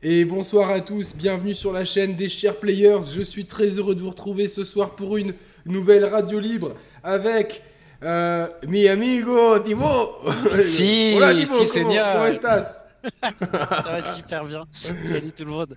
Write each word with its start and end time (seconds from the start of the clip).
Et 0.00 0.24
bonsoir 0.24 0.70
à 0.70 0.80
tous, 0.80 1.16
bienvenue 1.16 1.54
sur 1.54 1.72
la 1.72 1.84
chaîne 1.84 2.14
des 2.14 2.28
chers 2.28 2.54
players. 2.60 3.00
Je 3.12 3.20
suis 3.20 3.46
très 3.46 3.66
heureux 3.66 3.96
de 3.96 4.00
vous 4.00 4.10
retrouver 4.10 4.46
ce 4.46 4.62
soir 4.62 4.94
pour 4.94 5.16
une 5.16 5.34
nouvelle 5.66 6.04
radio 6.04 6.38
libre 6.38 6.76
avec 7.02 7.64
euh, 8.04 8.46
mi 8.68 8.86
amigo 8.86 9.58
Timo. 9.58 10.10
Si, 10.62 11.14
Hola 11.16 11.34
Timo, 11.34 11.64
si, 11.64 11.70
comment, 11.72 11.96
comment 12.12 12.26
estás? 12.26 12.84
Ça 13.40 13.82
va 13.84 14.14
super 14.14 14.44
bien. 14.44 14.64
Salut 14.70 15.32
tout 15.32 15.44
le 15.44 15.50
monde. 15.50 15.76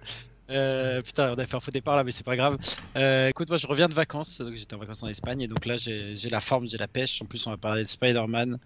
Euh, 0.51 1.01
putain, 1.01 1.33
on 1.35 1.39
a 1.39 1.45
fait 1.45 1.55
un 1.55 1.59
faux 1.59 1.71
départ 1.71 1.95
là, 1.95 2.03
mais 2.03 2.11
c'est 2.11 2.25
pas 2.25 2.35
grave. 2.35 2.57
Euh, 2.97 3.27
écoute, 3.29 3.49
moi 3.49 3.57
je 3.57 3.65
reviens 3.65 3.87
de 3.87 3.95
vacances, 3.95 4.39
donc 4.39 4.53
j'étais 4.53 4.75
en 4.75 4.79
vacances 4.79 5.01
en 5.01 5.07
Espagne, 5.07 5.41
et 5.41 5.47
donc 5.47 5.65
là 5.65 5.77
j'ai 5.77 6.15
j'ai 6.15 6.29
la 6.29 6.41
forme, 6.41 6.69
j'ai 6.69 6.77
la 6.77 6.87
pêche. 6.87 7.23
En 7.23 7.25
plus, 7.25 7.47
on 7.47 7.49
va 7.49 7.57
parler 7.57 7.83
de 7.85 7.87
Spider-Man 7.87 8.59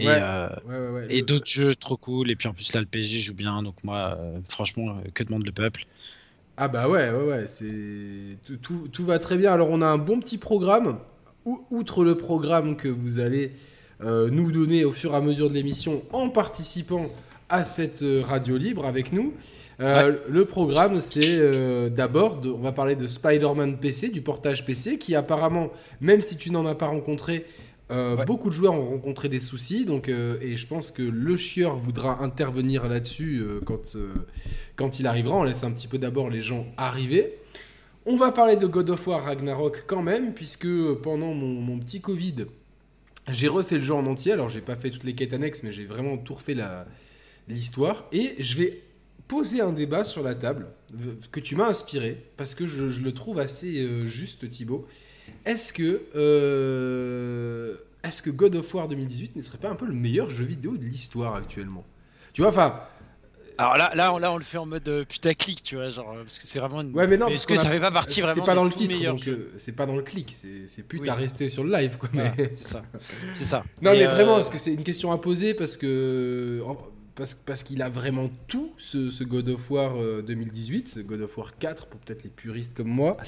et, 0.00 0.06
Ouais. 0.06 0.18
euh, 0.20 0.48
Ouais, 0.66 0.78
ouais, 0.78 0.88
ouais. 0.88 1.06
et 1.10 1.20
Le- 1.20 1.26
d'autres 1.26 1.46
jeux 1.48 1.74
trop 1.76 1.96
cool. 1.96 2.30
Et 2.30 2.36
puis 2.36 2.48
en 2.48 2.54
plus, 2.54 2.72
là 2.74 2.80
le 2.80 2.86
PSG 2.86 3.18
joue 3.20 3.34
bien, 3.34 3.62
donc 3.62 3.76
moi, 3.84 4.16
euh, 4.18 4.38
franchement, 4.48 4.88
euh, 4.90 5.10
que 5.14 5.22
demande 5.24 5.44
le 5.44 5.52
peuple? 5.52 5.84
Ah 6.56 6.68
bah 6.68 6.88
ouais, 6.88 7.10
ouais, 7.10 7.24
ouais, 7.26 7.46
c'est 7.46 8.36
tout, 8.44 8.56
tout- 8.56 8.88
tout 8.92 9.04
va 9.04 9.18
très 9.18 9.36
bien. 9.38 9.52
Alors 9.52 9.70
on 9.70 9.80
a 9.82 9.86
un 9.86 9.98
bon 9.98 10.20
petit 10.20 10.38
programme. 10.38 10.98
Ou- 11.46 11.64
Outre 11.70 12.04
le 12.04 12.16
programme 12.16 12.76
que 12.76 12.88
vous 12.88 13.18
allez 13.18 13.52
euh, 14.02 14.28
nous 14.30 14.50
donner 14.52 14.84
au 14.84 14.92
fur 14.92 15.12
et 15.12 15.16
à 15.16 15.20
mesure 15.20 15.48
de 15.50 15.54
l'émission 15.54 16.02
en 16.12 16.28
participant 16.30 17.06
à 17.48 17.64
cette 17.64 18.04
radio 18.24 18.56
libre 18.56 18.84
avec 18.86 19.12
nous. 19.12 19.32
euh, 19.80 20.18
Le 20.28 20.44
programme, 20.44 21.00
c'est 21.00 21.38
euh, 21.40 21.88
d'abord, 21.90 22.40
de- 22.40 22.50
on 22.50 22.58
va 22.58 22.72
parler 22.72 22.94
de 22.96 23.06
Spider-Man 23.06 23.78
PC, 23.78 24.08
du 24.10 24.20
portage 24.22 24.64
PC, 24.66 24.98
qui 24.98 25.14
apparemment, 25.14 25.70
même 26.02 26.20
si 26.20 26.36
tu 26.36 26.50
n'en 26.50 26.66
as 26.66 26.74
pas 26.74 26.86
rencontré, 26.88 27.44
euh, 27.90 28.16
Ouais. 28.16 28.24
beaucoup 28.24 28.48
de 28.48 28.54
joueurs 28.54 28.74
ont 28.74 28.88
rencontré 28.90 29.28
des 29.28 29.40
soucis. 29.40 29.84
Donc, 29.84 30.08
euh, 30.08 30.38
et 30.40 30.56
je 30.56 30.66
pense 30.66 30.90
que 30.90 31.02
le 31.02 31.36
chieur 31.36 31.76
voudra 31.76 32.22
intervenir 32.22 32.88
là-dessus 32.88 33.38
euh, 33.40 33.60
quand, 33.64 33.96
quand 34.76 35.00
il 35.00 35.06
arrivera. 35.06 35.36
On 35.36 35.42
laisse 35.42 35.64
un 35.64 35.70
petit 35.72 35.88
peu 35.88 35.98
d'abord 35.98 36.30
les 36.30 36.40
gens 36.40 36.66
arriver. 36.76 37.36
On 38.06 38.16
va 38.16 38.32
parler 38.32 38.56
de 38.56 38.66
God 38.66 38.90
of 38.90 39.06
War 39.06 39.24
Ragnarok 39.24 39.84
quand 39.86 40.02
même, 40.02 40.32
puisque 40.34 40.68
pendant 41.02 41.34
mon, 41.34 41.60
mon 41.60 41.78
petit 41.78 42.00
Covid, 42.00 42.46
j'ai 43.28 43.48
refait 43.48 43.76
le 43.76 43.82
jeu 43.84 43.94
en 43.94 44.06
entier. 44.06 44.32
Alors, 44.32 44.48
j'ai 44.48 44.62
pas 44.62 44.76
fait 44.76 44.90
toutes 44.90 45.04
les 45.04 45.14
quêtes 45.14 45.34
annexes, 45.34 45.62
mais 45.62 45.70
j'ai 45.72 45.84
vraiment 45.84 46.16
tout 46.16 46.34
refait 46.34 46.56
l'histoire. 47.48 48.06
Et 48.12 48.34
je 48.38 48.56
vais 48.56 48.82
poser 49.28 49.60
un 49.60 49.72
débat 49.72 50.04
sur 50.04 50.22
la 50.22 50.34
table 50.34 50.68
que 51.30 51.38
tu 51.40 51.54
m'as 51.56 51.68
inspiré, 51.68 52.16
parce 52.36 52.54
que 52.54 52.66
je, 52.66 52.88
je 52.88 53.02
le 53.02 53.12
trouve 53.12 53.38
assez 53.38 54.06
juste, 54.06 54.48
Thibaut. 54.48 54.86
Est-ce 55.44 55.72
que, 55.72 56.02
euh, 56.14 57.74
est-ce 58.04 58.22
que 58.22 58.30
God 58.30 58.56
of 58.56 58.72
War 58.74 58.88
2018 58.88 59.36
ne 59.36 59.40
serait 59.40 59.58
pas 59.58 59.68
un 59.68 59.74
peu 59.74 59.86
le 59.86 59.92
meilleur 59.92 60.30
jeu 60.30 60.44
vidéo 60.44 60.76
de 60.76 60.84
l'histoire 60.84 61.34
actuellement? 61.34 61.84
Tu 62.32 62.42
vois, 62.42 62.50
enfin, 62.50 62.80
Alors 63.58 63.76
là, 63.76 63.92
là, 63.94 64.14
on, 64.14 64.18
là, 64.18 64.32
on 64.32 64.38
le 64.38 64.44
fait 64.44 64.58
en 64.58 64.66
mode 64.66 64.88
euh, 64.88 65.04
putaclic, 65.04 65.62
tu 65.62 65.76
vois, 65.76 65.90
genre, 65.90 66.12
euh, 66.12 66.22
parce 66.22 66.38
que 66.38 66.46
c'est 66.46 66.58
vraiment 66.60 66.80
une. 66.80 66.92
Ouais, 66.94 67.06
mais 67.06 67.16
non, 67.16 67.26
Mais 67.26 67.32
parce 67.32 67.46
que 67.46 67.54
a- 67.54 67.56
ça 67.58 67.68
fait 67.70 67.80
pas 67.80 67.90
partie 67.90 68.14
c'est 68.14 68.20
vraiment 68.22 68.44
pas 68.44 68.52
des 68.52 68.56
dans 68.56 68.64
le 68.64 68.70
titre, 68.70 69.04
donc 69.04 69.26
euh, 69.28 69.50
c'est 69.58 69.72
pas 69.72 69.86
dans 69.86 69.96
le 69.96 70.02
clic. 70.02 70.32
C'est 70.34 70.66
c'est 70.66 70.84
Oui. 70.94 71.00
t'as 71.04 71.14
resté 71.14 71.48
sur 71.48 71.64
le 71.64 71.72
live, 71.72 71.96
quoi. 71.98 72.08
Mais... 72.12 72.32
Voilà, 72.36 72.50
c'est 72.50 72.64
ça. 72.68 72.82
C'est 73.34 73.44
ça. 73.44 73.64
Non, 73.82 73.92
mais 73.92 74.06
euh, 74.06 74.10
vraiment, 74.10 74.38
est-ce 74.38 74.50
que 74.50 74.58
c'est 74.58 74.72
une 74.72 74.84
question 74.84 75.12
à 75.12 75.18
poser 75.18 75.54
parce 75.54 75.76
que 75.76 76.62
parce, 77.20 77.34
parce 77.34 77.62
qu'il 77.62 77.82
a 77.82 77.90
vraiment 77.90 78.30
tout 78.48 78.72
ce, 78.78 79.10
ce 79.10 79.22
God 79.24 79.48
of 79.50 79.70
War 79.70 79.96
euh, 80.00 80.22
2018, 80.22 80.88
ce 80.88 81.00
God 81.00 81.20
of 81.20 81.36
War 81.36 81.56
4 81.58 81.86
pour 81.86 82.00
peut-être 82.00 82.22
les 82.24 82.30
puristes 82.30 82.74
comme 82.74 82.88
moi. 82.88 83.18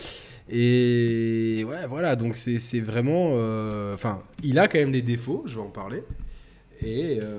Et 0.49 1.65
ouais, 1.69 1.87
voilà, 1.87 2.17
donc 2.17 2.37
c'est 2.37 2.81
vraiment. 2.81 3.33
euh, 3.35 3.95
Enfin, 3.95 4.23
il 4.43 4.59
a 4.59 4.67
quand 4.69 4.79
même 4.79 4.93
des 4.93 5.03
défauts, 5.03 5.43
je 5.47 5.57
vais 5.57 5.63
en 5.63 5.71
parler. 5.71 6.03
Et. 6.81 7.19
euh, 7.21 7.39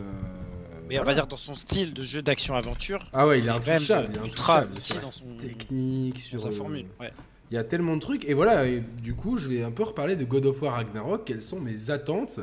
Mais 0.88 1.00
on 1.00 1.04
va 1.04 1.14
dire 1.16 1.28
dans 1.28 1.38
son 1.38 1.56
style 1.56 1.94
de 1.94 2.04
jeu 2.04 2.22
d'action-aventure. 2.22 3.10
Ah 3.14 3.28
ouais, 3.28 3.40
il 3.40 3.48
est 3.48 3.50
intouchable, 3.50 4.10
il 4.14 4.22
est 4.22 4.26
ultra 4.28 4.64
sur 4.80 5.02
dans 5.02 5.12
son, 5.12 5.26
technique, 5.38 6.20
sur 6.20 6.40
sa 6.40 6.50
euh, 6.50 6.52
formule. 6.52 6.86
Ouais. 7.00 7.12
il 7.52 7.56
y 7.56 7.58
a 7.58 7.64
tellement 7.64 7.96
de 7.96 8.02
trucs. 8.02 8.26
Et 8.26 8.34
voilà, 8.36 8.68
et 8.68 8.82
du 9.02 9.16
coup, 9.16 9.38
je 9.38 9.50
vais 9.50 9.64
un 9.64 9.72
peu 9.72 9.84
reparler 9.84 10.16
de 10.16 10.24
God 10.24 10.46
of 10.46 10.62
War 10.62 10.76
Ragnarok. 10.76 11.26
Quelles 11.26 11.42
sont 11.42 11.60
mes 11.60 11.90
attentes 11.90 12.40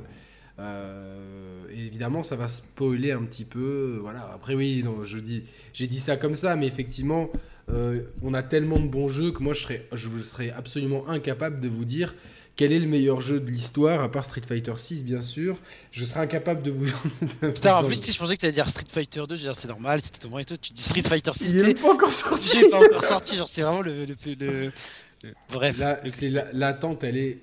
Euh, 0.58 1.49
Évidemment, 1.72 2.22
ça 2.22 2.36
va 2.36 2.48
spoiler 2.48 3.12
un 3.12 3.22
petit 3.25 3.44
peu. 3.44 3.98
Voilà. 4.00 4.31
Après, 4.34 4.54
oui, 4.54 4.82
non, 4.84 5.04
je 5.04 5.19
dis, 5.19 5.44
j'ai 5.72 5.86
dit 5.86 6.00
ça 6.00 6.16
comme 6.16 6.36
ça, 6.36 6.56
mais 6.56 6.66
effectivement, 6.66 7.31
euh, 7.70 8.03
on 8.22 8.34
a 8.34 8.42
tellement 8.42 8.78
de 8.78 8.88
bons 8.88 9.08
jeux 9.08 9.32
que 9.32 9.42
moi, 9.42 9.53
je 9.54 9.62
serais, 9.62 9.86
je 9.92 10.09
serais 10.20 10.50
absolument 10.50 11.09
incapable 11.09 11.60
de 11.60 11.69
vous 11.69 11.84
dire 11.84 12.14
quel 12.56 12.72
est 12.72 12.78
le 12.78 12.86
meilleur 12.88 13.22
jeu 13.22 13.41
de 13.41 13.50
l'histoire, 13.50 14.03
à 14.03 14.10
part 14.10 14.25
Street 14.26 14.42
Fighter 14.47 14.75
6, 14.76 15.03
bien 15.04 15.22
sûr. 15.22 15.56
Je 15.92 16.04
serais 16.04 16.20
incapable 16.20 16.62
de 16.62 16.70
vous. 16.70 16.84
de 17.42 17.50
Putain, 17.53 17.76
en 17.76 17.84
plus, 17.84 18.03
si 18.03 18.12
je 18.12 18.19
pensais 18.19 18.36
que 18.36 18.41
t'allais 18.42 18.53
dire 18.53 18.69
Street 18.69 18.84
Fighter 18.91 19.22
2, 19.26 19.36
je 19.36 19.42
veux 19.42 19.48
dire, 19.53 19.56
c'est 19.56 19.69
normal, 19.69 20.00
c'était 20.03 20.19
ton 20.19 20.38
et 20.38 20.44
tout. 20.44 20.56
Tu 20.59 20.72
dis 20.75 20.82
Street 20.82 21.03
Fighter 21.03 21.30
6, 21.32 21.50
Il 21.53 21.69
est 21.69 21.80
pas 21.80 21.92
encore 21.94 22.12
sorti. 22.12 22.59
j'ai 22.59 22.69
pas 22.69 22.84
encore 22.84 23.04
sorti, 23.04 23.36
genre, 23.36 23.48
c'est 23.48 23.62
vraiment 23.62 23.80
le. 23.82 24.04
le, 24.04 24.16
le- 24.38 24.72
Bref, 25.53 25.78
Là, 25.78 26.00
c'est 26.06 26.30
l'attente, 26.53 27.04
elle 27.04 27.16
est. 27.19 27.38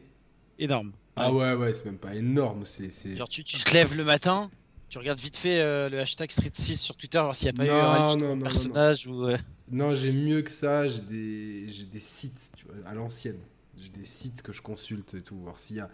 énorme. 0.60 0.92
Ah 1.18 1.32
ouais, 1.34 1.54
ouais, 1.56 1.74
c'est 1.74 1.86
même 1.86 1.98
pas 1.98 2.14
énorme. 2.16 2.64
C'est. 2.66 2.90
c'est- 2.90 3.16
Genre, 3.16 3.30
tu, 3.30 3.44
tu 3.44 3.58
te 3.58 3.74
lèves 3.74 3.96
le 3.96 4.04
matin, 4.04 4.50
tu 4.90 4.98
regardes 5.00 5.20
vite 5.20 5.36
fait 5.38 5.60
euh, 5.60 5.90
le 5.90 6.00
hashtag 6.00 6.32
Street 6.32 6.52
6 6.54 6.78
sur 6.80 6.96
Twitter, 6.96 7.20
voir 7.20 7.36
s'il 7.36 7.52
n'y 7.52 7.60
a 7.60 7.66
pas 7.66 7.66
eu 7.66 7.70
un 7.70 8.16
non, 8.18 8.36
non, 8.36 8.44
personnage 8.44 9.08
ou. 9.08 9.26
euh, 9.28 9.38
Non, 9.72 9.94
j'ai 9.96 10.12
mieux 10.12 10.42
que 10.44 10.52
ça. 10.52 10.88
J'ai 10.88 11.02
des, 11.02 11.68
j'ai 11.68 11.86
des 11.86 12.00
sites, 12.00 12.52
tu 12.56 12.66
vois, 12.66 12.76
à 12.90 12.94
l'ancienne. 12.94 13.40
J'ai 13.82 13.90
des 13.90 14.06
sites 14.06 14.42
que 14.42 14.52
je 14.52 14.62
consulte 14.62 15.14
et 15.14 15.22
tout, 15.22 15.36
voir 15.38 15.60
s'il 15.60 15.78
y 15.78 15.80
a 15.80 15.90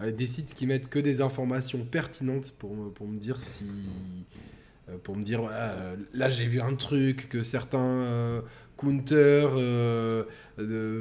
euh, 0.00 0.12
des 0.12 0.26
sites 0.26 0.54
qui 0.54 0.66
mettent 0.66 0.88
que 0.88 0.98
des 0.98 1.20
informations 1.20 1.84
pertinentes 1.84 2.52
pour 2.58 2.74
me, 2.76 2.90
pour 2.90 3.08
me 3.08 3.16
dire 3.16 3.42
si, 3.42 3.64
pour 5.02 5.16
me 5.16 5.22
dire 5.22 5.40
voilà, 5.40 5.94
là 6.12 6.28
j'ai 6.30 6.44
vu 6.46 6.60
un 6.60 6.74
truc 6.76 7.28
que 7.28 7.42
certains 7.42 8.42
counters 8.76 9.54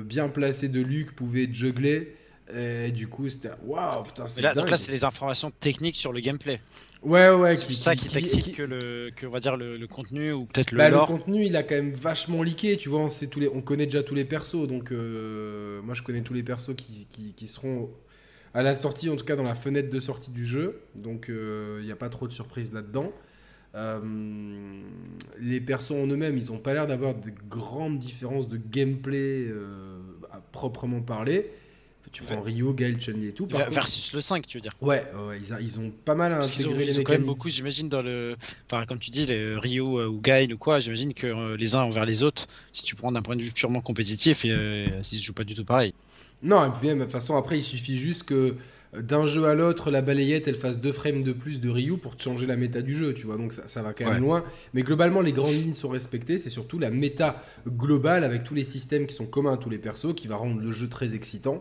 bien 0.06 0.30
placés 0.30 0.70
de 0.70 0.82
Luc 0.82 1.16
pouvaient 1.16 1.50
juggler. 1.52 2.16
Et 2.54 2.92
du 2.92 3.08
coup, 3.08 3.30
c'était 3.30 3.52
waouh, 3.64 4.04
putain, 4.04 4.26
c'est 4.26 4.42
donc 4.54 4.70
là, 4.70 4.78
c'est 4.78 4.92
des 4.92 5.06
informations 5.06 5.52
techniques 5.52 5.96
sur 5.96 6.12
le 6.12 6.20
gameplay. 6.20 6.60
Ouais, 7.02 7.30
ouais, 7.30 7.58
C'est 7.58 7.74
ça 7.74 7.96
qui- 7.96 8.08
qui 8.08 8.14
t'excite 8.14 8.44
qui- 8.46 8.52
que 8.54 8.64
le, 8.64 9.12
que 9.16 9.26
on 9.26 9.30
va 9.30 9.40
dire 9.42 9.56
le, 9.58 9.76
le 9.78 9.88
contenu 9.88 10.32
ou 10.32 10.46
peut-être 10.46 10.72
le 10.72 10.78
Bah, 10.78 10.90
le 10.90 11.00
contenu, 11.06 11.46
il 11.46 11.56
a 11.58 11.64
quand 11.64 11.76
même 11.76 11.94
vachement 11.94 12.42
leaké, 12.44 12.78
tu 12.78 12.88
vois. 12.90 13.00
On, 13.00 13.10
sait 13.10 13.28
tous 13.28 13.40
les, 13.42 13.50
on 13.50 13.62
connaît 13.62 13.86
déjà 13.86 14.04
tous 14.04 14.16
les 14.16 14.24
persos, 14.26 14.68
donc 14.68 14.92
euh, 14.92 15.82
moi 15.82 15.94
je 15.96 16.02
connais 16.02 16.22
tous 16.22 16.34
les 16.34 16.44
persos 16.44 16.74
qui, 16.76 17.06
qui- 17.10 17.34
qui 17.34 17.48
seront 17.48 17.90
à 18.54 18.62
la 18.64 18.74
sortie, 18.74 19.10
en 19.10 19.16
tout 19.18 19.26
cas 19.26 19.36
dans 19.36 19.44
la 19.44 19.56
fenêtre 19.56 19.90
de 19.90 20.00
sortie 20.00 20.32
du 20.32 20.46
jeu. 20.46 20.82
Donc 20.96 21.30
euh, 21.30 21.80
il 21.82 21.86
n'y 21.86 21.92
a 21.92 21.96
pas 21.98 22.10
trop 22.10 22.28
de 22.28 22.34
surprises 22.34 22.72
là-dedans. 22.72 23.12
Euh, 23.76 24.00
les 25.40 25.60
persos 25.60 25.92
en 25.92 26.08
eux-mêmes, 26.08 26.38
ils 26.38 26.52
ont 26.52 26.60
pas 26.60 26.74
l'air 26.74 26.88
d'avoir 26.88 27.16
de 27.16 27.32
grandes 27.50 28.00
différences 28.00 28.48
de 28.48 28.58
gameplay 28.58 29.46
euh, 29.50 29.98
à 30.32 30.40
proprement 30.40 31.02
parler. 31.02 31.50
Tu 32.14 32.24
prends 32.24 32.42
Ryu, 32.42 32.74
Gaël, 32.76 33.00
Chun-Li 33.02 33.28
et 33.28 33.32
tout. 33.34 33.48
Par 33.48 33.58
Ver- 33.58 33.66
contre- 33.68 33.76
Versus 33.82 34.14
le 34.14 34.22
5, 34.22 34.48
tu 34.48 34.58
veux 34.58 34.62
dire. 34.62 34.72
Ouais, 34.82 35.04
ouais, 35.28 35.40
ils, 35.44 35.52
a- 35.52 35.60
ils 35.60 35.80
ont 35.80 35.92
pas 36.06 36.14
mal 36.16 36.32
Parce 36.32 36.52
qu'ils 36.52 36.68
ont, 36.68 36.70
intégré 36.70 36.86
les 36.86 36.94
ils 36.96 37.00
ont 37.00 37.04
quand 37.04 37.14
même 37.14 37.26
beaucoup, 37.26 37.50
j'imagine, 37.50 37.90
dans 37.90 38.02
le. 38.04 38.36
Enfin, 38.72 38.86
comme 38.86 39.00
tu 39.00 39.10
dis, 39.10 39.26
les 39.26 39.56
Ryu 39.58 39.82
euh, 39.82 40.08
ou 40.08 40.22
Gail 40.22 40.54
ou 40.54 40.58
quoi, 40.58 40.80
j'imagine 40.80 41.14
que 41.16 41.28
euh, 41.28 41.58
les 41.58 41.76
uns 41.76 41.82
envers 41.82 42.06
les 42.06 42.22
autres, 42.24 42.46
si 42.72 42.84
tu 42.84 42.96
prends 42.96 43.12
d'un 43.12 43.24
point 43.24 43.36
de 43.36 43.42
vue 43.42 43.52
purement 43.52 43.82
compétitif, 43.82 44.44
euh, 44.46 44.88
s'ils 45.02 45.20
se 45.20 45.26
jouent 45.26 45.34
pas 45.34 45.44
du 45.44 45.56
tout 45.56 45.66
pareil. 45.66 45.94
Non, 46.44 46.64
et 46.66 46.70
puis 46.78 46.88
même, 46.88 47.00
de 47.00 47.04
toute 47.04 47.12
façon, 47.12 47.36
après, 47.36 47.58
il 47.58 47.64
suffit 47.64 47.98
juste 47.98 48.24
que 48.26 48.58
euh, 48.96 49.02
d'un 49.02 49.26
jeu 49.26 49.46
à 49.46 49.56
l'autre, 49.56 49.90
la 49.90 50.04
balayette, 50.04 50.48
elle 50.48 50.56
fasse 50.56 50.78
deux 50.80 50.92
frames 50.92 51.24
de 51.24 51.32
plus 51.34 51.60
de 51.60 51.68
Ryu 51.68 51.98
pour 51.98 52.16
te 52.16 52.22
changer 52.22 52.46
la 52.46 52.58
méta 52.58 52.84
du 52.84 52.94
jeu, 52.96 53.16
tu 53.16 53.26
vois. 53.26 53.38
Donc 53.38 53.54
ça, 53.54 53.68
ça 53.68 53.82
va 53.82 53.94
quand 53.94 54.06
même 54.06 54.14
Ouais. 54.16 54.20
loin. 54.20 54.44
Mais 54.76 54.84
globalement, 54.84 55.22
les 55.22 55.32
grandes 55.32 55.54
lignes 55.56 55.74
sont 55.74 55.90
respectées. 55.90 56.38
C'est 56.38 56.52
surtout 56.52 56.78
la 56.78 56.92
méta 56.92 57.42
globale 57.68 58.24
avec 58.24 58.44
tous 58.44 58.54
les 58.54 58.64
systèmes 58.66 59.08
qui 59.08 59.16
sont 59.16 59.26
communs 59.26 59.54
à 59.54 59.58
tous 59.58 59.72
les 59.72 59.80
persos 59.80 60.14
qui 60.16 60.28
va 60.28 60.36
rendre 60.36 60.60
le 60.62 60.72
jeu 60.72 60.88
très 60.90 61.16
excitant. 61.16 61.60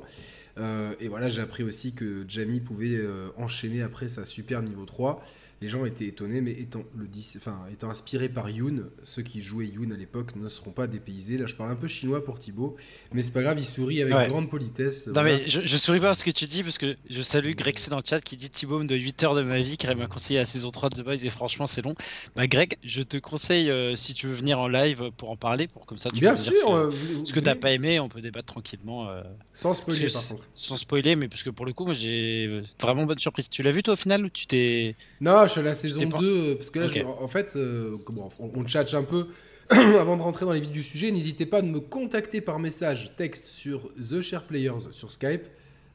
Euh, 0.58 0.94
et 1.00 1.08
voilà, 1.08 1.28
j'ai 1.28 1.40
appris 1.40 1.62
aussi 1.62 1.94
que 1.94 2.24
Jamie 2.28 2.60
pouvait 2.60 2.96
euh, 2.96 3.28
enchaîner 3.36 3.82
après 3.82 4.08
sa 4.08 4.24
super 4.24 4.62
niveau 4.62 4.84
3. 4.84 5.24
Les 5.62 5.68
gens 5.68 5.84
étaient 5.84 6.06
étonnés, 6.06 6.40
mais 6.40 6.50
étant, 6.50 6.82
le, 6.96 7.06
enfin, 7.36 7.60
étant 7.72 7.88
inspirés 7.88 8.28
par 8.28 8.50
Yoon, 8.50 8.82
ceux 9.04 9.22
qui 9.22 9.40
jouaient 9.40 9.66
Yoon 9.68 9.92
à 9.92 9.96
l'époque 9.96 10.34
ne 10.34 10.48
seront 10.48 10.72
pas 10.72 10.88
dépaysés. 10.88 11.38
Là, 11.38 11.46
je 11.46 11.54
parle 11.54 11.70
un 11.70 11.76
peu 11.76 11.86
chinois 11.86 12.24
pour 12.24 12.40
Thibaut, 12.40 12.76
mais 13.12 13.22
c'est 13.22 13.30
pas 13.32 13.42
grave, 13.42 13.58
il 13.60 13.64
sourit 13.64 14.02
avec 14.02 14.12
Ouais. 14.12 14.26
grande 14.26 14.50
politesse. 14.50 15.06
Non, 15.06 15.12
Voilà. 15.12 15.38
mais 15.38 15.48
je, 15.48 15.60
je 15.64 15.76
souris 15.76 16.00
pas 16.00 16.10
à 16.10 16.14
ce 16.14 16.24
que 16.24 16.32
tu 16.32 16.46
dis, 16.46 16.64
parce 16.64 16.78
que 16.78 16.96
je 17.08 17.22
salue 17.22 17.52
Greg 17.54 17.78
C 17.78 17.90
dans 17.90 17.98
le 17.98 18.02
chat 18.04 18.20
qui 18.20 18.36
dit 18.36 18.50
Thibaut 18.50 18.82
de 18.82 18.94
8 18.96 19.22
heures 19.22 19.36
de 19.36 19.42
ma 19.42 19.60
vie, 19.60 19.76
car 19.78 19.92
il 19.92 19.98
m'a 19.98 20.08
conseillé 20.08 20.40
la 20.40 20.44
saison 20.46 20.72
3 20.72 20.90
de 20.90 20.96
The 20.96 21.04
Boys, 21.04 21.24
et 21.24 21.30
franchement, 21.30 21.68
c'est 21.68 21.82
long. 21.82 21.94
Bah, 22.34 22.48
Greg, 22.48 22.76
je 22.82 23.02
te 23.02 23.16
conseille, 23.18 23.70
euh, 23.70 23.94
si 23.94 24.14
tu 24.14 24.26
veux 24.26 24.34
venir 24.34 24.58
en 24.58 24.66
live 24.66 25.10
pour 25.16 25.30
en 25.30 25.36
parler, 25.36 25.68
pour 25.68 25.86
comme 25.86 25.98
ça, 25.98 26.10
tu 26.10 26.16
Bien 26.18 26.30
peux 26.34 26.40
sûr, 26.40 26.52
dire 26.52 26.60
ce 26.60 26.66
que- 26.66 26.72
euh, 26.72 26.86
vous- 26.88 27.24
ce 27.24 27.32
que 27.32 27.38
t'as 27.40 27.54
pas 27.54 27.70
aimé, 27.70 28.00
on 28.00 28.08
peut 28.08 28.20
débattre 28.20 28.46
tranquillement. 28.52 29.08
euh, 29.08 29.22
Sans 29.52 29.74
spoiler 29.74 30.08
par 30.10 30.26
contre. 30.26 30.48
Sans 30.54 30.76
spoiler, 30.76 31.14
mais 31.14 31.28
parce 31.28 31.44
que 31.44 31.50
pour 31.50 31.66
le 31.66 31.72
coup, 31.72 31.84
moi 31.84 31.94
j'ai 31.94 32.62
vraiment 32.80 33.04
bonne 33.04 33.20
surprise. 33.20 33.48
Tu 33.48 33.62
l'as 33.62 33.70
vu 33.70 33.84
toi 33.84 33.94
au 33.94 33.96
final 33.96 34.24
ou 34.24 34.28
tu 34.28 34.46
t'es. 34.46 34.96
Non, 35.20 35.46
la 35.60 35.74
saison 35.74 35.98
t'es 36.00 36.06
pas- 36.06 36.18
2, 36.18 36.56
parce 36.56 36.70
que 36.70 36.78
là, 36.78 36.86
je- 36.86 37.00
en 37.02 37.28
fait, 37.28 37.54
euh, 37.56 37.96
bon, 38.08 38.28
on, 38.38 38.50
on 38.54 38.64
tchatche 38.64 38.94
un 38.94 39.02
peu. 39.04 39.26
Avant 39.70 40.16
de 40.16 40.22
rentrer 40.22 40.44
dans 40.44 40.52
les 40.52 40.60
vifs 40.60 40.70
du 40.72 40.82
sujet, 40.82 41.10
n'hésitez 41.10 41.46
pas 41.46 41.58
à 41.58 41.62
me 41.62 41.80
contacter 41.80 42.40
par 42.40 42.58
message 42.58 43.12
texte 43.16 43.46
sur 43.46 43.90
The 43.94 44.20
Share 44.20 44.44
Players 44.46 44.90
sur 44.92 45.12
Skype. 45.12 45.44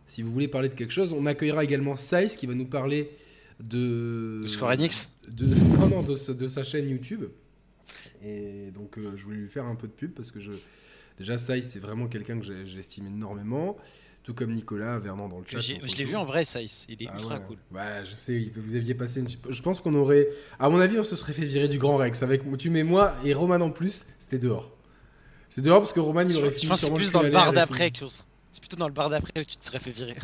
Si 0.08 0.22
vous 0.22 0.32
voulez 0.32 0.48
parler 0.48 0.70
de 0.70 0.74
quelque 0.74 0.92
chose, 0.94 1.12
on 1.14 1.26
accueillera 1.26 1.64
également 1.64 1.96
Size 1.96 2.36
qui 2.38 2.46
va 2.48 2.54
nous 2.54 2.66
parler 2.66 3.10
de. 3.60 4.42
De 4.44 4.48
Square 4.48 4.72
Enix 4.72 5.10
de, 5.28 5.46
Non, 5.80 5.88
non, 5.90 6.02
de, 6.04 6.16
sa- 6.16 6.34
de 6.34 6.48
sa 6.48 6.64
chaîne 6.64 6.88
YouTube. 6.90 7.26
Et 8.24 8.72
donc, 8.74 8.98
euh, 8.98 9.12
je 9.16 9.24
voulais 9.24 9.38
lui 9.38 9.48
faire 9.48 9.66
un 9.66 9.76
peu 9.76 9.88
de 9.88 9.92
pub 9.94 10.12
parce 10.12 10.32
que 10.32 10.40
je. 10.40 10.52
Déjà, 11.20 11.38
Sai, 11.38 11.62
c'est 11.62 11.80
vraiment 11.80 12.08
quelqu'un 12.08 12.40
que 12.40 12.46
j'estime 12.66 13.08
énormément. 13.08 13.78
Tout 14.28 14.34
comme 14.34 14.52
Nicolas 14.52 15.00
Vernon 15.00 15.30
dans 15.30 15.40
le 15.40 15.46
chat. 15.48 15.60
Je 15.60 15.96
l'ai 15.98 16.04
vu 16.04 16.18
en 16.18 16.26
vrai, 16.26 16.44
Saïs. 16.44 16.86
Il 16.90 17.02
est 17.02 17.08
Ah 17.10 17.16
ultra 17.16 17.36
ouais. 17.36 17.42
cool. 17.48 17.58
Ouais, 17.72 18.02
je 18.04 18.12
sais, 18.14 18.52
vous 18.58 18.76
aviez 18.76 18.94
passé 18.94 19.22
une. 19.22 19.28
Je 19.30 19.62
pense 19.62 19.80
qu'on 19.80 19.96
aurait. 19.96 20.28
À 20.60 20.68
mon 20.70 20.82
avis, 20.82 21.00
on 21.00 21.04
se 21.04 21.16
serait 21.16 21.32
fait 21.32 21.46
virer 21.46 21.70
du 21.70 21.78
Grand 21.78 21.96
Rex. 21.96 22.24
Avec 22.24 22.42
tu 22.58 22.70
mets 22.70 22.84
moi 22.84 23.16
et 23.24 23.34
Roman 23.34 23.62
en 23.62 23.70
plus, 23.70 24.06
c'était 24.20 24.38
dehors. 24.38 24.76
C'est 25.48 25.62
dehors 25.62 25.80
parce 25.80 25.94
que 25.94 26.02
Roman, 26.02 26.24
il 26.28 26.36
aurait 26.36 26.52
je 26.52 26.56
fini 26.58 26.70
pense 26.70 26.82
sûrement 26.82 26.98
plus 26.98 27.14
dans 27.14 27.22
le 27.24 27.30
bar 27.30 27.54
d'après 27.54 27.90
que 27.92 28.00
c'est 28.52 28.60
plutôt 28.60 28.76
dans 28.76 28.88
le 28.90 28.94
bar 28.94 29.10
d'après 29.10 29.32
que 29.46 29.50
tu 29.50 29.56
te 29.56 29.64
serais 29.64 29.80
fait 29.80 29.92
virer. 29.92 30.18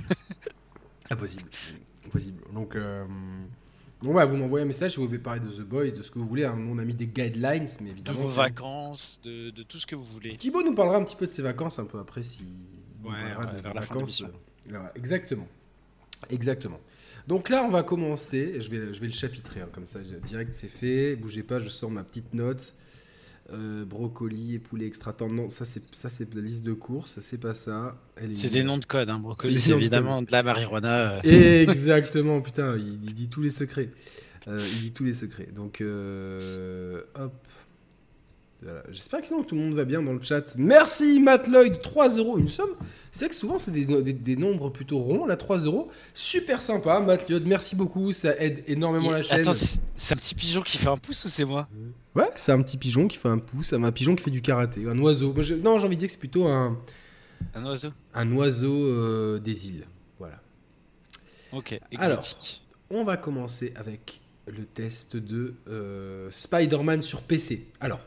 Impossible. 1.09 1.49
Impossible. 2.05 2.43
Donc, 2.53 2.75
euh... 2.75 3.05
donc 4.01 4.11
voilà, 4.11 4.25
vous 4.25 4.35
m'envoyez 4.35 4.63
un 4.63 4.67
message 4.67 4.91
si 4.91 4.97
vous 4.97 5.05
voulez 5.07 5.17
parler 5.19 5.39
de 5.39 5.47
The 5.49 5.61
Boys, 5.61 5.91
de 5.91 6.01
ce 6.01 6.11
que 6.11 6.19
vous 6.19 6.27
voulez. 6.27 6.43
hein. 6.43 6.55
Nous, 6.57 6.73
on 6.75 6.77
a 6.77 6.83
mis 6.83 6.93
des 6.95 7.07
guidelines, 7.07 7.67
mais 7.79 7.87
De 7.87 7.91
évidemment. 7.91 8.19
vos 8.19 8.27
c'est- 8.27 8.35
vacances, 8.35 9.19
de, 9.23 9.49
de 9.51 9.63
tout 9.63 9.77
ce 9.77 9.85
que 9.85 9.95
vous 9.95 10.03
voulez. 10.03 10.35
Thibaut 10.35 10.61
nous 10.63 10.75
parlera 10.75 10.97
un 10.97 11.03
petit 11.05 11.15
peu 11.15 11.25
de 11.27 11.31
ses 11.31 11.41
vacances 11.41 11.79
un 11.79 11.85
peu 11.85 11.99
après, 11.99 12.23
si. 12.23 12.43
Ouais, 13.03 13.11
parlera 13.33 13.39
ouais, 13.51 13.57
de- 13.57 13.61
vers 13.61 13.73
de 13.73 14.31
voilà, 14.69 14.91
exactement. 14.95 15.47
Exactement. 16.29 16.79
Donc 17.27 17.49
là, 17.49 17.63
on 17.65 17.69
va 17.69 17.83
commencer. 17.83 18.59
Je 18.61 18.69
vais, 18.69 18.93
je 18.93 18.99
vais 19.01 19.07
le 19.07 19.13
chapitrer, 19.13 19.61
hein, 19.61 19.69
comme 19.71 19.85
ça, 19.85 19.99
direct, 19.99 20.53
c'est 20.55 20.67
fait. 20.69 21.15
Bougez 21.15 21.43
pas, 21.43 21.59
je 21.59 21.69
sors 21.69 21.91
ma 21.91 22.03
petite 22.03 22.33
note. 22.33 22.73
Euh, 23.51 23.83
brocoli 23.83 24.55
et 24.55 24.59
poulet 24.59 24.85
extra 24.87 25.11
tendre. 25.11 25.33
Non, 25.33 25.49
ça 25.49 25.65
c'est 25.65 25.83
ça 25.93 26.07
c'est 26.07 26.33
la 26.33 26.41
liste 26.41 26.63
de 26.63 26.71
courses, 26.71 27.19
c'est 27.19 27.37
pas 27.37 27.53
ça. 27.53 27.97
Est 28.17 28.33
C'est 28.35 28.49
des 28.49 28.63
noms 28.63 28.77
de 28.77 28.85
code, 28.85 29.09
hein. 29.09 29.19
Brocoli, 29.19 29.59
C'est 29.59 29.71
de 29.71 29.75
évidemment 29.75 30.21
de 30.21 30.31
la 30.31 30.43
marijuana. 30.43 31.17
euh. 31.17 31.19
Exactement, 31.67 32.39
putain, 32.39 32.77
il, 32.77 33.03
il 33.03 33.13
dit 33.13 33.27
tous 33.27 33.41
les 33.41 33.49
secrets. 33.49 33.89
Euh, 34.47 34.65
il 34.75 34.79
dit 34.81 34.91
tous 34.93 35.03
les 35.03 35.11
secrets. 35.13 35.49
Donc, 35.53 35.81
euh, 35.81 37.01
hop. 37.15 37.33
Voilà. 38.61 38.83
J'espère 38.91 39.19
que 39.21 39.27
sinon 39.27 39.43
tout 39.43 39.55
le 39.55 39.61
monde 39.61 39.73
va 39.73 39.83
bien 39.83 40.01
dans 40.01 40.13
le 40.13 40.21
chat. 40.21 40.55
Merci 40.57 41.19
Matt 41.19 41.47
Lloyd, 41.49 41.81
3 41.81 42.15
euros, 42.17 42.37
une 42.37 42.47
somme. 42.49 42.75
C'est 43.15 43.19
vrai 43.25 43.29
que 43.29 43.35
souvent 43.35 43.59
c'est 43.59 43.69
des, 43.69 43.85
des- 43.85 44.11
des 44.11 44.35
nombres 44.35 44.69
plutôt 44.71 44.97
ronds, 44.97 45.25
là 45.27 45.37
3 45.37 45.59
euros. 45.59 45.91
Super 46.15 46.61
sympa, 46.63 46.99
Matt 46.99 47.29
Lloyd, 47.29 47.45
merci 47.45 47.75
beaucoup, 47.75 48.11
ça 48.11 48.35
aide 48.39 48.63
énormément 48.67 49.11
Et- 49.11 49.17
la 49.17 49.21
chaîne. 49.21 49.41
Attends, 49.41 49.53
c'est 49.53 50.13
un 50.13 50.17
petit 50.17 50.33
pigeon 50.33 50.63
qui 50.63 50.79
fait 50.79 50.87
un 50.89 50.97
pouce 50.97 51.23
ou 51.23 51.27
c'est 51.29 51.45
moi? 51.45 51.67
Ouais, 52.15 52.29
c'est 52.35 52.51
un 52.51 52.61
petit 52.63 52.75
pigeon 52.77 53.07
qui 53.07 53.17
fait 53.17 53.29
un 53.29 53.37
pouce, 53.37 53.71
un 53.71 53.91
pigeon 53.91 54.15
qui 54.15 54.23
fait 54.23 54.31
du 54.31 54.41
karaté, 54.41 54.87
un 54.89 54.97
oiseau. 54.97 55.31
Moi, 55.31 55.43
je- 55.43 55.53
Non, 55.53 55.77
j'ai 55.77 55.85
envie 55.85 55.95
de 55.95 55.99
dire 55.99 56.07
que 56.07 56.13
c'est 56.13 56.19
plutôt 56.19 56.47
un, 56.47 56.79
Un 57.53 57.63
oiseau? 57.65 57.89
un 58.15 58.31
oiseau 58.31 58.73
euh, 58.87 59.37
des 59.39 59.67
îles. 59.69 59.85
Voilà. 60.17 60.39
Ok, 61.51 61.79
Alors. 61.97 62.17
exotique. 62.17 62.63
On 62.89 63.03
va 63.03 63.15
commencer 63.17 63.73
avec 63.75 64.21
le 64.47 64.65
test 64.65 65.17
de 65.17 65.53
euh, 65.69 66.29
Spider-Man 66.31 67.03
sur 67.03 67.21
PC. 67.21 67.67
Alors, 67.79 67.99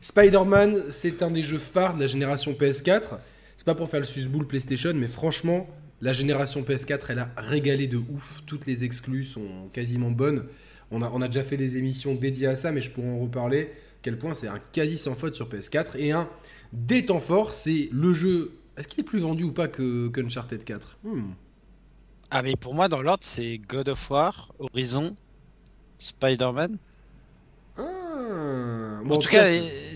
Spider-Man, 0.00 0.84
c'est 0.88 1.22
un 1.22 1.30
des 1.32 1.42
jeux 1.42 1.58
phares 1.58 1.96
de 1.96 2.00
la 2.00 2.06
génération 2.06 2.52
PS4. 2.52 3.18
C'est 3.62 3.66
pas 3.66 3.76
pour 3.76 3.88
faire 3.88 4.00
le 4.00 4.06
susboule 4.06 4.44
PlayStation, 4.44 4.92
mais 4.92 5.06
franchement, 5.06 5.68
la 6.00 6.12
génération 6.12 6.62
PS4, 6.62 7.04
elle 7.10 7.20
a 7.20 7.28
régalé 7.36 7.86
de 7.86 7.96
ouf. 7.96 8.42
Toutes 8.44 8.66
les 8.66 8.82
exclus 8.82 9.22
sont 9.22 9.68
quasiment 9.72 10.10
bonnes. 10.10 10.46
On 10.90 11.00
a, 11.00 11.08
on 11.14 11.22
a 11.22 11.28
déjà 11.28 11.44
fait 11.44 11.56
des 11.56 11.76
émissions 11.76 12.16
dédiées 12.16 12.48
à 12.48 12.56
ça, 12.56 12.72
mais 12.72 12.80
je 12.80 12.90
pourrais 12.90 13.06
en 13.06 13.20
reparler. 13.20 13.70
Quel 14.02 14.18
point 14.18 14.34
c'est 14.34 14.48
un 14.48 14.58
quasi 14.72 14.98
sans 14.98 15.14
faute 15.14 15.36
sur 15.36 15.48
PS4. 15.48 15.96
Et 15.96 16.10
un 16.10 16.28
des 16.72 17.06
temps 17.06 17.20
forts, 17.20 17.54
c'est 17.54 17.88
le 17.92 18.12
jeu. 18.12 18.50
Est-ce 18.76 18.88
qu'il 18.88 18.98
est 18.98 19.04
plus 19.04 19.20
vendu 19.20 19.44
ou 19.44 19.52
pas 19.52 19.68
que 19.68 20.08
qu'Uncharted 20.08 20.64
4 20.64 20.98
Hmm. 21.04 21.30
Ah, 22.32 22.42
mais 22.42 22.56
pour 22.56 22.74
moi, 22.74 22.88
dans 22.88 23.00
l'ordre, 23.00 23.22
c'est 23.22 23.58
God 23.58 23.90
of 23.90 24.10
War, 24.10 24.52
Horizon, 24.58 25.14
Spider-Man. 26.00 26.78
Ah. 27.78 27.82
Bon, 29.04 29.18
en, 29.18 29.18
tout 29.20 29.28
cas, 29.28 29.44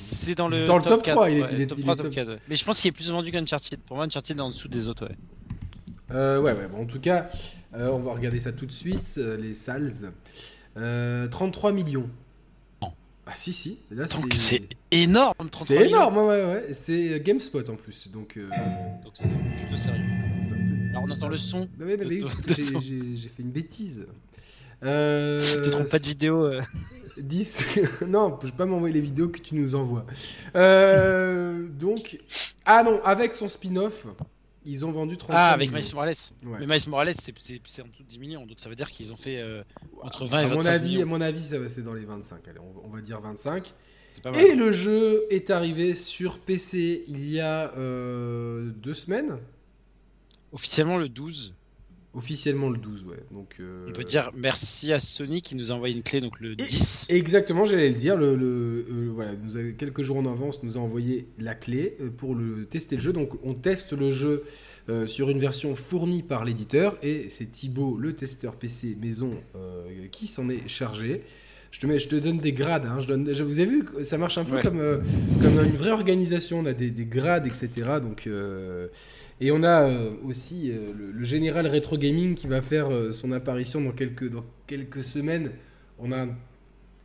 c'est 0.06 0.34
dans 0.34 0.48
le, 0.48 0.64
dans 0.64 0.76
le 0.78 0.82
top 0.84 1.02
4, 1.02 1.14
3, 1.14 1.30
il 1.30 1.38
est- 1.38 1.42
ouais, 1.42 1.48
il 1.52 1.60
est- 1.60 1.66
top 1.66 1.78
il 1.78 1.82
3, 1.84 1.94
est 1.94 1.96
top 1.96 2.06
top. 2.06 2.14
4, 2.14 2.28
ouais. 2.28 2.38
Mais 2.48 2.56
je 2.56 2.64
pense 2.64 2.80
qu'il 2.80 2.88
est 2.88 2.92
plus 2.92 3.10
vendu 3.10 3.30
qu'Uncharted. 3.30 3.80
Pour 3.80 3.96
moi, 3.96 4.06
Uncharted 4.06 4.36
est 4.36 4.40
en 4.40 4.50
dessous 4.50 4.68
des 4.68 4.88
autres, 4.88 5.06
ouais. 5.08 5.16
Euh, 6.12 6.40
ouais, 6.40 6.52
ouais, 6.52 6.68
bon, 6.68 6.82
en 6.82 6.86
tout 6.86 7.00
cas, 7.00 7.28
euh, 7.74 7.90
on 7.90 7.98
va 7.98 8.12
regarder 8.12 8.38
ça 8.40 8.52
tout 8.52 8.66
de 8.66 8.72
suite, 8.72 9.14
euh, 9.18 9.36
les 9.36 9.54
sales. 9.54 9.92
Euh, 10.76 11.26
33 11.28 11.72
millions. 11.72 12.08
Non. 12.82 12.92
Ah 13.26 13.32
si, 13.34 13.52
si. 13.52 13.78
Là, 13.90 14.04
Donc 14.04 14.32
c'est 14.34 14.38
c'est 14.38 14.68
énorme, 14.90 15.34
33 15.50 15.66
c'est 15.66 15.74
millions. 15.78 15.88
énorme, 15.88 16.16
ouais, 16.18 16.24
ouais, 16.24 16.44
ouais. 16.44 16.66
C'est 16.72 17.14
euh, 17.14 17.18
GameSpot 17.18 17.68
en 17.68 17.74
plus, 17.76 18.08
donc... 18.12 18.36
euh, 18.36 18.48
Donc 19.04 19.12
c'est 19.14 19.28
plutôt 19.28 19.76
sérieux. 19.76 20.04
Alors 20.90 21.04
on 21.08 21.10
entend 21.10 21.28
le 21.28 21.36
son. 21.38 21.68
Ouais, 21.80 21.96
bah 21.96 22.04
de 22.04 22.08
oui, 22.08 22.22
parce 22.22 22.40
que 22.40 22.54
j'ai- 22.62 22.72
ton- 22.72 22.80
j'ai 22.80 23.16
j'ai 23.16 23.28
fait 23.28 23.42
une 23.42 23.50
bêtise. 23.50 24.06
Euh, 24.82 25.40
Tu 25.56 25.60
te 25.62 25.68
trompes 25.70 25.90
pas 25.90 25.98
de 25.98 26.06
vidéo. 26.06 26.50
euh. 27.18 27.22
10. 27.22 27.80
non, 28.08 28.38
je 28.42 28.48
peux 28.50 28.56
pas 28.56 28.66
m'envoyer 28.66 28.94
les 28.94 29.00
vidéos 29.00 29.28
que 29.28 29.38
tu 29.40 29.54
nous 29.54 29.74
envoies. 29.74 30.04
Euh, 30.54 31.66
donc, 31.78 32.18
ah 32.64 32.82
non, 32.82 33.00
avec 33.04 33.34
son 33.34 33.48
spin-off, 33.48 34.06
ils 34.64 34.84
ont 34.84 34.90
vendu 34.92 35.16
33 35.16 35.36
Ah, 35.40 35.52
avec 35.52 35.70
millions. 35.70 35.80
Miles 35.84 35.94
Morales. 35.94 36.14
Ouais. 36.44 36.56
Mais 36.60 36.66
Miles 36.66 36.88
Morales, 36.88 37.14
c'est- 37.14 37.32
en 37.82 37.86
dessous 37.86 38.02
de 38.02 38.08
10 38.08 38.18
millions. 38.18 38.46
Donc 38.46 38.58
ça 38.58 38.68
veut 38.68 38.74
dire 38.74 38.90
qu'ils 38.90 39.12
ont 39.12 39.16
fait 39.16 39.38
euh, 39.40 39.62
entre 40.02 40.26
20 40.26 40.38
et 40.40 40.42
à 40.42 40.46
25 40.46 40.56
mon 40.56 40.66
avis, 40.66 40.88
millions. 40.90 41.02
à 41.02 41.04
mon 41.06 41.20
avis, 41.20 41.54
c'est 41.68 41.82
dans 41.82 41.94
les 41.94 42.04
25. 42.04 42.48
Allez, 42.48 42.58
on, 42.58 42.86
on 42.86 42.90
va 42.90 43.00
dire 43.00 43.20
25. 43.20 43.62
C'est 44.08 44.22
pas 44.22 44.30
mal. 44.32 44.40
Et 44.40 44.54
le 44.56 44.72
jeu 44.72 45.22
est 45.30 45.50
arrivé 45.50 45.94
sur 45.94 46.38
PC 46.38 47.04
il 47.06 47.30
y 47.30 47.38
a 47.38 47.72
euh, 47.76 48.70
deux 48.76 48.94
semaines, 48.94 49.36
Officiellement 50.52 50.96
le 50.96 51.08
12. 51.08 51.54
Officiellement 52.16 52.70
le 52.70 52.78
12, 52.78 53.04
ouais. 53.04 53.16
Donc 53.30 53.56
euh, 53.60 53.86
On 53.88 53.92
peut 53.92 54.04
dire 54.04 54.30
merci 54.34 54.92
à 54.92 54.98
Sony 55.00 55.42
qui 55.42 55.54
nous 55.54 55.70
a 55.70 55.74
envoyé 55.74 55.94
une 55.94 56.02
clé, 56.02 56.20
donc 56.20 56.40
le 56.40 56.56
10. 56.56 57.06
Exactement, 57.10 57.64
j'allais 57.64 57.90
le 57.90 57.94
dire. 57.94 58.16
Le, 58.16 58.34
le- 58.34 58.86
euh, 58.90 59.10
voilà, 59.14 59.32
nous 59.44 59.56
a, 59.58 59.62
quelques 59.76 60.02
jours 60.02 60.16
en 60.16 60.26
avance, 60.26 60.62
nous 60.62 60.76
a 60.76 60.80
envoyé 60.80 61.26
la 61.38 61.54
clé 61.54 61.96
euh, 62.00 62.08
pour 62.10 62.34
le 62.34 62.64
tester 62.66 62.96
le 62.96 63.02
jeu. 63.02 63.12
Donc, 63.12 63.30
on 63.44 63.54
teste 63.54 63.92
le 63.92 64.10
jeu 64.10 64.44
euh, 64.88 65.06
sur 65.06 65.30
une 65.30 65.38
version 65.38 65.74
fournie 65.76 66.22
par 66.22 66.44
l'éditeur 66.44 66.96
et 67.02 67.28
c'est 67.28 67.46
Thibaut, 67.50 67.96
le 67.98 68.14
testeur 68.14 68.56
PC 68.56 68.96
maison, 69.00 69.30
euh, 69.54 70.06
qui 70.10 70.26
s'en 70.26 70.48
est 70.48 70.66
chargé. 70.68 71.22
Je 71.72 71.80
te, 71.80 71.86
mets, 71.86 71.98
je 71.98 72.08
te 72.08 72.16
donne 72.16 72.38
des 72.38 72.52
grades. 72.52 72.86
hein. 72.86 73.00
Je, 73.00 73.08
donne, 73.08 73.34
je 73.34 73.42
vous 73.42 73.60
ai 73.60 73.66
vu, 73.66 73.84
ça 74.02 74.16
marche 74.16 74.38
un 74.38 74.44
peu 74.44 74.54
Ouais. 74.56 74.62
comme, 74.62 74.78
euh, 74.80 75.00
comme 75.42 75.58
une 75.62 75.74
vraie 75.76 75.90
organisation. 75.90 76.60
On 76.60 76.66
a 76.66 76.72
des, 76.72 76.90
des 76.90 77.04
grades, 77.04 77.44
etc. 77.46 77.68
Donc, 78.00 78.26
euh, 78.26 78.86
et 79.40 79.50
on 79.50 79.62
a 79.62 79.82
euh, 79.82 80.10
aussi 80.24 80.70
euh, 80.70 80.92
le, 80.96 81.10
le 81.12 81.24
général 81.24 81.66
rétro 81.66 81.98
gaming 81.98 82.34
qui 82.34 82.46
va 82.46 82.62
faire 82.62 82.90
euh, 82.90 83.12
son 83.12 83.32
apparition 83.32 83.80
dans 83.80 83.92
quelques, 83.92 84.30
dans 84.30 84.44
quelques 84.66 85.04
semaines. 85.04 85.50
On 85.98 86.10
a 86.12 86.22
un, 86.22 86.28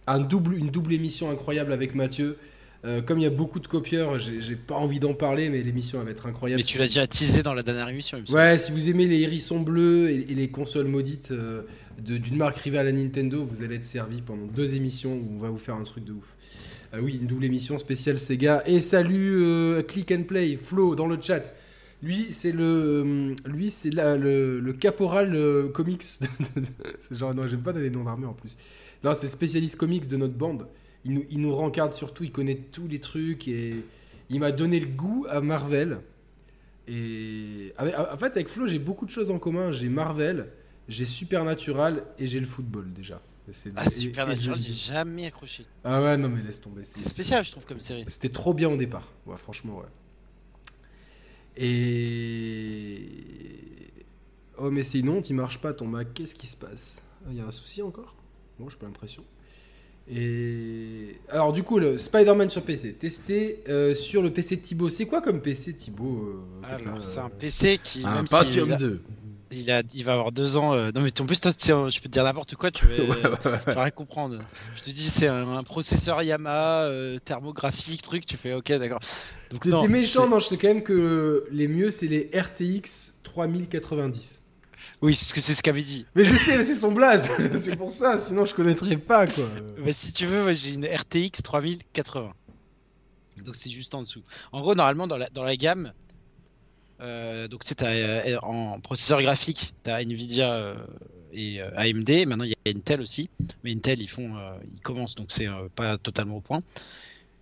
un 0.07 0.19
double, 0.19 0.55
une 0.55 0.69
double 0.69 0.93
émission 0.93 1.29
incroyable 1.29 1.73
avec 1.73 1.95
Mathieu. 1.95 2.37
Comme 3.05 3.19
il 3.19 3.21
y 3.21 3.27
a 3.27 3.29
beaucoup 3.29 3.59
de 3.59 3.67
copieurs, 3.67 4.17
j'ai 4.17 4.55
pas 4.55 4.73
envie 4.73 4.99
d'en 4.99 5.13
parler, 5.13 5.49
mais 5.49 5.61
l'émission 5.61 6.03
va 6.03 6.09
être 6.09 6.25
incroyable. 6.25 6.61
Mais 6.61 6.65
tu 6.65 6.79
l'as 6.79 6.87
déjà 6.87 7.05
teasé 7.05 7.43
dans 7.43 7.53
la 7.53 7.61
dernière 7.61 7.87
émission, 7.89 8.17
il 8.17 8.23
me. 8.23 8.35
Ouais, 8.35 8.57
si 8.57 8.71
vous 8.71 8.89
aimez 8.89 9.05
les 9.05 9.21
hérissons 9.21 9.59
bleus 9.59 10.09
et, 10.09 10.31
et 10.31 10.33
les 10.33 10.47
consoles 10.47 10.87
maudites 10.87 11.31
d'une 11.99 12.37
marque 12.37 12.57
rivale 12.57 12.87
à 12.87 12.91
Nintendo, 12.91 13.45
vous 13.45 13.61
allez 13.61 13.75
être 13.75 13.85
servi 13.85 14.23
pendant 14.23 14.47
deux 14.47 14.73
émissions 14.73 15.13
où 15.13 15.35
on 15.35 15.37
va 15.37 15.49
vous 15.49 15.59
faire 15.59 15.75
un 15.75 15.83
truc 15.83 16.05
de 16.05 16.13
ouf. 16.13 16.35
Oui, 16.99 17.19
une 17.21 17.27
double 17.27 17.45
émission 17.45 17.77
spéciale 17.77 18.17
Sega. 18.17 18.63
Et 18.65 18.79
salut 18.81 19.83
Click 19.87 20.11
and 20.11 20.23
Play, 20.23 20.55
Flo 20.55 20.95
dans 20.95 21.05
le 21.05 21.21
chat. 21.21 21.53
Lui, 22.03 22.31
c'est 22.31 22.51
le, 22.51 22.63
euh, 22.63 23.35
lui, 23.45 23.69
c'est 23.69 23.91
le, 23.91 24.59
le 24.59 24.73
caporal 24.73 25.35
euh, 25.35 25.69
comics. 25.69 26.01
c'est 26.99 27.15
genre, 27.15 27.33
non, 27.35 27.45
j'aime 27.47 27.61
pas 27.61 27.73
donner 27.73 27.89
des 27.89 27.95
noms 27.95 28.03
d'armée 28.03 28.25
en 28.25 28.33
plus. 28.33 28.57
Non, 29.03 29.13
c'est 29.13 29.27
le 29.27 29.31
spécialiste 29.31 29.75
comics 29.75 30.07
de 30.07 30.17
notre 30.17 30.33
bande. 30.33 30.67
Il 31.05 31.13
nous, 31.13 31.23
il 31.29 31.39
nous 31.41 31.55
rencarde 31.55 31.93
surtout, 31.93 32.23
il 32.23 32.31
connaît 32.31 32.55
tous 32.55 32.87
les 32.87 32.99
trucs 32.99 33.47
et 33.47 33.83
il 34.29 34.39
m'a 34.39 34.51
donné 34.51 34.79
le 34.79 34.87
goût 34.87 35.25
à 35.29 35.41
Marvel. 35.41 35.99
Et 36.87 37.73
avec- 37.77 37.95
en 37.97 38.17
fait, 38.17 38.27
avec 38.27 38.49
Flo, 38.49 38.67
j'ai 38.67 38.79
beaucoup 38.79 39.05
de 39.05 39.11
choses 39.11 39.31
en 39.31 39.39
commun. 39.39 39.71
J'ai 39.71 39.89
Marvel, 39.89 40.47
j'ai 40.87 41.05
Supernatural 41.05 42.03
et 42.19 42.25
j'ai 42.27 42.39
le 42.39 42.45
football 42.45 42.91
déjà. 42.93 43.21
C'est 43.51 43.71
Ah, 43.75 43.89
Supernatural, 43.89 44.59
j'ai 44.59 44.73
jamais 44.73 45.25
accroché. 45.25 45.65
Ah 45.83 46.01
ouais, 46.01 46.17
non, 46.17 46.29
mais 46.29 46.41
laisse 46.41 46.61
tomber. 46.61 46.81
C'est 46.83 47.07
spécial, 47.07 47.43
je 47.43 47.51
trouve, 47.51 47.65
comme 47.65 47.79
série. 47.79 48.05
C'était 48.07 48.29
trop 48.29 48.53
bien 48.53 48.69
au 48.69 48.77
départ. 48.77 49.11
Ouais, 49.25 49.35
franchement, 49.37 49.77
ouais. 49.79 49.85
Et. 51.57 53.07
Oh, 54.57 54.69
mais 54.69 54.83
c'est 54.83 54.99
une 54.99 55.09
honte, 55.09 55.29
il 55.29 55.33
marche 55.35 55.59
pas 55.59 55.73
ton 55.73 55.87
Mac. 55.87 56.13
Qu'est-ce 56.13 56.35
qui 56.35 56.47
se 56.47 56.55
passe? 56.57 57.03
Il 57.29 57.37
y 57.37 57.39
a 57.41 57.45
un 57.45 57.51
souci 57.51 57.81
encore? 57.81 58.15
Bon, 58.59 58.69
j'ai 58.69 58.77
pas 58.77 58.85
l'impression. 58.85 59.23
Et. 60.09 61.15
Alors, 61.29 61.53
du 61.53 61.63
coup, 61.63 61.79
le 61.79 61.97
Spider-Man 61.97 62.49
sur 62.49 62.63
PC, 62.63 62.93
testé 62.93 63.63
euh, 63.69 63.95
sur 63.95 64.21
le 64.21 64.31
PC 64.31 64.57
de 64.57 64.61
Thibaut. 64.61 64.89
C'est 64.89 65.05
quoi 65.05 65.21
comme 65.21 65.41
PC 65.41 65.73
Thibaut 65.73 66.43
euh, 66.63 66.67
Alors, 66.67 67.03
c'est 67.03 67.19
euh, 67.19 67.23
un 67.25 67.29
PC 67.29 67.79
qui. 67.83 68.03
Un 68.05 68.23
Pentium 68.25 68.71
a- 68.71 68.77
2. 68.77 69.01
Il, 69.51 69.69
a, 69.69 69.83
il 69.93 70.03
va 70.05 70.13
avoir 70.13 70.31
deux 70.31 70.55
ans. 70.57 70.73
euh, 70.73 70.91
Non, 70.95 71.01
mais 71.01 71.11
en 71.21 71.25
plus, 71.25 71.39
toi, 71.41 71.51
tu 71.53 71.65
sais, 71.65 71.73
je 71.73 71.97
peux 72.01 72.07
te 72.07 72.13
dire 72.13 72.23
n'importe 72.23 72.55
quoi, 72.55 72.71
tu 72.71 72.85
vas, 72.87 72.93
Ouais, 72.95 73.09
ouais, 73.09 73.23
ouais. 73.25 73.59
tu 73.67 73.71
vas 73.73 73.81
rien 73.83 73.91
comprendre. 73.91 74.37
Je 74.75 74.81
te 74.83 74.89
dis, 74.89 75.09
c'est 75.09 75.27
un, 75.27 75.53
un 75.55 75.63
processeur 75.63 76.21
Yamaha, 76.23 76.83
euh, 76.85 77.19
thermographique, 77.19 78.01
truc, 78.01 78.25
tu 78.25 78.37
fais 78.37 78.53
ok, 78.53 78.71
d'accord. 78.73 78.99
C'était 79.61 79.87
méchant, 79.89 80.29
non, 80.29 80.39
je 80.39 80.47
sais 80.47 80.57
quand 80.57 80.69
même 80.69 80.83
que 80.83 81.45
les 81.51 81.67
mieux, 81.67 81.91
c'est 81.91 82.07
les 82.07 82.29
RTX 82.33 83.13
3090. 83.23 84.41
Oui, 85.01 85.13
c'est 85.15 85.25
ce 85.25 85.33
que 85.33 85.41
c'est 85.41 85.53
ce 85.53 85.61
qu'avait 85.63 85.83
dit. 85.83 86.05
Mais 86.15 86.23
je 86.23 86.35
sais, 86.35 86.57
mais 86.57 86.63
c'est 86.63 86.75
son 86.75 86.91
blaze. 86.91 87.27
c'est 87.59 87.75
pour 87.75 87.91
ça, 87.91 88.17
sinon 88.17 88.45
je 88.45 88.53
connaîtrais 88.55 88.97
pas 88.97 89.27
quoi. 89.27 89.45
Mais 89.77 89.93
si 89.93 90.13
tu 90.13 90.25
veux, 90.25 90.53
j'ai 90.53 90.71
une 90.73 90.85
RTX 90.85 91.41
3080. 91.43 92.33
Donc 93.45 93.55
c'est 93.55 93.69
juste 93.71 93.93
en 93.95 94.03
dessous. 94.03 94.21
En 94.51 94.61
gros, 94.61 94.75
normalement, 94.75 95.07
dans 95.07 95.17
la, 95.17 95.29
dans 95.29 95.43
la 95.43 95.55
gamme, 95.55 95.93
euh, 97.01 97.47
donc 97.47 97.63
tu 97.63 97.73
sais, 97.77 97.83
euh, 97.83 98.39
en 98.41 98.79
processeur 98.79 99.21
graphique, 99.21 99.73
tu 99.83 99.89
as 99.89 100.01
Nvidia 100.01 100.53
euh, 100.53 100.75
et 101.33 101.61
AMD. 101.61 102.25
Maintenant, 102.27 102.43
il 102.45 102.51
y 102.51 102.53
a 102.53 102.71
Intel 102.77 103.01
aussi. 103.01 103.29
Mais 103.63 103.71
Intel, 103.73 104.01
ils 104.01 104.09
font, 104.09 104.35
ils 104.75 104.81
commencent, 104.81 105.15
donc 105.15 105.27
c'est 105.29 105.47
pas 105.75 105.97
totalement 105.97 106.37
au 106.37 106.41
point. 106.41 106.59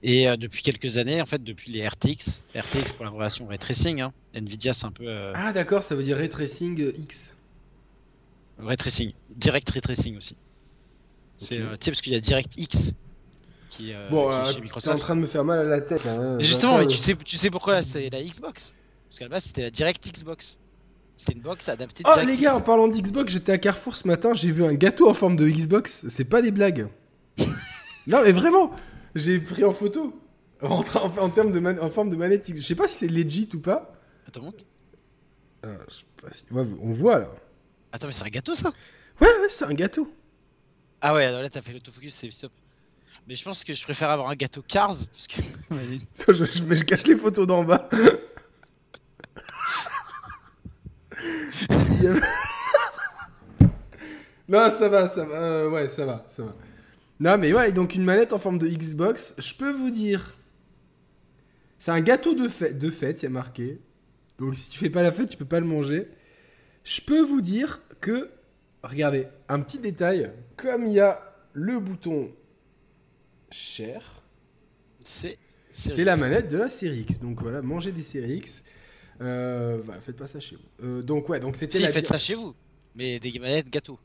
Et 0.02 0.28
depuis 0.38 0.64
quelques 0.64 0.98
années, 0.98 1.22
en 1.22 1.26
fait, 1.26 1.44
depuis 1.44 1.72
les 1.72 1.86
RTX, 1.88 2.44
RTX 2.56 2.94
pour 2.96 3.04
la 3.04 3.12
relation 3.12 3.48
ray 3.48 3.58
tracing, 3.60 4.00
hein, 4.00 4.14
Nvidia 4.34 4.72
c'est 4.74 4.86
un 4.86 4.92
peu 4.92 5.32
Ah 5.36 5.52
d'accord, 5.52 5.84
ça 5.84 5.96
veut 5.96 6.04
dire 6.04 6.16
ray 6.18 6.30
tracing 6.30 6.94
X. 7.00 7.36
ray 8.60 8.78
tracing, 8.78 9.12
direct 9.36 9.70
ray 9.72 9.82
tracing 9.82 10.18
aussi. 10.18 10.38
C'est, 11.38 11.56
tu 11.58 11.62
sais, 11.62 11.92
parce 11.92 12.02
qu'il 12.02 12.14
y 12.14 12.16
a 12.16 12.20
DirectX 12.20 12.94
qui, 13.70 13.94
Bon, 14.12 14.30
qui 14.30 14.36
est 14.36 14.46
chez 14.46 14.54
t'es 14.54 14.60
en 14.60 14.64
Microsoft. 14.64 15.00
train 15.00 15.16
de 15.16 15.22
me 15.22 15.26
faire 15.28 15.44
mal 15.46 15.60
à 15.60 15.64
la 15.64 15.82
tête. 15.82 16.06
hein. 16.06 16.36
Justement, 16.40 16.78
mais 16.78 16.88
tu 16.88 16.98
sais, 16.98 17.16
tu 17.16 17.38
sais 17.38 17.50
pourquoi 17.50 17.82
c'est 17.82 18.10
la 18.10 18.22
Xbox? 18.22 18.76
Parce 19.10 19.20
qu'à 19.20 19.26
la 19.26 19.30
base 19.30 19.44
c'était 19.46 19.64
la 19.64 19.72
Direct 19.72 20.08
Xbox. 20.12 20.60
C'était 21.18 21.34
une 21.34 21.42
box 21.42 21.68
adaptée 21.68 22.04
Oh 22.08 22.12
les 22.26 22.38
gars, 22.38 22.56
en 22.56 22.62
parlant 22.62 22.88
d'Xbox, 22.88 23.34
j'étais 23.34 23.52
à 23.52 23.58
Carrefour 23.58 23.96
ce 23.98 24.08
matin, 24.08 24.34
j'ai 24.36 24.52
vu 24.52 24.64
un 24.64 24.74
gâteau 24.74 25.10
en 25.10 25.14
forme 25.14 25.36
de 25.36 25.50
Xbox. 25.50 26.06
C'est 26.08 26.24
pas 26.24 26.42
des 26.42 26.52
blagues. 26.52 26.88
non 28.08 28.22
mais 28.24 28.32
vraiment, 28.32 28.72
j'ai 29.16 29.40
pris 29.40 29.64
en 29.66 29.74
photo. 29.74 30.18
En, 30.62 30.80
en, 30.82 31.18
en 31.18 31.30
termes 31.30 31.52
de 31.52 31.60
man- 31.60 31.80
en 31.80 31.90
forme 31.90 32.10
de 32.10 32.16
manette 32.18 32.48
X. 32.50 32.62
Je 32.62 32.66
sais 32.68 32.76
pas 32.76 32.88
si 32.88 32.96
c'est 32.96 33.08
legit 33.08 33.50
ou 33.54 33.60
pas. 33.60 33.94
Attends, 34.28 34.42
monte. 34.44 34.66
Euh, 35.66 35.78
je 35.90 35.96
sais 35.96 36.04
pas 36.22 36.32
si- 36.32 36.46
ouais, 36.52 36.64
on 36.82 36.92
voit 36.92 37.20
là. 37.20 37.30
Attends, 37.92 38.08
mais 38.08 38.14
c'est 38.14 38.24
un 38.26 38.30
gâteau 38.30 38.56
ça? 38.56 38.72
Ouais, 39.22 39.28
ouais, 39.28 39.50
c'est 39.50 39.66
un 39.66 39.74
gâteau. 39.74 40.10
Ah 41.02 41.14
ouais, 41.14 41.26
alors 41.26 41.42
là 41.42 41.50
t'as 41.50 41.62
fait 41.62 41.72
l'autofocus, 41.74 42.14
c'est 42.14 42.30
stop. 42.32 42.52
Mais 43.28 43.36
je 43.36 43.44
pense 43.44 43.64
que 43.64 43.74
je 43.74 43.84
préfère 43.84 44.10
avoir 44.10 44.30
un 44.30 44.36
gâteau 44.36 44.62
Cars 44.62 44.88
parce 45.12 45.28
que. 45.28 45.42
je, 46.34 46.46
je- 46.46 46.64
mais 46.64 46.76
je 46.76 46.84
cache 46.86 47.04
les 47.06 47.18
photos 47.18 47.46
d'en 47.48 47.64
bas. 47.64 47.90
Il 52.00 52.06
y 52.06 52.08
a- 52.08 52.14
non, 54.48 54.72
ça 54.72 54.90
va, 54.90 55.08
ça 55.08 55.26
va. 55.26 55.36
euh, 55.36 55.70
ouais, 55.70 55.88
ça 55.88 56.06
va, 56.06 56.26
ça 56.30 56.44
va. 56.44 56.56
Non, 57.20 57.38
mais 57.38 57.54
ouais, 57.54 57.72
donc 57.72 57.96
une 57.96 58.04
manette 58.04 58.34
en 58.34 58.40
forme 58.40 58.58
de 58.58 58.68
Xbox, 58.68 59.36
je 59.38 59.54
peux 59.56 59.72
vous 59.72 59.90
dire. 59.90 60.36
C'est 61.78 61.92
un 61.92 62.02
gâteau 62.02 62.34
de 62.34 62.48
fête, 62.48 62.78
de 62.78 62.90
fête, 62.90 63.22
il 63.22 63.26
y 63.26 63.28
a 63.28 63.32
marqué. 63.32 63.80
Donc 64.38 64.56
si 64.56 64.70
tu 64.70 64.80
fais 64.80 64.90
pas 64.90 65.04
la 65.04 65.12
fête, 65.12 65.30
tu 65.30 65.38
peux 65.38 65.46
pas 65.46 65.60
le 65.60 65.66
manger. 65.66 66.08
Je 66.84 67.02
peux 67.02 67.22
vous 67.22 67.42
dire 67.42 67.82
que, 68.02 68.30
regardez, 68.84 69.28
un 69.50 69.60
petit 69.60 69.80
détail, 69.80 70.32
comme 70.56 70.86
il 70.86 70.94
y 70.94 71.00
a 71.00 71.22
le 71.54 71.80
bouton 71.80 72.32
cher, 73.52 74.24
c'est. 75.04 75.38
c'est 75.72 76.04
la 76.06 76.16
manette 76.16 76.50
de 76.50 76.58
la 76.58 76.70
série 76.70 77.02
X. 77.02 77.20
Donc 77.20 77.42
voilà, 77.42 77.62
mangez 77.62 77.92
des 77.92 78.02
séries 78.02 78.38
X. 78.38 78.64
Euh, 79.22 79.80
voilà, 79.84 80.00
faites 80.02 80.16
pas 80.18 80.28
ça 80.28 80.40
chez 80.40 80.56
vous. 80.56 80.86
Euh, 80.88 81.02
donc 81.02 81.28
ouais, 81.30 81.40
donc 81.40 81.56
c'était 81.56 81.78
Si, 81.78 81.84
la. 81.84 81.92
faites 81.92 82.08
ça 82.08 82.18
chez 82.18 82.36
vous. 82.36 82.54
Mais 82.96 83.20
des 83.20 83.38
manettes 83.40 83.70
gâteaux. 83.70 84.00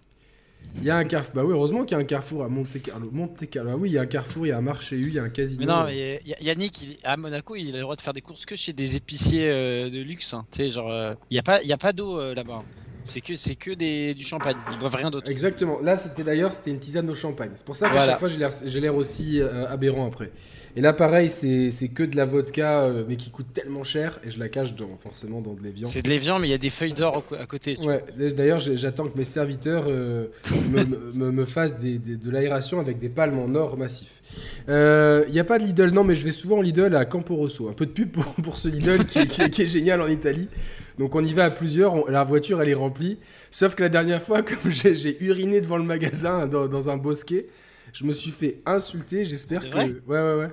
Il 0.76 0.84
y 0.84 0.90
a 0.90 0.96
un 0.96 1.04
carrefour. 1.04 1.34
Bah 1.34 1.44
oui, 1.44 1.52
heureusement 1.52 1.84
qu'il 1.84 1.94
y 1.96 2.00
a 2.00 2.02
un 2.02 2.06
carrefour 2.06 2.42
à 2.42 2.48
Monte 2.48 2.80
Carlo. 2.82 3.10
Monte 3.12 3.48
Carlo. 3.50 3.70
Ah 3.72 3.76
oui, 3.76 3.90
il 3.90 3.92
y 3.92 3.98
a 3.98 4.02
un 4.02 4.06
carrefour, 4.06 4.46
il 4.46 4.48
y 4.48 4.52
a 4.52 4.56
un 4.58 4.62
marché 4.62 4.96
U, 4.96 5.08
il 5.08 5.14
y 5.14 5.18
a 5.18 5.22
un 5.22 5.28
casino. 5.28 5.60
Mais 5.60 5.66
non, 5.66 5.84
mais 5.84 6.22
Yannick, 6.40 6.82
il- 6.82 6.98
à 7.04 7.16
Monaco, 7.16 7.54
il 7.54 7.70
a 7.74 7.76
le 7.76 7.82
droit 7.82 7.96
de 7.96 8.00
faire 8.00 8.14
des 8.14 8.22
courses 8.22 8.46
que 8.46 8.56
chez 8.56 8.72
des 8.72 8.96
épiciers 8.96 9.50
euh, 9.50 9.90
de 9.90 10.00
luxe. 10.00 10.32
hein. 10.32 10.46
Tu 10.50 10.58
sais, 10.58 10.70
genre, 10.70 10.90
euh, 10.90 11.14
il 11.30 11.36
y 11.36 11.38
a 11.38 11.42
pas, 11.42 11.62
y 11.62 11.72
a 11.72 11.76
pas 11.76 11.92
d'eau 11.92 12.18
euh, 12.18 12.34
là-bas. 12.34 12.62
C'est 13.04 13.20
que, 13.20 13.36
c'est 13.36 13.54
que 13.54 13.70
des, 13.72 14.14
du 14.14 14.24
champagne. 14.24 14.56
Ils 14.72 14.78
boivent 14.78 14.96
rien 14.96 15.10
d'autre. 15.10 15.30
Exactement. 15.30 15.78
Là, 15.80 15.96
c'était 15.96 16.24
d'ailleurs, 16.24 16.50
c'était 16.52 16.70
une 16.70 16.78
tisane 16.80 17.08
au 17.10 17.14
champagne. 17.14 17.50
C'est 17.54 17.64
pour 17.64 17.76
ça 17.76 17.86
qu'à 17.86 17.92
Voilà. 17.92 18.06
chaque 18.12 18.18
fois, 18.18 18.28
j'ai 18.28 18.38
l'air- 18.38 18.50
j'ai 18.64 18.80
l'air 18.80 18.96
aussi 18.96 19.40
euh, 19.40 19.66
aberrant 19.68 20.06
après. 20.06 20.30
Et 20.76 20.80
là, 20.80 20.92
pareil, 20.92 21.30
c'est 21.30 21.70
c'est 21.70 21.86
que 21.86 22.02
de 22.02 22.16
la 22.16 22.24
vodka, 22.24 22.80
euh, 22.82 23.04
mais 23.08 23.14
qui 23.14 23.30
coûte 23.30 23.46
tellement 23.54 23.84
cher, 23.84 24.18
et 24.26 24.30
je 24.32 24.40
la 24.40 24.48
cache 24.48 24.74
dans, 24.74 24.96
forcément 24.96 25.40
dans 25.40 25.52
de 25.52 25.62
l'évian. 25.62 25.86
C'est 25.88 26.02
de 26.02 26.08
l'évian, 26.08 26.40
mais 26.40 26.48
il 26.48 26.50
y 26.50 26.54
a 26.54 26.58
des 26.58 26.70
feuilles 26.70 26.94
d'or 26.94 27.22
au 27.30 27.34
à 27.34 27.46
côté. 27.46 27.76
tu 27.76 27.82
vois. 27.82 28.00
Ouais, 28.18 28.32
d'ailleurs, 28.32 28.58
j'attends 28.58 29.06
que 29.06 29.16
mes 29.16 29.22
serviteurs 29.24 29.84
euh, 29.86 30.26
me, 30.72 31.30
me- 31.30 31.44
fassent 31.44 31.78
des- 31.78 31.98
des- 31.98 32.16
de 32.16 32.30
l'aération 32.30 32.80
avec 32.80 32.98
des 32.98 33.08
palmes 33.10 33.38
en 33.38 33.54
or 33.54 33.76
massif. 33.76 34.20
Il 34.66 35.30
n'y 35.32 35.38
a 35.38 35.44
pas 35.44 35.58
de 35.60 35.64
Lidl, 35.64 35.90
non, 35.90 36.02
mais 36.04 36.14
je 36.16 36.24
vais 36.24 36.32
souvent 36.32 36.56
au 36.58 36.62
Lidl 36.62 36.96
à 36.96 37.04
Campo 37.04 37.36
Rosso. 37.36 37.68
Un 37.68 37.72
peu 37.74 37.86
de 37.86 37.92
pub 37.92 38.10
pour, 38.10 38.24
pour 38.42 38.56
ce 38.56 38.66
Lidl 38.68 39.04
qui, 39.06 39.28
qui- 39.28 39.50
qui 39.50 39.62
est 39.62 39.66
génial 39.66 40.00
en 40.00 40.08
Italie. 40.08 40.48
Donc 40.98 41.14
on 41.14 41.24
y 41.24 41.32
va 41.32 41.44
à 41.46 41.50
plusieurs, 41.50 41.94
on- 41.94 42.06
la 42.06 42.24
voiture 42.24 42.62
elle 42.62 42.68
est 42.68 42.74
remplie. 42.74 43.18
Sauf 43.50 43.74
que 43.74 43.82
la 43.82 43.88
dernière 43.88 44.22
fois, 44.22 44.42
comme 44.44 44.70
j'ai 44.70 45.22
uriné 45.24 45.60
devant 45.60 45.76
le 45.76 45.84
magasin 45.84 46.46
dans, 46.46 46.68
dans 46.68 46.88
un 46.90 46.96
bosquet, 46.96 47.46
je 47.92 48.04
me 48.04 48.12
suis 48.12 48.30
fait 48.30 48.58
insulter. 48.66 49.24
J'espère 49.24 49.68
que. 49.68 49.76
ouais, 49.76 49.94
ouais, 50.06 50.34
ouais. 50.38 50.48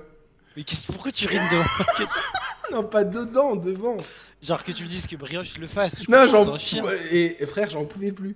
Mais 0.56 0.64
pourquoi 0.86 1.10
tu 1.12 1.26
rines 1.26 1.40
devant 1.50 2.08
Non, 2.72 2.82
pas 2.84 3.04
dedans, 3.04 3.56
devant. 3.56 3.96
Genre 4.42 4.62
que 4.64 4.72
tu 4.72 4.82
me 4.84 4.88
dises 4.88 5.06
que 5.06 5.16
Brioche 5.16 5.56
le 5.58 5.66
fasse. 5.66 6.02
je 6.04 6.10
Non, 6.10 6.26
j'en 6.26 6.56
et, 7.10 7.36
et 7.42 7.46
frère, 7.46 7.70
j'en 7.70 7.84
pouvais 7.84 8.12
plus. 8.12 8.34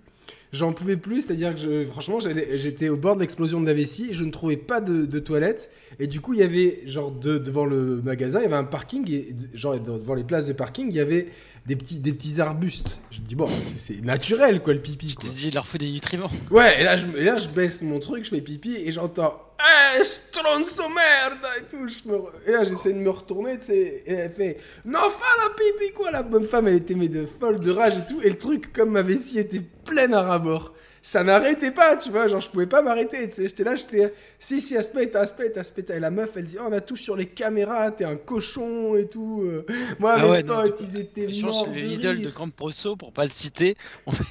J'en 0.52 0.72
pouvais 0.72 0.96
plus, 0.96 1.22
c'est-à-dire 1.22 1.54
que 1.54 1.60
je- 1.60 1.84
franchement, 1.84 2.18
j'étais 2.20 2.88
au 2.88 2.96
bord 2.96 3.16
de 3.16 3.20
l'explosion 3.20 3.60
de 3.60 3.66
la 3.66 3.75
vessie, 3.75 4.08
je 4.12 4.22
ne 4.25 4.30
trouvais 4.30 4.56
pas 4.56 4.80
de, 4.80 5.04
de 5.04 5.18
toilettes, 5.18 5.70
et 5.98 6.06
du 6.06 6.20
coup, 6.20 6.34
il 6.34 6.38
y 6.40 6.42
avait, 6.44 6.82
genre, 6.86 7.10
de- 7.10 7.36
devant 7.38 7.64
le 7.66 8.00
magasin, 8.02 8.38
il 8.38 8.42
y 8.44 8.46
avait 8.46 8.54
un 8.56 8.64
parking, 8.64 9.10
et 9.10 9.34
genre, 9.54 9.78
devant 9.80 10.14
les 10.14 10.22
places 10.22 10.46
de 10.46 10.52
parking, 10.52 10.86
il 10.88 10.94
y 10.94 11.00
avait 11.00 11.26
des 11.66 11.76
petits, 11.76 11.99
des 11.99 12.12
petits 12.12 12.40
arbustes. 12.40 13.00
Je 13.11 13.20
me 13.20 13.26
dis, 13.26 13.35
bon, 13.35 13.49
c'est 13.76 14.00
naturel, 14.04 14.62
quoi, 14.62 14.73
le 14.75 14.80
pipi, 14.80 15.11
Je 15.11 15.14
quoi. 15.16 15.28
dit, 15.30 15.49
il 15.49 15.54
leur 15.54 15.66
faut 15.66 15.78
des 15.78 15.90
nutriments. 15.90 16.30
Ouais, 16.50 16.80
et 16.80 16.85
là, 16.85 16.96
je, 16.96 17.08
et 17.16 17.25
là, 17.25 17.38
je 17.38 17.49
baisse 17.49 17.82
mon 17.82 17.99
truc, 17.99 18.25
je 18.25 18.30
fais 18.30 18.40
pipi, 18.40 18.76
et 18.76 18.92
j'entends 18.92 19.42
Eh, 19.58 20.04
stronzo 20.04 20.88
merda 20.88 21.58
et 21.58 21.62
tout. 21.70 21.88
Je 21.88 22.08
me 22.08 22.18
Et 22.46 22.52
là, 22.52 22.62
j'essaie 22.62 22.92
de 22.92 22.99
me 22.99 23.11
retourner, 23.11 23.58
tu 23.58 23.66
sais, 23.66 24.02
et 24.06 24.12
elle 24.12 24.32
fait 24.32 24.58
Non, 24.85 25.00
fais 25.00 25.42
la 25.42 25.54
pipi, 25.54 25.92
quoi. 25.94 26.11
La 26.12 26.23
bonne 26.23 26.44
femme, 26.44 26.68
elle 26.68 26.75
était 26.76 26.94
mais 26.94 27.08
de 27.08 27.26
folle 27.26 27.58
de 27.58 27.70
rage 27.70 27.96
et 27.99 28.06
tout. 28.06 28.20
Et 28.23 28.28
le 28.28 28.38
truc, 28.38 28.73
comme 28.73 28.90
ma 28.90 29.02
vessie 29.02 29.38
était 29.38 29.62
pleine 29.85 30.14
à 30.14 30.23
rabord, 30.23 30.73
ça 31.06 31.22
n'arrêtait 31.22 31.70
pas, 31.70 31.96
tu 31.96 32.10
vois. 32.10 32.26
Genre, 32.26 32.40
je 32.40 32.50
pouvais 32.50 32.66
pas 32.66 32.82
m'arrêter, 32.82 33.28
tu 33.28 33.34
sais. 33.36 33.48
J'étais 33.48 33.62
là, 33.62 33.76
j'étais 33.76 34.12
Si, 34.40 34.60
si, 34.60 34.76
aspect, 34.76 35.14
aspect, 35.14 35.56
aspect. 35.56 35.84
Et 35.90 36.00
la 36.00 36.10
meuf, 36.10 36.36
elle 36.36 36.46
dit 36.46 36.56
Oh, 36.60 36.64
on 36.68 36.72
a 36.72 36.80
tout 36.80 36.96
sur 36.96 37.14
les 37.14 37.26
caméras, 37.26 37.92
t'es 37.92 38.04
un 38.04 38.16
cochon 38.16 38.96
et 38.96 39.06
tout. 39.06 39.42
euh. 39.44 39.64
Moi, 40.00 40.16
Ah 40.18 40.28
ouais, 40.28 40.42
potes, 40.42 40.80
ils 40.80 40.96
étaient 40.96 41.28
morts 41.42 41.68
de 41.68 41.75
le 41.75 41.80
Lidl 41.80 42.22
de. 42.22 42.30
Camproso, 42.30 42.96
pour 42.96 43.12
pas 43.12 43.22
le 43.22 43.30
citer, 43.30 43.76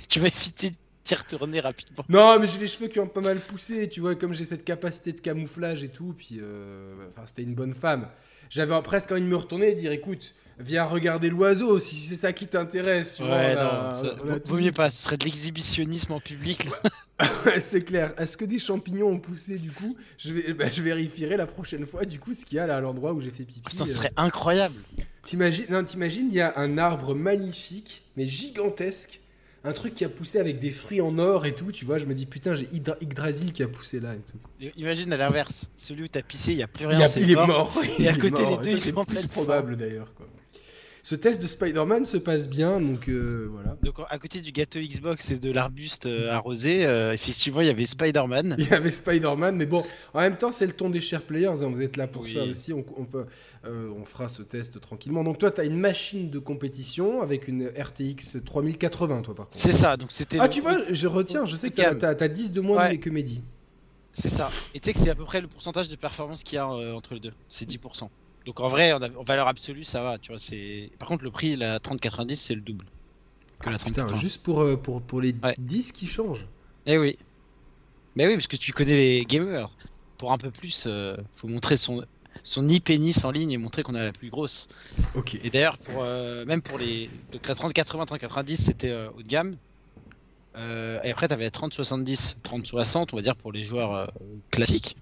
tu 0.10 0.20
vas 0.20 0.28
éviter 0.28 0.72
de 0.72 0.76
t'y 1.06 1.16
retourner 1.16 1.62
rapidement. 1.62 2.04
Non, 2.10 2.38
mais 2.42 2.48
j'ai 2.48 2.60
les 2.60 2.68
cheveux 2.68 2.88
qui 2.90 3.00
ont 3.00 3.08
pas 3.08 3.22
mal 3.22 3.40
poussé, 3.40 3.88
tu 3.88 4.02
vois, 4.02 4.16
comme 4.16 4.34
j'ai 4.34 4.44
cette 4.44 4.66
capacité 4.66 5.14
de 5.14 5.22
camouflage 5.22 5.82
et 5.82 5.90
tout, 5.90 6.14
puis 6.18 6.40
euh, 6.42 6.94
enfin, 7.10 7.26
c'était 7.26 7.44
une 7.44 7.56
bonne 7.56 7.74
femme. 7.74 8.10
J'avais 8.50 8.80
presque 8.82 9.14
envie 9.14 9.22
de 9.22 9.28
me 9.28 9.38
retourner 9.38 9.70
et 9.72 9.76
dire, 9.76 9.94
écoute, 9.94 10.34
viens 10.60 10.84
regarder 10.86 11.30
l'oiseau 11.30 11.80
si 11.80 11.96
c'est 11.96 12.16
ça 12.16 12.34
qui 12.34 12.48
t'intéresse. 12.48 13.20
Ouais, 13.20 13.56
non, 13.56 13.94
ça- 13.94 14.16
vaut- 14.24 14.40
tout 14.40 14.52
vaut 14.52 14.58
vu. 14.58 14.64
mieux 14.66 14.72
pas, 14.72 14.90
ce 14.90 15.04
serait 15.04 15.18
de 15.18 15.24
l'exhibitionnisme 15.26 16.14
en 16.14 16.20
public. 16.20 16.68
c'est 17.60 17.84
clair. 17.84 18.14
Est-ce 18.18 18.38
que 18.38 18.46
des 18.46 18.60
champignons 18.60 19.08
ont 19.10 19.20
poussé 19.20 19.58
du 19.58 19.72
coup? 19.72 19.96
Je, 20.18 20.34
vais, 20.34 20.54
bah, 20.54 20.66
je 20.72 20.82
vérifierai 20.82 21.38
la 21.38 21.48
prochaine 21.48 21.86
fois 21.86 22.06
du 22.06 22.20
coup 22.20 22.34
ce 22.34 22.46
qu'il 22.46 22.58
y 22.58 22.60
a 22.60 22.68
là 22.68 22.78
à 22.78 22.82
l'endroit 22.82 23.14
où 23.14 23.22
j'ai 23.22 23.32
fait 23.32 23.44
pipi. 23.44 23.62
Putain, 23.62 23.86
ce 23.86 23.92
euh. 23.92 23.94
serait 23.94 24.12
incroyable. 24.18 24.76
T'imagines, 25.24 25.66
non, 25.70 25.84
t'imagines, 25.84 26.28
il 26.30 26.36
y 26.36 26.42
a 26.42 26.54
un 26.58 26.78
arbre 26.78 27.16
magnifique, 27.16 28.04
mais 28.16 28.26
gigantesque, 28.28 29.22
un 29.64 29.72
truc 29.74 29.96
qui 29.96 30.06
a 30.06 30.10
poussé 30.10 30.40
avec 30.40 30.60
des 30.60 30.70
fruits 30.70 31.02
en 31.02 31.18
or 31.18 31.48
et 31.48 31.56
tout, 31.56 31.72
tu 31.72 31.84
vois. 31.86 31.98
Je 31.98 32.06
me 32.06 32.14
dis 32.14 32.28
putain, 32.28 32.54
j'ai 32.54 32.66
Yggdra- 32.68 32.98
Yggdrasil 33.02 33.52
qui 33.52 33.64
a 33.64 33.68
poussé 33.68 34.00
là 34.00 34.14
et 34.14 34.20
tout. 34.20 34.70
Imagine 34.78 35.12
à 35.14 35.18
l'inverse, 35.18 35.70
celui 35.76 36.04
où 36.04 36.08
t'as 36.08 36.22
pissé, 36.22 36.52
il 36.52 36.60
y 36.60 36.64
a 36.64 36.68
plus 36.68 36.84
Il, 36.84 36.88
rien, 36.90 37.00
y 37.00 37.04
a- 37.04 37.08
c'est 37.08 37.22
il 37.22 37.32
est 37.32 37.36
mort. 37.36 37.74
Et 38.00 38.08
à 38.08 38.12
Il 38.12 38.18
est 38.18 38.20
côté, 38.20 38.44
les 38.44 38.50
mort. 38.50 38.62
deux, 38.62 38.78
Ça, 38.78 38.84
c'est 38.86 38.94
plus 38.94 39.28
probable 39.28 39.76
d'ailleurs. 39.78 40.14
quoi. 40.14 40.28
Ce 41.08 41.14
test 41.14 41.40
de 41.40 41.46
Spider-Man 41.46 42.04
se 42.04 42.18
passe 42.18 42.50
bien, 42.50 42.82
donc 42.82 43.10
euh, 43.10 43.48
voilà. 43.52 43.78
Donc 43.84 43.94
à 44.10 44.18
côté 44.18 44.42
du 44.42 44.52
gâteau 44.52 44.80
Xbox 44.80 45.30
et 45.30 45.38
de 45.38 45.52
l'arbuste 45.52 46.08
euh, 46.08 46.32
arrosé, 46.32 46.84
euh, 46.84 47.14
effectivement 47.14 47.62
il 47.62 47.68
y 47.68 47.70
avait 47.70 47.86
Spider-Man. 47.86 48.56
Il 48.58 48.68
y 48.68 48.74
avait 48.74 48.90
Spider-Man, 48.90 49.56
mais 49.56 49.68
bon, 49.68 49.84
en 50.16 50.22
même 50.22 50.36
temps, 50.36 50.50
c'est 50.50 50.66
le 50.66 50.74
ton 50.74 50.90
des 50.90 51.02
chers 51.02 51.22
players. 51.22 51.62
hein, 51.62 51.70
vous 51.70 51.84
êtes 51.84 51.96
là 51.98 52.08
pour 52.08 52.24
Oui. 52.24 52.34
ça 52.34 52.42
aussi. 52.42 52.74
On, 52.74 52.84
on 52.98 53.06
peut- 53.06 53.28
euh, 53.66 53.92
on 53.96 54.04
fera 54.04 54.28
ce 54.28 54.42
test 54.42 54.82
tranquillement. 54.82 55.24
Donc, 55.24 55.38
toi, 55.38 55.52
tu 55.52 55.62
as 55.62 55.66
une 55.66 55.78
machine 55.78 56.32
de 56.32 56.40
compétition 56.40 57.22
avec 57.22 57.48
une 57.48 57.68
RTX 57.68 58.44
3080, 58.44 59.22
toi, 59.22 59.36
par 59.36 59.46
contre. 59.46 59.60
C'est 59.60 59.72
ça, 59.74 59.98
donc 59.98 60.12
c'était. 60.12 60.40
Ah, 60.40 60.46
le- 60.48 60.50
tu 60.50 60.62
vois, 60.62 60.78
je 60.90 61.06
retiens, 61.06 61.46
je 61.46 61.56
sais 61.56 61.70
que 61.70 61.76
tu 61.76 61.84
as, 62.24 62.28
10 62.28 62.52
de 62.52 62.62
moins 62.62 62.84
Ouais. 62.90 62.98
que 62.98 63.12
Mehdi. 63.12 63.44
C'est 64.12 64.30
ça. 64.30 64.50
Et 64.74 64.80
tu 64.80 64.88
sais 64.88 64.94
que 64.94 64.98
c'est 65.00 65.12
à 65.12 65.16
peu 65.16 65.26
près 65.26 65.40
le 65.42 65.48
pourcentage 65.48 65.88
de 65.88 65.96
performance 65.98 66.44
qu'il 66.44 66.56
y 66.56 66.58
a 66.60 66.66
entre 66.68 67.14
les 67.14 67.20
deux. 67.20 67.34
C'est 67.48 67.66
10%. 67.70 68.10
Donc 68.46 68.60
en 68.60 68.68
vrai, 68.68 68.92
en, 68.94 69.00
valeur 69.24 69.48
absolue, 69.48 69.84
ça 69.84 70.02
va. 70.02 70.18
Tu 70.18 70.32
vois, 70.32 70.38
c'est. 70.38 70.92
Par 71.00 71.08
contre, 71.08 71.24
le 71.24 71.32
prix, 71.32 71.56
la 71.56 71.80
3090, 71.80 72.36
c'est 72.36 72.56
le 72.56 72.62
double 72.62 72.86
que 73.60 73.70
la 73.70 73.76
Ah, 73.76 73.80
putain, 73.80 74.06
3080. 74.06 74.20
juste 74.20 74.44
pour, 74.44 74.62
euh, 74.62 74.76
pour, 74.76 75.02
pour 75.02 75.22
les 75.22 75.34
Ouais. 75.44 75.56
10 75.58 75.92
qui 75.92 76.08
changent. 76.08 76.46
Eh 76.86 76.98
oui. 76.98 77.18
Mais 78.16 78.28
oui, 78.28 78.34
parce 78.34 78.48
que 78.48 78.56
tu 78.58 78.72
connais 78.72 78.96
les 78.96 79.26
gamers. 79.26 79.70
Pour 80.18 80.32
un 80.32 80.38
peu 80.38 80.52
plus, 80.52 80.86
euh, 80.88 81.18
faut 81.36 81.48
montrer 81.48 81.76
son 81.76 82.06
son 82.44 82.64
e-pénis 82.68 83.24
en 83.24 83.32
ligne 83.32 83.52
et 83.52 83.58
montrer 83.58 83.84
qu'on 83.84 83.96
a 83.96 84.04
la 84.04 84.12
plus 84.12 84.30
grosse. 84.30 84.68
Ok. 85.16 85.38
Et 85.44 85.50
d'ailleurs, 85.50 85.78
pour 85.78 86.04
euh, 86.04 86.46
même 86.46 86.62
pour 86.62 86.78
les 86.78 87.10
donc 87.32 87.48
la 87.48 87.56
3080, 87.56 88.06
3090, 88.06 88.56
c'était 88.56 88.90
euh, 88.90 89.10
haut 89.18 89.24
de 89.24 89.28
gamme. 89.28 89.58
Euh, 90.56 91.00
et 91.04 91.12
après, 91.12 91.28
tu 91.28 91.34
avais 91.34 91.50
30-70, 91.50 92.38
30-60, 92.44 93.10
on 93.12 93.16
va 93.18 93.22
dire, 93.22 93.36
pour 93.36 93.52
les 93.52 93.64
joueurs 93.64 94.10
classiques. 94.52 94.96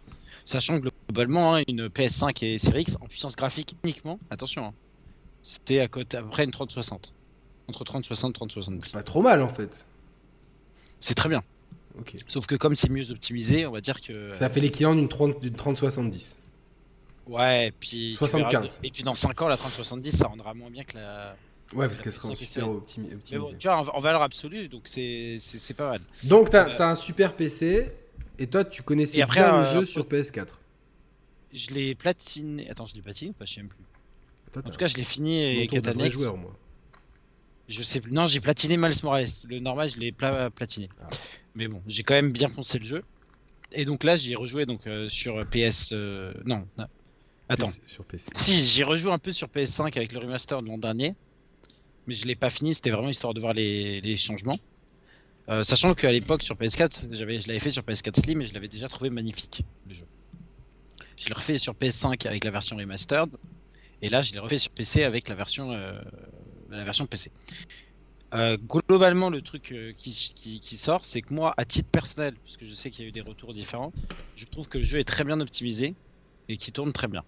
Sachant 0.45 0.79
que 0.79 0.89
globalement, 1.07 1.55
hein, 1.55 1.63
une 1.67 1.88
PS5 1.88 2.43
et 2.43 2.57
Series 2.57 2.81
X 2.81 2.97
en 3.01 3.07
puissance 3.07 3.35
graphique 3.35 3.75
uniquement, 3.83 4.19
attention, 4.29 4.65
hein, 4.65 4.73
c'était 5.41 5.79
à, 5.79 5.88
côté, 5.88 6.17
à 6.17 6.21
peu 6.21 6.29
près 6.29 6.43
une 6.43 6.51
30-60. 6.51 7.12
Entre 7.69 7.83
30-60 7.85 8.33
30-70. 8.33 8.79
C'est 8.83 8.93
pas 8.93 9.03
trop 9.03 9.21
mal 9.21 9.41
en 9.41 9.47
fait. 9.47 9.85
C'est 11.00 11.15
très 11.15 11.29
bien. 11.29 11.43
Ok. 12.00 12.15
Sauf 12.27 12.45
que 12.45 12.55
comme 12.55 12.75
c'est 12.75 12.89
mieux 12.89 13.09
optimisé, 13.12 13.65
on 13.65 13.71
va 13.71 13.81
dire 13.81 14.01
que. 14.01 14.33
Ça 14.33 14.50
fait 14.50 14.59
l'équivalent 14.59 14.95
d'une 14.95 15.07
30 15.09 15.39
d'une 15.39 15.55
30-70. 15.55 16.35
Ouais, 17.27 17.67
et 17.67 17.71
puis. 17.71 18.12
tu 18.12 18.15
75. 18.17 18.51
verras- 18.51 18.79
et 18.83 18.89
puis 18.89 19.03
dans 19.03 19.13
5 19.13 19.41
ans, 19.41 19.47
la 19.47 19.55
30-70, 19.55 20.12
ça 20.12 20.27
rendra 20.27 20.53
moins 20.53 20.69
bien 20.69 20.83
que 20.83 20.97
la. 20.97 21.35
Ouais, 21.73 21.88
parce 21.88 22.01
qu'elle 22.01 22.12
sera 22.12 22.35
super 22.35 22.67
Mais 22.67 22.73
optimisée. 22.73 23.38
bon, 23.38 23.53
tu 23.57 23.67
vois, 23.67 23.95
en, 23.95 24.00
valeur 24.00 24.21
absolue, 24.21 24.67
donc 24.67 24.83
c'est 24.85 25.38
pas 25.75 25.89
mal. 25.91 26.01
Donc 26.25 26.50
t'as 26.50 26.69
Euh, 26.69 26.75
t'as 26.75 26.89
un 26.89 26.95
super 26.95 27.33
PC 27.33 27.91
et 28.39 28.47
toi 28.47 28.63
tu 28.65 28.81
connaissais 28.83 29.21
après, 29.21 29.39
bien 29.41 29.59
le 29.59 29.65
euh, 29.65 29.73
jeu 29.73 29.85
sur 29.85 30.05
PS4. 30.07 30.47
Je 31.53 31.69
l'ai 31.71 31.93
platiné. 31.95 32.69
Attends, 32.69 32.85
je 32.85 32.95
l'ai 32.95 33.01
platiné 33.01 33.31
ou 33.31 33.33
pas 33.33 33.45
Je 33.45 33.53
sais 33.53 33.61
même 33.61 33.69
plus. 33.69 33.83
En 34.57 34.61
tout 34.61 34.77
cas, 34.77 34.85
je 34.87 34.95
l'ai 34.97 35.03
fini 35.03 35.41
et 35.43 35.67
Catanex. 35.67 36.13
joueurs, 36.15 36.37
moi. 36.37 36.55
Je 37.69 37.81
sais 37.81 38.01
plus. 38.01 38.11
Non, 38.11 38.25
j'ai 38.27 38.39
platiné 38.39 38.75
Miles 38.77 38.93
Morales. 39.03 39.25
Le 39.45 39.59
normal, 39.59 39.89
je 39.89 39.99
l'ai 39.99 40.11
pla- 40.11 40.49
platiné. 40.51 40.89
Ah. 41.01 41.07
Mais 41.55 41.67
bon, 41.67 41.81
j'ai 41.87 42.03
quand 42.03 42.13
même 42.13 42.31
bien 42.31 42.49
poncé 42.49 42.77
le 42.79 42.85
jeu. 42.85 43.03
Et 43.71 43.85
donc 43.85 44.03
là, 44.03 44.15
j'y 44.15 44.33
ai 44.33 44.35
rejoué 44.35 44.65
donc 44.65 44.85
euh, 44.85 45.09
sur 45.09 45.39
PS. 45.49 45.89
euh, 45.93 46.33
Non, 46.45 46.67
non. 46.77 46.85
Attends. 47.49 47.67
PC- 47.67 47.81
Sur 47.85 48.03
PC. 48.05 48.29
Si, 48.33 48.63
j'ai 48.65 48.83
rejoué 48.83 49.11
un 49.11 49.17
peu 49.17 49.31
sur 49.31 49.47
PS5 49.47 49.95
avec 49.97 50.11
le 50.11 50.19
remaster 50.19 50.61
de 50.61 50.67
l'an 50.67 50.77
dernier. 50.77 51.15
Mais 52.05 52.13
je 52.15 52.25
l'ai 52.27 52.35
pas 52.35 52.49
fini, 52.49 52.73
c'était 52.75 52.89
vraiment 52.89 53.09
histoire 53.09 53.33
de 53.33 53.39
voir 53.39 53.53
les, 53.53 54.01
les 54.01 54.17
changements. 54.17 54.59
Euh, 55.50 55.63
sachant 55.63 55.93
qu'à 55.93 56.12
l'époque 56.12 56.43
sur 56.43 56.55
PS4, 56.55 57.07
j'avais, 57.12 57.39
je 57.39 57.47
l'avais 57.47 57.59
fait 57.59 57.69
sur 57.71 57.83
PS4 57.83 58.15
Slim 58.21 58.41
et 58.41 58.45
je 58.45 58.53
l'avais 58.53 58.69
déjà 58.69 58.88
trouvé 58.88 59.09
magnifique 59.09 59.63
le 59.85 59.93
jeu. 59.93 60.05
Je 61.17 61.27
l'ai 61.27 61.33
refait 61.33 61.57
sur 61.57 61.75
PS5 61.75 62.25
avec 62.25 62.43
la 62.43 62.51
version 62.51 62.77
remastered. 62.77 63.29
Et 64.01 64.09
là, 64.09 64.21
je 64.21 64.33
l'ai 64.33 64.39
refait 64.39 64.57
sur 64.57 64.71
PC 64.71 65.03
avec 65.03 65.27
la 65.29 65.35
version, 65.35 65.71
euh, 65.71 66.01
la 66.69 66.83
version 66.83 67.05
PC. 67.07 67.31
Euh, 68.33 68.57
globalement, 68.57 69.29
le 69.29 69.41
truc 69.41 69.71
euh, 69.71 69.93
qui, 69.93 70.12
qui- 70.35 70.59
qui 70.59 70.77
sort, 70.77 71.05
c'est 71.05 71.21
que 71.21 71.33
moi, 71.33 71.53
à 71.57 71.65
titre 71.65 71.89
personnel, 71.89 72.35
parce 72.43 72.57
que 72.57 72.65
je 72.65 72.73
sais 72.73 72.89
qu'il 72.89 73.03
y 73.03 73.05
a 73.05 73.09
eu 73.09 73.12
des 73.12 73.21
retours 73.21 73.53
différents, 73.53 73.93
je 74.35 74.45
trouve 74.45 74.67
que 74.67 74.79
le 74.79 74.83
jeu 74.83 75.00
est 75.00 75.03
très 75.03 75.23
bien 75.23 75.39
optimisé 75.39 75.95
et 76.47 76.57
qui 76.57 76.71
tourne 76.71 76.91
très 76.93 77.07
bien. 77.07 77.23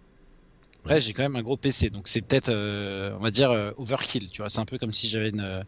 Après, 0.80 1.00
j'ai 1.00 1.14
quand 1.14 1.24
même 1.24 1.36
un 1.36 1.44
gros 1.44 1.58
PC, 1.58 1.90
donc 1.90 2.08
c'est 2.08 2.22
peut-être, 2.22 2.50
euh, 2.50 3.16
on 3.18 3.22
va 3.24 3.32
dire, 3.32 3.52
euh, 3.52 3.72
overkill. 3.78 4.30
Tu 4.30 4.42
vois, 4.42 4.50
c'est 4.50 4.60
un 4.60 4.66
peu 4.66 4.78
comme 4.78 4.94
si 4.94 5.08
j'avais 5.10 5.30
une 5.30 5.64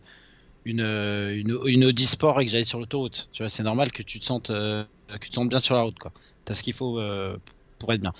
une 0.68 0.82
une, 0.82 1.60
une 1.66 1.86
Audi 1.86 2.06
Sport 2.06 2.42
et 2.42 2.46
que 2.46 2.52
j'allais 2.52 2.64
sur 2.64 2.80
l'autoroute. 2.80 3.30
Tu 3.34 3.44
vois, 3.44 3.50
c'est 3.50 3.64
normal 3.64 3.92
que 3.92 4.04
tu 4.04 4.20
te 4.20 4.26
sentes 4.26 4.50
euh, 4.50 4.84
que 5.08 5.24
tu 5.24 5.30
te 5.30 5.36
sentes 5.36 5.50
bien 5.50 5.60
sur 5.60 5.76
la 5.76 5.82
route, 5.82 5.98
quoi. 5.98 6.12
T'as 6.46 6.54
ce 6.54 6.64
qu'il 6.64 6.74
faut 6.74 7.00
euh, 7.00 7.38
pour 7.80 7.92
être 7.94 8.02
bien. 8.02 8.14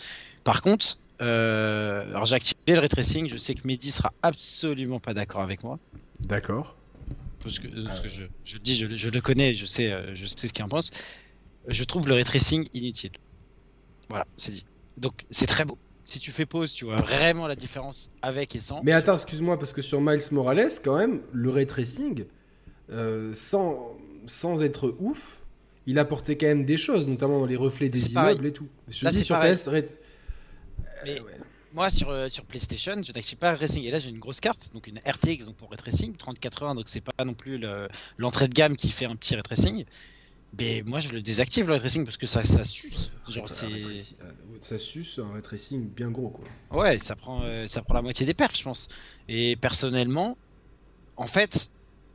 Par 0.44 0.62
contre, 0.62 0.98
euh, 1.22 2.08
alors 2.10 2.26
j'ai 2.26 2.36
activé 2.36 2.58
le 2.68 2.80
ray 2.80 2.90
tracing. 2.90 3.30
Je 3.30 3.38
sais 3.38 3.54
que 3.56 3.68
Mehdi 3.68 3.92
sera 3.92 4.14
absolument 4.22 5.00
pas 5.00 5.14
d'accord 5.14 5.42
avec 5.42 5.64
moi. 5.64 5.80
D'accord. 6.22 6.76
Parce 7.44 7.60
que, 7.60 7.68
parce 7.68 8.00
Ah 8.00 8.04
que 8.04 8.10
je, 8.10 8.24
je 8.44 8.58
dis, 8.58 8.76
je, 8.76 8.88
je 8.96 9.10
le 9.10 9.22
connais, 9.22 9.54
je 9.54 9.66
sais, 9.66 9.92
euh, 9.92 10.16
je 10.16 10.26
sais 10.26 10.48
ce 10.48 10.54
qu'il 10.54 10.64
en 10.64 10.70
pense. 10.70 10.92
Je 11.68 11.84
trouve 11.84 12.08
le 12.08 12.16
ray 12.16 12.24
tracing 12.24 12.68
inutile. 12.74 13.12
Voilà, 14.10 14.26
c'est 14.38 14.52
dit. 14.52 14.66
Donc 14.98 15.26
c'est 15.30 15.48
très 15.48 15.66
beau. 15.66 15.78
Si 16.08 16.20
tu 16.20 16.32
fais 16.32 16.46
pause, 16.46 16.72
tu 16.72 16.86
vois 16.86 16.96
vraiment 16.96 17.48
la 17.48 17.56
différence 17.58 18.10
avec 18.22 18.56
et 18.56 18.60
sans. 18.60 18.82
Mais 18.82 18.94
attends, 18.94 19.16
excuse-moi, 19.16 19.60
parce 19.60 19.74
que 19.74 19.82
sur 19.82 20.00
Miles 20.00 20.22
Morales, 20.32 20.70
quand 20.82 20.98
même, 20.98 21.20
le 21.34 21.50
ray 21.50 21.68
tracing, 21.68 22.24
euh, 22.92 23.34
sans, 23.34 23.90
sans 24.26 24.62
être 24.62 24.96
ouf, 25.00 25.42
il 25.86 26.00
apportait 26.00 26.38
quand 26.38 26.46
même 26.48 26.64
des 26.64 26.78
choses, 26.78 27.08
notamment 27.10 27.42
dans 27.42 27.46
les 27.46 27.58
reflets 27.58 27.90
des 27.90 28.10
immeubles 28.14 28.36
pareil. 28.38 28.48
et 28.48 28.54
tout. 28.54 28.68
Je 28.88 29.04
Là, 29.04 29.12
dis 29.12 29.22
sur. 29.22 29.38
PS, 29.38 29.68
ray- 29.68 29.84
Mais 31.04 31.20
Euh, 31.20 31.24
ouais. 31.24 31.32
moi 31.74 31.90
sur, 31.90 32.10
euh, 32.10 32.30
sur 32.30 32.46
PlayStation, 32.46 32.94
je 33.04 33.12
n'active 33.12 33.38
pas 33.38 33.52
le 33.52 33.58
racing. 33.58 33.84
Et 33.84 33.92
là, 33.92 34.00
j'ai 34.00 34.10
une 34.10 34.20
grosse 34.20 34.40
carte, 34.40 34.70
donc 34.74 34.88
une 34.88 35.00
RTX 35.06 35.44
donc 35.46 35.56
pour 35.58 35.70
ray 35.70 35.78
tracing, 35.78 36.16
3080, 36.16 36.74
donc 36.76 36.86
c'est 36.88 37.02
pas 37.02 37.26
non 37.26 37.34
plus 37.34 37.58
le- 37.58 37.90
l'entrée 38.18 38.48
de 38.48 38.54
gamme 38.54 38.78
qui 38.78 38.92
fait 38.92 39.06
un 39.08 39.18
petit 39.18 39.34
ray 39.36 39.44
tracing. 39.44 39.84
Mais 40.60 40.82
moi, 40.86 41.00
je 41.00 41.10
le 41.12 41.22
désactive 41.22 41.66
le 41.68 41.74
ray 41.74 41.80
tracing 41.80 42.04
parce 42.06 42.18
que 42.18 42.26
ça, 42.28 42.44
ça 42.44 42.64
suce. 42.64 43.16
Genre, 43.28 43.46
tracing- 43.46 44.16
euh, 44.24 44.32
Ça 44.62 44.78
suce 44.78 45.20
un 45.20 45.32
ray 45.34 45.42
tracing 45.42 45.90
bien 45.90 46.10
gros, 46.10 46.30
quoi. 46.30 46.46
Ouais, 46.80 46.98
ça 47.00 47.16
prend, 47.16 47.42
euh, 47.44 47.68
ça 47.68 47.82
prend 47.82 47.94
la 47.94 48.02
moitié 48.02 48.26
des 48.26 48.34
perfs, 48.34 48.58
je 48.58 48.64
pense. 48.64 48.88
Et 49.28 49.56
personnellement, 49.58 50.38
en 51.18 51.28
fait, 51.28 51.70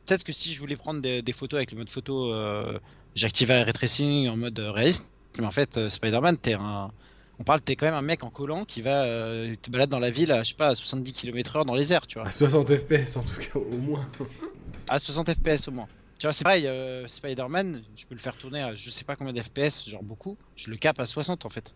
peut-être 0.05 0.23
que 0.23 0.33
si 0.33 0.53
je 0.53 0.59
voulais 0.59 0.75
prendre 0.75 0.99
des, 1.01 1.21
des 1.21 1.33
photos 1.33 1.57
avec 1.57 1.71
le 1.71 1.77
mode 1.77 1.89
photo, 1.89 2.33
euh, 2.33 2.79
j'activais 3.15 3.55
le 3.59 3.63
ray 3.63 3.73
tracing 3.73 4.27
en 4.29 4.35
mode 4.35 4.59
euh, 4.59 4.71
réaliste. 4.71 5.09
Mais 5.39 5.45
en 5.45 5.51
fait, 5.51 5.77
euh, 5.77 5.89
Spider-Man, 5.89 6.37
t'es 6.37 6.53
un. 6.53 6.91
On 7.39 7.43
parle, 7.43 7.61
t'es 7.61 7.75
quand 7.75 7.87
même 7.87 7.95
un 7.95 8.01
mec 8.03 8.23
en 8.23 8.29
collant 8.29 8.63
qui 8.65 8.81
va 8.83 9.05
te 9.61 9.69
balade 9.71 9.89
dans 9.89 9.97
la 9.99 10.11
ville 10.11 10.31
à, 10.31 10.43
je 10.43 10.49
sais 10.49 10.55
pas, 10.55 10.69
à 10.69 10.75
70 10.75 11.11
km/h 11.13 11.65
dans 11.65 11.73
les 11.73 11.91
airs, 11.91 12.05
tu 12.05 12.19
vois. 12.19 12.27
À 12.27 12.31
60 12.31 12.75
FPS, 12.75 13.17
en 13.17 13.23
tout 13.23 13.39
cas, 13.41 13.57
au 13.59 13.77
moins. 13.77 14.07
À 14.87 14.99
60 14.99 15.33
FPS 15.33 15.67
au 15.67 15.71
moins. 15.71 15.87
Tu 16.19 16.27
vois, 16.27 16.33
c'est 16.33 16.43
pareil, 16.43 16.67
euh, 16.67 17.07
Spider-Man, 17.07 17.83
je 17.95 18.05
peux 18.05 18.15
le 18.15 18.21
faire 18.21 18.37
tourner 18.37 18.61
à 18.61 18.75
je 18.75 18.89
sais 18.89 19.03
pas 19.03 19.15
combien 19.15 19.33
d'FPS, 19.33 19.89
genre 19.89 20.03
beaucoup. 20.03 20.37
Je 20.55 20.69
le 20.69 20.77
cap 20.77 20.99
à 20.99 21.05
60 21.05 21.45
en 21.45 21.49
fait. 21.49 21.73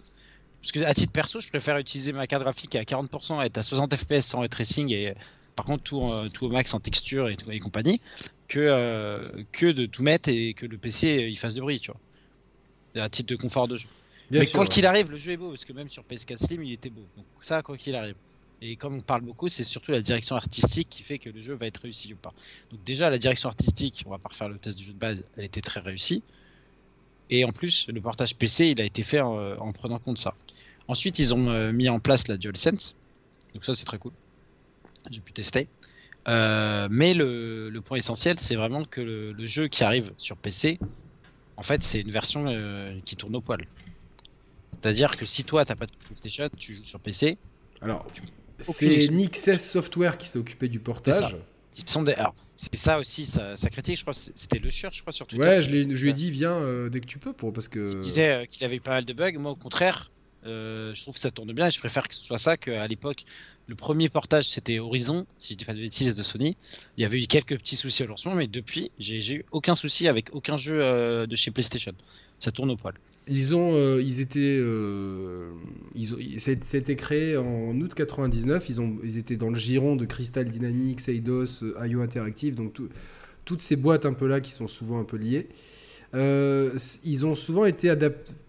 Parce 0.61 0.71
que 0.71 0.79
à 0.79 0.93
titre 0.93 1.11
perso, 1.11 1.41
je 1.41 1.49
préfère 1.49 1.77
utiliser 1.77 2.13
ma 2.13 2.27
carte 2.27 2.43
graphique 2.43 2.75
à 2.75 2.83
40%, 2.83 3.43
être 3.45 3.57
à 3.57 3.63
60 3.63 3.95
FPS 3.95 4.21
sans 4.21 4.39
ray 4.39 4.49
tracing 4.49 4.91
et 4.91 5.13
par 5.55 5.65
contre 5.65 5.83
tout, 5.83 6.11
tout 6.33 6.45
au 6.45 6.49
max 6.49 6.73
en 6.73 6.79
texture 6.79 7.29
et, 7.29 7.35
tout, 7.35 7.51
et 7.51 7.59
compagnie, 7.59 8.01
que, 8.47 8.59
euh, 8.59 9.21
que 9.51 9.65
de 9.67 9.85
tout 9.85 10.03
mettre 10.03 10.29
et 10.29 10.53
que 10.53 10.65
le 10.65 10.77
PC 10.77 11.17
euh, 11.17 11.29
il 11.29 11.37
fasse 11.37 11.55
de 11.55 11.61
bruit, 11.61 11.79
tu 11.79 11.91
vois. 11.91 13.03
À 13.03 13.09
titre 13.09 13.29
de 13.29 13.35
confort 13.35 13.67
de 13.67 13.77
jeu. 13.77 13.89
Bien 14.31 14.39
Mais 14.39 14.45
sûr. 14.45 14.59
quoi 14.59 14.67
qu'il 14.67 14.85
arrive, 14.85 15.11
le 15.11 15.17
jeu 15.17 15.33
est 15.33 15.37
beau 15.37 15.49
parce 15.49 15.65
que 15.65 15.73
même 15.73 15.89
sur 15.89 16.03
PS4 16.03 16.37
Slim 16.37 16.63
il 16.63 16.73
était 16.73 16.89
beau. 16.89 17.05
Donc 17.15 17.25
ça, 17.41 17.61
quoi 17.61 17.77
qu'il 17.77 17.95
arrive. 17.95 18.15
Et 18.61 18.75
comme 18.75 18.95
on 18.95 19.01
parle 19.01 19.21
beaucoup, 19.21 19.49
c'est 19.49 19.63
surtout 19.63 19.91
la 19.91 20.01
direction 20.01 20.35
artistique 20.35 20.89
qui 20.89 21.03
fait 21.03 21.19
que 21.19 21.29
le 21.29 21.39
jeu 21.41 21.53
va 21.53 21.67
être 21.67 21.77
réussi 21.77 22.11
ou 22.13 22.17
pas. 22.17 22.33
Donc 22.71 22.83
déjà 22.83 23.09
la 23.09 23.19
direction 23.19 23.49
artistique, 23.49 24.03
on 24.07 24.09
va 24.09 24.17
pas 24.17 24.29
refaire 24.29 24.49
le 24.49 24.57
test 24.57 24.77
du 24.77 24.83
jeu 24.83 24.93
de 24.93 24.97
base, 24.97 25.23
elle 25.37 25.45
était 25.45 25.61
très 25.61 25.79
réussie. 25.79 26.23
Et 27.29 27.43
en 27.43 27.51
plus, 27.51 27.87
le 27.87 28.01
portage 28.01 28.35
PC, 28.35 28.69
il 28.69 28.81
a 28.81 28.85
été 28.85 29.03
fait 29.03 29.21
en, 29.21 29.35
en 29.59 29.71
prenant 29.73 29.99
compte 29.99 30.17
ça. 30.17 30.33
Ensuite, 30.87 31.19
ils 31.19 31.35
ont 31.35 31.49
euh, 31.49 31.71
mis 31.71 31.89
en 31.89 31.99
place 31.99 32.27
la 32.27 32.37
DualSense. 32.37 32.95
Donc 33.53 33.65
ça, 33.65 33.73
c'est 33.73 33.85
très 33.85 33.97
cool. 33.97 34.13
J'ai 35.11 35.19
pu 35.19 35.33
tester. 35.33 35.67
Euh, 36.27 36.87
mais 36.89 37.13
le, 37.13 37.69
le 37.69 37.81
point 37.81 37.97
essentiel, 37.97 38.39
c'est 38.39 38.55
vraiment 38.55 38.83
que 38.85 39.01
le, 39.01 39.31
le 39.33 39.45
jeu 39.45 39.67
qui 39.67 39.83
arrive 39.83 40.13
sur 40.17 40.37
PC, 40.37 40.79
en 41.57 41.63
fait, 41.63 41.83
c'est 41.83 42.01
une 42.01 42.11
version 42.11 42.45
euh, 42.47 42.97
qui 43.05 43.15
tourne 43.15 43.35
au 43.35 43.41
poil. 43.41 43.65
C'est-à-dire 44.71 45.17
que 45.17 45.25
si 45.25 45.43
toi, 45.43 45.65
t'as 45.65 45.75
pas 45.75 45.87
de 45.87 45.91
PlayStation, 45.91 46.49
tu 46.57 46.73
joues 46.73 46.83
sur 46.83 46.99
PC, 46.99 47.37
Alors, 47.81 48.05
c'est. 48.59 49.09
Nixes 49.09 49.57
Software 49.57 50.17
qui 50.17 50.27
s'est 50.27 50.39
occupé 50.39 50.67
du 50.67 50.79
portage. 50.79 51.35
ils 51.75 51.87
sont 51.87 52.03
des... 52.03 52.13
Alors, 52.13 52.35
c'est 52.57 52.75
ça 52.75 52.97
aussi, 52.97 53.25
ça, 53.25 53.55
ça 53.55 53.69
critique, 53.69 53.97
je 53.97 54.01
crois, 54.01 54.13
c'était 54.15 54.57
le 54.57 54.71
shirt, 54.71 54.93
je 54.93 55.01
crois, 55.01 55.13
sur 55.13 55.27
Twitter. 55.27 55.45
Ouais, 55.45 55.61
je, 55.61 55.69
je 55.71 56.03
lui 56.03 56.09
ai 56.09 56.13
dit, 56.13 56.31
viens 56.31 56.55
euh, 56.55 56.89
dès 56.89 56.99
que 56.99 57.05
tu 57.05 57.19
peux, 57.19 57.31
pour, 57.31 57.53
parce 57.53 57.67
que. 57.67 57.91
Il 57.93 57.99
disait 57.99 58.29
euh, 58.29 58.45
qu'il 58.45 58.65
avait 58.65 58.79
pas 58.79 58.91
mal 58.91 59.05
de 59.05 59.13
bugs. 59.13 59.37
Moi, 59.37 59.51
au 59.51 59.55
contraire, 59.55 60.11
euh, 60.47 60.91
je 60.95 61.01
trouve 61.03 61.13
que 61.13 61.19
ça 61.19 61.29
tourne 61.29 61.53
bien 61.53 61.67
et 61.67 61.71
je 61.71 61.77
préfère 61.77 62.07
que 62.07 62.15
ce 62.15 62.23
soit 62.23 62.39
ça 62.39 62.57
qu'à 62.57 62.87
l'époque. 62.87 63.25
Le 63.67 63.75
premier 63.75 64.09
portage, 64.09 64.49
c'était 64.49 64.79
Horizon, 64.79 65.27
si 65.37 65.53
je 65.53 65.57
dis 65.59 65.65
pas 65.65 65.73
de 65.73 65.79
bêtises, 65.79 66.15
de 66.15 66.23
Sony. 66.23 66.57
Il 66.97 67.01
y 67.01 67.05
avait 67.05 67.21
eu 67.21 67.27
quelques 67.27 67.57
petits 67.57 67.75
soucis 67.75 68.03
au 68.03 68.07
lancement, 68.07 68.33
mais 68.33 68.47
depuis, 68.47 68.91
j'ai 68.97 69.35
eu 69.35 69.45
aucun 69.51 69.75
souci 69.75 70.07
avec 70.07 70.33
aucun 70.33 70.57
jeu 70.57 71.27
de 71.27 71.35
chez 71.35 71.51
PlayStation. 71.51 71.91
Ça 72.39 72.51
tourne 72.51 72.71
au 72.71 72.77
poil. 72.77 72.93
Ils 73.29 73.55
ont, 73.55 73.73
euh, 73.75 74.01
ils 74.01 74.21
étaient, 74.21 74.57
euh, 74.59 75.49
ils 75.95 76.13
ont, 76.15 76.17
ça 76.37 76.51
a 76.51 76.77
été- 76.77 76.95
créé 76.95 77.35
en 77.37 77.79
août 77.79 77.93
99. 77.93 78.69
Ils 78.69 78.79
ont, 78.81 78.97
ils 79.03 79.17
étaient 79.17 79.35
dans 79.35 79.49
le 79.49 79.55
giron 79.55 79.95
de 79.95 80.05
Crystal 80.05 80.45
Dynamics, 80.47 81.07
Eidos, 81.09 81.63
euh, 81.63 81.87
IO 81.87 82.01
Interactive, 82.01 82.55
donc 82.55 82.73
tout- 82.73 82.89
toutes 83.45 83.61
ces 83.61 83.75
boîtes 83.75 84.05
un 84.05 84.13
peu 84.13 84.27
là 84.27 84.39
qui 84.41 84.51
sont 84.51 84.67
souvent 84.67 84.99
un 84.99 85.03
peu 85.03 85.17
liées. 85.17 85.47
Euh, 86.15 86.71
ils 87.03 87.25
ont 87.25 87.35
souvent 87.35 87.65
été 87.65 87.93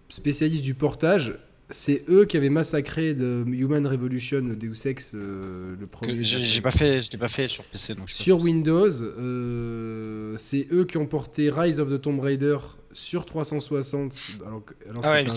spécialistes 0.09 0.64
du 0.64 0.75
portage. 0.75 1.35
C'est 1.71 2.05
eux 2.09 2.25
qui 2.25 2.38
avaient 2.38 2.49
massacré 2.49 3.12
de 3.12 3.45
Human 3.47 3.87
Revolution, 3.87 4.41
Deus 4.41 4.87
Ex, 4.87 5.12
euh, 5.14 5.75
le 5.79 5.87
premier. 5.87 6.25
J'ai 6.25 6.62
pas 6.62 6.71
fait, 6.71 7.03
je 7.03 7.12
l'ai 7.12 7.19
pas 7.19 7.29
fait 7.29 7.47
sur 7.47 7.62
PC, 7.64 7.95
donc 7.95 8.09
Sur. 8.09 8.41
Windows, 8.41 8.88
euh, 9.03 10.35
c'est 10.38 10.67
eux 10.73 10.85
qui 10.85 10.97
ont 10.97 11.05
porté 11.07 11.51
Rise 11.51 11.79
of 11.79 11.91
the 11.91 12.01
Tomb 12.01 12.21
Raider 12.21 12.57
sur 12.98 13.24
360. 13.24 14.14
Alors 14.46 14.64
que, 14.64 14.74
alors 14.88 15.02
Ah 15.04 15.12
ouais, 15.12 15.28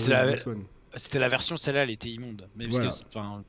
c'était 0.97 1.19
la- 1.19 1.29
version, 1.29 1.57
celle-là, 1.57 1.83
elle 1.83 1.89
était 1.91 2.09
immonde. 2.09 2.47
Mais 2.55 2.65
parce 2.65 2.75
Voilà. 2.77 2.91
que, 2.91 2.95
enfin, 3.09 3.43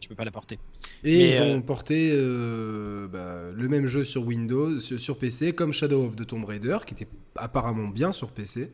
tu 0.00 0.08
peux 0.08 0.14
pas 0.14 0.24
la 0.24 0.30
porter. 0.30 0.58
Et 1.04 1.16
Mais, 1.18 1.36
ils 1.36 1.42
euh, 1.42 1.56
ont 1.56 1.62
porté 1.62 2.10
euh, 2.12 3.06
bah, 3.08 3.50
le 3.54 3.68
même 3.68 3.86
jeu 3.86 4.04
sur 4.04 4.26
Windows, 4.26 4.78
sur, 4.80 5.18
PC, 5.18 5.52
comme 5.52 5.72
Shadow 5.72 6.04
of 6.04 6.16
the 6.16 6.26
Tomb 6.26 6.44
Raider, 6.44 6.78
qui 6.86 6.94
était 6.94 7.08
apparemment 7.36 7.88
bien 7.88 8.10
sur 8.12 8.30
PC, 8.30 8.72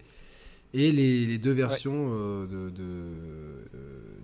et 0.72 0.90
les, 0.92 1.26
les 1.26 1.38
deux 1.38 1.52
versions 1.52 2.08
euh, 2.12 2.46
de, 2.46 2.70
de, 2.70 2.82
euh, 2.82 3.64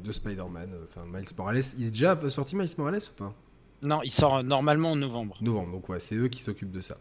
de 0.03 0.13
Spider-Man, 0.13 0.71
euh, 0.73 0.85
enfin 0.89 1.05
Miles 1.07 1.29
Morales. 1.37 1.61
Il 1.79 1.87
est 1.87 1.91
déjà 1.91 2.19
sorti 2.31 2.57
Miles 2.57 2.71
Morales 2.79 3.01
ou 3.11 3.15
pas? 3.17 3.35
Non, 3.83 4.01
il 4.03 4.11
sort 4.11 4.43
normalement 4.43 4.93
en 4.93 4.97
novembre. 4.97 5.39
Novembre, 5.41 5.73
donc 5.73 5.89
ouais, 5.89 6.01
c'est 6.01 6.15
eux 6.15 6.29
qui 6.29 6.41
s'occupent 6.41 6.73
de 6.73 6.83
ça. 6.83 6.99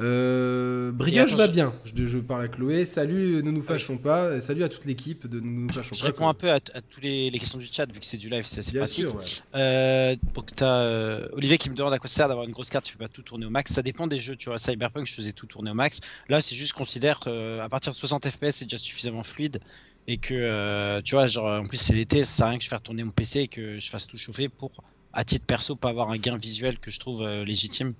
Euh, 0.00 0.90
Brigage 0.92 1.34
va 1.36 1.48
bien. 1.48 1.72
Je, 1.84 2.06
je, 2.06 2.18
parle 2.18 2.42
à 2.42 2.48
Chloé. 2.48 2.84
Salut, 2.84 3.42
ne 3.42 3.50
nous 3.50 3.62
fâchons 3.62 3.98
pas. 3.98 4.40
Salut 4.40 4.64
à 4.64 4.68
toute 4.68 4.84
l'équipe 4.84 5.26
de 5.26 5.40
Ne 5.40 5.46
nous 5.46 5.72
fâchons 5.72 5.94
je 5.94 6.00
pas. 6.00 6.06
Je 6.06 6.12
réponds 6.12 6.28
un 6.28 6.34
peu 6.34 6.50
à, 6.50 6.60
toutes 6.60 7.02
les, 7.02 7.30
questions 7.30 7.58
du 7.58 7.66
chat 7.66 7.90
vu 7.90 8.00
que 8.00 8.06
c'est 8.06 8.16
du 8.16 8.28
live, 8.28 8.44
c'est 8.46 8.60
assez 8.60 8.76
pratique. 8.76 9.08
Sûr, 9.08 9.20
euh, 9.54 10.16
donc 10.34 10.54
t'as 10.54 10.82
euh, 10.82 11.28
Olivier 11.32 11.58
qui 11.58 11.70
me 11.70 11.74
demande 11.74 11.92
à 11.92 11.98
quoi 11.98 12.08
ça 12.08 12.16
sert 12.16 12.28
d'avoir 12.28 12.46
une 12.46 12.52
grosse 12.52 12.70
carte. 12.70 12.84
Tu 12.84 12.92
fais 12.92 12.98
pas 12.98 13.08
tout 13.08 13.22
tourner 13.22 13.46
au 13.46 13.50
max. 13.50 13.72
Ça 13.72 13.82
dépend 13.82 14.06
des 14.06 14.18
jeux. 14.18 14.36
Tu 14.36 14.48
vois, 14.48 14.58
Cyberpunk, 14.58 15.06
je 15.06 15.14
faisais 15.14 15.32
tout 15.32 15.46
tourner 15.46 15.70
au 15.70 15.74
max. 15.74 16.00
Là, 16.28 16.40
c'est 16.40 16.56
juste 16.56 16.72
considère 16.72 17.20
qu'à 17.20 17.68
partir 17.70 17.92
de 17.92 17.96
60 17.96 18.28
FPS, 18.28 18.50
c'est 18.50 18.64
déjà 18.64 18.78
suffisamment 18.78 19.22
fluide 19.22 19.60
et 20.08 20.16
que 20.16 20.34
euh, 20.34 21.00
tu 21.02 21.14
vois, 21.14 21.28
genre 21.28 21.60
en 21.60 21.66
plus 21.66 21.76
c'est 21.76 21.94
l'été, 21.94 22.24
ça 22.24 22.32
sert 22.32 22.46
à 22.46 22.50
rien 22.50 22.58
que 22.58 22.64
je 22.64 22.68
fasse 22.68 22.82
tourner 22.82 23.04
mon 23.04 23.12
PC 23.12 23.40
et 23.40 23.48
que 23.48 23.78
je 23.78 23.88
fasse 23.88 24.08
tout 24.08 24.16
chauffer 24.16 24.48
pour 24.48 24.72
à 25.12 25.24
titre 25.24 25.46
perso 25.46 25.76
pas 25.76 25.90
avoir 25.90 26.10
un 26.10 26.16
gain 26.16 26.36
visuel 26.36 26.78
que 26.78 26.90
je 26.90 26.98
trouve 26.98 27.24
légitime. 27.44 27.94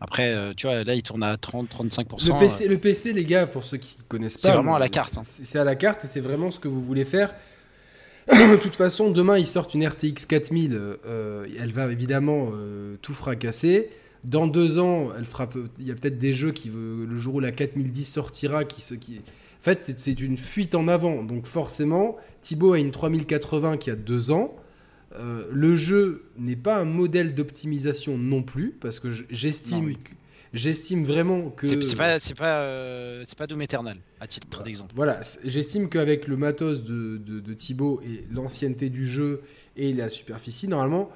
Après, 0.00 0.32
euh, 0.32 0.54
tu 0.56 0.66
vois, 0.66 0.82
là, 0.82 0.94
il 0.94 1.02
tourne 1.02 1.22
à 1.22 1.36
30-35%. 1.36 2.32
Le 2.32 2.38
PC, 2.38 2.68
le 2.68 2.78
PC, 2.78 3.12
les 3.12 3.24
gars, 3.24 3.46
pour 3.46 3.64
ceux 3.64 3.76
qui 3.76 3.96
connaissent 4.08 4.38
pas, 4.38 4.48
c'est 4.48 4.52
vraiment 4.54 4.74
à 4.74 4.78
la 4.78 4.88
carte. 4.88 5.18
Hein. 5.18 5.22
C'est 5.22 5.58
à 5.58 5.64
la 5.64 5.76
carte 5.76 6.04
et 6.04 6.08
c'est 6.08 6.20
vraiment 6.20 6.50
ce 6.50 6.58
que 6.58 6.68
vous 6.68 6.80
voulez 6.80 7.04
faire. 7.04 7.34
de 8.32 8.56
toute 8.56 8.76
façon, 8.76 9.10
demain, 9.10 9.36
ils 9.36 9.46
sortent 9.46 9.74
une 9.74 9.86
RTX 9.86 10.26
4000. 10.26 10.74
Euh, 10.74 11.46
elle 11.58 11.72
va 11.72 11.90
évidemment 11.92 12.48
euh, 12.52 12.96
tout 13.02 13.12
fracasser. 13.12 13.90
Dans 14.24 14.46
deux 14.46 14.78
ans, 14.78 15.10
elle 15.16 15.26
fera. 15.26 15.46
Il 15.78 15.86
y 15.86 15.90
a 15.90 15.94
peut-être 15.94 16.18
des 16.18 16.32
jeux 16.32 16.52
qui, 16.52 16.70
le 16.70 17.16
jour 17.16 17.36
où 17.36 17.40
la 17.40 17.52
4010 17.52 18.04
sortira, 18.04 18.64
qui 18.64 18.80
se, 18.80 18.94
qui. 18.94 19.18
En 19.18 19.62
fait, 19.62 19.94
c'est 19.98 20.20
une 20.20 20.38
fuite 20.38 20.74
en 20.74 20.88
avant. 20.88 21.22
Donc 21.22 21.46
forcément, 21.46 22.16
Thibaut 22.42 22.72
a 22.72 22.78
une 22.78 22.90
3080 22.90 23.76
qui 23.76 23.90
a 23.90 23.96
deux 23.96 24.30
ans. 24.30 24.54
Euh, 25.18 25.46
le 25.50 25.76
jeu 25.76 26.24
n'est 26.38 26.56
pas 26.56 26.76
un 26.76 26.84
modèle 26.84 27.34
d'optimisation 27.34 28.16
non 28.16 28.42
plus, 28.42 28.70
parce 28.80 29.00
que 29.00 29.10
j'estime 29.30 29.96
j'estime 30.52 31.04
vraiment 31.04 31.50
que 31.50 31.80
c'est 31.80 31.96
pas 31.96 32.18
c'est 32.18 32.36
pas 32.36 32.60
euh, 32.62 33.22
c'est 33.24 33.38
pas 33.38 33.46
Doom 33.46 33.62
Eternal 33.62 33.96
à 34.20 34.26
titre 34.26 34.62
d'exemple. 34.62 34.92
Voilà, 34.94 35.20
j'estime 35.44 35.88
qu'avec 35.88 36.26
le 36.26 36.36
matos 36.36 36.84
de, 36.84 37.18
de, 37.18 37.54
Thibaut 37.54 38.00
et 38.04 38.24
l'ancienneté 38.32 38.88
du 38.88 39.06
jeu 39.06 39.42
et 39.76 39.92
la 39.92 40.08
superficie, 40.08 40.68
normalement 40.68 41.10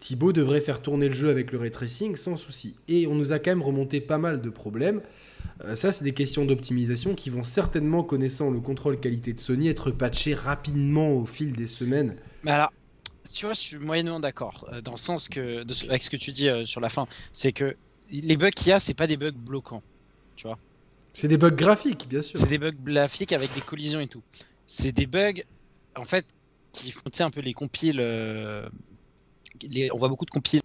Thibaut 0.00 0.32
devrait 0.32 0.60
faire 0.60 0.82
tourner 0.82 1.08
le 1.08 1.14
jeu 1.14 1.30
avec 1.30 1.50
le 1.52 1.58
ray 1.58 1.70
tracing 1.70 2.16
sans 2.16 2.36
souci. 2.36 2.74
Et 2.88 3.06
on 3.06 3.14
nous 3.14 3.32
a 3.32 3.38
quand 3.38 3.50
même 3.50 3.62
remonté 3.62 4.00
pas 4.02 4.18
mal 4.18 4.42
de 4.42 4.50
problèmes. 4.50 5.00
Euh, 5.64 5.76
ça, 5.76 5.92
c'est 5.92 6.04
des 6.04 6.12
questions 6.12 6.44
d'optimisation 6.44 7.14
qui 7.14 7.30
vont 7.30 7.42
certainement, 7.42 8.02
connaissant 8.02 8.50
le 8.50 8.60
contrôle 8.60 9.00
qualité 9.00 9.32
de 9.32 9.40
Sony, 9.40 9.68
être 9.68 9.90
patchées 9.90 10.34
rapidement 10.34 11.12
au 11.12 11.24
fil 11.24 11.52
des 11.52 11.66
semaines. 11.66 12.16
Mais 12.42 12.50
alors, 12.50 12.72
tu 13.34 13.46
vois, 13.46 13.54
je 13.54 13.60
suis 13.60 13.78
moyennement 13.78 14.20
d'accord 14.20 14.66
euh, 14.72 14.80
dans 14.80 14.92
le 14.92 14.96
sens 14.96 15.28
que 15.28 15.64
avec 15.88 16.02
ce 16.02 16.10
que 16.10 16.16
tu 16.16 16.30
dis 16.30 16.48
euh, 16.48 16.64
sur 16.64 16.80
la 16.80 16.88
fin, 16.88 17.06
c'est 17.32 17.52
que 17.52 17.76
les 18.10 18.36
bugs 18.36 18.50
qu'il 18.50 18.68
y 18.68 18.72
a, 18.72 18.78
c'est 18.78 18.94
pas 18.94 19.06
des 19.06 19.16
bugs 19.16 19.32
bloquants, 19.32 19.82
tu 20.36 20.46
vois. 20.46 20.58
C'est 21.12 21.28
des 21.28 21.36
bugs 21.36 21.50
graphiques, 21.50 22.08
bien 22.08 22.22
sûr. 22.22 22.38
C'est 22.38 22.48
des 22.48 22.58
bugs 22.58 22.72
graphiques 22.72 23.32
avec 23.32 23.52
des 23.54 23.60
collisions 23.60 24.00
et 24.00 24.08
tout. 24.08 24.22
C'est 24.66 24.92
des 24.92 25.06
bugs, 25.06 25.42
en 25.96 26.04
fait, 26.04 26.26
qui 26.72 26.92
font 26.92 27.10
un 27.20 27.30
peu 27.30 27.40
les 27.40 27.54
compiles. 27.54 27.98
Euh, 28.00 28.68
on 29.92 29.98
voit 29.98 30.08
beaucoup 30.08 30.26
de 30.26 30.30
compiles 30.30 30.62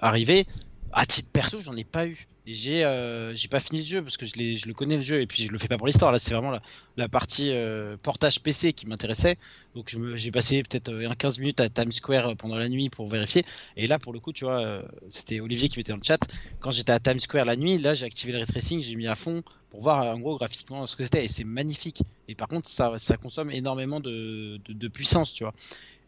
arriver. 0.00 0.46
À 0.96 1.06
titre 1.06 1.28
perso, 1.32 1.60
j'en 1.60 1.76
ai 1.76 1.82
pas 1.82 2.06
eu. 2.06 2.28
J'ai 2.46 2.84
euh, 2.84 3.34
j'ai 3.34 3.48
pas 3.48 3.58
fini 3.58 3.80
le 3.80 3.86
jeu 3.86 4.02
parce 4.02 4.16
que 4.16 4.26
je, 4.26 4.32
le 4.36 4.72
connais 4.74 4.96
le 4.96 5.02
jeu 5.02 5.20
et 5.20 5.26
puis 5.26 5.44
je 5.44 5.50
le 5.50 5.58
fais 5.58 5.66
pas 5.66 5.76
pour 5.76 5.88
l'histoire. 5.88 6.12
Là 6.12 6.20
c'est 6.20 6.32
vraiment 6.32 6.56
la, 6.96 7.08
partie 7.08 7.50
euh, 7.50 7.96
portage 7.96 8.40
PC 8.40 8.74
qui 8.74 8.86
m'intéressait. 8.86 9.36
Donc 9.74 9.92
j'ai 10.14 10.30
passé 10.30 10.62
peut-être 10.62 10.92
15 11.14 11.38
euh, 11.38 11.40
minutes 11.40 11.58
à 11.60 11.68
Times 11.68 11.90
Square 11.90 12.36
pendant 12.36 12.56
la 12.56 12.68
nuit 12.68 12.90
pour 12.90 13.08
vérifier. 13.08 13.44
Et 13.76 13.88
là 13.88 13.98
pour 13.98 14.12
le 14.12 14.20
coup 14.20 14.32
tu 14.32 14.44
vois 14.44 14.82
c'était 15.08 15.40
Olivier 15.40 15.68
qui 15.68 15.78
mettait 15.78 15.92
dans 15.92 15.98
le 15.98 16.04
chat. 16.04 16.20
Quand 16.60 16.70
j'étais 16.70 16.92
à 16.92 17.00
Times 17.00 17.18
Square 17.18 17.46
la 17.46 17.56
nuit 17.56 17.78
là 17.78 17.94
j'ai 17.94 18.06
activé 18.06 18.32
le 18.32 18.38
ray 18.38 18.46
tracing 18.46 18.80
j'ai 18.80 18.94
mis 18.94 19.08
à 19.08 19.16
fond 19.16 19.42
pour 19.70 19.82
voir 19.82 20.04
en 20.04 20.20
gros 20.20 20.36
graphiquement 20.36 20.86
ce 20.86 20.94
que 20.94 21.02
c'était. 21.02 21.24
Et 21.24 21.28
c'est 21.28 21.44
magnifique. 21.44 22.02
Et 22.28 22.34
par 22.36 22.46
contre 22.46 22.68
ça, 22.68 22.94
consomme 23.20 23.50
énormément 23.50 24.00
de, 24.00 24.60
de, 24.64 24.72
de 24.74 24.88
puissance 24.88 25.32
tu 25.32 25.44
vois. 25.44 25.54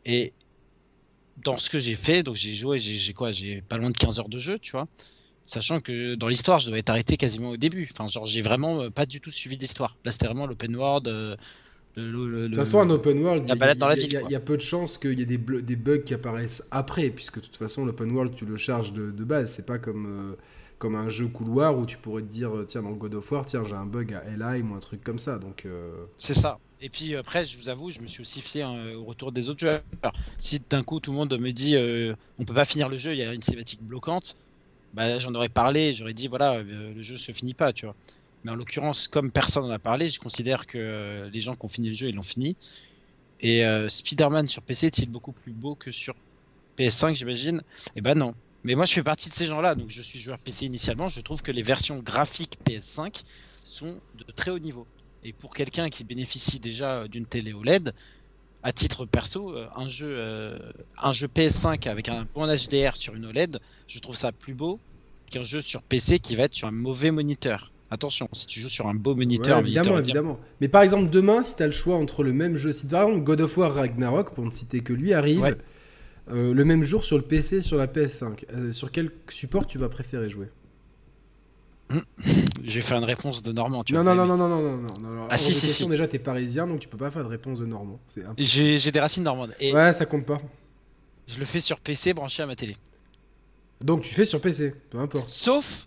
Et 0.05 0.35
dans 1.39 1.59
ce 1.59 1.71
que 1.71 1.79
j'ai 1.79 1.95
fait 1.95 2.23
donc 2.23 2.37
j'ai 2.37 2.55
joué 2.55 2.79
j'ai 2.81 3.13
quoi 3.13 3.31
j'ai 3.33 3.63
pas 3.63 3.77
loin 3.77 3.91
de 3.91 3.97
15 3.97 4.19
heures 4.19 4.29
de 4.29 4.39
jeu 4.39 4.59
tu 4.59 4.73
vois 4.73 4.89
Sachant 5.47 5.81
que 5.81 6.17
dans 6.17 6.27
l'histoire, 6.27 6.59
je 6.59 6.67
devais 6.67 6.81
être 6.81 6.91
arrêté 6.91 7.17
quasiment 7.17 7.51
au 7.51 7.57
début. 7.57 7.89
Enfin, 7.93 8.09
genre, 8.09 8.27
j'ai 8.27 8.43
vraiment 8.43 8.83
euh, 8.83 8.91
pas 8.91 9.07
du 9.07 9.21
tout 9.21 9.31
suivi 9.31 9.57
l'histoire. 9.57 9.97
Là, 10.05 10.11
c'était 10.11 10.27
vraiment 10.27 10.47
l'open 10.47 10.75
world. 10.75 11.07
Euh, 11.07 11.37
de 11.97 12.47
toute 12.47 12.57
façon, 12.57 12.81
un 12.81 12.91
open 12.91 13.23
world, 13.23 13.45
il 13.47 13.49
y, 13.49 14.35
a 14.35 14.41
peu 14.41 14.57
de 14.57 14.61
chances 14.61 14.99
qu'il 14.99 15.19
y 15.19 15.23
ait 15.23 15.25
des, 15.25 15.39
des, 15.39 15.77
bugs 15.77 16.01
qui 16.01 16.13
apparaissent 16.13 16.63
après, 16.71 17.09
puisque 17.09 17.37
de 17.37 17.47
toute 17.47 17.57
façon, 17.57 17.87
l'open 17.87 18.11
world, 18.11 18.35
tu 18.35 18.45
le 18.45 18.57
charges 18.57 18.93
de, 18.93 19.25
base. 19.25 19.53
C'est 19.53 19.65
pas 19.65 19.79
comme, 19.79 20.07
euh, 20.07 20.37
comme 20.79 20.95
un 20.95 21.09
jeu 21.09 21.29
couloir 21.29 21.79
où 21.79 21.87
tu 21.87 21.97
pourrais 21.97 22.21
te 22.21 22.31
dire, 22.31 22.51
tiens, 22.67 22.83
dans 22.83 22.91
God 22.91 23.15
of 23.15 23.33
War, 23.33 23.47
tiens, 23.47 23.63
j'ai 23.65 23.77
un 23.77 23.87
bug 23.87 24.13
à 24.13 24.25
LI 24.29 24.63
ou 24.63 24.75
un 24.75 24.81
truc 24.81 25.03
comme 25.03 25.19
ça. 25.19 25.39
Donc. 25.39 25.65
C'est 26.19 26.35
ça. 26.35 26.59
Et 26.81 26.89
puis 26.91 27.17
après, 27.17 27.45
je 27.45 27.59
vous 27.59 27.69
avoue, 27.69 27.91
je 27.91 28.01
me 28.01 28.07
suis 28.07 28.21
aussi 28.21 28.43
fié 28.43 28.63
hein, 28.63 28.93
au 28.97 29.05
retour 29.05 29.33
des 29.33 29.49
autres 29.49 29.61
joueurs. 29.61 29.83
si 30.39 30.61
d'un 30.69 30.83
coup 30.83 31.01
tout 31.01 31.11
le 31.11 31.17
monde 31.17 31.39
me 31.39 31.51
dit, 31.53 31.77
on 32.39 32.45
peut 32.45 32.55
pas 32.55 32.67
finir 32.67 32.89
le 32.89 32.99
jeu, 32.99 33.13
il 33.13 33.19
y 33.19 33.23
a 33.23 33.33
une 33.33 33.43
cinématique 33.43 33.83
bloquante 33.83 34.37
bah, 34.97 35.19
j'en 35.19 35.35
aurais 35.35 35.51
parlé, 35.51 35.93
j'aurais 35.93 36.15
dit 36.15 36.27
voilà, 36.27 36.55
euh, 36.55 36.95
le 36.95 37.03
jeu 37.03 37.19
se 37.19 37.31
finit 37.31 37.53
pas, 37.53 37.73
tu 37.75 37.85
vois. 37.85 37.95
Mais 38.45 38.51
en 38.51 38.55
l'occurrence, 38.55 39.09
comme 39.09 39.31
personne 39.31 39.65
n'en 39.65 39.71
a 39.71 39.79
parlé, 39.79 40.09
je 40.09 40.19
considère 40.19 40.67
que 40.67 40.79
euh, 40.79 41.31
les 41.31 41.43
gens 41.43 41.55
qui 41.55 41.67
ont 41.67 41.69
fini 41.69 41.89
le 41.89 41.95
jeu, 41.95 42.09
ils 42.09 42.15
l'ont 42.15 42.23
fini. 42.23 42.57
Et 43.41 43.65
euh, 43.67 43.91
Spider-Man 43.91 44.49
sur 44.49 44.63
PC 44.63 44.87
est-il 44.87 45.11
beaucoup 45.11 45.33
plus 45.33 45.53
beau 45.53 45.75
que 45.75 45.93
sur 45.93 46.15
PS5, 46.79 47.15
j'imagine? 47.15 47.63
Eh 47.95 48.01
ben 48.01 48.17
non. 48.17 48.35
Mais 48.65 48.75
moi, 48.75 48.87
je 48.87 48.95
fais 48.95 49.03
partie 49.03 49.29
de 49.29 49.35
ces 49.35 49.47
gens-là, 49.47 49.75
donc 49.75 49.91
je 49.91 50.01
suis 50.01 50.19
joueur 50.19 50.39
PC 50.39 50.65
initialement. 50.65 51.11
Je 51.11 51.21
trouve 51.21 51.43
que 51.43 51.53
les 51.53 51.63
versions 51.63 51.99
graphiques 51.99 52.57
PS5 52.67 53.23
sont 53.65 53.97
de 54.17 54.25
très 54.33 54.51
haut 54.51 54.59
niveau. 54.59 54.87
Et 55.27 55.33
pour 55.33 55.53
quelqu'un 55.53 55.91
qui 55.91 56.05
bénéficie 56.05 56.61
déjà 56.61 57.09
d'une 57.09 57.27
télé 57.27 57.53
OLED, 57.53 57.93
à 58.63 58.73
titre 58.73 59.07
perso, 59.07 59.51
euh, 59.51 59.67
un 59.75 59.89
jeu, 59.89 60.07
euh, 60.09 60.57
un 61.03 61.11
jeu 61.11 61.27
PS5 61.27 61.89
avec 61.89 62.09
un 62.09 62.29
bon 62.33 62.47
HDR 62.47 62.97
sur 62.97 63.17
une 63.17 63.27
OLED, 63.27 63.59
je 63.89 63.99
trouve 63.99 64.15
ça 64.15 64.31
plus 64.31 64.55
beau 64.55 64.79
qu'un 65.29 65.43
jeu 65.43 65.61
sur 65.61 65.83
PC 65.83 66.21
qui 66.21 66.37
va 66.37 66.45
être 66.45 66.55
sur 66.55 66.69
un 66.69 66.73
mauvais 66.73 67.11
moniteur. 67.11 67.73
Attention, 67.91 68.29
si 68.35 68.47
tu 68.47 68.61
joues 68.61 68.69
sur 68.69 68.87
un 68.87 68.95
beau 68.95 69.17
moniteur, 69.17 69.59
évidemment, 69.59 69.99
évidemment. 69.99 70.39
Mais 70.61 70.69
par 70.69 70.83
exemple, 70.83 71.11
demain, 71.11 71.43
si 71.43 71.57
tu 71.57 71.63
as 71.65 71.67
le 71.67 71.73
choix 71.73 71.97
entre 71.97 72.23
le 72.23 72.33
même 72.33 72.55
jeu, 72.55 72.71
si 72.71 72.87
par 72.87 73.09
exemple 73.09 73.25
God 73.25 73.41
of 73.41 73.59
War 73.59 73.75
Ragnarok, 73.75 74.33
pour 74.33 74.45
ne 74.45 74.53
citer 74.53 74.81
que 74.81 74.93
lui, 74.93 75.13
arrive 75.13 75.57
euh, 76.31 76.55
le 76.55 76.65
même 76.65 76.85
jour 76.85 77.05
sur 77.05 77.17
le 77.17 77.25
PC, 77.25 77.63
sur 77.63 77.79
la 77.79 77.89
PS5, 77.89 78.71
sur 78.71 78.93
quel 78.93 79.11
support 79.29 79.67
tu 79.67 79.77
vas 79.77 79.89
préférer 79.89 80.31
jouer? 80.31 80.47
J'ai 82.65 82.83
fait 82.83 82.95
une 82.95 83.05
réponse 83.05 83.43
de 83.43 83.53
Normand. 83.53 83.85
Tu 83.85 83.93
non, 83.93 84.03
non, 84.03 84.15
non, 84.15 84.27
non, 84.27 84.37
non, 84.37 84.49
non, 84.49 84.73
non, 84.73 85.11
non, 85.11 85.27
Ah, 85.31 85.39
si, 85.39 85.53
si, 85.55 85.67
si. 85.69 85.87
Déjà, 85.87 86.09
t'es 86.09 86.19
parisien, 86.19 86.67
donc 86.67 86.81
tu 86.81 86.89
peux 86.89 86.97
pas 86.97 87.11
faire 87.11 87.23
de 87.23 87.29
réponse 87.29 87.59
de 87.59 87.67
Normand. 87.67 88.01
J'ai 88.39 88.91
des 88.91 89.01
racines 89.01 89.23
normandes. 89.23 89.55
Et 89.61 89.73
ouais, 89.73 89.93
ça 89.93 90.07
compte 90.07 90.27
pas. 90.27 90.41
Je 91.27 91.39
le 91.39 91.45
fais 91.45 91.61
sur 91.61 91.81
PC 91.81 92.13
branché 92.15 92.43
à 92.43 92.47
ma 92.47 92.57
télé. 92.57 92.77
Donc 93.81 94.03
tu 94.03 94.15
fais 94.15 94.25
sur 94.25 94.41
PC, 94.41 94.75
peu 94.91 94.99
importe. 94.99 95.31
Sauf. 95.31 95.87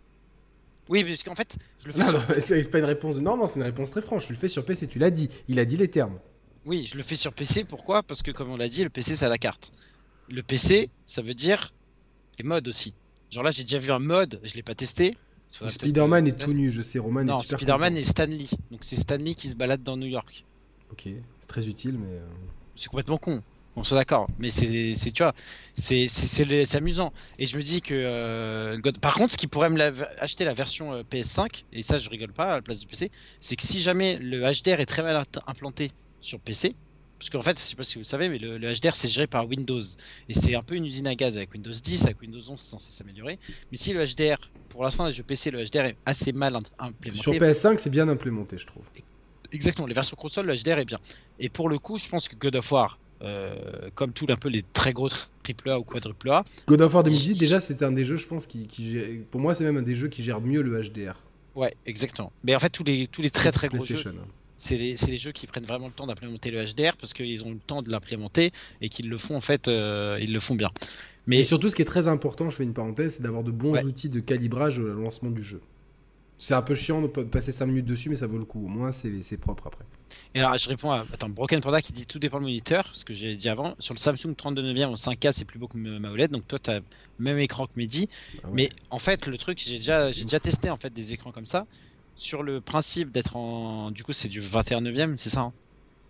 Oui, 0.90 1.04
parce 1.04 1.24
qu'en 1.24 1.36
fait, 1.36 1.56
je 1.82 1.88
le 1.88 1.94
fais. 1.94 2.04
Non, 2.04 2.14
non, 2.14 2.22
c'est 2.38 2.70
pas 2.72 2.80
une 2.80 2.86
réponse 2.86 3.16
de 3.18 3.22
Normand, 3.22 3.48
c'est 3.48 3.58
une 3.58 3.64
réponse 3.64 3.92
très 3.92 4.02
franche. 4.02 4.26
Tu 4.28 4.34
le 4.34 4.40
fais 4.40 4.48
sur 4.48 4.66
PC, 4.66 4.88
tu 4.88 5.00
l'as 5.00 5.12
dit. 5.12 5.30
Il 5.48 5.60
a 5.60 5.66
dit 5.66 5.78
les 5.78 5.88
termes. 5.90 6.18
Oui, 6.66 6.86
je 6.86 6.98
le 6.98 7.04
fais 7.04 7.16
sur 7.16 7.34
PC. 7.34 7.64
Pourquoi? 7.64 8.04
Parce 8.04 8.22
que, 8.22 8.32
comme 8.32 8.50
on 8.50 8.58
l'a 8.58 8.68
dit, 8.70 8.84
le 8.84 8.90
PC, 8.90 9.16
c'est 9.16 9.26
à 9.26 9.30
la 9.30 9.38
carte. 9.38 9.72
Le 10.30 10.44
PC, 10.44 10.90
ça 11.06 11.22
veut 11.22 11.34
dire 11.34 11.74
les 12.38 12.44
modes 12.44 12.68
aussi. 12.68 12.94
Genre 13.32 13.44
là, 13.44 13.52
j'ai 13.52 13.64
déjà 13.64 13.80
vu 13.80 13.92
un 13.92 14.00
mode, 14.00 14.40
je 14.44 14.56
l'ai 14.56 14.64
pas 14.64 14.76
testé. 14.76 15.16
Spider-Man 15.50 16.28
est 16.28 16.40
tout 16.40 16.54
nu, 16.54 16.72
je 16.72 16.82
sais, 16.82 17.00
Roman 17.00 17.24
Non, 17.24 17.40
Spider-Man 17.40 17.98
est 17.98 18.04
Stanley. 18.04 18.46
Donc 18.72 18.82
c'est 18.82 18.96
Stanley 18.96 19.34
qui 19.34 19.48
se 19.48 19.56
balade 19.56 19.84
dans 19.84 19.98
New 19.98 20.08
York. 20.08 20.46
Ok, 20.92 21.10
c'est 21.40 21.48
très 21.48 21.68
utile, 21.68 21.98
mais. 21.98 22.18
Euh, 22.18 22.28
c'est 22.76 22.90
complètement 22.90 23.18
con. 23.18 23.42
On 23.76 23.84
soit 23.84 23.98
d'accord. 23.98 24.28
Mais 24.40 24.50
c'est, 24.50 24.94
tu 25.12 25.24
vois, 25.24 25.34
c'est 25.76 26.76
amusant. 26.76 27.14
Et 27.38 27.46
je 27.46 27.58
me 27.58 27.64
dis 27.64 27.82
que. 27.82 27.94
Euh, 27.94 28.80
par 29.02 29.16
contre, 29.16 29.34
ce 29.34 29.38
qui 29.38 29.48
pourrait 29.48 29.70
me 29.70 29.80
acheter 30.22 30.46
la 30.46 30.54
version 30.54 30.94
euh, 30.94 31.04
PS5, 31.04 31.64
et 31.74 31.82
ça 31.82 31.98
je 31.98 32.10
rigole 32.10 32.34
pas 32.34 32.54
à 32.54 32.56
la 32.56 32.62
place 32.62 32.80
du 32.80 32.88
PC, 32.88 33.12
c'est 33.40 33.56
que 33.56 33.64
si 33.64 33.82
jamais 33.82 34.18
le 34.18 34.42
HDR 34.42 34.80
est 34.80 34.86
très 34.86 35.04
mal 35.04 35.24
implanté 35.48 35.92
sur 36.22 36.40
PC, 36.40 36.76
parce 37.20 37.30
qu'en 37.30 37.42
fait, 37.42 37.60
je 37.60 37.64
sais 37.64 37.76
pas 37.76 37.84
si 37.84 37.96
vous 37.96 38.00
le 38.00 38.06
savez, 38.06 38.30
mais 38.30 38.38
le, 38.38 38.58
HDR 38.58 38.96
c'est 38.96 39.10
géré 39.10 39.28
par 39.28 39.46
Windows. 39.46 39.82
Et 40.30 40.34
c'est 40.34 40.56
un 40.56 40.64
peu 40.64 40.76
une 40.76 40.86
usine 40.86 41.06
à 41.06 41.16
gaz 41.16 41.36
avec 41.36 41.52
Windows 41.54 41.72
10, 41.72 42.06
avec 42.06 42.22
Windows 42.22 42.40
11 42.40 42.58
c'est 42.58 42.70
censé 42.70 42.94
s'améliorer. 42.94 43.38
Mais 43.72 43.78
si 43.78 43.92
le 43.92 44.06
HDR, 44.06 44.38
pour 44.70 44.84
l'instant 44.84 45.06
les 45.06 45.12
jeux 45.12 45.24
PC, 45.24 45.52
le 45.52 45.64
HDR 45.66 45.86
est 45.86 45.96
assez 46.06 46.32
mal 46.32 46.58
implémenté. 46.80 47.22
Sur 47.22 47.34
PS5 47.34 47.78
c'est 47.78 47.90
bien 47.90 48.08
implémenté 48.08 48.58
je 48.58 48.66
trouve. 48.66 48.84
Exactement, 49.52 49.88
les 49.88 49.94
versions 49.94 50.16
console, 50.16 50.46
le 50.46 50.56
HDR 50.56 50.80
est 50.80 50.86
bien. 50.86 51.00
Et 51.40 51.50
pour 51.50 51.68
le 51.68 51.78
coup, 51.78 51.98
je 51.98 52.08
pense 52.08 52.30
que 52.30 52.36
God 52.36 52.56
of 52.56 52.72
War, 52.72 53.00
euh, 53.22 53.90
comme 53.96 54.14
tout 54.14 54.28
un 54.30 54.38
peu 54.38 54.48
les 54.48 54.64
très 54.64 54.94
gros 54.94 55.10
AAA 55.10 55.78
ou 55.78 55.84
quadruple 55.84 56.30
A. 56.30 56.46
God 56.68 56.82
of 56.82 56.94
War 56.94 57.04
2018 57.04 57.36
déjà 57.36 57.60
c'était 57.60 57.84
un 57.84 57.92
des 57.92 58.06
jeux 58.06 58.16
je 58.16 58.28
pense 58.28 58.46
qui, 58.46 58.66
pour 59.30 59.42
moi 59.42 59.54
c'est 59.54 59.66
même 59.66 59.76
un 59.76 59.82
des 59.82 59.96
jeux 59.96 60.08
qui 60.08 60.24
gère 60.24 60.40
mieux 60.40 60.62
le 60.62 60.82
HDR. 60.82 61.22
Ouais, 61.56 61.76
exactement. 61.86 62.32
Mais 62.46 62.56
en 62.56 62.60
fait 62.60 62.70
tous 62.70 62.86
les 62.86 63.08
tous 63.08 63.22
les 63.22 63.30
très 63.30 63.52
très 63.52 63.68
gros 63.68 63.84
jeux, 63.84 63.98
hein 64.08 64.14
c'est 64.60 64.78
les, 64.78 65.18
jeux 65.18 65.32
qui 65.32 65.48
prennent 65.48 65.66
vraiment 65.66 65.88
le 65.88 65.94
temps 65.94 66.08
d'implémenter 66.08 66.52
le 66.52 66.64
HDR 66.64 66.96
parce 66.98 67.14
qu'ils 67.14 67.44
ont 67.44 67.52
le 67.52 67.60
temps 67.60 67.82
de 67.82 67.90
l'implémenter 67.90 68.52
et 68.82 68.90
qu'ils 68.90 69.10
le 69.10 69.18
font 69.18 69.36
en 69.36 69.42
fait, 69.42 69.68
euh, 69.68 70.20
ils 70.22 70.34
le 70.34 70.40
font 70.40 70.56
bien. 70.56 70.70
Mais 71.28 71.44
surtout, 71.44 71.70
ce 71.70 71.76
qui 71.76 71.82
est 71.82 71.86
très 71.86 72.08
important, 72.08 72.50
je 72.50 72.56
fais 72.56 72.64
une 72.64 72.74
parenthèse, 72.74 73.16
c'est 73.16 73.24
d'avoir 73.24 73.44
de 73.44 73.52
bons 73.52 73.78
outils 73.84 74.10
de 74.10 74.20
calibrage 74.20 74.80
au 74.80 74.88
lancement 74.88 75.32
du 75.32 75.44
jeu. 75.44 75.62
C'est 76.40 76.54
un 76.54 76.62
peu 76.62 76.74
chiant 76.74 77.02
de 77.02 77.08
passer 77.08 77.52
5 77.52 77.66
minutes 77.66 77.86
dessus, 77.86 78.10
mais 78.10 78.16
ça 78.16 78.26
vaut 78.26 78.38
le 78.38 78.46
coup. 78.46 78.64
Au 78.64 78.70
moins, 78.70 78.92
c'est 78.92 79.38
propre 79.38 79.68
après. 79.68 79.84
Et 80.34 80.40
alors, 80.40 80.58
je 80.58 80.70
réponds 80.70 80.92
à 80.92 81.06
attends, 81.14 81.28
Broken 81.28 81.60
Panda 81.60 81.82
qui 81.82 81.92
dit 81.92 82.06
tout 82.06 82.18
dépend 82.18 82.40
du 82.40 82.46
moniteur, 82.46 82.90
ce 82.94 83.04
que 83.04 83.14
j'ai 83.14 83.36
dit 83.36 83.50
avant. 83.50 83.76
Sur 83.78 83.94
le 83.94 84.00
Samsung 84.00 84.36
32 84.36 84.64
e 84.64 84.86
en 84.86 84.94
5K, 84.94 85.34
c'est 85.34 85.44
plus 85.44 85.60
beau 85.60 85.68
que 85.68 85.78
ma 85.78 86.10
OLED, 86.10 86.32
donc 86.32 86.48
toi, 86.48 86.58
tu 86.58 86.72
as 86.72 86.76
le 86.76 86.84
même 87.20 87.40
écran 87.40 87.68
que 87.68 87.74
Mehdi. 87.76 88.10
Ah 88.44 88.48
mais 88.54 88.70
en 88.90 89.00
fait, 89.00 89.28
le 89.28 89.38
truc, 89.38 89.62
j'ai 89.64 89.78
déjà, 89.78 90.12
j'ai 90.12 90.24
déjà 90.24 90.40
testé 90.40 90.70
en 90.70 90.78
fait 90.78 90.94
des 90.94 91.14
écrans 91.14 91.34
comme 91.34 91.46
ça. 91.46 91.68
Sur 92.20 92.44
le 92.44 92.60
principe 92.60 93.14
d'être 93.14 93.38
en. 93.38 93.92
Du 93.92 94.04
coup, 94.04 94.12
c'est 94.12 94.28
du 94.28 94.42
21 94.42 94.86
e 94.86 95.16
c'est 95.16 95.30
ça 95.30 95.40
hein? 95.40 95.54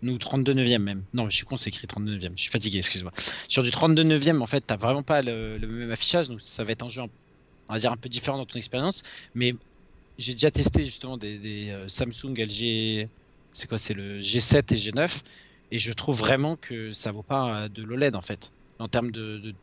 Nous, 0.02 0.18
32 0.18 0.52
e 0.52 0.78
même. 0.78 1.04
Non, 1.14 1.30
je 1.30 1.36
suis 1.36 1.46
con, 1.46 1.56
c'est 1.56 1.68
écrit 1.68 1.86
32 1.86 2.16
e 2.16 2.30
Je 2.34 2.42
suis 2.42 2.50
fatigué, 2.50 2.78
excuse-moi. 2.78 3.12
Sur 3.46 3.62
du 3.62 3.70
32 3.70 4.02
e 4.02 4.40
en 4.40 4.46
fait, 4.46 4.62
t'as 4.66 4.76
vraiment 4.76 5.04
pas 5.04 5.22
le, 5.22 5.56
le, 5.56 5.68
même 5.68 5.92
affichage, 5.92 6.28
donc 6.28 6.40
ça 6.40 6.64
va 6.64 6.72
être 6.72 6.82
un 6.82 6.88
jeu, 6.88 7.02
on 7.02 7.72
va 7.72 7.78
dire, 7.78 7.92
un 7.92 7.96
peu 7.96 8.08
différent 8.08 8.38
dans 8.38 8.46
ton 8.46 8.58
expérience. 8.58 9.04
Mais 9.36 9.54
j'ai 10.18 10.32
déjà 10.32 10.50
testé 10.50 10.84
justement 10.84 11.16
des, 11.16 11.70
euh, 11.70 11.88
Samsung 11.88 12.34
LG, 12.36 13.08
c'est 13.52 13.68
quoi, 13.68 13.78
c'est 13.78 13.94
le 13.94 14.20
G7 14.20 14.74
et 14.74 14.78
G9, 14.78 15.20
et 15.70 15.78
je 15.78 15.92
trouve 15.92 16.18
vraiment 16.18 16.56
que 16.56 16.90
ça 16.90 17.12
vaut 17.12 17.22
pas 17.22 17.54
euh, 17.54 17.68
de 17.68 17.84
l'OLED 17.84 18.16
en 18.16 18.20
fait, 18.20 18.52
en 18.80 18.88
termes 18.88 19.12
de, 19.12 19.54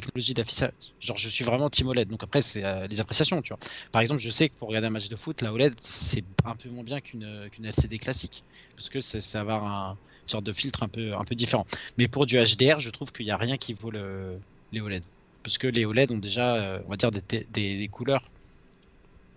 technologie 0.00 0.34
d'affichage. 0.34 0.72
Genre, 1.00 1.16
je 1.16 1.28
suis 1.28 1.44
vraiment 1.44 1.70
team 1.70 1.88
OLED, 1.88 2.08
donc 2.08 2.22
après, 2.22 2.40
c'est 2.40 2.64
euh, 2.64 2.86
les 2.86 3.00
appréciations, 3.00 3.42
tu 3.42 3.50
vois. 3.50 3.58
Par 3.92 4.02
exemple, 4.02 4.20
je 4.20 4.30
sais 4.30 4.48
que 4.48 4.54
pour 4.54 4.68
regarder 4.68 4.88
un 4.88 4.90
match 4.90 5.08
de 5.08 5.16
foot, 5.16 5.42
la 5.42 5.52
OLED, 5.52 5.74
c'est 5.78 6.24
un 6.44 6.56
peu 6.56 6.68
moins 6.68 6.84
bien 6.84 7.00
qu'une 7.00 7.48
LCD 7.62 7.98
classique, 7.98 8.44
parce 8.76 8.88
que 8.88 9.00
c'est 9.00 9.38
avoir 9.38 9.64
un 9.64 9.96
une 10.24 10.32
sorte 10.32 10.44
de 10.44 10.52
filtre 10.52 10.82
un 10.82 10.88
peu, 10.88 11.14
un 11.14 11.24
peu 11.24 11.34
différent. 11.34 11.66
Mais 11.96 12.06
pour 12.06 12.26
du 12.26 12.36
HDR, 12.36 12.80
je 12.80 12.90
trouve 12.90 13.12
qu'il 13.12 13.24
n'y 13.24 13.32
a 13.32 13.38
rien 13.38 13.56
qui 13.56 13.72
vaut 13.72 13.90
le, 13.90 14.38
les 14.72 14.80
OLED. 14.82 15.02
Parce 15.42 15.56
que 15.56 15.66
les 15.66 15.86
OLED 15.86 16.12
ont 16.12 16.18
déjà, 16.18 16.82
on 16.86 16.90
va 16.90 16.96
dire, 16.96 17.10
des, 17.10 17.46
des 17.50 17.88
couleurs 17.88 18.22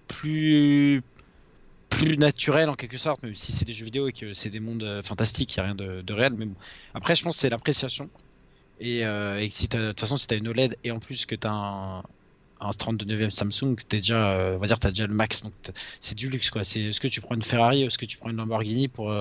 plus 0.09 1.01
plus 1.91 2.17
naturel 2.17 2.69
en 2.69 2.75
quelque 2.75 2.97
sorte, 2.97 3.21
même 3.21 3.35
si 3.35 3.51
c'est 3.51 3.65
des 3.65 3.73
jeux 3.73 3.85
vidéo 3.85 4.07
et 4.07 4.13
que 4.13 4.33
c'est 4.33 4.49
des 4.49 4.59
mondes 4.59 4.83
euh, 4.83 5.03
fantastiques, 5.03 5.55
il 5.55 5.59
n'y 5.59 5.61
a 5.61 5.73
rien 5.73 5.75
de, 5.75 6.13
réel. 6.13 6.33
Mais 6.35 6.45
bon. 6.45 6.55
Après, 6.95 7.15
je 7.15 7.23
pense 7.23 7.37
c'est 7.37 7.49
l'appréciation. 7.49 8.09
Et, 8.81 9.05
euh, 9.05 9.47
si 9.51 9.67
de 9.67 9.89
toute 9.89 9.99
façon, 9.99 10.17
si 10.17 10.27
tu 10.27 10.33
as 10.33 10.37
une 10.37 10.47
OLED 10.47 10.75
et 10.83 10.91
en 10.91 10.99
plus 10.99 11.25
que 11.25 11.35
tu 11.35 11.47
as 11.47 11.51
un, 11.51 11.99
un 12.59 12.69
39e 12.71 13.29
Samsung, 13.29 13.75
es 13.79 13.85
déjà, 13.89 14.31
euh, 14.31 14.55
on 14.55 14.59
va 14.59 14.67
dire, 14.67 14.79
tu 14.79 14.87
as 14.87 14.89
déjà 14.89 15.07
le 15.07 15.13
max. 15.13 15.43
Donc 15.43 15.53
c'est 16.01 16.15
du 16.15 16.29
luxe. 16.29 16.49
quoi. 16.49 16.63
C'est 16.63 16.81
est-ce 16.81 16.99
que 16.99 17.07
tu 17.07 17.21
prends 17.21 17.35
une 17.35 17.43
Ferrari 17.43 17.83
est-ce 17.83 17.97
que 17.97 18.05
tu 18.05 18.17
prends 18.17 18.29
une 18.29 18.37
Lamborghini 18.37 18.87
pour, 18.87 19.13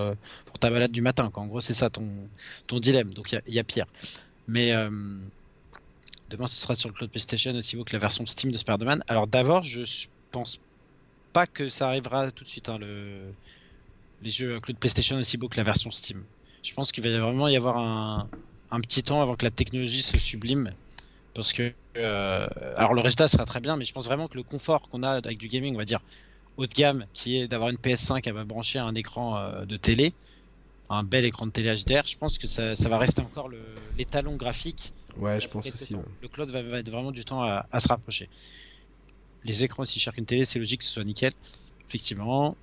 pour 0.47 0.59
ta 0.59 0.71
balade 0.71 0.91
du 0.91 1.03
matin 1.03 1.31
quoi. 1.31 1.43
En 1.43 1.47
gros, 1.47 1.61
c'est 1.61 1.75
ça 1.75 1.91
ton, 1.91 2.09
ton 2.67 2.81
dilemme. 2.81 3.13
Donc 3.13 3.33
il 3.47 3.55
y, 3.55 3.59
a 3.59 3.65
pire. 3.65 3.87
Mais 4.49 4.73
demain, 6.31 6.47
ce 6.47 6.59
sera 6.59 6.75
sur 6.75 6.89
le 6.89 6.95
cloud 6.95 7.11
PlayStation 7.11 7.55
aussi 7.55 7.77
beau 7.77 7.85
que 7.85 7.93
la 7.93 7.99
version 7.99 8.25
Steam 8.25 8.51
de 8.51 8.57
Spider-Man. 8.57 9.05
Alors 9.09 9.27
d'abord, 9.27 9.63
je 9.63 9.83
pense 10.31 10.59
pas 11.33 11.47
que 11.47 11.69
ça 11.69 11.89
arrivera 11.89 12.31
tout 12.31 12.45
de 12.45 12.49
suite, 12.49 12.69
hein, 12.69 12.79
le... 12.79 13.33
les 14.23 14.31
jeux 14.31 14.59
de 14.59 14.73
PlayStation 14.73 15.17
aussi 15.17 15.37
beau 15.37 15.49
que 15.49 15.57
la 15.57 15.65
version 15.65 15.91
Steam. 15.91 16.23
Je 16.63 16.75
pense 16.75 16.93
qu'il 16.93 17.05
va 17.05 17.19
vraiment 17.19 17.49
y 17.49 17.57
avoir 17.57 17.79
un... 17.79 18.29
un, 18.71 18.81
petit 18.81 19.03
temps 19.03 19.23
avant 19.23 19.37
que 19.37 19.45
la 19.45 19.51
technologie 19.51 20.03
se 20.03 20.19
sublime. 20.19 20.73
Parce 21.35 21.53
que, 21.53 21.73
euh, 21.97 22.49
alors 22.77 22.93
le 22.93 23.01
résultat 23.01 23.29
sera 23.29 23.45
très 23.45 23.61
bien, 23.61 23.77
mais 23.77 23.85
je 23.85 23.93
pense 23.93 24.07
vraiment 24.07 24.29
que 24.29 24.37
le 24.37 24.43
confort 24.43 24.89
qu'on 24.89 25.03
a 25.03 25.11
avec 25.11 25.39
du 25.39 25.49
gaming, 25.49 25.75
on 25.75 25.79
va 25.79 25.85
dire 25.85 26.01
haut 26.57 26.67
de 26.67 26.75
gamme, 26.75 27.07
qui 27.13 27.37
est 27.37 27.49
d'avoir 27.49 27.71
une 27.71 27.77
PS5 27.77 28.29
à 28.29 28.45
brancher 28.45 28.79
à 28.79 28.85
un 28.85 28.95
écran 28.95 29.39
euh, 29.39 29.65
de 29.65 29.77
télé, 29.77 30.13
un 30.89 31.05
bel 31.05 31.25
écran 31.25 31.47
de 31.47 31.53
télé 31.53 31.73
HDR, 31.73 32.07
je 32.07 32.19
pense 32.19 32.37
que 32.39 32.49
ça, 32.49 32.75
ça 32.75 32.89
va 32.89 32.99
rester 32.99 33.23
encore 33.23 33.49
l'étalon 33.97 34.35
graphique. 34.35 34.93
Ouais, 35.17 35.39
je 35.39 35.49
pense 35.49 35.67
aussi. 35.69 35.95
Le 36.21 36.29
cloud 36.29 36.51
va, 36.51 36.63
va, 36.63 36.81
être 36.81 36.91
vraiment 36.91 37.13
du 37.13 37.25
temps 37.25 37.43
à, 37.43 37.67
à 37.71 37.79
se 37.79 37.89
rapprocher 37.89 38.29
les 39.45 39.65
écrans 39.65 39.83
aussi 39.83 39.99
chers 39.99 40.13
qu'une 40.13 40.27
télé, 40.27 40.45
c'est 40.45 40.59
logique 40.59 40.81
que 40.81 40.85
ce 40.87 40.93
soit 40.93 41.05
nickel. 41.05 41.33
Effectivement, 41.89 42.57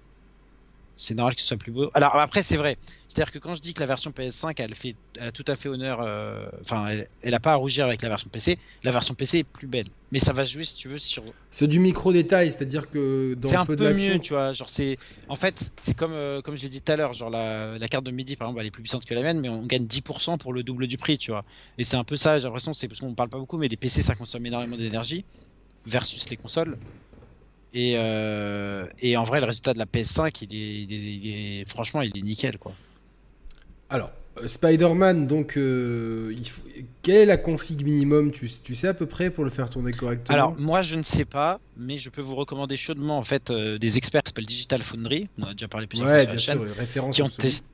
c'est 0.97 1.13
normal 1.15 1.35
que 1.35 1.41
ce 1.41 1.47
soit 1.47 1.57
plus 1.57 1.71
beau. 1.71 1.89
Alors 1.93 2.19
après, 2.19 2.41
c'est 2.41 2.57
vrai. 2.57 2.77
C'est-à-dire 3.07 3.31
que 3.31 3.39
quand 3.39 3.53
je 3.53 3.61
dis 3.61 3.73
que 3.73 3.79
la 3.79 3.85
version 3.85 4.11
PS5, 4.11 4.53
elle 4.57 4.75
fait 4.75 4.95
a 5.19 5.31
tout 5.31 5.45
à 5.47 5.55
fait 5.55 5.69
honneur, 5.69 6.01
euh, 6.01 6.45
enfin, 6.61 6.87
elle, 7.21 7.33
a 7.33 7.39
pas 7.39 7.53
à 7.53 7.55
rougir 7.55 7.85
avec 7.85 8.01
la 8.01 8.09
version 8.09 8.29
PC. 8.29 8.59
La 8.83 8.91
version 8.91 9.13
PC 9.13 9.39
est 9.39 9.43
plus 9.43 9.67
belle, 9.67 9.87
mais 10.11 10.19
ça 10.19 10.33
va 10.33 10.43
jouer 10.43 10.65
si 10.65 10.75
tu 10.75 10.87
veux 10.87 10.97
sur. 10.97 11.23
C'est 11.49 11.67
du 11.67 11.79
micro 11.79 12.11
détail, 12.11 12.51
c'est-à-dire 12.51 12.89
que 12.89 13.35
dans 13.35 13.49
le 13.49 13.65
feu 13.65 13.75
de 13.75 13.83
l'action. 13.85 13.97
C'est 13.97 14.03
un 14.03 14.09
peu 14.09 14.13
mieux, 14.13 14.19
tu 14.19 14.33
vois. 14.33 14.53
Genre 14.53 14.69
c'est, 14.69 14.97
en 15.29 15.35
fait, 15.35 15.71
c'est 15.77 15.95
comme 15.95 16.13
euh, 16.13 16.41
comme 16.41 16.55
je 16.55 16.63
l'ai 16.63 16.69
dit 16.69 16.81
tout 16.81 16.91
à 16.91 16.95
l'heure, 16.95 17.13
genre 17.13 17.29
la, 17.29 17.79
carte 17.89 18.03
de 18.03 18.11
midi 18.11 18.35
par 18.35 18.47
exemple, 18.47 18.61
elle 18.61 18.67
est 18.67 18.71
plus 18.71 18.83
puissante 18.83 19.05
que 19.05 19.13
la 19.13 19.21
mienne, 19.21 19.39
mais 19.39 19.49
on 19.49 19.65
gagne 19.65 19.85
10% 19.85 20.37
pour 20.37 20.51
le 20.51 20.63
double 20.63 20.87
du 20.87 20.97
prix, 20.97 21.17
tu 21.17 21.31
vois. 21.31 21.45
Et 21.77 21.83
c'est 21.83 21.97
un 21.97 22.03
peu 22.03 22.17
ça. 22.17 22.39
J'ai 22.39 22.45
l'impression, 22.45 22.73
c'est 22.73 22.87
parce 22.87 22.99
qu'on 22.99 23.13
parle 23.13 23.29
pas 23.29 23.39
beaucoup, 23.39 23.57
mais 23.57 23.67
les 23.67 23.77
PC 23.77 24.01
ça 24.01 24.15
consomme 24.15 24.45
énormément 24.45 24.77
d'énergie 24.77 25.23
versus 25.85 26.29
les 26.29 26.37
consoles. 26.37 26.77
Et, 27.73 27.93
euh, 27.97 28.85
et, 28.99 29.17
en 29.17 29.23
vrai, 29.23 29.39
le 29.39 29.45
résultat 29.45 29.73
de 29.73 29.79
la 29.79 29.85
PS5, 29.85 30.45
il 30.49 31.61
est, 31.61 31.69
franchement, 31.69 32.01
il 32.01 32.17
est 32.17 32.21
nickel, 32.21 32.57
quoi. 32.57 32.73
Alors, 33.89 34.11
euh, 34.41 34.47
Spider-Man, 34.47 35.27
donc, 35.27 35.57
euh, 35.57 36.33
il 36.37 36.47
faut... 36.47 36.61
quelle 37.01 37.15
est 37.15 37.25
la 37.25 37.37
config 37.37 37.83
minimum? 37.83 38.31
Tu, 38.31 38.49
tu, 38.63 38.75
sais 38.75 38.87
à 38.87 38.93
peu 38.93 39.05
près 39.05 39.29
pour 39.29 39.43
le 39.43 39.49
faire 39.49 39.69
tourner 39.69 39.91
correctement? 39.91 40.33
Alors, 40.33 40.55
moi, 40.57 40.81
je 40.81 40.95
ne 40.95 41.03
sais 41.03 41.25
pas, 41.25 41.59
mais 41.77 41.97
je 41.97 42.09
peux 42.09 42.21
vous 42.21 42.35
recommander 42.35 42.77
chaudement, 42.77 43.17
en 43.17 43.23
fait, 43.23 43.51
des 43.51 43.97
experts 43.97 44.23
qui 44.23 44.29
s'appellent 44.29 44.45
Digital 44.45 44.81
Foundry, 44.81 45.27
on 45.37 45.43
a 45.43 45.53
déjà 45.53 45.67
parlé 45.67 45.87
plusieurs 45.87 46.09
fois 46.09 46.19
sur 46.19 46.31
la 46.31 46.37
chaîne, 46.37 47.11
qui, 47.11 47.21
ont 47.21 47.29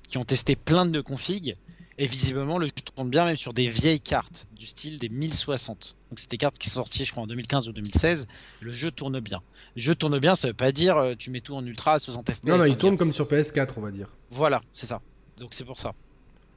qui 0.08 0.17
ont 0.17 0.25
testé 0.25 0.56
plein 0.56 0.86
de 0.86 1.01
configs 1.01 1.56
et 1.97 2.08
visiblement, 2.08 2.58
le 2.58 2.65
jeu 2.65 2.71
tourne 2.95 3.10
bien 3.10 3.25
même 3.25 3.36
sur 3.36 3.53
des 3.53 3.67
vieilles 3.67 3.99
cartes, 3.99 4.47
du 4.58 4.65
style 4.65 4.97
des 4.97 5.10
1060. 5.10 5.95
Donc 6.10 6.19
c'est 6.19 6.32
des 6.32 6.38
cartes 6.38 6.58
qui 6.58 6.69
sont 6.69 6.82
sorties, 6.82 7.06
je 7.06 7.12
crois, 7.12 7.23
en 7.23 7.27
2015 7.27 7.69
ou 7.69 7.71
2016. 7.71 8.27
Le 8.62 8.71
jeu 8.71 8.89
tourne 8.89 9.19
bien. 9.19 9.41
Le 9.75 9.82
jeu 9.82 9.93
tourne 9.93 10.17
bien, 10.19 10.34
ça 10.34 10.47
veut 10.47 10.53
pas 10.56 10.71
dire 10.71 10.97
euh, 10.97 11.13
tu 11.17 11.29
mets 11.29 11.41
tout 11.41 11.53
en 11.53 11.63
ultra 11.65 11.93
à 11.93 11.99
60 11.99 12.32
FPS. 12.32 12.43
Non, 12.45 12.58
non, 12.58 12.65
il 12.65 12.77
tourne 12.77 12.97
comme 12.97 13.12
sur 13.12 13.27
PS4, 13.27 13.73
on 13.77 13.82
va 13.82 13.91
dire. 13.91 14.10
Voilà, 14.32 14.62
c'est 14.73 14.88
ça. 14.88 15.01
Donc 15.38 15.49
c'est 15.53 15.65
pour 15.65 15.77
ça. 15.77 15.93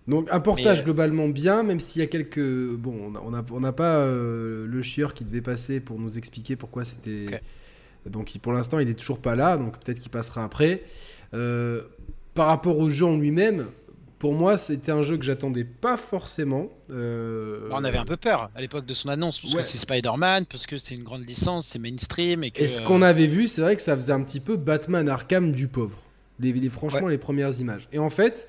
Donc 0.08 0.28
un 0.30 0.40
portage 0.40 0.80
euh, 0.80 0.84
globalement 0.84 1.28
bien, 1.28 1.62
même 1.62 1.80
s'il 1.80 2.00
y 2.00 2.04
a 2.04 2.08
quelques... 2.08 2.38
Bon, 2.38 3.12
on 3.22 3.30
n'a 3.30 3.44
on 3.50 3.72
pas 3.72 3.96
euh, 3.96 4.66
le 4.66 4.82
chieur 4.82 5.12
qui 5.12 5.24
devait 5.24 5.42
passer 5.42 5.80
pour 5.80 5.98
nous 5.98 6.16
expliquer 6.16 6.56
pourquoi 6.56 6.84
c'était... 6.84 7.42
Donc 8.06 8.32
pour 8.38 8.52
l'instant, 8.52 8.78
il 8.78 8.88
est 8.88 8.94
toujours 8.94 9.18
pas 9.18 9.34
là, 9.34 9.56
donc 9.56 9.78
peut-être 9.80 9.98
qu'il 9.98 10.12
passera 10.12 10.44
après. 10.44 10.84
par 11.32 12.46
rapport 12.46 12.78
au 12.78 12.88
jeu 12.88 13.04
en 13.04 13.16
lui-même, 13.16 13.66
pour 14.18 14.32
moi, 14.32 14.56
c'était 14.56 14.92
un 14.92 15.02
jeu 15.02 15.18
que 15.18 15.24
j'attendais 15.24 15.64
pas 15.64 15.98
forcément. 15.98 16.70
Euh, 16.90 17.68
on 17.70 17.84
avait 17.84 17.98
un 17.98 18.06
peu 18.06 18.16
peur 18.16 18.50
à 18.54 18.60
l'époque 18.62 18.86
de 18.86 18.94
son 18.94 19.10
annonce, 19.10 19.40
parce 19.40 19.54
que 19.54 19.60
c'est 19.60 19.76
Spider-Man, 19.76 20.46
parce 20.46 20.66
que 20.66 20.78
c'est 20.78 20.94
une 20.94 21.02
grande 21.02 21.26
licence, 21.26 21.66
c'est 21.66 21.78
mainstream. 21.78 22.42
Et, 22.42 22.66
ce 22.66 22.80
qu'on 22.80 23.02
avait 23.02 23.26
vu, 23.26 23.46
c'est 23.46 23.60
vrai 23.60 23.76
que 23.76 23.82
ça 23.82 23.94
faisait 23.94 24.12
un 24.12 24.22
petit 24.22 24.40
peu 24.40 24.56
Batman 24.56 25.08
Arkham 25.08 25.52
du 25.52 25.68
pauvre. 25.68 25.98
Les, 26.40 26.68
franchement, 26.68 27.08
les 27.08 27.18
premières 27.18 27.60
images. 27.60 27.88
Et 27.92 27.98
en 27.98 28.10
fait, 28.10 28.48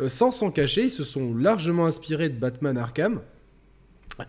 euh, 0.00 0.08
sans 0.08 0.32
s'en 0.32 0.50
cacher, 0.50 0.84
ils 0.84 0.90
se 0.90 1.04
sont 1.04 1.34
largement 1.34 1.86
inspirés 1.86 2.28
de 2.28 2.36
Batman 2.36 2.76
Arkham. 2.76 3.20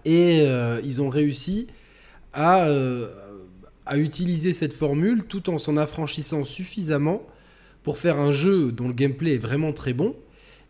Et 0.04 0.42
euh, 0.42 0.82
ils 0.84 1.02
ont 1.02 1.10
réussi 1.10 1.68
à, 2.34 2.68
à 3.86 3.98
utiliser 3.98 4.54
cette 4.54 4.74
formule 4.74 5.24
tout 5.24 5.50
en 5.50 5.58
s'en 5.58 5.78
affranchissant 5.78 6.44
suffisamment 6.44 7.24
pour 7.82 7.98
faire 7.98 8.20
un 8.20 8.32
jeu 8.32 8.72
dont 8.72 8.88
le 8.88 8.94
gameplay 8.94 9.36
est 9.36 9.40
vraiment 9.40 9.72
très 9.72 9.94
bon 9.94 10.16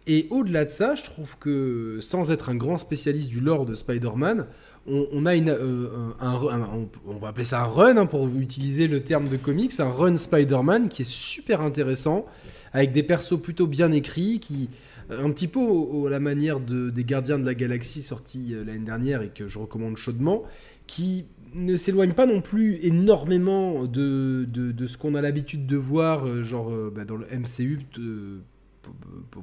et 0.08 0.28
au-delà 0.30 0.66
de 0.66 0.70
ça, 0.70 0.96
je 0.96 1.04
trouve 1.04 1.38
que 1.40 1.98
sans 2.00 2.30
être 2.32 2.50
un 2.50 2.56
grand 2.56 2.78
spécialiste 2.78 3.30
du 3.30 3.40
lore 3.40 3.66
de 3.66 3.74
Spider-Man, 3.74 4.46
on, 4.88 5.26
a 5.26 5.36
une, 5.36 5.50
euh, 5.50 5.88
un, 6.20 6.88
on 7.08 7.16
va 7.16 7.30
appeler 7.30 7.44
ça 7.44 7.64
un 7.64 7.66
run 7.66 7.98
hein, 7.98 8.06
pour 8.06 8.28
utiliser 8.28 8.88
le 8.88 9.00
terme 9.00 9.28
de 9.28 9.38
comics, 9.38 9.72
un 9.80 9.90
run 9.90 10.16
Spider-Man 10.16 10.90
qui 10.90 11.02
est 11.02 11.10
super 11.10 11.62
intéressant, 11.62 12.28
avec 12.72 12.92
des 12.92 13.02
persos 13.02 13.42
plutôt 13.42 13.66
bien 13.66 13.92
écrits, 13.92 14.40
qui 14.40 14.70
un 15.10 15.32
petit 15.32 15.48
peu 15.48 15.60
à 16.06 16.10
la 16.10 16.20
manière 16.20 16.60
de, 16.60 16.92
des 16.92 17.04
Gardiens 17.04 17.40
de 17.40 17.46
la 17.46 17.56
Galaxie 17.56 18.02
sortis 18.04 18.54
euh, 18.54 18.64
l'année 18.64 18.86
dernière 18.86 19.24
et 19.24 19.30
que 19.30 19.48
je 19.48 19.58
recommande 19.58 19.98
chaudement, 19.98 20.44
qui 20.86 21.26
ne 21.56 21.78
s'éloigne 21.78 22.14
pas 22.14 22.28
non 22.28 22.42
plus 22.42 22.78
énormément 22.84 23.86
de, 23.86 24.46
de, 24.48 24.88
ce 24.88 24.98
qu'on 24.98 25.16
a 25.16 25.22
l'habitude 25.22 25.66
de 25.66 25.78
voir, 25.78 26.28
euh, 26.28 26.44
genre 26.44 26.72
bah, 26.92 27.06
dans 27.06 27.18
le 27.18 27.26
MCU 27.26 27.80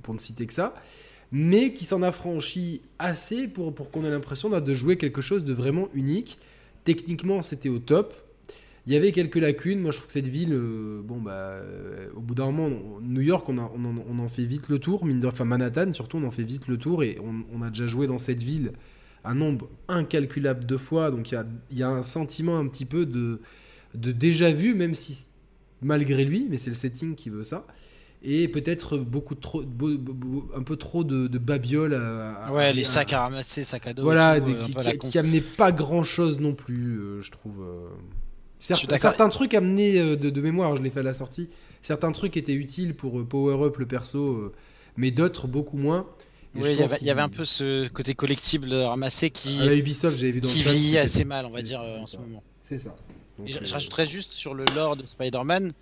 pour, 0.03 0.15
ne 0.15 0.19
citer 0.19 0.47
que 0.47 0.53
ça, 0.53 0.75
mais 1.31 1.73
qui 1.73 1.85
s'en 1.85 2.03
affranchit 2.03 2.83
assez 2.99 3.49
pour, 3.49 3.75
pour 3.75 3.91
qu'on 3.91 4.05
ait 4.05 4.11
l'impression 4.11 4.49
de 4.49 4.75
jouer 4.75 4.97
quelque 4.97 5.21
chose 5.21 5.45
de 5.45 5.53
vraiment 5.53 5.89
unique. 5.95 6.39
Techniquement, 6.85 7.43
c'était 7.43 7.69
au 7.69 7.79
top. 7.79 8.15
Il 8.87 8.93
y 8.93 8.97
avait 8.97 9.13
quelques 9.13 9.37
lacunes. 9.37 9.81
Moi, 9.81 9.93
je 9.93 9.99
trouve 9.99 10.09
que 10.09 10.13
cette 10.13 10.29
ville, 10.29 10.53
euh, 10.53 11.01
bon, 11.03 11.21
bah, 11.21 11.53
euh, 11.53 12.09
au 12.17 12.21
bout 12.21 12.35
d'un 12.35 12.51
moment, 12.51 12.99
New 13.01 13.21
York, 13.21 13.49
on, 13.49 13.59
en, 13.59 14.29
fait 14.29 14.45
vite 14.45 14.69
le 14.69 14.79
tour. 14.79 15.05
enfin, 15.25 15.45
Manhattan, 15.45 15.93
surtout, 15.93 16.17
on 16.17 16.25
en 16.25 16.33
fait 16.33 16.43
vite 16.43 16.67
le 16.67 16.77
tour. 16.77 17.05
Et 17.05 17.19
on, 17.53 17.63
a 17.63 17.69
déjà 17.69 17.87
joué 17.87 18.07
dans 18.09 18.19
cette 18.19 18.43
ville 18.43 18.73
un 19.25 19.35
nombre 19.35 19.69
incalculable 19.87 20.67
de 20.67 20.77
fois. 20.77 21.13
Donc, 21.13 21.31
il 21.31 21.79
y 21.79 21.83
a, 21.83 21.89
un 21.89 22.03
sentiment 22.03 22.59
un 22.59 22.67
petit 22.67 22.85
peu 22.85 23.07
de, 23.07 23.41
de 23.95 24.11
déjà 24.11 24.51
vu, 24.51 24.75
même 24.75 24.95
si 24.95 25.27
malgré 25.81 26.25
lui, 26.25 26.47
mais 26.49 26.57
c'est 26.57 26.71
le 26.71 26.77
setting 26.77 27.15
qui 27.15 27.31
veut 27.31 27.45
ça. 27.45 27.67
Et 28.25 28.47
peut-être 28.49 28.99
beaucoup 28.99 29.35
trop, 29.35 29.63
un 30.57 30.63
peu 30.63 30.77
trop 30.77 31.03
de, 31.05 31.27
de 31.27 31.39
babioles. 31.39 31.95
à- 31.95 32.47
à- 32.47 32.53
Ouais, 32.53 32.73
les 32.73 32.85
sacs 32.85 33.13
à 33.13 33.23
ramasser, 33.23 33.65
sacs 33.65 33.87
à 33.89 33.93
dos. 33.95 34.03
Voilà, 34.03 34.41
tout, 34.41 34.47
des- 34.47 34.55
euh, 34.55 34.65
qui, 34.93 34.99
qui- 34.99 35.09
qui 35.11 35.19
amenaient 35.19 35.41
pas 35.41 35.73
grand 35.73 36.03
chose 36.05 36.39
non 36.41 36.55
plus, 36.55 36.99
euh, 37.01 37.21
je 37.21 37.31
trouve. 37.31 37.61
euh. 37.63 37.89
Certes- 38.59 38.97
certains 38.97 39.29
trucs 39.29 39.55
amenés 39.55 39.99
euh, 39.99 40.15
de, 40.17 40.31
de 40.31 40.41
mémoire, 40.41 40.77
je 40.77 40.83
l'ai 40.83 40.91
fait 40.91 41.01
à 41.01 41.05
la 41.05 41.15
sortie. 41.15 41.49
Certains 41.81 42.13
trucs 42.13 42.37
étaient 42.37 42.55
utiles 42.55 42.95
pour 42.95 43.27
power 43.27 43.65
up 43.65 43.77
le 43.79 43.87
perso, 43.87 44.53
mais 44.97 45.11
d'autres 45.11 45.49
beaucoup 45.49 45.77
moins. 45.77 46.07
Il 46.55 46.61
y 46.63 46.67
avait, 46.83 46.99
il 47.01 47.07
y 47.07 47.11
avait 47.11 47.23
un 47.23 47.29
peu 47.31 47.45
ce 47.47 47.89
côté 47.89 48.15
collectible 48.15 48.73
ramassé 48.75 49.31
qui, 49.31 49.59
À 49.59 49.65
la 49.65 49.75
Ubisoft, 49.75 50.17
j'avais 50.19 50.33
vu 50.33 50.41
dans 50.43 50.49
le 50.49 50.55
qui 50.55 50.63
vieillit 50.63 50.99
assez 50.99 51.25
mal, 51.25 51.47
on 51.47 51.49
va 51.49 51.63
dire, 51.63 51.81
en 51.81 52.07
ça. 52.07 52.13
ce 52.13 52.17
moment. 52.19 52.43
C'est 52.61 52.77
ça. 52.79 52.95
Donc, 53.39 53.49
je, 53.51 53.65
je 53.65 53.73
rajouterais 53.73 54.05
juste 54.07 54.33
sur 54.33 54.53
le 54.55 54.65
lore 54.77 54.97
de 54.97 55.07
Spider-Man, 55.07 55.73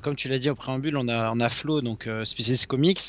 comme 0.00 0.16
tu 0.16 0.28
l'as 0.28 0.38
dit 0.38 0.50
au 0.50 0.54
préambule, 0.54 0.96
on 0.96 1.08
a, 1.08 1.30
on 1.32 1.40
a 1.40 1.48
Flo, 1.48 1.80
donc 1.82 2.06
euh, 2.06 2.24
spécialiste 2.24 2.66
comics. 2.66 3.00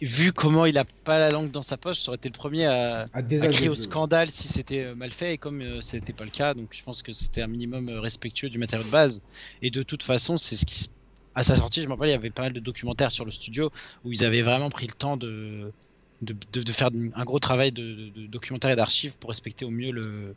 Vu 0.00 0.32
comment 0.32 0.64
il 0.66 0.78
a 0.78 0.86
pas 1.04 1.18
la 1.18 1.30
langue 1.30 1.50
dans 1.50 1.62
sa 1.62 1.76
poche, 1.76 2.00
ça 2.00 2.08
aurait 2.10 2.16
été 2.16 2.28
le 2.30 2.34
premier 2.34 2.64
à, 2.66 3.08
à 3.38 3.48
crier 3.48 3.68
au 3.68 3.76
scandale 3.76 4.30
si 4.30 4.48
c'était 4.48 4.84
euh, 4.84 4.94
mal 4.94 5.10
fait, 5.12 5.34
et 5.34 5.38
comme 5.38 5.60
euh, 5.60 5.80
c'était 5.82 6.14
pas 6.14 6.24
le 6.24 6.30
cas, 6.30 6.54
donc 6.54 6.70
je 6.74 6.82
pense 6.82 7.02
que 7.02 7.12
c'était 7.12 7.42
un 7.42 7.46
minimum 7.48 7.88
euh, 7.90 8.00
respectueux 8.00 8.48
du 8.48 8.56
matériau 8.58 8.84
de 8.84 8.88
base. 8.90 9.22
Et 9.60 9.70
de 9.70 9.82
toute 9.82 10.02
façon, 10.02 10.38
c'est 10.38 10.56
ce 10.56 10.64
qui 10.64 10.78
se- 10.80 10.88
à 11.34 11.42
sa 11.42 11.54
sortie, 11.56 11.82
je 11.82 11.86
me 11.86 11.92
rappelle, 11.92 12.08
il 12.08 12.12
y 12.12 12.14
avait 12.14 12.30
pas 12.30 12.42
mal 12.44 12.52
de 12.54 12.60
documentaires 12.60 13.10
sur 13.12 13.26
le 13.26 13.30
studio 13.30 13.70
où 14.04 14.12
ils 14.12 14.24
avaient 14.24 14.42
vraiment 14.42 14.70
pris 14.70 14.86
le 14.86 14.94
temps 14.94 15.16
de 15.18 15.74
de, 16.22 16.34
de- 16.52 16.62
de 16.62 16.72
faire 16.72 16.90
un 17.14 17.24
gros 17.24 17.38
travail 17.40 17.72
de, 17.72 18.10
de- 18.10 18.26
documentaire 18.26 18.70
et 18.70 18.76
d'archives 18.76 19.16
pour 19.18 19.30
respecter 19.30 19.64
au 19.66 19.70
mieux 19.70 19.90
le 19.92 20.34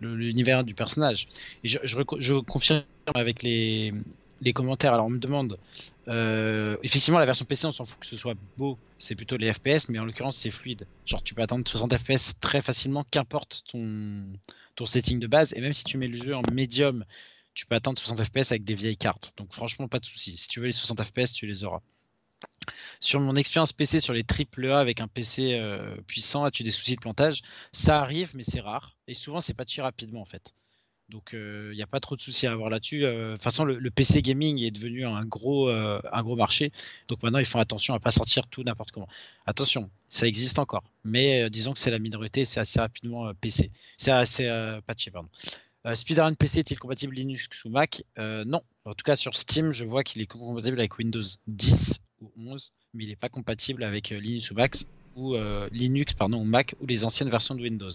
le- 0.00 0.16
l'univers 0.16 0.64
du 0.64 0.74
personnage. 0.74 1.28
Et 1.64 1.68
je, 1.68 1.78
je 1.84 2.34
confirme 2.40 2.84
avec 3.14 3.42
les, 3.42 3.92
les 4.40 4.52
commentaires. 4.52 4.94
Alors 4.94 5.06
on 5.06 5.10
me 5.10 5.18
demande, 5.18 5.58
euh, 6.08 6.76
effectivement 6.82 7.18
la 7.18 7.24
version 7.24 7.44
PC 7.44 7.66
on 7.66 7.72
s'en 7.72 7.84
fout 7.84 7.98
que 8.00 8.06
ce 8.06 8.16
soit 8.16 8.34
beau, 8.56 8.78
c'est 8.98 9.14
plutôt 9.14 9.36
les 9.36 9.52
FPS, 9.52 9.88
mais 9.88 9.98
en 9.98 10.04
l'occurrence 10.04 10.36
c'est 10.36 10.50
fluide. 10.50 10.86
Genre 11.04 11.22
tu 11.22 11.34
peux 11.34 11.42
atteindre 11.42 11.66
60 11.66 11.96
FPS 11.96 12.38
très 12.40 12.62
facilement, 12.62 13.04
qu'importe 13.10 13.64
ton, 13.70 14.86
setting 14.86 15.18
de 15.18 15.26
base, 15.26 15.54
et 15.54 15.60
même 15.60 15.72
si 15.72 15.84
tu 15.84 15.98
mets 15.98 16.08
le 16.08 16.22
jeu 16.22 16.34
en 16.34 16.42
médium, 16.52 17.04
tu 17.54 17.66
peux 17.66 17.74
atteindre 17.74 17.98
60 17.98 18.24
FPS 18.24 18.52
avec 18.52 18.64
des 18.64 18.74
vieilles 18.74 18.96
cartes. 18.96 19.32
Donc 19.36 19.52
franchement 19.52 19.88
pas 19.88 19.98
de 19.98 20.04
souci. 20.04 20.36
Si 20.36 20.48
tu 20.48 20.60
veux 20.60 20.66
les 20.66 20.72
60 20.72 21.02
FPS, 21.02 21.32
tu 21.32 21.46
les 21.46 21.64
auras. 21.64 21.80
Sur 23.00 23.20
mon 23.20 23.36
expérience 23.36 23.72
PC 23.72 24.00
sur 24.00 24.12
les 24.12 24.24
AAA 24.24 24.78
avec 24.78 25.00
un 25.00 25.08
PC 25.08 25.54
euh, 25.54 25.96
puissant, 26.06 26.44
as-tu 26.44 26.62
des 26.62 26.70
soucis 26.70 26.96
de 26.96 27.00
plantage? 27.00 27.42
Ça 27.72 28.00
arrive, 28.00 28.32
mais 28.34 28.42
c'est 28.42 28.60
rare. 28.60 28.96
Et 29.06 29.14
souvent, 29.14 29.40
c'est 29.40 29.54
patché 29.54 29.80
rapidement 29.82 30.20
en 30.20 30.24
fait. 30.24 30.52
Donc, 31.08 31.30
il 31.32 31.72
n'y 31.74 31.82
a 31.82 31.86
pas 31.86 32.00
trop 32.00 32.16
de 32.16 32.20
soucis 32.20 32.46
à 32.46 32.52
avoir 32.52 32.68
là-dessus. 32.68 33.04
Euh, 33.04 33.28
De 33.28 33.32
toute 33.34 33.42
façon, 33.44 33.64
le, 33.64 33.90
PC 33.90 34.22
gaming 34.22 34.60
est 34.60 34.70
devenu 34.72 35.06
un 35.06 35.24
gros, 35.24 35.68
euh, 35.68 36.00
un 36.12 36.22
gros 36.22 36.36
marché. 36.36 36.72
Donc 37.08 37.22
maintenant, 37.22 37.38
ils 37.38 37.46
font 37.46 37.60
attention 37.60 37.94
à 37.94 38.00
pas 38.00 38.10
sortir 38.10 38.48
tout 38.48 38.62
n'importe 38.64 38.90
comment. 38.90 39.08
Attention, 39.46 39.88
ça 40.08 40.26
existe 40.26 40.58
encore. 40.58 40.82
Mais 41.04 41.44
euh, 41.44 41.48
disons 41.48 41.72
que 41.72 41.78
c'est 41.78 41.92
la 41.92 42.00
minorité, 42.00 42.44
c'est 42.44 42.58
assez 42.60 42.80
rapidement 42.80 43.28
euh, 43.28 43.32
PC. 43.40 43.70
C'est 43.96 44.10
assez 44.10 44.46
euh, 44.46 44.80
patché, 44.80 45.10
pardon. 45.12 45.28
Euh, 45.86 45.94
Spider-Man 45.94 46.34
PC 46.34 46.60
est-il 46.60 46.78
compatible 46.78 47.14
Linux 47.14 47.48
ou 47.64 47.70
Mac? 47.70 48.02
Euh, 48.18 48.44
Non. 48.44 48.62
En 48.84 48.94
tout 48.94 49.04
cas, 49.04 49.14
sur 49.16 49.36
Steam, 49.36 49.70
je 49.70 49.84
vois 49.84 50.02
qu'il 50.02 50.20
est 50.22 50.26
compatible 50.26 50.78
avec 50.78 50.98
Windows 50.98 51.22
10 51.46 52.00
ou 52.20 52.32
11, 52.36 52.72
mais 52.94 53.04
il 53.04 53.08
n'est 53.10 53.16
pas 53.16 53.28
compatible 53.28 53.84
avec 53.84 54.10
euh, 54.10 54.18
Linux 54.18 54.50
ou 54.50 54.54
Mac 54.54 54.76
ou 55.14 55.34
euh, 55.34 55.68
Linux 55.72 56.14
ou 56.20 56.44
Mac 56.44 56.74
ou 56.80 56.86
les 56.86 57.04
anciennes 57.04 57.30
versions 57.30 57.54
de 57.54 57.62
Windows. 57.62 57.90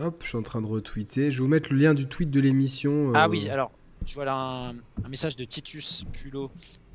Hop, 0.00 0.22
je 0.22 0.28
suis 0.28 0.36
en 0.36 0.42
train 0.42 0.60
de 0.60 0.66
retweeter. 0.66 1.30
Je 1.30 1.38
vais 1.38 1.42
vous 1.42 1.48
mettre 1.48 1.72
le 1.72 1.78
lien 1.78 1.94
du 1.94 2.06
tweet 2.06 2.30
de 2.30 2.40
l'émission. 2.40 3.12
Ah 3.14 3.24
euh, 3.24 3.28
oui, 3.28 3.48
alors 3.48 3.72
je 4.06 4.14
vois 4.14 4.24
là 4.24 4.34
un, 4.34 4.70
un 4.70 5.08
message 5.08 5.36
de 5.36 5.44
Titus 5.44 6.04
Pulo 6.12 6.50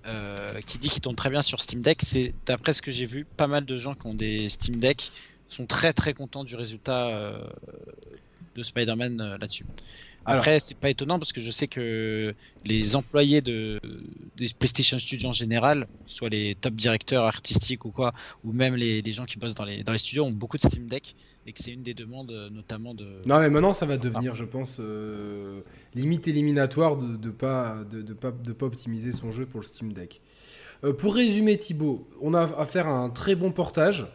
euh, 0.05 0.61
qui 0.65 0.77
dit 0.77 0.89
qu'il 0.89 1.01
tourne 1.01 1.15
très 1.15 1.29
bien 1.29 1.41
sur 1.41 1.59
Steam 1.59 1.81
Deck. 1.81 1.99
C'est 2.01 2.33
d'après 2.45 2.73
ce 2.73 2.81
que 2.81 2.91
j'ai 2.91 3.05
vu, 3.05 3.25
pas 3.25 3.47
mal 3.47 3.65
de 3.65 3.75
gens 3.75 3.95
qui 3.95 4.07
ont 4.07 4.13
des 4.13 4.47
Steam 4.49 4.79
Deck 4.79 5.11
sont 5.49 5.65
très 5.65 5.93
très 5.93 6.13
contents 6.13 6.43
du 6.43 6.55
résultat 6.55 7.07
euh, 7.07 7.47
de 8.55 8.63
Spider-Man 8.63 9.37
là-dessus. 9.39 9.65
Après, 10.25 10.59
c'est 10.59 10.77
pas 10.77 10.89
étonnant 10.89 11.19
parce 11.19 11.33
que 11.33 11.41
je 11.41 11.51
sais 11.51 11.67
que 11.67 12.33
les 12.65 12.95
employés 12.95 13.41
de 13.41 13.79
des 14.38 14.49
PlayStation 14.57 14.97
Studios 14.97 15.29
en 15.29 15.33
général, 15.33 15.88
soit 16.05 16.29
les 16.29 16.55
top 16.55 16.75
directeurs 16.75 17.25
artistiques 17.25 17.86
ou 17.86 17.91
quoi, 17.91 18.13
ou 18.43 18.51
même 18.51 18.75
les, 18.75 19.01
les 19.01 19.13
gens 19.13 19.25
qui 19.25 19.38
bossent 19.38 19.55
dans 19.55 19.65
les, 19.65 19.83
dans 19.83 19.91
les 19.91 19.97
studios, 19.97 20.23
ont 20.23 20.31
beaucoup 20.31 20.57
de 20.57 20.62
Steam 20.62 20.88
Deck 20.88 21.15
et 21.45 21.51
que 21.51 21.62
c'est 21.62 21.71
une 21.71 21.83
des 21.83 21.93
demandes 21.93 22.31
euh, 22.31 22.49
notamment 22.49 22.93
de. 22.93 23.21
Non, 23.25 23.39
mais 23.39 23.49
maintenant, 23.49 23.73
ça 23.73 23.86
va 23.86 23.97
devenir, 23.97 24.36
je 24.36 24.45
pense, 24.45 24.77
euh, 24.79 25.62
limite 25.93 26.27
éliminatoire 26.27 26.97
de 26.97 27.17
ne 27.17 27.31
pas, 27.31 27.83
de, 27.89 28.01
de 28.01 28.13
pas, 28.13 28.31
de 28.31 28.53
pas 28.53 28.65
optimiser 28.65 29.12
son 29.12 29.31
jeu 29.31 29.45
pour 29.45 29.59
le 29.59 29.65
Steam 29.65 29.93
Deck. 29.93 30.21
Euh, 30.83 30.93
pour 30.93 31.15
résumer, 31.15 31.57
Thibaut, 31.57 32.07
on 32.21 32.33
a 32.33 32.43
affaire 32.57 32.88
à 32.88 32.91
un 32.91 33.09
très 33.09 33.36
bon 33.36 33.51
portage. 33.51 34.05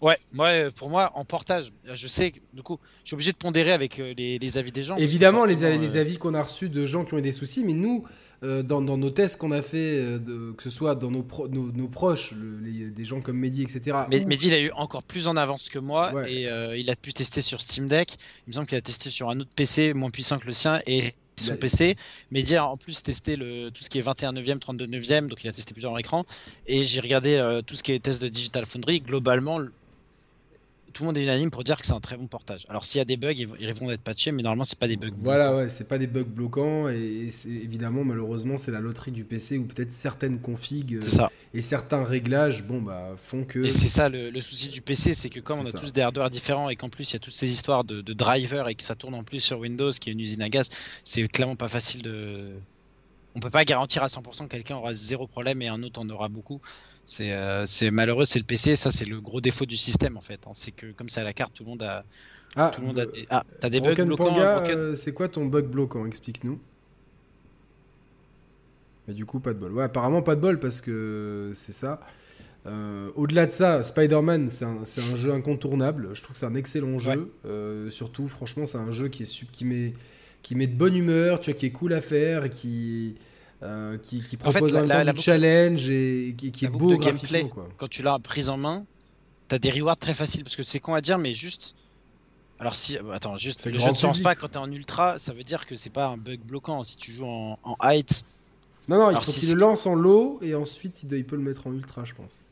Ouais, 0.00 0.16
moi, 0.32 0.48
euh, 0.48 0.70
pour 0.70 0.90
moi, 0.90 1.10
en 1.16 1.24
portage, 1.24 1.72
je 1.92 2.06
sais, 2.06 2.32
du 2.52 2.62
coup, 2.62 2.78
je 3.02 3.08
suis 3.08 3.14
obligé 3.14 3.32
de 3.32 3.36
pondérer 3.36 3.72
avec 3.72 3.98
euh, 3.98 4.14
les, 4.16 4.38
les 4.38 4.58
avis 4.58 4.70
des 4.72 4.82
gens. 4.84 4.96
Évidemment, 4.96 5.44
les, 5.44 5.64
euh, 5.64 6.00
avis 6.00 6.18
qu'on 6.18 6.34
a 6.34 6.42
reçus 6.42 6.68
de 6.68 6.86
gens 6.86 7.04
qui 7.04 7.14
ont 7.14 7.18
eu 7.18 7.22
des 7.22 7.32
soucis, 7.32 7.64
mais 7.64 7.72
nous, 7.72 8.04
euh, 8.44 8.62
dans, 8.62 8.80
dans 8.80 8.96
nos 8.96 9.10
tests 9.10 9.36
qu'on 9.38 9.50
a 9.50 9.60
fait, 9.62 9.98
euh, 9.98 10.18
de- 10.20 10.52
que 10.52 10.62
ce 10.62 10.70
soit 10.70 10.94
dans 10.94 11.10
nos, 11.10 11.24
pro- 11.24 11.48
nos, 11.48 11.72
nos 11.72 11.88
proches, 11.88 12.30
le- 12.32 12.60
les- 12.60 12.90
des 12.90 13.04
gens 13.04 13.20
comme 13.20 13.38
Mehdi, 13.38 13.62
etc. 13.64 13.98
Mais 14.08 14.22
ou- 14.22 14.28
Mehdi, 14.28 14.46
il 14.46 14.54
a 14.54 14.60
eu 14.60 14.70
encore 14.76 15.02
plus 15.02 15.26
en 15.26 15.36
avance 15.36 15.68
que 15.68 15.80
moi 15.80 16.12
Ouais. 16.14 16.32
et 16.32 16.46
euh, 16.48 16.76
il 16.76 16.88
a 16.90 16.94
pu 16.94 17.12
tester 17.12 17.40
sur 17.40 17.60
Steam 17.60 17.88
Deck. 17.88 18.12
Il 18.46 18.50
me 18.50 18.52
semble 18.52 18.66
qu'il 18.66 18.78
a 18.78 18.80
testé 18.80 19.10
sur 19.10 19.28
un 19.30 19.40
autre 19.40 19.50
PC 19.56 19.92
moins 19.94 20.10
puissant 20.10 20.38
que 20.38 20.46
le 20.46 20.52
sien 20.52 20.80
et 20.86 21.14
son 21.36 21.54
a- 21.54 21.56
PC. 21.56 21.96
Mehdi 22.30 22.54
a 22.54 22.66
en 22.68 22.76
plus 22.76 23.02
testé 23.02 23.34
le, 23.34 23.70
tout 23.70 23.82
ce 23.82 23.90
qui 23.90 23.98
est 23.98 24.02
21 24.02 24.30
neuvième, 24.32 24.60
32 24.60 24.86
neuvième, 24.86 25.26
donc 25.28 25.42
il 25.42 25.48
a 25.48 25.52
testé 25.52 25.72
plusieurs 25.72 25.98
écrans. 25.98 26.24
Et 26.68 26.84
j'ai 26.84 27.00
regardé 27.00 27.34
euh, 27.34 27.60
tout 27.62 27.74
ce 27.74 27.82
qui 27.82 27.90
est 27.90 27.98
test 27.98 28.22
de 28.22 28.28
Digital 28.28 28.66
Foundry. 28.66 29.00
Globalement, 29.00 29.58
le- 29.58 29.72
tout 30.92 31.02
le 31.02 31.06
monde 31.08 31.18
est 31.18 31.22
unanime 31.22 31.50
pour 31.50 31.64
dire 31.64 31.76
que 31.78 31.84
c'est 31.86 31.92
un 31.92 32.00
très 32.00 32.16
bon 32.16 32.26
portage. 32.26 32.64
Alors 32.68 32.84
s'il 32.84 32.98
y 32.98 33.02
a 33.02 33.04
des 33.04 33.16
bugs, 33.16 33.32
ils 33.36 33.46
vont- 33.46 33.54
ils 33.58 33.72
vont 33.74 33.90
être 33.90 34.00
patchés, 34.02 34.32
mais 34.32 34.42
normalement 34.42 34.64
c'est 34.64 34.78
pas 34.78 34.88
des 34.88 34.96
bugs. 34.96 35.10
Voilà, 35.22 35.54
ouais, 35.56 35.68
c'est 35.68 35.86
pas 35.86 35.98
des 35.98 36.06
bugs 36.06 36.24
bloquants, 36.24 36.88
et, 36.88 36.96
et 37.26 37.30
c'est- 37.30 37.48
évidemment, 37.50 38.04
malheureusement, 38.04 38.56
c'est 38.56 38.70
la 38.70 38.80
loterie 38.80 39.10
du 39.12 39.24
PC 39.24 39.58
où 39.58 39.64
peut-être 39.64 39.92
certaines 39.92 40.40
configs 40.40 40.94
euh, 40.96 41.00
ça. 41.02 41.30
et 41.54 41.60
certains 41.62 42.04
réglages, 42.04 42.64
bon, 42.64 42.80
bah, 42.82 43.14
font 43.16 43.44
que. 43.44 43.64
Et 43.64 43.70
c'est 43.70 43.88
ça 43.88 44.08
le, 44.08 44.30
le 44.30 44.40
souci 44.40 44.70
du 44.70 44.80
PC, 44.80 45.14
c'est 45.14 45.30
que 45.30 45.40
comme 45.40 45.60
on 45.60 45.66
a 45.66 45.70
ça. 45.70 45.78
tous 45.78 45.92
des 45.92 46.00
hardware 46.00 46.30
différents 46.30 46.68
et 46.68 46.76
qu'en 46.76 46.88
plus 46.88 47.10
il 47.10 47.12
y 47.14 47.16
a 47.16 47.20
toutes 47.20 47.34
ces 47.34 47.50
histoires 47.50 47.84
de, 47.84 48.00
de 48.00 48.12
drivers 48.12 48.68
et 48.68 48.74
que 48.74 48.82
ça 48.84 48.94
tourne 48.94 49.14
en 49.14 49.24
plus 49.24 49.40
sur 49.40 49.58
Windows, 49.60 49.90
qui 49.92 50.10
est 50.10 50.12
une 50.12 50.20
usine 50.20 50.42
à 50.42 50.48
gaz, 50.48 50.70
c'est 51.04 51.26
clairement 51.28 51.56
pas 51.56 51.68
facile 51.68 52.02
de. 52.02 52.52
On 53.34 53.40
peut 53.40 53.50
pas 53.50 53.64
garantir 53.64 54.02
à 54.02 54.06
100% 54.08 54.44
que 54.44 54.48
quelqu'un 54.48 54.76
aura 54.76 54.94
zéro 54.94 55.26
problème 55.28 55.62
et 55.62 55.68
un 55.68 55.82
autre 55.84 56.00
en 56.00 56.08
aura 56.10 56.28
beaucoup. 56.28 56.60
C'est 57.10 57.32
euh, 57.32 57.64
c'est 57.64 57.90
malheureux, 57.90 58.26
c'est 58.26 58.38
le 58.38 58.44
PC, 58.44 58.76
ça 58.76 58.90
c'est 58.90 59.06
le 59.06 59.18
gros 59.18 59.40
défaut 59.40 59.64
du 59.64 59.78
système 59.78 60.18
en 60.18 60.20
fait. 60.20 60.40
hein. 60.46 60.50
C'est 60.52 60.72
que 60.72 60.92
comme 60.92 61.08
c'est 61.08 61.22
à 61.22 61.24
la 61.24 61.32
carte, 61.32 61.54
tout 61.54 61.64
le 61.64 61.70
monde 61.70 61.82
a, 61.82 62.04
Ah, 62.54 62.70
tout 62.74 62.82
le 62.82 62.86
monde 62.86 62.98
a 62.98 63.06
des... 63.06 63.26
Ah, 63.30 63.44
t'as 63.60 63.70
des 63.70 63.80
bugs 63.80 63.94
bloquants 63.94 64.30
Broken 64.30 64.76
euh, 64.76 64.94
c'est 64.94 65.14
quoi 65.14 65.26
ton 65.30 65.46
bug 65.46 65.68
bloquant? 65.68 66.04
Explique-nous. 66.04 66.60
Mais 69.06 69.14
du 69.14 69.24
coup, 69.24 69.40
pas 69.40 69.54
de 69.54 69.58
bol. 69.58 69.72
Ouais, 69.72 69.84
apparemment, 69.84 70.20
pas 70.20 70.36
de 70.36 70.42
bol 70.42 70.58
parce 70.58 70.82
que 70.82 71.52
c'est 71.54 71.72
ça. 71.72 72.00
Euh, 72.66 73.08
Au-delà 73.16 73.46
de 73.46 73.52
ça, 73.52 73.82
Spider-Man, 73.82 74.50
c'est 74.50 74.66
un, 74.66 75.16
jeu 75.16 75.32
incontournable. 75.32 76.10
Je 76.12 76.22
trouve 76.22 76.34
que 76.34 76.38
c'est 76.38 76.44
un 76.44 76.54
excellent 76.56 76.98
jeu. 76.98 77.32
Euh, 77.46 77.88
surtout, 77.88 78.28
franchement, 78.28 78.66
c'est 78.66 78.76
un 78.76 78.92
jeu 78.92 79.08
qui, 79.08 79.22
est, 79.22 79.26
sub- 79.26 79.50
qui, 79.50 79.64
met, 79.64 79.94
qui 80.42 80.54
met 80.54 80.66
de 80.66 80.76
bonne 80.76 80.94
humeur, 80.94 81.40
tu 81.40 81.50
vois, 81.50 81.58
qui 81.58 81.64
est 81.64 81.70
cool 81.70 81.94
à 81.94 82.02
faire, 82.02 82.50
qui, 82.50 83.14
euh, 83.62 83.98
qui, 83.98 84.20
qui 84.22 84.36
En 84.44 84.52
fait, 84.52 84.58
propose 84.60 84.72
la- 84.74 84.84
la- 84.86 85.04
la 85.04 85.12
boucle- 85.12 85.22
challenge 85.24 85.88
et 85.90 86.34
qui, 86.38 86.52
qui 86.52 86.64
est 86.64 86.68
beau 86.68 86.90
de 86.90 86.96
gameplay. 86.96 87.48
Quoi. 87.48 87.68
quand 87.76 87.88
tu 87.88 88.02
l'as 88.02 88.18
prise 88.18 88.48
en 88.48 88.56
main, 88.56 88.84
t'as 89.48 89.58
des 89.58 89.70
rewards 89.70 89.96
très 89.96 90.14
faciles 90.14 90.44
parce 90.44 90.56
que 90.56 90.62
c'est 90.62 90.80
con 90.80 90.94
à 90.94 91.00
dire, 91.00 91.18
mais 91.18 91.34
juste. 91.34 91.74
Alors 92.60 92.74
si, 92.74 92.96
euh, 92.98 93.12
attends, 93.12 93.36
juste, 93.36 93.66
le 93.66 93.78
jeu 93.78 93.90
ne 93.90 93.94
se 93.94 94.06
lance 94.06 94.20
pas 94.20 94.34
quand 94.34 94.48
t'es 94.48 94.56
en 94.58 94.70
ultra, 94.70 95.18
ça 95.18 95.32
veut 95.32 95.44
dire 95.44 95.66
que 95.66 95.76
c'est 95.76 95.90
pas 95.90 96.06
un 96.08 96.16
bug 96.16 96.40
bloquant. 96.40 96.82
Si 96.84 96.96
tu 96.96 97.12
joues 97.12 97.24
en, 97.26 97.58
en 97.62 97.76
height, 97.82 98.24
Non, 98.88 98.98
non, 98.98 99.10
il 99.10 99.16
faut 99.16 99.30
si 99.30 99.40
qu'il 99.40 99.50
le 99.54 99.60
lance 99.60 99.86
en 99.86 99.94
low 99.94 100.38
et 100.42 100.54
ensuite 100.54 101.04
il 101.08 101.24
peut 101.24 101.36
le 101.36 101.42
mettre 101.42 101.66
en 101.68 101.72
ultra, 101.72 102.04
je 102.04 102.14
pense. 102.14 102.42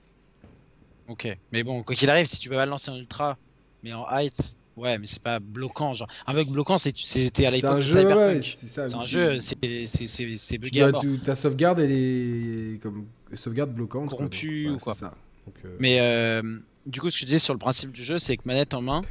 ok. 1.08 1.36
Mais 1.52 1.62
bon, 1.62 1.82
quoi 1.82 1.94
qu'il 1.94 2.10
arrive, 2.10 2.26
si 2.26 2.38
tu 2.38 2.48
peux 2.48 2.54
pas 2.56 2.64
le 2.66 2.70
lancer 2.70 2.90
en 2.90 2.96
ultra, 2.96 3.36
mais 3.82 3.92
en 3.92 4.06
height, 4.08 4.56
ouais, 4.76 4.98
mais 4.98 5.06
c'est 5.06 5.22
pas 5.22 5.38
bloquant. 5.40 5.94
Genre, 5.94 6.08
un 6.26 6.34
bug 6.34 6.48
bloquant, 6.48 6.78
c'est 6.78 6.92
c'était 6.96 7.46
à 7.46 7.50
C'est 7.50 7.56
l'époque 7.56 7.70
un 7.72 7.76
de 7.76 7.80
jeu, 7.80 8.06
ouais, 8.16 8.40
c'est 8.40 8.66
ça. 8.66 8.88
c'est 8.88 8.94
un 8.94 9.04
jeu, 9.04 9.40
c'est 9.40 9.56
c'est- 9.86 10.06
c'est- 10.06 10.36
c'est 10.36 10.54
Tu 10.54 10.58
bugué 10.58 10.82
à 10.82 10.90
mort. 10.92 11.00
tu- 11.00 11.18
ta 11.18 11.34
sauvegarde, 11.34 11.80
elle 11.80 11.92
est 11.92 12.78
comme 12.82 13.06
sauvegarde 13.34 13.72
bloquante. 13.74 14.08
Corrompue 14.10 14.70
ou 14.70 14.76
quoi. 14.78 14.92
c'est 14.94 15.00
ça. 15.00 15.14
Donc, 15.46 15.54
euh, 15.64 15.76
Mais 15.80 16.00
euh, 16.00 16.42
du 16.86 17.00
coup, 17.00 17.08
ce 17.10 17.16
que 17.16 17.20
je 17.20 17.26
disais 17.26 17.38
sur 17.38 17.54
le 17.54 17.58
principe 17.58 17.92
du 17.92 18.02
jeu, 18.04 18.18
c'est 18.18 18.36
que 18.36 18.42
manette 18.46 18.74
en 18.74 18.82
main, 18.82 19.02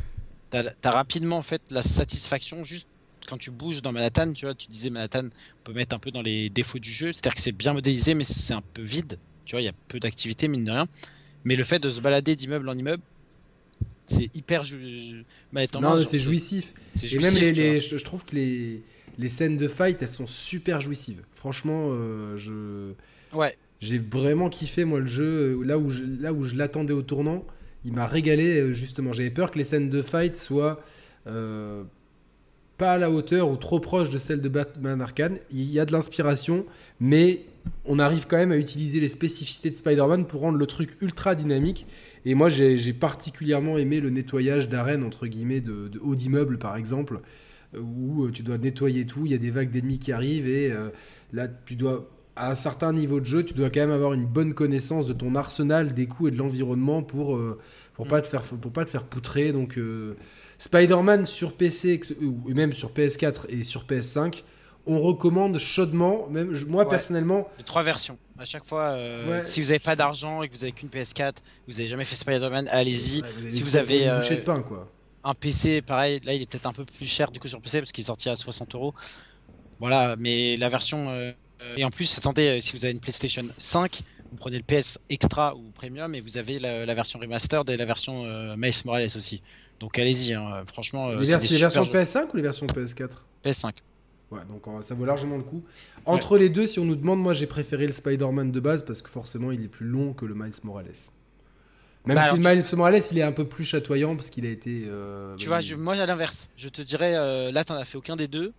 t'as 0.51 0.63
as 0.83 0.91
rapidement 0.91 1.37
en 1.37 1.41
fait 1.43 1.61
la 1.71 1.81
satisfaction 1.81 2.63
juste 2.63 2.87
quand 3.27 3.37
tu 3.37 3.51
bouges 3.51 3.81
dans 3.81 3.91
Manhattan. 3.91 4.33
Tu 4.33 4.45
vois, 4.45 4.53
tu 4.53 4.67
disais 4.67 4.89
Manhattan, 4.89 5.25
on 5.25 5.63
peut 5.63 5.73
mettre 5.73 5.95
un 5.95 5.99
peu 5.99 6.11
dans 6.11 6.21
les 6.21 6.49
défauts 6.49 6.79
du 6.79 6.91
jeu, 6.91 7.11
c'est-à-dire 7.13 7.33
que 7.35 7.41
c'est 7.41 7.51
bien 7.51 7.73
modélisé, 7.73 8.13
mais 8.13 8.23
c'est 8.23 8.53
un 8.53 8.61
peu 8.73 8.81
vide. 8.83 9.17
Tu 9.45 9.55
vois, 9.55 9.61
il 9.61 9.65
y 9.65 9.69
a 9.69 9.73
peu 9.87 9.99
d'activité 9.99 10.47
mine 10.47 10.63
de 10.65 10.71
rien. 10.71 10.87
Mais 11.43 11.55
le 11.55 11.63
fait 11.63 11.79
de 11.79 11.89
se 11.89 12.01
balader 12.01 12.35
d'immeuble 12.35 12.67
en 12.69 12.77
immeuble, 12.77 13.03
c'est 14.07 14.35
hyper 14.35 14.63
en 15.75 15.81
non, 15.81 16.03
c'est 16.03 16.19
jouissif. 16.19 16.73
Et 17.03 17.17
même 17.19 17.35
les, 17.35 17.79
je, 17.79 17.97
je 17.97 18.03
trouve 18.03 18.25
que 18.25 18.35
les, 18.35 18.81
les 19.17 19.29
scènes 19.29 19.57
de 19.57 19.67
fight, 19.67 20.01
elles 20.01 20.07
sont 20.07 20.27
super 20.27 20.81
jouissives. 20.81 21.23
Franchement, 21.33 21.89
euh, 21.91 22.37
je. 22.37 22.93
Ouais. 23.35 23.57
J'ai 23.81 23.97
vraiment 23.97 24.49
kiffé, 24.49 24.85
moi, 24.85 24.99
le 24.99 25.07
jeu. 25.07 25.61
Là 25.63 25.77
où 25.77 25.89
je, 25.89 26.03
là 26.03 26.33
où 26.33 26.43
je 26.43 26.55
l'attendais 26.55 26.93
au 26.93 27.01
tournant, 27.01 27.45
il 27.83 27.93
m'a 27.93 28.07
régalé, 28.07 28.59
euh, 28.59 28.71
justement. 28.71 29.13
J'avais 29.13 29.31
peur 29.31 29.51
que 29.51 29.57
les 29.57 29.63
scènes 29.63 29.89
de 29.89 30.01
fight 30.01 30.35
soient. 30.35 30.81
Euh, 31.27 31.83
pas 32.77 32.93
à 32.93 32.97
la 32.97 33.09
hauteur 33.09 33.49
ou 33.49 33.55
trop 33.55 33.79
proches 33.79 34.09
de 34.09 34.17
celles 34.17 34.41
de 34.41 34.49
Batman 34.49 35.01
Arkham. 35.01 35.37
Il 35.49 35.71
y 35.71 35.79
a 35.79 35.85
de 35.85 35.93
l'inspiration, 35.93 36.65
mais 36.99 37.39
on 37.85 37.99
arrive 37.99 38.27
quand 38.27 38.37
même 38.37 38.51
à 38.51 38.57
utiliser 38.57 38.99
les 38.99 39.07
spécificités 39.07 39.69
de 39.69 39.77
Spider-Man 39.77 40.25
pour 40.27 40.41
rendre 40.41 40.57
le 40.57 40.65
truc 40.65 40.97
ultra 41.01 41.35
dynamique. 41.35 41.85
Et 42.25 42.33
moi, 42.33 42.49
j'ai 42.49 42.93
particulièrement 42.93 43.77
aimé 43.77 43.99
le 43.99 44.09
nettoyage 44.09 44.67
d'arènes, 44.67 45.03
entre 45.03 45.27
guillemets, 45.27 45.61
de, 45.61 45.91
hauts 46.01 46.15
d'immeubles, 46.15 46.57
par 46.57 46.75
exemple, 46.75 47.21
euh, 47.75 47.79
où 47.79 48.25
euh, 48.25 48.31
tu 48.31 48.41
dois 48.41 48.57
nettoyer 48.57 49.05
tout, 49.05 49.25
il 49.25 49.31
y 49.31 49.35
a 49.35 49.37
des 49.37 49.51
vagues 49.51 49.69
d'ennemis 49.69 49.99
qui 49.99 50.11
arrivent, 50.11 50.47
et 50.47 50.71
euh, 50.71 50.89
là, 51.33 51.47
tu 51.47 51.75
dois, 51.75 52.09
à 52.35 52.49
un 52.49 52.55
certain 52.55 52.93
niveau 52.93 53.19
de 53.19 53.25
jeu, 53.25 53.45
tu 53.45 53.53
dois 53.53 53.69
quand 53.69 53.81
même 53.81 53.91
avoir 53.91 54.13
une 54.13 54.25
bonne 54.25 54.55
connaissance 54.55 55.05
de 55.05 55.13
ton 55.13 55.35
arsenal, 55.35 55.93
des 55.93 56.07
coups 56.07 56.29
et 56.29 56.31
de 56.31 56.37
l'environnement 56.39 57.03
pour, 57.03 57.39
pour, 57.93 58.07
pas 58.07 58.21
te 58.21 58.27
faire, 58.27 58.41
pour 58.41 58.71
pas 58.71 58.85
te 58.85 58.89
faire 58.89 59.03
poutrer. 59.03 59.53
Donc, 59.53 59.79
Spider-Man 60.57 61.25
sur 61.25 61.53
PC, 61.53 62.01
ou 62.21 62.53
même 62.53 62.73
sur 62.73 62.91
PS4 62.91 63.45
et 63.49 63.63
sur 63.63 63.85
PS5, 63.85 64.43
on 64.87 64.99
recommande 65.01 65.57
chaudement, 65.57 66.27
même 66.29 66.53
moi 66.67 66.83
Ouais. 66.83 66.89
personnellement, 66.89 67.47
Les 67.57 67.63
trois 67.63 67.83
versions. 67.83 68.17
À 68.37 68.45
chaque 68.45 68.65
fois, 68.65 68.89
euh, 68.91 69.39
Ouais. 69.39 69.43
si 69.43 69.61
vous 69.61 69.69
avez 69.71 69.79
pas 69.79 69.95
d'argent 69.95 70.41
et 70.43 70.49
que 70.49 70.53
vous 70.53 70.63
avez 70.63 70.71
qu'une 70.73 70.89
PS4, 70.89 71.35
vous 71.67 71.79
avez 71.79 71.87
jamais 71.87 72.05
fait 72.05 72.15
Spider-Man, 72.15 72.67
allez-y. 72.71 73.21
ouais, 73.21 73.27
si 73.49 73.63
vous 73.63 73.75
avez, 73.77 74.03
une 74.03 74.09
euh, 74.09 74.19
bouchée 74.19 74.35
de 74.35 74.41
pain, 74.41 74.61
quoi. 74.61 74.91
Un 75.23 75.33
PC, 75.33 75.81
pareil, 75.81 76.21
là 76.23 76.33
il 76.33 76.41
est 76.43 76.45
peut-être 76.45 76.67
un 76.67 76.73
peu 76.73 76.85
plus 76.85 77.05
cher 77.07 77.31
du 77.31 77.39
coup 77.39 77.47
sur 77.47 77.59
PC 77.59 77.79
parce 77.79 77.91
qu'il 77.91 78.03
est 78.03 78.05
sorti 78.07 78.29
à 78.29 78.35
60 78.35 78.75
euros. 78.75 78.93
Voilà, 79.79 80.15
mais 80.17 80.55
la 80.57 80.69
version. 80.69 81.09
euh, 81.09 81.31
et 81.77 81.83
en 81.83 81.89
plus, 81.89 82.17
attendez, 82.17 82.47
euh, 82.57 82.61
si 82.61 82.73
vous 82.73 82.85
avez 82.85 82.91
une 82.93 82.99
PlayStation 82.99 83.43
5, 83.57 84.01
vous 84.31 84.37
prenez 84.37 84.57
le 84.57 84.63
PS 84.63 84.99
Extra 85.09 85.55
ou 85.55 85.71
Premium 85.73 86.13
et 86.13 86.21
vous 86.21 86.37
avez 86.37 86.59
la, 86.59 86.85
la 86.85 86.93
version 86.93 87.17
remastered 87.19 87.69
et 87.69 87.77
la 87.77 87.85
version 87.85 88.25
euh, 88.25 88.55
Miles 88.57 88.73
Morales 88.85 89.05
aussi. 89.15 89.41
Donc 89.79 89.97
allez-y, 89.97 90.33
hein, 90.33 90.63
franchement. 90.71 91.09
les, 91.09 91.25
vers- 91.25 91.39
les 91.39 91.57
versions 91.57 91.85
super 91.85 92.05
jeux. 92.05 92.11
PS5 92.11 92.27
ou 92.33 92.37
les 92.37 92.43
versions 92.43 92.67
PS4 92.67 93.09
PS5. 93.43 93.71
Ouais, 94.35 94.45
donc 94.47 94.67
euh, 94.67 94.81
ça 94.81 94.95
vaut 94.95 95.05
largement 95.05 95.37
le 95.37 95.43
coup. 95.43 95.63
Entre 96.05 96.37
les 96.37 96.49
deux, 96.49 96.67
si 96.67 96.79
on 96.79 96.85
nous 96.85 96.95
demande, 96.95 97.19
moi 97.21 97.33
j'ai 97.33 97.47
préféré 97.47 97.87
le 97.87 97.93
Spider-Man 97.93 98.51
de 98.51 98.59
base 98.59 98.83
parce 98.85 99.01
que 99.01 99.09
forcément 99.09 99.51
il 99.51 99.63
est 99.63 99.67
plus 99.67 99.85
long 99.87 100.13
que 100.13 100.25
le 100.25 100.35
Miles 100.35 100.51
Morales. 100.63 100.85
Même 102.05 102.17
Bah, 102.17 102.21
si 102.21 102.29
alors, 102.29 102.37
le 102.37 102.55
Miles 102.61 102.65
Morales 102.75 103.01
il 103.11 103.17
est 103.17 103.23
un 103.23 103.31
peu 103.31 103.45
plus 103.47 103.63
chatoyant 103.63 104.15
parce 104.15 104.29
qu'il 104.29 104.45
a 104.45 104.49
été. 104.49 104.83
euh, 104.87 105.35
Tu 105.37 105.45
bah, 105.47 105.55
vois, 105.55 105.61
il- 105.61 105.67
je- 105.67 105.75
moi 105.75 105.95
à 105.95 106.05
l'inverse, 106.05 106.49
je 106.55 106.69
te 106.69 106.81
dirais, 106.81 107.15
euh, 107.15 107.51
là 107.51 107.63
t'en 107.63 107.75
as 107.75 107.85
fait 107.85 107.97
aucun 107.97 108.15
des 108.15 108.27
deux. 108.27 108.53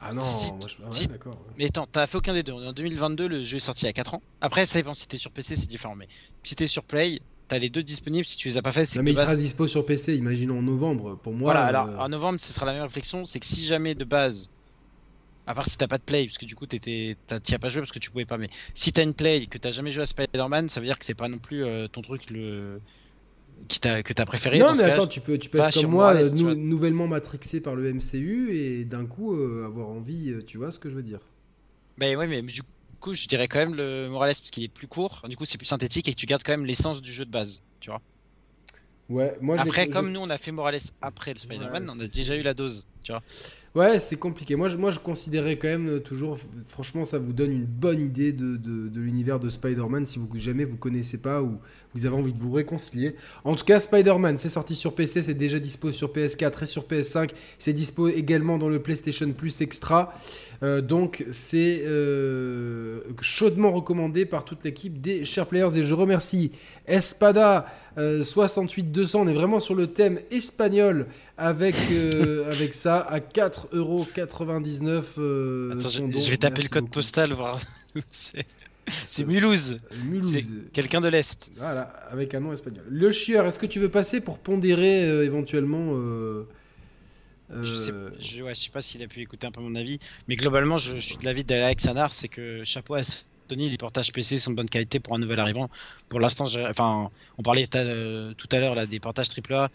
Ah 0.00 0.14
non, 0.14 0.22
si- 0.22 0.52
moi 0.52 0.68
je. 0.68 0.76
ah 0.80 0.86
ouais, 0.86 0.92
si- 0.92 1.06
d'accord. 1.08 1.32
ouais. 1.34 1.54
Mais 1.58 1.66
attends, 1.66 1.86
t'as 1.90 2.06
fait 2.06 2.16
aucun 2.16 2.32
des 2.32 2.42
deux. 2.44 2.52
On 2.52 2.62
est 2.62 2.68
en 2.68 2.72
2022, 2.72 3.26
le 3.28 3.42
jeu 3.42 3.56
est 3.56 3.60
sorti 3.60 3.82
il 3.84 3.86
y 3.86 3.90
a 3.90 3.92
4 3.92 4.14
ans. 4.14 4.22
Après, 4.40 4.64
ça 4.64 4.78
dépend 4.78 4.94
si 4.94 5.08
t'es 5.08 5.16
sur 5.16 5.32
PC, 5.32 5.56
c'est 5.56 5.66
différent. 5.66 5.96
Mais 5.96 6.06
si 6.44 6.54
t'es 6.54 6.68
sur 6.68 6.84
Play, 6.84 7.20
t'as 7.48 7.58
les 7.58 7.68
deux 7.68 7.82
disponibles. 7.82 8.24
Si 8.24 8.36
tu 8.36 8.46
les 8.48 8.56
as 8.58 8.62
pas 8.62 8.70
fait, 8.72 8.84
c'est 8.84 8.98
Non, 8.98 9.02
que 9.02 9.04
mais 9.06 9.10
il 9.10 9.16
sera 9.18 9.34
dispo 9.36 9.66
sur 9.66 9.84
PC, 9.84 10.14
imaginons 10.14 10.60
en 10.60 10.62
novembre. 10.62 11.16
Pour 11.16 11.34
moi. 11.34 11.52
Voilà, 11.52 11.66
euh, 11.66 11.68
alors 11.88 12.00
en 12.00 12.08
novembre, 12.08 12.38
ce 12.40 12.52
sera 12.52 12.64
la 12.64 12.74
même 12.74 12.82
réflexion. 12.84 13.24
C'est 13.24 13.40
que 13.40 13.46
si 13.46 13.64
jamais 13.66 13.96
de 13.96 14.04
base, 14.04 14.48
à 15.48 15.54
part 15.54 15.66
si 15.66 15.78
t'as 15.78 15.88
pas 15.88 15.98
de 15.98 16.02
Play, 16.02 16.26
parce 16.26 16.38
que 16.38 16.46
du 16.46 16.54
coup 16.54 16.66
t'étais- 16.66 17.16
t'as- 17.26 17.40
t'y 17.40 17.54
as 17.54 17.58
pas 17.58 17.70
joué 17.70 17.80
parce 17.80 17.90
que 17.92 17.98
tu 17.98 18.10
pouvais 18.10 18.26
pas, 18.26 18.36
mais 18.38 18.50
si 18.74 18.92
t'as 18.92 19.02
une 19.02 19.14
Play 19.14 19.42
et 19.42 19.46
que 19.46 19.58
t'as 19.58 19.70
jamais 19.70 19.90
joué 19.90 20.02
à 20.02 20.06
Spider-Man, 20.06 20.68
ça 20.68 20.80
veut 20.80 20.86
dire 20.86 20.98
que 20.98 21.04
c'est 21.06 21.14
pas 21.14 21.28
non 21.28 21.38
plus 21.38 21.64
euh, 21.64 21.88
ton 21.88 22.02
truc 22.02 22.30
le 22.30 22.80
qui 23.68 23.80
t'a 23.80 24.02
que 24.02 24.12
t'as 24.12 24.26
préféré. 24.26 24.58
Non, 24.58 24.66
dans 24.66 24.72
mais 24.72 24.78
ce 24.78 24.82
cas. 24.84 24.92
attends, 24.94 25.06
tu 25.06 25.20
peux, 25.20 25.38
tu 25.38 25.48
peux 25.48 25.58
être 25.58 25.72
comme 25.74 25.90
moi, 25.90 26.12
Morales, 26.12 26.26
euh, 26.26 26.30
nou- 26.36 26.54
nouvellement 26.54 27.06
matrixé 27.08 27.60
par 27.60 27.74
le 27.76 27.88
MCU 27.88 28.54
et 28.54 28.84
d'un 28.84 29.06
coup 29.06 29.34
euh, 29.34 29.64
avoir 29.66 29.88
envie, 29.88 30.34
tu 30.46 30.58
vois 30.58 30.70
ce 30.70 30.78
que 30.78 30.88
je 30.90 30.94
veux 30.94 31.02
dire. 31.02 31.20
Ben 31.98 32.16
ouais, 32.16 32.26
mais 32.26 32.42
du 32.42 32.62
coup, 33.00 33.14
je 33.14 33.26
dirais 33.26 33.48
quand 33.48 33.58
même 33.58 33.74
le 33.74 34.08
Morales 34.08 34.34
parce 34.38 34.50
qu'il 34.50 34.64
est 34.64 34.68
plus 34.68 34.86
court. 34.86 35.22
Du 35.28 35.36
coup, 35.36 35.44
c'est 35.44 35.58
plus 35.58 35.66
synthétique 35.66 36.08
et 36.08 36.12
que 36.14 36.18
tu 36.18 36.26
gardes 36.26 36.42
quand 36.44 36.52
même 36.52 36.66
l'essence 36.66 37.02
du 37.02 37.12
jeu 37.12 37.24
de 37.24 37.30
base. 37.30 37.62
Tu 37.80 37.90
vois. 37.90 38.00
Ouais, 39.08 39.36
moi 39.40 39.56
je 39.56 39.62
Après, 39.62 39.88
comme 39.88 40.12
nous, 40.12 40.20
on 40.20 40.28
a 40.30 40.36
fait 40.38 40.52
Morales 40.52 40.80
après 41.00 41.32
le 41.32 41.38
Spider-Man, 41.38 41.84
Ouais, 41.84 41.94
on 41.96 42.00
a 42.00 42.06
déjà 42.06 42.36
eu 42.36 42.42
la 42.42 42.54
dose. 42.54 42.86
Tu 43.02 43.12
vois. 43.12 43.22
Ouais, 43.74 43.98
c'est 44.00 44.16
compliqué. 44.16 44.56
Moi 44.56 44.68
je, 44.70 44.76
moi, 44.76 44.90
considérais 44.98 45.56
quand 45.56 45.68
même 45.68 45.88
euh, 45.88 45.98
toujours, 46.00 46.38
franchement, 46.66 47.04
ça 47.04 47.18
vous 47.18 47.32
donne 47.32 47.52
une 47.52 47.64
bonne 47.66 48.00
idée 48.00 48.32
de, 48.32 48.56
de- 48.56 48.88
de 48.88 49.00
l'univers 49.00 49.38
de 49.38 49.48
Spider-Man 49.48 50.06
si 50.06 50.18
vous 50.18 50.28
jamais 50.36 50.64
vous 50.64 50.76
connaissez 50.78 51.18
pas 51.18 51.42
ou 51.42 51.58
vous 51.94 52.06
avez 52.06 52.16
envie 52.16 52.32
de 52.32 52.38
vous 52.38 52.50
réconcilier. 52.52 53.14
En 53.44 53.54
tout 53.54 53.64
cas, 53.64 53.78
Spider-Man, 53.78 54.38
c'est 54.38 54.48
sorti 54.48 54.74
sur 54.74 54.94
PC, 54.94 55.22
c'est 55.22 55.34
déjà 55.34 55.58
dispo 55.58 55.92
sur 55.92 56.12
PS4 56.12 56.62
et 56.62 56.66
sur 56.66 56.84
PS5. 56.84 57.30
C'est 57.58 57.72
dispo 57.72 58.08
également 58.08 58.58
dans 58.58 58.68
le 58.68 58.80
PlayStation 58.82 59.30
Plus 59.32 59.60
Extra. 59.60 60.14
Euh, 60.62 60.80
donc, 60.80 61.24
c'est 61.30 61.82
euh, 61.86 63.00
chaudement 63.20 63.70
recommandé 63.72 64.26
par 64.26 64.44
toute 64.44 64.64
l'équipe 64.64 65.00
des 65.00 65.24
Share 65.24 65.46
Players. 65.46 65.76
Et 65.76 65.84
je 65.84 65.94
remercie 65.94 66.50
Espada 66.86 67.66
euh, 67.96 68.22
68200. 68.22 69.20
On 69.22 69.28
est 69.28 69.34
vraiment 69.34 69.60
sur 69.60 69.74
le 69.74 69.86
thème 69.88 70.20
espagnol 70.30 71.06
avec, 71.36 71.76
euh, 71.92 72.48
avec 72.50 72.74
ça 72.74 72.98
à 73.00 73.20
4,99€. 73.20 75.04
Euh, 75.18 75.72
Attends, 75.72 75.88
je, 75.88 76.00
son 76.00 76.08
don. 76.08 76.18
je 76.18 76.30
vais 76.30 76.36
taper 76.36 76.54
Merci 76.56 76.64
le 76.64 76.68
code 76.70 76.82
beaucoup. 76.84 76.94
postal, 76.94 77.32
voir. 77.32 77.60
c'est 79.04 79.24
Mulhouse. 79.24 79.76
Mulhouse. 80.04 80.36
Quelqu'un 80.72 81.00
de 81.00 81.08
l'Est. 81.08 81.50
Voilà, 81.56 81.82
avec 82.10 82.34
un 82.34 82.40
nom 82.40 82.52
espagnol. 82.52 82.84
Le 82.88 83.10
chieur, 83.10 83.46
est-ce 83.46 83.58
que 83.58 83.66
tu 83.66 83.78
veux 83.78 83.88
passer 83.90 84.20
pour 84.20 84.38
pondérer 84.38 85.04
euh, 85.04 85.24
éventuellement 85.24 85.90
euh, 85.92 86.46
Je 87.50 87.74
sais, 87.74 87.92
euh, 87.92 88.10
je, 88.20 88.42
ouais, 88.42 88.54
je 88.54 88.60
sais 88.60 88.70
pas 88.70 88.80
s'il 88.82 89.02
a 89.02 89.06
pu 89.06 89.20
écouter 89.20 89.46
un 89.46 89.50
peu 89.50 89.60
mon 89.60 89.74
avis, 89.74 89.98
mais 90.28 90.34
globalement, 90.36 90.76
je, 90.76 90.96
je 90.96 91.00
suis 91.00 91.16
de 91.16 91.24
l'avis 91.24 91.44
d'Alex 91.44 91.84
Sanar, 91.84 92.12
c'est 92.12 92.28
que 92.28 92.62
chapeau 92.64 92.94
à 92.94 93.02
Sony, 93.48 93.70
les 93.70 93.78
portages 93.78 94.12
PC 94.12 94.38
sont 94.38 94.50
de 94.50 94.56
bonne 94.56 94.68
qualité 94.68 95.00
pour 95.00 95.14
un 95.14 95.18
nouvel 95.18 95.40
arrivant. 95.40 95.70
Pour 96.08 96.20
l'instant, 96.20 96.44
enfin, 96.68 97.10
on 97.38 97.42
parlait 97.42 97.66
tout 97.66 97.78
à, 97.78 97.80
euh, 97.80 98.34
tout 98.34 98.48
à 98.52 98.58
l'heure 98.60 98.74
là 98.74 98.86
des 98.86 99.00
portages 99.00 99.28
AAA. 99.30 99.70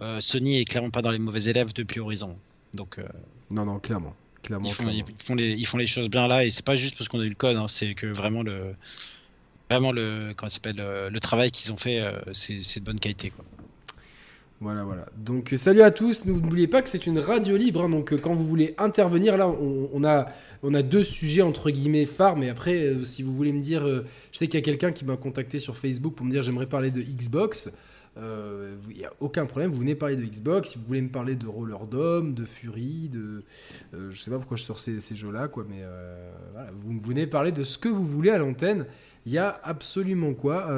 Euh, 0.00 0.20
Sony 0.20 0.60
est 0.60 0.64
clairement 0.64 0.90
pas 0.90 1.02
dans 1.02 1.10
les 1.10 1.18
mauvais 1.18 1.44
élèves 1.44 1.72
depuis 1.72 2.00
Horizon. 2.00 2.36
Donc, 2.74 2.98
euh, 2.98 3.06
Non, 3.50 3.64
non, 3.64 3.78
clairement. 3.78 4.14
clairement, 4.42 4.68
ils, 4.68 4.74
font, 4.74 4.82
clairement. 4.82 5.04
ils, 5.08 5.24
font 5.24 5.34
les, 5.34 5.50
ils 5.52 5.66
font 5.66 5.78
les 5.78 5.86
choses 5.86 6.08
bien 6.08 6.26
là, 6.26 6.44
et 6.44 6.50
c'est 6.50 6.64
pas 6.64 6.76
juste 6.76 6.98
parce 6.98 7.08
qu'on 7.08 7.20
a 7.20 7.24
eu 7.24 7.28
le 7.28 7.34
code, 7.34 7.56
hein, 7.56 7.68
c'est 7.68 7.94
que 7.94 8.06
vraiment 8.06 8.42
le, 8.42 8.74
vraiment 9.70 9.92
le, 9.92 10.34
comment 10.36 10.48
s'appelle, 10.50 10.80
euh, 10.80 11.10
le 11.10 11.20
travail 11.20 11.50
qu'ils 11.52 11.72
ont 11.72 11.76
fait, 11.76 12.02
c'est 12.32 12.62
c'est 12.62 12.80
de 12.80 12.84
bonne 12.84 13.00
qualité. 13.00 13.30
Quoi. 13.30 13.44
Voilà, 14.60 14.84
voilà. 14.84 15.06
Donc, 15.16 15.52
euh, 15.52 15.56
salut 15.56 15.82
à 15.82 15.90
tous. 15.90 16.24
N'oubliez 16.24 16.68
pas 16.68 16.80
que 16.80 16.88
c'est 16.88 17.06
une 17.06 17.18
radio 17.18 17.56
libre. 17.56 17.82
hein, 17.82 17.88
donc, 17.90 18.12
euh, 18.12 18.16
quand 18.18 18.34
vous 18.34 18.44
voulez 18.44 18.74
intervenir, 18.78 19.36
là, 19.36 19.48
on, 19.48 20.04
a, 20.04 20.26
on 20.62 20.72
a 20.72 20.82
deux 20.82 21.02
sujets 21.02 21.42
entre 21.42 21.70
guillemets 21.70 22.06
phares. 22.06 22.36
Mais 22.36 22.48
après, 22.48 22.82
euh, 22.86 23.04
si 23.04 23.22
vous 23.22 23.34
voulez 23.34 23.52
me 23.52 23.60
dire, 23.60 23.84
euh, 23.86 24.06
je 24.32 24.38
sais 24.38 24.46
qu'il 24.46 24.58
y 24.58 24.62
a 24.62 24.64
quelqu'un 24.64 24.92
qui 24.92 25.04
m'a 25.04 25.16
contacté 25.16 25.58
sur 25.58 25.76
Facebook 25.76 26.14
pour 26.14 26.24
me 26.24 26.30
dire 26.30 26.42
j'aimerais 26.42 26.66
parler 26.66 26.90
de 26.90 27.00
Xbox. 27.02 27.70
Euh, 28.16 28.76
Il 28.90 28.96
n'y 28.96 29.04
a 29.04 29.12
aucun 29.20 29.44
problème. 29.44 29.70
Vous 29.72 29.80
venez 29.80 29.96
parler 29.96 30.16
de 30.16 30.24
Xbox. 30.24 30.70
Si 30.70 30.78
vous 30.78 30.84
voulez 30.86 31.02
me 31.02 31.10
parler 31.10 31.34
de 31.34 31.46
Roller 31.46 31.84
Dome, 31.86 32.32
de 32.32 32.44
Fury, 32.44 33.10
de. 33.12 33.40
euh, 33.92 34.10
je 34.12 34.20
sais 34.20 34.30
pas 34.30 34.38
pourquoi 34.38 34.56
je 34.56 34.62
sors 34.62 34.78
ces, 34.78 35.00
jeux-là, 35.14 35.48
quoi. 35.48 35.66
Mais 35.68 35.80
euh, 35.82 36.30
voilà, 36.52 36.70
vous 36.74 36.98
venez 37.00 37.26
parler 37.26 37.50
de 37.52 37.64
ce 37.64 37.76
que 37.76 37.88
vous 37.88 38.04
voulez 38.04 38.30
à 38.30 38.38
l'antenne. 38.38 38.86
Il 39.26 39.32
y 39.32 39.38
a 39.38 39.58
absolument 39.64 40.34
quoi. 40.34 40.68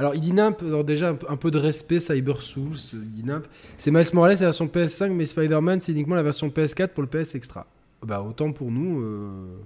Alors, 0.00 0.14
il 0.14 0.20
dit 0.22 0.32
Nimp, 0.32 0.64
déjà 0.86 1.10
un, 1.28 1.36
peu- 1.36 1.50
de 1.50 1.58
respect, 1.58 2.00
Cyber 2.00 2.40
Souls, 2.40 2.72
euh, 2.94 2.98
Nimp. 3.22 3.44
C'est 3.76 3.90
Miles 3.90 4.06
Morales, 4.14 4.32
la 4.32 4.46
version 4.46 4.66
PS5, 4.66 5.10
mais 5.10 5.26
Spider-Man, 5.26 5.82
c'est 5.82 5.92
uniquement 5.92 6.14
la 6.14 6.22
version 6.22 6.48
PS4 6.48 6.88
pour 6.88 7.02
le 7.02 7.08
PS 7.08 7.34
Extra. 7.34 7.66
Bah, 8.02 8.22
autant 8.22 8.50
pour 8.50 8.70
nous. 8.70 9.02
euh. 9.02 9.56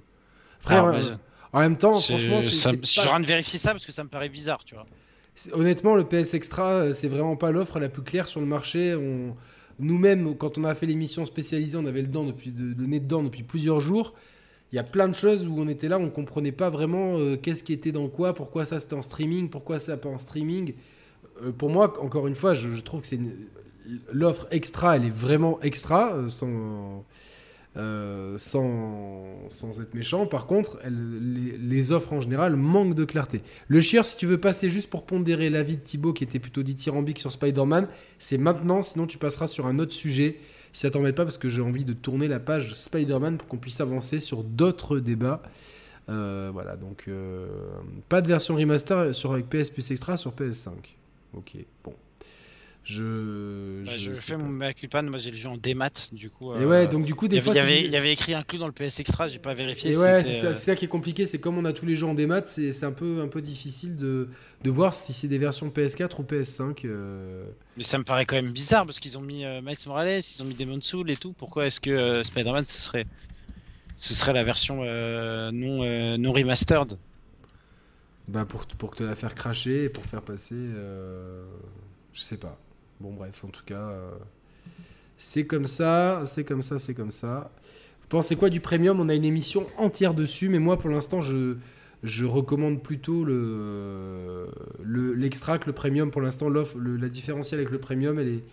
Après, 0.62 0.74
Alors, 0.74 0.97
en- 1.53 1.61
même 1.61 1.76
temps, 1.78 2.01
franchement, 2.01 2.43
c'est- 2.43 2.80
je 2.80 2.85
suis 2.85 3.01
en 3.03 3.05
train 3.05 3.20
de 3.20 3.26
vérifier 3.26 3.61
ça 3.61 3.70
parce 3.70 3.87
que 3.87 3.93
ça 3.93 4.03
me 4.03 4.09
paraît 4.09 4.28
bizarre, 4.28 4.64
tu 4.64 4.74
vois. 4.74 4.87
honnêtement, 5.53 5.95
le 5.95 6.03
PS 6.05 6.35
Extra, 6.35 6.70
euh, 6.72 6.93
c'est 6.95 7.07
vraiment 7.09 7.37
pas 7.37 7.53
l'offre 7.53 7.78
la 7.78 7.89
plus 7.89 8.03
claire 8.03 8.26
sur 8.26 8.41
le 8.41 8.47
marché. 8.47 8.97
On... 8.97 9.37
Nous-mêmes, 9.78 10.37
quand 10.37 10.59
on 10.59 10.64
a 10.64 10.74
fait 10.74 10.87
l'émission 10.87 11.26
spécialisée, 11.26 11.76
on 11.76 11.87
avait 11.87 12.03
le, 12.03 12.09
depuis, 12.09 12.53
le 12.57 12.87
nez 12.87 12.99
dedans 12.99 13.22
depuis 13.22 13.45
plusieurs 13.45 13.78
jours. 13.78 14.14
Il 14.75 14.77
y 14.77 14.81
a 14.81 14.83
plein 14.83 15.07
de 15.07 15.14
choses 15.14 15.47
où 15.47 15.55
on 15.57 15.68
était 15.68 15.87
là, 15.87 16.01
on 16.01 16.11
comprenait 16.11 16.51
pas 16.51 16.68
vraiment 16.68 17.16
euh, 17.16 17.37
qu'est-ce 17.37 17.62
qui 17.62 17.72
était 17.72 17.93
dans 17.93 18.09
quoi, 18.09 18.35
pourquoi 18.35 18.64
ça 18.64 18.81
c'était 18.81 18.97
en 18.97 19.03
streaming, 19.03 19.49
pourquoi 19.49 19.79
ça 19.79 19.97
pas 19.97 20.09
en 20.09 20.18
streaming. 20.18 20.75
Euh, 21.45 21.53
pour 21.53 21.70
moi, 21.70 21.93
encore 22.03 22.27
une 22.27 22.35
fois, 22.35 22.55
je, 22.55 22.81
trouve 22.81 23.03
que 23.03 23.07
c'est 23.07 23.20
l'offre 24.12 24.49
extra, 24.51 24.97
elle 24.97 25.05
est 25.05 25.14
vraiment 25.14 25.61
extra, 25.62 26.16
euh, 26.16 26.27
sans, 26.29 27.05
sans, 28.37 29.49
sans 29.49 29.81
être 29.81 29.95
méchant. 29.95 30.27
Par 30.27 30.49
contre, 30.49 30.81
les, 30.91 31.93
offres 31.93 32.12
en 32.12 32.20
général 32.20 32.57
manquent 32.57 32.95
de 32.95 33.05
clarté. 33.05 33.43
Le 33.68 33.81
chieur, 33.81 34.05
si 34.05 34.16
tu 34.16 34.27
veux 34.27 34.41
passer 34.41 34.70
juste 34.70 34.91
pour 34.91 35.07
pondérer 35.07 35.51
l'avis 35.51 35.77
de 35.77 35.83
Thibaut, 35.83 36.12
qui 36.12 36.25
était 36.25 36.41
plutôt 36.41 36.64
dithyrambique 36.64 37.20
sur 37.20 37.31
Spider-Man, 37.31 37.87
c'est 38.18 38.39
maintenant, 38.39 38.83
sinon 38.83 39.07
tu 39.07 39.18
passeras 39.18 39.47
sur 39.47 39.68
un 39.68 39.79
autre 39.79 39.93
sujet. 39.93 40.41
Si 40.75 40.81
ça 40.81 40.91
t'embête 40.91 41.14
pas, 41.14 41.22
parce 41.22 41.39
que 41.39 41.49
j'ai 41.49 41.62
envie 41.62 41.85
de 41.85 41.93
tourner 41.93 42.27
la 42.27 42.41
page 42.41 42.75
Spider-Man 42.75 43.39
pour 43.39 43.47
qu'on 43.47 43.59
puisse 43.59 43.81
avancer 43.81 44.18
sur 44.18 44.43
d'autres 44.43 44.99
débats. 44.99 45.41
Euh, 46.09 46.51
voilà, 46.53 46.75
donc 46.75 47.05
euh, 47.07 47.47
pas 48.09 48.20
de 48.20 48.27
version 48.27 48.57
remaster 48.57 49.14
sur 49.14 49.33
avec 49.33 49.49
PS 49.49 49.70
Plus 49.70 49.89
Extra 49.93 50.16
sur 50.16 50.33
PS5. 50.33 50.72
Ok, 51.33 51.57
bon. 51.85 51.95
Je, 52.85 53.82
Bah, 53.87 53.99
je 53.99 54.11
je 54.11 54.14
sais 54.14 54.20
fais 54.20 54.37
pas. 54.37 54.45
mon 54.45 54.49
mea 54.49 54.72
culpa, 54.74 55.03
moi 55.03 55.18
j'ai 55.18 55.30
le 55.30 55.37
jeu 55.37 55.49
en 55.49 55.57
démat, 55.59 55.91
du 56.12 56.30
coup. 56.30 56.53
Et 56.55 56.64
euh, 56.64 56.66
ouais, 56.66 56.89
donc 56.89 57.05
du 57.05 57.14
coup, 57.14 57.28
il 57.32 57.35
des 57.35 57.37
y 57.37 57.39
avait, 57.41 57.45
fois, 57.45 57.55
il 57.55 57.57
y 57.57 57.59
avait- 57.59 57.82
c'est- 57.82 57.85
il 57.85 57.91
y 57.91 57.97
avait 57.97 58.12
écrit 58.12 58.35
inclus 58.35 58.59
dans 58.59 58.66
le 58.66 58.72
PS 58.72 59.01
Extra, 59.01 59.26
j'ai 59.28 59.39
pas 59.39 59.55
vérifié. 59.55 59.93
Et 59.93 59.97
ouais, 59.97 60.22
c'est 60.24 60.32
ça, 60.32 60.49
euh, 60.49 60.55
c'est 60.55 60.70
ça 60.70 60.76
qui 60.76 60.87
est 60.87 60.89
compliqué, 60.89 61.26
c'est 61.26 61.39
comme 61.41 61.59
on 61.59 61.64
a 61.66 61.72
tous 61.74 61.85
les 61.85 61.95
jeux 61.97 62.07
en 62.07 62.14
démat, 62.14 62.47
c'est 62.47 62.72
c'est 62.72 62.87
un 62.87 62.93
peu, 62.93 63.20
un 63.20 63.28
peu 63.28 63.43
difficile 63.43 63.97
de, 63.97 64.30
de 64.62 64.70
voir 64.70 64.95
si 64.95 65.12
c'est 65.12 65.28
des 65.28 65.37
versions 65.39 65.68
PS4 65.70 66.20
ou 66.20 66.22
PS5. 66.24 66.85
euh. 66.87 67.45
Mais 67.76 67.85
ça 67.85 67.99
me 67.99 68.05
paraît 68.05 68.24
quand 68.26 68.37
même 68.37 68.53
bizarre 68.53 68.85
parce 68.87 69.01
qu'ils 69.01 69.18
ont 69.18 69.22
mis 69.22 69.45
euh, 69.45 69.61
Miles 69.61 69.76
Morales, 69.87 70.20
ils 70.20 70.43
ont 70.43 70.47
mis 70.47 70.55
Demon 70.55 70.80
Soul 70.80 71.11
et 71.11 71.16
tout. 71.16 71.32
Pourquoi 71.32 71.66
est-ce 71.66 71.80
que 71.80 71.91
euh, 71.91 72.22
Spider-Man 72.24 72.66
ce 72.66 72.80
serait, 72.80 73.07
ce 73.97 74.14
serait 74.14 74.32
la 74.35 74.43
version 74.45 74.82
euh, 74.85 75.51
non, 75.53 75.85
euh, 75.85 76.16
non 76.18 76.32
remastered? 76.32 76.99
Bah 78.28 78.47
pour, 78.47 78.66
pour 78.66 78.95
te 78.95 79.03
la 79.05 79.14
faire 79.16 79.35
cracher 79.35 79.85
et 79.85 79.89
pour 79.89 80.07
faire 80.07 80.22
passer. 80.22 80.55
euh, 80.57 81.45
je 82.12 82.20
sais 82.20 82.39
pas. 82.39 82.59
Bon, 83.01 83.12
bref, 83.12 83.45
en 83.45 83.49
tout 83.49 83.64
cas. 83.64 83.88
euh, 83.88 84.11
c'est 85.16 85.47
comme 85.47 85.66
ça, 85.66 86.24
c'est 86.26 86.45
comme 86.45 86.62
ça, 86.62 86.78
c'est 86.78 86.95
comme 86.95 87.11
ça. 87.11 87.51
Vous 88.03 88.09
pensez 88.09 88.36
quoi 88.36 88.51
du 88.51 88.61
premium? 88.61 89.01
On 89.01 89.09
a 89.09 89.14
une 89.14 89.24
émission 89.24 89.66
entière 89.78 90.14
dessus, 90.14 90.49
mais 90.49 90.59
moi 90.59 90.78
pour 90.78 90.90
l'instant, 90.90 91.20
je, 91.22 91.57
recommande 92.26 92.82
plutôt 92.82 93.24
le 93.24 94.49
le- 94.82 95.14
l'extra 95.14 95.59
que 95.59 95.66
le 95.66 95.72
premium. 95.72 96.11
Pour 96.11 96.20
l'instant, 96.22 96.49
la 96.51 97.09
différentielle 97.09 97.61
avec 97.61 97.70
le 97.72 97.78
premium, 97.78 98.18
elle 98.18 98.28
est, 98.28 98.45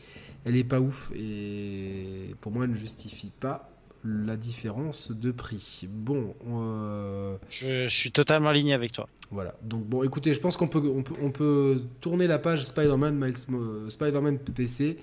elle 0.45 0.55
est 0.57 0.63
pas 0.63 0.79
ouf. 0.79 1.11
Et 1.15 2.35
pour 2.41 2.51
moi, 2.51 2.65
elle 2.65 2.71
ne 2.71 2.75
justifie 2.75 3.31
pas 3.39 3.69
la 4.03 4.35
différence 4.35 5.11
de 5.11 5.31
prix. 5.31 5.87
Bon, 5.89 6.33
euh, 6.49 7.35
je, 7.49 7.87
je 7.87 7.95
suis 7.95 8.11
totalement 8.11 8.49
aligné 8.49 8.73
avec 8.73 8.91
toi. 8.91 9.07
voilà. 9.31 9.55
Donc 9.63 9.85
bon, 9.85 10.03
écoutez, 10.03 10.33
je 10.33 10.39
pense 10.39 10.57
qu'on 10.57 10.67
peut, 10.67 10.81
on 10.93 11.03
peut, 11.03 11.13
on 11.21 11.29
peut 11.31 11.81
tourner 11.99 12.27
la 12.27 12.39
page 12.39 12.63
Spider-Man, 12.65 13.15
Mo- 13.49 13.89
Spider-Man 13.89 14.39
PC. 14.39 14.97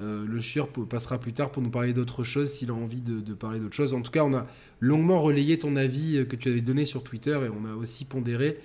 Euh, 0.00 0.24
le 0.26 0.40
chieur 0.40 0.68
passera 0.88 1.18
plus 1.18 1.34
tard 1.34 1.50
pour 1.52 1.62
nous 1.62 1.70
parler 1.70 1.92
d'autre 1.92 2.24
chose 2.24 2.50
s'il 2.50 2.70
a 2.70 2.74
envie 2.74 3.02
de, 3.02 3.20
de 3.20 3.34
parler 3.34 3.60
d'autre 3.60 3.74
chose. 3.76 3.92
En 3.94 4.00
tout 4.00 4.10
cas, 4.10 4.24
on 4.24 4.32
a 4.32 4.46
longuement 4.80 5.20
relayé 5.20 5.58
ton 5.58 5.76
avis 5.76 6.16
euh, 6.16 6.24
que 6.24 6.34
tu 6.34 6.48
avais 6.48 6.62
donné 6.62 6.84
sur 6.86 7.04
Twitter 7.04 7.38
et 7.44 7.48
on 7.50 7.70
a 7.70 7.76
aussi 7.76 8.06
pondéré, 8.06 8.58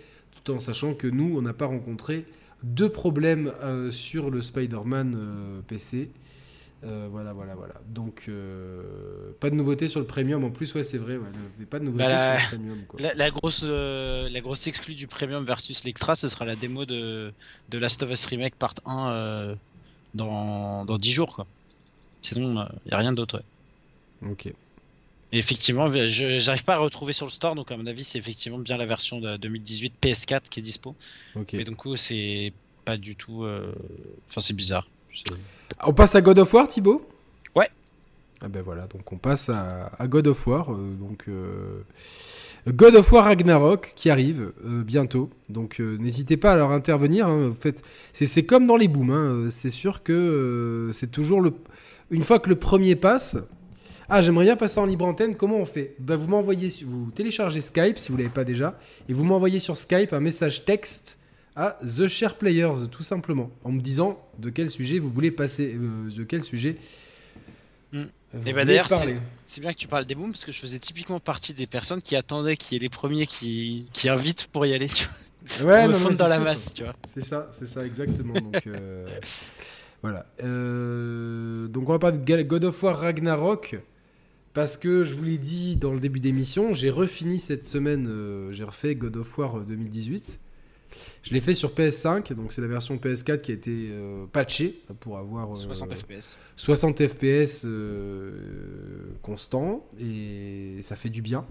tout 0.44 0.54
en 0.54 0.60
sachant 0.60 0.94
que 0.94 1.06
nous, 1.06 1.38
on 1.38 1.42
n'a 1.42 1.54
pas 1.54 1.66
rencontré 1.66 2.26
deux 2.64 2.90
problèmes 2.90 3.52
euh, 3.62 3.92
sur 3.92 4.32
le 4.32 4.42
Spider-Man 4.42 5.16
euh, 5.16 5.60
PC. 5.68 6.10
Euh, 6.84 7.08
voilà, 7.10 7.34
voilà, 7.34 7.56
voilà. 7.56 7.74
Donc, 7.88 8.26
euh, 8.30 9.32
pas 9.40 9.50
de 9.50 9.56
nouveauté 9.56 9.88
sur 9.88 10.00
le 10.00 10.06
premium. 10.06 10.44
En 10.44 10.52
plus, 10.52 10.74
ouais, 10.76 10.84
c'est 10.84 11.00
vrai, 11.00 11.18
ouais, 11.18 11.26
le- 11.60 11.66
pas 11.66 11.80
de 11.80 11.86
nouveauté 11.86 12.04
Bah, 12.04 12.40
sur 12.40 12.52
le 12.52 12.58
premium. 12.58 12.86
Quoi. 12.88 13.00
La, 13.02 13.14
la 13.16 13.32
grosse, 13.32 13.62
euh, 13.64 14.30
la 14.30 14.40
grosse 14.42 14.68
exclue 14.68 14.94
du 14.94 15.08
premium 15.08 15.44
versus 15.44 15.84
l'extra, 15.86 16.14
ce 16.16 16.28
sera 16.30 16.46
la 16.46 16.56
démo 16.56 16.86
de, 16.86 17.34
de 17.70 17.78
Last 17.80 18.04
of 18.04 18.12
Us 18.12 18.26
Remake 18.28 18.56
Part 18.56 18.76
1 18.86 19.10
euh, 19.12 19.56
dans, 20.14 20.86
dans 20.86 20.98
10 21.00 21.12
jours. 21.12 21.36
Quoi. 21.36 21.48
Sinon, 22.22 22.68
il 22.86 22.88
n'y 22.90 22.94
a 22.94 22.98
rien 22.98 23.14
d'autre. 23.14 23.42
ouais. 24.22 24.30
Ok. 24.32 24.46
Et 24.46 25.38
effectivement, 25.40 25.92
je 25.92 26.38
j'arrive 26.40 26.64
pas 26.64 26.76
à 26.76 26.78
retrouver 26.78 27.12
sur 27.12 27.26
le 27.26 27.32
store, 27.32 27.56
donc 27.56 27.70
à 27.72 27.76
mon 27.78 27.86
avis, 27.88 28.04
c'est 28.04 28.18
effectivement 28.18 28.60
bien 28.60 28.78
la 28.78 28.86
version 28.86 29.20
de 29.20 29.36
2018 29.36 29.94
PS4 30.02 30.44
qui 30.50 30.60
est 30.60 30.64
dispo. 30.64 30.96
Ok. 31.36 31.56
Et 31.56 31.64
donc, 31.66 31.82
c'est 31.98 32.54
pas 32.86 32.98
du 32.98 33.16
tout. 33.16 33.46
Enfin, 34.30 34.40
c'est 34.42 34.56
bizarre. 34.56 34.88
On 35.86 35.94
passe 35.94 36.16
à 36.16 36.22
God 36.22 36.40
of 36.40 36.54
War, 36.54 36.68
Thibaut 36.68 37.08
Ouais. 37.56 37.68
Ah 38.42 38.48
ben 38.48 38.62
voilà, 38.62 38.88
donc 38.88 39.12
on 39.12 39.18
passe 39.18 39.50
à, 39.50 39.88
à 39.98 40.08
God 40.08 40.28
of 40.28 40.46
War. 40.48 40.72
euh, 40.72 40.94
donc 41.00 41.26
euh, 41.28 41.82
God 42.68 42.96
of 42.96 43.12
War 43.12 43.26
Ragnarok 43.26 43.94
qui 43.96 44.10
arrive 44.10 44.52
euh, 44.66 44.84
bientôt. 44.84 45.30
Donc 45.50 45.80
euh, 45.80 45.98
n'hésitez 45.98 46.38
pas 46.38 46.54
à 46.54 46.56
leur 46.58 46.72
intervenir. 46.72 47.28
hein. 47.28 47.48
Vous 47.50 47.56
faites- 47.56 47.84
c'est, 48.14 48.46
comme 48.46 48.68
dans 48.68 48.78
les 48.78 48.88
booms. 48.88 49.12
hein. 49.12 49.48
C'est 49.50 49.70
sûr 49.70 50.04
que 50.04 50.14
euh, 50.14 50.92
c'est 50.94 51.12
toujours 51.12 51.42
le. 51.42 51.54
Une 52.12 52.24
fois 52.24 52.40
que 52.40 52.50
le 52.50 52.56
premier 52.56 52.96
passe. 52.96 53.38
Ah, 54.10 54.22
j'aimerais 54.22 54.46
bien 54.46 54.56
passer 54.56 54.80
en 54.80 54.86
libre 54.86 55.06
antenne. 55.06 55.36
Comment 55.36 55.58
on 55.58 55.66
fait? 55.66 55.94
Ben, 56.00 56.16
Vous 56.16 56.30
m'envoyez, 56.30 56.70
vous 56.86 57.12
téléchargez 57.12 57.60
Skype 57.60 57.98
si 58.00 58.10
vous 58.10 58.18
l'avez 58.18 58.30
pas 58.30 58.46
déjà, 58.46 58.80
et 59.10 59.14
vous 59.14 59.26
m'envoyez 59.26 59.60
sur 59.60 59.78
Skype 59.78 60.14
un 60.14 60.22
message 60.22 60.64
texte 60.64 61.20
à 61.58 61.78
The 61.82 62.08
Share 62.08 62.36
Players, 62.36 62.88
tout 62.92 63.04
simplement, 63.04 63.50
en 63.64 63.72
me 63.72 63.82
disant 63.82 64.24
de 64.38 64.50
quel 64.50 64.70
sujet 64.70 65.00
vous 65.00 65.10
voulez 65.10 65.32
passer, 65.32 65.76
euh, 65.76 66.10
de 66.10 66.24
quel 66.24 66.44
sujet 66.44 66.78
vous 67.92 68.04
Et 68.46 68.54
bah 68.54 68.64
d'ailleurs. 68.64 68.90
C'est 69.46 69.62
bien 69.62 69.74
que 69.74 69.78
tu 69.78 69.88
parles 69.88 70.06
des 70.06 70.16
booms 70.16 70.32
parce 70.32 70.46
que 70.46 70.52
je 70.52 70.60
faisais 70.60 70.80
typiquement 70.80 71.20
partie 71.20 71.54
des 71.54 71.68
personnes 71.68 72.02
qui 72.02 72.16
attendaient 72.16 72.58
qu'il 72.58 72.76
y 72.76 72.78
ait 72.78 72.84
les 72.84 72.90
premiers 72.90 73.26
qui, 73.26 73.88
qui 73.92 74.08
invitent 74.08 74.48
pour 74.48 74.66
y 74.66 74.74
aller, 74.74 74.88
tu 74.88 75.08
vois. 75.60 75.66
Ouais, 75.66 75.90
pour 75.90 76.00
me 76.00 76.10
non, 76.12 76.16
dans 76.16 76.28
la 76.28 76.40
masse, 76.40 76.74
tu 76.74 76.84
vois. 76.84 76.96
C'est 77.08 77.24
ça, 77.24 77.48
c'est 77.52 77.66
ça, 77.66 77.86
exactement. 77.86 78.34
Donc, 78.34 78.68
euh, 78.68 79.08
voilà. 80.04 80.26
Euh, 80.44 81.68
donc, 81.68 81.90
on 81.90 81.94
va 81.94 82.00
parler 82.00 82.18
de 82.18 82.44
God 82.44 82.66
of 82.66 82.84
War 82.84 83.00
Ragnarok. 83.00 83.80
Parce 84.54 84.76
que 84.76 85.04
je 85.04 85.14
vous 85.14 85.24
l'ai 85.24 85.38
dit 85.38 85.76
dans 85.76 85.94
le 85.94 86.00
début 86.00 86.20
d'émission, 86.20 86.74
j'ai 86.74 86.90
refini 86.90 87.38
cette 87.38 87.68
semaine, 87.68 88.08
euh, 88.10 88.52
j'ai 88.52 88.64
refait 88.64 88.96
God 88.96 89.16
of 89.18 89.38
War 89.38 89.60
euh, 89.60 89.64
2018. 89.64 90.40
Je 91.24 91.34
l'ai 91.34 91.40
fait 91.42 91.54
sur 91.54 91.72
PS5, 91.74 92.34
donc 92.34 92.52
c'est 92.52 92.62
la 92.62 92.68
version 92.68 92.96
PS4 92.98 93.42
qui 93.42 93.52
a 93.52 93.54
été 93.56 93.90
euh, 93.92 94.26
patchée 94.32 94.76
pour 95.00 95.18
avoir 95.18 95.52
euh, 95.54 95.58
60 95.58 95.94
FPS. 95.96 96.38
60 96.56 97.08
FPS 97.08 97.64
euh, 97.66 99.12
constant 99.22 99.86
et 100.00 100.78
ça 100.82 100.96
fait 100.96 101.10
du 101.10 101.22
bien. 101.22 101.46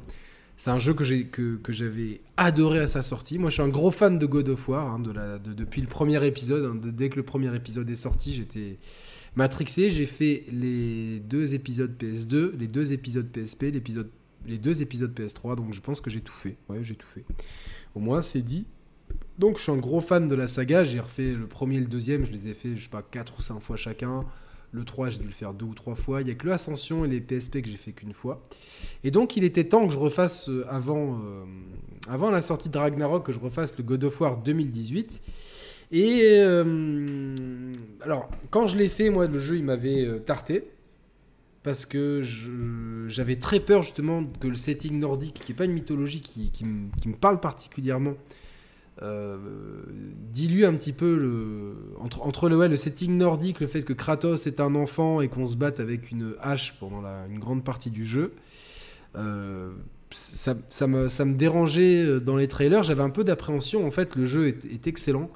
C'est 0.58 0.70
un 0.70 0.78
jeu 0.78 0.94
que 0.94 1.04
j'ai 1.04 1.26
que, 1.26 1.56
que 1.56 1.70
j'avais 1.72 2.22
adoré 2.38 2.78
à 2.78 2.86
sa 2.86 3.02
sortie. 3.02 3.38
Moi, 3.38 3.50
je 3.50 3.54
suis 3.54 3.62
un 3.62 3.68
gros 3.68 3.90
fan 3.90 4.18
de 4.18 4.24
God 4.24 4.48
of 4.48 4.68
War 4.68 4.90
hein, 4.90 4.98
de 5.00 5.12
la, 5.12 5.38
de- 5.38 5.52
depuis 5.52 5.82
le 5.82 5.86
premier 5.86 6.24
épisode. 6.26 6.64
hein. 6.64 6.74
De- 6.74 6.90
dès 6.90 7.10
que 7.10 7.16
le 7.16 7.22
premier 7.24 7.54
épisode 7.54 7.88
est 7.90 7.94
sorti, 7.94 8.32
j'étais 8.34 8.78
matrixé. 9.34 9.90
J'ai 9.90 10.06
fait 10.06 10.44
les 10.50 11.20
deux 11.20 11.54
épisodes 11.54 11.94
PS2, 12.02 12.52
les 12.58 12.68
deux 12.68 12.94
épisodes 12.94 13.28
PSP, 13.30 13.64
l'épisode, 13.64 14.08
les 14.46 14.56
deux 14.56 14.80
épisodes 14.80 15.12
PS3. 15.14 15.56
Donc, 15.56 15.74
je 15.74 15.80
pense 15.82 16.00
que 16.00 16.08
j'ai 16.08 16.22
tout 16.22 16.32
fait. 16.32 16.56
Ouais, 16.70 16.78
j'ai 16.82 16.94
tout 16.94 17.06
fait. 17.06 17.26
Au 17.94 18.00
moins, 18.00 18.22
c'est 18.22 18.40
dit. 18.40 18.64
Donc, 19.38 19.58
je 19.58 19.64
suis 19.64 19.72
un 19.72 19.76
gros 19.76 20.00
fan 20.00 20.28
de 20.28 20.34
la 20.34 20.48
saga. 20.48 20.84
J'ai 20.84 21.00
refait 21.00 21.32
le 21.32 21.46
premier 21.46 21.76
et 21.76 21.80
le 21.80 21.86
deuxième. 21.86 22.24
Je 22.24 22.32
les 22.32 22.48
ai 22.48 22.54
fait, 22.54 22.76
je 22.76 22.84
sais 22.84 22.88
pas, 22.88 23.02
4 23.02 23.34
ou 23.38 23.42
5 23.42 23.60
fois 23.60 23.76
chacun. 23.76 24.24
Le 24.72 24.84
3, 24.84 25.10
j'ai 25.10 25.18
dû 25.18 25.26
le 25.26 25.32
faire 25.32 25.54
deux 25.54 25.66
ou 25.66 25.74
trois 25.74 25.94
fois. 25.94 26.22
Il 26.22 26.28
y 26.28 26.30
a 26.30 26.34
que 26.34 26.46
l'Ascension 26.46 27.04
et 27.04 27.08
les 27.08 27.20
PSP 27.20 27.62
que 27.62 27.68
j'ai 27.68 27.76
fait 27.76 27.92
qu'une 27.92 28.12
fois. 28.12 28.42
Et 29.04 29.10
donc, 29.10 29.36
il 29.36 29.44
était 29.44 29.64
temps 29.64 29.86
que 29.86 29.92
je 29.92 29.98
refasse, 29.98 30.48
euh, 30.48 30.66
avant, 30.68 31.20
euh, 31.24 31.44
avant 32.08 32.30
la 32.30 32.40
sortie 32.40 32.68
de 32.68 32.76
Ragnarok, 32.76 33.26
que 33.26 33.32
je 33.32 33.38
refasse 33.38 33.76
le 33.78 33.84
God 33.84 34.04
of 34.04 34.20
War 34.20 34.38
2018. 34.38 35.22
Et 35.92 36.20
euh, 36.34 37.72
alors, 38.00 38.28
quand 38.50 38.66
je 38.66 38.76
l'ai 38.76 38.88
fait, 38.88 39.10
moi, 39.10 39.26
le 39.26 39.38
jeu, 39.38 39.56
il 39.56 39.64
m'avait 39.64 40.20
tarté. 40.20 40.64
Parce 41.62 41.84
que 41.84 42.22
j'avais 43.08 43.36
très 43.36 43.60
peur, 43.60 43.82
justement, 43.82 44.24
que 44.40 44.46
le 44.46 44.54
setting 44.54 44.98
nordique, 45.00 45.34
qui 45.44 45.52
n'est 45.52 45.56
pas 45.56 45.64
une 45.64 45.72
mythologie 45.72 46.20
qui 46.20 46.64
me 46.64 47.16
parle 47.16 47.40
particulièrement, 47.40 48.14
euh, 49.02 49.36
dilue 50.32 50.64
un 50.64 50.74
petit 50.74 50.92
peu 50.92 51.16
le, 51.16 51.74
entre, 52.00 52.22
entre 52.22 52.48
le, 52.48 52.56
ouais, 52.56 52.68
le 52.68 52.76
setting 52.76 53.16
nordique, 53.18 53.60
le 53.60 53.66
fait 53.66 53.82
que 53.82 53.92
Kratos 53.92 54.46
est 54.46 54.58
un 54.60 54.74
enfant 54.74 55.20
et 55.20 55.28
qu'on 55.28 55.46
se 55.46 55.56
batte 55.56 55.80
avec 55.80 56.10
une 56.10 56.34
hache 56.40 56.74
pendant 56.80 57.00
la- 57.02 57.26
une 57.30 57.38
grande 57.38 57.62
partie 57.64 57.90
du 57.90 58.04
jeu. 58.06 58.32
Euh, 59.16 59.70
ça, 60.10 60.54
ça 60.68 60.86
me, 60.86 61.08
ça 61.08 61.24
me 61.24 61.34
dérangeait 61.34 62.02
euh, 62.02 62.20
dans 62.20 62.36
les 62.36 62.48
trailers. 62.48 62.82
J'avais 62.84 63.02
un 63.02 63.10
peu 63.10 63.24
d'appréhension. 63.24 63.86
En 63.86 63.90
fait, 63.90 64.16
le 64.16 64.24
jeu 64.24 64.48
est, 64.48 64.64
est 64.64 64.86
excellent. 64.86 65.30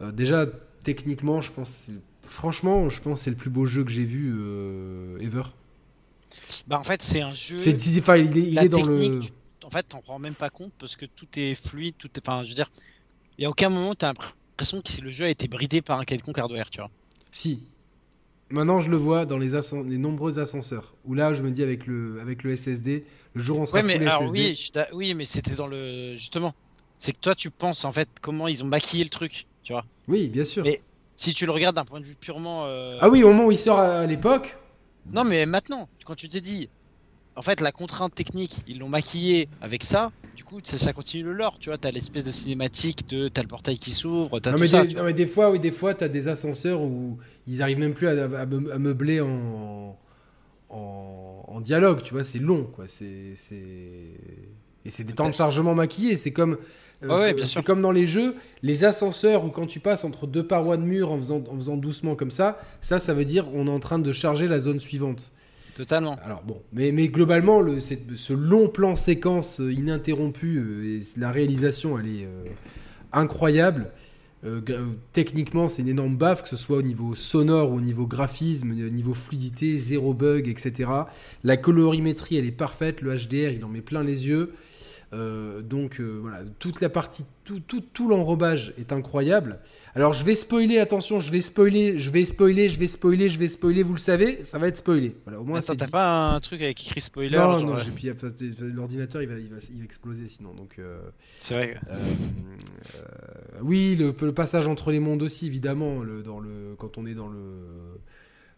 Euh, 0.00 0.12
déjà, 0.12 0.46
techniquement, 0.84 1.40
je 1.40 1.50
pense, 1.52 1.90
franchement, 2.22 2.88
je 2.88 3.00
pense 3.00 3.20
que 3.20 3.24
c'est 3.24 3.30
le 3.30 3.36
plus 3.36 3.50
beau 3.50 3.66
jeu 3.66 3.82
que 3.84 3.90
j'ai 3.90 4.04
vu 4.04 4.32
ever. 5.20 5.42
Bah, 6.66 6.78
en 6.78 6.82
fait, 6.82 7.02
c'est 7.02 7.20
un 7.22 7.32
jeu. 7.32 7.58
C'est, 7.58 7.76
enfin, 7.98 8.16
il 8.16 8.36
est, 8.36 8.42
il 8.42 8.54
la 8.54 8.64
est 8.64 8.68
dans 8.68 8.82
le. 8.82 8.98
technique, 8.98 9.32
fait, 9.78 9.82
t'en 9.84 10.00
prends 10.00 10.18
même 10.18 10.34
pas 10.34 10.50
compte 10.50 10.72
parce 10.78 10.96
que 10.96 11.06
tout 11.06 11.26
est 11.36 11.54
fluide, 11.54 11.94
tout 11.98 12.08
est. 12.16 12.26
Enfin, 12.26 12.42
je 12.44 12.48
veux 12.48 12.54
dire, 12.54 12.70
il 13.38 13.42
y 13.42 13.44
a 13.44 13.50
aucun 13.50 13.68
moment 13.68 13.94
t'as 13.94 14.12
l'impression 14.12 14.80
que 14.82 15.02
le 15.02 15.10
jeu 15.10 15.26
a 15.26 15.28
été 15.28 15.48
bridé 15.48 15.82
par 15.82 15.98
un 15.98 16.04
quelconque 16.04 16.38
hardware, 16.38 16.70
tu 16.70 16.78
vois. 16.80 16.90
Si. 17.30 17.66
Maintenant, 18.50 18.78
je 18.78 18.90
le 18.90 18.96
vois 18.96 19.26
dans 19.26 19.38
les, 19.38 19.52
nombreux 19.98 20.38
ascenseurs. 20.38 20.94
Où 21.04 21.14
là, 21.14 21.34
je 21.34 21.42
me 21.42 21.50
dis 21.50 21.62
avec 21.62 21.86
le, 21.86 22.20
avec 22.20 22.42
le 22.44 22.54
SSD, 22.54 23.04
le 23.32 23.42
jour 23.42 23.58
où 23.58 23.62
on 23.62 23.66
sera 23.66 23.78
Ouais, 23.78 23.82
mais 23.82 23.94
full 23.98 24.08
alors 24.08 24.22
SSD. 24.22 24.56
oui, 24.92 25.08
je 25.08 25.14
mais 25.14 25.24
c'était 25.24 25.54
dans 25.54 25.66
le. 25.66 26.12
Justement. 26.12 26.54
C'est 26.98 27.12
que 27.12 27.18
toi, 27.18 27.34
tu 27.34 27.50
penses 27.50 27.84
en 27.84 27.92
fait 27.92 28.08
comment 28.20 28.46
ils 28.46 28.62
ont 28.62 28.66
maquillé 28.66 29.02
le 29.02 29.10
truc, 29.10 29.46
tu 29.62 29.72
vois. 29.72 29.84
Oui, 30.08 30.28
bien 30.28 30.44
sûr. 30.44 30.62
Mais- 30.62 30.80
Si 31.16 31.32
tu 31.34 31.46
le 31.46 31.52
regardes 31.52 31.76
d'un 31.76 31.84
point 31.84 32.00
de 32.00 32.04
vue 32.04 32.14
purement. 32.14 32.66
euh, 32.66 32.98
Ah 33.00 33.08
oui, 33.08 33.22
au 33.24 33.28
moment 33.28 33.46
où 33.46 33.50
il 33.50 33.56
sort 33.58 33.78
à, 33.78 34.00
à 34.00 34.06
l'époque. 34.06 34.56
Non, 35.10 35.24
mais 35.24 35.46
maintenant, 35.46 35.88
quand 36.04 36.14
tu 36.14 36.28
t'es 36.28 36.40
dit, 36.40 36.68
en 37.36 37.42
fait, 37.42 37.60
la 37.60 37.72
contrainte 37.72 38.14
technique, 38.14 38.62
ils 38.68 38.78
l'ont 38.78 38.88
maquillé 38.88 39.48
avec 39.60 39.82
ça, 39.82 40.12
du 40.36 40.44
coup, 40.44 40.60
ça, 40.62 40.78
ça 40.78 40.92
continue 40.92 41.24
le 41.24 41.32
lore, 41.32 41.58
tu 41.58 41.68
vois. 41.68 41.78
T'as 41.78 41.90
l'espèce 41.90 42.24
de 42.24 42.30
cinématique 42.30 43.08
de. 43.08 43.28
T'as 43.28 43.42
le 43.42 43.48
portail 43.48 43.78
qui 43.78 43.90
s'ouvre, 43.90 44.38
t'as 44.40 44.50
Non 44.50 44.56
tout 44.56 44.62
mais, 44.62 44.68
ça. 44.68 44.82
des, 44.82 44.88
tu 44.88 44.94
non, 44.94 45.00
vois. 45.02 45.10
mais 45.10 45.14
des 45.14 45.26
fois, 45.26 45.50
oui, 45.50 45.58
des 45.58 45.70
fois, 45.72 45.94
t'as 45.94 46.08
des 46.08 46.28
ascenseurs 46.28 46.80
où 46.82 47.18
ils 47.46 47.62
arrivent 47.62 47.78
même 47.78 47.94
plus 47.94 48.06
à, 48.08 48.10
à- 48.24 48.40
à 48.42 48.46
me- 48.46 48.72
à 48.72 48.78
meubler 48.78 49.20
en, 49.20 49.96
en, 50.70 51.44
en 51.48 51.60
dialogue, 51.60 52.02
tu 52.02 52.14
vois, 52.14 52.24
c'est 52.24 52.38
long, 52.38 52.64
quoi. 52.64 52.84
C'est, 52.88 53.34
c'est... 53.34 53.58
Et 54.86 54.90
c'est 54.90 55.04
des 55.04 55.14
temps 55.14 55.28
de 55.28 55.34
chargement 55.34 55.74
maquillés. 55.74 56.16
C'est 56.16 56.32
comme, 56.32 56.58
Euh, 57.02 57.08
ouais, 57.18 57.30
que- 57.30 57.36
bien 57.36 57.46
c'est 57.46 57.52
sûr. 57.52 57.64
comme 57.64 57.80
dans 57.80 57.90
les 57.92 58.06
jeux, 58.06 58.34
les 58.62 58.84
ascenseurs 58.84 59.44
ou 59.44 59.48
quand 59.48 59.66
tu 59.66 59.80
passes 59.80 60.04
entre 60.04 60.26
deux 60.26 60.46
parois 60.46 60.76
de 60.76 60.82
mur 60.82 61.10
en 61.10 61.16
faisant, 61.18 61.42
en 61.50 61.54
faisant 61.56 61.76
doucement 61.76 62.14
comme 62.16 62.30
ça, 62.30 62.58
ça, 62.80 62.98
ça 62.98 63.14
veut 63.14 63.24
dire 63.24 63.46
on 63.54 63.66
est 63.66 63.70
en 63.70 63.80
train 63.80 63.98
de 63.98 64.12
charger 64.12 64.46
la 64.46 64.58
zone 64.60 64.80
suivante. 64.80 65.32
Totalement. 65.74 66.16
Alors 66.24 66.42
bon, 66.44 66.62
mais, 66.72 66.92
mais 66.92 67.08
globalement, 67.08 67.60
ce 67.80 68.32
long 68.32 68.68
plan 68.68 68.94
séquence 68.94 69.60
euh, 69.60 69.72
ininterrompu, 69.72 70.58
euh, 70.58 70.98
et 70.98 71.18
la 71.18 71.32
réalisation, 71.32 71.98
elle 71.98 72.06
est 72.06 72.24
euh, 72.24 72.44
incroyable. 73.12 73.90
Techniquement, 75.14 75.68
c'est 75.68 75.80
une 75.80 75.88
énorme 75.88 76.18
baffe, 76.18 76.42
que 76.42 76.50
ce 76.50 76.56
soit 76.56 76.76
au 76.76 76.82
niveau 76.82 77.14
sonore 77.14 77.72
au 77.72 77.80
niveau 77.80 78.06
graphisme, 78.06 78.72
au 78.72 78.90
niveau 78.90 79.14
fluidité, 79.14 79.78
zéro 79.78 80.12
bug, 80.12 80.48
etc. 80.48 80.90
La 81.44 81.56
colorimétrie, 81.56 82.36
elle 82.36 82.44
est 82.44 82.52
parfaite. 82.52 83.00
Le 83.00 83.16
HDR, 83.16 83.54
il 83.54 83.64
en 83.64 83.68
met 83.68 83.80
plein 83.80 84.04
les 84.04 84.28
yeux. 84.28 84.52
Euh, 85.12 85.60
donc 85.62 86.00
euh, 86.00 86.18
voilà, 86.20 86.40
toute 86.58 86.80
la 86.80 86.88
partie, 86.88 87.24
tout, 87.44 87.60
tout, 87.60 87.80
tout 87.80 88.08
l'enrobage 88.08 88.74
est 88.78 88.90
incroyable. 88.92 89.60
Alors 89.94 90.12
je 90.12 90.24
vais 90.24 90.34
spoiler, 90.34 90.78
attention, 90.78 91.20
je 91.20 91.30
vais 91.30 91.40
spoiler, 91.40 91.98
je 91.98 92.10
vais 92.10 92.24
spoiler, 92.24 92.68
je 92.68 92.80
vais 92.80 92.86
spoiler, 92.88 93.28
je 93.28 93.38
vais 93.38 93.46
spoiler, 93.48 93.82
vous 93.84 93.92
le 93.92 93.98
savez, 94.00 94.42
ça 94.42 94.58
va 94.58 94.66
être 94.66 94.76
spoilé. 94.78 95.14
Voilà, 95.24 95.40
au 95.40 95.44
moins 95.44 95.60
Attends, 95.60 95.76
t'as 95.76 95.84
dit. 95.84 95.90
pas 95.92 96.30
un 96.34 96.40
truc 96.40 96.62
avec 96.62 96.80
écrit 96.80 97.00
spoiler 97.00 97.36
Non, 97.36 97.60
non, 97.60 97.76
euh, 97.76 97.80
j'ai 97.80 97.92
puis 97.92 98.10
l'ordinateur 98.60 99.22
il 99.22 99.28
va, 99.28 99.38
il, 99.38 99.48
va, 99.50 99.56
il 99.70 99.78
va 99.78 99.84
exploser 99.84 100.26
sinon. 100.26 100.52
Donc, 100.54 100.76
euh, 100.80 100.98
C'est 101.40 101.54
vrai. 101.54 101.78
oui, 103.62 103.96
le, 103.96 104.14
le 104.20 104.32
passage 104.34 104.66
entre 104.68 104.90
les 104.90 105.00
mondes 105.00 105.22
aussi, 105.22 105.46
évidemment, 105.46 106.02
le, 106.02 106.22
dans 106.22 106.40
le, 106.40 106.74
quand 106.78 106.98
on 106.98 107.06
est 107.06 107.14
dans 107.14 107.28
le, 107.28 107.38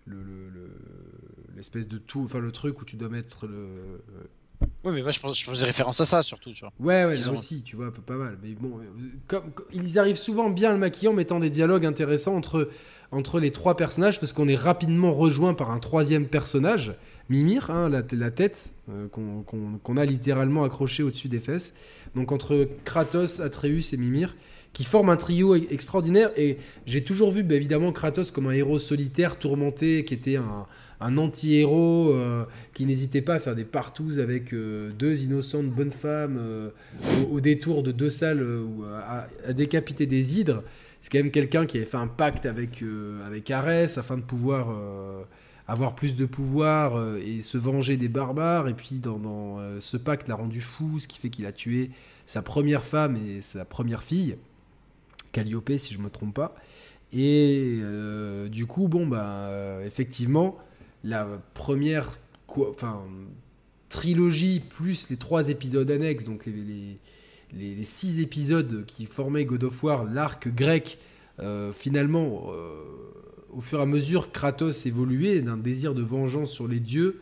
le, 0.06 0.16
le- 0.22 0.48
le- 0.48 0.70
l'espèce 1.56 1.88
de 1.88 1.98
tout, 1.98 2.20
enfin 2.22 2.38
le 2.38 2.52
truc 2.52 2.80
où 2.80 2.84
tu 2.84 2.96
dois 2.96 3.08
mettre 3.08 3.46
le. 3.46 3.66
Oui, 4.84 4.92
mais 4.92 5.02
moi 5.02 5.10
je, 5.10 5.20
pense, 5.20 5.38
je 5.38 5.44
faisais 5.44 5.66
référence 5.66 6.00
à 6.00 6.04
ça 6.04 6.22
surtout, 6.22 6.52
tu 6.52 6.60
vois. 6.60 6.72
Ouais, 6.78 7.04
ouais, 7.04 7.26
ont- 7.28 7.32
aussi, 7.34 7.62
tu 7.62 7.76
vois, 7.76 7.90
pas 7.92 8.14
mal. 8.14 8.38
Mais 8.42 8.50
bon, 8.54 8.78
euh, 8.78 8.82
comme, 9.26 9.50
comme- 9.52 9.66
ils 9.72 9.98
arrivent 9.98 10.16
souvent 10.16 10.48
bien 10.50 10.70
à 10.70 10.72
le 10.72 10.78
maquiller 10.78 11.08
en 11.08 11.12
mettant 11.12 11.40
des 11.40 11.50
dialogues 11.50 11.84
intéressants 11.84 12.36
entre, 12.36 12.70
entre 13.10 13.40
les 13.40 13.50
trois 13.50 13.76
personnages, 13.76 14.20
parce 14.20 14.32
qu'on 14.32 14.48
est 14.48 14.54
rapidement 14.56 15.12
rejoint 15.12 15.54
par 15.54 15.70
un 15.72 15.78
troisième 15.80 16.26
personnage, 16.26 16.94
Mimir, 17.28 17.70
hein, 17.70 17.88
la, 17.88 18.02
la 18.12 18.30
tête, 18.30 18.72
euh, 18.88 19.08
qu'on 19.08 19.96
a 19.96 20.04
littéralement 20.04 20.62
accroché 20.62 21.02
au-dessus 21.02 21.28
des 21.28 21.40
fesses. 21.40 21.74
Donc 22.14 22.30
entre 22.30 22.68
Kratos, 22.84 23.40
Atreus 23.40 23.92
et 23.92 23.96
Mimir, 23.96 24.36
qui 24.72 24.84
forment 24.84 25.10
un 25.10 25.16
trio 25.16 25.56
e- 25.56 25.66
extraordinaire. 25.70 26.30
Et 26.36 26.58
j'ai 26.86 27.02
toujours 27.02 27.32
vu, 27.32 27.42
bah, 27.42 27.56
évidemment, 27.56 27.90
Kratos 27.90 28.30
comme 28.30 28.46
un 28.46 28.52
héros 28.52 28.78
solitaire, 28.78 29.38
tourmenté, 29.40 30.04
qui 30.04 30.14
était 30.14 30.36
un, 30.36 30.66
un 31.00 31.18
anti-héros, 31.18 32.10
euh, 32.12 32.44
qui 32.74 32.86
n'hésitait 32.86 33.22
pas 33.22 33.34
à 33.34 33.38
faire 33.38 33.54
des 33.54 33.64
partous 33.64 34.18
avec 34.18 34.52
euh, 34.52 34.92
deux 34.92 35.24
innocentes 35.24 35.66
bonnes 35.66 35.92
femmes 35.92 36.38
euh, 36.40 36.70
au, 37.30 37.40
détour 37.40 37.82
de 37.82 37.92
deux 37.92 38.10
salles 38.10 38.44
à, 39.06 39.26
à 39.46 39.52
décapiter 39.52 40.06
des 40.06 40.38
hydres. 40.38 40.62
C'est 41.00 41.10
quand 41.10 41.18
même 41.18 41.30
quelqu'un 41.30 41.66
qui 41.66 41.76
avait 41.76 41.86
fait 41.86 41.98
un 41.98 42.08
pacte 42.08 42.46
avec, 42.46 42.82
avec 43.24 43.50
Arès 43.50 43.96
afin 43.96 44.16
de 44.16 44.22
pouvoir 44.22 44.74
avoir 45.68 45.94
plus 45.94 46.16
de 46.16 46.26
pouvoir 46.26 47.16
et 47.18 47.42
se 47.42 47.58
venger 47.58 47.96
des 47.96 48.08
barbares. 48.08 48.66
Et 48.66 48.74
puis 48.74 48.98
dans, 48.98 49.60
ce 49.78 49.96
pacte 49.96 50.26
l'a 50.26 50.34
rendu 50.34 50.60
fou, 50.60 50.98
ce 50.98 51.06
qui 51.06 51.18
fait 51.18 51.28
qu'il 51.28 51.46
a 51.46 51.52
tué 51.52 51.90
sa 52.24 52.42
première 52.42 52.82
femme 52.82 53.16
et 53.16 53.40
sa 53.40 53.64
première 53.64 54.02
fille, 54.02 54.36
Calliope 55.30 55.70
si 55.76 55.94
je 55.94 56.00
me 56.00 56.10
trompe 56.10 56.34
pas. 56.34 56.56
Et 57.12 57.78
du 58.50 58.66
coup, 58.66 58.88
bon, 58.88 59.06
bah, 59.06 59.78
effectivement, 59.84 60.58
la 61.06 61.26
première 61.54 62.18
enfin, 62.56 63.02
trilogie 63.88 64.60
plus 64.60 65.08
les 65.10 65.16
trois 65.16 65.48
épisodes 65.48 65.90
annexes, 65.90 66.24
donc 66.24 66.46
les- 66.46 66.98
les 67.52 67.84
six 67.84 68.20
épisodes 68.20 68.84
qui 68.86 69.06
formaient 69.06 69.44
God 69.44 69.64
of 69.64 69.82
War, 69.82 70.04
l'arc 70.04 70.48
grec, 70.48 70.98
euh, 71.38 71.72
finalement, 71.72 72.46
euh, 72.50 72.82
au 73.50 73.60
fur 73.60 73.78
et 73.78 73.82
à 73.82 73.86
mesure, 73.86 74.32
Kratos 74.32 74.84
évoluait 74.86 75.40
d'un 75.42 75.56
désir 75.56 75.94
de 75.94 76.02
vengeance 76.02 76.50
sur 76.50 76.66
les 76.66 76.80
dieux. 76.80 77.20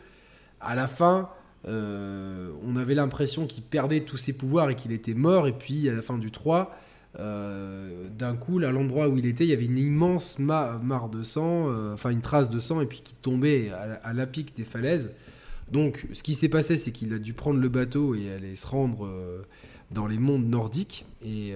À 0.59 0.73
la 0.75 0.87
fin, 0.87 1.29
euh, 1.67 2.51
on 2.65 2.75
avait 2.75 2.95
l'impression 2.95 3.45
qu'il 3.45 3.63
perdait 3.63 4.01
tous 4.01 4.17
ses 4.17 4.33
pouvoirs 4.33 4.69
et 4.69 4.75
qu'il 4.75 4.91
était 4.91 5.13
mort. 5.13 5.47
Et 5.47 5.53
puis, 5.53 5.87
à 5.89 5.93
la 5.93 6.01
fin 6.01 6.17
du 6.17 6.31
3, 6.31 6.75
euh, 7.19 8.07
d'un 8.09 8.35
coup, 8.35 8.59
à 8.59 8.71
l'endroit 8.71 9.07
où 9.07 9.17
il 9.17 9.25
était, 9.25 9.45
il 9.45 9.49
y 9.49 9.53
avait 9.53 9.65
une 9.65 9.77
immense 9.77 10.37
ma- 10.39 10.79
mare 10.83 11.09
de 11.09 11.23
sang, 11.23 11.69
euh, 11.69 11.93
enfin 11.93 12.09
une 12.09 12.21
trace 12.21 12.49
de 12.49 12.59
sang, 12.59 12.81
et 12.81 12.85
puis 12.85 13.01
qui 13.03 13.13
tombait 13.15 13.69
à, 13.69 13.99
à 14.03 14.13
la 14.13 14.27
pique 14.27 14.55
des 14.55 14.65
falaises. 14.65 15.11
Donc, 15.71 16.05
ce 16.13 16.21
qui 16.23 16.35
s'est 16.35 16.49
passé, 16.49 16.77
c'est 16.77 16.91
qu'il 16.91 17.13
a 17.13 17.17
dû 17.19 17.33
prendre 17.33 17.59
le 17.59 17.69
bateau 17.69 18.15
et 18.15 18.31
aller 18.31 18.55
se 18.55 18.67
rendre 18.67 19.05
euh, 19.05 19.41
dans 19.91 20.05
les 20.07 20.19
mondes 20.19 20.45
nordiques. 20.47 21.05
Et, 21.23 21.53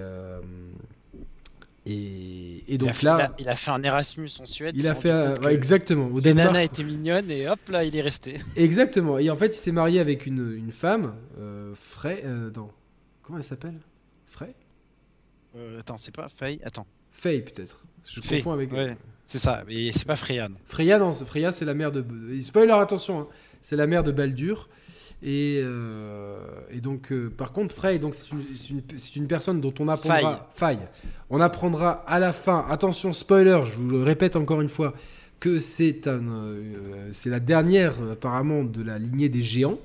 il, 1.85 2.77
donc 2.77 2.93
fait, 2.93 3.05
là, 3.05 3.15
il, 3.17 3.21
a, 3.21 3.35
il 3.39 3.49
a 3.49 3.55
fait 3.55 3.71
un 3.71 3.81
Erasmus 3.81 4.29
en 4.41 4.45
Suède. 4.45 4.75
il 4.77 4.85
a 4.87 4.93
fait 4.95 5.09
un- 5.11 5.35
ouais, 5.41 5.55
exactement 5.55 6.07
au 6.07 6.19
Les 6.19 6.33
nanas 6.35 6.63
étaient 6.63 6.83
mignonnes 6.83 7.31
et 7.31 7.47
hop 7.49 7.59
là 7.69 7.83
il 7.83 7.95
est 7.95 8.01
resté. 8.01 8.41
Exactement. 8.55 9.17
Et 9.17 9.29
en 9.31 9.35
fait, 9.35 9.47
il 9.47 9.59
s'est 9.59 9.71
marié 9.71 9.99
avec 9.99 10.25
une, 10.27 10.53
une 10.55 10.71
femme, 10.71 11.13
Frey. 11.73 12.23
non. 12.55 12.69
Comment 13.23 13.37
elle 13.39 13.43
s'appelle? 13.43 13.79
Frey? 14.27 14.53
Euh, 15.55 15.79
attends, 15.79 15.97
c'est 15.97 16.13
pas 16.15 16.27
Faye? 16.29 16.59
Attends. 16.63 16.85
Faye, 17.11 17.41
peut-être. 17.41 17.79
Je 18.05 18.21
Faye, 18.21 18.39
confonds 18.39 18.51
avec. 18.53 18.71
ouais. 18.71 18.95
C'est 19.25 19.37
ça, 19.39 19.63
mais 19.67 19.91
c'est 19.91 20.07
pas 20.07 20.15
Freya. 20.15 20.49
non. 20.49 20.55
Freya, 20.65 20.97
non, 20.97 21.13
c'est- 21.13 21.25
Freya, 21.25 21.51
c'est 21.51 21.65
la 21.65 21.73
mère 21.73 21.91
de. 21.91 22.03
Spoiler, 22.39 22.71
attention, 22.71 23.21
hein, 23.21 23.27
c'est 23.61 23.75
la 23.75 23.85
mère 23.87 24.03
de 24.03 24.11
Baldur. 24.11 24.69
Et, 25.21 25.59
euh, 25.61 26.37
et 26.71 26.79
donc, 26.79 27.11
euh, 27.11 27.29
par 27.29 27.51
contre, 27.51 27.75
Frey, 27.75 27.99
donc 27.99 28.15
c'est 28.15 28.29
une, 28.69 28.81
une- 29.17 29.27
personne 29.27 29.59
dont 29.59 29.73
on 29.79 29.89
apprendra. 29.89 30.47
Faille. 30.55 30.79
On 31.29 31.41
apprendra 31.41 32.03
à 32.07 32.19
la 32.19 32.31
fin. 32.31 32.65
Attention, 32.69 33.11
spoiler, 33.11 33.59
je 33.65 33.71
vous 33.73 33.89
le 33.89 34.01
répète 34.01 34.37
encore 34.37 34.61
une 34.61 34.69
fois, 34.69 34.93
que 35.41 35.59
c'est 35.59 36.07
un, 36.07 36.25
euh, 36.25 37.09
c'est 37.11 37.29
la 37.29 37.41
dernière 37.41 37.95
apparemment 38.11 38.63
de 38.63 38.81
la 38.81 38.97
lignée 38.97 39.27
des 39.29 39.43
géants, 39.43 39.77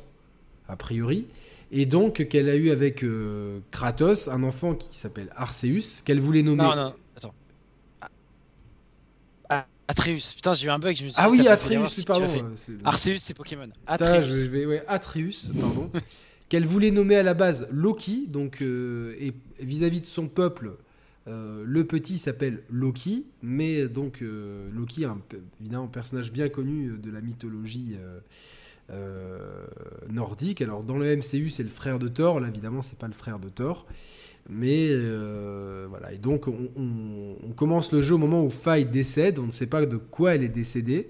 a 0.69 0.77
priori. 0.77 1.27
Et 1.77 1.87
donc 1.87 2.27
qu'elle 2.29 2.49
a 2.49 2.55
eu 2.55 2.71
avec 2.71 3.03
euh, 3.03 3.59
Kratos 3.73 4.29
un 4.29 4.43
enfant 4.45 4.75
qui 4.75 4.97
s'appelle 4.97 5.29
Arceus, 5.35 6.03
qu'elle 6.05 6.21
voulait 6.21 6.43
nommer. 6.45 6.63
Non, 6.63 6.77
non, 6.77 6.95
attends. 7.17 7.35
Ah. 9.49 9.67
Atreus. 9.89 10.35
Putain, 10.35 10.55
j'ai 10.55 10.67
eu 10.67 10.71
un 10.71 10.79
bug. 10.79 10.97
Je 10.97 11.05
me 11.05 11.09
suis 11.09 11.17
Ah 11.21 11.29
oui, 11.31 11.47
Atreus, 11.49 11.89
si 11.89 12.05
pardon. 12.05 12.27
Arceus, 12.85 13.17
c'est 13.19 13.35
Pokémon. 13.35 13.67
Putain, 13.67 13.75
Atreus. 13.87 14.23
je 14.27 14.49
vais- 14.51 14.67
ouais, 14.67 14.85
Atreus, 14.87 15.51
pardon. 15.61 15.91
Qu'elle 16.49 16.67
voulait 16.67 16.91
nommer 16.91 17.17
à 17.17 17.23
la 17.23 17.35
base 17.35 17.67
Loki, 17.73 18.27
donc 18.29 18.63
euh, 18.63 19.17
et 19.19 19.33
vis-à-vis 19.61 20.01
de 20.03 20.07
son 20.07 20.29
peuple, 20.29 20.77
euh, 21.27 21.65
le 21.67 21.85
petit 21.87 22.19
s'appelle 22.19 22.63
Loki, 22.71 23.27
mais 23.43 23.89
donc 23.89 24.23
euh, 24.23 24.69
Loki, 24.73 25.05
un, 25.07 25.17
pe- 25.29 25.39
évidemment 25.61 25.85
un 25.85 25.89
personnage 25.89 26.31
bien 26.31 26.49
connu 26.51 26.97
de 26.99 27.11
la 27.11 27.21
mythologie 27.23 27.97
nordique. 30.11 30.63
Alors 30.63 30.83
dans 30.83 30.99
le 30.99 31.17
MCU, 31.17 31.51
c'est 31.51 31.63
le 31.63 31.69
frère 31.69 31.99
de 31.99 32.09
Thor. 32.09 32.41
Là, 32.41 32.49
évidemment, 32.49 32.83
c'est 32.83 32.99
pas 32.99 33.09
le 33.09 33.15
frère 33.15 33.39
de 33.39 33.49
Thor. 33.49 33.87
Mais 34.49 34.89
euh, 34.91 35.87
voilà, 35.89 36.13
et 36.13 36.19
donc 36.19 36.49
on, 36.49 37.53
commence 37.57 37.93
le 37.93 38.03
jeu 38.03 38.15
au 38.15 38.19
moment 38.19 38.45
où 38.45 38.51
Faye 38.51 38.85
décède, 38.85 39.39
on 39.39 39.47
ne 39.47 39.51
sait 39.51 39.67
pas 39.67 39.87
de 39.87 39.97
quoi 39.97 40.35
elle 40.35 40.43
est 40.43 40.49
décédée, 40.49 41.09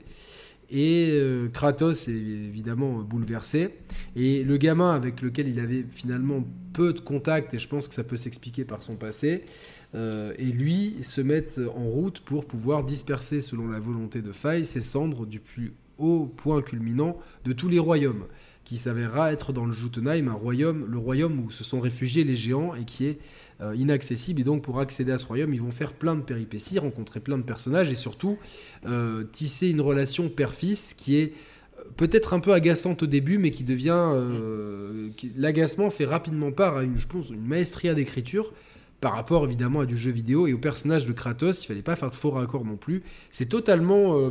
et 0.70 1.10
euh, 1.12 1.48
Kratos 1.48 2.08
est 2.08 2.12
évidemment 2.12 3.00
bouleversé, 3.00 3.70
et 4.14 4.44
le 4.44 4.56
gamin 4.56 4.94
avec 4.94 5.20
lequel 5.20 5.48
il 5.48 5.58
avait 5.58 5.84
finalement 5.90 6.44
peu 6.74 6.92
de 6.92 7.00
contact, 7.00 7.54
et 7.54 7.58
je 7.58 7.66
pense 7.66 7.88
que 7.88 7.94
ça 7.94 8.04
peut 8.04 8.16
s'expliquer 8.16 8.64
par 8.64 8.84
son 8.84 8.94
passé, 8.94 9.42
euh, 9.96 10.32
et 10.38 10.46
lui 10.46 11.02
se 11.02 11.20
mettent 11.20 11.60
en 11.74 11.84
route 11.84 12.20
pour 12.20 12.44
pouvoir 12.44 12.84
disperser, 12.84 13.40
selon 13.40 13.68
la 13.68 13.80
volonté 13.80 14.22
de 14.22 14.30
Faye, 14.30 14.64
ses 14.64 14.80
cendres 14.80 15.26
du 15.26 15.40
plus 15.40 15.72
haut 15.98 16.26
point 16.36 16.62
culminant 16.62 17.16
de 17.44 17.52
tous 17.52 17.68
les 17.68 17.78
royaumes 17.78 18.24
qui 18.64 18.76
s'avérera 18.76 19.32
être 19.32 19.52
dans 19.52 19.66
le 19.66 19.72
Jotunheim, 19.72 20.28
un 20.28 20.32
royaume, 20.32 20.86
le 20.90 20.98
royaume 20.98 21.38
où 21.44 21.50
se 21.50 21.62
sont 21.62 21.80
réfugiés 21.80 22.24
les 22.24 22.34
géants 22.34 22.74
et 22.74 22.84
qui 22.84 23.06
est 23.06 23.18
euh, 23.60 23.76
inaccessible. 23.76 24.40
Et 24.40 24.44
donc 24.44 24.62
pour 24.62 24.80
accéder 24.80 25.12
à 25.12 25.18
ce 25.18 25.26
royaume, 25.26 25.52
ils 25.52 25.60
vont 25.60 25.70
faire 25.70 25.92
plein 25.92 26.14
de 26.14 26.22
péripéties, 26.22 26.78
rencontrer 26.78 27.20
plein 27.20 27.36
de 27.36 27.42
personnages 27.42 27.92
et 27.92 27.94
surtout 27.94 28.38
euh, 28.86 29.24
tisser 29.24 29.68
une 29.68 29.82
relation 29.82 30.28
père-fils 30.28 30.94
qui 30.94 31.16
est 31.16 31.34
euh, 31.78 31.82
peut-être 31.96 32.32
un 32.32 32.40
peu 32.40 32.52
agaçante 32.52 33.02
au 33.02 33.06
début, 33.06 33.38
mais 33.38 33.50
qui 33.50 33.64
devient... 33.64 34.12
L'agacement 35.36 35.90
fait 35.90 36.06
rapidement 36.06 36.50
part 36.50 36.78
à 36.78 36.84
une, 36.84 36.98
je 36.98 37.06
pense, 37.06 37.28
une 37.28 37.46
maestria 37.46 37.94
d'écriture 37.94 38.52
par 39.00 39.12
rapport 39.12 39.44
évidemment 39.44 39.80
à 39.80 39.86
du 39.86 39.98
jeu 39.98 40.10
vidéo 40.10 40.46
et 40.46 40.54
au 40.54 40.58
personnage 40.58 41.04
de 41.04 41.12
Kratos, 41.12 41.62
il 41.62 41.66
fallait 41.66 41.82
pas 41.82 41.94
faire 41.94 42.08
de 42.08 42.14
faux 42.14 42.30
raccords 42.30 42.64
non 42.64 42.76
plus. 42.76 43.02
C'est 43.30 43.48
totalement, 43.50 44.30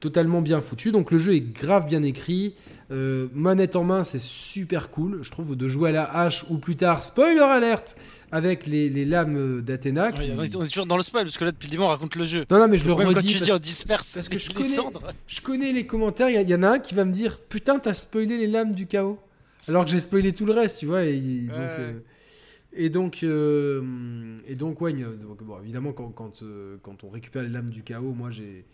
totalement 0.00 0.40
bien 0.42 0.60
foutu. 0.60 0.90
Donc 0.92 1.10
le 1.10 1.18
jeu 1.18 1.34
est 1.34 1.40
grave 1.40 1.86
bien 1.86 2.02
écrit. 2.02 2.54
Euh, 2.90 3.28
manette 3.34 3.76
en 3.76 3.84
main, 3.84 4.02
c'est 4.02 4.20
super 4.20 4.90
cool. 4.90 5.20
Je 5.22 5.30
trouve 5.30 5.54
de 5.56 5.68
jouer 5.68 5.90
à 5.90 5.92
la 5.92 6.04
hache 6.04 6.44
ou 6.50 6.58
plus 6.58 6.74
tard, 6.74 7.04
spoiler 7.04 7.38
alerte, 7.38 7.96
avec 8.32 8.66
les, 8.66 8.88
les 8.90 9.04
lames 9.04 9.60
d'Athéna. 9.62 10.10
Qui- 10.10 10.32
on 10.36 10.42
est 10.42 10.56
on 10.56 10.64
est 10.64 10.68
toujours 10.68 10.86
dans 10.86 10.96
le 10.96 11.02
spoil 11.04 11.24
parce 11.24 11.36
que 11.36 11.44
là 11.44 11.52
depuis 11.52 11.66
le 11.68 11.70
début 11.72 11.82
on 11.84 11.88
raconte 11.88 12.16
le 12.16 12.24
jeu. 12.24 12.44
Non, 12.50 12.58
non, 12.58 12.66
mais 12.66 12.78
je 12.78 12.86
le 12.88 12.94
quand 12.94 13.06
redis. 13.06 13.28
tu 13.28 13.34
parce 13.34 13.44
dis 13.44 13.52
on 13.52 13.58
disperse 13.58 14.12
parce 14.14 14.28
que 14.28 14.38
je 14.38 14.50
connais-. 14.50 14.76
Je 15.28 15.40
connais 15.40 15.72
les 15.72 15.86
commentaires, 15.86 16.30
il 16.30 16.48
y 16.48 16.54
en 16.54 16.62
a 16.64 16.68
un 16.70 16.78
qui 16.80 16.94
va 16.94 17.04
me 17.04 17.12
dire 17.12 17.38
Putain, 17.48 17.78
t'as 17.78 17.94
spoilé 17.94 18.38
les 18.38 18.48
lames 18.48 18.72
du 18.72 18.86
chaos. 18.86 19.18
Alors 19.68 19.84
que 19.84 19.90
j'ai 19.90 20.00
spoilé 20.00 20.32
tout 20.32 20.46
le 20.46 20.52
reste, 20.52 20.78
tu 20.80 20.86
vois. 20.86 21.04
Et, 21.04 21.20
donc, 21.20 21.50
euh, 21.58 21.92
Et 22.72 22.88
donc, 22.88 23.22
euh, 23.22 24.36
et 24.48 24.54
donc, 24.54 24.80
ouais, 24.80 24.92
donc, 24.92 25.42
bon, 25.44 25.60
évidemment, 25.62 25.92
quand, 25.92 26.08
quand, 26.08 26.42
euh, 26.42 26.76
quand, 26.82 27.04
on 27.04 27.10
récupère 27.10 27.42
les 27.42 27.48
lames 27.50 27.70
du 27.70 27.82
chaos, 27.82 28.12
moi, 28.12 28.30
j'ai, 28.30 28.64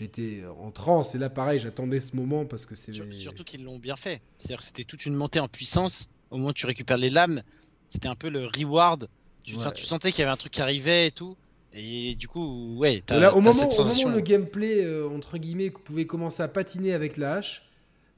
j'étais 0.00 0.42
en 0.60 0.70
transe. 0.70 1.14
Et 1.14 1.18
là, 1.18 1.30
pareil, 1.30 1.58
j'attendais 1.58 2.00
ce 2.00 2.16
moment 2.16 2.44
parce 2.44 2.66
que 2.66 2.74
c'est. 2.74 2.92
Surtout 2.92 3.44
qu'ils 3.44 3.64
l'ont 3.64 3.78
bien 3.78 3.96
fait. 3.96 4.20
C'est-à-dire 4.38 4.58
que 4.58 4.64
c'était 4.64 4.84
toute 4.84 5.06
une 5.06 5.14
montée 5.14 5.40
en 5.40 5.48
puissance. 5.48 6.10
Au 6.30 6.36
moment 6.36 6.50
où 6.50 6.52
tu 6.52 6.66
récupères 6.66 6.96
les 6.96 7.10
lames, 7.10 7.42
c'était 7.88 8.08
un 8.08 8.14
peu 8.14 8.28
le 8.28 8.46
reward. 8.46 9.08
Tu, 9.44 9.56
tu 9.74 9.84
sentais 9.84 10.12
qu'il 10.12 10.20
y 10.20 10.22
avait 10.22 10.32
un 10.32 10.36
truc 10.36 10.52
qui 10.52 10.62
arrivait 10.62 11.08
et 11.08 11.10
tout. 11.10 11.36
Et 11.72 12.14
du 12.14 12.26
coup, 12.26 12.76
ouais, 12.78 13.02
as, 13.10 13.18
là, 13.18 13.34
au, 13.34 13.40
moment, 13.40 13.62
au 13.62 13.84
moment 13.84 14.02
où 14.04 14.08
le 14.08 14.20
gameplay, 14.20 14.84
euh, 14.84 15.08
entre 15.08 15.38
guillemets, 15.38 15.70
pouvait 15.70 16.06
commencer 16.06 16.42
à 16.42 16.48
patiner 16.48 16.92
avec 16.92 17.16
la 17.16 17.34
hache, 17.34 17.62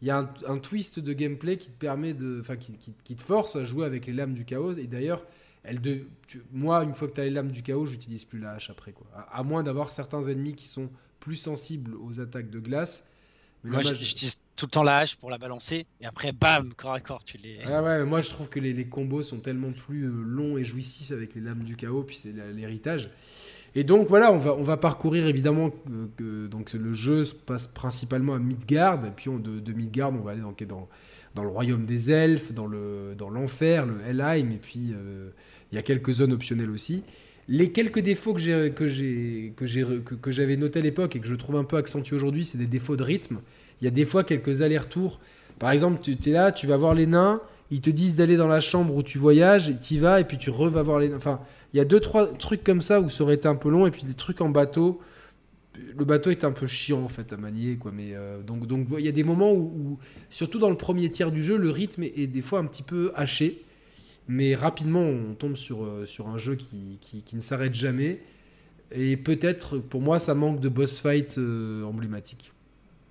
il 0.00 0.08
y 0.08 0.10
a 0.10 0.28
un, 0.46 0.58
twist 0.58 0.98
de 0.98 1.12
gameplay 1.12 1.58
qui 1.58 1.68
te 1.68 1.78
permet 1.78 2.14
de, 2.14 2.38
enfin, 2.40 2.56
qui, 2.56 2.72
qui, 3.04 3.14
te 3.14 3.22
force 3.22 3.54
à 3.54 3.62
jouer 3.62 3.86
avec 3.86 4.06
les 4.06 4.12
lames 4.12 4.34
du 4.34 4.44
chaos. 4.44 4.72
Et 4.72 4.86
d'ailleurs, 4.86 5.24
elle 5.64 5.80
de, 5.80 6.06
moi, 6.50 6.82
une 6.82 6.94
fois 6.94 7.08
que 7.08 7.14
tu 7.14 7.20
as 7.20 7.24
les 7.24 7.30
lames 7.30 7.52
du 7.52 7.62
chaos, 7.62 7.86
j'utilise 7.86 8.24
plus 8.24 8.40
la 8.40 8.52
hache 8.52 8.70
après. 8.70 8.92
Quoi. 8.92 9.06
À, 9.30 9.42
moins 9.42 9.62
d'avoir 9.62 9.92
certains 9.92 10.22
ennemis 10.22 10.54
qui 10.54 10.66
sont 10.66 10.88
plus 11.22 11.36
sensibles 11.36 11.94
aux 11.94 12.20
attaques 12.20 12.50
de 12.50 12.58
glace. 12.58 13.04
Mais 13.62 13.70
moi, 13.70 13.82
j'utilise 13.82 14.40
tout 14.56 14.66
le 14.66 14.70
temps 14.70 14.82
la 14.82 14.98
hache 14.98 15.14
pour 15.16 15.30
la 15.30 15.38
balancer. 15.38 15.86
Et 16.00 16.04
après, 16.04 16.32
bam, 16.32 16.74
corps 16.74 16.94
à 16.94 17.00
corps, 17.00 17.24
tu 17.24 17.38
les. 17.38 17.60
Ah 17.64 17.80
ouais, 17.80 18.04
moi, 18.04 18.20
je 18.20 18.28
trouve 18.28 18.48
que 18.48 18.58
les, 18.58 18.72
les 18.72 18.86
combos 18.86 19.22
sont 19.22 19.38
tellement 19.38 19.70
plus 19.70 20.06
euh, 20.06 20.22
longs 20.24 20.58
et 20.58 20.64
jouissifs 20.64 21.12
avec 21.12 21.36
les 21.36 21.40
lames 21.40 21.62
du 21.62 21.76
chaos. 21.76 22.02
Puis 22.02 22.16
c'est 22.16 22.32
l'héritage. 22.32 23.08
Et 23.76 23.84
donc 23.84 24.08
voilà, 24.08 24.32
on 24.32 24.38
va, 24.38 24.54
on 24.54 24.64
va 24.64 24.76
parcourir 24.76 25.26
évidemment 25.28 25.70
que, 26.18 26.46
donc 26.48 26.72
le 26.72 26.92
jeu 26.92 27.24
se 27.24 27.34
passe 27.34 27.68
principalement 27.68 28.34
à 28.34 28.38
Midgard, 28.38 29.02
et 29.06 29.10
puis 29.10 29.30
on, 29.30 29.38
de, 29.38 29.60
de, 29.60 29.72
Midgard 29.72 30.12
on 30.12 30.20
va 30.20 30.32
aller 30.32 30.42
dans, 30.42 30.54
dans, 30.68 30.88
dans, 31.34 31.42
le 31.42 31.48
royaume 31.48 31.86
des 31.86 32.10
elfes, 32.10 32.52
dans 32.52 32.66
l'enfer, 32.66 33.86
le, 33.86 34.02
Helheim, 34.02 34.52
et 34.52 34.58
puis 34.58 34.92
euh, 34.92 35.30
il 35.70 35.76
y 35.76 35.78
a 35.78 35.82
quelques 35.82 36.12
zones 36.12 36.34
optionnelles 36.34 36.70
aussi. 36.70 37.02
Les 37.48 37.72
quelques 37.72 38.00
défauts 38.00 38.34
que 38.34 38.40
j'ai 38.40 38.72
que 38.74 38.86
j'ai 38.86 39.52
que 39.56 40.14
que, 40.14 40.30
j'avais 40.30 40.56
notés 40.56 40.78
à 40.78 40.82
l'époque 40.82 41.16
et 41.16 41.20
que 41.20 41.26
je 41.26 41.34
trouve 41.34 41.56
un 41.56 41.64
peu 41.64 41.76
accentués 41.76 42.16
aujourd'hui, 42.16 42.44
c'est 42.44 42.58
des 42.58 42.66
défauts 42.66 42.96
de 42.96 43.02
rythme. 43.02 43.40
Il 43.80 43.84
y 43.84 43.88
a 43.88 43.90
des 43.90 44.04
fois 44.04 44.22
quelques 44.24 44.62
allers-retours. 44.62 45.18
Par 45.58 45.70
exemple, 45.70 46.00
tu 46.00 46.12
es 46.12 46.32
là, 46.32 46.52
tu 46.52 46.66
vas 46.66 46.76
voir 46.76 46.94
les 46.94 47.06
nains, 47.06 47.40
ils 47.72 47.80
te 47.80 47.90
disent 47.90 48.16
d'aller 48.16 48.36
dans 48.36 48.48
la 48.48 48.60
chambre 48.60 48.94
où 48.94 49.02
tu 49.02 49.18
voyages, 49.18 49.72
tu 49.80 49.94
y 49.94 49.98
vas 49.98 50.20
et 50.20 50.24
puis 50.24 50.36
tu 50.36 50.50
re 50.50 50.70
vas 50.70 50.82
voir 50.82 50.98
les 50.98 51.08
nains. 51.08 51.16
Enfin, 51.16 51.40
il 51.72 51.78
y 51.78 51.80
a 51.80 51.84
deux, 51.84 52.00
trois 52.00 52.26
trucs 52.26 52.62
comme 52.62 52.82
ça 52.82 53.00
où 53.00 53.08
ça 53.08 53.24
aurait 53.24 53.34
été 53.34 53.48
un 53.48 53.54
peu 53.54 53.70
long, 53.70 53.86
et 53.86 53.90
puis 53.90 54.04
des 54.04 54.14
trucs 54.14 54.40
en 54.40 54.50
bateau. 54.50 55.00
Le 55.96 56.04
bateau 56.04 56.30
est 56.30 56.44
un 56.44 56.52
peu 56.52 56.66
chiant 56.66 57.02
en 57.02 57.08
fait 57.08 57.32
à 57.32 57.38
manier, 57.38 57.76
quoi. 57.76 57.92
Mais 57.92 58.10
euh, 58.12 58.42
donc, 58.42 58.66
donc 58.66 58.88
il 58.98 59.04
y 59.04 59.08
a 59.08 59.12
des 59.12 59.24
moments 59.24 59.52
où, 59.52 59.98
surtout 60.28 60.58
dans 60.58 60.68
le 60.68 60.76
premier 60.76 61.08
tiers 61.08 61.32
du 61.32 61.42
jeu, 61.42 61.56
le 61.56 61.70
rythme 61.70 62.02
est, 62.02 62.26
des 62.26 62.42
fois 62.42 62.58
un 62.58 62.66
petit 62.66 62.82
peu 62.82 63.10
haché. 63.14 63.62
Mais 64.28 64.54
rapidement, 64.54 65.02
on 65.02 65.34
tombe 65.34 65.56
sur, 65.56 65.84
euh, 65.84 66.06
sur 66.06 66.28
un 66.28 66.38
jeu 66.38 66.56
qui, 66.56 66.98
qui, 67.00 67.36
ne 67.36 67.40
s'arrête 67.40 67.74
jamais. 67.74 68.22
Et 68.92 69.16
peut-être, 69.16 69.78
pour 69.78 70.00
moi, 70.00 70.18
ça 70.18 70.34
manque 70.34 70.60
de 70.60 70.68
boss 70.68 71.00
fight 71.00 71.36
euh, 71.38 71.82
emblématique. 71.84 72.52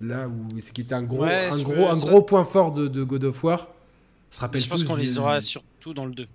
Là 0.00 0.28
où 0.28 0.58
ce 0.60 0.72
qui 0.72 0.80
était 0.80 0.94
un 0.94 1.02
gros, 1.02 1.22
un, 1.24 1.62
gros, 1.62 1.86
un 1.86 1.96
gros 1.96 2.22
point 2.22 2.44
fort 2.44 2.72
de, 2.72 2.88
de 2.88 3.02
God 3.02 3.24
of 3.24 3.44
War. 3.44 3.68
Se 4.30 4.40
rappelle 4.40 4.62
je 4.62 4.68
pense 4.68 4.82
qu'on 4.84 4.96
les 4.96 5.18
aura 5.18 5.40
surtout 5.40 5.92
dans 5.94 6.06
le 6.06 6.12
2. 6.12 6.26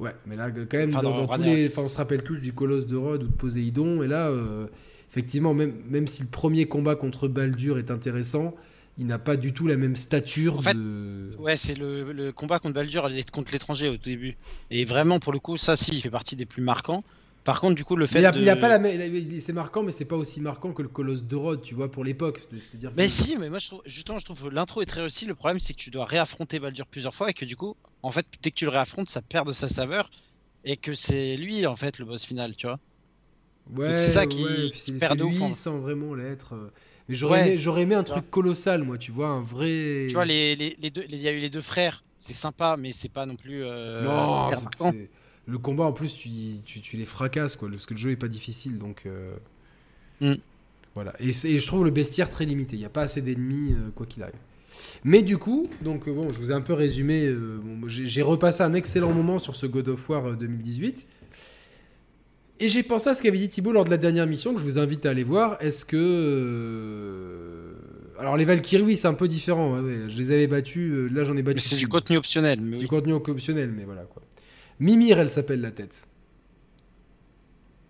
Ouais, 0.00 0.14
mais 0.26 0.34
là, 0.36 0.50
quand 0.50 0.76
même, 0.76 0.90
dans, 0.90 1.26
tous 1.26 1.42
les. 1.42 1.68
Enfin, 1.68 1.82
on 1.82 1.88
se 1.88 1.96
rappelle 1.96 2.22
tous 2.22 2.38
du 2.38 2.52
Colosse 2.52 2.86
de 2.86 2.96
Rhodes 2.96 3.22
ou 3.22 3.28
de 3.28 3.32
Poséidon. 3.32 4.02
Et 4.02 4.08
là, 4.08 4.28
euh, 4.28 4.66
effectivement, 5.08 5.54
même, 5.54 5.74
même 5.88 6.08
si 6.08 6.22
le 6.22 6.28
premier 6.28 6.66
combat 6.66 6.96
contre 6.96 7.28
Baldur 7.28 7.78
est 7.78 7.90
intéressant, 7.90 8.54
il 8.98 9.06
n'a 9.06 9.18
pas 9.18 9.36
du 9.36 9.52
tout 9.52 9.66
la 9.66 9.76
même 9.76 9.96
stature. 9.96 10.58
En 10.58 10.60
fait, 10.60 10.76
ouais, 11.38 11.56
c'est 11.56 11.76
le, 11.76 12.12
le, 12.12 12.32
combat 12.32 12.58
contre 12.58 12.74
Baldur 12.74 13.08
contre 13.32 13.52
l'étranger 13.52 13.88
au 13.88 13.96
début. 13.96 14.36
Et 14.70 14.84
vraiment, 14.84 15.18
pour 15.18 15.32
le 15.32 15.38
coup, 15.38 15.56
ça, 15.56 15.76
si, 15.76 15.92
il 15.92 16.00
fait 16.00 16.10
partie 16.10 16.36
des 16.36 16.46
plus 16.46 16.62
marquants. 16.62 17.02
Par 17.44 17.60
contre, 17.60 17.74
du 17.74 17.84
coup, 17.84 17.94
le 17.94 18.06
fait 18.06 18.20
il 18.20 18.26
a, 18.26 18.32
il 18.34 18.48
a 18.48 18.56
pas 18.56 18.78
la 18.78 18.80
c'est 19.38 19.52
marquant, 19.52 19.82
mais 19.82 19.92
c'est 19.92 20.06
pas 20.06 20.16
aussi 20.16 20.40
marquant 20.40 20.72
que 20.72 20.80
le 20.80 20.88
Colosse 20.88 21.24
de 21.24 21.36
Rhodes, 21.36 21.60
tu 21.60 21.74
vois, 21.74 21.90
pour 21.90 22.02
l'époque. 22.02 22.40
Mais 22.96 23.06
si, 23.06 23.36
mais 23.36 23.50
moi, 23.50 23.58
je 23.58 23.66
trouve, 23.66 23.82
justement, 23.84 24.18
je 24.18 24.24
trouve 24.24 24.44
que 24.44 24.48
l'intro 24.48 24.80
est 24.80 24.86
très 24.86 25.02
réussi. 25.02 25.26
Le 25.26 25.34
problème, 25.34 25.60
c'est 25.60 25.74
que 25.74 25.78
tu 25.78 25.90
dois 25.90 26.06
réaffronter 26.06 26.58
Baldur 26.58 26.86
plusieurs 26.86 27.14
fois 27.14 27.28
et 27.28 27.34
que 27.34 27.44
du 27.44 27.54
coup, 27.54 27.76
en 28.02 28.10
fait, 28.10 28.24
dès 28.42 28.50
que 28.50 28.56
tu 28.56 28.64
le 28.64 28.70
réaffrontes, 28.70 29.10
ça 29.10 29.20
perd 29.20 29.46
de 29.46 29.52
sa 29.52 29.68
saveur 29.68 30.10
et 30.64 30.78
que 30.78 30.94
c'est 30.94 31.36
lui, 31.36 31.66
en 31.66 31.76
fait, 31.76 31.98
le 31.98 32.06
boss 32.06 32.24
final, 32.24 32.56
tu 32.56 32.66
vois. 32.66 32.78
Ouais, 33.74 33.98
c'est 33.98 34.08
ça 34.08 34.26
qui, 34.26 34.72
perd 34.98 35.18
de 35.18 35.24
ouf. 35.24 35.38
Lui, 35.38 35.52
sans 35.52 35.78
vraiment 35.78 36.14
l'être. 36.14 36.54
Euh. 36.54 36.70
Mais 37.08 37.14
j'aurais 37.14 37.52
aimé, 37.52 37.82
aimé, 37.82 37.94
un 37.94 38.02
truc 38.02 38.30
colossal, 38.30 38.82
moi, 38.82 38.96
tu 38.96 39.12
vois, 39.12 39.28
un 39.28 39.42
vrai. 39.42 40.06
Tu 40.08 40.14
vois, 40.14 40.24
les, 40.24 40.56
les, 40.56 40.76
les 40.80 40.90
deux, 40.90 41.04
il 41.08 41.16
y 41.16 41.28
a 41.28 41.32
eu 41.32 41.38
les 41.38 41.50
deux 41.50 41.60
frères, 41.60 42.02
c'est 42.18 42.32
sympa, 42.32 42.76
mais 42.78 42.92
c'est 42.92 43.10
pas 43.10 43.26
non 43.26 43.36
plus. 43.36 43.62
Euh, 43.64 44.02
non, 44.02 44.50
le 45.46 45.58
combat 45.58 45.84
en 45.84 45.92
plus 45.92 46.14
tu, 46.14 46.30
tu, 46.64 46.96
les 46.96 47.04
fracasses 47.04 47.56
quoi 47.56 47.68
parce 47.68 47.84
que 47.84 47.92
le 47.92 47.98
jeu 47.98 48.10
est 48.10 48.16
pas 48.16 48.28
difficile 48.28 48.78
donc 48.78 49.02
euh, 49.04 49.34
mm. 50.22 50.36
voilà. 50.94 51.12
Et, 51.20 51.32
je 51.32 51.66
trouve 51.66 51.84
le 51.84 51.90
bestiaire 51.90 52.30
très 52.30 52.46
limité. 52.46 52.76
Il 52.76 52.78
n'y 52.78 52.86
a 52.86 52.90
pas 52.90 53.02
assez 53.02 53.20
d'ennemis 53.20 53.74
euh, 53.74 53.90
quoi 53.94 54.06
qu'il 54.06 54.22
arrive. 54.22 54.34
Mais 55.04 55.22
du 55.22 55.36
coup 55.36 55.68
donc 55.82 56.08
bon 56.08 56.32
je 56.32 56.38
vous 56.38 56.50
ai 56.50 56.54
un 56.54 56.62
peu 56.62 56.72
résumé 56.72 57.30
j'ai 57.86 58.22
repassé 58.22 58.62
un 58.62 58.74
excellent 58.74 59.12
moment 59.12 59.38
sur 59.38 59.54
ce 59.54 59.66
God 59.66 59.88
of 59.88 60.08
War 60.08 60.36
2018 60.36 61.06
et 62.60 62.68
j'ai 62.68 62.82
pensé 62.82 63.10
à 63.10 63.14
ce 63.14 63.22
qu'avait 63.22 63.38
dit 63.38 63.48
Thibaut 63.48 63.72
lors 63.72 63.84
de 63.84 63.90
la 63.90 63.96
dernière 63.96 64.26
mission 64.26 64.54
que 64.54 64.60
je 64.60 64.64
vous 64.64 64.78
invite 64.78 65.06
à 65.06 65.10
aller 65.10 65.24
voir 65.24 65.56
est-ce 65.60 65.84
que 65.84 67.74
alors 68.18 68.36
les 68.36 68.44
Valkyries 68.44 68.84
oui 68.84 68.96
c'est 68.96 69.08
un 69.08 69.14
peu 69.14 69.28
différent 69.28 69.76
je 70.08 70.16
les 70.16 70.30
avais 70.30 70.46
battus 70.46 71.10
là 71.12 71.24
j'en 71.24 71.36
ai 71.36 71.42
battu 71.42 71.60
c'est 71.60 71.76
du 71.76 71.88
contenu 71.88 72.16
optionnel 72.16 72.60
mais 72.60 72.78
du 72.78 72.86
contenu 72.86 73.12
optionnel 73.12 73.72
mais 73.76 73.84
voilà 73.84 74.02
quoi 74.02 74.22
Mimir, 74.80 75.18
elle 75.18 75.30
s'appelle 75.30 75.60
la 75.60 75.70
tête. 75.70 76.06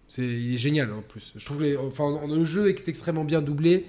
C'est, 0.08 0.26
il 0.26 0.54
est 0.54 0.58
génial 0.58 0.92
en 0.92 1.02
plus. 1.02 1.32
Je 1.36 1.44
trouve 1.44 1.58
que 1.58 1.76
enfin, 1.78 2.20
le 2.26 2.44
jeu 2.44 2.68
est 2.68 2.88
extrêmement 2.88 3.24
bien 3.24 3.42
doublé. 3.42 3.86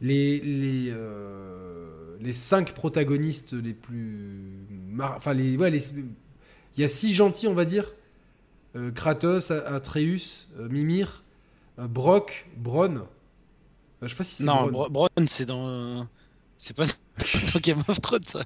Les, 0.00 0.40
les, 0.40 0.90
euh, 0.90 2.16
les 2.20 2.32
cinq 2.32 2.72
protagonistes 2.72 3.54
les 3.54 3.72
plus. 3.72 4.66
Enfin, 5.00 5.32
les, 5.32 5.56
ouais, 5.56 5.70
les... 5.70 5.90
il 6.76 6.80
y 6.80 6.84
a 6.84 6.88
six 6.88 7.14
gentils, 7.14 7.46
on 7.46 7.54
va 7.54 7.64
dire 7.64 7.84
euh, 7.86 8.03
Kratos, 8.94 9.50
Atreus, 9.50 10.48
euh, 10.58 10.68
Mimir, 10.68 11.22
Brock, 11.78 12.46
Bron. 12.56 13.06
je 14.02 14.08
sais 14.08 14.14
pas 14.14 14.24
si 14.24 14.36
c'est. 14.36 14.44
Non, 14.44 14.70
Bron, 14.70 15.08
c'est 15.26 15.46
dans. 15.46 16.06
C'est 16.58 16.74
pas 16.76 16.86
dans 16.86 17.60
Game 17.62 17.82
of 17.88 18.00
Thrones, 18.00 18.24
ça. 18.24 18.44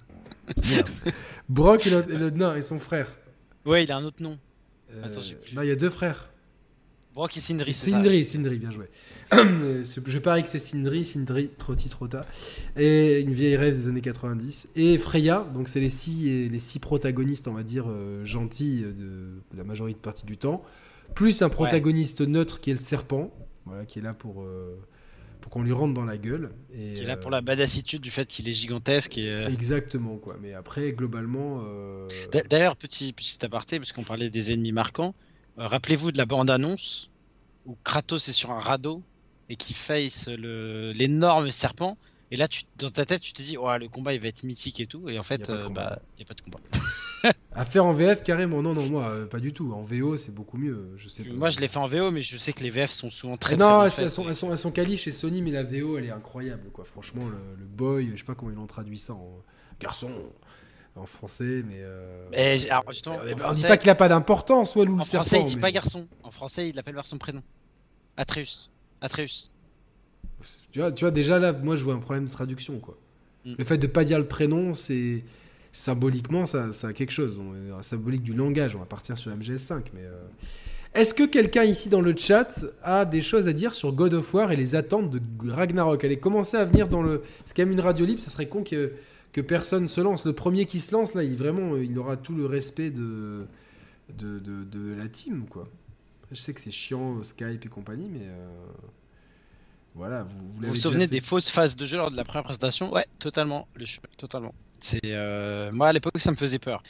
Brock 1.48 1.86
et 1.86 1.90
le 1.90 2.30
nain 2.30 2.56
et 2.56 2.62
son 2.62 2.78
frère. 2.78 3.08
Ouais, 3.64 3.84
il 3.84 3.92
a 3.92 3.96
un 3.96 4.04
autre 4.04 4.22
nom. 4.22 4.38
Euh, 4.92 5.04
Attends, 5.04 5.20
Non, 5.54 5.62
il 5.62 5.68
y 5.68 5.72
a 5.72 5.76
deux 5.76 5.90
frères. 5.90 6.30
Brock 7.14 7.36
et 7.36 7.40
Sindri. 7.40 7.74
Sindri, 7.74 8.24
Sindri, 8.24 8.58
bien 8.58 8.70
joué. 8.70 8.88
Je 9.32 10.18
parie 10.18 10.42
que 10.42 10.48
c'est 10.48 10.58
Sindri, 10.58 11.04
Sindri, 11.04 11.48
Trotti, 11.58 11.88
Trotta. 11.88 12.26
Et 12.76 13.20
une 13.20 13.32
vieille 13.32 13.56
rêve 13.56 13.76
des 13.76 13.88
années 13.88 14.00
90. 14.00 14.68
Et 14.76 14.98
Freya, 14.98 15.46
donc 15.54 15.68
c'est 15.68 15.80
les 15.80 15.90
six, 15.90 16.48
les 16.48 16.60
six 16.60 16.78
protagonistes, 16.78 17.48
on 17.48 17.54
va 17.54 17.62
dire, 17.62 17.86
euh, 17.88 18.24
gentils 18.24 18.82
de, 18.82 19.56
la 19.56 19.64
majorité 19.64 19.98
de 19.98 20.02
partie 20.02 20.26
du 20.26 20.36
temps. 20.36 20.62
Plus 21.14 21.42
un 21.42 21.48
protagoniste 21.48 22.20
neutre 22.20 22.60
qui 22.60 22.70
est 22.70 22.74
le 22.74 22.78
serpent, 22.78 23.30
voilà, 23.66 23.84
qui 23.84 23.98
est 23.98 24.02
là 24.02 24.14
pour. 24.14 24.42
Euh, 24.42 24.78
pour 25.40 25.52
qu'on 25.52 25.62
lui 25.62 25.72
rentre 25.72 25.94
dans 25.94 26.04
la 26.04 26.18
gueule. 26.18 26.50
Et, 26.74 26.94
qui 26.94 27.02
est 27.02 27.06
là 27.06 27.16
pour 27.16 27.30
la 27.30 27.40
badassitude 27.40 28.00
du 28.00 28.10
fait 28.10 28.26
qu'il 28.26 28.48
est 28.48 28.52
gigantesque. 28.52 29.18
Et, 29.18 29.28
euh, 29.28 29.48
Exactement, 29.48 30.16
quoi. 30.16 30.36
Mais 30.40 30.54
après, 30.54 30.92
globalement. 30.92 31.62
Euh, 31.64 32.06
d'ailleurs, 32.50 32.76
petit, 32.76 33.12
petit 33.12 33.44
aparté, 33.44 33.78
parce 33.78 33.92
qu'on 33.92 34.02
parlait 34.02 34.30
des 34.30 34.52
ennemis 34.52 34.72
marquants, 34.72 35.14
euh, 35.58 35.66
rappelez-vous 35.66 36.12
de 36.12 36.18
la 36.18 36.26
bande-annonce 36.26 37.10
où 37.66 37.76
Kratos 37.84 38.28
est 38.28 38.32
sur 38.32 38.50
un 38.50 38.60
radeau 38.60 39.02
et 39.48 39.56
qui 39.56 39.74
face 39.74 40.28
l'énorme 40.28 41.50
serpent. 41.50 41.96
Et 42.30 42.36
là, 42.36 42.46
tu, 42.46 42.64
dans 42.76 42.90
ta 42.90 43.06
tête, 43.06 43.22
tu 43.22 43.32
te 43.32 43.40
dis, 43.40 43.56
oh, 43.56 43.70
le 43.78 43.88
combat 43.88 44.12
il 44.12 44.20
va 44.20 44.28
être 44.28 44.42
mythique 44.42 44.80
et 44.80 44.86
tout. 44.86 45.08
Et 45.08 45.18
en 45.18 45.22
fait, 45.22 45.42
il 45.48 45.54
n'y 45.54 45.62
a, 45.62 45.68
bah, 45.70 45.98
a, 46.20 46.24
pas 46.24 46.34
de 46.34 46.40
combat. 46.42 46.58
à 47.52 47.64
faire 47.64 47.86
en 47.86 47.92
VF 47.92 48.22
carrément 48.22 48.60
Non, 48.60 48.74
non, 48.74 48.86
moi, 48.88 49.08
euh, 49.08 49.26
pas 49.26 49.40
du 49.40 49.54
tout. 49.54 49.72
En 49.72 49.82
VO, 49.82 50.18
c'est 50.18 50.34
beaucoup 50.34 50.58
mieux. 50.58 50.92
Je 50.96 51.08
sais 51.08 51.24
Moi, 51.24 51.48
je 51.48 51.58
l'ai 51.58 51.68
fait 51.68 51.78
en 51.78 51.86
VO, 51.86 52.10
mais 52.10 52.20
je 52.20 52.36
sais 52.36 52.52
que 52.52 52.62
les 52.62 52.68
VF 52.68 52.90
sont 52.90 53.10
souvent 53.10 53.38
très. 53.38 53.56
non, 53.56 53.84
elles, 53.84 53.92
elles, 53.98 54.10
sont, 54.10 54.28
elles, 54.28 54.34
sont, 54.34 54.50
elles 54.50 54.58
sont 54.58 54.70
quali 54.70 54.98
chez 54.98 55.10
Sony, 55.10 55.40
mais 55.40 55.52
la 55.52 55.62
VO, 55.62 55.96
elle 55.96 56.04
est 56.04 56.10
incroyable, 56.10 56.70
quoi. 56.70 56.84
Franchement, 56.84 57.26
le, 57.26 57.64
boy, 57.64 58.10
je 58.12 58.18
sais 58.18 58.24
pas 58.24 58.34
comment 58.34 58.50
ils 58.50 58.56
l'ont 58.56 58.66
traduit 58.66 58.98
ça 58.98 59.14
en 59.14 59.42
garçon 59.80 60.10
en 60.96 61.06
français, 61.06 61.62
mais. 61.66 61.78
Euh... 61.78 62.28
on, 63.06 63.52
dit 63.52 63.62
pas 63.62 63.78
qu'il 63.78 63.88
a 63.88 63.94
pas 63.94 64.08
d'importance, 64.08 64.76
ou 64.76 64.84
le 64.84 64.92
En 64.92 65.02
français, 65.02 65.40
il 65.40 65.44
dit 65.44 65.56
pas 65.56 65.70
garçon. 65.70 66.06
En 66.22 66.30
français, 66.30 66.68
il 66.68 66.76
l'appelle 66.76 66.94
par 66.94 67.06
son 67.06 67.16
prénom. 67.16 67.42
Atreus. 68.16 68.70
Atreus. 69.00 69.50
Tu 70.70 70.80
vois, 70.80 70.92
tu 70.92 71.04
vois, 71.04 71.10
déjà 71.10 71.38
là, 71.38 71.52
moi, 71.52 71.76
je 71.76 71.84
vois 71.84 71.94
un 71.94 71.98
problème 71.98 72.26
de 72.26 72.30
traduction, 72.30 72.78
quoi. 72.78 72.96
Mm. 73.44 73.54
Le 73.58 73.64
fait 73.64 73.78
de 73.78 73.86
pas 73.86 74.04
dire 74.04 74.18
le 74.18 74.26
prénom, 74.26 74.74
c'est 74.74 75.24
symboliquement, 75.72 76.46
ça, 76.46 76.72
ça, 76.72 76.88
a 76.88 76.92
quelque 76.92 77.10
chose. 77.10 77.38
On, 77.38 77.82
symbolique 77.82 78.22
du 78.22 78.34
langage. 78.34 78.76
On 78.76 78.80
va 78.80 78.86
partir 78.86 79.18
sur 79.18 79.34
MGS5. 79.34 79.82
Mais 79.94 80.02
euh, 80.02 80.26
est-ce 80.94 81.14
que 81.14 81.24
quelqu'un 81.24 81.64
ici 81.64 81.88
dans 81.88 82.00
le 82.00 82.16
chat 82.16 82.66
a 82.82 83.04
des 83.04 83.20
choses 83.20 83.48
à 83.48 83.52
dire 83.52 83.74
sur 83.74 83.92
God 83.92 84.14
of 84.14 84.32
War 84.34 84.52
et 84.52 84.56
les 84.56 84.74
attentes 84.74 85.10
de 85.10 85.20
Ragnarok? 85.50 86.04
Allez, 86.04 86.18
commencer 86.18 86.56
à 86.56 86.64
venir 86.64 86.88
dans 86.88 87.02
le. 87.02 87.22
C'est 87.44 87.56
quand 87.56 87.62
même 87.62 87.72
une 87.72 87.80
radio 87.80 88.04
libre. 88.04 88.22
Ce 88.22 88.30
serait 88.30 88.48
con 88.48 88.62
que, 88.62 88.92
que 89.32 89.40
personne 89.40 89.88
se 89.88 90.00
lance. 90.00 90.24
Le 90.24 90.32
premier 90.32 90.66
qui 90.66 90.80
se 90.80 90.92
lance 90.92 91.14
là, 91.14 91.22
il 91.22 91.36
vraiment, 91.36 91.76
il 91.76 91.96
aura 91.98 92.16
tout 92.16 92.34
le 92.34 92.46
respect 92.46 92.90
de 92.90 93.46
de, 94.16 94.38
de, 94.38 94.64
de 94.64 94.94
la 94.94 95.08
team, 95.08 95.44
quoi. 95.48 95.68
Je 96.30 96.36
sais 96.36 96.52
que 96.52 96.60
c'est 96.60 96.70
chiant, 96.70 97.22
Skype 97.22 97.64
et 97.64 97.68
compagnie, 97.68 98.08
mais 98.08 98.26
euh, 98.26 98.48
voilà, 99.94 100.22
vous 100.22 100.52
vous, 100.52 100.68
Vous 100.68 100.76
souvenez 100.76 101.06
des 101.06 101.20
fausses 101.20 101.50
phases 101.50 101.74
de 101.76 101.86
jeu 101.86 101.96
lors 101.96 102.10
de 102.10 102.16
la 102.16 102.24
première 102.24 102.44
présentation? 102.44 102.92
Ouais, 102.92 103.06
totalement. 103.18 103.66
Le 103.74 103.84
totalement. 104.16 104.54
C'est 104.80 105.00
euh, 105.06 105.72
moi 105.72 105.88
à 105.88 105.92
l'époque 105.92 106.20
ça 106.20 106.30
me 106.30 106.36
faisait 106.36 106.58
peur. 106.58 106.82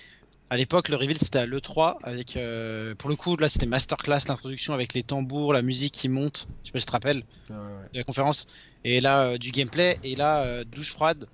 À 0.51 0.57
l'époque, 0.57 0.89
le 0.89 0.97
reveal 0.97 1.17
c'était 1.17 1.39
à 1.39 1.47
l'E3 1.47 1.99
avec 2.03 2.37
euh, 2.37 2.95
pour 2.95 3.11
le 3.11 3.17
coup 3.17 3.37
là 3.37 3.49
c'était 3.49 3.67
masterclass 3.67 4.21
l'introduction 4.29 4.75
avec 4.75 4.95
les 4.95 5.03
tambours, 5.03 5.53
la 5.53 5.63
musique 5.63 5.95
qui 5.95 6.09
monte. 6.09 6.49
Je 6.63 6.69
sais 6.69 6.73
pas 6.73 6.79
si 6.81 6.87
tu 6.87 6.89
te 6.89 6.93
rappelles 6.93 7.23
Ah 7.51 7.53
ouais, 7.53 7.89
de 7.93 7.99
la 7.99 8.05
conférence. 8.05 8.47
Et 8.85 9.01
là 9.01 9.25
euh, 9.25 9.39
du 9.39 9.51
gameplay 9.53 9.99
et 10.03 10.17
là 10.17 10.43
euh, 10.43 10.65
douche 10.65 10.93
froide. 10.93 11.29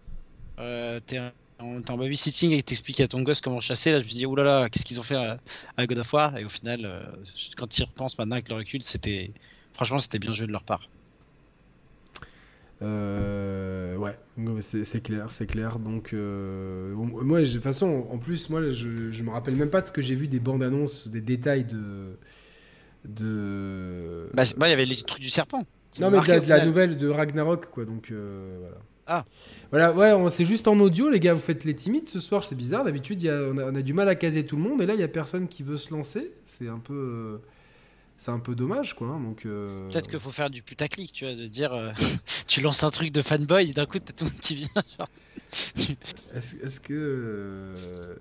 Euh, 0.58 1.00
t'es 1.04 1.18
en, 1.58 1.80
t'es 1.82 1.90
en 1.90 1.96
babysitting 1.96 2.52
et 2.52 2.62
t'expliques 2.62 3.00
à 3.00 3.08
ton 3.08 3.22
gosse 3.22 3.40
comment 3.40 3.60
chasser. 3.60 3.92
Là 3.92 4.00
je 4.00 4.04
me 4.04 4.10
dis 4.10 4.26
oulala 4.26 4.68
qu'est-ce 4.70 4.84
qu'ils 4.84 5.00
ont 5.00 5.04
fait 5.04 5.16
à, 5.16 5.38
à 5.76 5.86
God 5.86 5.98
of 5.98 6.12
War? 6.12 6.36
Et 6.38 6.44
au 6.44 6.48
final 6.48 6.80
euh, 6.84 7.02
quand 7.56 7.66
tu 7.66 7.82
y 7.82 7.84
repenses 7.84 8.18
maintenant 8.18 8.36
avec 8.36 8.48
le 8.48 8.56
recul 8.56 8.82
c'était 8.82 9.30
franchement 9.72 9.98
c'était 9.98 10.18
bien 10.18 10.32
joué 10.32 10.46
de 10.46 10.52
leur 10.52 10.64
part. 10.64 10.88
Euh, 12.82 13.96
ouais, 13.96 14.16
c'est 14.60 15.02
clair, 15.02 15.30
c'est 15.30 15.46
clair. 15.46 15.78
Donc, 15.78 16.12
euh, 16.12 16.92
moi, 16.94 17.40
de 17.40 17.46
toute 17.46 17.62
façon, 17.62 18.06
en 18.10 18.18
plus, 18.18 18.50
moi, 18.50 18.60
je, 18.70 19.10
je 19.10 19.22
me 19.22 19.30
rappelle 19.30 19.54
même 19.54 19.70
pas 19.70 19.80
de 19.80 19.86
ce 19.86 19.92
que 19.92 20.02
j'ai 20.02 20.14
vu 20.14 20.28
des 20.28 20.40
bandes 20.40 20.62
annonces, 20.62 21.08
des 21.08 21.20
détails 21.22 21.64
de. 21.64 22.18
de... 23.04 24.28
Bah, 24.34 24.42
moi 24.58 24.68
il 24.68 24.70
y 24.70 24.74
avait 24.74 24.84
les 24.84 24.96
trucs 24.96 25.22
du 25.22 25.30
serpent. 25.30 25.64
Non, 26.00 26.10
m'a 26.10 26.18
mais 26.18 26.26
de 26.26 26.28
la, 26.28 26.40
de 26.40 26.48
la 26.48 26.66
nouvelle 26.66 26.98
de 26.98 27.08
Ragnarok, 27.08 27.70
quoi. 27.70 27.84
Donc, 27.84 28.10
euh, 28.10 28.58
voilà. 28.60 28.76
Ah. 29.06 29.24
Voilà, 29.70 29.92
ouais, 29.92 30.12
on- 30.12 30.30
c'est 30.30 30.44
juste 30.44 30.66
en 30.68 30.78
audio, 30.80 31.10
les 31.10 31.20
gars. 31.20 31.34
Vous 31.34 31.40
faites 31.40 31.64
les 31.64 31.74
timides 31.74 32.08
ce 32.08 32.20
soir, 32.20 32.44
c'est 32.44 32.54
bizarre. 32.54 32.84
D'habitude, 32.84 33.22
on, 33.26 33.58
a, 33.58 33.64
on 33.70 33.74
a 33.74 33.82
du 33.82 33.92
mal 33.92 34.08
à 34.08 34.14
caser 34.14 34.46
tout 34.46 34.56
le 34.56 34.62
monde, 34.62 34.80
et 34.80 34.86
là, 34.86 34.94
il 34.94 35.00
y 35.00 35.04
a 35.04 35.08
personne 35.08 35.46
qui 35.48 35.62
veut 35.62 35.76
se 35.76 35.92
lancer. 35.92 36.32
C'est 36.44 36.68
un 36.68 36.78
peu. 36.78 36.94
euh, 36.94 37.38
c'est 38.16 38.30
un 38.30 38.38
peu 38.38 38.54
dommage, 38.54 38.94
quoi. 38.94 39.08
hein, 39.08 39.20
Donc, 39.20 39.44
euh, 39.44 39.88
Peut-être 39.90 40.08
qu'il 40.08 40.20
faut 40.20 40.30
faire 40.30 40.48
du 40.48 40.62
putaclic, 40.62 41.12
tu 41.12 41.24
vois, 41.26 41.34
de 41.34 41.46
dire 41.46 41.72
euh, 41.72 41.90
tu 42.46 42.60
lances 42.60 42.82
un 42.84 42.90
truc 42.90 43.10
de 43.12 43.20
fanboy 43.22 43.68
et 43.70 43.72
d'un 43.72 43.86
coup 43.86 43.98
t'as 43.98 44.12
tout 44.12 44.24
le 44.24 44.30
monde 44.30 44.40
qui 44.40 44.54
vient. 44.54 44.68
Est-ce 46.34 46.80
que. 46.80 47.74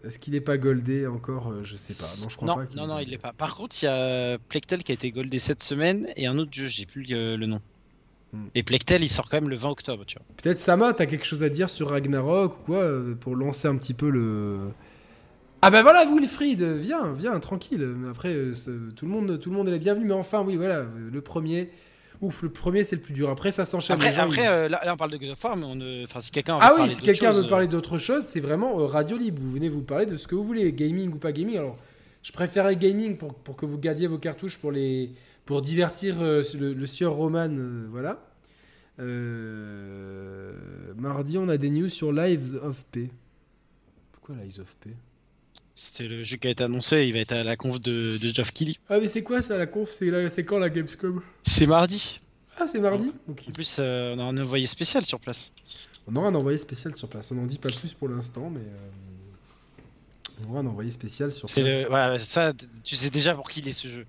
Est-ce 0.03 0.19
qu'il 0.19 0.35
est 0.35 0.41
pas 0.41 0.57
goldé 0.57 1.07
encore 1.07 1.63
Je 1.63 1.75
sais 1.77 1.93
pas. 1.93 2.07
Non, 2.21 2.29
je 2.29 2.35
crois 2.35 2.47
non, 2.47 2.55
pas. 2.65 2.87
non, 2.87 2.99
il 2.99 3.09
l'est 3.09 3.17
pas. 3.17 3.33
Par 3.33 3.55
contre, 3.55 3.75
il 3.81 3.85
y 3.85 3.87
a 3.87 4.37
Plectel 4.49 4.83
qui 4.83 4.91
a 4.91 4.95
été 4.95 5.11
goldé 5.11 5.39
cette 5.39 5.63
semaine 5.63 6.07
et 6.15 6.27
un 6.27 6.37
autre 6.37 6.51
jeu, 6.53 6.67
j'ai 6.67 6.85
plus 6.85 7.03
le 7.07 7.37
nom. 7.45 7.61
Et 8.55 8.63
Plectel 8.63 9.03
il 9.03 9.09
sort 9.09 9.29
quand 9.29 9.37
même 9.37 9.49
le 9.49 9.55
20 9.55 9.69
octobre, 9.69 10.03
tu 10.05 10.17
vois. 10.17 10.25
Peut-être 10.37 10.59
Sama, 10.59 10.93
t'as 10.93 11.05
quelque 11.05 11.25
chose 11.25 11.43
à 11.43 11.49
dire 11.49 11.69
sur 11.69 11.89
Ragnarok 11.89 12.53
ou 12.53 12.65
quoi 12.65 12.77
euh, 12.77 13.15
pour 13.15 13.35
lancer 13.35 13.67
un 13.67 13.75
petit 13.75 13.93
peu 13.93 14.09
le. 14.09 14.59
Ah 15.61 15.69
bah 15.69 15.81
voilà, 15.81 16.05
Wilfried, 16.05 16.61
viens, 16.61 17.13
viens, 17.13 17.39
tranquille. 17.39 17.87
Après, 18.09 18.33
euh, 18.33 18.53
tout 18.95 19.05
le 19.05 19.11
monde, 19.11 19.39
tout 19.39 19.49
le 19.49 19.55
monde 19.55 19.69
est 19.69 19.79
bienvenu, 19.79 20.05
mais 20.05 20.13
enfin, 20.13 20.43
oui, 20.45 20.57
voilà, 20.57 20.79
euh, 20.79 21.09
le 21.11 21.21
premier. 21.21 21.69
Ouf, 22.21 22.41
le 22.41 22.49
premier 22.49 22.83
c'est 22.83 22.95
le 22.95 23.01
plus 23.01 23.13
dur. 23.13 23.29
Après, 23.29 23.51
ça 23.51 23.65
s'enchaîne. 23.65 23.97
Après, 23.97 24.17
après 24.17 24.47
euh, 24.47 24.69
là, 24.69 24.81
là, 24.85 24.93
on 24.93 24.97
parle 24.97 25.11
de 25.11 25.17
God 25.17 25.29
of 25.29 25.43
War, 25.43 25.57
mais 25.57 25.65
on 25.65 26.03
enfin, 26.03 26.21
si 26.21 26.31
quelqu'un 26.31 26.57
Ah 26.61 26.73
oui, 26.79 26.89
si 26.89 27.01
quelqu'un 27.01 27.31
veut 27.31 27.47
parler 27.47 27.67
d'autre 27.67 27.97
chose, 27.97 28.23
c'est 28.23 28.39
vraiment 28.39 28.79
euh, 28.79 28.85
radio 28.85 29.17
libre. 29.17 29.41
Vous 29.41 29.51
venez 29.51 29.67
vous 29.67 29.81
parler 29.81 30.05
de 30.05 30.15
ce 30.15 30.27
que 30.27 30.35
vous 30.35 30.43
voulez, 30.43 30.71
gaming 30.71 31.11
ou 31.11 31.17
pas 31.17 31.31
gaming. 31.31 31.57
Alors, 31.57 31.77
je 32.21 32.31
préférais 32.31 32.77
gaming 32.77 33.17
pour, 33.17 33.33
pour 33.33 33.57
que 33.57 33.65
vous 33.65 33.77
gardiez 33.77 34.07
vos 34.07 34.17
cartouches 34.17 34.57
pour 34.57 34.71
les 34.71 35.11
pour 35.45 35.61
divertir 35.61 36.21
euh, 36.21 36.41
le, 36.57 36.73
le 36.73 36.85
sieur 36.85 37.13
Roman, 37.13 37.49
euh, 37.49 37.87
voilà. 37.89 38.25
Euh, 38.99 40.53
mardi, 40.95 41.37
on 41.37 41.49
a 41.49 41.57
des 41.57 41.69
news 41.69 41.89
sur 41.89 42.11
Lives 42.11 42.59
of 42.61 42.83
P. 42.91 43.09
Pourquoi 44.11 44.35
Lives 44.43 44.59
of 44.59 44.75
P? 44.77 44.91
C'était 45.75 46.07
le 46.07 46.23
jeu 46.23 46.37
qui 46.37 46.47
a 46.47 46.51
été 46.51 46.63
annoncé, 46.63 47.05
il 47.07 47.13
va 47.13 47.19
être 47.19 47.31
à 47.31 47.43
la 47.43 47.57
conf 47.57 47.81
de, 47.81 48.17
de 48.21 48.29
Geoff 48.33 48.51
Keighley. 48.53 48.75
Ah 48.89 48.99
mais 48.99 49.07
c'est 49.07 49.23
quoi 49.23 49.41
ça 49.41 49.57
la 49.57 49.65
conf? 49.65 49.89
C'est 49.89 50.05
la- 50.11 50.29
c'est 50.29 50.43
quand 50.45 50.59
la 50.59 50.69
Gamescom? 50.69 51.21
C'est 51.43 51.65
mardi. 51.65 52.19
Ah 52.59 52.67
c'est 52.67 52.79
mardi? 52.79 53.11
Ok. 53.27 53.45
En 53.49 53.51
plus, 53.51 53.77
euh, 53.79 54.13
on 54.15 54.19
a 54.19 54.23
un 54.23 54.37
envoyé 54.37 54.67
spécial 54.67 55.03
sur 55.03 55.19
place. 55.19 55.51
On 56.07 56.15
aura 56.15 56.27
un 56.27 56.35
envoyé 56.35 56.59
spécial 56.59 56.95
sur 56.95 57.07
place. 57.09 57.31
On 57.31 57.35
n'en 57.35 57.47
dit 57.47 57.57
pas 57.57 57.69
plus 57.69 57.93
pour 57.93 58.07
l'instant, 58.07 58.51
mais 58.51 58.59
euh, 58.59 60.43
on 60.45 60.51
aura 60.51 60.59
un 60.59 60.67
envoyé 60.67 60.91
spécial 60.91 61.31
sur 61.31 61.49
C'est 61.49 61.63
place. 61.63 61.81
le... 61.83 61.87
voilà, 61.89 62.19
ça, 62.19 62.53
tu 62.83 62.95
sais 62.95 63.09
déjà 63.09 63.33
pour 63.33 63.49
qui 63.49 63.61
il 63.61 63.67
est 63.67 63.73
ce 63.73 63.87
jeu. 63.87 64.05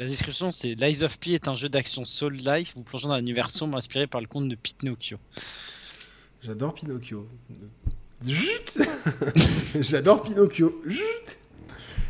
La 0.00 0.06
description, 0.06 0.50
c'est 0.50 0.76
Lies 0.76 1.04
of 1.04 1.18
P 1.18 1.32
est 1.32 1.46
un 1.46 1.54
jeu 1.54 1.68
d'action 1.68 2.06
Soul-like, 2.06 2.72
vous 2.74 2.82
plongeant 2.82 3.08
dans 3.08 3.16
un 3.16 3.20
univers 3.20 3.50
sombre 3.50 3.76
inspiré 3.76 4.06
par 4.06 4.22
le 4.22 4.26
conte 4.26 4.48
de 4.48 4.54
Pinocchio. 4.54 5.18
J'adore 6.42 6.72
Pinocchio. 6.72 7.28
J'adore 9.78 10.22
Pinocchio. 10.22 10.82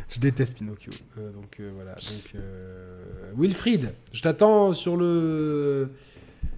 Je 0.07 0.19
déteste 0.21 0.55
Pinocchio. 0.55 0.93
Euh, 1.17 1.33
donc 1.33 1.59
euh, 1.59 1.69
voilà. 1.75 1.95
Euh, 2.35 3.33
Wilfried, 3.35 3.91
je 4.13 4.21
t'attends 4.21 4.71
sur 4.71 4.95
le 4.95 5.91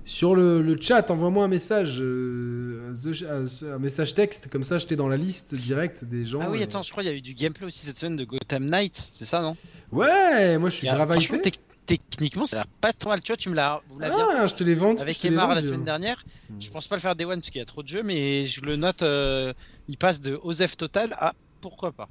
sur 0.06 0.36
le, 0.36 0.62
le 0.62 0.78
chat. 0.80 1.10
Envoie-moi 1.12 1.46
un 1.46 1.48
message, 1.48 1.98
euh, 2.02 2.94
the- 3.04 3.64
un 3.66 3.80
message 3.80 4.14
texte. 4.16 4.50
Comme 4.50 4.64
ça, 4.64 4.78
je 4.78 4.86
t'ai 4.86 4.96
dans 4.96 5.08
la 5.08 5.18
liste 5.18 5.56
directe 5.56 6.04
des 6.04 6.26
gens. 6.26 6.40
Ah 6.42 6.50
oui, 6.52 6.60
euh. 6.62 6.64
attends, 6.64 6.82
je 6.84 6.92
crois 6.92 7.04
qu'il 7.04 7.12
y 7.12 7.16
a 7.16 7.18
eu 7.18 7.22
du 7.22 7.34
gameplay 7.34 7.66
aussi 7.66 7.86
cette 7.86 7.98
semaine 7.98 8.16
de 8.18 8.26
Gotham 8.26 8.66
Knight, 8.66 9.10
c'est 9.14 9.26
ça, 9.26 9.42
non? 9.42 9.56
Ouais, 9.92 10.58
moi 10.58 10.70
je 10.70 10.76
suis 10.78 10.88
grave 10.88 11.16
hypé. 11.22 11.38
tec- 11.40 11.60
techniquement, 11.86 12.48
ça 12.48 12.58
a 12.58 12.60
l'air 12.62 12.68
pas 12.82 12.94
tant 12.94 13.10
mal. 13.10 13.22
Tu 13.22 13.32
vois, 13.32 13.38
tu 13.38 13.50
me 13.50 13.56
l'as, 13.56 13.82
Ah, 14.02 14.48
je 14.48 14.56
te 14.56 14.64
les 14.64 14.74
vends. 14.76 14.96
avec 14.96 15.24
Emar 15.26 15.54
la 15.54 15.62
semaine 15.62 15.84
dernière. 15.84 16.24
Hmm. 16.50 16.56
Je 16.62 16.70
pense 16.72 16.88
pas 16.88 16.96
le 16.96 17.02
faire 17.02 17.16
Day 17.16 17.26
One 17.26 17.40
parce 17.40 17.50
qu'il 17.50 17.60
y 17.60 17.62
a 17.62 17.66
trop 17.66 17.84
de 17.84 17.88
jeux, 17.88 18.04
mais 18.04 18.46
je 18.48 18.62
le 18.62 18.76
note. 18.76 19.02
euh, 19.02 19.54
il 19.90 19.98
passe 19.98 20.22
de 20.22 20.40
Osef 20.44 20.78
Total 20.78 21.14
à 21.20 21.34
pourquoi 21.62 21.92
pas. 21.92 22.08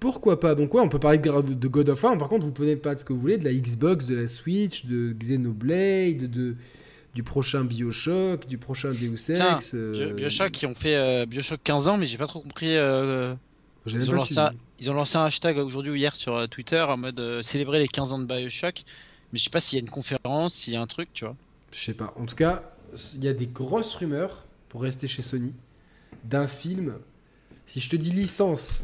Pourquoi 0.00 0.38
pas 0.40 0.54
Donc 0.54 0.74
ouais, 0.74 0.80
on 0.80 0.88
peut 0.88 0.98
parler 0.98 1.18
de, 1.18 1.68
God 1.68 1.88
of 1.88 2.02
War. 2.02 2.16
Par 2.18 2.28
contre, 2.28 2.44
vous 2.44 2.52
pouvez 2.52 2.76
pas 2.76 2.94
de 2.94 3.00
ce 3.00 3.04
que 3.04 3.12
vous 3.12 3.20
voulez, 3.20 3.38
de 3.38 3.44
la 3.44 3.52
Xbox, 3.54 4.04
de 4.06 4.14
la 4.14 4.26
Switch, 4.26 4.84
de 4.84 5.12
Xenoblade, 5.18 6.30
de 6.30 6.54
du 7.14 7.22
prochain 7.22 7.64
Bioshock, 7.64 8.46
du 8.46 8.58
prochain 8.58 8.90
Deus 8.92 9.30
Ex. 9.30 9.72
euh, 9.72 9.92
Bio- 10.08 10.14
Bioshock 10.16 10.50
qui 10.52 10.66
ont 10.66 10.74
fait 10.74 10.96
euh, 10.96 11.24
Bioshock 11.24 11.60
15 11.64 11.88
ans, 11.88 11.96
mais 11.96 12.04
j'ai 12.04 12.18
pas 12.18 12.26
trop 12.26 12.40
compris. 12.40 12.76
euh, 12.76 13.34
ils, 13.86 14.10
ont 14.10 14.12
lancé 14.12 14.36
un, 14.36 14.52
ils 14.78 14.90
ont 14.90 14.94
lancé 14.94 15.16
un 15.16 15.22
hashtag 15.22 15.56
aujourd'hui 15.56 15.92
ou 15.92 15.94
hier 15.94 16.14
sur 16.14 16.46
Twitter 16.50 16.80
en 16.80 16.98
mode 16.98 17.40
célébrer 17.42 17.78
les 17.78 17.88
15 17.88 18.12
ans 18.12 18.18
de 18.18 18.26
Bioshock. 18.26 18.84
Mais 19.32 19.38
je 19.38 19.44
sais 19.44 19.50
pas 19.50 19.60
s'il 19.60 19.78
y 19.78 19.80
a 19.80 19.84
une 19.84 19.90
conférence, 19.90 20.54
s'il 20.54 20.74
y 20.74 20.76
a 20.76 20.80
un 20.82 20.86
truc, 20.86 21.08
tu 21.14 21.24
vois. 21.24 21.36
Je 21.72 21.80
sais 21.80 21.94
pas. 21.94 22.12
En 22.18 22.26
tout 22.26 22.36
cas, 22.36 22.62
il 23.14 23.24
y 23.24 23.28
a 23.28 23.32
des 23.32 23.46
grosses 23.46 23.94
rumeurs 23.94 24.44
pour 24.68 24.82
rester 24.82 25.08
chez 25.08 25.22
Sony 25.22 25.54
d'un 26.24 26.46
film. 26.48 26.96
Si 27.66 27.80
je 27.80 27.88
te 27.88 27.96
dis 27.96 28.10
licence, 28.10 28.82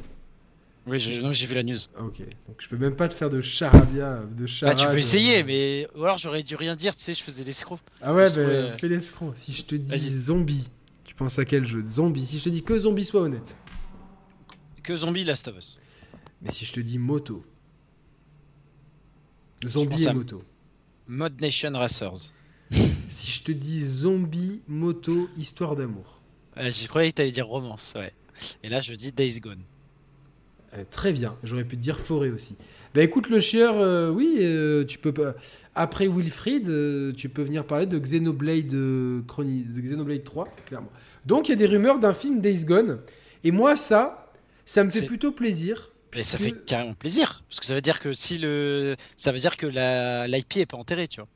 Oui, 0.86 0.98
je- 0.98 1.32
j'ai 1.32 1.46
vu 1.46 1.54
la 1.54 1.62
news. 1.62 1.76
ah, 1.96 2.04
ok. 2.04 2.18
Donc 2.48 2.56
je 2.60 2.68
peux 2.68 2.76
même 2.76 2.96
pas 2.96 3.08
te 3.08 3.14
faire 3.14 3.30
de 3.30 3.40
charadia, 3.40 4.24
de 4.24 4.42
Bah, 4.42 4.46
charade. 4.46 4.78
tu 4.78 4.86
peux 4.86 4.98
essayer, 4.98 5.40
euh. 5.42 5.44
mais 5.46 5.88
ou 5.94 6.02
alors 6.04 6.18
j'aurais 6.18 6.42
dû 6.42 6.56
rien 6.56 6.74
dire, 6.74 6.96
tu 6.96 7.02
sais, 7.02 7.14
je 7.14 7.22
faisais 7.22 7.44
l'escroc. 7.44 7.78
Ah 8.00 8.12
ouais, 8.12 8.28
je 8.28 8.34
bah, 8.34 8.42
trouvais- 8.42 8.78
fais 8.78 8.88
l'escroc. 8.88 9.32
Si 9.36 9.52
je 9.52 9.64
te 9.64 9.76
dis 9.76 9.96
zombie, 10.12 10.68
tu 11.04 11.14
penses 11.14 11.38
à 11.38 11.44
quel 11.44 11.64
jeu 11.64 11.84
Zombie? 11.84 12.24
Si 12.26 12.38
je 12.40 12.44
te 12.44 12.48
dis 12.48 12.62
que 12.64 12.76
zombie, 12.78 13.04
sois 13.04 13.22
honnête. 13.22 13.56
Que 14.82 14.96
Zombie 14.96 15.22
Last 15.24 15.46
of 15.46 15.56
Us. 15.58 15.78
Mais 16.40 16.50
si 16.50 16.64
je 16.64 16.72
te 16.72 16.80
dis 16.80 16.98
moto. 16.98 17.44
Zombie 19.64 20.02
et 20.04 20.08
à- 20.08 20.12
moto. 20.14 20.42
Mod 21.06 21.40
Nation 21.40 21.72
Racers. 21.74 22.32
Si 23.08 23.30
je 23.30 23.42
te 23.44 23.52
dis 23.52 23.84
zombie, 23.84 24.62
moto, 24.66 25.28
histoire 25.36 25.76
d'amour. 25.76 26.22
Ouais, 26.56 26.72
j'ai 26.72 26.86
croyais 26.88 27.10
que 27.12 27.16
t'allais 27.16 27.30
dire 27.30 27.46
romance, 27.46 27.92
ouais. 27.94 28.12
Et 28.62 28.70
là, 28.70 28.80
je 28.80 28.94
dis 28.94 29.12
Days 29.12 29.38
Gone. 29.40 29.62
Euh, 30.74 30.84
très 30.90 31.12
bien, 31.12 31.36
j'aurais 31.42 31.64
pu 31.64 31.76
te 31.76 31.82
dire 31.82 31.98
forêt 32.00 32.30
aussi. 32.30 32.56
Bah 32.94 33.02
écoute 33.02 33.28
le 33.28 33.40
chieur, 33.40 33.78
euh, 33.78 34.10
oui, 34.10 34.38
euh, 34.40 34.84
tu 34.84 34.98
peux 34.98 35.12
pas. 35.12 35.34
Après 35.74 36.06
Wilfried, 36.08 36.66
tu 37.16 37.28
peux 37.28 37.42
venir 37.42 37.64
parler 37.66 37.86
de 37.86 37.98
Xenoblade, 37.98 38.72
Chroni- 39.26 39.64
de 39.64 39.80
Xenoblade 39.80 40.24
3, 40.24 40.48
clairement. 40.66 40.90
Donc 41.26 41.48
il 41.48 41.52
y 41.52 41.54
a 41.54 41.56
des 41.56 41.66
rumeurs 41.66 41.98
d'un 41.98 42.12
film 42.12 42.40
Days 42.40 42.64
Gone. 42.64 43.00
Et 43.44 43.50
moi, 43.50 43.76
ça, 43.76 44.32
ça 44.64 44.84
me 44.84 44.90
fait 44.90 45.06
plutôt 45.06 45.32
plaisir. 45.32 45.90
Mais 46.14 46.20
ça 46.22 46.36
fait 46.36 46.52
carrément 46.66 46.92
plaisir, 46.94 47.42
parce 47.48 47.58
que 47.60 47.64
ça 47.66 47.74
veut 47.74 47.80
dire 47.80 47.98
que 47.98 48.12
si 48.12 48.36
le, 48.36 48.96
ça 49.16 49.32
veut 49.32 49.38
dire 49.38 49.56
que 49.56 49.66
la 49.66 50.28
l'IP 50.28 50.58
est 50.58 50.66
pas 50.66 50.76
enterrée, 50.76 51.08
tu 51.08 51.20
vois. 51.20 51.28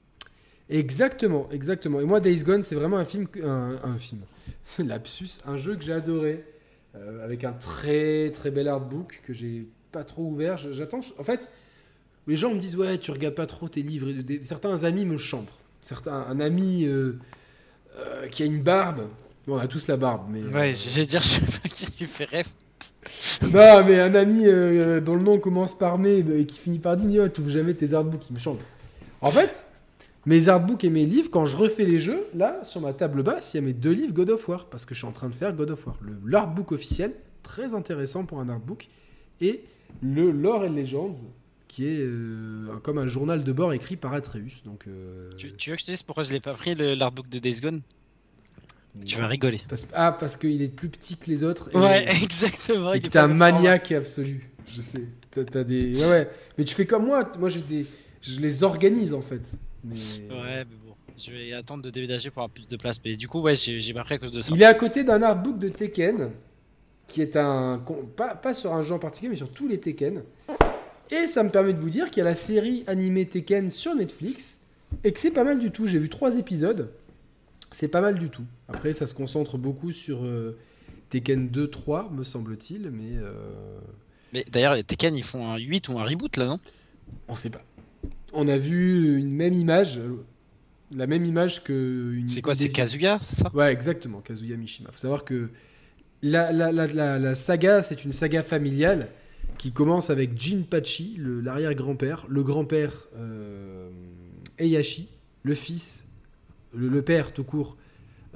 Exactement, 0.68 1.48
exactement. 1.50 2.00
Et 2.00 2.04
moi, 2.04 2.20
Days 2.20 2.42
Gone, 2.42 2.62
c'est 2.62 2.74
vraiment 2.74 2.98
un 2.98 3.04
film, 3.04 3.26
un, 3.42 3.76
un 3.84 3.96
film, 3.96 4.20
lapsus, 4.78 5.40
un 5.46 5.56
jeu 5.56 5.76
que 5.76 5.84
j'ai 5.84 5.92
adoré, 5.94 6.44
euh, 6.96 7.24
avec 7.24 7.44
un 7.44 7.52
très 7.52 8.30
très 8.34 8.50
bel 8.50 8.68
artbook 8.68 9.20
que 9.24 9.32
j'ai 9.32 9.66
pas 9.92 10.04
trop 10.04 10.24
ouvert. 10.24 10.56
Je- 10.56 10.72
J'attends. 10.72 11.00
En 11.18 11.24
fait, 11.24 11.50
les 12.26 12.36
gens 12.36 12.52
me 12.54 12.58
disent 12.58 12.76
ouais, 12.76 12.98
tu 12.98 13.10
regardes 13.10 13.34
pas 13.34 13.46
trop 13.46 13.68
tes 13.68 13.82
livres. 13.82 14.08
Certains 14.42 14.84
amis 14.84 15.04
me 15.04 15.16
chambrent. 15.16 15.58
Certains, 15.82 16.14
un 16.28 16.40
ami 16.40 16.84
euh, 16.86 17.12
euh, 17.98 18.26
qui 18.28 18.42
a 18.42 18.46
une 18.46 18.62
barbe. 18.62 19.08
Bon, 19.46 19.54
on 19.54 19.58
a 19.58 19.68
tous 19.68 19.86
la 19.86 19.96
barbe, 19.96 20.26
mais. 20.30 20.42
Ouais, 20.42 20.74
j'allais 20.74 21.06
dire, 21.06 21.22
je 21.22 21.28
sais 21.28 21.40
pas 21.62 21.68
qui 21.68 21.86
lui 22.00 22.06
fait 22.06 22.24
rêve. 22.24 22.48
non, 23.42 23.84
mais 23.84 24.00
un 24.00 24.14
ami 24.16 24.42
dont 24.44 25.14
le 25.14 25.22
nom 25.22 25.38
commence 25.38 25.78
par 25.78 25.96
mais 25.98 26.18
et 26.18 26.46
qui 26.46 26.58
finit 26.58 26.80
par 26.80 26.96
dire 26.96 27.22
oh, 27.24 27.28
tu 27.28 27.40
ouvres 27.40 27.50
jamais 27.50 27.74
tes 27.74 27.94
artbooks, 27.94 28.28
il 28.30 28.34
me 28.34 28.38
chambre. 28.40 28.60
En 29.20 29.30
fait, 29.30 29.66
mes 30.26 30.48
artbooks 30.48 30.84
et 30.84 30.90
mes 30.90 31.06
livres, 31.06 31.30
quand 31.30 31.44
je 31.46 31.56
refais 31.56 31.84
les 31.84 31.98
jeux, 31.98 32.26
là, 32.34 32.60
sur 32.64 32.80
ma 32.80 32.92
table 32.92 33.22
basse, 33.22 33.54
il 33.54 33.58
y 33.58 33.60
a 33.60 33.62
mes 33.62 33.72
deux 33.72 33.92
livres 33.92 34.12
God 34.12 34.30
of 34.30 34.48
War, 34.48 34.66
parce 34.66 34.84
que 34.84 34.94
je 34.94 34.98
suis 34.98 35.06
en 35.08 35.12
train 35.12 35.28
de 35.28 35.34
faire 35.34 35.52
God 35.52 35.70
of 35.70 35.86
War. 35.86 35.96
Le- 36.02 36.18
L'artbook 36.28 36.72
officiel, 36.72 37.12
très 37.42 37.72
intéressant 37.74 38.24
pour 38.24 38.40
un 38.40 38.48
artbook, 38.48 38.88
et 39.40 39.62
le 40.02 40.30
Lore 40.32 40.62
and 40.62 40.74
Legends, 40.74 41.14
qui 41.68 41.86
est 41.86 42.00
euh, 42.00 42.68
comme 42.82 42.98
un 42.98 43.06
journal 43.06 43.44
de 43.44 43.52
bord 43.52 43.72
écrit 43.72 43.96
par 43.96 44.12
Atreus. 44.14 44.62
Donc, 44.64 44.84
euh, 44.88 45.30
Tu, 45.36 45.52
tu 45.52 45.70
veux 45.70 45.76
que 45.76 45.82
je 45.82 45.86
te 45.86 45.90
dise 45.92 46.02
pourquoi 46.02 46.24
je 46.24 46.32
l'ai 46.32 46.40
pas 46.40 46.54
pris 46.54 46.74
le 46.74 46.94
l'artbook 46.94 47.28
de 47.28 47.38
Days 47.38 47.60
Gone? 47.60 47.82
Tu 49.04 49.16
vas 49.16 49.26
rigoler. 49.26 49.60
parce- 49.68 49.86
ah, 49.92 50.16
parce 50.18 50.36
qu'il 50.38 50.62
est 50.62 50.74
plus 50.74 50.88
petit 50.88 51.16
que 51.18 51.26
les 51.30 51.44
autres. 51.44 51.68
et- 51.74 51.76
Ouais, 51.78 52.06
exactement. 52.22 52.94
Et 52.94 53.00
t'es 53.02 53.18
un 53.18 53.28
maniaque 53.28 53.92
absolu. 53.92 54.50
Je 54.74 54.80
sais. 54.80 55.02
T'as, 55.30 55.44
t'as 55.44 55.64
des. 55.64 55.94
Ouais, 56.00 56.08
ouais. 56.08 56.30
Mais 56.56 56.64
tu 56.64 56.74
fais 56.74 56.86
comme 56.86 57.04
moi. 57.06 57.30
Moi, 57.38 57.50
j'ai 57.50 57.60
des. 57.60 57.86
Je 58.22 58.40
les 58.40 58.62
organise 58.62 59.12
en 59.12 59.20
fait. 59.20 59.42
Mais... 59.88 60.34
Ouais, 60.34 60.64
mais 60.64 60.76
bon. 60.86 60.94
Je 61.18 61.30
vais 61.30 61.52
attendre 61.54 61.82
de 61.82 61.90
déménager 61.90 62.30
pour 62.30 62.42
avoir 62.42 62.50
plus 62.50 62.68
de 62.68 62.76
place. 62.76 63.00
Mais 63.04 63.16
du 63.16 63.26
coup, 63.26 63.40
ouais, 63.40 63.56
j'ai 63.56 63.92
pris 63.94 64.14
à 64.14 64.18
cause 64.18 64.32
de 64.32 64.42
ça. 64.42 64.54
Il 64.54 64.60
est 64.60 64.66
à 64.66 64.74
côté 64.74 65.02
d'un 65.02 65.22
artbook 65.22 65.58
de 65.58 65.68
Tekken, 65.70 66.30
qui 67.08 67.22
est 67.22 67.36
un. 67.36 67.82
pas 68.16 68.54
sur 68.54 68.74
un 68.74 68.82
jeu 68.82 68.94
en 68.94 68.98
particulier, 68.98 69.30
mais 69.30 69.36
sur 69.36 69.50
tous 69.50 69.66
les 69.66 69.80
Tekken. 69.80 70.22
Et 71.10 71.26
ça 71.26 71.42
me 71.42 71.50
permet 71.50 71.72
de 71.72 71.78
vous 71.78 71.88
dire 71.90 72.10
qu'il 72.10 72.18
y 72.18 72.20
a 72.22 72.24
la 72.24 72.34
série 72.34 72.84
animée 72.86 73.26
Tekken 73.26 73.70
sur 73.70 73.94
Netflix. 73.94 74.58
Et 75.04 75.12
que 75.12 75.18
c'est 75.18 75.30
pas 75.30 75.44
mal 75.44 75.58
du 75.58 75.70
tout. 75.70 75.86
J'ai 75.86 75.98
vu 75.98 76.08
trois 76.08 76.36
épisodes. 76.36 76.90
C'est 77.72 77.88
pas 77.88 78.00
mal 78.00 78.18
du 78.18 78.28
tout. 78.30 78.44
Après, 78.68 78.92
ça 78.92 79.06
se 79.06 79.14
concentre 79.14 79.58
beaucoup 79.58 79.92
sur 79.92 80.24
euh, 80.24 80.56
Tekken 81.10 81.48
2, 81.48 81.68
3, 81.68 82.10
me 82.12 82.24
semble-t-il. 82.24 82.90
Mais. 82.90 83.16
euh, 83.16 83.78
Mais 84.32 84.44
d'ailleurs, 84.50 84.74
les 84.74 84.84
Tekken, 84.84 85.16
ils 85.16 85.24
font 85.24 85.48
un 85.50 85.56
8 85.58 85.88
ou 85.88 85.98
un 85.98 86.04
reboot 86.04 86.36
là, 86.36 86.46
non? 86.46 86.58
On 87.28 87.34
sait 87.34 87.50
pas. 87.50 87.62
On 88.38 88.48
a 88.48 88.56
vu 88.58 89.16
une 89.18 89.30
même 89.30 89.54
image, 89.54 89.98
la 90.94 91.06
même 91.06 91.24
image 91.24 91.64
que 91.64 92.12
une. 92.14 92.28
C'est 92.28 92.42
quoi 92.42 92.54
C'est 92.54 92.68
Kazuya, 92.68 93.18
c'est 93.22 93.36
ça? 93.36 93.50
Ouais, 93.54 93.72
exactement, 93.72 94.20
Kazuya 94.20 94.56
Mishima. 94.56 94.90
Faut 94.92 94.98
savoir 94.98 95.24
que 95.24 95.48
la, 96.22 96.52
la, 96.52 96.70
la, 96.70 96.86
la, 96.86 97.18
la 97.18 97.34
saga, 97.34 97.80
c'est 97.82 98.04
une 98.04 98.12
saga 98.12 98.42
familiale 98.42 99.08
qui 99.58 99.72
commence 99.72 100.10
avec 100.10 100.38
Jinpachi, 100.38 101.16
l'arrière-grand-père, 101.18 102.26
le 102.28 102.42
grand-père 102.42 102.92
euh, 103.16 103.90
Heihachi, 104.58 105.08
le 105.42 105.54
fils, 105.54 106.04
le, 106.74 106.88
le 106.88 107.02
père 107.02 107.32
tout 107.32 107.44
court 107.44 107.78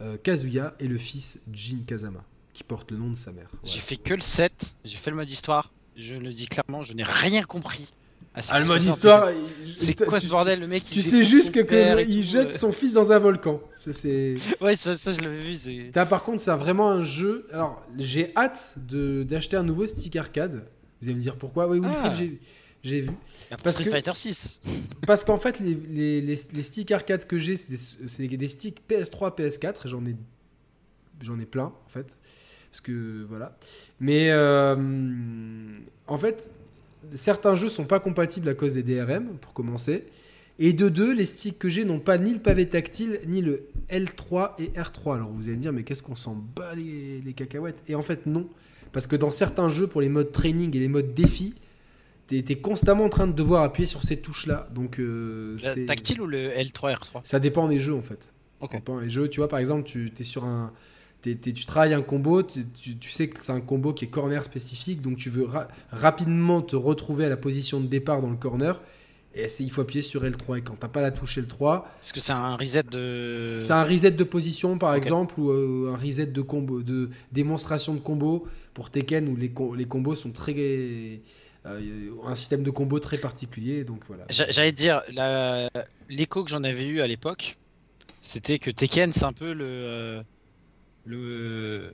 euh, 0.00 0.16
Kazuya 0.16 0.74
et 0.80 0.88
le 0.88 0.96
fils 0.96 1.40
Jin 1.52 1.80
Kazama, 1.86 2.24
qui 2.54 2.64
porte 2.64 2.90
le 2.90 2.96
nom 2.96 3.10
de 3.10 3.16
sa 3.16 3.32
mère. 3.32 3.50
Voilà. 3.60 3.74
J'ai 3.74 3.80
fait 3.80 3.96
que 3.98 4.14
le 4.14 4.22
7, 4.22 4.76
j'ai 4.86 4.96
fait 4.96 5.10
le 5.10 5.16
mode 5.16 5.30
histoire. 5.30 5.74
Je 5.94 6.14
le 6.14 6.32
dis 6.32 6.46
clairement, 6.46 6.82
je 6.82 6.94
n'ai 6.94 7.02
rien 7.02 7.42
compris. 7.42 7.92
Ah, 8.50 8.60
le 8.60 8.66
mode 8.66 8.82
en 8.82 8.90
histoire. 8.90 9.28
C'est 9.76 10.04
quoi 10.04 10.18
tu- 10.20 10.26
ce 10.26 10.30
bordel 10.30 10.60
Le 10.60 10.66
mec 10.66 10.82
il 10.88 10.92
Tu 10.94 11.02
sais 11.02 11.22
juste 11.22 11.52
que, 11.52 12.02
il 12.08 12.22
jette 12.24 12.54
euh. 12.54 12.56
son 12.56 12.72
fils 12.72 12.92
dans 12.94 13.12
un 13.12 13.18
volcan. 13.18 13.60
Ça, 13.78 13.92
c'est. 13.92 14.36
Ouais, 14.60 14.76
ça, 14.76 14.96
ça 14.96 15.12
je 15.12 15.20
l'avais 15.20 15.38
vu. 15.38 15.90
par 15.92 16.22
contre, 16.22 16.40
c'est 16.40 16.50
vraiment 16.54 16.90
un 16.90 17.04
jeu. 17.04 17.46
Alors, 17.52 17.82
j'ai 17.98 18.32
hâte 18.36 18.74
de, 18.88 19.22
d'acheter 19.22 19.56
un 19.56 19.62
nouveau 19.62 19.86
stick 19.86 20.16
arcade. 20.16 20.64
Vous 21.00 21.08
allez 21.08 21.16
me 21.16 21.22
dire 21.22 21.36
pourquoi 21.36 21.66
Oui, 21.68 21.80
Wilfried, 21.80 22.12
Ah. 22.12 22.14
j'ai, 22.14 22.38
j'ai 22.82 23.00
vu. 23.02 23.10
Parce 23.62 23.74
Street 23.76 23.84
que- 23.86 23.90
Fighter 23.90 24.12
6. 24.14 24.60
Parce 25.06 25.24
qu'en 25.24 25.38
fait, 25.38 25.60
les, 25.60 25.74
les, 25.74 26.20
les, 26.20 26.38
les 26.52 26.62
sticks 26.62 26.90
arcade 26.92 27.26
que 27.26 27.38
j'ai, 27.38 27.56
c'est 27.56 28.26
des, 28.26 28.36
des 28.36 28.48
sticks 28.48 28.82
PS3, 28.88 29.36
PS4. 29.36 29.86
J'en 29.88 30.04
ai, 30.06 30.14
j'en 31.22 31.38
ai 31.40 31.46
plein, 31.46 31.64
en 31.84 31.88
fait. 31.88 32.18
Parce 32.70 32.80
que, 32.82 33.24
voilà. 33.28 33.56
Mais, 33.98 34.30
euh, 34.30 34.76
en 36.06 36.16
fait, 36.18 36.52
certains 37.12 37.56
jeux 37.56 37.68
sont 37.68 37.84
pas 37.84 38.00
compatibles 38.00 38.48
à 38.48 38.54
cause 38.54 38.74
des 38.74 38.82
DRM, 38.82 39.36
pour 39.40 39.52
commencer. 39.52 40.04
Et 40.58 40.72
de 40.74 40.88
deux, 40.90 41.14
les 41.14 41.24
sticks 41.24 41.58
que 41.58 41.68
j'ai 41.70 41.84
n'ont 41.84 42.00
pas 42.00 42.18
ni 42.18 42.34
le 42.34 42.38
pavé 42.40 42.68
tactile, 42.68 43.20
ni 43.26 43.40
le 43.40 43.62
L3 43.90 44.52
et 44.58 44.68
R3. 44.78 45.16
Alors 45.16 45.30
vous 45.30 45.48
allez 45.48 45.56
me 45.56 45.62
dire, 45.62 45.72
mais 45.72 45.84
qu'est-ce 45.84 46.02
qu'on 46.02 46.14
s'en 46.14 46.34
bat 46.34 46.74
les, 46.74 47.20
les 47.22 47.32
cacahuètes? 47.32 47.82
Et 47.88 47.94
en 47.94 48.02
fait, 48.02 48.26
non. 48.26 48.46
Parce 48.92 49.06
que 49.06 49.16
dans 49.16 49.30
certains 49.30 49.68
jeux, 49.70 49.86
pour 49.86 50.00
les 50.02 50.08
modes 50.10 50.32
training 50.32 50.76
et 50.76 50.80
les 50.80 50.88
modes 50.88 51.14
défi, 51.14 51.54
t'es 52.26 52.44
es 52.46 52.56
constamment 52.56 53.04
en 53.04 53.08
train 53.08 53.26
de 53.26 53.32
devoir 53.32 53.62
appuyer 53.62 53.86
sur 53.86 54.02
ces 54.02 54.18
touches-là. 54.18 54.68
Donc, 54.74 54.98
euh, 54.98 55.52
Le 55.54 55.58
c'est- 55.58 55.86
Tactile 55.86 56.20
ou 56.20 56.26
le 56.26 56.50
L3 56.50 56.94
R3 56.94 57.20
ça 57.24 57.40
dépend 57.40 57.66
des 57.66 57.78
jeux 57.80 57.94
en 57.94 58.02
fait. 58.02 58.34
Ça 58.60 58.66
dépend 58.70 59.00
des 59.00 59.08
jeux. 59.08 59.28
Tu 59.28 59.40
vois, 59.40 59.48
par 59.48 59.58
exemple, 59.60 59.84
tu 59.88 60.12
es 60.18 60.22
sur 60.22 60.44
un. 60.44 60.72
T'es- 61.22 61.52
tu 61.52 61.64
travailles 61.66 61.94
un 61.94 62.02
combo, 62.02 62.42
tu, 62.42 62.64
sais 63.10 63.28
que 63.28 63.40
c'est 63.40 63.52
un 63.52 63.60
combo 63.60 63.92
qui 63.92 64.04
est 64.06 64.08
corner 64.08 64.44
spécifique, 64.44 65.02
donc 65.02 65.16
tu 65.18 65.30
veux 65.30 65.44
ra- 65.44 65.68
rapidement 65.90 66.62
te 66.62 66.76
retrouver 66.76 67.24
à 67.26 67.28
la 67.28 67.36
position 67.36 67.80
de 67.80 67.86
départ 67.86 68.20
dans 68.22 68.30
le 68.30 68.36
corner. 68.36 68.80
Et 69.32 69.46
il 69.60 69.70
faut 69.70 69.82
appuyer 69.82 70.02
sur 70.02 70.24
L3. 70.24 70.58
Et 70.58 70.62
quand 70.62 70.74
t'as 70.80 70.88
pas 70.88 71.00
la 71.00 71.12
touche 71.12 71.38
L3, 71.38 71.84
Est-ce 72.02 72.12
que 72.12 72.18
c'est 72.18 72.32
un 72.32 72.56
reset 72.56 72.82
de. 72.82 73.58
c'est 73.62 73.72
un 73.72 73.84
reset 73.84 74.10
de 74.10 74.24
position 74.24 74.76
par 74.76 74.92
exemple, 74.96 75.38
ou 75.38 75.50
euh, 75.50 75.92
un 75.94 75.96
reset 75.96 76.26
de 76.26 76.40
combo, 76.42 76.82
de 76.82 77.10
démonstration 77.30 77.94
de 77.94 78.00
combo 78.00 78.48
pour 78.74 78.90
Tekken 78.90 79.28
où 79.28 79.36
les, 79.36 79.50
com- 79.50 79.76
les 79.76 79.84
combos 79.84 80.16
sont 80.16 80.32
très. 80.32 81.20
euh, 81.66 82.10
un 82.26 82.34
système 82.34 82.64
de 82.64 82.70
combo 82.70 82.98
très 82.98 83.18
particulier. 83.18 83.84
Donc 83.84 84.00
voilà. 84.08 84.24
J'a- 84.30 84.50
J'allais 84.50 84.72
te 84.72 84.78
dire, 84.78 85.00
l'écho 86.08 86.42
que 86.42 86.50
j'en 86.50 86.64
avais 86.64 86.86
eu 86.88 87.00
à 87.00 87.06
l'époque, 87.06 87.56
c'était 88.20 88.58
que 88.58 88.70
Tekken, 88.72 89.12
c'est 89.12 89.24
un 89.24 89.32
peu 89.32 89.52
le, 89.52 89.64
euh, 89.64 90.22
le, 91.06 91.90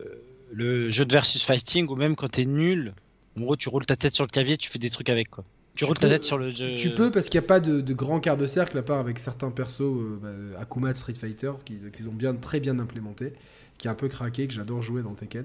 le 0.52 0.90
jeu 0.90 1.04
de 1.04 1.12
versus 1.12 1.42
fighting 1.42 1.86
où 1.88 1.96
même 1.96 2.16
quand 2.16 2.28
t'es 2.28 2.44
nul, 2.44 2.94
en 3.36 3.42
gros, 3.42 3.56
tu 3.56 3.68
roules 3.68 3.86
ta 3.86 3.96
tête 3.96 4.14
sur 4.14 4.24
le 4.24 4.30
clavier, 4.30 4.56
tu 4.56 4.68
fais 4.70 4.78
des 4.78 4.90
trucs 4.90 5.08
avec 5.08 5.30
quoi. 5.30 5.44
Tu, 5.74 5.80
Tu 5.80 5.84
roules 5.84 5.98
ta 5.98 6.08
tête 6.08 6.24
sur 6.24 6.38
le 6.38 6.50
jeu. 6.50 6.74
Tu 6.74 6.88
peux 6.90 7.10
parce 7.10 7.28
qu'il 7.28 7.38
n'y 7.38 7.44
a 7.44 7.48
pas 7.48 7.60
de, 7.60 7.80
de 7.82 7.92
grand 7.94 8.18
quart 8.18 8.36
de 8.38 8.46
cercle 8.46 8.78
à 8.78 8.82
part 8.82 8.98
avec 8.98 9.18
certains 9.18 9.50
persos, 9.50 9.82
euh, 9.82 10.18
bah, 10.52 10.60
Akuma 10.60 10.92
de 10.92 10.96
Street 10.98 11.14
Fighter, 11.14 11.52
qu'ils 11.66 11.90
qu'ils 11.90 12.08
ont 12.08 12.14
bien, 12.14 12.34
très 12.34 12.60
bien 12.60 12.78
implémenté, 12.78 13.34
qui 13.76 13.86
est 13.86 13.90
un 13.90 13.94
peu 13.94 14.08
craqué, 14.08 14.46
que 14.46 14.54
j'adore 14.54 14.80
jouer 14.80 15.02
dans 15.02 15.12
Tekken. 15.14 15.44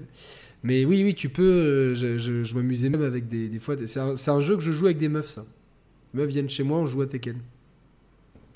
Mais 0.62 0.84
oui, 0.86 1.02
oui, 1.04 1.14
tu 1.14 1.28
peux. 1.28 1.42
euh, 1.42 1.94
je 1.94 2.16
je- 2.18 2.42
je 2.44 2.54
m'amusais 2.54 2.88
même 2.88 3.02
avec 3.02 3.28
des, 3.28 3.48
des 3.48 3.58
fois. 3.58 3.76
C'est 3.84 4.00
un, 4.00 4.16
c'est 4.16 4.30
un 4.30 4.40
jeu 4.40 4.56
que 4.56 4.62
je 4.62 4.72
joue 4.72 4.86
avec 4.86 4.96
des 4.98 5.08
meufs, 5.10 5.28
ça. 5.28 5.44
Les 6.14 6.20
meufs 6.20 6.30
viennent 6.30 6.48
chez 6.48 6.62
moi, 6.62 6.78
on 6.78 6.86
joue 6.86 7.02
à 7.02 7.06
Tekken. 7.06 7.38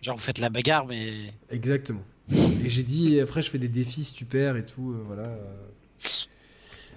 Genre, 0.03 0.17
vous 0.17 0.23
faites 0.23 0.39
la 0.39 0.49
bagarre, 0.49 0.87
mais. 0.87 1.13
Exactement. 1.51 2.03
Et 2.31 2.69
j'ai 2.69 2.83
dit, 2.83 3.21
après, 3.21 3.43
je 3.43 3.51
fais 3.51 3.59
des 3.59 3.69
défis 3.69 4.05
super 4.05 4.57
et 4.57 4.65
tout. 4.67 4.93
euh, 4.93 5.03
voilà, 5.07 5.23
euh. 5.29 5.37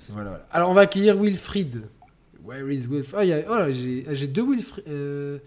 voilà. 0.09 0.29
voilà. 0.31 0.47
Alors, 0.51 0.69
on 0.69 0.73
va 0.73 0.81
accueillir 0.81 1.17
Wilfried. 1.21 1.83
Where 2.43 2.71
is 2.71 2.87
Wilfried 2.87 3.15
Ah, 3.19 3.25
il 3.25 3.29
y 3.29 3.33
a- 3.33 3.43
oh 3.47 3.55
là, 3.55 3.71
j'ai 3.71 4.05
ah, 4.07 4.13
j'ai 4.13 4.27
deux 4.27 4.43
Wilfried. 4.43 4.85
euh, 4.87 5.37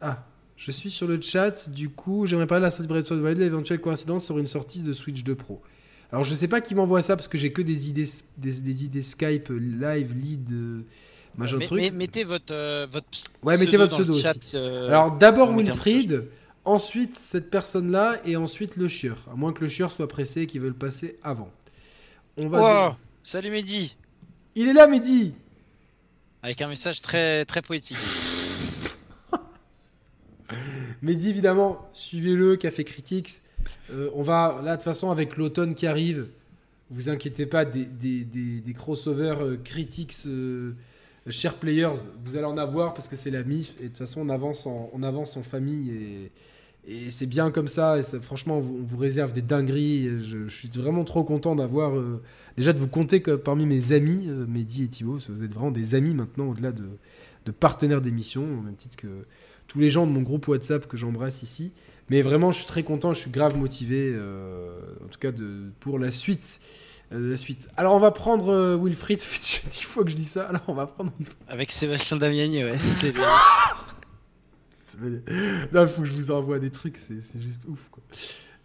Ah, 0.00 0.24
je 0.56 0.70
suis 0.70 0.90
sur 0.90 1.06
le 1.06 1.20
chat. 1.20 1.68
Du 1.68 1.88
coup, 1.90 2.24
j'aimerais 2.26 2.46
parler 2.46 2.60
de 2.62 2.66
la 2.66 2.70
sortie 2.70 2.84
de 2.84 2.92
Breath 2.92 3.10
of 3.12 3.18
the 3.18 3.22
Wild, 3.22 3.38
l'éventuelle 3.38 3.80
coïncidence 3.80 4.24
sur 4.24 4.38
une 4.38 4.46
sortie 4.46 4.82
de 4.82 4.92
Switch 4.92 5.22
2 5.22 5.34
Pro. 5.34 5.60
Alors, 6.10 6.24
je 6.24 6.34
sais 6.34 6.48
pas 6.48 6.62
qui 6.62 6.74
m'envoie 6.74 7.02
ça 7.02 7.16
parce 7.16 7.28
que 7.28 7.36
j'ai 7.36 7.52
que 7.52 7.60
des 7.60 7.90
idées, 7.90 8.08
des, 8.38 8.52
des 8.52 8.84
idées 8.84 9.02
Skype, 9.02 9.50
euh, 9.50 9.58
live, 9.58 10.14
lead, 10.16 10.50
euh, 10.52 10.80
machin 11.36 11.58
Mais- 11.58 11.66
truc. 11.66 11.78
mais- 11.80 11.90
mettez 11.90 12.24
votre, 12.24 12.54
euh, 12.54 12.86
votre 12.90 13.06
Ouais, 13.42 13.58
mettez 13.58 13.76
votre 13.76 13.90
dans 13.92 13.98
le 13.98 14.04
pseudo 14.14 14.14
chat, 14.18 14.54
euh, 14.54 14.88
Alors 14.88 15.18
d'abord 15.18 15.48
on 15.50 15.56
va 15.56 15.62
mettre 15.64 15.72
un 15.72 15.74
Wilfried, 15.74 16.24
ensuite 16.68 17.16
cette 17.16 17.50
personne-là 17.50 18.20
et 18.24 18.36
ensuite 18.36 18.76
le 18.76 18.88
chieur. 18.88 19.16
À 19.30 19.34
moins 19.34 19.52
que 19.52 19.62
le 19.62 19.68
chieur 19.68 19.90
soit 19.90 20.08
pressé 20.08 20.42
et 20.42 20.46
qu'il 20.46 20.60
veut 20.60 20.68
le 20.68 20.74
passer 20.74 21.18
avant. 21.22 21.50
On 22.36 22.48
va. 22.48 22.90
Oh, 22.90 22.96
salut 23.22 23.50
Mehdi 23.50 23.96
Il 24.54 24.68
est 24.68 24.72
là, 24.72 24.86
Mehdi. 24.86 25.34
Avec 26.42 26.60
un 26.60 26.68
message 26.68 27.02
très, 27.02 27.44
très 27.46 27.62
poétique. 27.62 27.96
Mehdi, 31.02 31.30
évidemment, 31.30 31.88
suivez-le, 31.92 32.56
Café 32.56 32.84
Critics. 32.84 33.30
Euh, 33.90 34.10
on 34.14 34.22
va 34.22 34.60
là 34.62 34.72
de 34.72 34.76
toute 34.76 34.84
façon 34.84 35.10
avec 35.10 35.36
l'automne 35.36 35.74
qui 35.74 35.86
arrive. 35.86 36.28
Vous 36.90 37.08
inquiétez 37.08 37.46
pas 37.46 37.64
des, 37.64 37.84
des, 37.84 38.24
des, 38.24 38.60
des 38.60 38.72
crossovers 38.72 39.42
euh, 39.42 39.56
critiques, 39.56 40.14
euh, 40.26 40.72
chers 41.28 41.54
players, 41.54 42.00
vous 42.24 42.36
allez 42.38 42.46
en 42.46 42.56
avoir 42.56 42.94
parce 42.94 43.08
que 43.08 43.16
c'est 43.16 43.30
la 43.30 43.42
MIF 43.42 43.74
et 43.80 43.84
de 43.84 43.88
toute 43.88 43.98
façon 43.98 44.22
on 44.22 44.30
avance 44.30 44.66
en, 44.66 44.88
on 44.94 45.02
avance 45.02 45.36
en 45.36 45.42
famille 45.42 45.90
et, 45.90 46.32
et 46.88 47.10
c'est 47.10 47.26
bien 47.26 47.50
comme 47.50 47.68
ça. 47.68 47.98
Et 47.98 48.02
ça, 48.02 48.20
franchement, 48.20 48.58
on 48.58 48.60
vous, 48.60 48.78
on 48.80 48.84
vous 48.86 48.96
réserve 48.96 49.32
des 49.32 49.42
dingueries. 49.42 50.08
Je, 50.20 50.48
je 50.48 50.54
suis 50.54 50.68
vraiment 50.68 51.04
trop 51.04 51.22
content 51.24 51.54
d'avoir 51.54 51.96
euh, 51.96 52.22
déjà 52.56 52.72
de 52.72 52.78
vous 52.78 52.88
compter 52.88 53.20
que 53.22 53.32
parmi 53.32 53.66
mes 53.66 53.92
amis, 53.92 54.24
euh, 54.28 54.46
Mehdi 54.48 54.84
et 54.84 54.88
Thibaut, 54.88 55.18
vous 55.28 55.44
êtes 55.44 55.52
vraiment 55.52 55.70
des 55.70 55.94
amis 55.94 56.14
maintenant 56.14 56.46
au-delà 56.48 56.72
de, 56.72 56.84
de 57.44 57.50
partenaires 57.52 58.00
d'émission, 58.00 58.42
au 58.42 58.62
même 58.62 58.76
titre 58.76 58.96
que 58.96 59.08
tous 59.66 59.78
les 59.80 59.90
gens 59.90 60.06
de 60.06 60.12
mon 60.12 60.22
groupe 60.22 60.48
WhatsApp 60.48 60.86
que 60.88 60.96
j'embrasse 60.96 61.42
ici. 61.42 61.72
Mais 62.10 62.22
vraiment, 62.22 62.52
je 62.52 62.58
suis 62.58 62.66
très 62.66 62.82
content, 62.84 63.12
je 63.12 63.20
suis 63.20 63.30
grave 63.30 63.54
motivé, 63.56 64.10
euh, 64.14 64.70
en 65.04 65.08
tout 65.08 65.18
cas 65.18 65.30
de, 65.30 65.64
pour 65.80 65.98
la 65.98 66.10
suite. 66.10 66.58
euh, 67.12 67.30
la 67.32 67.36
suite. 67.36 67.68
Alors, 67.76 67.94
on 67.94 67.98
va 67.98 68.10
prendre 68.12 68.48
euh, 68.48 68.78
Wilfried. 68.82 69.18
Ça 69.20 69.28
fait 69.28 69.68
dix 69.68 69.82
fois 69.82 70.04
que 70.04 70.10
je 70.10 70.16
dis 70.16 70.24
ça. 70.24 70.44
Alors, 70.44 70.62
on 70.68 70.74
va 70.74 70.86
prendre 70.86 71.12
Wilfried. 71.18 71.36
Avec 71.48 71.70
Sébastien 71.70 72.16
Damiani, 72.16 72.64
ouais. 72.64 72.78
c'est 72.78 73.12
le- 73.12 73.20
Là, 75.72 75.82
il 75.82 75.86
faut 75.86 76.02
que 76.02 76.08
je 76.08 76.12
vous 76.12 76.30
envoie 76.30 76.58
des 76.58 76.70
trucs, 76.70 76.96
c'est 76.96 77.20
c'est 77.20 77.40
juste 77.40 77.64
ouf. 77.68 77.88
Quoi. 77.90 78.02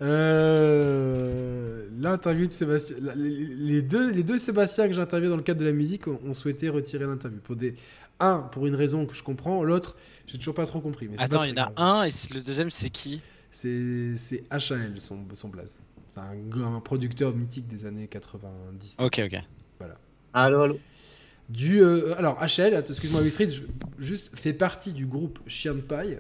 Euh, 0.02 1.88
L'interview 1.98 2.48
de 2.48 2.52
Sébastien. 2.52 2.98
Les, 3.16 3.82
deux, 3.82 4.12
les 4.12 4.24
deux 4.24 4.38
Sébastien 4.38 4.88
que 4.88 4.94
j'ai 4.94 5.02
interviewé 5.02 5.30
dans 5.30 5.38
le 5.38 5.44
cadre 5.44 5.60
de 5.60 5.66
la 5.66 5.72
musique 5.72 6.08
ont, 6.08 6.20
ont 6.26 6.34
souhaité 6.34 6.70
retirer 6.70 7.06
l'interview. 7.06 7.40
Pour 7.40 7.56
des... 7.56 7.76
Un, 8.20 8.40
pour 8.40 8.68
une 8.68 8.76
raison 8.76 9.06
que 9.06 9.16
je 9.16 9.24
comprends, 9.24 9.64
l'autre, 9.64 9.96
j'ai 10.28 10.38
toujours 10.38 10.54
pas 10.54 10.66
trop 10.66 10.82
compris. 10.82 11.08
Mais 11.08 11.20
Attends, 11.22 11.44
il 11.44 11.50
y 11.50 11.60
en 11.60 11.64
a 11.64 11.72
grave. 11.72 11.74
un 11.78 12.04
et 12.04 12.12
le 12.34 12.42
deuxième 12.42 12.70
c'est 12.70 12.90
qui? 12.90 13.22
C'est 13.52 14.16
c'est 14.16 14.44
HAL, 14.50 14.94
son, 14.98 15.26
son 15.34 15.50
blaze. 15.50 15.80
C'est 16.12 16.20
un, 16.20 16.80
producteur 16.80 17.36
mythique 17.36 17.68
des 17.68 17.86
années 17.86 18.08
90. 18.08 18.98
Ok, 19.00 19.22
ok. 19.26 19.40
Allô, 20.36 20.62
allô. 20.62 20.80
Du, 21.54 21.82
euh, 21.84 22.16
alors, 22.18 22.38
HL, 22.42 22.74
excuse-moi, 22.90 23.22
Wilfried, 23.22 23.52
je- 23.52 23.62
juste 24.00 24.32
fait 24.34 24.54
partie 24.54 24.92
du 24.92 25.06
groupe 25.06 25.40
Chien 25.48 25.76
de 25.76 25.82
Paille, 25.82 26.18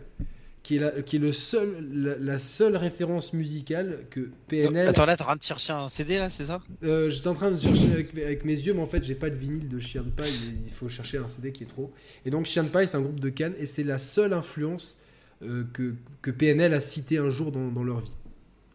qui 0.62 0.76
est, 0.76 0.80
la, 0.80 1.02
qui 1.02 1.16
est 1.16 1.20
le 1.20 1.32
seul, 1.34 1.86
la, 1.92 2.16
la 2.18 2.38
seule 2.38 2.78
référence 2.78 3.34
musicale 3.34 4.06
que 4.12 4.30
PNL. 4.48 4.88
Attends, 4.88 5.06
là, 5.06 5.16
t'es 5.18 5.24
en 5.24 5.26
train 5.26 5.36
de 5.36 5.42
chercher 5.44 5.74
un 5.74 5.88
CD, 5.88 6.18
là, 6.18 6.30
c'est 6.30 6.46
ça? 6.46 6.62
Euh, 6.84 7.10
J'étais 7.10 7.28
en 7.28 7.34
train 7.34 7.52
de 7.52 7.58
chercher 7.58 7.92
avec, 7.92 8.16
avec 8.18 8.46
mes 8.46 8.54
yeux, 8.54 8.74
mais 8.74 8.82
en 8.82 8.88
fait, 8.88 9.04
j'ai 9.04 9.16
pas 9.16 9.30
de 9.32 9.36
vinyle 9.36 9.68
de 9.68 9.80
Chien 9.80 10.04
de 10.04 10.10
Paille. 10.12 10.54
Il 10.66 10.72
faut 10.72 10.88
chercher 10.88 11.18
un 11.18 11.28
CD 11.28 11.52
qui 11.52 11.64
est 11.64 11.68
trop. 11.68 11.92
Et 12.26 12.30
donc, 12.30 12.46
Chien 12.46 12.64
de 12.64 12.70
Paille, 12.70 12.88
c'est 12.88 12.98
un 12.98 13.02
groupe 13.02 13.20
de 13.20 13.30
Cannes 13.30 13.56
et 13.58 13.66
c'est 13.66 13.84
la 13.84 13.98
seule 13.98 14.34
influence 14.34 15.00
euh, 15.42 15.64
que, 15.74 15.96
que 16.22 16.32
PNL 16.32 16.74
a 16.76 16.80
cité 16.80 17.18
un 17.18 17.30
jour 17.30 17.52
dans, 17.52 17.70
dans 17.72 17.84
leur 17.84 18.00
vie. 18.02 18.12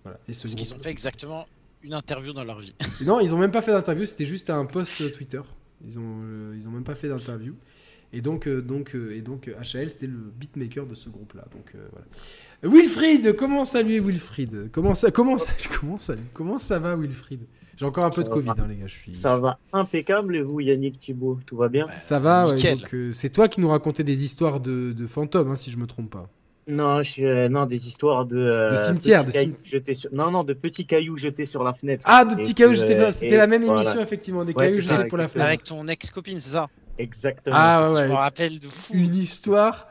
Voilà. 0.02 0.18
Et 0.28 0.32
ce 0.32 0.42
Parce 0.48 0.54
qu'ils 0.56 0.74
ont 0.74 0.78
fait 0.80 0.90
exactement 0.90 1.46
une 1.82 1.94
interview 1.94 2.32
dans 2.32 2.44
leur 2.44 2.58
vie. 2.58 2.74
Non, 3.02 3.20
ils 3.20 3.32
ont 3.32 3.38
même 3.38 3.52
pas 3.52 3.62
fait 3.62 3.70
d'interview, 3.72 4.04
c'était 4.04 4.24
juste 4.24 4.50
un 4.50 4.64
post 4.66 4.92
Twitter. 5.14 5.40
Ils 5.84 5.98
ont, 5.98 6.20
euh, 6.22 6.54
ils 6.56 6.68
ont 6.68 6.72
même 6.72 6.84
pas 6.84 6.94
fait 6.94 7.08
d'interview. 7.08 7.54
Et 8.12 8.22
donc, 8.22 8.46
euh, 8.48 8.62
donc, 8.62 8.94
euh, 8.94 9.14
et 9.14 9.20
donc 9.20 9.48
euh, 9.48 9.54
HL, 9.60 9.90
c'était 9.90 10.06
le 10.06 10.16
beatmaker 10.38 10.86
de 10.86 10.94
ce 10.94 11.10
groupe-là. 11.10 11.44
Donc 11.52 11.72
euh, 11.74 11.86
voilà. 11.92 12.06
Wilfried, 12.76 13.36
comment 13.36 13.64
saluer 13.64 14.00
Wilfried? 14.00 14.70
Comment 14.72 14.94
ça, 14.94 15.10
comment 15.10 15.36
ça, 15.36 15.52
comment 15.80 15.98
ça, 15.98 16.14
comment 16.32 16.58
ça 16.58 16.78
va 16.78 16.96
Wilfried? 16.96 17.40
J'ai 17.76 17.84
encore 17.84 18.04
un 18.04 18.10
peu 18.10 18.24
de 18.24 18.28
Covid, 18.28 18.50
hein, 18.50 18.66
les 18.68 18.76
gars. 18.76 18.88
Je 18.88 18.94
suis. 18.94 19.14
Ça 19.14 19.38
va 19.38 19.60
impeccable 19.72 20.34
et 20.34 20.42
vous, 20.42 20.58
Yannick 20.58 20.98
Thibault, 20.98 21.38
tout 21.46 21.56
va 21.56 21.68
bien? 21.68 21.88
Ça 21.90 22.18
va, 22.18 22.48
ouais, 22.48 22.74
donc, 22.74 22.92
euh, 22.92 23.12
c'est 23.12 23.30
toi 23.30 23.46
qui 23.46 23.60
nous 23.60 23.68
racontais 23.68 24.02
des 24.02 24.24
histoires 24.24 24.58
de, 24.58 24.92
de 24.92 25.06
fantômes, 25.06 25.52
hein, 25.52 25.56
si 25.56 25.70
je 25.70 25.76
me 25.76 25.86
trompe 25.86 26.10
pas. 26.10 26.28
Non, 26.68 27.02
je 27.02 27.10
suis, 27.10 27.24
euh, 27.24 27.48
non, 27.48 27.64
des 27.66 27.88
histoires 27.88 28.26
de. 28.26 28.36
euh, 28.38 28.70
De 28.72 28.76
cimetière, 28.76 29.24
petits 29.24 29.32
de 29.32 29.32
cailloux 29.32 29.56
jetés 29.64 29.94
sur... 29.94 30.12
Non, 30.12 30.30
non, 30.30 30.44
de 30.44 30.52
petits 30.52 30.86
cailloux 30.86 31.16
jetés 31.16 31.46
sur 31.46 31.64
la 31.64 31.72
fenêtre. 31.72 32.04
Ah, 32.06 32.24
de 32.26 32.34
Et 32.34 32.36
petits 32.36 32.54
cailloux, 32.54 32.74
jetés- 32.74 32.94
euh, 33.00 33.10
c'était 33.10 33.34
et 33.34 33.36
la 33.38 33.46
même 33.46 33.64
voilà. 33.64 33.80
émission, 33.82 34.00
effectivement, 34.02 34.44
des 34.44 34.52
Ouais, 34.52 34.66
cailloux 34.66 34.82
ça, 34.82 34.96
jetés 34.96 35.08
pour 35.08 35.16
la 35.18 35.28
fenêtre. 35.28 35.48
Avec 35.48 35.64
ton 35.64 35.88
ex-copine, 35.88 36.38
c'est 36.40 36.50
ça? 36.50 36.68
Exactement. 36.98 37.56
Ah 37.58 37.90
ouais, 37.92 38.02
Je 38.04 38.08
me 38.08 38.14
rappelle 38.14 38.58
de 38.58 38.68
fou. 38.68 38.92
Une 38.92 39.14
histoire 39.16 39.88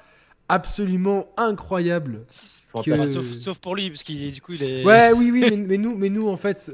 absolument 0.50 1.28
incroyable. 1.36 2.22
Enfin, 2.74 2.92
que- 2.92 3.08
sauf, 3.08 3.26
sauf 3.34 3.60
pour 3.60 3.76
lui, 3.76 3.90
parce 3.90 4.04
qu'il 4.04 4.24
est 4.24 4.32
du 4.32 4.42
coup, 4.42 4.54
il 4.54 4.62
est. 4.62 4.86
Ouais, 4.86 5.12
oui, 5.16 5.32
oui, 5.32 5.42
mais, 5.50 5.58
mais 5.58 5.78
nous, 5.78 5.96
mais 5.96 6.10
nous, 6.10 6.28
en 6.30 6.38
fait, 6.38 6.72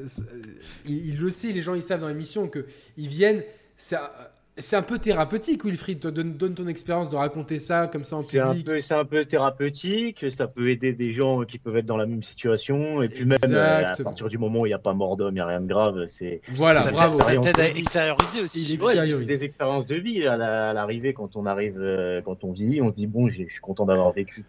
ils, 0.85 1.07
ils 1.11 1.17
le 1.17 1.31
savent, 1.31 1.51
les 1.51 1.61
gens, 1.61 1.75
ils 1.75 1.81
savent 1.83 2.01
dans 2.01 2.07
l'émission 2.09 2.47
que 2.49 2.65
ils 2.97 3.07
viennent. 3.07 3.43
C'est 3.77 3.95
un, 3.95 4.09
c'est 4.57 4.75
un 4.75 4.81
peu 4.81 4.99
thérapeutique, 4.99 5.65
Wilfried. 5.65 5.99
Toi, 5.99 6.11
donne, 6.11 6.33
donne 6.33 6.53
ton 6.53 6.67
expérience 6.67 7.09
de 7.09 7.15
raconter 7.15 7.59
ça 7.59 7.87
comme 7.87 8.03
ça 8.03 8.17
en 8.17 8.23
public. 8.23 8.65
peu, 8.65 8.81
c'est 8.81 8.93
un 8.93 9.05
peu 9.05 9.25
thérapeutique, 9.25 10.25
ça 10.35 10.47
peut 10.47 10.69
aider 10.69 10.93
des 10.93 11.11
gens 11.11 11.41
qui 11.43 11.57
peuvent 11.57 11.77
être 11.77 11.85
dans 11.85 11.97
la 11.97 12.05
même 12.05 12.23
situation, 12.23 13.01
et 13.01 13.09
puis 13.09 13.25
même 13.25 13.37
euh, 13.51 13.85
à 13.87 13.95
partir 14.03 14.27
du 14.29 14.37
moment 14.37 14.61
où 14.61 14.65
il 14.65 14.69
n'y 14.69 14.73
a 14.73 14.79
pas 14.79 14.93
mort 14.93 15.17
d'homme, 15.17 15.31
il 15.31 15.35
n'y 15.35 15.39
a 15.41 15.47
rien 15.47 15.61
de 15.61 15.67
grave, 15.67 16.05
c'est 16.07 16.41
Voilà, 16.49 16.81
ça 16.81 16.91
bravo. 16.91 17.19
Ça 17.19 17.35
t'aide 17.37 17.59
à 17.59 17.67
extérioriser 17.69 18.41
aussi. 18.41 18.65
Ouais, 18.67 18.73
extériorise. 18.75 19.17
c'est 19.19 19.25
des 19.25 19.43
expériences 19.43 19.87
de 19.87 19.95
vie 19.95 20.27
à 20.27 20.37
la- 20.37 20.69
à 20.69 20.73
l'arrivée 20.73 21.13
quand 21.13 21.35
on 21.35 21.45
arrive, 21.45 21.77
euh, 21.79 22.21
quand 22.21 22.43
on 22.43 22.51
vit, 22.51 22.81
on 22.81 22.89
se 22.89 22.95
dit 22.95 23.07
bon, 23.07 23.29
je 23.29 23.43
suis 23.43 23.59
content 23.61 23.85
d'avoir 23.85 24.11
vécu 24.11 24.43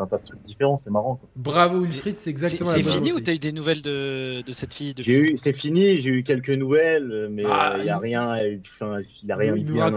un 0.00 0.06
tas 0.06 0.18
de 0.18 0.24
trucs 0.24 0.42
différents, 0.42 0.78
c'est 0.78 0.90
marrant. 0.90 1.16
quoi. 1.16 1.28
Bravo, 1.36 1.80
Wilfried, 1.80 2.18
c'est 2.18 2.24
C'est 2.24 2.30
exactement 2.30 2.70
c'est 2.70 2.82
fini 2.82 3.12
ou 3.12 3.20
t'as 3.20 3.34
eu 3.34 3.38
des 3.38 3.52
nouvelles 3.52 3.82
de, 3.82 4.42
de 4.42 4.52
cette 4.52 4.72
fille 4.74 4.94
depuis 4.94 5.04
J'ai 5.12 5.18
eu, 5.32 5.36
c'est 5.36 5.52
fini, 5.52 5.98
j'ai 5.98 6.10
eu 6.10 6.22
quelques 6.22 6.50
nouvelles, 6.50 7.28
mais 7.30 7.44
Ah, 7.46 7.74
il 7.78 7.82
n'y 7.84 7.90
a 7.90 7.96
il- 7.96 8.00
rien, 8.00 8.24
enfin, 8.74 9.00
il 9.22 9.28
y 9.28 9.32
a 9.32 9.36
rien 9.36 9.54
il 9.54 9.60
à 9.80 9.90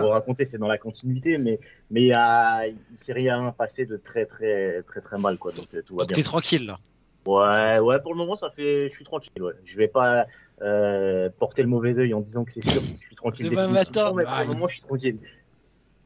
vous 0.00 0.08
raconter, 0.08 0.44
c'est 0.46 0.58
dans 0.58 0.68
la 0.68 0.78
continuité, 0.78 1.38
mais 1.38 1.60
mais 1.90 2.02
il 2.02 2.06
y 2.08 2.12
a, 2.12 2.66
il 2.66 2.76
s'est 2.96 3.12
rien 3.12 3.54
passé 3.56 3.86
de 3.86 3.96
très 3.96 4.26
très 4.26 4.82
très 4.82 5.00
très 5.00 5.18
mal 5.18 5.38
quoi, 5.38 5.52
donc 5.52 5.66
euh, 5.74 5.82
tout 5.82 5.96
va 5.96 6.02
Donc 6.02 6.08
bien. 6.08 6.16
t'es 6.16 6.22
tranquille 6.22 6.66
là. 6.66 6.78
Ouais, 7.24 7.78
ouais, 7.78 8.00
pour 8.00 8.12
le 8.12 8.18
moment 8.18 8.34
ça 8.36 8.50
fait, 8.50 8.88
je 8.88 8.94
suis 8.94 9.04
tranquille, 9.04 9.30
ouais. 9.40 9.52
Je 9.64 9.76
vais 9.76 9.86
pas 9.88 10.26
euh, 10.60 11.28
porter 11.38 11.62
le 11.62 11.68
mauvais 11.68 11.96
œil 11.98 12.14
en 12.14 12.20
disant 12.20 12.44
que 12.44 12.52
c'est 12.52 12.64
sûr, 12.68 12.82
je 12.82 13.06
suis 13.06 13.14
tranquille. 13.16 13.48
Demain 13.48 13.68
matin. 13.68 14.12
mais 14.16 14.24
pour 14.24 14.32
Ah, 14.32 14.42
le 14.42 14.48
moment 14.48 14.66
je 14.68 14.74
suis 14.74 14.82
tranquille. 14.82 15.18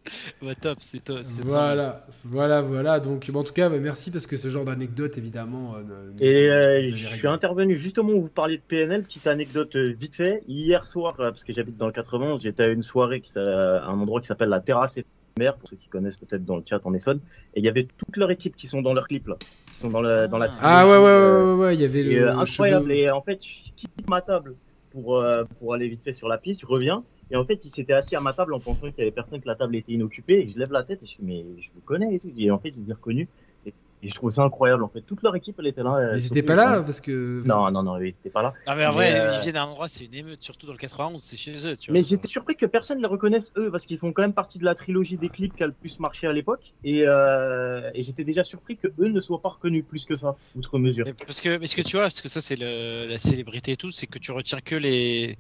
Ouais, 0.44 0.54
top, 0.54 0.78
c'est 0.80 1.02
top. 1.02 1.18
Voilà, 1.44 2.04
voilà, 2.26 2.62
voilà. 2.62 3.00
Donc, 3.00 3.30
en 3.34 3.42
tout 3.44 3.52
cas, 3.52 3.68
bah, 3.68 3.78
merci 3.78 4.10
parce 4.10 4.26
que 4.26 4.36
ce 4.36 4.48
genre 4.48 4.64
d'anecdote, 4.64 5.16
évidemment. 5.18 5.74
euh, 5.76 5.82
nous- 6.12 6.16
Et 6.20 6.48
euh, 6.50 6.84
je 6.84 7.06
suis 7.06 7.26
intervenu 7.28 7.76
justement 7.76 8.10
où 8.12 8.22
vous 8.22 8.28
parliez 8.28 8.56
de 8.58 8.62
PNL, 8.62 9.02
petite 9.02 9.26
anecdote 9.26 9.74
euh, 9.76 9.94
vite 9.98 10.14
fait. 10.14 10.42
Hier 10.48 10.84
soir, 10.86 11.14
parce 11.16 11.42
que 11.44 11.52
j'habite 11.52 11.76
dans 11.76 11.86
le 11.86 11.92
91, 11.92 12.42
j'étais 12.42 12.64
à 12.64 12.68
une 12.68 12.82
soirée, 12.82 13.20
qui, 13.20 13.36
à 13.38 13.84
un 13.86 13.98
endroit 14.00 14.20
qui 14.20 14.26
s'appelle 14.26 14.48
la 14.50 14.60
Terrasse 14.60 14.98
éphémère, 14.98 15.56
pour 15.56 15.68
ceux 15.68 15.76
qui 15.76 15.88
connaissent 15.88 16.16
peut-être 16.16 16.44
dans 16.44 16.56
le 16.56 16.62
chat 16.68 16.80
en 16.84 16.94
Essonne. 16.94 17.20
Et 17.54 17.60
il 17.60 17.64
y 17.64 17.68
avait 17.68 17.84
toute 17.96 18.16
leur 18.16 18.30
équipe 18.30 18.56
qui 18.56 18.66
sont 18.66 18.82
dans 18.82 18.94
leur 18.94 19.08
clip 19.08 19.26
là, 19.28 19.36
qui 19.72 19.78
sont 19.80 19.88
dans, 19.88 20.00
le, 20.02 20.28
dans 20.28 20.38
la 20.38 20.48
Ah 20.60 20.86
ouais, 20.86 20.92
ouais, 20.92 20.98
ouais, 20.98 21.04
euh, 21.08 21.54
ouais, 21.56 21.64
ouais, 21.66 21.74
il 21.74 21.80
y 21.80 21.84
avait 21.84 22.00
et, 22.00 22.14
le. 22.20 22.28
incroyable. 22.30 22.90
cheveu- 22.90 22.96
Et 22.96 23.10
en 23.10 23.22
fait, 23.22 23.42
je 23.44 23.70
quitte 23.74 24.08
ma 24.08 24.20
table 24.20 24.54
pour, 24.90 25.16
euh, 25.18 25.44
pour 25.58 25.74
aller 25.74 25.88
vite 25.88 26.02
fait 26.04 26.12
sur 26.14 26.28
la 26.28 26.38
piste, 26.38 26.60
je 26.62 26.66
reviens. 26.66 27.02
Et 27.30 27.36
en 27.36 27.44
fait, 27.44 27.64
il 27.64 27.70
s'était 27.70 27.92
assis 27.92 28.14
à 28.16 28.20
ma 28.20 28.32
table 28.32 28.54
en 28.54 28.60
pensant 28.60 28.82
qu'il 28.90 28.98
y 28.98 29.02
avait 29.02 29.10
personne, 29.10 29.40
que 29.40 29.48
la 29.48 29.56
table 29.56 29.74
était 29.76 29.92
inoccupée. 29.92 30.42
Et 30.42 30.48
je 30.48 30.58
lève 30.58 30.70
la 30.72 30.84
tête 30.84 31.02
et 31.02 31.06
je 31.06 31.12
dis, 31.12 31.18
mais 31.22 31.44
je 31.60 31.68
vous 31.74 31.80
connais 31.84 32.14
et 32.14 32.20
tout. 32.20 32.30
Et 32.38 32.50
en 32.50 32.58
fait, 32.58 32.72
je 32.76 32.80
les 32.80 32.90
ai 32.90 32.92
reconnus. 32.92 33.26
Et, 33.66 33.74
et 34.04 34.08
je 34.08 34.14
trouve 34.14 34.30
ça 34.30 34.44
incroyable. 34.44 34.84
En 34.84 34.88
fait, 34.88 35.00
toute 35.00 35.22
leur 35.24 35.34
équipe, 35.34 35.56
elle 35.58 35.66
était 35.66 35.82
là. 35.82 36.12
Ils 36.14 36.20
surtout, 36.20 36.38
étaient 36.38 36.46
pas 36.46 36.54
là 36.54 36.80
parce 36.82 37.00
que. 37.00 37.42
Non, 37.44 37.68
non, 37.72 37.82
non, 37.82 37.98
ils 37.98 38.08
étaient 38.10 38.30
pas 38.30 38.42
là. 38.42 38.54
Non, 38.68 38.76
mais 38.76 38.86
en 38.86 38.92
vrai, 38.92 39.18
euh, 39.18 39.34
ils 39.38 39.40
viennent 39.40 39.54
d'un 39.54 39.64
endroit, 39.64 39.88
c'est 39.88 40.04
une 40.04 40.14
émeute, 40.14 40.40
surtout 40.40 40.66
dans 40.66 40.72
le 40.72 40.78
91, 40.78 41.20
c'est 41.20 41.36
chez 41.36 41.66
eux. 41.66 41.76
Tu 41.76 41.90
vois. 41.90 41.98
Mais 41.98 42.04
j'étais 42.04 42.28
surpris 42.28 42.54
que 42.54 42.66
personne 42.66 42.98
ne 42.98 43.02
les 43.02 43.08
reconnaisse 43.08 43.50
eux, 43.56 43.72
parce 43.72 43.86
qu'ils 43.86 43.98
font 43.98 44.12
quand 44.12 44.22
même 44.22 44.32
partie 44.34 44.58
de 44.58 44.64
la 44.64 44.76
trilogie 44.76 45.16
des 45.16 45.28
clips 45.28 45.56
qui 45.56 45.64
a 45.64 45.66
le 45.66 45.72
plus 45.72 45.98
marché 45.98 46.28
à 46.28 46.32
l'époque. 46.32 46.74
Et, 46.84 47.02
euh, 47.08 47.90
et 47.94 48.04
j'étais 48.04 48.22
déjà 48.22 48.44
surpris 48.44 48.76
que 48.76 48.86
eux 49.00 49.08
ne 49.08 49.20
soient 49.20 49.42
pas 49.42 49.48
reconnus 49.48 49.84
plus 49.88 50.04
que 50.04 50.14
ça, 50.14 50.36
outre 50.54 50.78
mesure. 50.78 51.06
Mais 51.06 51.12
parce 51.14 51.40
que, 51.40 51.58
mais 51.58 51.66
ce 51.66 51.74
que 51.74 51.82
tu 51.82 51.96
vois, 51.96 52.02
parce 52.04 52.20
que 52.20 52.28
ça 52.28 52.40
c'est 52.40 52.56
le- 52.56 53.06
la 53.08 53.18
célébrité 53.18 53.72
et 53.72 53.76
tout, 53.76 53.90
c'est 53.90 54.06
que 54.06 54.18
tu 54.20 54.30
retiens 54.30 54.60
que 54.60 54.76
les, 54.76 55.38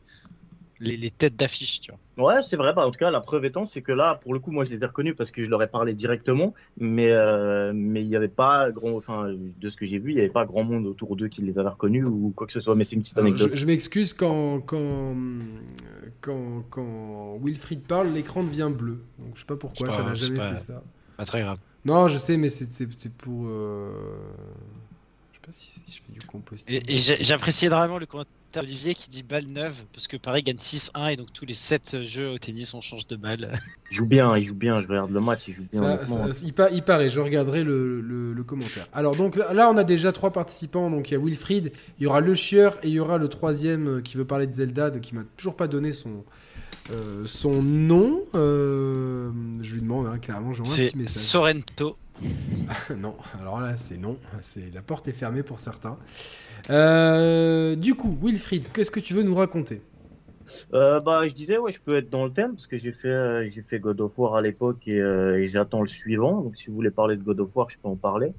les, 0.80 0.96
les 0.96 1.10
têtes 1.10 1.36
d'affiche, 1.36 1.80
tu 1.80 1.90
vois. 2.16 2.34
Ouais, 2.34 2.42
c'est 2.42 2.56
vrai. 2.56 2.72
Bah, 2.72 2.86
en 2.86 2.90
tout 2.90 2.98
cas, 2.98 3.10
la 3.10 3.20
preuve 3.20 3.44
étant, 3.44 3.66
c'est 3.66 3.82
que 3.82 3.92
là, 3.92 4.18
pour 4.22 4.32
le 4.34 4.40
coup, 4.40 4.50
moi, 4.50 4.64
je 4.64 4.70
les 4.70 4.82
ai 4.82 4.86
reconnus 4.86 5.14
parce 5.16 5.30
que 5.30 5.44
je 5.44 5.50
leur 5.50 5.62
ai 5.62 5.66
parlé 5.68 5.94
directement, 5.94 6.54
mais 6.78 7.10
euh, 7.10 7.72
mais 7.74 8.02
il 8.02 8.08
n'y 8.08 8.16
avait 8.16 8.28
pas 8.28 8.70
grand, 8.70 8.92
enfin, 8.96 9.28
de 9.34 9.68
ce 9.68 9.76
que 9.76 9.86
j'ai 9.86 9.98
vu, 9.98 10.10
il 10.12 10.14
n'y 10.14 10.20
avait 10.20 10.30
pas 10.30 10.44
grand 10.46 10.64
monde 10.64 10.86
autour 10.86 11.16
d'eux 11.16 11.28
qui 11.28 11.42
les 11.42 11.58
avait 11.58 11.68
reconnus 11.68 12.04
ou 12.06 12.32
quoi 12.34 12.46
que 12.46 12.52
ce 12.52 12.60
soit. 12.60 12.74
Mais 12.74 12.84
c'est 12.84 12.94
une 12.96 13.02
petite 13.02 13.18
Alors, 13.18 13.28
anecdote. 13.28 13.50
je 13.54 13.60
je 13.60 13.66
m'excuse 13.66 14.12
quand, 14.14 14.60
quand, 14.60 15.14
quand, 16.20 16.62
quand 16.70 17.38
Wilfried 17.42 17.82
parle, 17.82 18.08
l'écran 18.12 18.44
devient 18.44 18.70
bleu. 18.74 19.02
Donc 19.18 19.34
je 19.34 19.40
sais 19.40 19.46
pas 19.46 19.56
pourquoi, 19.56 19.90
ça 19.90 20.02
n'a 20.04 20.14
jamais 20.14 20.36
pas- 20.36 20.50
fait 20.56 20.58
ça. 20.72 20.82
Pas 21.16 21.24
très 21.26 21.40
grave. 21.42 21.58
Non, 21.84 22.08
je 22.08 22.18
sais, 22.18 22.36
mais 22.36 22.48
c'est 22.48 23.12
pour. 23.16 23.46
euh, 23.46 23.90
Je 25.32 25.36
sais 25.36 25.46
pas 25.46 25.52
si, 25.52 25.70
si 25.86 25.98
je 25.98 26.02
fais 26.02 26.12
du 26.12 26.26
composting. 26.26 26.80
Et, 26.88 27.22
et 27.28 27.32
apprécié 27.32 27.68
énormément 27.68 27.98
le 27.98 28.06
commentaire 28.56 28.62
d'Olivier 28.62 28.94
qui 28.94 29.10
dit 29.10 29.22
balle 29.22 29.46
neuve, 29.46 29.74
parce 29.92 30.06
que 30.08 30.16
Paris 30.16 30.42
gagne 30.42 30.56
6-1 30.56 31.12
et 31.12 31.16
donc 31.16 31.32
tous 31.32 31.44
les 31.46 31.54
7 31.54 32.04
jeux 32.04 32.30
au 32.30 32.38
tennis 32.38 32.74
on 32.74 32.80
change 32.80 33.06
de 33.06 33.16
balle. 33.16 33.58
Ils 33.90 33.96
jouent 33.96 34.06
bien, 34.06 34.36
ils 34.36 34.42
jouent 34.42 34.54
bien. 34.54 34.80
Je 34.80 34.88
regarde 34.88 35.12
le 35.12 35.20
match, 35.20 35.46
ils 35.48 35.54
jouent 35.54 35.66
bien. 35.70 35.80
Ça- 35.80 35.94
honnêtement. 35.94 36.32
ça- 36.32 36.42
il, 36.44 36.52
pa- 36.52 36.70
il 36.70 36.82
paraît, 36.82 37.08
je 37.08 37.20
regarderai 37.20 37.62
le, 37.62 38.00
le- 38.00 38.32
le 38.32 38.42
commentaire. 38.42 38.88
Alors, 38.92 39.14
donc 39.14 39.36
là, 39.36 39.70
on 39.70 39.76
a 39.76 39.84
déjà 39.84 40.10
trois 40.12 40.32
participants. 40.32 40.90
Donc, 40.90 41.10
il 41.10 41.14
y 41.14 41.16
a 41.16 41.20
Wilfried, 41.20 41.72
il 41.98 42.02
y 42.02 42.06
aura 42.06 42.20
Le 42.20 42.34
Chieur 42.34 42.78
et 42.82 42.88
il 42.88 42.94
y 42.94 42.98
aura 43.00 43.16
le 43.18 43.28
troisième 43.28 43.86
euh, 43.88 44.00
qui 44.00 44.16
veut 44.16 44.24
parler 44.24 44.46
de 44.48 44.54
Zelda, 44.54 44.90
de- 44.90 44.98
qui 44.98 45.14
m'a 45.14 45.22
toujours 45.36 45.54
pas 45.54 45.68
donné 45.68 45.92
son, 45.92 46.24
euh, 46.92 47.22
son 47.26 47.62
nom. 47.62 48.22
Euh, 48.34 49.30
je 49.62 49.74
lui 49.74 49.82
demande 49.82 50.06
hein, 50.08 50.18
clairement, 50.18 50.52
j'envoie 50.52 50.74
un 50.74 50.78
petit 50.88 50.96
message. 50.98 51.22
Sorrento. 51.22 51.96
non, 52.96 53.14
alors 53.40 53.60
là, 53.60 53.76
c'est 53.76 53.98
non. 53.98 54.16
C'est 54.40 54.72
La 54.74 54.82
porte 54.82 55.08
est 55.08 55.12
fermée 55.12 55.42
pour 55.42 55.60
certains. 55.60 55.98
Euh, 56.70 57.76
du 57.76 57.94
coup, 57.94 58.16
Wilfried, 58.20 58.66
qu'est-ce 58.72 58.90
que 58.90 59.00
tu 59.00 59.14
veux 59.14 59.22
nous 59.22 59.34
raconter? 59.34 59.82
Euh, 60.74 61.00
bah, 61.00 61.26
je 61.26 61.34
disais, 61.34 61.58
ouais, 61.58 61.72
je 61.72 61.80
peux 61.80 61.96
être 61.96 62.10
dans 62.10 62.24
le 62.24 62.32
thème 62.32 62.54
parce 62.54 62.66
que 62.66 62.78
j'ai 62.78 62.92
fait, 62.92 63.08
euh, 63.08 63.48
j'ai 63.48 63.62
fait 63.62 63.78
God 63.78 64.00
of 64.00 64.18
War 64.18 64.36
à 64.36 64.40
l'époque 64.40 64.86
et, 64.86 65.00
euh, 65.00 65.38
et 65.38 65.48
j'attends 65.48 65.82
le 65.82 65.88
suivant. 65.88 66.40
Donc, 66.40 66.56
si 66.56 66.68
vous 66.68 66.74
voulez 66.74 66.90
parler 66.90 67.16
de 67.16 67.22
God 67.22 67.40
of 67.40 67.54
War, 67.54 67.68
je 67.70 67.76
peux 67.82 67.88
en 67.88 67.96
parler. 67.96 68.32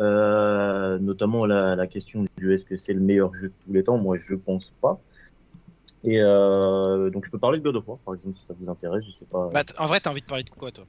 Euh, 0.00 0.98
notamment 0.98 1.46
la, 1.46 1.76
la 1.76 1.86
question 1.86 2.26
du 2.36 2.52
est-ce 2.52 2.64
que 2.64 2.76
c'est 2.76 2.92
le 2.92 3.00
meilleur 3.00 3.32
jeu 3.34 3.48
de 3.48 3.54
tous 3.64 3.72
les 3.72 3.84
temps? 3.84 3.96
Moi, 3.96 4.16
je 4.16 4.34
pense 4.34 4.72
pas. 4.80 5.00
Et 6.02 6.20
euh, 6.20 7.08
donc, 7.10 7.24
je 7.24 7.30
peux 7.30 7.38
parler 7.38 7.58
de 7.58 7.64
God 7.64 7.76
of 7.76 7.88
War, 7.88 7.98
par 7.98 8.14
exemple, 8.14 8.36
si 8.36 8.44
ça 8.44 8.54
vous 8.58 8.70
intéresse. 8.70 9.04
Je 9.06 9.18
sais 9.18 9.24
pas. 9.24 9.50
Bah, 9.52 9.62
en 9.78 9.86
vrai, 9.86 10.00
t'as 10.00 10.10
envie 10.10 10.20
de 10.20 10.26
parler 10.26 10.44
de 10.44 10.50
quoi 10.50 10.70
toi? 10.70 10.84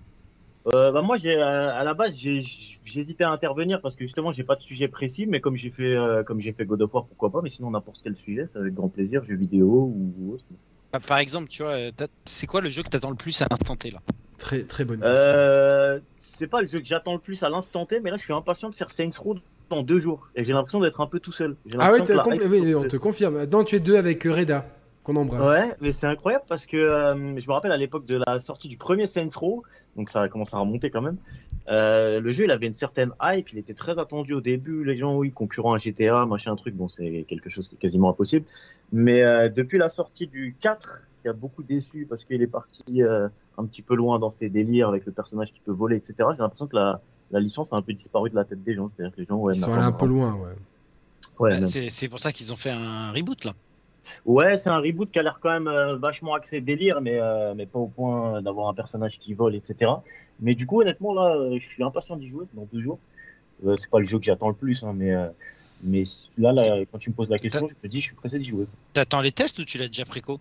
Euh, 0.74 0.92
bah 0.92 1.02
moi, 1.02 1.16
j'ai 1.18 1.36
euh, 1.36 1.74
à 1.74 1.84
la 1.84 1.94
base, 1.94 2.16
j'ai 2.16 2.42
j'hésitais 2.84 3.24
à 3.24 3.30
intervenir 3.30 3.82
parce 3.82 3.96
que 3.96 4.04
justement, 4.04 4.32
j'ai 4.32 4.44
pas 4.44 4.56
de 4.56 4.62
sujet 4.62 4.88
précis, 4.88 5.28
mais 5.28 5.40
comme 5.40 5.56
j'ai 5.56 5.70
fait, 5.70 5.96
euh, 5.96 6.24
comme 6.24 6.40
j'ai 6.40 6.54
fait 6.54 6.66
God 6.66 6.82
of 6.82 6.94
War, 6.94 7.06
pourquoi 7.06 7.32
pas. 7.32 7.42
Mais 7.44 7.50
sinon, 7.50 7.72
n'importe 7.72 8.00
quel 8.04 8.16
sujet, 8.16 8.46
c'est 8.52 8.58
avec 8.60 8.74
grand 8.74 8.90
plaisir, 8.90 9.24
jeux 9.24 9.36
vidéo 9.36 9.94
ou 9.96 10.34
autre. 10.34 10.44
Bah, 10.92 11.00
Par 11.06 11.20
exemple, 11.20 11.50
tu 11.50 11.62
vois, 11.62 11.74
euh, 11.74 11.92
t'as- 11.96 12.08
c'est 12.26 12.48
quoi 12.48 12.62
le 12.62 12.70
jeu 12.70 12.82
que 12.82 12.90
t'attends 12.90 13.12
le 13.12 13.16
plus 13.16 13.40
à 13.42 13.48
l'instant 13.50 13.76
T 13.76 13.92
là? 13.92 14.00
Très, 14.38 14.64
très 14.64 14.86
bonne 14.86 15.00
question. 15.00 15.16
Euh, 15.16 16.00
c'est 16.20 16.48
pas 16.48 16.62
le 16.62 16.68
jeu 16.68 16.80
que 16.80 16.86
j'attends 16.86 17.14
le 17.14 17.20
plus 17.20 17.42
à 17.44 17.50
l'instant 17.50 17.86
T, 17.86 18.00
mais 18.00 18.10
là 18.12 18.18
je 18.18 18.24
suis 18.24 18.34
impatient 18.34 18.70
de 18.70 18.76
faire 18.76 18.92
Saints 18.92 19.10
Row 19.18 19.36
dans 19.70 19.84
deux 19.84 20.00
jours. 20.00 20.30
Et 20.36 20.44
j'ai 20.44 20.54
l'impression 20.54 20.80
d'être 20.80 21.02
un 21.02 21.08
peu 21.08 21.20
tout 21.20 21.32
seul. 21.32 21.56
J'ai 21.66 21.78
ah 21.80 21.92
ouais, 21.92 22.02
que 22.04 22.12
la 22.12 22.28
oui, 22.28 22.76
on 22.76 22.84
te 22.84 22.98
confirme. 22.98 23.46
Non, 23.46 23.64
tu 23.64 23.76
es 23.76 23.80
deux 23.80 23.98
avec 23.98 24.26
euh, 24.26 24.34
Reda, 24.34 24.66
qu'on 25.06 25.16
embrasse. 25.16 25.46
Ouais, 25.48 25.76
mais 25.80 25.94
c'est 25.94 26.08
incroyable 26.08 26.44
parce 26.48 26.66
que 26.66 26.76
euh, 26.76 27.40
je 27.40 27.48
me 27.48 27.54
rappelle 27.54 27.72
à 27.72 27.78
l'époque 27.78 28.06
de 28.06 28.22
la 28.26 28.40
sortie 28.40 28.68
du 28.68 28.78
premier 28.78 29.08
Saints 29.08 29.30
Row, 29.36 29.64
donc 29.96 30.10
ça 30.10 30.28
commence 30.28 30.54
à 30.54 30.60
remonter 30.60 30.90
quand 30.90 31.02
même. 31.02 31.18
Euh, 31.68 32.20
le 32.20 32.32
jeu, 32.32 32.44
il 32.44 32.52
avait 32.52 32.68
une 32.68 32.74
certaine 32.74 33.12
hype, 33.22 33.52
il 33.54 33.58
était 33.58 33.74
très 33.74 33.98
attendu 33.98 34.34
au 34.34 34.42
début. 34.42 34.84
Les 34.84 34.98
gens, 34.98 35.16
oui, 35.16 35.32
concurrent 35.32 35.74
à 35.74 35.78
GTA, 35.78 36.26
machin, 36.26 36.52
un 36.52 36.56
truc, 36.56 36.76
bon, 36.76 36.88
c'est 36.88 37.26
quelque 37.28 37.50
chose 37.50 37.70
qui 37.70 37.76
est 37.76 37.80
quasiment 37.80 38.10
impossible. 38.10 38.46
Mais 38.92 39.24
euh, 39.24 39.50
depuis 39.50 39.78
la 39.78 39.90
sortie 39.90 40.28
du 40.28 40.56
4, 40.60 41.04
qui 41.22 41.28
a 41.30 41.34
beaucoup 41.34 41.64
déçu 41.64 42.06
parce 42.08 42.24
qu'il 42.24 42.42
est 42.42 42.48
parti 42.48 43.02
euh, 43.02 43.28
un 43.58 43.66
petit 43.66 43.82
peu 43.82 43.96
loin 43.96 44.20
dans 44.20 44.30
ses 44.32 44.50
délires 44.50 44.90
avec 44.90 45.06
le 45.06 45.12
personnage 45.12 45.54
qui 45.54 45.60
peut 45.66 45.72
voler, 45.72 45.96
etc. 45.96 46.30
J'ai 46.34 46.42
l'impression 46.42 46.68
que 46.68 46.76
la, 46.76 47.02
la 47.32 47.40
licence 47.40 47.74
a 47.74 47.78
un 47.78 47.82
peu 47.82 47.94
disparu 47.94 48.30
de 48.30 48.36
la 48.36 48.44
tête 48.46 48.64
des 48.64 48.76
gens. 48.76 48.92
C'est-à-dire 48.96 49.16
que 49.16 49.22
les 49.22 49.28
gens, 49.28 49.38
ouais, 49.38 49.54
Ils 49.56 49.60
sont 49.62 49.74
allés 49.74 49.82
un 49.84 49.92
peu 49.92 50.06
loin, 50.06 50.36
ouais. 50.36 50.54
Ouais, 51.40 51.60
Bah, 51.60 51.66
c'est 51.66 51.90
c'est 51.90 52.08
pour 52.10 52.20
ça 52.20 52.32
qu'ils 52.32 52.54
ont 52.54 52.56
fait 52.56 52.70
un 52.70 53.12
reboot 53.12 53.44
là. 53.44 53.54
Ouais, 54.26 54.58
c'est 54.58 54.70
un 54.70 54.80
reboot 54.80 55.12
qui 55.12 55.20
a 55.20 55.24
l'air 55.24 55.40
quand 55.42 55.52
même 55.52 55.68
euh, 55.68 55.96
vachement 55.98 56.34
axé 56.34 56.62
délire, 56.62 57.02
mais, 57.02 57.20
euh, 57.20 57.54
mais 57.56 57.66
pas 57.66 57.80
au 57.80 57.88
point 57.88 58.42
d'avoir 58.42 58.68
un 58.70 58.74
personnage 58.74 59.20
qui 59.20 59.34
vole, 59.34 59.56
etc. 59.56 59.92
Mais 60.40 60.56
du 60.56 60.66
coup, 60.66 60.82
honnêtement, 60.82 61.14
là, 61.14 61.36
euh, 61.36 61.58
je 61.60 61.68
suis 61.68 61.84
impatient 61.84 62.18
d'y 62.18 62.30
jouer, 62.30 62.46
c'est 62.50 62.60
dans 62.60 62.68
deux 62.72 62.82
jours. 62.82 63.00
Euh, 63.66 63.76
c'est 63.76 63.90
pas 63.90 64.00
le 64.00 64.06
jeu 64.06 64.20
que 64.20 64.26
j'attends 64.26 64.50
le 64.50 64.56
plus, 64.56 64.84
hein, 64.84 64.94
mais, 64.94 65.14
euh, 65.14 65.28
mais 65.84 66.04
là, 66.38 66.52
là, 66.52 66.84
quand 66.92 66.98
tu 66.98 67.10
me 67.10 67.16
poses 67.16 67.30
la 67.30 67.40
question, 67.40 67.68
je 67.68 67.76
te 67.76 67.88
dis, 67.88 68.02
je 68.02 68.08
suis 68.08 68.16
pressé 68.16 68.38
d'y 68.38 68.46
jouer. 68.46 68.66
T'attends 68.94 69.22
les 69.22 69.32
tests 69.32 69.60
ou 69.60 69.66
tu 69.66 69.78
l'as 69.78 69.88
déjà 69.88 70.06
préco 70.06 70.40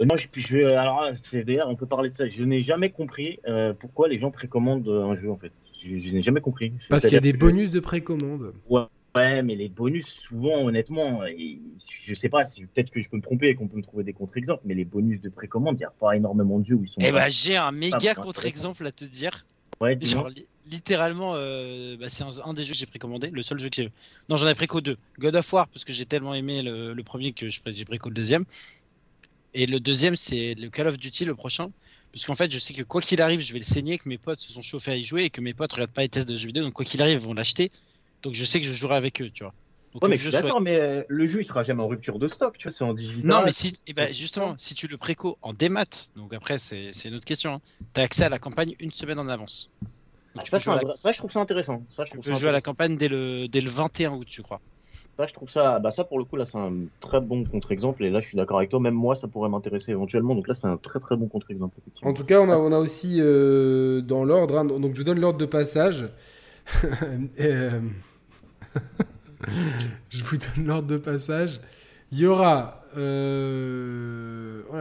Euh, 0.00 0.04
non, 0.04 0.16
je, 0.16 0.28
je, 0.34 0.58
alors 0.58 1.08
c'est 1.12 1.42
d'ailleurs, 1.44 1.68
on 1.68 1.74
peut 1.74 1.86
parler 1.86 2.10
de 2.10 2.14
ça. 2.14 2.26
Je 2.28 2.44
n'ai 2.44 2.60
jamais 2.60 2.90
compris 2.90 3.40
euh, 3.48 3.72
pourquoi 3.72 4.08
les 4.08 4.18
gens 4.18 4.30
précommandent 4.30 4.88
un 4.88 5.14
jeu, 5.14 5.30
en 5.30 5.36
fait. 5.36 5.52
Je, 5.84 5.96
je 5.96 6.12
n'ai 6.12 6.22
jamais 6.22 6.40
compris. 6.40 6.72
Parce 6.88 7.02
qu'il 7.02 7.12
y 7.12 7.16
a 7.16 7.20
des 7.20 7.32
bonus 7.32 7.70
de 7.70 7.80
précommande. 7.80 8.52
Ouais, 8.68 8.82
mais 9.16 9.54
les 9.54 9.68
bonus, 9.68 10.06
souvent, 10.06 10.64
honnêtement, 10.64 11.22
je 11.26 12.14
sais 12.14 12.28
pas, 12.28 12.44
si 12.44 12.64
peut-être 12.66 12.90
que 12.90 13.00
je 13.00 13.08
peux 13.08 13.16
me 13.16 13.22
tromper 13.22 13.48
et 13.48 13.54
qu'on 13.54 13.68
peut 13.68 13.76
me 13.76 13.82
trouver 13.82 14.04
des 14.04 14.12
contre-exemples, 14.12 14.62
mais 14.64 14.74
les 14.74 14.84
bonus 14.84 15.20
de 15.20 15.28
précommande, 15.28 15.76
il 15.76 15.78
n'y 15.78 15.84
a 15.84 15.90
pas 15.90 16.16
énormément 16.16 16.58
de 16.58 16.66
jeux 16.66 16.74
où 16.76 16.84
ils 16.84 16.88
sont. 16.88 17.00
Eh 17.00 17.12
bah 17.12 17.28
j'ai 17.28 17.56
un 17.56 17.72
méga 17.72 17.98
ouais, 17.98 18.14
contre-exemple 18.14 18.86
à 18.86 18.92
te 18.92 19.04
dire. 19.04 19.46
ouais. 19.80 19.98
Genre 20.00 20.28
li- 20.28 20.46
littéralement, 20.66 21.34
euh, 21.34 21.96
bah, 21.96 22.08
c'est 22.08 22.24
un, 22.24 22.30
un 22.44 22.54
des 22.54 22.64
jeux 22.64 22.72
que 22.72 22.78
j'ai 22.78 22.86
précommandé, 22.86 23.30
le 23.30 23.42
seul 23.42 23.58
jeu 23.58 23.68
qui. 23.68 23.88
Non, 24.28 24.36
j'en 24.36 24.48
ai 24.48 24.54
préco 24.54 24.80
deux. 24.80 24.96
God 25.18 25.36
of 25.36 25.52
War 25.52 25.68
parce 25.68 25.84
que 25.84 25.92
j'ai 25.92 26.06
tellement 26.06 26.34
aimé 26.34 26.62
le, 26.62 26.92
le 26.92 27.02
premier 27.02 27.32
que 27.32 27.48
j'ai 27.48 27.84
préco 27.84 28.08
le 28.08 28.14
deuxième. 28.14 28.44
Et 29.54 29.66
le 29.66 29.80
deuxième 29.80 30.16
c'est 30.16 30.54
le 30.54 30.68
Call 30.70 30.88
of 30.88 30.98
Duty 30.98 31.24
le 31.24 31.34
prochain. 31.34 31.70
Parce 32.12 32.24
qu'en 32.24 32.34
fait, 32.34 32.50
je 32.50 32.58
sais 32.58 32.72
que 32.72 32.82
quoi 32.82 33.02
qu'il 33.02 33.20
arrive, 33.20 33.40
je 33.40 33.52
vais 33.52 33.58
le 33.58 33.64
saigner, 33.64 33.98
que 33.98 34.08
mes 34.08 34.16
potes 34.16 34.40
se 34.40 34.50
sont 34.50 34.62
chauffés 34.62 34.92
à 34.92 34.96
y 34.96 35.02
jouer 35.02 35.24
et 35.24 35.30
que 35.30 35.42
mes 35.42 35.52
potes 35.52 35.72
regardent 35.74 35.90
pas 35.92 36.00
les 36.00 36.08
tests 36.08 36.26
de 36.28 36.34
jeux 36.34 36.46
vidéo, 36.46 36.62
donc 36.64 36.72
quoi 36.72 36.84
qu'il 36.84 37.02
arrive, 37.02 37.18
ils 37.20 37.24
vont 37.24 37.34
l'acheter. 37.34 37.70
Donc 38.26 38.34
je 38.34 38.44
sais 38.44 38.60
que 38.60 38.66
je 38.66 38.72
jouerai 38.72 38.96
avec 38.96 39.22
eux, 39.22 39.30
tu 39.30 39.44
vois. 39.44 39.54
Donc 39.92 40.02
Ouais, 40.02 40.08
le 40.08 40.14
mais 40.14 40.18
je 40.18 40.30
d'accord, 40.30 40.60
mais 40.60 40.80
euh, 40.80 41.02
le 41.06 41.26
jeu, 41.28 41.40
il 41.40 41.44
sera 41.44 41.62
jamais 41.62 41.80
en 41.80 41.86
rupture 41.86 42.18
de 42.18 42.26
stock, 42.26 42.58
tu 42.58 42.68
vois, 42.68 42.76
c'est 42.76 42.82
en 42.82 42.92
digital. 42.92 43.24
Non, 43.30 43.42
mais 43.44 43.52
si, 43.52 43.78
eh 43.86 43.92
ben, 43.92 44.12
justement, 44.12 44.56
si 44.58 44.74
tu 44.74 44.88
le 44.88 44.96
préco 44.96 45.38
en 45.42 45.54
démat, 45.54 46.10
donc 46.16 46.34
après 46.34 46.58
c'est 46.58 46.90
c'est 46.92 47.08
une 47.08 47.14
autre 47.14 47.24
question, 47.24 47.54
hein, 47.54 47.60
t'as 47.92 48.02
accès 48.02 48.24
à 48.24 48.28
la 48.28 48.40
campagne 48.40 48.74
une 48.80 48.90
semaine 48.90 49.20
en 49.20 49.28
avance. 49.28 49.70
Ah, 50.36 50.42
Tu 50.42 50.50
ça, 50.50 50.58
la- 50.74 51.12
je 51.12 51.18
trouve 51.18 51.30
ça 51.30 51.40
intéressant. 51.40 51.82
Ça, 51.88 52.04
je 52.04 52.10
Tu 52.10 52.18
peux 52.18 52.34
ça 52.34 52.34
jouer 52.34 52.48
à 52.48 52.52
la 52.52 52.60
campagne 52.60 52.96
dès 52.96 53.08
le, 53.08 53.46
dès 53.46 53.60
le 53.60 53.70
21 53.70 54.12
août, 54.14 54.26
je 54.28 54.42
crois. 54.42 54.60
Ça, 55.16 55.26
je 55.26 55.32
trouve 55.32 55.48
ça, 55.48 55.78
bah, 55.78 55.90
ça, 55.90 56.04
pour 56.04 56.18
le 56.18 56.24
coup, 56.26 56.36
là, 56.36 56.44
c'est 56.44 56.58
un 56.58 56.74
très 57.00 57.20
bon 57.20 57.44
contre-exemple. 57.44 58.04
Et 58.04 58.10
là, 58.10 58.20
je 58.20 58.26
suis 58.26 58.36
d'accord 58.36 58.58
avec 58.58 58.68
toi. 58.68 58.80
Même 58.80 58.92
moi, 58.92 59.14
ça 59.14 59.28
pourrait 59.28 59.48
m'intéresser 59.48 59.92
éventuellement. 59.92 60.34
Donc 60.34 60.46
là, 60.46 60.52
c'est 60.52 60.66
un 60.66 60.76
très, 60.76 60.98
très 60.98 61.16
bon 61.16 61.26
contre-exemple. 61.26 61.78
En 62.02 62.12
tout 62.12 62.24
cas, 62.24 62.38
on 62.42 62.50
a, 62.50 62.56
on 62.58 62.70
a 62.70 62.78
aussi 62.78 63.16
euh, 63.18 64.02
dans 64.02 64.24
l'ordre, 64.24 64.58
hein, 64.58 64.66
donc 64.66 64.92
je 64.92 64.98
vous 64.98 65.04
donne 65.04 65.20
l'ordre 65.20 65.38
de 65.38 65.46
passage. 65.46 66.08
Euh, 67.38 67.80
je 70.10 70.22
vous 70.24 70.36
donne 70.36 70.66
l'ordre 70.66 70.88
de 70.88 70.96
passage. 70.96 71.60
Il 72.12 72.18
y 72.18 72.26
aura. 72.26 72.82
Euh... 72.96 74.62
oh 74.72 74.76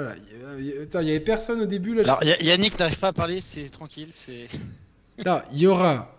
attends, 0.81 0.99
il 1.01 1.07
y 1.07 1.11
avait 1.11 1.19
personne 1.19 1.61
au 1.61 1.65
début 1.65 1.93
là. 1.95 2.03
Alors 2.03 2.23
Yannick 2.41 2.79
n'arrive 2.79 2.99
pas 2.99 3.09
à 3.09 3.13
parler, 3.13 3.41
c'est 3.41 3.67
tranquille, 3.69 4.09
c'est. 4.11 4.47
Non, 5.25 5.41
il 5.51 5.59
y 5.59 5.67
aura 5.67 6.15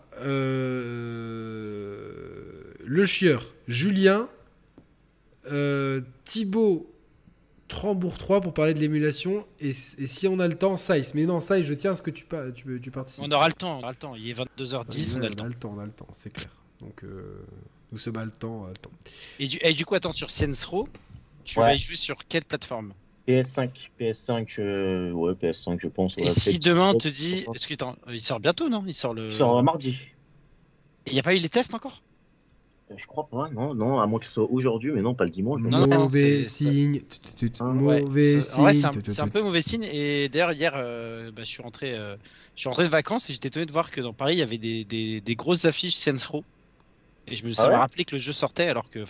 euh, 1.36 2.72
le 2.84 3.04
chieur, 3.04 3.44
Julien, 3.68 4.28
euh, 5.50 6.00
Thibaut, 6.24 6.92
Trambourg 7.68 8.16
3 8.18 8.40
pour 8.40 8.54
parler 8.54 8.74
de 8.74 8.78
l'émulation 8.80 9.46
et, 9.60 9.68
et 9.70 10.06
si 10.06 10.28
on 10.28 10.38
a 10.38 10.48
le 10.48 10.56
temps, 10.56 10.76
Saïs. 10.76 11.14
Mais 11.14 11.24
non, 11.26 11.40
Saïs, 11.40 11.66
je 11.66 11.74
tiens 11.74 11.92
à 11.92 11.94
ce 11.94 12.02
que 12.02 12.10
tu, 12.10 12.24
pa- 12.24 12.50
tu, 12.52 12.80
tu 12.80 12.90
participes. 12.90 13.24
On 13.26 13.30
aura 13.32 13.48
le 13.48 13.54
temps, 13.54 13.76
on 13.76 13.78
aura 13.80 13.90
le 13.90 13.96
temps. 13.96 14.14
Il 14.14 14.28
est 14.30 14.34
22h10, 14.34 15.16
on 15.16 15.22
a 15.22 15.26
on 15.26 15.44
a 15.44 15.48
le 15.48 15.54
temps, 15.54 15.74
on 15.76 15.80
a 15.80 15.84
le 15.86 15.92
temps, 15.92 16.08
c'est 16.12 16.32
clair. 16.32 16.50
Donc, 16.80 17.04
euh, 17.04 17.44
nous 17.92 17.98
sommes 17.98 18.16
à 18.16 18.24
le 18.24 18.30
temps. 18.30 18.64
à 18.64 18.68
le 18.68 18.74
temps. 18.74 18.90
Et 19.38 19.46
du, 19.46 19.58
et 19.60 19.72
du 19.72 19.84
coup, 19.84 19.94
attends, 19.94 20.12
sur 20.12 20.30
Science 20.30 20.64
Row, 20.64 20.88
tu 21.44 21.58
Ouais. 21.58 21.66
vas 21.66 21.74
y 21.74 21.78
jouer 21.78 21.96
sur 21.96 22.16
quelle 22.28 22.44
plateforme? 22.44 22.92
PS5, 23.26 23.90
PS5, 23.98 24.44
je... 24.48 25.12
ouais, 25.12 25.32
PS5, 25.32 25.78
je 25.80 25.88
pense. 25.88 26.14
Et 26.18 26.30
si 26.30 26.58
demain 26.58 26.92
on 26.94 26.98
te 26.98 27.08
dit. 27.08 27.44
Est-ce 27.54 27.66
que 27.66 27.74
attends, 27.74 27.96
il 28.08 28.20
sort 28.20 28.38
bientôt, 28.38 28.68
non? 28.68 28.84
Il 28.86 28.94
sort 28.94 29.14
le. 29.14 29.30
Sur 29.30 29.56
euh, 29.56 29.62
mardi. 29.62 29.98
Il 31.06 31.12
n'y 31.12 31.18
a 31.18 31.22
pas 31.22 31.34
eu 31.34 31.38
les 31.38 31.48
tests 31.48 31.74
encore? 31.74 32.02
Euh, 32.90 32.94
Je 32.96 33.06
crois 33.06 33.26
pas, 33.28 33.48
non, 33.50 33.74
non, 33.74 33.98
à 33.98 34.06
moins 34.06 34.20
que 34.20 34.26
ce 34.26 34.32
soit 34.32 34.48
aujourd'hui, 34.50 34.92
mais 34.92 35.02
non, 35.02 35.14
pas 35.14 35.24
le 35.24 35.30
dimanche. 35.30 35.60
Non, 35.60 35.70
non, 35.70 35.86
non, 35.86 35.98
mauvais 36.02 36.44
signe. 36.44 37.02
Mauvais 37.60 38.40
signe. 38.40 38.70
c'est 39.04 39.20
un, 39.20 39.28
peu 39.28 39.42
mauvais 39.42 39.62
signe. 39.62 39.84
Et 39.84 40.28
d'ailleurs, 40.28 40.52
hier, 40.52 40.72
euh, 40.76 41.32
bah, 41.32 41.42
je, 41.42 41.48
suis 41.48 41.62
rentré, 41.62 41.94
euh, 41.94 42.16
je 42.54 42.60
suis 42.60 42.68
rentré 42.68 42.84
de 42.84 42.90
vacances 42.90 43.28
et 43.28 43.32
j'étais 43.32 43.48
étonné 43.48 43.66
de 43.66 43.72
voir 43.72 43.90
que 43.90 44.00
dans 44.00 44.12
Paris, 44.12 44.34
il 44.34 44.38
y 44.38 44.42
avait 44.42 44.58
des, 44.58 44.84
des, 44.84 45.20
des 45.20 45.34
grosses 45.34 45.64
affiches 45.64 45.94
Science 45.96 46.26
Row. 46.26 46.44
Et 47.26 47.36
je 47.36 47.44
me, 47.44 47.50
ça 47.50 47.64
Ah 47.66 47.70
m'a 47.70 47.78
rappelé 47.78 48.04
que 48.04 48.14
le 48.14 48.18
jeu 48.18 48.32
sortait, 48.32 48.68
alors 48.68 48.90
que, 48.90 49.04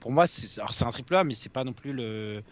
pour 0.00 0.10
moi, 0.10 0.26
c'est 0.26 0.60
alors, 0.60 0.72
c'est 0.72 0.84
un 0.84 0.90
triple 0.90 1.14
A, 1.16 1.24
mais 1.24 1.34
c'est 1.34 1.52
pas 1.52 1.64
non 1.64 1.72
plus 1.72 1.92
le, 1.92 2.42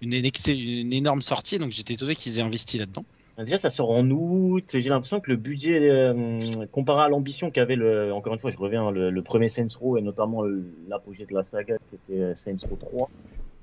une, 0.00 0.92
énorme 0.92 1.22
sortie. 1.22 1.58
Donc 1.58 1.70
j'étais 1.70 1.94
étonné 1.94 2.14
qu'ils 2.14 2.38
aient 2.38 2.42
investi 2.42 2.78
là-dedans. 2.78 3.04
Déjà, 3.38 3.58
ça 3.58 3.68
sort 3.68 3.90
en 3.90 4.08
août. 4.10 4.64
J'ai 4.72 4.88
l'impression 4.88 5.20
que 5.20 5.30
le 5.30 5.36
budget, 5.36 5.80
euh, 5.80 6.38
comparé 6.70 7.04
à 7.04 7.08
l'ambition 7.08 7.50
qu'avait 7.50 7.74
le, 7.74 8.12
encore 8.12 8.32
une 8.32 8.38
fois, 8.38 8.50
je 8.50 8.56
reviens, 8.56 8.92
le, 8.92 9.10
le 9.10 9.22
premier 9.22 9.48
Saints 9.48 9.66
Row 9.76 9.96
et 9.96 10.02
notamment 10.02 10.44
l'apogée 10.88 11.26
de 11.26 11.34
la 11.34 11.42
saga 11.42 11.76
qui 11.90 11.96
était 11.96 12.22
euh, 12.22 12.34
Saints 12.36 12.58
Row 12.68 12.76
3. 12.76 13.10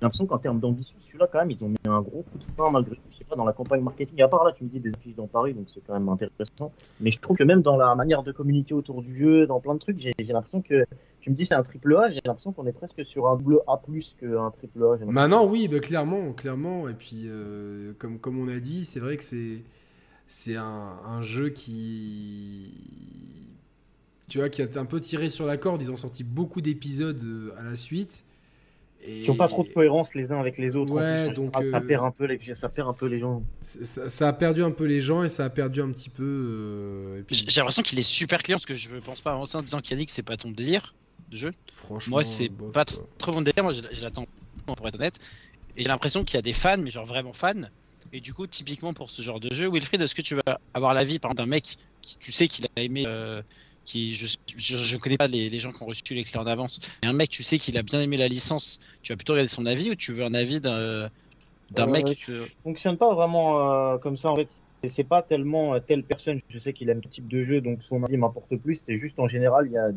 J'ai 0.02 0.06
l'impression 0.06 0.26
qu'en 0.26 0.40
termes 0.40 0.60
d'ambition, 0.60 0.96
celui-là, 1.04 1.28
quand 1.32 1.38
même, 1.38 1.52
ils 1.52 1.64
ont 1.64 1.70
mis 1.70 1.78
un 1.86 2.02
gros 2.02 2.24
coup 2.24 2.40
de 2.40 2.44
frein 2.58 2.72
malgré 2.72 2.96
tout. 2.96 3.02
Je 3.12 3.18
sais 3.18 3.24
pas, 3.24 3.36
dans 3.36 3.46
la 3.46 3.54
campagne 3.54 3.82
marketing. 3.82 4.20
À 4.24 4.28
part 4.28 4.44
là, 4.44 4.52
tu 4.52 4.64
me 4.64 4.70
dis 4.70 4.80
des 4.80 4.92
affiches 4.96 5.14
dans 5.14 5.28
Paris, 5.28 5.54
donc 5.54 5.66
c'est 5.68 5.80
quand 5.86 5.94
même 5.94 6.10
intéressant. 6.10 6.72
Mais 7.00 7.12
je 7.12 7.20
trouve 7.20 7.38
que 7.38 7.44
même 7.44 7.62
dans 7.62 7.78
la 7.78 7.94
manière 7.94 8.24
de 8.24 8.32
communiquer 8.32 8.74
autour 8.74 9.04
du 9.04 9.16
jeu, 9.16 9.46
dans 9.46 9.60
plein 9.60 9.76
de 9.76 9.80
trucs, 9.80 10.00
j'ai 10.00 10.34
l'impression 10.34 10.64
que, 10.64 10.86
tu 11.20 11.30
me 11.30 11.36
dis 11.36 11.46
c'est 11.46 11.54
un 11.54 11.62
triple 11.62 11.96
A, 11.96 12.10
j'ai 12.10 12.20
l'impression 12.26 12.52
qu'on 12.52 12.66
est 12.66 12.72
presque 12.72 13.06
sur 13.06 13.28
un 13.28 13.36
double 13.36 13.60
A 13.68 13.78
plus 13.78 14.16
qu'un 14.20 14.50
triple 14.50 14.84
A. 14.84 15.06
Maintenant, 15.06 15.46
oui, 15.46 15.68
bah, 15.68 15.80
clairement, 15.80 16.34
clairement. 16.34 16.90
Et 16.90 16.96
puis, 16.96 17.26
euh, 17.28 17.94
comme, 18.00 18.18
comme 18.18 18.40
on 18.40 18.48
a 18.48 18.60
dit, 18.60 18.86
c'est 18.86 19.00
vrai 19.00 19.18
que 19.18 19.24
c'est 19.24 19.62
c'est 20.26 20.56
un, 20.56 20.98
un 21.06 21.22
jeu 21.22 21.50
qui 21.50 22.74
tu 24.30 24.40
vois 24.40 24.50
qui 24.50 24.64
a 24.64 24.68
un 24.78 24.86
peu 24.86 25.00
tiré 25.00 25.30
sur 25.30 25.46
la 25.46 25.58
corde. 25.58 25.80
Ils 25.84 25.92
ont 25.92 25.98
sorti 25.98 26.24
beaucoup 26.24 26.62
d'épisodes 26.62 27.22
euh, 27.22 27.54
à 27.60 27.64
la 27.64 27.76
suite. 27.76 28.24
Et 29.04 29.24
Qui 29.24 29.30
ont 29.32 29.36
pas 29.36 29.48
trop 29.48 29.64
de 29.64 29.70
cohérence 29.70 30.14
les 30.14 30.32
uns 30.32 30.40
avec 30.40 30.58
les 30.58 30.76
autres. 30.76 30.94
Ouais, 30.94 31.28
en 31.30 31.34
donc, 31.34 31.52
ça 31.64 31.78
euh, 31.78 31.80
perd 31.82 32.04
un 32.06 32.12
peu 32.12 32.26
les, 32.26 32.54
ça 32.54 32.70
perd 32.70 32.88
un 32.88 32.94
peu 32.94 33.08
les 33.08 33.20
gens. 33.20 33.42
ça, 33.60 34.10
ça 34.10 34.28
a 34.28 34.34
perdu 34.34 34.62
un 34.64 34.72
peu 34.72 34.86
les 34.86 35.02
gens 35.02 35.24
et 35.24 35.30
ça 35.30 35.46
a 35.46 35.50
perdu 35.50 35.82
un 35.82 35.92
petit 35.92 36.10
peu. 36.10 36.24
euh, 36.24 37.24
puis, 37.26 37.36
J'ai 37.48 37.62
l'impression 37.62 37.82
qu'il 37.82 37.98
est 37.98 38.04
super 38.04 38.44
client 38.44 38.58
parce 38.58 38.66
que 38.68 38.76
je 38.76 38.96
pense 38.98 39.22
pas 39.22 39.32
avancer 39.32 39.58
en 39.58 39.62
disant 39.64 39.82
qu'Yannick, 39.82 40.10
c'est 40.12 40.22
pas 40.24 40.38
ton 40.38 40.52
délire 40.52 40.94
de 41.32 41.38
jeu. 41.38 41.52
franchement, 41.74 42.18
Moi, 42.18 42.24
c'est 42.24 42.50
bof, 42.50 42.72
pas 42.74 42.86
quoi. 42.86 43.08
trop 43.18 43.32
mon 43.34 43.42
délire. 43.42 43.64
Moi, 43.64 43.74
je, 43.74 43.82
je 43.92 44.02
l'attends 44.04 44.26
pour 44.66 44.88
être 44.88 44.96
honnête. 44.96 45.16
Et 45.78 45.84
j'ai 45.84 45.90
l'impression 45.90 46.24
qu'il 46.24 46.36
y 46.36 46.40
a 46.40 46.44
des 46.44 46.54
fans, 46.54 46.78
mais 46.78 46.92
genre 46.92 47.06
vraiment 47.06 47.34
fans. 47.34 47.54
Et 48.14 48.20
du 48.20 48.34
coup, 48.34 48.46
typiquement 48.46 48.94
pour 48.94 49.10
ce 49.10 49.22
genre 49.22 49.40
de 49.40 49.54
jeu, 49.54 49.70
Wilfried, 49.72 50.02
est-ce 50.02 50.14
que 50.16 50.22
tu 50.22 50.36
vas 50.36 50.60
avoir 50.74 50.94
l'avis 50.94 51.18
par 51.18 51.32
exemple 51.32 51.48
d'un 51.48 51.50
mec 51.56 51.78
qui 52.02 52.18
tu 52.18 52.32
sais 52.32 52.48
qu'il 52.48 52.66
a 52.66 52.82
aimé, 52.82 53.06
euh, 53.08 53.42
qui 53.92 54.14
je, 54.16 54.28
je, 54.58 54.78
je 54.78 54.98
connais 54.98 55.18
pas 55.18 55.28
les, 55.28 55.50
les 55.50 55.60
gens 55.60 55.72
qui 55.72 55.84
ont 55.84 55.88
reçu 55.88 56.14
les 56.14 56.24
clés 56.24 56.40
en 56.40 56.48
avance, 56.48 56.80
mais 57.04 57.10
un 57.10 57.14
mec 57.14 57.30
tu 57.30 57.44
sais 57.44 57.58
qu'il 57.58 57.78
a 57.78 57.84
bien 57.84 58.00
aimé 58.02 58.18
la 58.18 58.28
licence, 58.28 58.80
tu 59.02 59.12
vas 59.12 59.18
plutôt 59.18 59.34
regarder 59.34 59.50
son 59.50 59.66
avis 59.66 59.90
ou 59.92 59.96
tu 59.96 60.14
veux 60.14 60.24
un 60.24 60.34
avis 60.34 60.62
d'un 60.62 61.10
d'un 61.72 61.88
Euh, 61.88 61.92
mec 61.92 62.26
que- 62.26 62.46
fonctionne 62.64 62.98
pas 62.98 63.14
vraiment 63.14 63.94
euh, 63.94 63.98
comme 63.98 64.18
ça 64.18 64.30
en 64.30 64.36
fait. 64.36 64.62
C'est- 64.88 65.04
pas 65.04 65.22
tellement 65.22 65.76
euh, 65.76 65.80
telle 65.80 66.04
personne, 66.04 66.40
je 66.50 66.58
sais 66.60 66.74
qu'il 66.74 66.90
aime 66.90 67.02
ce 67.04 67.10
type 67.10 67.28
de 67.28 67.44
jeu, 67.44 67.62
donc 67.62 67.84
son 67.84 68.04
avis 68.04 68.18
m'importe 68.18 68.56
plus. 68.58 68.82
C'est 68.86 68.98
juste 68.98 69.20
en 69.20 69.28
général, 69.28 69.68
il 69.68 69.74
y 69.74 69.78
a 69.78 69.90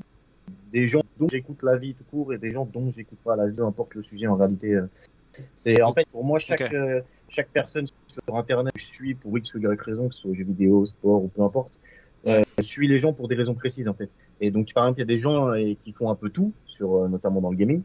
des 0.72 0.86
gens 0.86 1.02
dont 1.18 1.28
j'écoute 1.28 1.62
l'avis 1.62 1.94
tout 1.94 2.04
court 2.04 2.34
et 2.34 2.38
des 2.38 2.52
gens 2.52 2.66
dont 2.66 2.92
j'écoute 2.92 3.18
pas 3.24 3.34
l'avis, 3.34 3.56
peu 3.56 3.64
importe 3.64 3.94
le 3.94 4.02
sujet 4.02 4.26
en 4.26 4.36
réalité. 4.36 4.74
euh. 4.74 4.86
C'est 5.56 5.82
en 5.82 5.92
fait 5.94 6.06
pour 6.12 6.22
moi 6.24 6.38
chaque 6.38 6.60
euh, 6.72 7.00
personne 7.52 7.86
sur 7.86 8.36
internet 8.36 8.72
que 8.74 8.80
je 8.80 8.86
suis 8.86 9.14
pour 9.14 9.36
X 9.38 9.54
ou 9.54 9.58
Y 9.58 9.80
raison, 9.80 10.08
que 10.08 10.14
ce 10.14 10.20
soit 10.20 10.34
jeux 10.34 10.44
vidéo, 10.44 10.84
sport 10.86 11.24
ou 11.24 11.28
peu 11.28 11.42
importe, 11.42 11.80
euh, 12.26 12.42
je 12.58 12.62
suis 12.62 12.88
les 12.88 12.98
gens 12.98 13.12
pour 13.12 13.28
des 13.28 13.34
raisons 13.34 13.54
précises 13.54 13.88
en 13.88 13.94
fait. 13.94 14.10
Et 14.40 14.50
donc 14.50 14.72
par 14.74 14.84
exemple 14.84 14.98
il 14.98 15.02
y 15.02 15.04
a 15.04 15.06
des 15.16 15.18
gens 15.18 15.48
euh, 15.48 15.74
qui 15.84 15.92
font 15.92 16.10
un 16.10 16.14
peu 16.14 16.30
tout, 16.30 16.52
sur 16.66 16.96
euh, 16.96 17.08
notamment 17.08 17.40
dans 17.40 17.50
le 17.50 17.56
gaming. 17.56 17.82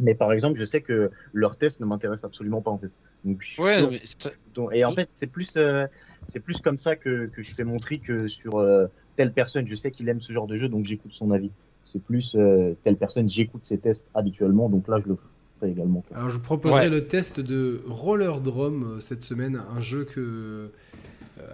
Mais 0.00 0.16
par 0.16 0.32
exemple, 0.32 0.58
je 0.58 0.64
sais 0.64 0.80
que 0.80 1.10
leurs 1.32 1.56
tests 1.56 1.78
ne 1.78 1.86
m'intéressent 1.86 2.24
absolument 2.24 2.60
pas 2.60 2.72
en 2.72 2.78
fait. 2.78 2.90
Donc, 3.24 3.36
je 3.42 3.48
suis 3.52 3.62
Ouais, 3.62 3.80
mais 3.88 4.00
ça- 4.04 4.30
donc- 4.52 4.70
et 4.74 4.84
en 4.84 4.92
fait, 4.92 5.06
c'est 5.12 5.28
plus, 5.28 5.54
euh, 5.56 5.86
c'est 6.26 6.40
plus 6.40 6.58
comme 6.60 6.78
ça 6.78 6.96
que, 6.96 7.26
que 7.26 7.42
je 7.44 7.54
fais 7.54 7.62
mon 7.62 7.76
tri 7.76 8.00
que 8.00 8.26
sur 8.26 8.56
euh, 8.58 8.86
telle 9.14 9.32
personne. 9.32 9.68
Je 9.68 9.76
sais 9.76 9.92
qu'il 9.92 10.08
aime 10.08 10.20
ce 10.20 10.32
genre 10.32 10.48
de 10.48 10.56
jeu, 10.56 10.68
donc 10.68 10.84
j'écoute 10.84 11.12
son 11.12 11.30
avis. 11.30 11.52
C'est 11.84 12.02
plus 12.02 12.34
euh, 12.34 12.74
telle 12.82 12.96
personne, 12.96 13.28
j'écoute 13.30 13.62
ses 13.64 13.78
tests 13.78 14.08
habituellement, 14.14 14.68
donc 14.68 14.88
là, 14.88 14.98
je 15.00 15.10
le 15.10 15.16
fais 15.60 15.70
également. 15.70 16.00
quoi. 16.08 16.16
Alors 16.16 16.28
je 16.30 16.38
vous 16.38 16.42
proposerai 16.42 16.80
Ouais. 16.80 16.90
le 16.90 17.06
test 17.06 17.38
de 17.38 17.80
Roller 17.86 18.40
Drum 18.40 18.82
euh, 18.96 19.00
cette 19.00 19.22
semaine, 19.22 19.62
un 19.76 19.80
jeu 19.80 20.04
que 20.04 20.18
euh, 20.20 20.68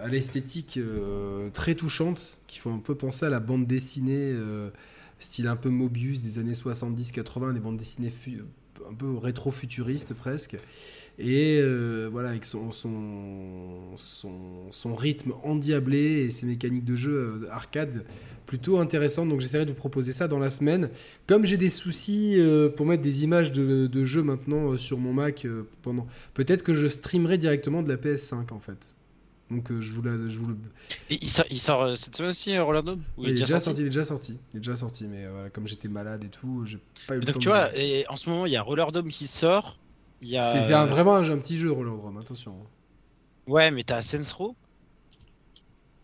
à 0.01 0.07
l'esthétique 0.07 0.77
euh, 0.77 1.49
très 1.53 1.75
touchante, 1.75 2.39
qui 2.47 2.59
fait 2.59 2.69
un 2.69 2.79
peu 2.79 2.95
penser 2.95 3.25
à 3.25 3.29
la 3.29 3.39
bande 3.39 3.65
dessinée 3.65 4.31
euh, 4.33 4.69
style 5.19 5.47
un 5.47 5.55
peu 5.55 5.69
Mobius 5.69 6.21
des 6.21 6.39
années 6.39 6.53
70-80, 6.53 7.53
des 7.53 7.59
bandes 7.59 7.77
dessinées 7.77 8.11
un 8.89 8.93
peu 8.93 9.17
rétro-futuriste 9.17 10.13
presque. 10.13 10.57
Et 11.19 11.59
euh, 11.59 12.09
voilà, 12.11 12.29
avec 12.29 12.45
son, 12.45 12.71
son, 12.71 13.95
son, 13.97 14.71
son 14.71 14.95
rythme 14.95 15.33
endiablé 15.43 16.23
et 16.23 16.29
ses 16.29 16.45
mécaniques 16.45 16.85
de 16.85 16.95
jeu 16.95 17.13
euh, 17.13 17.51
arcade 17.51 18.05
plutôt 18.51 18.79
intéressantes. 18.79 19.29
Donc 19.29 19.39
j'essaierai 19.39 19.65
de 19.65 19.71
vous 19.71 19.77
proposer 19.77 20.13
ça 20.13 20.27
dans 20.27 20.39
la 20.39 20.49
semaine. 20.49 20.89
Comme 21.27 21.45
j'ai 21.45 21.57
des 21.57 21.69
soucis 21.69 22.35
euh, 22.37 22.69
pour 22.69 22.85
mettre 22.85 23.01
des 23.01 23.23
images 23.23 23.51
de, 23.51 23.87
de 23.87 24.03
jeu 24.03 24.23
maintenant 24.23 24.71
euh, 24.71 24.77
sur 24.77 24.97
mon 24.97 25.13
Mac, 25.13 25.45
euh, 25.45 25.63
pendant 25.81 26.07
peut-être 26.33 26.63
que 26.63 26.73
je 26.73 26.87
streamerai 26.87 27.37
directement 27.37 27.83
de 27.83 27.89
la 27.89 27.95
PS5 27.95 28.53
en 28.53 28.59
fait. 28.59 28.93
Donc 29.51 29.69
euh, 29.71 29.81
je 29.81 29.91
vous 29.91 30.01
la, 30.01 30.11
je 30.29 30.37
vous 30.39 30.47
le- 30.47 30.57
Et 31.09 31.19
il 31.21 31.27
sort, 31.27 31.45
il 31.51 31.59
sort 31.59 31.81
euh, 31.83 31.95
cette 31.95 32.15
semaine 32.15 32.31
aussi, 32.31 32.55
euh, 32.55 32.63
Roller 32.63 32.81
Dome 32.83 33.03
Ou 33.17 33.25
il, 33.25 33.31
est 33.31 33.33
déjà 33.33 33.59
sorti, 33.59 33.81
il 33.81 33.85
est 33.85 33.89
déjà 33.89 34.03
sorti, 34.05 34.37
il 34.53 34.57
est 34.57 34.59
déjà 34.61 34.75
sorti. 34.75 35.05
Mais 35.07 35.27
voilà, 35.27 35.49
comme 35.49 35.67
j'étais 35.67 35.89
malade 35.89 36.23
et 36.23 36.29
tout, 36.29 36.63
j'ai 36.65 36.79
pas 37.07 37.15
eu 37.15 37.19
le 37.19 37.25
temps. 37.25 37.33
Donc 37.33 37.35
de- 37.35 37.41
tu 37.41 37.49
vois, 37.49 37.77
et 37.77 38.07
en 38.07 38.15
ce 38.15 38.29
moment, 38.29 38.45
il 38.45 38.53
y 38.53 38.55
a 38.55 38.61
Roller 38.61 38.91
Dome 38.91 39.09
qui 39.09 39.27
sort. 39.27 39.77
A... 40.35 40.61
c'est 40.61 40.73
un, 40.73 40.85
vraiment 40.85 41.15
un, 41.15 41.29
un 41.29 41.37
petit 41.37 41.57
jeu 41.57 41.71
Roller 41.71 41.95
Drum, 41.97 42.17
attention. 42.17 42.55
Ouais, 43.47 43.71
mais 43.71 43.83
t'as 43.83 44.01
Saints 44.01 44.33
Row. 44.37 44.55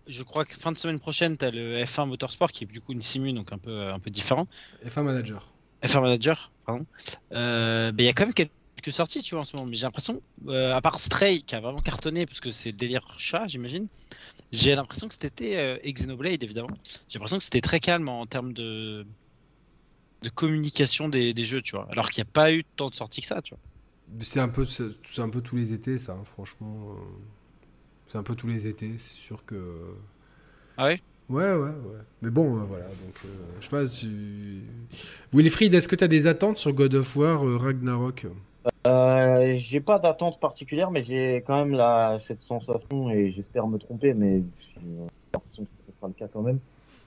Je 0.08 0.24
crois 0.24 0.46
que 0.46 0.56
fin 0.56 0.72
de 0.72 0.78
semaine 0.78 1.00
prochaine, 1.00 1.36
t'as 1.38 1.52
le 1.52 1.84
F1 1.84 2.08
Motorsport 2.08 2.52
qui 2.52 2.64
est 2.64 2.68
du 2.68 2.80
coup 2.82 2.94
une 2.94 3.02
simu, 3.02 3.34
donc 3.34 3.52
un 3.52 3.58
peu, 3.58 3.88
un 3.90 4.00
peu 4.00 4.10
différent. 4.10 4.48
F1 4.86 5.04
Manager. 5.04 5.46
F1 5.84 6.02
Manager, 6.02 6.52
pardon. 6.66 6.86
Euh, 7.34 7.92
mais 7.94 8.04
il 8.04 8.06
y 8.06 8.10
a 8.10 8.14
quand 8.14 8.24
même 8.26 8.34
quelques 8.34 8.52
sorties, 8.92 9.22
tu 9.22 9.36
vois, 9.36 9.42
en 9.42 9.44
ce 9.44 9.56
moment. 9.56 9.68
Mais 9.70 9.76
j'ai 9.76 9.86
l'impression, 9.86 10.22
euh, 10.48 10.74
à 10.74 10.82
part 10.82 11.00
Stray, 11.00 11.42
qui 11.42 11.56
a 11.56 11.60
vraiment 11.60 11.82
cartonné, 11.82 12.26
parce 12.26 12.40
que 12.40 12.52
c'est 12.52 12.72
le 12.72 12.78
délire 12.78 13.16
chat, 13.18 13.48
j'imagine. 13.48 13.88
J'ai 14.52 14.76
l'impression 14.76 15.08
que 15.08 15.26
été, 15.26 15.58
euh, 15.58 15.78
et 15.84 15.92
Xenoblade, 15.92 16.44
évidemment, 16.44 16.70
j'ai 17.10 17.20
l'impression 17.20 17.38
que 17.38 17.44
c'était 17.44 17.62
très 17.62 17.80
calme 17.80 18.08
en 18.08 18.26
termes 18.26 18.54
de, 18.54 19.06
de 20.22 20.30
communication 20.30 21.10
des, 21.10 21.34
des 21.34 21.44
jeux, 21.44 21.62
tu 21.62 21.76
vois. 21.76 21.88
Alors 21.92 22.10
qu'il 22.10 22.24
n'y 22.24 22.30
a 22.30 22.32
pas 22.32 22.52
eu 22.52 22.64
tant 22.76 22.90
de 22.90 22.96
sorties 22.96 23.22
que 23.22 23.28
ça, 23.28 23.42
tu 23.42 23.54
vois. 23.54 23.60
C'est 24.22 24.40
un 24.40 24.48
peu, 24.48 24.66
c'est 24.66 25.22
un 25.22 25.30
peu 25.30 25.42
tous 25.42 25.58
les 25.58 25.74
étés, 25.74 25.98
ça. 25.98 26.14
hein, 26.14 26.24
franchement, 26.24 26.92
euh, 26.92 27.02
c'est 28.08 28.18
un 28.18 28.24
peu 28.24 28.36
tous 28.36 28.48
les 28.48 28.68
étés. 28.68 28.94
C'est 28.98 29.18
sûr 29.18 29.44
que. 29.46 29.96
Ah 30.78 30.86
ouais? 30.86 31.02
Ouais, 31.30 31.52
ouais, 31.54 31.70
ouais. 31.70 32.02
Mais 32.22 32.30
bon, 32.30 32.58
euh, 32.58 32.64
voilà. 32.64 32.86
Donc, 32.86 33.16
euh, 33.26 33.28
je 33.60 33.64
sais 33.66 33.70
pas 33.70 33.86
si. 33.86 34.62
Wilfried, 35.34 35.74
est-ce 35.74 35.90
que 35.90 35.96
tu 35.96 36.04
as 36.04 36.08
des 36.08 36.26
attentes 36.26 36.58
sur 36.58 36.72
God 36.72 36.96
of 36.96 37.16
War 37.18 37.46
euh, 37.46 37.58
Ragnarok? 37.58 38.28
Euh, 38.88 39.54
j'ai 39.56 39.82
pas 39.82 40.00
d'attente 40.00 40.40
particulière, 40.40 40.92
mais 40.92 41.02
j'ai 41.02 41.44
quand 41.46 41.64
même 41.66 41.74
la, 41.74 42.18
cette 42.20 42.42
sensation, 42.44 43.10
et 43.10 43.32
j'espère 43.32 43.68
me 43.68 43.78
tromper, 43.78 44.14
mais 44.14 44.42
j'ai 44.74 44.82
l'impression 45.34 45.64
que 45.64 45.86
ce 45.86 45.92
sera 45.92 46.08
le 46.08 46.14
cas 46.14 46.28
quand 46.32 46.42
même. 46.42 46.60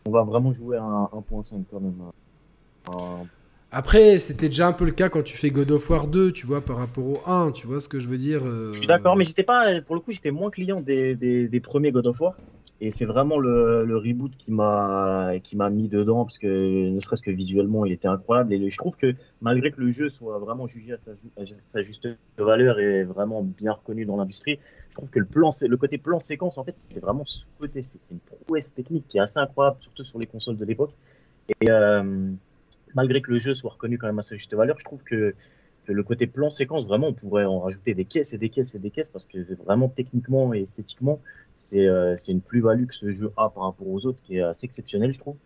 On 0.06 0.10
va 0.10 0.24
vraiment 0.24 0.52
jouer 0.52 0.76
à 0.76 0.82
un 0.82 1.04
1.5 1.12 1.64
quand 1.70 1.80
même. 1.80 1.94
Un- 2.94 3.24
Après, 3.72 4.18
c'était 4.18 4.48
déjà 4.48 4.66
un 4.66 4.72
peu 4.72 4.84
le 4.84 4.90
cas 4.92 5.08
quand 5.08 5.22
tu 5.22 5.36
fais 5.36 5.50
God 5.50 5.70
of 5.70 5.88
War 5.88 6.06
2, 6.06 6.32
tu 6.32 6.46
vois, 6.46 6.60
par 6.60 6.76
rapport 6.76 7.04
au 7.06 7.20
1, 7.26 7.52
tu 7.52 7.66
vois 7.66 7.80
ce 7.80 7.88
que 7.88 7.98
je 7.98 8.08
veux 8.08 8.18
dire 8.18 8.42
euh, 8.44 8.72
Je 8.72 8.78
suis 8.78 8.86
d'accord, 8.86 9.16
mais 9.16 9.24
j'étais 9.24 9.44
pas, 9.44 9.80
pour 9.80 9.94
le 9.94 10.00
coup, 10.00 10.12
j'étais 10.12 10.30
moins 10.32 10.50
client 10.50 10.80
des, 10.80 11.14
des, 11.14 11.48
des 11.48 11.60
premiers 11.60 11.92
God 11.92 12.06
of 12.06 12.20
War. 12.20 12.36
Et 12.82 12.90
c'est 12.90 13.04
vraiment 13.04 13.38
le, 13.38 13.96
reboot 13.96 14.34
qui 14.38 14.50
m'a 14.50 15.32
qui 15.42 15.56
m'a 15.56 15.68
mis 15.68 15.88
dedans 15.88 16.24
parce 16.24 16.38
que 16.38 16.88
ne 16.90 16.98
serait-ce 16.98 17.20
que 17.20 17.30
visuellement 17.30 17.84
il 17.84 17.92
était 17.92 18.08
incroyable. 18.08 18.54
Et 18.54 18.70
je 18.70 18.78
trouve 18.78 18.96
que 18.96 19.14
malgré 19.42 19.70
que 19.70 19.80
le 19.80 19.90
jeu 19.90 20.08
soit 20.08 20.38
vraiment 20.38 20.66
jugé 20.66 20.94
à 20.94 20.96
sa, 21.58 21.82
juste 21.82 22.08
valeur 22.38 22.78
et 22.78 23.04
vraiment 23.04 23.42
bien 23.42 23.72
reconnu 23.72 24.06
dans 24.06 24.16
l'industrie, 24.16 24.58
je 24.88 24.94
trouve 24.94 25.10
que 25.10 25.18
le 25.18 25.26
plan 25.26 25.50
le 25.60 25.76
côté 25.76 25.98
plan 25.98 26.20
séquence 26.20 26.56
en 26.56 26.64
fait 26.64 26.74
c'est 26.78 27.00
vraiment 27.00 27.24
ce 27.26 27.44
côté 27.58 27.82
c'est 27.82 28.00
c'est 28.00 28.12
une 28.12 28.20
prouesse 28.46 28.72
technique 28.72 29.06
qui 29.08 29.18
est 29.18 29.20
assez 29.20 29.38
incroyable 29.38 29.76
surtout 29.80 30.04
sur 30.04 30.18
les 30.18 30.26
consoles 30.26 30.56
de 30.56 30.64
l'époque. 30.64 30.94
Et 31.60 31.70
euh, 31.70 32.30
malgré 32.94 33.20
que 33.20 33.30
le 33.30 33.38
jeu 33.38 33.54
soit 33.54 33.72
reconnu 33.72 33.98
quand 33.98 34.06
même 34.06 34.18
à 34.18 34.22
sa 34.22 34.36
juste 34.36 34.54
valeur, 34.54 34.78
je 34.78 34.84
trouve 34.84 35.02
que 35.02 35.34
le 35.92 36.02
côté 36.02 36.26
plan 36.26 36.50
séquence, 36.50 36.86
vraiment, 36.86 37.08
on 37.08 37.12
pourrait 37.12 37.44
en 37.44 37.60
rajouter 37.60 37.94
des 37.94 38.04
caisses 38.04 38.32
et 38.32 38.38
des 38.38 38.48
caisses 38.48 38.74
et 38.74 38.78
des 38.78 38.90
caisses 38.90 39.10
parce 39.10 39.26
que 39.26 39.38
vraiment 39.64 39.88
techniquement 39.88 40.52
et 40.54 40.62
esthétiquement, 40.62 41.20
c'est 41.54 41.86
euh, 41.86 42.16
c'est 42.16 42.32
une 42.32 42.40
plus-value 42.40 42.86
que 42.86 42.94
ce 42.94 43.12
jeu 43.12 43.32
a 43.36 43.50
par 43.50 43.64
rapport 43.64 43.88
aux 43.88 44.06
autres 44.06 44.22
qui 44.22 44.36
est 44.36 44.42
assez 44.42 44.66
exceptionnel, 44.66 45.12
je 45.12 45.18
trouve. 45.18 45.36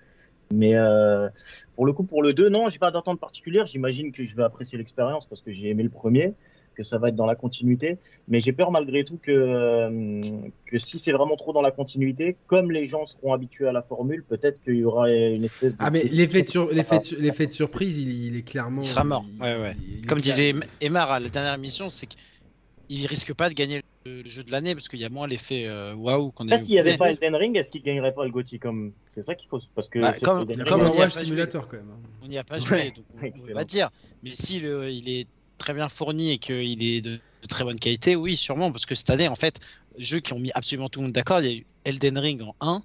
Mais 0.53 0.75
euh, 0.75 1.29
pour 1.75 1.87
le 1.87 1.93
coup, 1.93 2.05
pour 2.05 2.23
le 2.23 2.33
2, 2.33 2.49
non, 2.49 2.69
j'ai 2.69 2.79
pas 2.79 2.91
d'attente 2.91 3.21
particulière. 3.21 3.67
J'imagine 3.67 4.13
que 4.13 4.25
je 4.25 4.37
vais 4.37 4.45
apprécier 4.45 4.79
l'expérience 4.79 5.27
parce 5.27 5.43
que 5.43 5.53
j'ai 5.53 5.69
aimé 5.71 5.83
le 5.83 5.91
premier, 5.91 6.35
que 6.75 6.83
ça 6.83 6.99
va 6.99 7.09
être 7.09 7.17
dans 7.17 7.27
la 7.27 7.35
continuité. 7.37 7.99
Mais 8.29 8.41
j'ai 8.41 8.53
peur 8.53 8.71
malgré 8.71 9.05
tout 9.05 9.19
que, 9.23 9.31
euh, 9.31 10.21
que 10.67 10.79
si 10.79 10.99
c'est 10.99 11.13
vraiment 11.13 11.37
trop 11.37 11.53
dans 11.53 11.63
la 11.63 11.71
continuité, 11.71 12.37
comme 12.47 12.71
les 12.73 12.87
gens 12.87 13.07
seront 13.07 13.33
habitués 13.33 13.67
à 13.69 13.73
la 13.73 13.83
formule, 13.83 14.25
peut-être 14.25 14.63
qu'il 14.65 14.77
y 14.77 14.85
aura 14.85 15.11
une 15.11 15.45
espèce 15.45 15.73
de. 15.73 15.77
Ah, 15.79 15.91
mais 15.91 16.05
l'effet 16.05 16.43
de, 16.43 16.49
sur- 16.51 16.69
de 16.69 17.51
surprise, 17.53 17.99
il, 17.99 18.27
il 18.27 18.37
est 18.37 18.43
clairement. 18.43 18.83
Il 18.83 18.87
sera 18.89 19.05
mort, 19.05 19.25
il- 19.35 19.41
ouais, 19.43 19.61
ouais. 19.61 19.77
il- 19.83 19.93
il 19.99 19.99
est 20.05 20.07
Comme 20.07 20.21
clair. 20.21 20.35
disait 20.35 20.55
Emar 20.81 21.11
à 21.13 21.21
la 21.21 21.29
dernière 21.29 21.55
émission, 21.55 21.91
c'est 21.91 22.07
qu'il 22.07 23.07
risque 23.07 23.33
pas 23.35 23.49
de 23.49 23.55
gagner 23.55 23.83
le, 24.07 24.23
le 24.23 24.29
jeu 24.29 24.43
de 24.43 24.51
l'année 24.53 24.75
parce 24.75 24.89
qu'il 24.89 25.01
y 25.01 25.05
a 25.05 25.09
moins 25.09 25.27
l'effet 25.27 25.65
euh, 25.67 25.95
waouh 25.95 26.31
qu'on 26.31 26.49
a 26.51 26.59
s'il 26.59 26.75
n'y 26.75 26.81
avait 26.81 26.97
pas 26.97 27.11
Elden 27.11 27.35
Ring, 27.35 27.57
est-ce 27.57 27.71
qu'il 27.71 27.83
gagnerait 27.83 28.13
pas 28.13 28.25
le 28.25 28.31
GOTY 28.31 28.59
comme 28.59 28.93
C'est 29.09 29.23
ça 29.23 29.35
qu'il 29.35 29.49
faut. 29.49 29.59
Parce 29.75 29.89
que 29.89 29.99
Bah, 29.99 30.13
c'est 30.13 30.25
comme- 30.25 30.47
Ring, 30.47 30.65
comme 30.65 30.81
on 30.83 30.85
un 30.85 30.97
y 30.97 31.03
a 31.03 31.09
pas 31.09 31.25
joué. 31.25 31.47
Quand 31.51 31.73
même. 31.73 31.87
hein. 31.91 32.09
On 32.23 32.27
n'y 32.29 32.39
a 32.39 32.45
pas 32.45 32.57
Ouais, 32.57 32.61
joué, 32.61 32.91
donc 32.97 33.05
on 33.19 33.23
excellent. 33.25 33.55
pas 33.55 33.65
dire. 33.65 33.91
Mais 34.23 34.33
s'il 34.33 34.65
euh, 34.67 34.91
il 34.91 35.09
est 35.09 35.27
très 35.59 35.75
bien 35.75 35.89
fourni 35.89 36.31
et 36.31 36.39
qu'il 36.39 36.83
est 36.83 37.01
de, 37.01 37.21
très 37.49 37.65
bonne 37.65 37.79
qualité, 37.79 38.17
oui, 38.17 38.37
sûrement, 38.37 38.73
parce 38.73 38.87
que 38.87 38.95
cette 38.95 39.11
année, 39.11 39.29
en 39.29 39.35
fait, 39.35 39.61
jeux 39.99 40.21
qui 40.21 40.33
ont 40.33 40.39
mis 40.39 40.51
absolument 40.55 40.89
tout 40.89 41.01
le 41.01 41.07
monde 41.07 41.13
d'accord, 41.13 41.41
il 41.41 41.47
y 41.47 41.55
a 41.55 41.57
eu 41.59 41.67
Elden 41.85 42.19
Ring 42.19 42.43
en 42.43 42.55
1, 42.61 42.83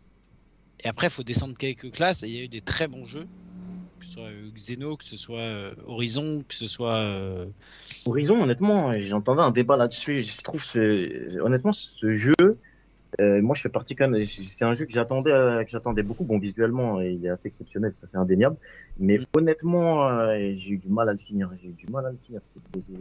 et 0.82 0.88
après, 0.88 1.08
il 1.08 1.12
faut 1.12 1.24
descendre 1.24 1.56
quelques 1.58 1.92
classes, 1.92 2.24
et 2.24 2.28
il 2.28 2.36
y 2.36 2.40
a 2.40 2.44
eu 2.44 2.48
des 2.48 2.62
très 2.62 2.88
bons 2.88 3.06
jeux, 3.06 3.28
que 4.00 4.06
ce 4.06 4.14
soit 4.14 4.24
euh, 4.24 4.50
Xeno, 4.56 4.98
que 4.98 5.06
ce 5.06 5.18
soit 5.18 5.40
euh, 5.40 5.74
Horizon, 5.86 6.44
que 6.48 6.56
ce 6.56 6.68
soit... 6.68 6.98
euh, 6.98 7.46
Horizon, 8.06 8.42
honnêtement, 8.42 8.98
j'entendais 9.00 9.42
un 9.42 9.52
débat 9.52 9.78
là-dessus. 9.78 10.22
Je 10.22 10.42
trouve 10.42 10.64
ce, 10.64 11.40
honnêtement, 11.40 11.74
ce 11.74 12.16
jeu, 12.16 12.34
euh, 13.20 13.42
moi 13.42 13.56
je 13.56 13.62
fais 13.62 13.70
partie 13.70 13.96
quand 13.96 14.08
même. 14.10 14.26
C'est 14.26 14.64
un 14.66 14.74
jeu 14.74 14.86
que 14.86 14.92
j'attendais, 14.92 15.32
euh, 15.32 15.64
que 15.64 15.70
j'attendais 15.70 16.04
beaucoup. 16.04 16.24
Bon, 16.24 16.40
visuellement, 16.40 17.02
il 17.02 17.26
est 17.26 17.30
assez 17.30 17.48
exceptionnel, 17.48 17.94
ça 18.02 18.08
c'est 18.08 18.18
indéniable. 18.18 18.58
Mais 18.98 19.18
Mm. 19.20 19.24
honnêtement, 19.38 20.08
euh, 20.08 20.54
j'ai 20.58 20.72
eu 20.72 20.78
du 20.78 20.90
mal 20.90 21.10
à 21.10 21.14
le 21.14 21.18
finir. 21.18 21.50
J'ai 21.62 21.70
eu 21.70 21.74
du 21.74 21.88
mal 21.92 22.06
à 22.06 22.12
le 22.12 22.18
finir. 22.26 22.42
Parce 22.42 22.92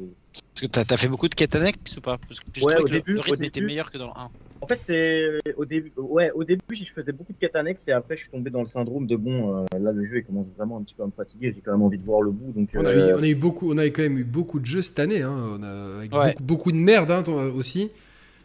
que 0.60 0.66
t'as 0.66 0.84
as 0.94 0.96
fait 0.96 1.08
beaucoup 1.08 1.28
de 1.28 1.34
quêtes 1.34 1.54
annexes 1.54 1.96
ou 1.96 2.00
pas? 2.00 2.18
Parce 2.28 2.40
que 2.40 2.46
je 2.54 2.64
Ouais, 2.64 2.76
au 2.76 2.84
que 2.84 2.90
le- 2.92 2.96
début, 2.98 3.12
le 3.14 3.20
au 3.20 3.22
rythme 3.22 3.44
était 3.44 3.60
début. 3.60 3.66
meilleur 3.66 3.90
que 3.90 3.98
dans 3.98 4.06
le 4.06 4.12
1. 4.16 4.30
En 4.60 4.66
fait, 4.66 4.80
c'est 4.84 5.38
au 5.56 5.64
début, 5.64 5.92
ouais, 5.96 6.32
au 6.32 6.42
début, 6.42 6.60
je 6.72 6.84
faisais 6.92 7.12
beaucoup 7.12 7.32
de 7.32 7.38
quêtes 7.38 7.54
annexes 7.54 7.86
et 7.86 7.92
après, 7.92 8.16
je 8.16 8.22
suis 8.22 8.30
tombé 8.30 8.50
dans 8.50 8.60
le 8.60 8.66
syndrome 8.66 9.06
de 9.06 9.14
bon, 9.14 9.56
euh, 9.72 9.78
là, 9.78 9.92
le 9.92 10.04
jeu 10.04 10.18
il 10.18 10.24
commence 10.24 10.50
vraiment 10.52 10.78
un 10.78 10.82
petit 10.82 10.96
peu 10.96 11.04
à 11.04 11.06
me 11.06 11.12
fatiguer. 11.12 11.52
J'ai 11.54 11.60
quand 11.60 11.70
même 11.70 11.82
envie 11.82 11.96
de 11.98 12.04
voir 12.04 12.22
le 12.22 12.32
bout, 12.32 12.50
donc. 12.52 12.70
On 12.74 12.84
a, 12.84 12.88
euh, 12.88 13.10
eu, 13.10 13.14
on 13.14 13.22
a 13.22 13.28
eu 13.28 13.36
beaucoup, 13.36 13.72
on 13.72 13.78
a 13.78 13.84
quand 13.86 14.02
même 14.02 14.18
eu 14.18 14.24
beaucoup 14.24 14.58
de 14.58 14.66
jeux 14.66 14.82
cette 14.82 14.98
année, 14.98 15.22
hein, 15.22 15.32
on 15.32 15.62
a, 15.62 15.98
avec 15.98 16.12
Ouais. 16.12 16.30
beaucoup, 16.32 16.42
beaucoup 16.42 16.72
de 16.72 16.76
merde 16.76 17.08
hein, 17.12 17.22
aussi. 17.54 17.92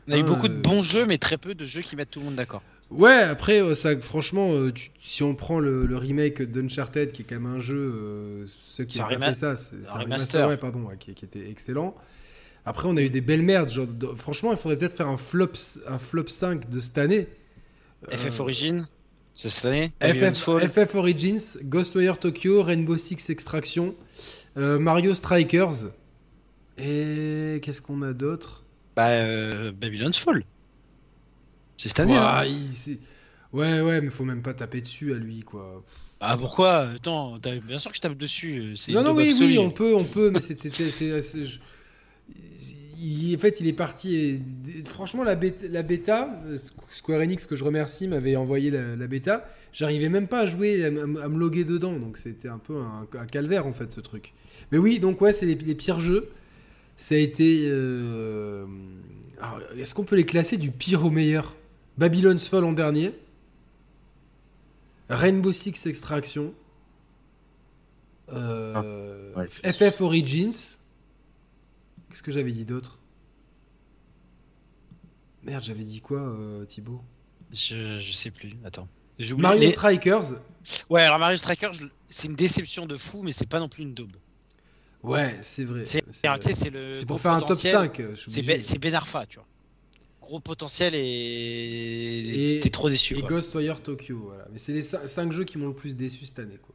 On 0.07 0.11
a 0.13 0.17
eu 0.17 0.21
Ah, 0.21 0.23
beaucoup 0.23 0.47
de 0.47 0.53
euh, 0.53 0.61
bons 0.61 0.83
jeux, 0.83 1.05
mais 1.05 1.17
très 1.17 1.37
peu 1.37 1.55
de 1.55 1.65
jeux 1.65 1.81
qui 1.81 1.95
mettent 1.95 2.11
tout 2.11 2.19
le 2.19 2.25
monde 2.25 2.35
d'accord. 2.35 2.61
Ouais, 2.91 3.13
après, 3.23 3.61
euh, 3.61 3.73
ça, 3.75 3.99
franchement, 3.99 4.51
euh, 4.53 4.71
tu- 4.71 4.91
si 5.01 5.23
on 5.23 5.33
prend 5.33 5.59
le, 5.59 5.85
le 5.85 5.97
remake 5.97 6.41
d'Uncharted, 6.43 7.11
qui 7.11 7.23
est 7.23 7.25
quand 7.25 7.39
même 7.39 7.45
un 7.55 7.59
jeu, 7.59 7.77
euh, 7.77 8.45
ceux 8.67 8.83
qui 8.83 9.01
ont 9.01 9.07
fait 9.07 9.33
ça, 9.33 9.55
c'est 9.55 9.75
un 9.89 9.99
remaster. 9.99 10.47
ouais, 10.47 10.57
pardon, 10.57 10.81
ouais, 10.83 10.97
qui, 10.99 11.13
qui 11.13 11.25
était 11.25 11.49
excellent. 11.49 11.95
Après, 12.65 12.87
on 12.87 12.95
a 12.97 13.01
eu 13.01 13.09
des 13.09 13.21
belles 13.21 13.41
merdes. 13.41 13.69
Genre, 13.69 13.87
franchement, 14.15 14.51
il 14.51 14.57
faudrait 14.57 14.77
peut-être 14.77 14.95
faire 14.95 15.07
un 15.07 15.17
flop, 15.17 15.51
un 15.87 15.97
flop 15.99 16.27
5 16.27 16.69
de 16.69 16.79
cette 16.79 16.97
année. 16.97 17.27
FF 18.09 18.39
Euh, 18.39 18.43
Origin, 18.43 18.87
c'est 19.35 19.49
cette 19.49 19.65
année 19.65 19.91
FF. 20.01 20.49
FF 20.67 20.95
Origins, 20.95 21.39
Ghostwire 21.63 22.19
Tokyo, 22.19 22.61
Rainbow 22.63 22.95
Six 22.97 23.29
Extraction, 23.29 23.95
euh, 24.57 24.77
Mario 24.77 25.13
Strikers. 25.13 25.89
Et 26.77 27.59
qu'est-ce 27.63 27.81
qu'on 27.81 28.01
a 28.01 28.13
d'autre? 28.13 28.62
Bah, 28.95 29.09
euh, 29.09 29.71
Babylon's 29.71 30.17
Fall. 30.17 30.43
C'est 31.77 31.89
cette 31.89 31.99
année. 32.01 32.13
Ouah, 32.13 32.41
hein. 32.41 32.45
il- 32.45 32.97
Ouais, 33.51 33.81
ouais, 33.81 34.01
mais 34.01 34.09
faut 34.09 34.23
même 34.25 34.41
pas 34.41 34.53
taper 34.55 34.81
dessus 34.81 35.13
à 35.13 35.17
lui, 35.17 35.41
quoi. 35.41 35.83
Ah 36.19 36.37
pourquoi? 36.37 36.89
Attends, 36.95 37.37
t'as- 37.39 37.55
bien 37.59 37.77
sûr 37.77 37.91
que 37.91 37.97
je 37.97 38.01
tape 38.01 38.17
dessus. 38.17 38.59
euh, 38.59 38.75
c'est 38.75 38.91
Non, 38.93 39.03
non, 39.03 39.13
oui, 39.15 39.35
oui, 39.39 39.59
on 39.59 39.69
peut, 39.69 39.93
on 39.95 40.05
peut, 40.05 40.31
mais 40.33 40.41
c'était. 40.41 40.71
c'est- 40.71 40.89
c'est- 40.89 41.21
c'est- 41.21 41.45
je- 41.45 41.59
il- 42.99 43.35
en 43.35 43.39
fait, 43.39 43.59
il 43.59 43.67
est 43.67 43.73
parti. 43.73 44.15
et- 44.15 44.41
franchement, 44.85 45.23
la 45.23 45.35
bêta, 45.35 45.67
la 45.69 45.83
bêta, 45.83 46.41
euh, 46.47 46.57
Square 46.89 47.19
Enix, 47.21 47.45
que 47.45 47.55
je 47.55 47.63
remercie, 47.63 48.07
m'avait 48.07 48.35
envoyé 48.35 48.71
la, 48.71 48.95
la 48.95 49.07
bêta. 49.07 49.47
J'arrivais 49.73 50.09
même 50.09 50.27
pas 50.27 50.41
à 50.41 50.45
jouer, 50.45 50.83
à, 50.85 50.87
m- 50.87 51.19
à 51.21 51.27
me 51.27 51.37
loguer 51.37 51.63
dedans. 51.65 51.93
Donc, 51.93 52.17
c'était 52.17 52.47
un 52.49 52.59
peu 52.59 52.77
un, 52.77 53.07
un 53.19 53.25
calvaire, 53.25 53.67
en 53.67 53.73
fait, 53.73 53.91
ce 53.91 53.99
truc. 53.99 54.33
Mais 54.71 54.77
oui, 54.77 54.99
donc, 54.99 55.19
ouais, 55.21 55.33
c'est 55.33 55.45
les, 55.45 55.55
les 55.55 55.75
pires 55.75 55.99
jeux. 55.99 56.29
Ça 56.97 57.15
a 57.15 57.17
été. 57.17 57.63
euh, 57.67 58.65
alors, 59.41 59.59
Est-ce 59.77 59.93
qu'on 59.95 60.03
peut 60.05 60.15
les 60.15 60.25
classer 60.25 60.57
du 60.57 60.71
pire 60.71 61.03
au 61.05 61.09
meilleur? 61.09 61.55
Babylon's 61.97 62.47
Fall 62.47 62.63
en 62.63 62.73
dernier. 62.73 63.13
Rainbow 65.09 65.51
Six 65.51 65.85
Extraction. 65.85 66.53
Euh, 68.31 69.31
Ah, 69.35 69.39
ouais, 69.39 69.47
FF 69.71 70.01
Origins. 70.01 70.51
Qu'est-ce 72.09 72.23
que 72.23 72.31
j'avais 72.31 72.51
dit 72.51 72.65
d'autre? 72.65 72.99
Merde, 75.43 75.63
j'avais 75.63 75.83
dit 75.83 75.99
quoi, 75.99 76.19
euh, 76.19 76.65
Thibaut? 76.65 77.01
Je, 77.51 77.99
je 77.99 78.11
sais 78.13 78.31
plus. 78.31 78.53
Attends. 78.63 78.87
Mario 79.37 79.69
Strikers. 79.71 80.39
Ouais, 80.89 81.01
alors 81.01 81.19
Mario 81.19 81.37
Striker, 81.37 81.69
je- 81.73 81.85
c'est 82.09 82.27
une 82.27 82.35
déception 82.35 82.85
de 82.85 82.95
fou, 82.95 83.21
mais 83.23 83.31
c'est 83.31 83.45
pas 83.47 83.59
non 83.59 83.67
plus 83.67 83.83
une 83.83 83.93
daube. 83.93 84.15
Ouais, 85.03 85.35
c'est 85.41 85.65
vrai. 85.65 85.83
C'est 85.85 87.05
pour 87.05 87.19
faire 87.19 87.33
un 87.33 87.39
top 87.39 87.49
potentiel. 87.49 87.73
5. 87.73 88.01
je 88.11 88.15
suis 88.15 88.31
C'est. 88.31 88.41
Ben, 88.41 88.61
c'est 88.61 88.79
Ben 88.79 88.93
Arfa, 88.95 89.25
tu 89.25 89.37
vois. 89.37 89.45
Gros 90.21 90.39
potentiel 90.39 90.93
et. 90.95 92.59
T'es 92.61 92.69
trop 92.69 92.89
déçu. 92.89 93.15
Et 93.17 93.19
quoi. 93.19 93.29
Ghostwire 93.29 93.81
Tokyo, 93.81 94.19
voilà. 94.25 94.45
Mais 94.51 94.57
c'est 94.57 94.71
les 94.73 94.81
5 94.83 95.31
jeux 95.31 95.43
qui 95.43 95.57
m'ont 95.57 95.67
le 95.67 95.73
plus 95.73 95.95
déçu 95.95 96.25
cette 96.25 96.39
année, 96.39 96.57
quoi. 96.61 96.73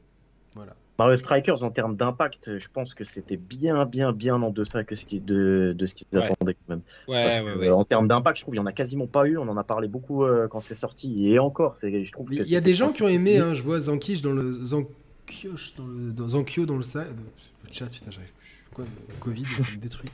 Voilà. 0.55 0.75
Mario 0.99 1.15
Strikers, 1.17 1.63
en 1.63 1.71
termes 1.71 1.95
d'impact, 1.97 2.59
je 2.59 2.67
pense 2.73 2.93
que 2.93 3.05
c'était 3.05 3.37
bien, 3.37 3.87
bien, 3.87 4.13
bien 4.13 4.35
en 4.43 4.51
deçà 4.51 4.83
que 4.83 4.97
ce 4.97 5.05
qui, 5.05 5.21
de, 5.21 5.73
de 5.79 5.87
ce 5.87 5.95
qu'ils 5.95 6.09
Ouais. 6.13 6.25
attendaient 6.25 6.55
quand 6.55 6.69
même. 6.75 6.81
Ouais, 7.07 7.23
Parce 7.23 7.39
ouais, 7.39 7.55
que, 7.55 7.65
euh, 7.67 7.75
En 7.75 7.85
termes 7.85 8.09
d'impact, 8.09 8.39
je 8.39 8.43
trouve 8.43 8.55
qu'il 8.55 8.61
n'y 8.61 8.65
en 8.65 8.69
a 8.69 8.73
quasiment 8.73 9.07
pas 9.07 9.27
eu. 9.29 9.39
On 9.39 9.47
en 9.49 9.57
a 9.57 9.63
parlé 9.63 9.87
beaucoup 9.87 10.25
euh, 10.25 10.49
quand 10.49 10.61
c'est 10.61 10.75
sorti. 10.75 11.29
Et 11.29 11.39
encore, 11.39 11.77
c'est, 11.77 12.05
je 12.05 12.13
trouve 12.13 12.27
Il 12.35 12.43
y 12.49 12.57
a 12.57 12.61
des 12.61 12.75
gens 12.75 12.91
qui 12.93 13.05
ont 13.05 13.09
aimé, 13.09 13.39
hein, 13.39 13.55
je 13.55 13.63
vois 13.63 13.79
Zankish 13.79 14.21
dans 14.23 14.33
le. 14.33 14.53
Dans 14.69 14.79
le. 14.81 14.87
Dans 16.13 16.29
Zankyo 16.29 16.65
dans 16.67 16.77
le, 16.77 16.83
sa- 16.83 17.05
le 17.05 17.11
chat, 17.73 17.87
putain, 17.87 18.11
j'arrive 18.11 18.33
plus. 18.33 18.65
Quoi, 18.75 18.85
le 19.09 19.15
Covid, 19.21 19.45
ça 19.45 19.63
me 19.73 19.77
détruit. 19.79 20.11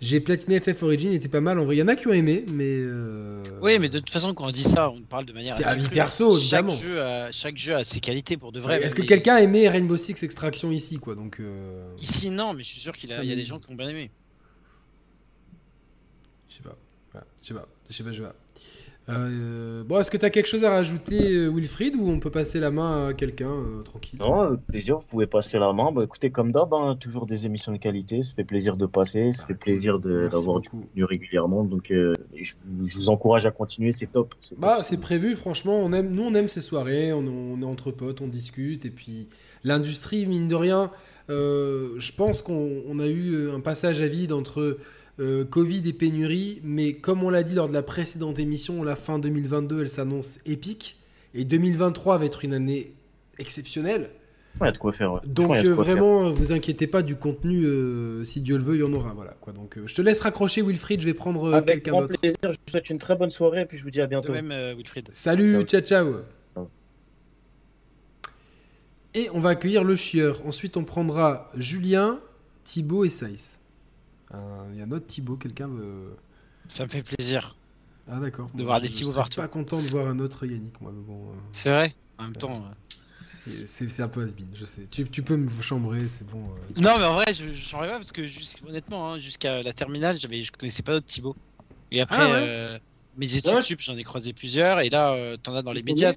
J'ai 0.00 0.18
platiné 0.20 0.58
FF 0.60 0.82
Origin, 0.82 1.12
il 1.12 1.16
était 1.16 1.28
pas 1.28 1.40
mal 1.40 1.58
en 1.58 1.64
vrai. 1.64 1.76
Il 1.76 1.78
y 1.78 1.82
en 1.82 1.88
a 1.88 1.94
qui 1.94 2.08
ont 2.08 2.12
aimé, 2.12 2.44
mais. 2.48 2.64
euh, 2.68 3.42
Oui, 3.60 3.78
mais 3.78 3.88
de 3.88 3.98
toute 4.00 4.10
façon, 4.10 4.34
quand 4.34 4.46
on 4.46 4.50
dit 4.50 4.62
ça, 4.62 4.90
on 4.90 5.02
parle 5.02 5.24
de 5.26 5.32
manière 5.32 5.54
C'est 5.56 5.64
avis 5.64 5.84
crue. 5.84 5.92
perso, 5.94 6.32
chaque 6.38 6.60
évidemment. 6.64 6.70
Jeu 6.76 7.00
a, 7.02 7.30
chaque 7.32 7.56
jeu 7.56 7.76
a 7.76 7.84
ses 7.84 8.00
qualités 8.00 8.36
pour 8.36 8.50
de 8.52 8.58
vrai. 8.60 8.82
Est-ce 8.82 8.94
que 8.96 9.02
les- 9.02 9.06
quelqu'un 9.08 9.34
a 9.36 9.40
aimé 9.42 9.68
Rainbow 9.68 9.96
Six 9.96 10.22
Extraction 10.22 10.72
ici, 10.72 10.98
quoi 10.98 11.14
Donc. 11.14 11.38
euh, 11.40 11.94
Ici, 12.00 12.30
non, 12.30 12.52
mais 12.54 12.62
je 12.64 12.68
suis 12.70 12.80
sûr 12.80 12.94
qu'il 12.96 13.12
a- 13.12 13.16
y 13.16 13.18
a 13.20 13.22
mais- 13.30 13.36
des 13.36 13.44
gens 13.44 13.60
qui 13.60 13.70
ont 13.70 13.74
bien 13.76 13.88
aimé. 13.88 14.10
Je 16.48 16.56
sais 16.56 16.62
pas. 16.62 16.76
Voilà, 17.12 17.26
Je 17.42 17.48
sais 17.48 17.54
pas. 17.54 17.68
Je 17.88 17.94
sais 17.94 18.02
pas, 18.04 18.12
je 18.12 18.16
sais 18.22 18.28
pas. 18.28 18.34
Euh, 19.08 19.82
bon, 19.84 19.98
est-ce 19.98 20.10
que 20.10 20.16
tu 20.16 20.24
as 20.24 20.30
quelque 20.30 20.46
chose 20.46 20.62
à 20.64 20.70
rajouter, 20.70 21.32
euh, 21.32 21.48
Wilfried, 21.48 21.96
ou 21.96 22.08
on 22.08 22.20
peut 22.20 22.30
passer 22.30 22.60
la 22.60 22.70
main 22.70 23.08
à 23.08 23.14
quelqu'un 23.14 23.50
euh, 23.50 23.82
tranquille? 23.82 24.18
Non, 24.20 24.40
avec 24.42 24.60
plaisir, 24.66 24.98
vous 24.98 25.06
pouvez 25.06 25.26
passer 25.26 25.58
la 25.58 25.72
main. 25.72 25.90
Bah, 25.90 26.02
écoutez, 26.04 26.30
comme 26.30 26.52
d'hab, 26.52 26.72
hein, 26.72 26.96
toujours 26.98 27.26
des 27.26 27.44
émissions 27.44 27.72
de 27.72 27.78
qualité. 27.78 28.22
Ça 28.22 28.34
fait 28.34 28.44
plaisir 28.44 28.76
de 28.76 28.86
passer, 28.86 29.32
ça 29.32 29.42
Ah, 29.44 29.46
fait 29.48 29.54
plaisir 29.54 29.98
de- 29.98 30.20
Merci 30.22 30.30
d'avoir 30.36 30.60
du 30.60 30.68
contenu 30.68 31.04
régulièrement. 31.04 31.64
Donc, 31.64 31.90
euh, 31.90 32.12
je, 32.34 32.52
vous- 32.64 32.88
je 32.88 32.94
vous 32.96 33.08
encourage 33.08 33.44
à 33.44 33.50
continuer, 33.50 33.90
c'est 33.90 34.06
top. 34.12 34.34
Bah, 34.56 34.78
c'est 34.82 35.00
prévu, 35.00 35.34
franchement. 35.34 35.78
On 35.82 35.92
aime, 35.92 36.10
nous, 36.12 36.22
on 36.22 36.34
aime 36.34 36.48
ces 36.48 36.60
soirées. 36.60 37.12
On, 37.12 37.24
on 37.26 37.60
est 37.60 37.64
entre 37.66 37.90
potes, 37.90 38.20
on 38.20 38.28
discute. 38.28 38.84
Et 38.86 38.90
puis, 38.90 39.26
l'industrie, 39.64 40.26
mine 40.26 40.46
de 40.46 40.54
rien, 40.54 40.90
je 41.28 42.12
pense 42.16 42.40
qu'on 42.42 42.82
on 42.86 42.98
a 43.00 43.06
eu 43.08 43.50
un 43.50 43.60
passage 43.60 44.00
à 44.02 44.06
vide 44.06 44.32
entre 44.32 44.76
euh, 45.20 45.44
Covid 45.44 45.82
et 45.88 45.92
pénurie. 45.92 46.60
Mais 46.64 46.94
comme 46.94 47.22
on 47.22 47.30
l'a 47.30 47.42
dit 47.42 47.54
lors 47.54 47.68
de 47.68 47.74
la 47.74 47.82
précédente 47.82 48.38
émission, 48.38 48.82
la 48.82 48.96
fin 48.96 49.18
2022, 49.18 49.82
elle 49.82 49.88
s'annonce 49.88 50.38
épique. 50.46 50.96
Et 51.34 51.44
2023 51.44 52.18
va 52.18 52.24
être 52.26 52.44
une 52.44 52.54
année 52.54 52.92
exceptionnelle. 53.38 54.10
Ouais, 54.60 54.66
il 54.66 54.66
y 54.66 54.68
a 54.68 54.72
de 54.72 54.78
quoi 54.78 54.92
faire. 54.92 55.14
ouais. 55.14 55.20
Donc 55.24 55.56
euh, 55.56 55.74
quoi 55.74 55.84
faire. 55.84 55.94
vraiment, 55.94 56.26
euh, 56.26 56.30
vous 56.30 56.52
inquiétez 56.52 56.86
pas 56.86 57.00
du 57.00 57.16
contenu, 57.16 57.64
euh, 57.64 58.22
si 58.24 58.42
Dieu 58.42 58.58
le 58.58 58.62
veut, 58.62 58.74
il 58.76 58.80
y 58.80 58.82
en 58.82 58.92
aura. 58.92 59.14
Voilà 59.14 59.34
quoi. 59.40 59.54
Donc 59.54 59.78
euh, 59.78 59.84
je 59.86 59.94
te 59.94 60.02
laisse 60.02 60.20
raccrocher 60.20 60.60
Wilfried, 60.60 61.00
je 61.00 61.06
vais 61.06 61.14
prendre 61.14 61.44
euh, 61.44 61.52
Avec 61.54 61.68
quelqu'un 61.76 61.92
grand 61.92 62.02
d'autre. 62.02 62.18
plaisir, 62.20 62.36
je 62.44 62.48
vous 62.50 62.56
souhaite 62.70 62.90
une 62.90 62.98
très 62.98 63.16
bonne 63.16 63.30
soirée 63.30 63.62
et 63.62 63.64
puis 63.64 63.78
je 63.78 63.82
vous 63.82 63.90
dis 63.90 64.02
à 64.02 64.04
De 64.04 64.10
bientôt. 64.10 64.30
même, 64.34 64.52
euh, 64.52 64.74
Wilfried. 64.76 65.08
Salut, 65.12 65.62
ciao 65.62 65.80
ciao. 65.80 66.16
Ciao. 66.54 66.68
Et 69.14 69.30
on 69.32 69.38
va 69.40 69.50
accueillir 69.50 69.84
le 69.84 69.96
chieur. 69.96 70.44
Ensuite, 70.46 70.76
on 70.76 70.84
prendra 70.84 71.50
Julien, 71.56 72.20
Thibaut 72.64 73.06
et 73.06 73.08
Saïs. 73.08 73.58
Euh, 74.34 74.38
Il 74.72 74.78
y 74.78 74.82
a 74.82 74.86
notre 74.86 75.06
Thibaut, 75.06 75.36
quelqu'un 75.36 75.68
veut. 75.68 76.16
Ça 76.68 76.84
me 76.84 76.88
fait 76.88 77.02
plaisir. 77.02 77.56
Ah 78.10 78.18
d'accord. 78.18 78.50
De 78.54 78.62
voir 78.64 78.78
Je- 78.78 78.82
des 78.82 78.88
je 78.88 78.94
Thibaut 78.94 79.12
partout. 79.12 79.36
pas 79.40 79.48
content 79.48 79.80
de 79.82 79.88
voir 79.90 80.08
un 80.08 80.18
autre 80.18 80.44
Yannick, 80.46 80.80
moi. 80.80 80.92
Mais 80.94 81.02
bon, 81.02 81.22
euh, 81.30 81.34
C'est 81.52 81.68
vrai? 81.70 81.94
En 82.18 82.24
même 82.24 82.36
temps. 82.36 82.64
c'est 83.66 83.88
c'est 83.88 84.02
un 84.02 84.08
peu 84.08 84.22
has 84.24 84.32
je 84.54 84.64
sais. 84.64 84.86
Tu, 84.90 85.04
tu 85.08 85.22
peux 85.22 85.36
me 85.36 85.48
chambrer, 85.62 86.06
c'est 86.08 86.26
bon. 86.26 86.42
euh. 86.42 86.80
Non, 86.80 86.98
mais 86.98 87.04
en 87.04 87.14
vrai, 87.14 87.26
je 87.32 87.48
je 87.48 87.54
changerais 87.54 87.88
pas 87.88 87.96
parce 87.98 88.12
que, 88.12 88.22
honnêtement, 88.68 89.12
hein, 89.12 89.18
jusqu'à 89.18 89.62
la 89.62 89.72
terminale, 89.72 90.16
j'avais, 90.16 90.42
je 90.42 90.52
connaissais 90.52 90.82
pas 90.82 90.92
d'autres 90.92 91.06
Thibaut. 91.06 91.36
Et 91.90 92.00
après, 92.00 92.16
Ah 92.18 92.30
ouais 92.30 92.34
euh, 92.38 92.78
mes 93.18 93.36
études 93.36 93.54
Ouais, 93.54 93.60
sup, 93.62 93.80
j'en 93.80 93.96
ai 93.96 94.04
croisé 94.04 94.32
plusieurs. 94.32 94.80
Et 94.80 94.88
là, 94.88 95.12
euh, 95.12 95.36
t'en 95.36 95.54
as 95.54 95.62
dans 95.62 95.72
les 95.72 95.82
médias. 95.82 96.12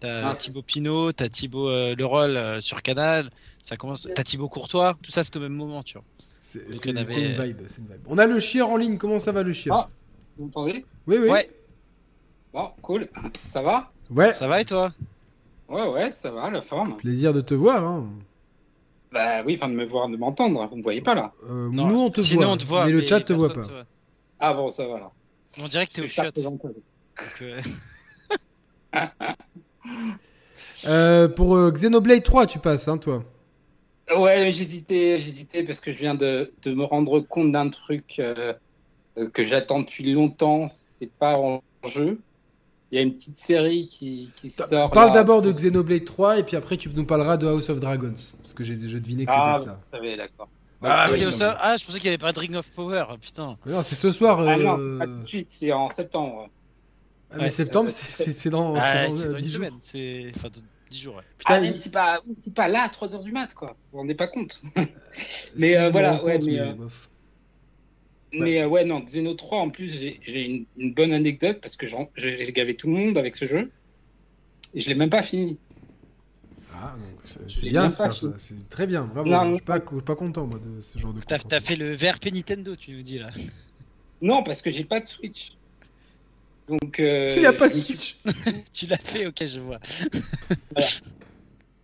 T'as 0.00 0.30
Ah. 0.30 0.34
Thibaut 0.34 0.62
Pinot, 0.62 1.12
t'as 1.12 1.28
Thibaut 1.28 1.68
euh, 1.68 1.94
Leroll 1.94 2.36
euh, 2.36 2.60
sur 2.60 2.82
Canal. 2.82 3.30
Ça 3.62 3.76
commence. 3.76 4.08
T'as 4.14 4.24
Thibaut 4.24 4.48
Courtois. 4.48 4.96
Tout 5.02 5.10
ça, 5.10 5.22
c'était 5.22 5.38
au 5.38 5.42
même 5.42 5.54
moment, 5.54 5.82
tu 5.82 5.94
vois. 5.94 6.04
C'est 6.40 6.72
c'est 6.72 6.96
avait- 6.96 7.14
une 7.36 7.42
vibe, 7.44 7.58
c'est 7.66 7.78
une 7.78 7.86
vibe. 7.86 8.00
On 8.06 8.16
a 8.18 8.26
le 8.26 8.38
chieur 8.40 8.70
en 8.70 8.76
ligne. 8.76 8.96
Comment 8.98 9.18
ça 9.18 9.30
va 9.32 9.42
le 9.42 9.52
chieur 9.52 9.76
Ah. 9.76 9.88
Vous 10.38 10.44
m'entendez? 10.46 10.84
Oui, 11.06 11.18
oui. 11.20 11.28
Ouais. 11.28 11.50
Bon, 12.52 12.70
cool. 12.82 13.08
Ça 13.48 13.60
va? 13.62 13.92
Ouais. 14.10 14.32
Ça 14.32 14.48
va 14.48 14.60
et 14.60 14.64
toi? 14.64 14.92
Ouais, 15.68 15.86
ouais, 15.88 16.10
ça 16.10 16.30
va, 16.32 16.50
la 16.50 16.60
forme. 16.62 16.96
Plaisir 16.96 17.32
de 17.32 17.40
te 17.42 17.54
voir. 17.54 17.84
hein. 17.86 18.08
Bah 19.12 19.42
oui, 19.44 19.54
enfin 19.56 19.68
de 19.68 19.74
me 19.74 19.84
voir, 19.84 20.08
de 20.08 20.16
m'entendre. 20.16 20.66
Vous 20.68 20.76
me 20.76 20.82
voyez 20.82 21.00
pas 21.02 21.14
là 21.14 21.32
Euh, 21.48 21.68
Non, 21.70 21.86
nous, 21.88 22.00
on 22.00 22.10
te 22.10 22.22
Sinon, 22.22 22.42
voit. 22.42 22.50
on 22.52 22.56
te 22.56 22.64
voit. 22.64 22.86
mais 22.86 22.92
le 22.92 23.04
chat 23.04 23.20
te 23.20 23.32
voit 23.32 23.52
pas. 23.52 23.62
Ah 24.38 24.54
bon, 24.54 24.68
ça 24.68 24.86
va 24.88 24.98
là. 25.00 25.10
On 25.62 25.68
dirait 25.68 25.86
que 25.86 25.92
t'es 25.92 26.38
au 26.38 26.42
donc, 26.42 26.60
euh, 27.42 27.60
Euh, 30.86 31.28
pour 31.28 31.56
euh, 31.56 31.70
Xenoblade 31.70 32.22
3, 32.22 32.46
tu 32.46 32.58
passes, 32.58 32.88
hein, 32.88 32.96
toi 32.98 33.22
Ouais, 34.16 34.50
j'hésitais, 34.52 35.20
j'hésitais 35.20 35.62
parce 35.62 35.80
que 35.80 35.92
je 35.92 35.98
viens 35.98 36.14
de, 36.14 36.52
de 36.62 36.74
me 36.74 36.84
rendre 36.84 37.20
compte 37.20 37.52
d'un 37.52 37.68
truc 37.68 38.16
euh, 38.18 38.52
euh, 39.18 39.28
que 39.28 39.42
j'attends 39.44 39.80
depuis 39.80 40.12
longtemps. 40.12 40.68
C'est 40.72 41.10
pas 41.12 41.36
en 41.38 41.62
jeu. 41.84 42.18
Il 42.92 42.96
y 42.96 42.98
a 42.98 43.02
une 43.02 43.14
petite 43.14 43.38
série 43.38 43.86
qui, 43.86 44.28
qui 44.34 44.50
sort. 44.50 44.90
Parle 44.90 45.12
d'abord 45.12 45.42
de 45.42 45.50
Xenoblade 45.52 46.04
3 46.04 46.40
et 46.40 46.42
puis 46.42 46.56
après 46.56 46.76
tu 46.76 46.88
nous 46.88 47.04
parleras 47.04 47.36
de 47.36 47.46
House 47.46 47.68
of 47.70 47.78
Dragons. 47.78 48.14
Parce 48.42 48.52
que 48.52 48.64
j'ai 48.64 48.74
déjà 48.74 48.98
deviné 48.98 49.26
que 49.26 49.30
c'était 49.30 49.42
Ah, 49.44 49.58
de 49.60 49.64
ça. 49.64 49.80
vous 49.92 49.96
savez, 49.96 50.16
d'accord. 50.16 50.48
Ah, 50.82 51.08
oui, 51.12 51.20
ça- 51.32 51.56
ah, 51.60 51.76
je 51.76 51.84
pensais 51.84 52.00
qu'il 52.00 52.08
allait 52.08 52.18
pas 52.18 52.32
de 52.32 52.38
Ring 52.40 52.56
of 52.56 52.68
Power. 52.72 53.04
Putain. 53.20 53.56
Mais 53.66 53.72
Non, 53.72 53.82
c'est 53.82 53.94
ce 53.94 54.10
soir. 54.10 54.40
Ah 54.40 54.54
euh, 54.56 54.62
non, 54.64 54.98
pas 54.98 55.06
tout 55.06 55.18
de 55.18 55.26
suite, 55.26 55.50
c'est 55.52 55.72
en 55.72 55.88
septembre. 55.88 56.48
ah, 57.30 57.34
mais 57.36 57.42
Ouais. 57.44 57.50
septembre, 57.50 57.90
c'est- 57.90 58.48
dans, 58.48 58.74
Ah, 58.74 58.82
c'est 58.82 59.08
dans, 59.08 59.14
euh, 59.14 59.30
dans 59.30 59.36
une 59.36 59.42
10 59.42 59.48
jours. 59.52 59.66
semaine. 59.66 59.78
C'est. 59.82 60.32
Enfin, 60.34 60.48
dans 60.48 60.60
10 60.90 61.00
jours, 61.00 61.16
ouais. 61.16 61.22
Putain, 61.38 61.54
ah, 61.54 61.60
mais 61.60 61.68
il- 61.68 61.78
c'est 61.78 61.92
pas, 61.92 62.20
c'est 62.38 62.54
pas 62.54 62.68
là 62.68 62.82
à 62.82 62.88
3h 62.88 63.22
du 63.22 63.32
mat, 63.32 63.54
quoi. 63.54 63.68
Vous 63.70 63.76
vous 63.92 63.98
rendez 63.98 64.14
pas 64.14 64.26
compte. 64.28 64.60
si, 65.12 65.50
mais, 65.56 65.76
euh, 65.76 65.90
voilà, 65.90 66.22
ouais, 66.24 66.34
compte, 66.38 66.46
mais, 66.46 66.52
mais 66.52 66.58
euh. 66.60 66.74
Mais 68.32 68.62
euh, 68.62 68.68
ouais, 68.68 68.84
non, 68.84 69.00
Xeno 69.00 69.34
3, 69.34 69.58
en 69.58 69.70
plus, 69.70 69.88
j'ai 70.00 70.20
j'ai 70.22 70.46
une, 70.46 70.66
une 70.76 70.94
bonne 70.94 71.12
anecdote 71.12 71.60
parce 71.60 71.76
que 71.76 71.86
j'en- 71.86 72.10
j'ai 72.14 72.44
j'ai 72.44 72.52
gavé 72.52 72.76
tout 72.76 72.86
le 72.86 72.92
monde 72.94 73.18
avec 73.18 73.34
ce 73.36 73.44
jeu. 73.44 73.70
Et 74.74 74.80
je 74.80 74.88
l'ai 74.88 74.94
même 74.94 75.10
pas 75.10 75.22
fini. 75.22 75.58
Ah, 76.72 76.94
donc 76.96 77.20
c'est 77.48 77.68
bien 77.68 77.82
même 77.82 77.90
faire 77.90 78.16
ça. 78.16 78.28
C'est 78.36 78.68
très 78.68 78.86
bien, 78.86 79.04
bravo. 79.04 79.28
Non, 79.28 79.50
je 79.50 79.54
suis 79.56 79.64
pas, 79.64 79.80
je 79.84 79.94
suis 79.96 80.04
pas 80.04 80.14
content, 80.14 80.46
moi, 80.46 80.60
de 80.60 80.80
ce 80.80 80.96
genre 80.98 81.12
de 81.12 81.20
T'as 81.22 81.38
t'as 81.40 81.60
fait 81.60 81.74
le 81.74 81.92
VRP 81.92 82.26
Nintendo, 82.32 82.76
tu 82.76 82.92
nous 82.92 83.02
dis 83.02 83.18
là. 83.18 83.30
Non, 84.22 84.42
parce 84.44 84.62
que 84.62 84.70
j'ai 84.70 84.84
pas 84.84 85.00
de 85.00 85.06
Switch. 85.06 85.52
Donc. 86.70 87.00
Euh, 87.00 87.34
Il 87.36 87.44
a 87.46 87.52
pas 87.52 87.68
de 87.68 87.74
Switch. 87.74 88.16
tu 88.72 88.86
l'as 88.86 88.96
fait, 88.98 89.26
ok, 89.26 89.44
je 89.44 89.60
vois. 89.60 89.78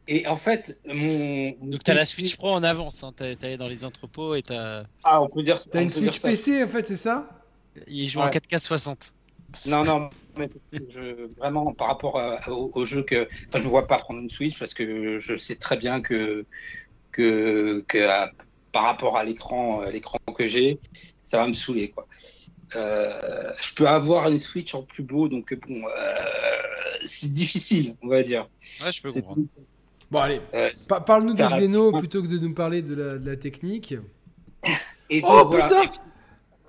Et 0.09 0.27
en 0.29 0.37
fait, 0.37 0.81
mon. 0.87 1.51
Donc 1.63 1.83
t'as 1.83 1.95
la 1.95 2.01
PC 2.01 2.13
Switch 2.15 2.37
Pro 2.37 2.51
en 2.53 2.63
avance. 2.63 3.03
Hein. 3.03 3.13
T'es 3.17 3.35
t'es 3.35 3.47
allé 3.47 3.57
dans 3.57 3.67
les 3.69 3.85
entrepôts 3.85 4.35
et 4.37 4.43
t'as. 4.43 4.85
Ah, 5.03 5.21
on 5.21 5.29
peut 5.29 5.43
dire 5.43 5.59
T'as 5.59 5.81
on 5.81 5.83
une 5.83 5.91
Switch 5.91 6.21
ça. 6.21 6.29
PC 6.29 6.63
en 6.63 6.69
fait, 6.69 6.87
c'est 6.87 6.97
ça? 6.97 7.29
Il 7.89 8.09
joue 8.09 8.21
en 8.21 8.27
Ouais. 8.27 8.31
4K 8.31 8.59
60. 8.59 9.13
Non, 9.67 9.85
non, 9.85 10.11
mais 10.39 10.49
je, 10.73 11.27
vraiment, 11.39 11.73
par 11.73 11.89
rapport 11.89 12.19
à- 12.21 12.49
au, 12.51 12.71
au 12.75 12.87
jeu 12.87 13.03
que. 13.03 13.25
Enfin, 13.49 13.59
je 13.59 13.65
ne 13.65 13.69
vois 13.69 13.87
pas 13.89 13.99
prendre 13.99 14.21
une 14.21 14.31
Switch 14.31 14.59
parce 14.59 14.75
que 14.75 15.19
je 15.19 15.37
sais 15.37 15.57
très 15.57 15.77
bien 15.77 16.01
que. 16.01 16.47
que, 17.11 17.81
que 17.89 17.99
à- 18.07 18.31
par 18.73 18.85
rapport 18.85 19.17
à 19.17 19.25
l'écran 19.25 19.81
à 19.81 19.91
l'écran 19.91 20.19
que 20.37 20.47
j'ai, 20.47 20.79
ça 21.23 21.39
va 21.39 21.49
me 21.49 21.55
saouler, 21.55 21.89
quoi. 21.91 22.07
Euh, 22.75 23.53
je 23.61 23.75
peux 23.75 23.87
avoir 23.87 24.29
une 24.29 24.39
Switch 24.39 24.75
en 24.75 24.83
plus 24.83 25.03
beau, 25.05 25.29
donc 25.29 25.55
bon, 25.69 25.83
euh, 25.85 25.89
c'est 27.05 27.33
difficile, 27.33 27.95
on 28.03 28.09
va 28.09 28.23
dire. 28.23 28.49
Ouais, 28.85 28.91
je 28.91 29.01
peux 29.03 29.13
comprendre. 29.13 29.47
Bon, 30.11 30.19
allez. 30.21 30.41
euh, 30.55 30.69
Pa- 30.89 31.01
Parle-nous 31.01 31.35
de. 31.35 31.43
Xeno 31.43 31.93
plutôt 31.99 32.23
que 32.23 32.29
de 32.29 32.39
nous 32.39 32.55
parler 32.55 32.83
de 32.83 32.95
la, 32.95 33.09
de 33.09 33.31
la 33.31 33.37
technique. 33.37 33.95
et 35.11 35.23
Oh 35.25 35.45
voilà. 35.49 35.65
putain 35.69 35.93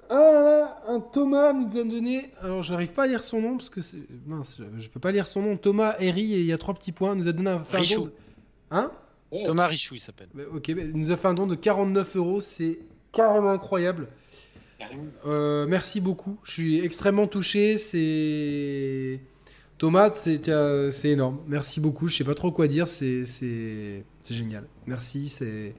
Ah 0.10 0.16
là 0.16 0.42
là, 0.44 0.82
un 0.88 1.00
Thomas 1.00 1.54
nous 1.54 1.78
a 1.78 1.84
donné. 1.84 2.32
Alors 2.42 2.62
j'arrive 2.64 2.94
pas 2.94 3.04
à 3.04 3.08
lire 3.08 3.24
son 3.24 3.42
nom 3.42 3.58
parce 3.58 3.70
que 3.70 3.82
c'est. 3.82 3.98
Mince, 4.26 4.58
je- 4.60 4.82
je 4.82 4.90
peux 4.90 5.00
pas 5.00 5.12
lire 5.12 5.28
son 5.28 5.42
nom. 5.42 5.58
Thomas 5.58 5.96
Herry, 6.00 6.34
et 6.34 6.40
il 6.42 6.46
y 6.46 6.54
a 6.54 6.58
trois 6.58 6.74
petits 6.76 6.92
points. 6.92 7.16
nous 7.16 7.28
a 7.28 7.32
donné 7.32 7.50
un 7.50 7.64
Richou. 7.72 8.06
de- 8.06 8.14
Hein? 8.72 8.92
Ouais. 9.32 9.44
Thomas 9.46 9.68
Richou, 9.68 9.96
il 9.96 10.00
s'appelle. 10.00 10.30
Bah, 10.34 10.44
Ok, 10.54 10.72
bah, 10.74 10.82
il 10.84 10.94
nous 10.96 11.12
a 11.12 11.18
fait 11.18 11.28
un 11.28 11.34
don 11.34 11.48
de 11.48 11.56
49 11.56 12.16
euros. 12.16 12.40
C'est 12.42 12.80
carrément 13.12 13.52
incroyable. 13.52 14.08
Euh, 15.26 15.66
merci 15.68 16.02
beaucoup. 16.02 16.38
Je 16.44 16.52
suis 16.52 16.80
extrêmement 16.80 17.28
touché. 17.28 17.78
C'est. 17.78 19.20
Thomas, 19.78 20.12
c'est 20.16 20.50
euh, 20.50 20.90
énorme. 21.04 21.40
Merci 21.48 21.80
beaucoup. 21.80 22.08
Je 22.08 22.16
sais 22.18 22.24
pas 22.24 22.34
trop 22.36 22.52
quoi 22.52 22.68
dire. 22.68 22.88
C'est 22.88 23.24
génial. 24.30 24.68
Merci. 24.88 25.30
C'est. 25.30 25.74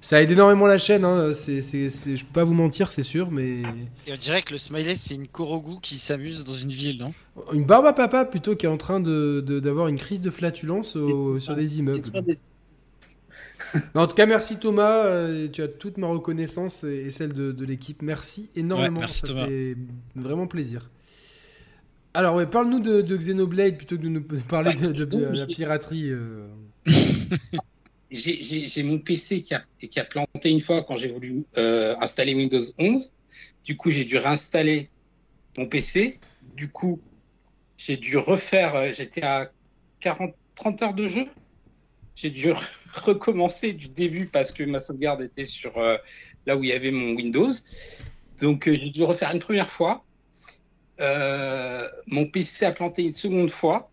Ça 0.00 0.20
aide 0.22 0.30
énormément 0.30 0.66
la 0.66 0.76
chaîne, 0.76 1.02
hein. 1.06 1.32
c'est, 1.32 1.62
je 1.62 2.24
peux 2.26 2.32
pas 2.34 2.44
vous 2.44 2.52
mentir, 2.52 2.90
c'est 2.90 3.02
sûr, 3.02 3.30
mais 3.30 3.62
Et 4.06 4.12
on 4.12 4.16
dirait 4.18 4.42
que 4.42 4.52
le 4.52 4.58
smiley, 4.58 4.96
c'est 4.96 5.14
une 5.14 5.26
Korogu 5.28 5.80
qui 5.80 5.98
s'amuse 5.98 6.44
dans 6.44 6.52
une 6.52 6.72
ville, 6.72 6.98
non? 7.00 7.14
Une 7.54 7.64
barbe 7.64 7.86
à 7.86 7.94
papa 7.94 8.26
plutôt 8.26 8.54
qui 8.54 8.66
est 8.66 8.68
en 8.68 8.76
train 8.76 9.00
de, 9.00 9.40
de- 9.40 9.60
d'avoir 9.60 9.88
une 9.88 9.96
crise 9.96 10.20
de 10.20 10.28
flatulence 10.28 10.94
au- 10.96 11.38
sur 11.40 11.56
des 11.56 11.78
immeubles. 11.78 12.02
En 13.94 14.06
tout 14.06 14.14
cas, 14.16 14.26
merci 14.26 14.56
Thomas. 14.58 15.04
euh, 15.04 15.48
tu 15.48 15.62
as 15.62 15.68
toute 15.68 15.98
ma 15.98 16.06
reconnaissance 16.06 16.84
et 16.84 17.06
et 17.06 17.10
celle 17.10 17.32
de, 17.32 17.52
de 17.52 17.64
l'équipe. 17.64 18.02
Merci 18.02 18.48
énormément. 18.56 18.94
Ouais, 18.96 19.00
merci, 19.00 19.20
ça 19.20 19.26
Thomas. 19.28 19.46
fait 19.46 19.76
vraiment 20.16 20.46
plaisir. 20.46 20.90
Alors, 22.16 22.36
ouais, 22.36 22.46
parle-nous 22.46 22.78
de, 22.80 23.00
de 23.00 23.16
Xenoblade 23.16 23.76
plutôt 23.76 23.96
que 23.96 24.02
de 24.02 24.08
nous 24.08 24.22
parler 24.48 24.70
Ouais, 24.70 24.76
de, 24.88 24.92
de- 24.92 25.04
de 25.04 25.24
la 25.38 25.46
piraterie. 25.46 26.10
euh. 26.10 26.46
J'ai- 28.10 28.82
mon 28.84 28.98
PC 28.98 29.42
qui 29.42 29.54
a, 29.54 29.64
qui 29.90 29.98
a 29.98 30.04
planté 30.04 30.50
une 30.50 30.60
fois 30.60 30.82
quand 30.84 30.94
j'ai 30.94 31.08
voulu 31.08 31.44
euh, 31.58 31.96
installer 32.00 32.34
Windows 32.34 32.60
11. 32.78 33.12
Du 33.64 33.76
coup, 33.76 33.90
j'ai 33.90 34.04
dû 34.04 34.16
réinstaller 34.18 34.88
mon 35.58 35.66
PC. 35.66 36.20
Du 36.56 36.68
coup, 36.68 37.00
j'ai 37.76 37.96
dû 37.96 38.16
refaire. 38.16 38.92
J'étais 38.92 39.24
à 39.24 39.50
40, 40.00 40.32
30 40.54 40.82
heures 40.82 40.94
de 40.94 41.08
jeu. 41.08 41.26
J'ai 42.14 42.30
dû 42.30 42.52
re- 42.52 42.62
recommencer 43.04 43.72
du 43.72 43.88
début 43.88 44.26
parce 44.26 44.52
que 44.52 44.62
ma 44.64 44.80
sauvegarde 44.80 45.22
était 45.22 45.44
sur 45.46 45.76
euh, 45.78 45.96
là 46.46 46.56
où 46.56 46.62
il 46.64 46.70
y 46.70 46.72
avait 46.72 46.90
mon 46.92 47.14
Windows. 47.14 47.50
Donc, 48.40 48.68
euh, 48.68 48.76
j'ai 48.80 48.90
dû 48.90 49.02
refaire 49.02 49.30
une 49.32 49.40
première 49.40 49.68
fois. 49.68 50.04
Euh, 51.00 51.88
mon 52.06 52.26
PC 52.26 52.66
a 52.66 52.72
planté 52.72 53.02
une 53.04 53.12
seconde 53.12 53.50
fois. 53.50 53.90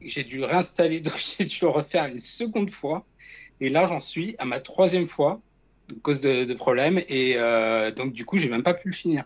J'ai 0.00 0.24
dû 0.24 0.42
réinstaller, 0.44 1.00
donc 1.02 1.14
j'ai 1.16 1.44
dû 1.44 1.58
le 1.62 1.68
refaire 1.68 2.06
une 2.06 2.18
seconde 2.18 2.70
fois. 2.70 3.04
Et 3.60 3.68
là, 3.68 3.86
j'en 3.86 4.00
suis 4.00 4.34
à 4.38 4.44
ma 4.44 4.60
troisième 4.60 5.06
fois 5.06 5.40
à 5.90 6.00
cause 6.02 6.20
de, 6.22 6.44
de 6.44 6.54
problèmes. 6.54 7.00
Et 7.08 7.34
donc, 7.96 8.12
du 8.12 8.24
coup, 8.24 8.38
j'ai 8.38 8.48
même 8.48 8.62
pas 8.64 8.74
pu 8.74 8.88
le 8.88 8.94
finir. 8.94 9.24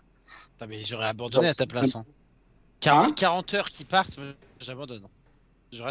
Mais 0.67 0.83
j'aurais 0.83 1.07
abandonné 1.07 1.47
à 1.47 1.53
ta 1.53 1.65
place. 1.65 1.95
Hein. 1.95 2.05
Hein? 2.05 2.13
40, 2.79 3.15
40 3.15 3.53
heures 3.55 3.69
qui 3.69 3.85
partent, 3.85 4.19
j'abandonne. 4.59 5.03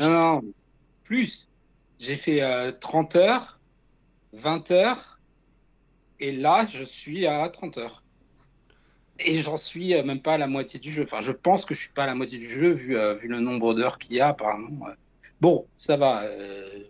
Non, 0.01 0.11
non, 0.11 0.43
plus. 1.05 1.49
J'ai 1.99 2.17
fait 2.17 2.43
euh, 2.43 2.73
30 2.73 3.17
heures, 3.17 3.61
20 4.33 4.71
heures. 4.71 5.21
Et 6.21 6.33
là, 6.33 6.67
je 6.67 6.85
suis 6.85 7.27
à 7.27 7.49
30 7.49 7.79
heures. 7.79 8.03
Et 9.19 9.41
j'en 9.41 9.57
suis 9.57 9.95
euh, 9.95 10.03
même 10.03 10.21
pas 10.21 10.35
à 10.35 10.39
la 10.39 10.47
moitié 10.47 10.79
du 10.79 10.91
jeu. 10.91 11.03
Enfin, 11.05 11.21
je 11.21 11.33
pense 11.33 11.65
que 11.65 11.75
je 11.75 11.81
suis 11.81 11.93
pas 11.95 12.05
à 12.05 12.07
la 12.07 12.15
moitié 12.15 12.39
du 12.39 12.49
jeu 12.49 12.73
vu, 12.73 12.97
euh, 12.99 13.15
vu 13.15 13.29
le 13.29 13.41
nombre 13.41 13.75
d'heures 13.75 13.99
qu'il 13.99 14.17
y 14.17 14.21
a 14.21 14.29
apparemment. 14.29 14.89
Bon, 15.41 15.69
ça 15.79 15.97
va. 15.97 16.23
euh, 16.25 16.85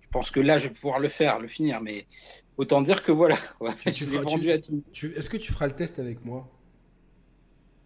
je 0.00 0.08
pense 0.10 0.30
que 0.30 0.40
là, 0.40 0.58
je 0.58 0.68
vais 0.68 0.74
pouvoir 0.74 0.98
le 0.98 1.08
faire, 1.08 1.38
le 1.38 1.46
finir. 1.48 1.80
Mais 1.80 2.06
autant 2.56 2.82
dire 2.82 3.02
que 3.02 3.12
voilà. 3.12 3.36
Tu- 3.84 3.92
je 3.92 4.10
l'ai 4.10 4.18
vendu 4.18 4.44
tu- 4.44 4.52
à 4.52 4.58
tout. 4.58 4.82
Tu- 4.92 5.14
Est-ce 5.16 5.30
que 5.30 5.36
tu 5.36 5.52
feras 5.52 5.66
le 5.66 5.74
test 5.74 5.98
avec 5.98 6.24
moi? 6.24 6.48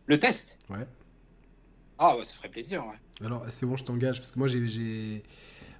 Le 0.07 0.19
test? 0.19 0.59
Ouais. 0.71 0.87
Ah, 1.99 2.17
ouais, 2.17 2.25
ça 2.25 2.35
ferait 2.35 2.49
plaisir, 2.49 2.85
ouais. 2.87 3.27
Alors, 3.27 3.45
c'est 3.51 3.67
bon, 3.67 3.77
je 3.77 3.85
t'engage, 3.85 4.19
parce 4.19 4.31
que 4.31 4.39
moi, 4.39 4.49
j'ai... 4.49 5.23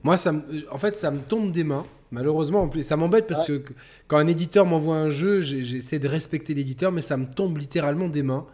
Moi, 0.03 0.17
ça 0.17 0.33
me- 0.33 0.43
en 0.73 0.79
fait, 0.79 0.97
ça 0.97 1.11
me 1.11 1.21
tombe 1.21 1.53
des 1.53 1.65
mains. 1.65 1.87
Malheureusement, 2.11 2.63
en 2.63 2.69
plus, 2.69 2.83
ça 2.83 2.97
m'embête 2.97 3.27
parce 3.27 3.43
que 3.45 3.59
que 3.59 3.73
quand 4.07 4.19
un 4.19 4.27
éditeur 4.27 4.67
m'envoie 4.67 4.97
un 4.97 5.09
jeu, 5.11 5.41
j'essaie 5.41 5.99
de 5.99 6.09
respecter 6.09 6.53
l'éditeur, 6.55 6.93
mais 6.93 7.01
ça 7.01 7.17
me 7.17 7.27
tombe 7.27 7.57
littéralement 7.59 8.09
des 8.09 8.23
mains. 8.23 8.47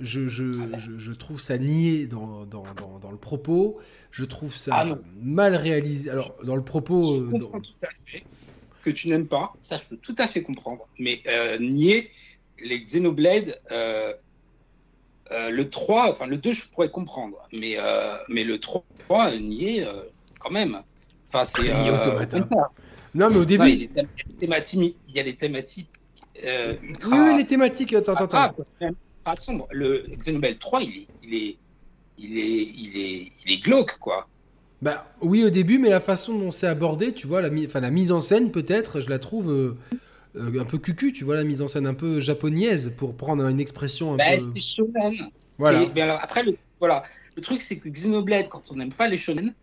Je, 0.00 0.28
je, 0.28 0.52
Ah 0.72 0.78
je, 0.78 0.98
je 0.98 1.12
trouve 1.12 1.40
ça 1.40 1.58
nié 1.58 2.06
dans, 2.06 2.46
dans, 2.46 2.64
dans, 2.74 2.98
dans 2.98 3.10
le 3.12 3.18
propos. 3.18 3.78
Je 4.10 4.24
trouve 4.24 4.56
ça 4.56 4.72
Ah 4.74 4.86
mal 5.22 5.54
réalisé. 5.56 6.10
Alors, 6.10 6.36
dans 6.44 6.56
le 6.56 6.64
propos... 6.64 7.14
Je 7.14 7.20
euh, 7.20 7.30
comprends 7.30 7.60
tout 7.60 7.72
à 7.82 7.88
fait 8.10 8.24
que 8.82 8.90
tu 8.90 9.08
n'aimes 9.08 9.28
pas, 9.28 9.52
ça 9.60 9.78
je 9.78 9.84
peux 9.88 9.96
tout 9.98 10.14
à 10.18 10.26
fait 10.26 10.42
comprendre. 10.42 10.88
Mais 10.98 11.22
euh, 11.28 11.58
nier 11.58 12.10
les 12.58 12.80
Xenoblade, 12.80 13.54
euh, 13.72 14.12
euh, 15.32 15.50
le 15.50 15.70
3, 15.70 16.10
enfin 16.10 16.26
le 16.26 16.36
2 16.38 16.52
je 16.52 16.66
pourrais 16.68 16.90
comprendre, 16.90 17.38
mais, 17.52 17.76
mais 18.28 18.44
le 18.44 18.58
3, 18.60 18.84
euh, 19.10 19.38
nier 19.38 19.86
quand 20.44 20.50
même. 20.50 20.76
Enfin 21.28 21.44
c'est... 21.44 21.70
Euh, 21.72 22.26
contraire. 22.26 22.68
Non, 23.14 23.30
mais 23.30 23.36
au 23.38 23.44
début... 23.44 23.62
Non, 23.64 23.68
il 23.68 23.82
y 23.82 23.84
a 23.98 24.02
des 24.02 24.34
thématiques, 24.40 24.96
il 25.08 25.14
y 25.14 25.20
a 25.20 25.22
des 25.24 25.36
thématiques 25.36 25.88
ultra... 26.82 27.08
Oui, 27.10 27.18
oui, 27.30 27.36
les 27.38 27.46
thématiques... 27.46 27.92
Attends, 27.94 28.14
attends, 28.14 28.54
Ah, 28.80 28.86
pas 29.24 29.36
sombre. 29.36 29.66
Le 29.70 30.04
Xenoblade 30.18 30.58
3, 30.58 30.82
il 30.82 30.88
est, 30.98 31.06
il 31.24 31.34
est, 31.34 31.56
il 32.18 32.38
est, 32.38 32.62
il 32.62 32.96
est, 32.96 33.32
il 33.46 33.52
est 33.52 33.62
glauque, 33.62 33.98
quoi. 33.98 34.28
Bah 34.82 35.06
oui 35.22 35.44
au 35.44 35.50
début, 35.50 35.78
mais 35.78 35.88
la 35.88 36.00
façon 36.00 36.36
dont 36.38 36.50
c'est 36.50 36.66
abordé, 36.66 37.14
tu 37.14 37.26
vois, 37.26 37.40
la, 37.40 37.48
mi- 37.48 37.68
la 37.72 37.90
mise 37.90 38.12
en 38.12 38.20
scène 38.20 38.50
peut-être, 38.50 39.00
je 39.00 39.08
la 39.08 39.18
trouve 39.18 39.50
euh, 39.50 39.78
euh, 40.36 40.60
un 40.60 40.64
peu 40.66 40.76
cucu, 40.76 41.12
tu 41.14 41.24
vois, 41.24 41.36
la 41.36 41.44
mise 41.44 41.62
en 41.62 41.68
scène 41.68 41.86
un 41.86 41.94
peu 41.94 42.20
japonaise 42.20 42.92
pour 42.94 43.14
prendre 43.16 43.46
une 43.46 43.60
expression 43.60 44.12
un 44.12 44.16
Bah, 44.18 44.24
peu... 44.34 44.38
c'est 44.38 44.60
shonen. 44.60 45.30
Voilà. 45.56 45.86
Mais 45.94 46.02
alors, 46.02 46.18
après, 46.20 46.42
le, 46.42 46.56
voilà. 46.80 47.02
le 47.34 47.40
truc, 47.40 47.62
c'est 47.62 47.78
que 47.78 47.88
Xenoblade, 47.88 48.48
quand 48.48 48.70
on 48.72 48.76
n'aime 48.76 48.92
pas 48.92 49.08
les 49.08 49.16
shonen, 49.16 49.54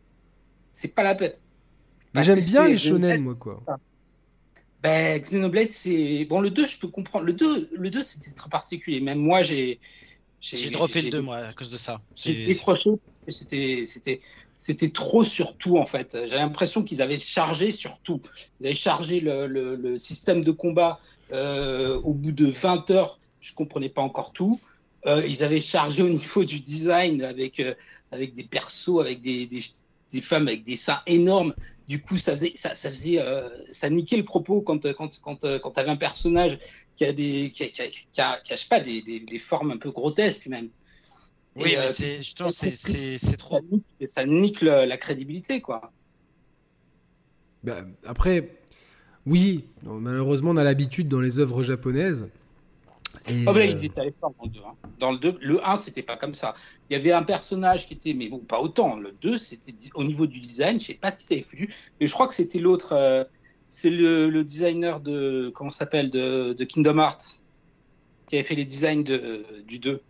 c'est 0.73 0.95
pas 0.95 1.03
la 1.03 1.15
peine. 1.15 1.34
Mais 2.14 2.23
j'aime 2.23 2.39
bien 2.39 2.68
les 2.68 2.77
shonen, 2.89 3.22
moi, 3.22 3.35
quoi. 3.35 3.64
Ben, 4.84 5.19
Xenoblade, 5.22 5.69
c'est. 5.69 6.26
Bon, 6.26 6.41
le 6.41 6.49
2, 6.49 6.65
je 6.65 6.77
peux 6.80 6.88
comprendre. 6.88 7.26
Le 7.26 7.34
2, 7.34 7.69
le 7.73 7.89
2 7.89 8.02
c'était 8.02 8.31
très 8.31 8.49
particulier. 8.49 8.99
Même 8.99 9.19
moi, 9.19 9.43
j'ai. 9.43 9.80
J'ai 10.39 10.57
droppé 10.72 11.02
le 11.03 11.11
2 11.11 11.22
moi 11.22 11.38
à 11.38 11.53
cause 11.53 11.69
de 11.69 11.77
ça. 11.77 12.02
J'ai 12.15 12.34
décroché. 12.48 12.89
parce 13.26 13.26
que 13.27 13.31
C'était, 13.31 13.85
c'était, 13.85 14.22
c'était 14.57 14.89
trop 14.89 15.23
sur 15.23 15.56
tout, 15.57 15.77
en 15.77 15.85
fait. 15.85 16.18
J'ai 16.27 16.35
l'impression 16.35 16.84
qu'ils 16.84 17.03
avaient 17.03 17.19
chargé 17.19 17.72
sur 17.72 17.99
tout. 17.99 18.19
Ils 18.60 18.65
avaient 18.68 18.76
chargé 18.76 19.19
le, 19.19 19.45
le- 19.45 19.76
le 19.76 19.98
système 19.99 20.43
de 20.43 20.52
combat 20.52 20.99
euh, 21.31 21.99
au 22.02 22.15
bout 22.15 22.31
de 22.31 22.48
20 22.48 22.89
heures. 22.89 23.19
Je 23.39 23.53
comprenais 23.53 23.89
pas 23.89 24.02
encore 24.02 24.34
tout. 24.34 24.60
Euh, 25.06 25.23
ils 25.27 25.43
avaient 25.43 25.61
chargé 25.61 26.02
au 26.02 26.10
niveau 26.10 26.43
du 26.43 26.60
design 26.60 27.22
avec, 27.22 27.60
euh, 27.60 27.76
avec 28.11 28.34
des 28.34 28.43
persos, 28.43 28.99
avec 28.99 29.22
des, 29.22 29.45
des, 29.45 29.61
des 30.11 30.21
femmes 30.21 30.47
avec 30.47 30.63
des 30.63 30.75
seins 30.75 31.01
énormes. 31.07 31.53
Du 31.88 32.01
coup, 32.01 32.17
ça 32.17 32.33
faisait, 32.33 32.51
ça, 32.55 32.75
ça 32.75 32.89
faisait, 32.89 33.19
euh, 33.19 33.49
ça 33.71 33.89
niquait 33.89 34.17
le 34.17 34.23
propos 34.23 34.61
quand, 34.61 34.91
quand, 34.93 35.19
quand, 35.21 35.43
euh, 35.45 35.59
quand 35.59 35.71
tu 35.71 35.79
avais 35.79 35.89
un 35.89 35.95
personnage 35.97 36.57
qui 36.95 37.05
a 37.05 37.13
des, 37.13 37.51
qui 37.51 37.63
a, 37.63 37.67
qui 37.67 37.81
a, 37.81 37.88
qui 37.88 38.21
a- 38.21 38.39
qui 38.43 38.53
a, 38.53 38.55
je 38.55 38.61
sais 38.61 38.67
pas, 38.69 38.79
des, 38.79 39.01
des, 39.01 39.19
des 39.19 39.39
formes 39.39 39.71
un 39.71 39.77
peu 39.77 39.91
grotesques 39.91 40.47
même. 40.47 40.69
Oui, 41.57 41.75
euh, 41.75 41.89
c'est 41.89 42.17
justement, 42.17 42.51
c'est- 42.51 42.77
c'est- 42.77 43.38
trop. 43.38 43.57
ça 43.57 43.61
nique, 43.69 43.85
ça 44.05 44.25
nique 44.25 44.61
le- 44.61 44.85
la 44.85 44.97
crédibilité, 44.97 45.59
quoi. 45.59 45.91
Bah, 47.63 47.85
après, 48.05 48.49
oui, 49.25 49.65
non, 49.83 49.95
malheureusement, 49.95 50.51
on 50.51 50.57
a 50.57 50.63
l'habitude 50.63 51.07
dans 51.07 51.19
les 51.19 51.39
œuvres 51.39 51.61
japonaises. 51.61 52.29
Et, 53.30 53.45
Oh, 53.48 53.53
là, 53.53 53.61
euh, 53.61 53.65
ils 53.65 53.85
étaient 53.85 54.14
dans 54.22 54.34
le 54.43 54.49
2. 54.49 54.60
hein. 54.65 54.76
Dans 54.98 55.11
le 55.11 55.18
2, 55.19 55.38
le 55.41 55.65
1, 55.68 55.76
c'était 55.76 56.03
pas 56.03 56.18
comme 56.18 56.34
ça. 56.34 56.53
Il 56.89 56.93
y 56.93 56.95
avait 56.95 57.11
un 57.11 57.23
personnage 57.23 57.88
qui 57.88 57.93
était, 57.93 58.14
mais 58.14 58.30
bon, 58.30 58.39
pas 58.39 58.60
autant. 58.60 58.98
Le 58.98 59.11
2, 59.11 59.38
c'était 59.38 59.73
au 59.95 60.03
niveau 60.03 60.27
du 60.27 60.39
design, 60.39 60.80
je 60.80 60.88
sais 60.88 60.93
pas 60.95 61.11
ce 61.11 61.19
qu'ils 61.19 61.38
avaient 61.38 61.43
foutu, 61.45 61.73
mais 61.99 62.07
je 62.07 62.14
crois 62.14 62.27
que 62.27 62.34
c'était 62.35 62.60
l'autre. 62.60 62.93
euh, 62.93 63.23
c'est 63.69 63.89
le, 63.89 64.30
le 64.30 64.43
designer 64.43 64.99
de. 64.99 65.49
Comment 65.56 65.69
s'appelle 65.69 66.10
de, 66.10 66.53
de 66.53 66.64
Kingdom 66.65 66.98
Hearts, 66.99 67.43
qui 68.27 68.35
avait 68.35 68.43
fait 68.43 68.56
les 68.56 68.65
designs 68.65 69.03
de, 69.03 69.45
du 69.65 69.80
2. 69.80 70.02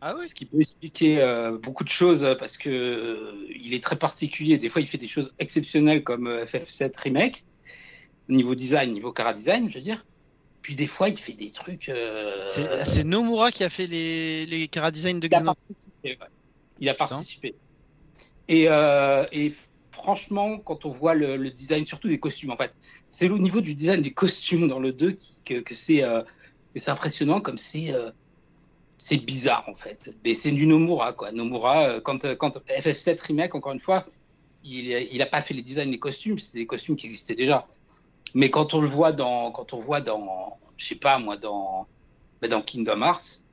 Ah 0.00 0.14
oui 0.18 0.28
Ce 0.28 0.34
qui 0.34 0.44
peut 0.46 0.60
expliquer 0.60 1.20
euh, 1.22 1.58
beaucoup 1.58 1.82
de 1.82 1.88
choses 1.88 2.24
euh, 2.24 2.34
parce 2.34 2.56
que 2.58 2.68
euh, 2.70 3.46
il 3.56 3.72
est 3.74 3.82
très 3.82 3.96
particulier. 3.96 4.58
Des 4.58 4.68
fois, 4.68 4.80
il 4.82 4.86
fait 4.86 4.98
des 4.98 5.08
choses 5.08 5.32
exceptionnelles 5.38 6.04
comme 6.04 6.26
euh, 6.26 6.44
FF7 6.44 7.00
Remake, 7.00 7.44
niveau 8.28 8.54
design, 8.54 8.92
niveau 8.92 9.12
cara 9.12 9.32
design, 9.32 9.68
je 9.70 9.76
veux 9.76 9.80
dire. 9.82 10.04
Puis 10.64 10.74
des 10.74 10.86
fois, 10.86 11.10
il 11.10 11.18
fait 11.18 11.34
des 11.34 11.50
trucs. 11.50 11.90
euh, 11.90 12.46
C'est 12.86 13.04
Nomura 13.04 13.52
qui 13.52 13.64
a 13.64 13.68
fait 13.68 13.86
les, 13.86 14.46
les 14.46 14.66
design 14.92 15.20
de 15.20 15.28
ouais. 15.28 16.16
Il 16.78 16.88
a 16.88 16.94
participé. 16.94 17.54
Et, 18.48 18.64
euh, 18.68 19.26
et 19.30 19.52
franchement, 19.92 20.56
quand 20.58 20.86
on 20.86 20.88
voit 20.88 21.12
le, 21.14 21.36
le 21.36 21.50
design, 21.50 21.84
surtout 21.84 22.08
des 22.08 22.18
costumes, 22.18 22.50
en 22.50 22.56
fait, 22.56 22.72
c'est 23.06 23.28
au 23.28 23.38
niveau 23.38 23.60
du 23.60 23.74
design 23.74 24.00
des 24.00 24.14
costumes 24.14 24.66
dans 24.66 24.80
le 24.80 24.94
2 24.94 25.12
qui- 25.12 25.42
que, 25.44 25.60
que 25.60 25.74
c'est 25.74 26.02
euh, 26.02 26.22
que 26.22 26.80
c'est 26.80 26.90
impressionnant, 26.90 27.42
comme 27.42 27.58
c'est 27.58 27.92
c'est 28.96 29.18
bizarre 29.18 29.68
en 29.68 29.74
fait. 29.74 30.14
Mais 30.24 30.32
c'est 30.32 30.50
du 30.52 30.66
Nomura 30.66 31.12
quoi. 31.12 31.30
Nomura, 31.30 32.00
quand, 32.00 32.34
quand 32.36 32.56
FF7 32.68 33.20
Remake, 33.20 33.54
encore 33.54 33.72
une 33.72 33.80
fois, 33.80 34.02
il, 34.64 34.86
il 35.12 35.20
a 35.20 35.26
pas 35.26 35.42
fait 35.42 35.52
les 35.52 35.60
designs 35.60 35.90
des 35.90 35.98
costumes, 35.98 36.38
c'est 36.38 36.56
des 36.56 36.66
costumes 36.66 36.96
qui 36.96 37.06
existaient 37.06 37.34
déjà. 37.34 37.66
Mais 38.34 38.50
quand 38.50 38.74
on 38.74 38.80
le 38.80 38.86
voit 38.86 39.12
dans, 39.12 39.50
quand 39.52 39.72
on 39.74 39.78
voit 39.78 40.00
dans, 40.00 40.58
je 40.76 40.84
sais 40.86 40.96
pas 40.96 41.18
moi, 41.18 41.36
dans, 41.36 41.86
bah, 42.42 42.48
dans 42.48 42.62
Kingdom 42.62 43.02
Hearts, 43.02 43.44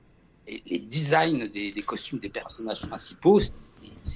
les 0.47 0.79
designs 0.79 1.47
des, 1.47 1.71
des 1.71 1.81
costumes 1.81 2.19
des 2.19 2.29
personnages 2.29 2.81
principaux, 2.81 3.39
c'est 3.39 3.51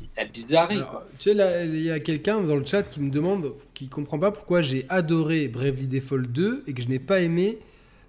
de 0.04 0.10
la 0.18 0.26
bizarrerie. 0.26 0.78
alors, 0.78 1.04
tu 1.20 1.30
sais, 1.30 1.34
là, 1.36 1.64
il 1.64 1.82
y 1.82 1.92
a 1.92 2.00
quelqu'un 2.00 2.42
dans 2.42 2.56
le 2.56 2.66
chat 2.66 2.84
qui 2.84 3.00
me 3.00 3.10
demande, 3.12 3.54
qui 3.74 3.88
comprend 3.88 4.20
pas 4.20 4.32
pourquoi 4.32 4.62
j'ai 4.62 4.86
adoré 4.90 5.48
Bravely 5.48 5.88
Default 5.88 6.28
2 6.28 6.64
et 6.68 6.74
que 6.74 6.82
je 6.82 6.88
n'ai 6.90 7.00
pas 7.00 7.22
aimé 7.22 7.60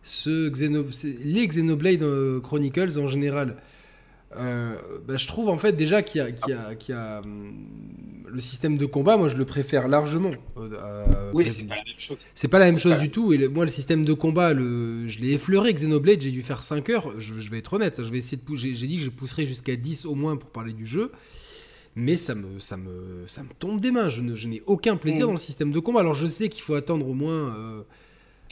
ce 0.03 0.49
Xeno- 0.51 0.91
c'est- 0.93 1.19
les 1.25 1.47
Xenoblade 1.47 2.03
euh, 2.03 2.41
Chronicles 2.41 2.99
en 2.99 3.07
général. 3.07 3.57
Euh, 4.37 4.77
bah, 5.07 5.17
je 5.17 5.27
trouve 5.27 5.49
en 5.49 5.57
fait 5.59 5.73
déjà 5.73 6.03
qu'il 6.03 6.19
y 6.19 6.21
a, 6.25 6.31
qu'il 6.33 6.51
y 6.51 6.53
a- 6.53 6.75
qu'il 6.75 6.95
y 6.95 6.99
a, 6.99 7.21
hum, 7.21 7.55
le 8.29 8.41
système 8.41 8.77
de 8.77 8.85
combat, 8.87 9.17
moi 9.17 9.29
je 9.29 9.37
le 9.37 9.45
préfère 9.45 9.89
largement. 9.89 10.31
euh, 10.59 10.71
à 10.81 11.33
Oui, 11.33 11.51
c'est 11.51 11.65
pas 11.67 11.77
la 11.77 11.85
même 11.85 11.95
chose. 11.97 12.19
C'est 12.35 12.49
pas 12.49 12.59
la 12.59 12.65
même 12.67 12.75
C'est 12.75 12.81
chose 12.81 12.93
pas- 12.95 12.99
du 12.99 13.11
tout. 13.11 13.33
Et 13.33 13.39
le- 13.39 13.49
moi, 13.49 13.65
le 13.65 13.71
système 13.71 14.05
de 14.05 14.13
combat, 14.13 14.53
le, 14.53 15.09
je 15.09 15.21
l'ai 15.21 15.33
effleuré. 15.33 15.73
Xenoblade, 15.73 16.21
j'ai 16.21 16.31
dû 16.33 16.43
faire 16.43 16.63
5 16.63 16.91
heures. 16.91 17.13
Je, 17.19 17.35
je 17.39 17.51
vais 17.51 17.59
être 17.59 17.73
honnête. 17.73 18.03
Je 18.03 18.11
vais 18.11 18.19
essayer 18.19 18.37
de 18.37 18.43
pou- 18.43 18.57
j'ai, 18.57 18.75
j'ai 18.75 18.87
dit 18.87 18.97
que 18.97 19.03
je 19.03 19.11
pousserais 19.11 19.47
jusqu'à 19.47 19.77
10 19.77 20.05
au 20.07 20.15
moins 20.15 20.37
pour 20.37 20.51
parler 20.51 20.73
du 20.73 20.85
jeu. 20.87 21.13
mais 21.99 22.17
ça 22.19 22.35
me, 22.35 22.59
ça 22.59 22.77
me, 22.77 23.25
ça 23.27 23.43
me 23.43 23.49
tombe 23.59 23.81
des 23.81 23.91
mains. 23.91 24.11
Je, 24.11 24.21
ne- 24.21 24.35
je 24.35 24.49
n'ai 24.49 24.63
aucun 24.67 24.97
plaisir 24.99 25.25
Mm. 25.25 25.29
dans 25.29 25.33
le 25.33 25.39
système 25.39 25.71
de 25.71 25.79
combat. 25.79 26.01
Alors 26.01 26.13
je 26.13 26.27
sais 26.27 26.51
qu'il 26.51 26.61
faut 26.63 26.75
attendre 26.75 27.09
au 27.09 27.15
moins. 27.15 27.55
euh, 27.57 27.83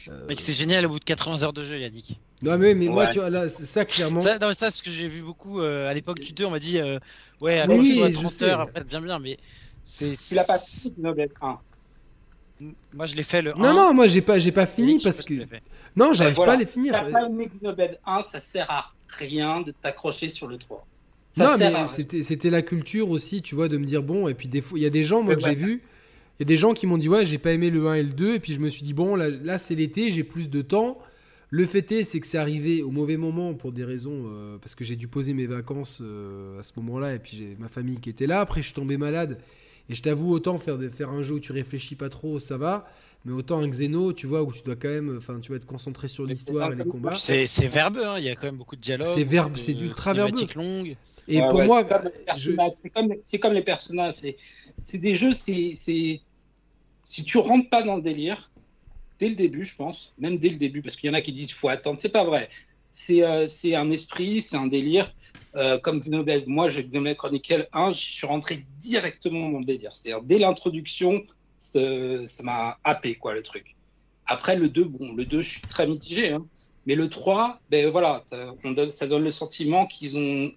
euh, 0.09 0.27
Mec, 0.27 0.39
c'est 0.41 0.53
génial 0.53 0.87
au 0.87 0.89
bout 0.89 0.99
de 0.99 1.03
80 1.03 1.43
heures 1.43 1.53
de 1.53 1.63
jeu, 1.63 1.77
Yannick. 1.79 2.19
Non 2.41 2.57
mais, 2.57 2.75
mais 2.75 2.87
moi 2.87 3.07
tu 3.07 3.19
vois 3.19 3.29
là 3.29 3.47
c'est- 3.47 3.63
ça 3.65 3.85
clairement. 3.85 4.21
Ça, 4.21 4.37
non, 4.39 4.49
mais 4.49 4.53
ça, 4.53 4.69
ce 4.71 4.81
que 4.83 4.89
j'ai 4.91 5.07
vu 5.07 5.21
beaucoup 5.21 5.61
euh, 5.61 5.89
à 5.89 5.93
l'époque 5.93 6.19
du 6.19 6.33
2, 6.33 6.45
on 6.45 6.51
m'a 6.51 6.59
dit 6.59 6.79
euh, 6.79 6.99
Ouais, 7.41 7.63
Oui, 7.67 8.01
accroche-toi 8.01 8.05
à 8.05 8.09
je 8.09 8.13
30 8.13 8.31
sais. 8.31 8.45
heures, 8.45 8.59
après 8.61 8.79
ça 8.79 8.85
devient 8.85 9.03
bien, 9.05 9.19
mais 9.19 9.37
c'est. 9.83 10.11
Tu 10.17 10.35
l'as 10.35 10.43
pas 10.43 10.59
fait, 10.59 10.89
Xenoblade 10.91 11.31
1. 11.41 11.59
Moi, 12.93 13.05
je 13.05 13.15
l'ai 13.15 13.23
fait 13.23 13.41
le. 13.41 13.53
Non 13.53 13.65
1. 13.69 13.73
non 13.73 13.93
moi 13.93 14.07
j'ai 14.07 14.21
pas 14.21 14.39
j'ai 14.39 14.51
pas 14.53 14.65
fini 14.65 14.99
parce 15.03 15.21
que 15.21 15.33
tu 15.33 15.47
non 15.97 16.13
j'arrive 16.13 16.35
voilà. 16.35 16.53
pas 16.53 16.57
à 16.57 16.59
les 16.59 16.65
finir. 16.65 16.93
T'as 16.93 17.11
pas 17.11 17.27
aimé 17.27 17.47
Xenoblade 17.47 17.99
1, 18.05 18.21
ça 18.21 18.39
sert 18.39 18.69
à 18.71 18.93
rien 19.17 19.61
de 19.61 19.71
t'accrocher 19.71 20.29
sur 20.29 20.47
le 20.47 20.57
3. 20.57 20.85
Ça 21.33 21.45
non 21.45 21.57
mais 21.57 21.65
à 21.75 21.85
c'était 21.87 22.21
c'était 22.23 22.49
la 22.49 22.61
culture 22.61 23.09
aussi 23.09 23.41
tu 23.41 23.55
vois 23.55 23.67
de 23.67 23.77
me 23.77 23.85
dire 23.85 24.01
bon 24.03 24.29
et 24.29 24.33
puis 24.33 24.47
des 24.47 24.61
fois 24.61 24.79
il 24.79 24.83
y 24.83 24.85
a 24.85 24.89
des 24.89 25.03
gens 25.03 25.21
moi 25.21 25.33
Ouais, 25.33 25.41
que 25.41 25.45
j'ai 25.45 25.53
vu 25.55 25.81
il 26.39 26.43
y 26.43 26.45
a 26.45 26.47
des 26.47 26.55
gens 26.55 26.73
qui 26.73 26.87
m'ont 26.87 26.97
dit 26.97 27.09
ouais 27.09 27.25
j'ai 27.25 27.37
pas 27.37 27.51
aimé 27.51 27.69
le 27.69 27.85
1 27.89 27.93
et 27.95 28.03
le 28.03 28.13
2 28.13 28.35
et 28.35 28.39
puis 28.39 28.53
je 28.53 28.61
me 28.61 28.69
suis 28.69 28.83
dit 28.83 28.93
bon 28.93 29.15
là, 29.17 29.29
là 29.29 29.57
c'est 29.57 29.75
l'été 29.75 30.11
j'ai 30.11 30.23
plus 30.23 30.49
de 30.49 30.61
temps. 30.61 30.97
Le 31.55 31.65
fait 31.65 31.89
est 31.93 32.03
c'est 32.03 32.19
que 32.19 32.27
c'est 32.27 32.37
arrivé 32.37 32.83
au 32.83 32.91
mauvais 32.91 33.15
moment 33.15 33.53
pour 33.53 33.71
des 33.71 33.85
raisons 33.85 34.23
euh, 34.25 34.57
parce 34.57 34.75
que 34.75 34.83
j'ai 34.83 34.97
dû 34.97 35.07
poser 35.07 35.33
mes 35.33 35.47
vacances 35.47 35.99
euh, 36.01 36.59
à 36.59 36.63
ce 36.63 36.73
moment-là 36.77 37.15
et 37.15 37.19
puis 37.19 37.37
j'ai 37.37 37.55
ma 37.57 37.69
famille 37.69 37.99
qui 37.99 38.09
était 38.09 38.27
là 38.27 38.41
après 38.41 38.61
je 38.61 38.67
suis 38.67 38.75
tombé 38.75 38.97
malade 38.97 39.39
et 39.87 39.95
je 39.95 40.01
t'avoue 40.01 40.31
autant 40.31 40.57
faire 40.57 40.77
faire 40.91 41.09
un 41.11 41.23
jeu 41.23 41.35
où 41.35 41.39
tu 41.39 41.53
réfléchis 41.53 41.95
pas 41.95 42.09
trop 42.09 42.39
ça 42.39 42.57
va 42.57 42.85
mais 43.23 43.31
autant 43.31 43.59
un 43.61 43.67
Xeno 43.69 44.11
tu 44.11 44.27
vois 44.27 44.43
où 44.43 44.51
tu 44.51 44.63
dois 44.63 44.75
quand 44.75 44.89
même 44.89 45.15
enfin 45.17 45.39
tu 45.39 45.49
vas 45.51 45.55
être 45.55 45.65
concentré 45.65 46.07
sur 46.09 46.25
l'histoire 46.25 46.73
et 46.73 46.75
les 46.75 46.83
combats. 46.83 47.13
C'est 47.13 47.67
verbeux, 47.67 48.05
hein, 48.05 48.17
il 48.19 48.25
y 48.25 48.29
a 48.29 48.35
quand 48.35 48.47
même 48.47 48.57
beaucoup 48.57 48.75
de 48.75 48.81
dialogues. 48.81 49.07
C'est 49.15 49.23
verbe- 49.23 49.55
c'est 49.57 49.73
du 49.73 49.85
ultra 49.85 50.11
cinématiques 50.11 50.55
longues. 50.55 50.95
Et 51.27 51.39
Ouais, 51.39 51.49
pour 51.49 51.59
ouais, 51.59 51.65
moi 51.65 51.81
c'est 51.83 51.95
comme 51.95 52.03
les 52.05 52.11
je- 52.37 52.51
personnages, 52.51 52.71
c'est 53.23 53.39
comme, 53.39 53.53
les 53.53 53.63
personnages. 53.63 54.13
C'est, 54.81 54.97
des 54.99 55.15
jeux, 55.15 55.33
c'est, 55.33 55.71
c'est, 55.75 56.21
si 57.01 57.23
tu 57.23 57.37
rentres 57.39 57.69
pas 57.69 57.81
dans 57.81 57.95
le 57.95 58.01
délire, 58.03 58.51
dès 59.19 59.29
le 59.29 59.35
début, 59.35 59.63
je 59.63 59.75
pense, 59.75 60.13
même 60.17 60.37
dès 60.37 60.49
le 60.49 60.57
début, 60.57 60.81
parce 60.81 60.95
qu'il 60.95 61.07
y 61.07 61.11
en 61.11 61.13
a 61.13 61.21
qui 61.21 61.33
disent 61.33 61.51
faut 61.51 61.69
attendre, 61.69 61.99
c'est 61.99 62.09
pas 62.09 62.23
vrai. 62.23 62.49
C'est, 62.87 63.23
euh, 63.23 63.47
un 63.75 63.91
esprit, 63.91 64.41
c'est 64.41 64.57
un 64.57 64.67
délire. 64.67 65.13
Euh, 65.55 65.79
comme 65.79 65.99
Xenoblade, 65.99 66.47
moi, 66.47 66.69
j'ai 66.69 66.83
Xenoblade 66.83 67.17
Chronicle 67.17 67.67
1, 67.71 67.93
je 67.93 67.99
suis 67.99 68.27
rentré 68.27 68.65
directement 68.79 69.49
dans 69.49 69.59
le 69.59 69.65
délire. 69.65 69.93
C'est-à-dire, 69.93 70.23
dès 70.23 70.37
l'introduction, 70.37 71.23
ça 71.57 71.79
m'a 72.43 72.77
happé, 72.83 73.15
quoi, 73.15 73.33
le 73.33 73.41
truc. 73.41 73.75
Après, 74.25 74.55
le 74.55 74.69
2, 74.69 74.83
bon, 74.85 75.13
le 75.15 75.25
2, 75.25 75.41
je 75.41 75.49
suis 75.49 75.61
très 75.61 75.87
mitigé, 75.87 76.31
hein. 76.31 76.45
Mais 76.85 76.95
le 76.95 77.09
3, 77.09 77.59
ben 77.69 77.89
voilà, 77.89 78.23
ça 78.27 79.07
donne 79.07 79.23
le 79.23 79.31
sentiment 79.31 79.87
qu'ils 79.87 80.17
ont, 80.17 80.51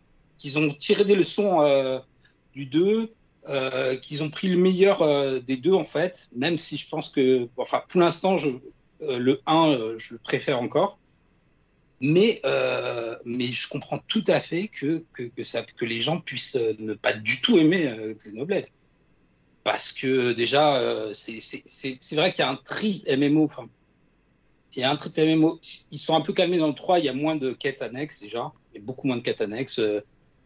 ont 0.57 0.69
tiré 0.71 1.05
des 1.05 1.15
leçons 1.15 1.63
euh, 1.63 1.99
du 2.55 2.67
2, 2.67 3.15
euh, 3.49 3.97
qu'ils 3.97 4.23
ont 4.23 4.31
pris 4.31 4.49
le 4.49 4.59
meilleur 4.59 5.03
euh, 5.03 5.41
des 5.41 5.57
deux, 5.57 5.73
en 5.73 5.85
fait, 5.85 6.29
même 6.35 6.59
si 6.59 6.77
je 6.77 6.89
pense 6.89 7.09
que, 7.09 7.49
enfin, 7.57 7.83
pour 7.89 8.01
l'instant, 8.01 8.37
euh, 9.03 9.19
le 9.19 9.41
1, 9.47 9.69
euh, 9.69 9.99
je 9.99 10.15
le 10.15 10.19
préfère 10.19 10.61
encore. 10.61 10.99
Mais, 12.01 12.41
mais 13.25 13.47
je 13.49 13.69
comprends 13.69 13.99
tout 14.07 14.23
à 14.29 14.39
fait 14.39 14.69
que, 14.69 15.03
que, 15.15 15.85
les 15.85 15.99
gens 15.99 16.21
puissent 16.21 16.57
ne 16.79 16.95
pas 16.95 17.13
du 17.13 17.41
tout 17.41 17.59
aimer 17.59 17.93
Xenoblade. 18.15 18.67
Parce 19.65 19.91
que 19.91 20.33
déjà, 20.33 20.81
c'est- 21.13 22.15
vrai 22.15 22.33
qu'il 22.33 22.45
y 22.45 22.47
a 22.47 22.51
un 22.51 22.55
tri 22.55 23.03
MMO. 23.09 23.51
Il 24.77 24.81
y 24.81 24.85
a 24.85 24.93
un 24.93 24.95
tri 24.95 25.11
MMO. 25.17 25.59
Ils 25.91 25.99
sont 25.99 26.15
un 26.15 26.21
peu 26.21 26.33
calmés 26.33 26.59
dans 26.59 26.69
le 26.69 26.75
3. 26.75 27.01
Il 27.01 27.07
y 27.07 27.09
a 27.09 27.15
moins 27.15 27.35
de 27.35 27.51
quêtes 27.51 27.83
annexes 27.83 28.21
déjà. 28.21 28.53
Il 28.73 28.79
y 28.79 28.81
a 28.81 28.85
beaucoup 28.87 29.09
moins 29.09 29.17
de 29.17 29.23
quêtes 29.23 29.41
annexes. 29.41 29.81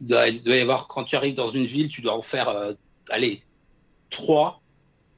Doit, 0.02 0.30
doit 0.30 0.56
y 0.56 0.60
avoir, 0.60 0.88
quand 0.88 1.04
tu 1.04 1.16
arrives 1.16 1.34
dans 1.34 1.48
une 1.48 1.64
ville, 1.64 1.88
tu 1.88 2.00
dois 2.00 2.14
en 2.14 2.22
faire, 2.22 2.48
euh, 2.48 2.74
allez, 3.10 3.40
3 4.10 4.62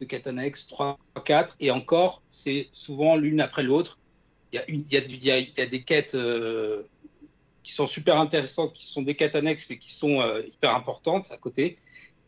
de 0.01 0.06
quêtes 0.06 0.27
annexes, 0.27 0.66
3, 0.69 0.98
4. 1.24 1.56
Et 1.61 1.70
encore, 1.70 2.23
c'est 2.28 2.69
souvent 2.73 3.16
l'une 3.16 3.40
après 3.40 3.62
l'autre. 3.62 3.98
Il 4.52 4.85
y 4.90 4.97
a, 4.97 5.66
des 5.66 5.82
quêtes 5.82 6.15
euh, 6.15 6.85
qui 7.62 7.73
sont 7.73 7.86
super 7.86 8.19
intéressantes, 8.19 8.73
qui 8.73 8.86
sont 8.86 9.02
des 9.02 9.16
quêtes 9.16 9.35
annexes, 9.35 9.66
mais 9.69 9.78
qui 9.78 9.93
sont 9.93 10.20
euh, 10.20 10.43
hyper 10.47 10.74
importantes 10.74 11.32
à 11.32 11.36
côté. 11.36 11.77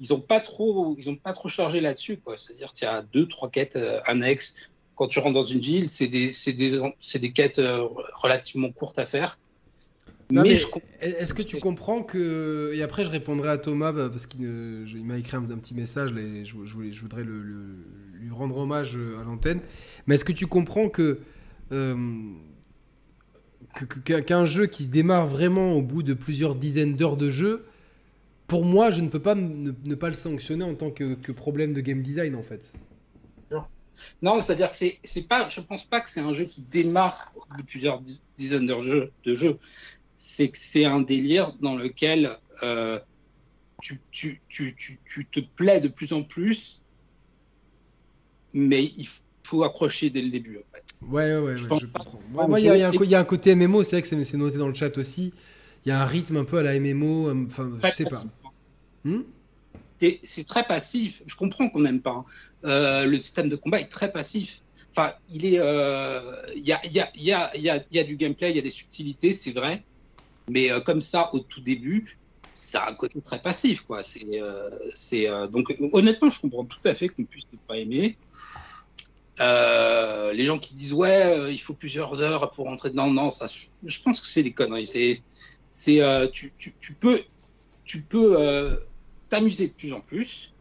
Ils 0.00 0.08
n'ont 0.10 0.20
pas 0.20 0.40
trop, 0.40 0.96
pas 1.22 1.32
trop 1.32 1.48
chargé 1.48 1.80
là-dessus. 1.80 2.20
C'est-à-dire 2.36 2.72
qu'il 2.72 2.84
y 2.84 2.90
a 2.90 3.02
deux, 3.02 3.28
trois 3.28 3.48
quêtes 3.48 3.76
euh, 3.76 4.00
annexes. 4.06 4.56
Quand 4.96 5.08
tu 5.08 5.20
rentres 5.20 5.34
dans 5.34 5.44
une 5.44 5.60
ville, 5.60 5.88
c'est 5.88 6.08
des, 6.08 7.32
quêtes 7.32 7.60
relativement 8.14 8.72
courtes 8.72 8.98
à 8.98 9.04
faire. 9.04 9.38
Non, 10.30 10.42
mais, 10.42 10.50
mais 10.50 10.56
je 10.56 10.66
comprends. 10.66 10.88
Est-ce 11.00 11.34
que 11.34 11.42
tu 11.42 11.58
comprends 11.58 12.02
que. 12.02 12.72
Et 12.74 12.82
après, 12.82 13.04
je 13.04 13.10
répondrai 13.10 13.48
à 13.48 13.58
Thomas 13.58 13.92
bah, 13.92 14.08
parce 14.10 14.26
qu'il 14.26 14.42
il 14.88 15.04
m'a 15.04 15.18
écrit 15.18 15.36
un, 15.36 15.44
un 15.44 15.58
petit 15.58 15.74
message 15.74 16.12
là, 16.12 16.20
et 16.20 16.44
je, 16.44 16.54
je 16.64 16.72
voulais- 16.74 16.92
je 16.92 17.00
voudrais 17.00 17.22
le- 17.24 17.42
le- 17.42 17.76
lui 18.18 18.30
rendre 18.30 18.56
hommage 18.58 18.96
euh, 18.96 19.20
à 19.20 19.24
l'antenne. 19.24 19.60
Mais 20.06 20.16
est-ce 20.16 20.24
que 20.24 20.32
tu 20.32 20.46
comprends 20.46 20.88
que. 20.88 21.20
euh, 21.72 21.94
qu'un 24.26 24.44
jeu 24.46 24.66
qui 24.66 24.86
démarre 24.86 25.26
vraiment 25.26 25.72
au 25.74 25.82
bout 25.82 26.02
de 26.02 26.14
plusieurs 26.14 26.54
dizaines 26.54 26.96
d'heures 26.96 27.16
de 27.16 27.30
jeu, 27.30 27.66
pour 28.46 28.64
moi, 28.64 28.90
je 28.90 29.00
ne 29.00 29.08
peux 29.08 29.20
pas 29.20 29.34
ne, 29.34 29.72
ne 29.84 29.94
pas 29.94 30.08
le 30.08 30.14
sanctionner 30.14 30.64
en 30.64 30.74
tant 30.74 30.90
que, 30.90 31.14
que 31.14 31.32
problème 31.32 31.72
de 31.72 31.80
game 31.80 32.02
design 32.02 32.34
en 32.36 32.42
fait. 32.42 32.72
Non, 34.20 34.42
c'est-à-dire 34.42 34.70
que 34.70 34.76
c'est, 34.76 35.26
pas, 35.26 35.48
je 35.48 35.58
pense 35.62 35.86
pas 35.86 36.02
que 36.02 36.10
c'est 36.10 36.20
un 36.20 36.34
jeu 36.34 36.44
qui 36.44 36.60
démarre 36.62 37.32
de 37.56 37.62
plusieurs 37.62 38.00
di- 38.02 38.20
dizaines 38.34 38.66
d'heures 38.66 38.82
de 38.82 38.86
jeu. 38.86 39.12
De 39.24 39.34
jeu. 39.34 39.58
C'est 40.16 40.50
que 40.50 40.58
c'est 40.58 40.84
un 40.84 41.00
délire 41.00 41.52
dans 41.60 41.76
lequel 41.76 42.36
euh, 42.62 42.98
tu, 43.80 44.02
tu, 44.10 44.44
tu, 44.48 44.76
tu, 44.76 45.02
tu 45.04 45.28
te 45.30 45.40
plais 45.40 45.80
de 45.80 45.88
plus 45.88 46.12
en 46.14 46.22
plus, 46.22 46.84
mais 48.54 48.84
il 48.84 49.08
faut 49.46 49.64
accrocher 49.64 50.10
dès 50.10 50.22
le 50.22 50.30
début. 50.30 50.58
En 50.58 50.62
fait. 50.74 50.84
Ouais, 51.02 51.36
ouais, 51.36 51.38
ouais, 51.38 51.56
Je 51.56 51.62
ouais, 51.62 51.68
pense 51.68 51.80
je 51.80 51.86
pas. 51.86 52.04
comprends. 52.04 52.22
Moi, 52.28 52.60
il 52.60 52.66
y, 52.66 52.68
a- 52.70 52.76
il 52.76 52.80
y 53.10 53.14
a 53.14 53.20
un 53.20 53.24
côté 53.24 53.50
MMO, 53.50 53.82
c'est 53.82 53.96
vrai 53.96 54.02
que 54.02 54.24
c'est 54.24 54.36
noté 54.36 54.58
dans 54.58 54.68
le 54.68 54.74
chat 54.74 54.96
aussi. 54.98 55.34
Il 55.84 55.88
y 55.88 55.92
a 55.92 56.00
un 56.02 56.06
rythme 56.06 56.36
un 56.36 56.44
peu 56.44 56.58
à 56.58 56.62
la 56.62 56.74
MMO, 56.74 57.28
euh, 57.28 57.44
enfin, 57.46 57.70
je 57.80 57.88
sais 57.90 58.06
pas. 58.06 58.16
passif. 58.16 58.30
Hmm? 59.04 59.22
C'est- 60.00 60.20
c'est 60.24 60.44
très 60.44 60.64
passif. 60.66 61.22
Je 61.26 61.34
comprends 61.36 61.68
qu'on 61.70 61.80
n'aime 61.80 62.02
pas. 62.02 62.10
hein. 62.12 62.24
Euh, 62.64 63.06
le 63.06 63.18
système 63.18 63.48
de 63.48 63.56
combat 63.56 63.80
est 63.80 63.88
très 63.88 64.12
passif. 64.12 64.60
Enfin, 64.94 65.14
il 65.28 65.46
est. 65.46 65.58
euh, 65.58 66.20
Il 66.54 66.62
y, 66.66 66.72
a, 66.72 66.80
il 66.84 66.92
y, 66.92 67.00
a, 67.00 67.10
y, 67.16 67.30
a, 67.32 67.44
a, 67.46 67.54
il 67.56 67.96
y 67.96 67.98
a 67.98 68.04
du 68.04 68.16
gameplay, 68.16 68.50
il 68.50 68.56
y 68.56 68.58
a 68.58 68.62
des 68.62 68.70
subtilités, 68.70 69.32
c'est 69.34 69.52
vrai. 69.52 69.86
Mais 70.48 70.70
euh, 70.70 70.80
comme 70.80 71.00
ça, 71.00 71.30
au 71.34 71.40
tout 71.40 71.60
début, 71.60 72.18
ça 72.54 72.84
a 72.84 72.90
un 72.90 72.94
côté 72.94 73.20
très 73.20 73.40
passif, 73.40 73.82
quoi. 73.82 74.02
C'est, 74.02 74.24
euh, 74.40 74.70
euh, 75.12 75.46
donc 75.48 75.76
honnêtement, 75.92 76.30
je 76.30 76.40
comprends 76.40 76.64
tout 76.64 76.80
à 76.84 76.94
fait 76.94 77.08
qu'on 77.08 77.24
puisse 77.24 77.46
ne 77.52 77.58
pas 77.58 77.76
aimer. 77.78 78.16
Les 79.38 80.44
gens 80.44 80.58
qui 80.58 80.74
disent 80.74 80.92
ouais, 80.92 81.52
il 81.52 81.58
faut 81.58 81.74
plusieurs 81.74 82.20
heures 82.22 82.50
pour 82.50 82.66
rentrer 82.66 82.90
dedans, 82.90 83.10
non, 83.10 83.30
ça, 83.30 83.46
je, 83.84 84.02
pense 84.02 84.20
que 84.20 84.26
c'est 84.26 84.42
des 84.42 84.52
conneries. 84.52 84.86
C'est, 84.86 85.22
c'est, 85.70 86.30
tu, 86.32 86.52
tu, 86.56 86.74
tu 86.80 86.94
peux, 86.94 87.22
tu 87.84 88.02
peux 88.02 88.78
t'amuser 89.28 89.68
de 89.68 89.72
plus 89.72 89.92
en 89.92 90.00
plus, 90.00 90.52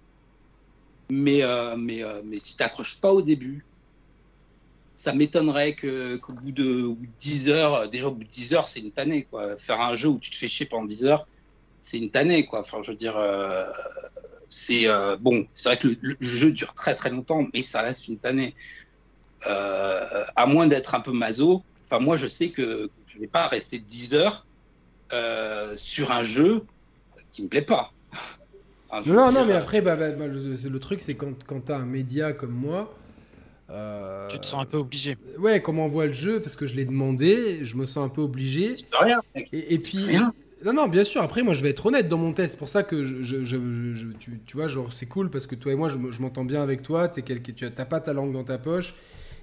mais, 1.09 1.41
mais, 1.77 2.03
mais 2.25 2.39
si 2.39 2.57
t'accroches 2.57 2.99
pas 2.99 3.11
au 3.11 3.21
début, 3.21 3.63
ça 4.95 5.13
m'étonnerait 5.13 5.75
qu'au 5.75 6.33
bout 6.33 6.51
de, 6.51 6.83
au 6.83 6.95
bout 6.95 7.05
de 7.05 7.11
10 7.19 7.49
heures, 7.49 7.89
déjà 7.89 8.07
au 8.07 8.11
bout 8.11 8.23
de 8.23 8.29
10 8.29 8.53
heures, 8.53 8.67
c'est 8.67 8.79
une 8.79 8.91
tannée, 8.91 9.25
quoi. 9.25 9.57
Faire 9.57 9.81
un 9.81 9.95
jeu 9.95 10.09
où 10.09 10.19
tu 10.19 10.31
te 10.31 10.35
fais 10.37 10.47
chier 10.47 10.65
pendant 10.65 10.85
10 10.85 11.05
heures, 11.05 11.27
c'est 11.81 11.97
une 11.97 12.09
tannée, 12.09 12.45
quoi. 12.45 12.61
Enfin, 12.61 12.79
je 12.81 12.91
veux 12.91 12.97
dire, 12.97 13.17
euh, 13.17 13.65
c'est 14.47 14.87
euh, 14.87 15.17
bon, 15.17 15.45
c'est 15.53 15.69
vrai 15.69 15.77
que 15.77 15.87
le, 15.89 15.97
le 16.01 16.15
jeu 16.19 16.51
dure 16.51 16.73
très 16.73 16.95
très 16.95 17.09
longtemps, 17.09 17.45
mais 17.53 17.61
ça 17.61 17.81
reste 17.81 18.07
une 18.07 18.17
tannée. 18.17 18.55
Euh, 19.47 20.23
à 20.35 20.47
moins 20.47 20.65
d'être 20.65 20.95
un 20.95 21.01
peu 21.01 21.11
maso, 21.11 21.63
enfin, 21.87 22.01
moi, 22.01 22.15
je 22.15 22.27
sais 22.27 22.49
que 22.49 22.89
je 23.05 23.19
vais 23.19 23.27
pas 23.27 23.47
rester 23.47 23.79
10 23.79 24.15
heures 24.15 24.45
sur 25.75 26.11
un 26.11 26.23
jeu 26.23 26.65
qui 27.31 27.43
me 27.43 27.49
plaît 27.49 27.61
pas. 27.61 27.91
Enfin, 28.89 29.13
Non, 29.13 29.31
non, 29.31 29.45
mais 29.45 29.53
après, 29.53 29.81
bah, 29.81 29.95
bah, 29.95 30.11
bah, 30.11 30.25
le, 30.27 30.79
truc, 30.79 31.01
c'est 31.01 31.15
quand, 31.15 31.43
quand 31.45 31.65
t'as 31.65 31.77
un 31.77 31.85
média 31.85 32.31
comme 32.31 32.53
moi. 32.53 32.93
Euh, 33.69 34.27
Tu 34.29 34.39
te 34.39 34.45
sens 34.45 34.61
un 34.61 34.65
peu 34.65 34.77
obligé. 34.77 35.17
Ouais, 35.39 35.61
comment 35.61 35.85
on 35.85 35.87
voit 35.89 36.05
le 36.07 36.13
jeu, 36.13 36.39
parce 36.39 36.55
que 36.55 36.65
je 36.67 36.75
l'ai 36.75 36.85
demandé, 36.85 37.59
je 37.63 37.75
me 37.77 37.85
sens 37.85 38.05
un 38.05 38.09
peu 38.09 38.21
obligé. 38.21 38.73
rien. 38.99 39.21
mec. 39.35 39.49
Et, 39.51 39.77
puis. 39.77 39.99
rien. 40.05 40.33
Non, 40.63 40.73
non, 40.73 40.87
bien 40.87 41.03
sûr, 41.03 41.21
après, 41.21 41.43
moi, 41.43 41.53
je 41.53 41.61
vais 41.61 41.69
être 41.69 41.85
honnête 41.85 42.07
dans 42.07 42.17
mon 42.17 42.31
test. 42.33 42.53
C'est 42.53 42.57
pour 42.57 42.69
ça 42.69 42.83
que 42.83 43.03
je, 43.03 43.21
je- 43.23 43.43
je- 43.43 43.93
je- 43.93 44.05
tu, 44.19 44.39
tu 44.45 44.57
vois, 44.57 44.67
genre, 44.67 44.91
c'est 44.93 45.05
cool 45.05 45.29
parce 45.29 45.45
que 45.47 45.53
toi 45.55 45.71
et 45.71 45.75
moi, 45.75 45.89
je, 45.89 45.97
me- 45.97 46.11
je 46.11 46.21
m'entends 46.21 46.45
bien 46.45 46.63
avec 46.63 46.81
toi. 46.81 47.07
T'es 47.07 47.21
quelqu'un- 47.21 47.53
tu 47.53 47.65
n'as 47.65 47.85
pas 47.85 47.99
ta 47.99 48.13
langue 48.13 48.31
dans 48.33 48.43
ta 48.43 48.57
poche. 48.57 48.95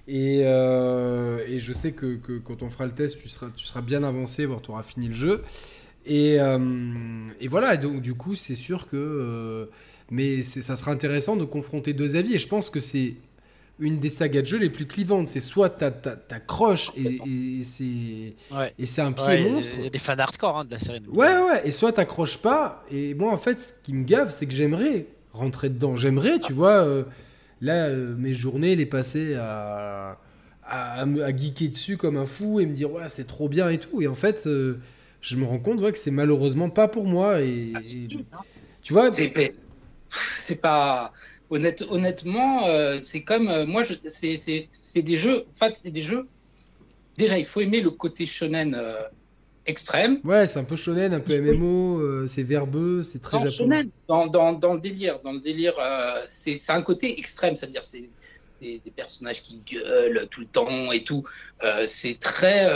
Et, 0.08 0.42
euh, 0.44 1.44
et 1.46 1.60
je 1.60 1.72
sais 1.72 1.92
que, 1.92 2.16
que 2.16 2.38
quand 2.38 2.62
on 2.62 2.70
fera 2.70 2.86
le 2.86 2.92
test, 2.92 3.18
tu 3.18 3.28
seras, 3.28 3.48
tu 3.54 3.64
seras 3.66 3.82
bien 3.82 4.02
avancé, 4.02 4.46
voire 4.46 4.60
tu 4.62 4.70
auras 4.72 4.82
fini 4.82 5.06
le 5.08 5.14
jeu. 5.14 5.42
Et, 6.06 6.40
euh, 6.40 6.58
et 7.40 7.46
voilà, 7.46 7.74
et 7.74 7.78
donc 7.78 8.00
du 8.00 8.14
coup, 8.14 8.34
c'est 8.34 8.56
sûr 8.56 8.86
que. 8.88 8.96
euh, 8.96 9.66
mais 10.10 10.42
ça 10.42 10.74
sera 10.74 10.90
intéressant 10.90 11.36
de 11.36 11.44
confronter 11.44 11.92
deux 11.92 12.16
avis. 12.16 12.34
Et 12.34 12.38
je 12.40 12.48
pense 12.48 12.68
que 12.68 12.80
c'est. 12.80 13.14
Une 13.78 13.98
des 13.98 14.10
sagas 14.10 14.42
de 14.42 14.46
jeu 14.46 14.58
les 14.58 14.70
plus 14.70 14.86
clivantes. 14.86 15.28
C'est 15.28 15.40
soit 15.40 15.70
t'accroches 15.70 16.90
et, 16.96 17.20
et 17.60 17.64
c'est 17.64 18.34
Ouais. 18.54 18.72
et 18.78 18.86
c'est 18.86 19.02
un 19.02 19.12
pied 19.12 19.24
Ouais, 19.26 19.50
monstre. 19.50 19.72
Il 19.78 19.84
y 19.84 19.86
a 19.86 19.90
des 19.90 19.98
fans 19.98 20.16
hardcore 20.18 20.58
hein, 20.58 20.64
de 20.64 20.70
la 20.72 20.78
série. 20.78 21.00
donc. 21.00 21.16
Ouais, 21.16 21.36
ouais, 21.38 21.62
et 21.64 21.70
soit 21.70 21.92
t'accroches 21.92 22.38
pas. 22.38 22.84
Et 22.90 23.14
moi, 23.14 23.32
en 23.32 23.36
fait, 23.36 23.58
ce 23.58 23.72
qui 23.82 23.92
me 23.92 24.04
gave, 24.04 24.30
c'est 24.30 24.46
que 24.46 24.52
j'aimerais 24.52 25.06
rentrer 25.32 25.68
dedans. 25.68 25.96
J'aimerais, 25.96 26.38
tu 26.38 26.52
vois, 26.52 26.84
euh, 26.84 27.04
là, 27.60 27.86
euh, 27.88 28.14
mes 28.16 28.34
journées, 28.34 28.76
les 28.76 28.86
passer 28.86 29.34
à, 29.34 30.18
à, 30.64 31.00
à 31.00 31.06
me- 31.06 31.24
à 31.24 31.34
geeker 31.36 31.70
dessus 31.70 31.96
comme 31.96 32.16
un 32.16 32.26
fou 32.26 32.60
et 32.60 32.66
me 32.66 32.72
dire, 32.74 32.92
ouais, 32.92 33.08
c'est 33.08 33.26
trop 33.26 33.48
bien 33.48 33.68
et 33.70 33.78
tout. 33.78 34.02
Et 34.02 34.06
en 34.06 34.14
fait, 34.14 34.46
euh, 34.46 34.78
je 35.22 35.36
me 35.36 35.44
rends 35.44 35.58
compte 35.58 35.80
ouais, 35.80 35.92
que 35.92 35.98
c'est 35.98 36.10
malheureusement 36.10 36.68
pas 36.70 36.86
pour 36.88 37.06
moi. 37.06 37.40
Et, 37.40 37.72
et- 37.84 38.08
tu 38.82 38.92
vois, 38.92 39.10
c'est 40.08 40.60
pas 40.60 41.12
honnête, 41.52 41.82
honnêtement, 41.88 42.66
euh, 42.66 42.98
c'est 43.00 43.22
comme 43.22 43.48
euh, 43.48 43.66
moi, 43.66 43.82
c'est 43.84 45.02
des 45.02 45.16
jeux. 45.16 45.44
En 45.50 45.54
fait, 45.54 45.74
c'est 45.76 45.90
des 45.90 46.02
jeux. 46.02 46.26
Déjà, 47.16 47.38
il 47.38 47.44
faut 47.46 47.60
aimer 47.60 47.80
le 47.80 47.90
côté 47.90 48.26
shonen 48.26 48.74
euh, 48.74 48.94
extrême. 49.66 50.18
ouais, 50.24 50.46
c'est 50.46 50.58
un 50.58 50.64
peu 50.64 50.76
shonen, 50.76 51.12
un 51.14 51.20
peu 51.20 51.40
MMO, 51.40 52.26
c'est 52.26 52.42
verbeux, 52.42 53.02
c'est 53.02 53.20
très 53.20 53.38
Dans, 53.38 53.44
japonais. 53.44 53.76
shonen, 53.82 53.90
dans, 54.08 54.26
dans, 54.26 54.52
dans 54.54 54.74
le 54.74 54.80
délire, 54.80 55.20
dans 55.24 55.32
le 55.32 55.40
délire, 55.40 55.74
c'est 56.28 56.58
un 56.70 56.82
côté 56.82 57.18
extrême, 57.18 57.56
c'est-à-dire 57.56 57.84
c'est 57.84 58.08
des, 58.60 58.78
des 58.84 58.90
personnages 58.90 59.42
qui 59.42 59.60
gueulent 59.70 60.26
tout 60.30 60.40
le 60.40 60.46
temps 60.46 60.90
et 60.90 61.04
tout. 61.04 61.22
C'est 61.86 62.18
très. 62.18 62.66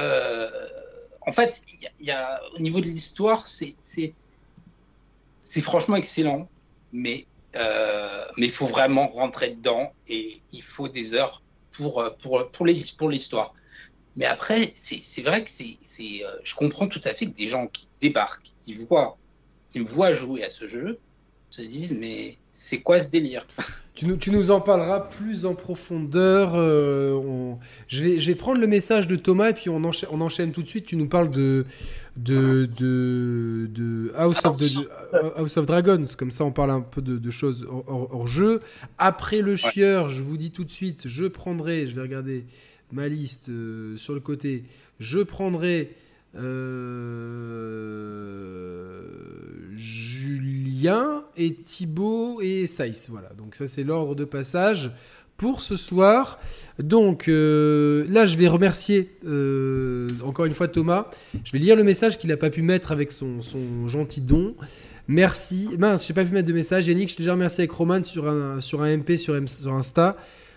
en 1.26 1.32
fait, 1.32 1.62
y 1.82 1.86
a- 1.86 1.90
y 2.00 2.10
a, 2.10 2.40
au 2.56 2.60
niveau 2.60 2.80
de 2.80 2.86
l'histoire, 2.86 3.46
c'est 3.46 3.74
franchement 5.62 5.96
excellent, 5.96 6.48
mais 6.92 7.26
mais 8.36 8.46
il 8.46 8.52
faut 8.52 8.66
vraiment 8.66 9.08
rentrer 9.08 9.50
dedans 9.50 9.92
et 10.08 10.40
il 10.52 10.62
faut 10.62 10.88
des 10.88 11.14
heures 11.14 11.42
pour 11.76 12.00
euh, 12.00 12.10
pour 12.10 12.50
pour 12.50 12.66
l'histoire. 12.66 13.54
Mais 14.16 14.24
après, 14.24 14.72
c'est 14.76 15.22
vrai 15.22 15.42
que 15.42 15.50
c'est 15.50 15.78
euh, 16.24 16.36
je 16.42 16.54
comprends 16.54 16.88
tout 16.88 17.02
à 17.04 17.12
fait 17.12 17.26
que 17.26 17.36
des 17.36 17.48
gens 17.48 17.66
qui 17.66 17.88
débarquent, 18.00 18.52
qui 18.62 18.74
voient 18.74 19.18
qui 19.68 19.80
me 19.80 19.86
voient 19.86 20.12
jouer 20.12 20.44
à 20.44 20.48
ce 20.48 20.66
jeu, 20.66 20.98
se 21.50 21.62
disent 21.62 21.98
mais 22.00 22.36
c'est 22.50 22.82
quoi 22.82 23.00
ce 23.00 23.10
délire? 23.10 23.46
Tu 23.94 24.06
nous, 24.06 24.16
tu 24.18 24.30
nous 24.30 24.50
en 24.50 24.60
parleras 24.60 25.00
plus 25.00 25.46
en 25.46 25.54
profondeur. 25.54 26.52
euh, 26.54 27.12
on- 27.14 27.58
je, 27.88 28.04
vais, 28.04 28.20
je 28.20 28.26
vais 28.26 28.34
prendre 28.34 28.60
le 28.60 28.66
message 28.66 29.08
de 29.08 29.16
Thomas 29.16 29.50
et 29.50 29.54
puis 29.54 29.70
on 29.70 29.82
enchaîne, 29.84 30.10
on 30.12 30.20
enchaîne 30.20 30.52
tout 30.52 30.62
de 30.62 30.68
suite. 30.68 30.84
Tu 30.84 30.96
nous 30.96 31.08
parles 31.08 31.30
de, 31.30 31.64
de, 32.18 32.68
de, 32.78 33.70
de 33.72 34.12
House, 34.16 34.44
of 34.44 34.58
the- 34.58 34.92
House 35.36 35.56
of 35.56 35.64
Dragons. 35.66 36.04
Comme 36.18 36.30
ça, 36.30 36.44
on 36.44 36.52
parle 36.52 36.72
un 36.72 36.82
peu 36.82 37.00
de, 37.00 37.16
de 37.16 37.30
choses 37.30 37.66
hors, 37.70 38.26
jeu. 38.26 38.60
Après 38.98 39.40
le 39.40 39.56
chieur, 39.56 40.10
je 40.10 40.22
vous 40.22 40.36
dis 40.36 40.50
tout 40.50 40.64
de 40.64 40.72
suite, 40.72 41.04
je 41.08 41.24
prendrai, 41.24 41.86
je 41.86 41.94
vais 41.94 42.02
regarder 42.02 42.44
ma 42.92 43.08
liste 43.08 43.48
euh, 43.48 43.96
sur 43.96 44.12
le 44.12 44.20
côté. 44.20 44.64
Je 45.00 45.20
prendrai 45.20 45.90
Julien 49.74 51.24
et 51.36 51.54
Thibaut 51.54 52.40
et 52.40 52.66
Saïs. 52.66 53.08
Voilà, 53.10 53.30
donc 53.36 53.54
ça 53.54 53.66
c'est 53.66 53.84
l'ordre 53.84 54.14
de 54.14 54.24
passage 54.24 54.92
pour 55.36 55.62
ce 55.62 55.76
soir. 55.76 56.38
Donc 56.78 57.28
euh, 57.28 58.06
là, 58.08 58.26
je 58.26 58.36
vais 58.36 58.48
remercier 58.48 59.10
euh, 59.26 60.08
encore 60.24 60.44
une 60.46 60.54
fois 60.54 60.68
Thomas. 60.68 61.10
Je 61.44 61.52
vais 61.52 61.58
lire 61.58 61.76
le 61.76 61.84
message 61.84 62.18
qu'il 62.18 62.30
n'a 62.30 62.36
pas 62.36 62.50
pu 62.50 62.62
mettre 62.62 62.92
avec 62.92 63.12
son, 63.12 63.42
son 63.42 63.88
gentil 63.88 64.20
don. 64.20 64.54
Merci. 65.08 65.68
Mince, 65.78 66.06
j'ai 66.06 66.14
pas 66.14 66.24
pu 66.24 66.32
mettre 66.32 66.48
de 66.48 66.52
message. 66.52 66.88
Yannick, 66.88 67.10
je 67.10 67.16
t'ai 67.16 67.22
déjà 67.22 67.32
remercié 67.32 67.62
avec 67.62 67.70
Roman 67.70 68.02
sur 68.02 68.28
un, 68.28 68.60
sur 68.60 68.82
un 68.82 68.96
MP 68.96 69.16
sur 69.16 69.34
Insta. 69.34 70.16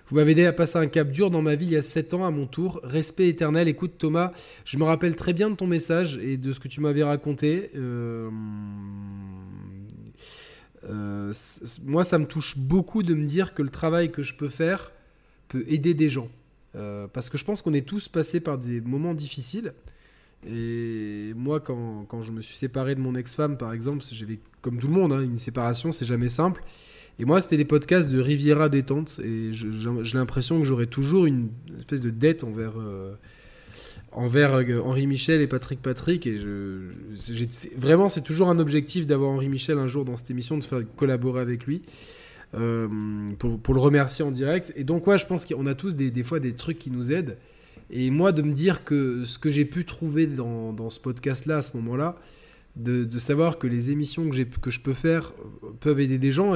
Vous 0.09 0.15
m'avez 0.15 0.31
aidé 0.31 0.47
à 0.47 0.53
passer 0.53 0.79
un 0.79 0.87
cap 0.87 1.11
dur 1.11 1.29
dans 1.29 1.43
ma 1.43 1.53
vie 1.53 1.67
il 1.67 1.71
y 1.73 1.77
a 1.77 1.83
7 1.83 2.15
ans 2.15 2.25
à 2.25 2.31
mon 2.31 2.47
tour. 2.47 2.79
Respect 2.83 3.29
éternel. 3.29 3.67
Écoute 3.67 3.99
Thomas, 3.99 4.31
je 4.65 4.79
me 4.79 4.83
rappelle 4.83 5.15
très 5.15 5.33
bien 5.33 5.51
de 5.51 5.55
ton 5.55 5.67
message 5.67 6.17
et 6.17 6.35
de 6.37 6.51
ce 6.51 6.59
que 6.59 6.67
tu 6.67 6.81
m'avais 6.81 7.03
raconté. 7.03 7.69
Euh, 7.75 8.31
euh, 10.89 11.31
moi, 11.85 12.03
ça 12.03 12.17
me 12.17 12.25
touche 12.25 12.57
beaucoup 12.57 13.03
de 13.03 13.13
me 13.13 13.23
dire 13.23 13.53
que 13.53 13.61
le 13.61 13.69
travail 13.69 14.11
que 14.11 14.23
je 14.23 14.33
peux 14.33 14.47
faire 14.47 14.91
peut 15.47 15.63
aider 15.67 15.93
des 15.93 16.09
gens. 16.09 16.29
Euh, 16.75 17.07
parce 17.07 17.29
que 17.29 17.37
je 17.37 17.45
pense 17.45 17.61
qu'on 17.61 17.73
est 17.75 17.87
tous 17.87 18.07
passés 18.07 18.39
par 18.39 18.57
des 18.57 18.81
moments 18.81 19.13
difficiles. 19.13 19.73
Et 20.47 21.33
moi, 21.35 21.59
quand, 21.59 22.05
quand 22.07 22.23
je 22.23 22.31
me 22.31 22.41
suis 22.41 22.55
séparé 22.55 22.95
de 22.95 22.99
mon 22.99 23.13
ex-femme, 23.13 23.57
par 23.57 23.73
exemple, 23.73 24.03
j'avais, 24.11 24.39
comme 24.61 24.79
tout 24.79 24.87
le 24.87 24.93
monde, 24.93 25.13
hein, 25.13 25.21
une 25.21 25.37
séparation, 25.37 25.91
c'est 25.91 26.05
jamais 26.05 26.29
simple. 26.29 26.63
Et 27.19 27.25
moi, 27.25 27.41
c'était 27.41 27.57
les 27.57 27.65
podcasts 27.65 28.09
de 28.09 28.19
Riviera 28.19 28.69
Détente. 28.69 29.19
Et 29.23 29.51
j'ai 29.51 30.17
l'impression 30.17 30.57
que 30.59 30.65
j'aurai 30.65 30.87
toujours 30.87 31.25
une 31.25 31.49
espèce 31.77 32.01
de 32.01 32.09
dette 32.09 32.45
envers, 32.45 32.73
euh, 32.79 33.13
envers 34.13 34.53
euh, 34.53 34.81
Henri 34.81 35.05
Michel 35.05 35.41
et 35.41 35.47
Patrick 35.47 35.81
Patrick. 35.81 36.25
Et 36.25 36.37
vraiment, 37.75 38.07
c'est 38.07 38.23
toujours 38.23 38.49
un 38.49 38.57
objectif 38.57 39.05
d'avoir 39.05 39.31
Henri 39.31 39.49
Michel 39.49 39.77
un 39.77 39.87
jour 39.87 40.05
dans 40.05 40.15
cette 40.15 40.31
émission, 40.31 40.57
de 40.57 40.63
faire 40.63 40.81
collaborer 40.95 41.41
avec 41.41 41.65
lui. 41.65 41.81
euh, 42.55 42.87
pour, 43.37 43.73
le 43.73 43.79
remercier 43.79 44.23
en 44.23 44.31
direct. 44.31 44.73
Et 44.75 44.83
donc, 44.83 45.05
ouais, 45.05 45.17
je 45.17 45.27
pense 45.27 45.45
qu'on 45.45 45.67
a 45.67 45.75
tous 45.75 45.95
des, 45.95 46.11
des 46.11 46.23
fois 46.23 46.39
des 46.39 46.53
trucs 46.53 46.79
qui 46.79 46.89
nous 46.89 47.11
aident. 47.11 47.37
Et 47.91 48.11
moi, 48.11 48.31
de 48.31 48.41
me 48.41 48.53
dire 48.53 48.83
que 48.83 49.23
ce 49.25 49.37
que 49.39 49.49
j'ai 49.49 49.65
pu 49.65 49.85
trouver 49.85 50.25
dans, 50.25 50.73
dans 50.73 50.89
ce 50.89 50.99
podcast-là, 50.99 51.57
à 51.57 51.61
ce 51.61 51.75
moment-là, 51.77 52.15
de, 52.75 53.19
savoir 53.19 53.57
que 53.57 53.67
les 53.67 53.91
émissions 53.91 54.29
que, 54.29 54.43
que 54.43 54.69
je 54.69 54.79
peux 54.79 54.93
faire 54.93 55.33
peuvent 55.79 55.99
aider 55.99 56.17
des 56.17 56.31
gens, 56.31 56.55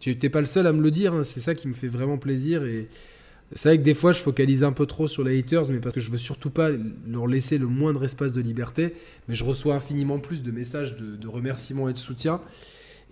tu 0.00 0.16
n'es 0.20 0.28
pas 0.28 0.40
le 0.40 0.46
seul 0.46 0.66
à 0.66 0.72
me 0.72 0.82
le 0.82 0.90
dire, 0.90 1.14
hein, 1.14 1.24
c'est 1.24 1.40
ça 1.40 1.54
qui 1.54 1.68
me 1.68 1.74
fait 1.74 1.88
vraiment 1.88 2.18
plaisir. 2.18 2.64
Et 2.64 2.88
c'est 3.52 3.68
vrai 3.70 3.78
que 3.78 3.82
des 3.82 3.94
fois, 3.94 4.12
je 4.12 4.20
focalise 4.20 4.64
un 4.64 4.72
peu 4.72 4.86
trop 4.86 5.08
sur 5.08 5.24
les 5.24 5.38
haters, 5.38 5.68
mais 5.70 5.78
parce 5.78 5.94
que 5.94 6.00
je 6.00 6.10
veux 6.10 6.18
surtout 6.18 6.50
pas 6.50 6.70
leur 7.06 7.26
laisser 7.26 7.58
le 7.58 7.66
moindre 7.66 8.04
espace 8.04 8.32
de 8.32 8.40
liberté, 8.40 8.94
mais 9.28 9.34
je 9.34 9.44
reçois 9.44 9.74
infiniment 9.74 10.18
plus 10.18 10.42
de 10.42 10.50
messages 10.50 10.96
de, 10.96 11.16
de 11.16 11.28
remerciements 11.28 11.88
et 11.88 11.92
de 11.92 11.98
soutien. 11.98 12.40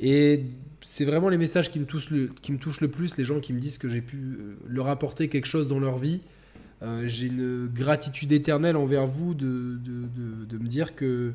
Et 0.00 0.44
c'est 0.80 1.04
vraiment 1.04 1.28
les 1.28 1.38
messages 1.38 1.70
qui 1.70 1.78
me, 1.78 1.86
touchent 1.86 2.10
le, 2.10 2.88
plus, 2.88 3.16
les 3.16 3.24
gens 3.24 3.40
qui 3.40 3.52
me 3.52 3.60
disent 3.60 3.78
que 3.78 3.88
j'ai 3.88 4.00
pu 4.00 4.16
euh, 4.16 4.56
leur 4.68 4.88
apporter 4.88 5.28
quelque 5.28 5.46
chose 5.46 5.68
dans 5.68 5.78
leur 5.78 5.98
vie. 5.98 6.20
Euh, 6.82 7.04
j'ai 7.06 7.28
une 7.28 7.68
gratitude 7.68 8.32
éternelle 8.32 8.76
envers 8.76 9.06
vous 9.06 9.34
de 9.34 9.46
me 9.46 10.66
dire 10.66 10.94
que 10.96 11.32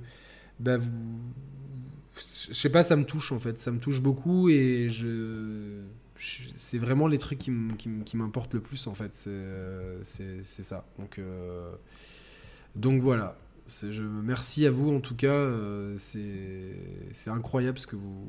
bah, 0.59 0.77
vous. 0.77 0.89
Je 2.49 2.53
sais 2.53 2.69
pas, 2.69 2.83
ça 2.83 2.95
me 2.95 3.05
touche 3.05 3.31
en 3.31 3.39
fait, 3.39 3.59
ça 3.59 3.71
me 3.71 3.79
touche 3.79 4.01
beaucoup 4.01 4.49
et 4.49 4.89
je. 4.89 5.81
C'est 6.55 6.79
vraiment 6.79 7.07
les 7.07 7.19
trucs 7.19 7.37
qui 7.37 7.51
m'importent 8.17 8.53
le 8.55 8.59
plus 8.59 8.87
en 8.87 8.95
fait, 8.95 9.11
c'est 9.13 9.29
euh, 9.29 10.01
ça. 10.41 10.85
Donc, 10.97 11.19
euh, 11.19 11.71
donc 12.75 13.01
voilà, 13.01 13.37
je, 13.67 14.01
merci 14.01 14.65
à 14.65 14.71
vous 14.71 14.91
en 14.91 14.99
tout 14.99 15.15
cas, 15.15 15.27
euh, 15.27 15.95
c'est 15.97 17.29
incroyable 17.29 17.77
ce 17.77 17.85
que 17.85 17.95
vous. 17.95 18.25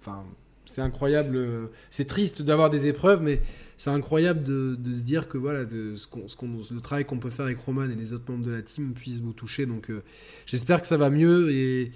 Enfin, 0.00 0.24
c'est 0.64 0.80
incroyable, 0.80 1.70
c'est 1.90 2.06
triste 2.06 2.42
d'avoir 2.42 2.68
des 2.68 2.88
épreuves, 2.88 3.22
mais 3.22 3.40
c'est 3.76 3.90
incroyable 3.90 4.42
de, 4.42 4.76
se 4.96 5.02
dire 5.02 5.28
que 5.28 5.38
voilà, 5.38 5.68
ce 5.68 6.06
qu'on- 6.06 6.26
le 6.70 6.80
travail 6.80 7.04
qu'on 7.04 7.18
peut 7.18 7.30
faire 7.30 7.44
avec 7.44 7.58
Roman 7.60 7.84
et 7.84 7.94
les 7.94 8.12
autres 8.12 8.28
membres 8.28 8.44
de 8.44 8.50
la 8.50 8.62
team 8.62 8.92
puisse 8.92 9.20
vous 9.20 9.32
toucher. 9.34 9.66
Donc 9.66 9.88
j'espère 10.46 10.80
que 10.80 10.88
ça 10.88 10.96
va 10.96 11.10
mieux 11.10 11.52
et 11.52 11.92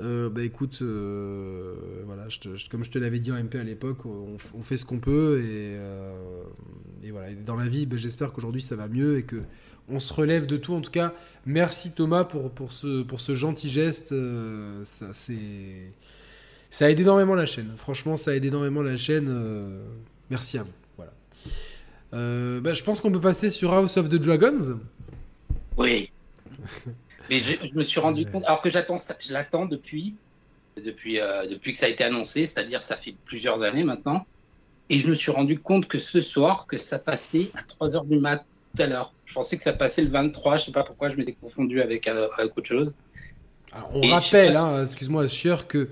euh, 0.00 0.28
bah 0.28 0.42
écoute, 0.42 0.80
euh, 0.82 1.74
voilà, 2.04 2.28
je 2.28 2.40
te- 2.40 2.56
je- 2.56 2.68
comme 2.68 2.82
je 2.84 2.90
te 2.90 2.98
l'avais 2.98 3.20
dit 3.20 3.30
en 3.32 3.36
MP 3.36 3.56
à 3.56 3.64
l'époque, 3.64 4.04
on, 4.06 4.36
fait 4.62 4.76
ce 4.76 4.84
qu'on 4.84 4.98
peut 4.98 5.40
et, 5.40 5.76
euh, 5.76 6.12
et 7.02 7.10
voilà. 7.10 7.30
Et 7.30 7.34
dans 7.34 7.56
la 7.56 7.68
vie, 7.68 7.86
bah, 7.86 7.96
j'espère 7.96 8.32
qu'aujourd'hui 8.32 8.62
ça 8.62 8.76
va 8.76 8.88
mieux 8.88 9.18
et 9.18 9.22
que 9.22 9.42
on 9.88 10.00
se 10.00 10.12
relève 10.12 10.46
de 10.46 10.56
tout. 10.56 10.74
En 10.74 10.80
tout 10.80 10.90
cas, 10.90 11.12
merci 11.46 11.92
Thomas 11.92 12.24
pour, 12.24 12.50
pour, 12.50 12.72
ce, 12.72 13.02
pour 13.02 13.20
ce 13.20 13.34
gentil 13.34 13.68
geste. 13.70 14.14
ça, 14.84 15.12
c'est, 15.12 15.92
ça 16.70 16.90
aide 16.90 17.00
énormément 17.00 17.34
la 17.34 17.46
chaîne. 17.46 17.72
Franchement, 17.76 18.16
ça 18.16 18.34
aide 18.34 18.44
énormément 18.46 18.82
la 18.82 18.96
chaîne. 18.96 19.30
merci 20.30 20.58
à 20.58 20.62
vous. 20.62 20.72
Voilà. 20.96 21.12
Euh, 22.14 22.60
bah, 22.60 22.74
je 22.74 22.82
pense 22.82 23.00
qu'on 23.00 23.12
peut 23.12 23.20
passer 23.20 23.50
sur 23.50 23.72
House 23.72 23.96
of 23.96 24.08
the 24.08 24.14
Dragons. 24.14 24.80
Oui. 25.76 26.10
Mais 27.30 27.38
je, 27.38 27.54
je 27.66 27.74
me 27.74 27.82
suis 27.82 28.00
rendu 28.00 28.26
compte, 28.26 28.44
alors 28.44 28.60
que 28.60 28.70
j'attends, 28.70 28.96
je 29.20 29.32
l'attends 29.32 29.66
depuis, 29.66 30.14
depuis, 30.82 31.20
euh, 31.20 31.46
depuis 31.48 31.72
que 31.72 31.78
ça 31.78 31.86
a 31.86 31.88
été 31.88 32.04
annoncé, 32.04 32.46
c'est-à-dire 32.46 32.82
ça 32.82 32.96
fait 32.96 33.14
plusieurs 33.24 33.62
années 33.62 33.84
maintenant, 33.84 34.26
et 34.90 34.98
je 34.98 35.08
me 35.08 35.14
suis 35.14 35.30
rendu 35.30 35.58
compte 35.58 35.88
que 35.88 35.98
ce 35.98 36.20
soir, 36.20 36.66
que 36.66 36.76
ça 36.76 36.98
passait 36.98 37.50
à 37.54 37.62
3h 37.62 38.06
du 38.06 38.18
mat 38.18 38.44
tout 38.74 38.82
à 38.82 38.86
l'heure. 38.86 39.12
Je 39.24 39.34
pensais 39.34 39.56
que 39.56 39.62
ça 39.62 39.72
passait 39.72 40.02
le 40.02 40.10
23, 40.10 40.58
je 40.58 40.66
sais 40.66 40.72
pas 40.72 40.84
pourquoi, 40.84 41.08
je 41.08 41.16
m'étais 41.16 41.32
confondu 41.32 41.80
avec, 41.80 42.06
euh, 42.08 42.28
avec 42.38 42.56
autre 42.56 42.66
chose. 42.66 42.94
Alors, 43.72 43.90
on 43.94 44.02
Et 44.02 44.10
rappelle, 44.10 44.56
hein, 44.56 44.84
excuse-moi, 44.84 45.26
Chieur, 45.26 45.66
que 45.66 45.88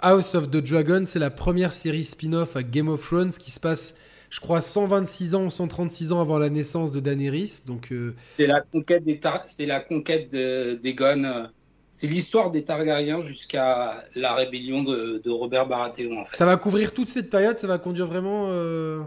House 0.00 0.34
of 0.34 0.50
the 0.50 0.56
Dragon, 0.56 1.04
c'est 1.06 1.18
la 1.18 1.30
première 1.30 1.72
série 1.72 2.04
spin-off 2.04 2.56
à 2.56 2.62
Game 2.62 2.88
of 2.88 3.06
Thrones 3.06 3.32
qui 3.32 3.50
se 3.50 3.60
passe, 3.60 3.94
je 4.32 4.40
crois, 4.40 4.62
126 4.62 5.34
ans 5.34 5.44
ou 5.44 5.50
136 5.50 6.10
ans 6.12 6.20
avant 6.22 6.38
la 6.38 6.48
naissance 6.48 6.90
de 6.90 7.00
Daenerys. 7.00 7.60
Donc, 7.66 7.92
euh, 7.92 8.14
C'est 8.38 8.46
la 8.46 8.62
conquête 8.62 9.04
des 9.04 9.20
c'est 9.44 9.66
la 9.66 9.80
conquête 9.80 10.32
de- 10.32 10.74
d'Aegon. 10.82 11.24
euh, 11.24 11.46
C'est 11.90 12.06
l'histoire 12.06 12.50
des 12.50 12.64
Targaryens 12.64 13.20
jusqu'à 13.20 14.02
la 14.16 14.34
rébellion 14.34 14.82
de, 14.84 15.20
de 15.22 15.30
Robert 15.30 15.66
Baratheon 15.66 16.18
en 16.22 16.24
fait. 16.24 16.34
ça 16.34 16.46
va 16.46 16.56
couvrir 16.56 16.94
toute 16.94 17.08
cette 17.08 17.28
période, 17.28 17.58
ça 17.58 17.66
va 17.66 17.76
conduire 17.76 18.06
vraiment. 18.06 18.46
euh, 18.48 19.02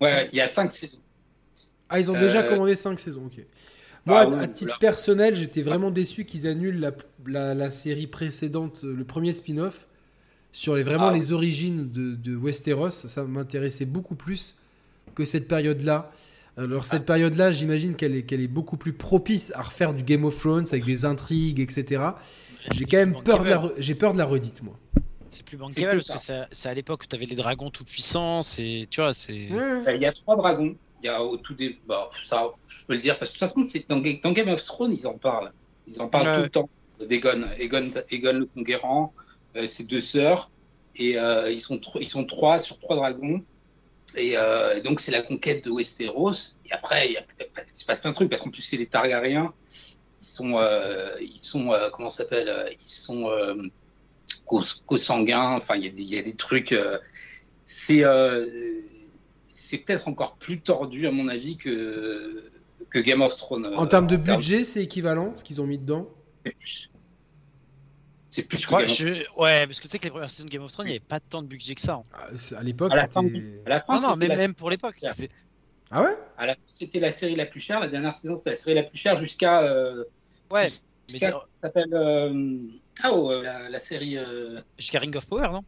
Ouais, 0.00 0.26
il 0.32 0.36
y 0.38 0.40
a 0.40 0.46
5 0.48 0.70
saisons. 0.72 0.96
Ah, 1.90 2.00
ils 2.00 2.10
ont 2.10 2.18
déjà 2.18 2.40
Euh, 2.40 2.48
commandé 2.48 2.74
5 2.76 2.98
saisons, 2.98 3.26
ok. 3.26 3.44
Moi, 4.06 4.16
Ah 4.20 4.22
à- 4.22 4.26
oui, 4.28 4.38
à 4.44 4.48
titre 4.48 4.70
là. 4.70 4.76
personnel, 4.80 5.36
j'étais 5.36 5.60
vraiment 5.60 5.90
déçu 5.90 6.24
qu'ils 6.24 6.46
annulent 6.46 6.80
la, 6.80 6.92
la- 7.26 7.54
la 7.54 7.68
série 7.68 8.06
précédente, 8.06 8.82
le 8.82 9.04
premier 9.04 9.34
spin-off, 9.34 9.86
sur 10.52 10.74
les, 10.76 10.82
vraiment 10.82 11.08
Ah. 11.08 11.14
les 11.14 11.32
origines 11.32 11.90
de, 11.90 12.14
de 12.14 12.36
Westeros. 12.36 12.90
Ça 12.90 13.24
m'intéressait 13.24 13.84
beaucoup 13.86 14.14
plus 14.14 14.56
que 15.14 15.24
cette 15.24 15.48
période-là. 15.48 16.10
Alors, 16.56 16.84
cette 16.86 17.06
période-là, 17.06 17.52
j'imagine 17.52 17.94
qu'elle 17.94 18.14
est, 18.16 18.22
qu'elle 18.22 18.40
est 18.40 18.48
beaucoup 18.48 18.76
plus 18.76 18.92
propice 18.92 19.52
à 19.54 19.62
refaire 19.62 19.94
du 19.94 20.02
Game 20.02 20.24
of 20.24 20.38
Thrones 20.38 20.66
avec 20.68 20.84
des 20.84 21.04
intrigues, 21.04 21.60
etc. 21.60 22.02
J'ai 22.72 22.84
quand 22.84 22.98
même 22.98 23.22
peur 23.22 23.42
de, 23.44 23.48
la, 23.48 23.62
j'ai 23.78 23.94
peur 23.94 24.12
de 24.12 24.18
la 24.18 24.26
redite, 24.26 24.62
moi. 24.62 24.76
C'est 25.30 25.44
plus 25.44 25.56
bankable 25.56 26.00
que 26.00 26.06
parce 26.06 26.06
ça. 26.06 26.14
que 26.14 26.20
c'est 26.20 26.32
à- 26.34 26.48
c'est 26.50 26.68
à 26.68 26.74
l'époque 26.74 27.02
où 27.04 27.06
t'avais 27.06 27.24
les 27.24 27.36
dragons 27.36 27.70
tout 27.70 27.84
puissants. 27.84 28.42
C'est, 28.42 28.88
tu 28.90 29.00
vois, 29.00 29.14
c'est. 29.14 29.48
Euh, 29.52 29.84
Il 29.94 30.00
y 30.02 30.06
a 30.06 30.12
trois 30.12 30.36
dragons. 30.36 30.74
Il 31.02 31.06
y 31.06 31.08
a 31.08 31.22
au 31.22 31.36
tout 31.38 31.54
début, 31.54 31.78
bah, 31.88 32.10
ça, 32.26 32.48
je 32.66 32.84
peux 32.84 32.92
le 32.94 32.98
dire, 32.98 33.18
parce 33.18 33.30
que 33.30 33.36
de 33.36 33.38
toute 33.38 33.48
façon, 33.48 33.64
c'est 33.66 33.88
dans, 33.88 34.00
Ga- 34.00 34.20
dans 34.22 34.32
Game 34.32 34.48
of 34.50 34.62
Thrones, 34.64 34.92
ils 34.92 35.06
en 35.06 35.14
parlent. 35.16 35.52
Ils 35.86 36.02
en 36.02 36.08
parlent 36.08 36.26
Ouais. 36.26 36.34
tout 36.36 36.42
le 36.42 36.50
temps. 36.50 36.68
D'Egon, 37.08 37.44
Egon, 37.58 37.90
Egon 38.10 38.32
le 38.34 38.44
Conquérant, 38.44 39.14
euh, 39.18 39.22
ses 39.66 39.84
deux 39.84 40.00
sœurs, 40.00 40.50
et 40.96 41.18
euh, 41.18 41.50
ils, 41.50 41.60
sont 41.60 41.80
ils 42.00 42.08
sont 42.10 42.24
trois 42.24 42.58
sur 42.58 42.78
trois 42.78 42.96
dragons. 42.96 43.42
Et, 44.16 44.36
euh, 44.36 44.76
et 44.76 44.80
donc, 44.82 44.98
c'est 45.00 45.12
la 45.12 45.22
conquête 45.22 45.64
de 45.64 45.70
Westeros. 45.70 46.32
Et 46.66 46.72
après, 46.72 47.10
il, 47.10 47.16
a, 47.16 47.22
se 47.72 47.84
passe 47.84 48.00
plein 48.00 48.10
de 48.10 48.16
trucs, 48.16 48.28
parce 48.28 48.42
qu'en 48.42 48.50
plus, 48.50 48.62
c'est 48.62 48.76
les 48.76 48.86
Targaryens. 48.86 49.54
Ils 50.20 50.26
sont, 50.26 50.58
euh, 50.58 51.14
ils 51.20 51.38
sont 51.38 51.72
euh, 51.72 51.90
comment 51.90 52.08
ça 52.08 52.24
s'appelle 52.24 52.48
euh, 52.48 52.68
Ils 52.72 52.78
sont 52.80 53.30
euh, 53.30 53.54
cos- 54.46 54.82
consanguins. 54.84 55.52
Enfin, 55.56 55.76
il 55.76 55.84
y, 55.84 55.86
a 55.86 55.90
des- 55.90 56.02
il 56.02 56.08
y 56.12 56.18
a 56.18 56.22
des 56.22 56.34
trucs. 56.34 56.72
euh, 56.72 56.98
c'est 57.64 58.02
euh, 58.04 58.46
c'est 59.52 59.78
peut-être 59.78 60.08
encore 60.08 60.36
plus 60.36 60.60
tordu, 60.60 61.06
à 61.06 61.12
mon 61.12 61.28
avis, 61.28 61.56
que, 61.56 62.50
que 62.90 62.98
Game 62.98 63.20
of 63.22 63.36
Thrones. 63.36 63.66
euh, 63.66 63.76
En 63.76 63.86
termes 63.86 64.08
de 64.08 64.16
budget, 64.16 64.64
c'est 64.64 64.82
équivalent, 64.82 65.32
ce 65.36 65.44
qu'ils 65.44 65.60
ont 65.60 65.66
mis 65.66 65.78
dedans? 65.78 66.08
C'est 68.30 68.46
plus 68.48 68.58
Je 68.58 68.62
que 68.62 68.66
crois, 68.68 68.86
je- 68.86 69.24
ouais, 69.36 69.66
parce 69.66 69.78
que 69.80 69.82
tu 69.82 69.88
sais 69.88 69.98
que 69.98 70.04
les 70.04 70.10
premières 70.10 70.30
saisons 70.30 70.44
de 70.46 70.50
Game 70.50 70.62
of 70.62 70.70
Thrones, 70.70 70.86
il 70.86 70.90
n'y 70.90 70.96
avait 70.96 71.04
pas 71.04 71.18
tant 71.18 71.42
de 71.42 71.48
budget 71.48 71.74
que 71.74 71.80
ça. 71.80 71.94
hein. 71.94 72.02
Ah, 72.12 72.28
À 72.56 72.62
l'époque, 72.62 72.92
À 72.92 72.96
la 72.96 73.08
fin 73.08 73.22
c'était. 73.24 73.62
À 73.66 73.68
la 73.68 73.80
fin, 73.80 73.96
Ah 73.96 74.00
non, 74.00 74.08
c'était 74.14 74.18
même, 74.20 74.28
la- 74.28 74.36
même 74.36 74.54
pour 74.54 74.70
l'époque. 74.70 75.04
Ah 75.90 76.02
ouais? 76.02 76.16
À 76.38 76.46
la 76.46 76.54
fin, 76.54 76.60
c'était 76.68 77.00
la 77.00 77.10
série 77.10 77.34
la 77.34 77.46
plus 77.46 77.58
chère. 77.60 77.80
La 77.80 77.88
dernière 77.88 78.14
saison, 78.14 78.36
c'était 78.36 78.50
la 78.50 78.56
série 78.56 78.74
la 78.74 78.84
plus 78.84 78.96
chère 78.98 79.16
jusqu'à. 79.16 79.62
euh, 79.62 80.04
Ouais, 80.52 80.62
mais 80.62 80.68
jusqu'à- 81.08 81.30
ça 81.32 81.40
s'appelle. 81.62 81.92
euh, 81.92 82.58
ah, 83.02 83.10
oh, 83.12 83.32
euh, 83.32 83.42
la, 83.42 83.68
la 83.68 83.78
série. 83.80 84.16
euh, 84.16 84.60
jusqu'à 84.78 85.00
Ring 85.00 85.16
of 85.16 85.26
Power, 85.26 85.48
non? 85.48 85.64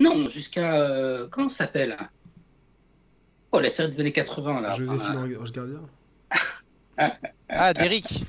Non, 0.00 0.26
jusqu'à. 0.28 0.76
euh, 0.76 1.28
comment 1.30 1.50
ça 1.50 1.66
s'appelle? 1.66 1.96
Oh, 3.52 3.60
la 3.60 3.68
série 3.68 3.90
des 3.90 4.00
années 4.00 4.12
80, 4.12 4.62
là. 4.62 4.70
Joséphine 4.74 5.28
Gardien 5.52 5.82
Ah, 7.48 7.74
Derrick. 7.74 8.24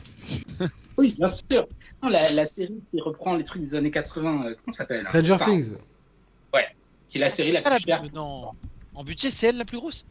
Oui, 0.97 1.13
bien 1.17 1.27
sûr. 1.27 1.67
Non, 2.01 2.09
la, 2.09 2.31
la 2.31 2.47
série 2.47 2.81
qui 2.91 3.01
reprend 3.01 3.35
les 3.35 3.43
trucs 3.43 3.61
des 3.61 3.75
années 3.75 3.91
80, 3.91 4.45
euh, 4.47 4.55
comment 4.63 4.71
ça 4.73 4.79
s'appelle 4.79 5.03
Stranger 5.03 5.33
Enfin, 5.33 5.45
Things. 5.45 5.73
Qui 7.09 7.17
est 7.19 7.21
la 7.21 7.29
série 7.29 7.51
la 7.51 7.61
Ah, 7.63 7.71
plus 7.75 7.83
chère. 7.85 8.03
Non. 8.13 8.49
En 8.95 9.03
budget, 9.03 9.29
c'est 9.29 9.47
elle 9.47 9.57
la 9.57 9.65
plus 9.65 9.77
grosse? 9.77 10.05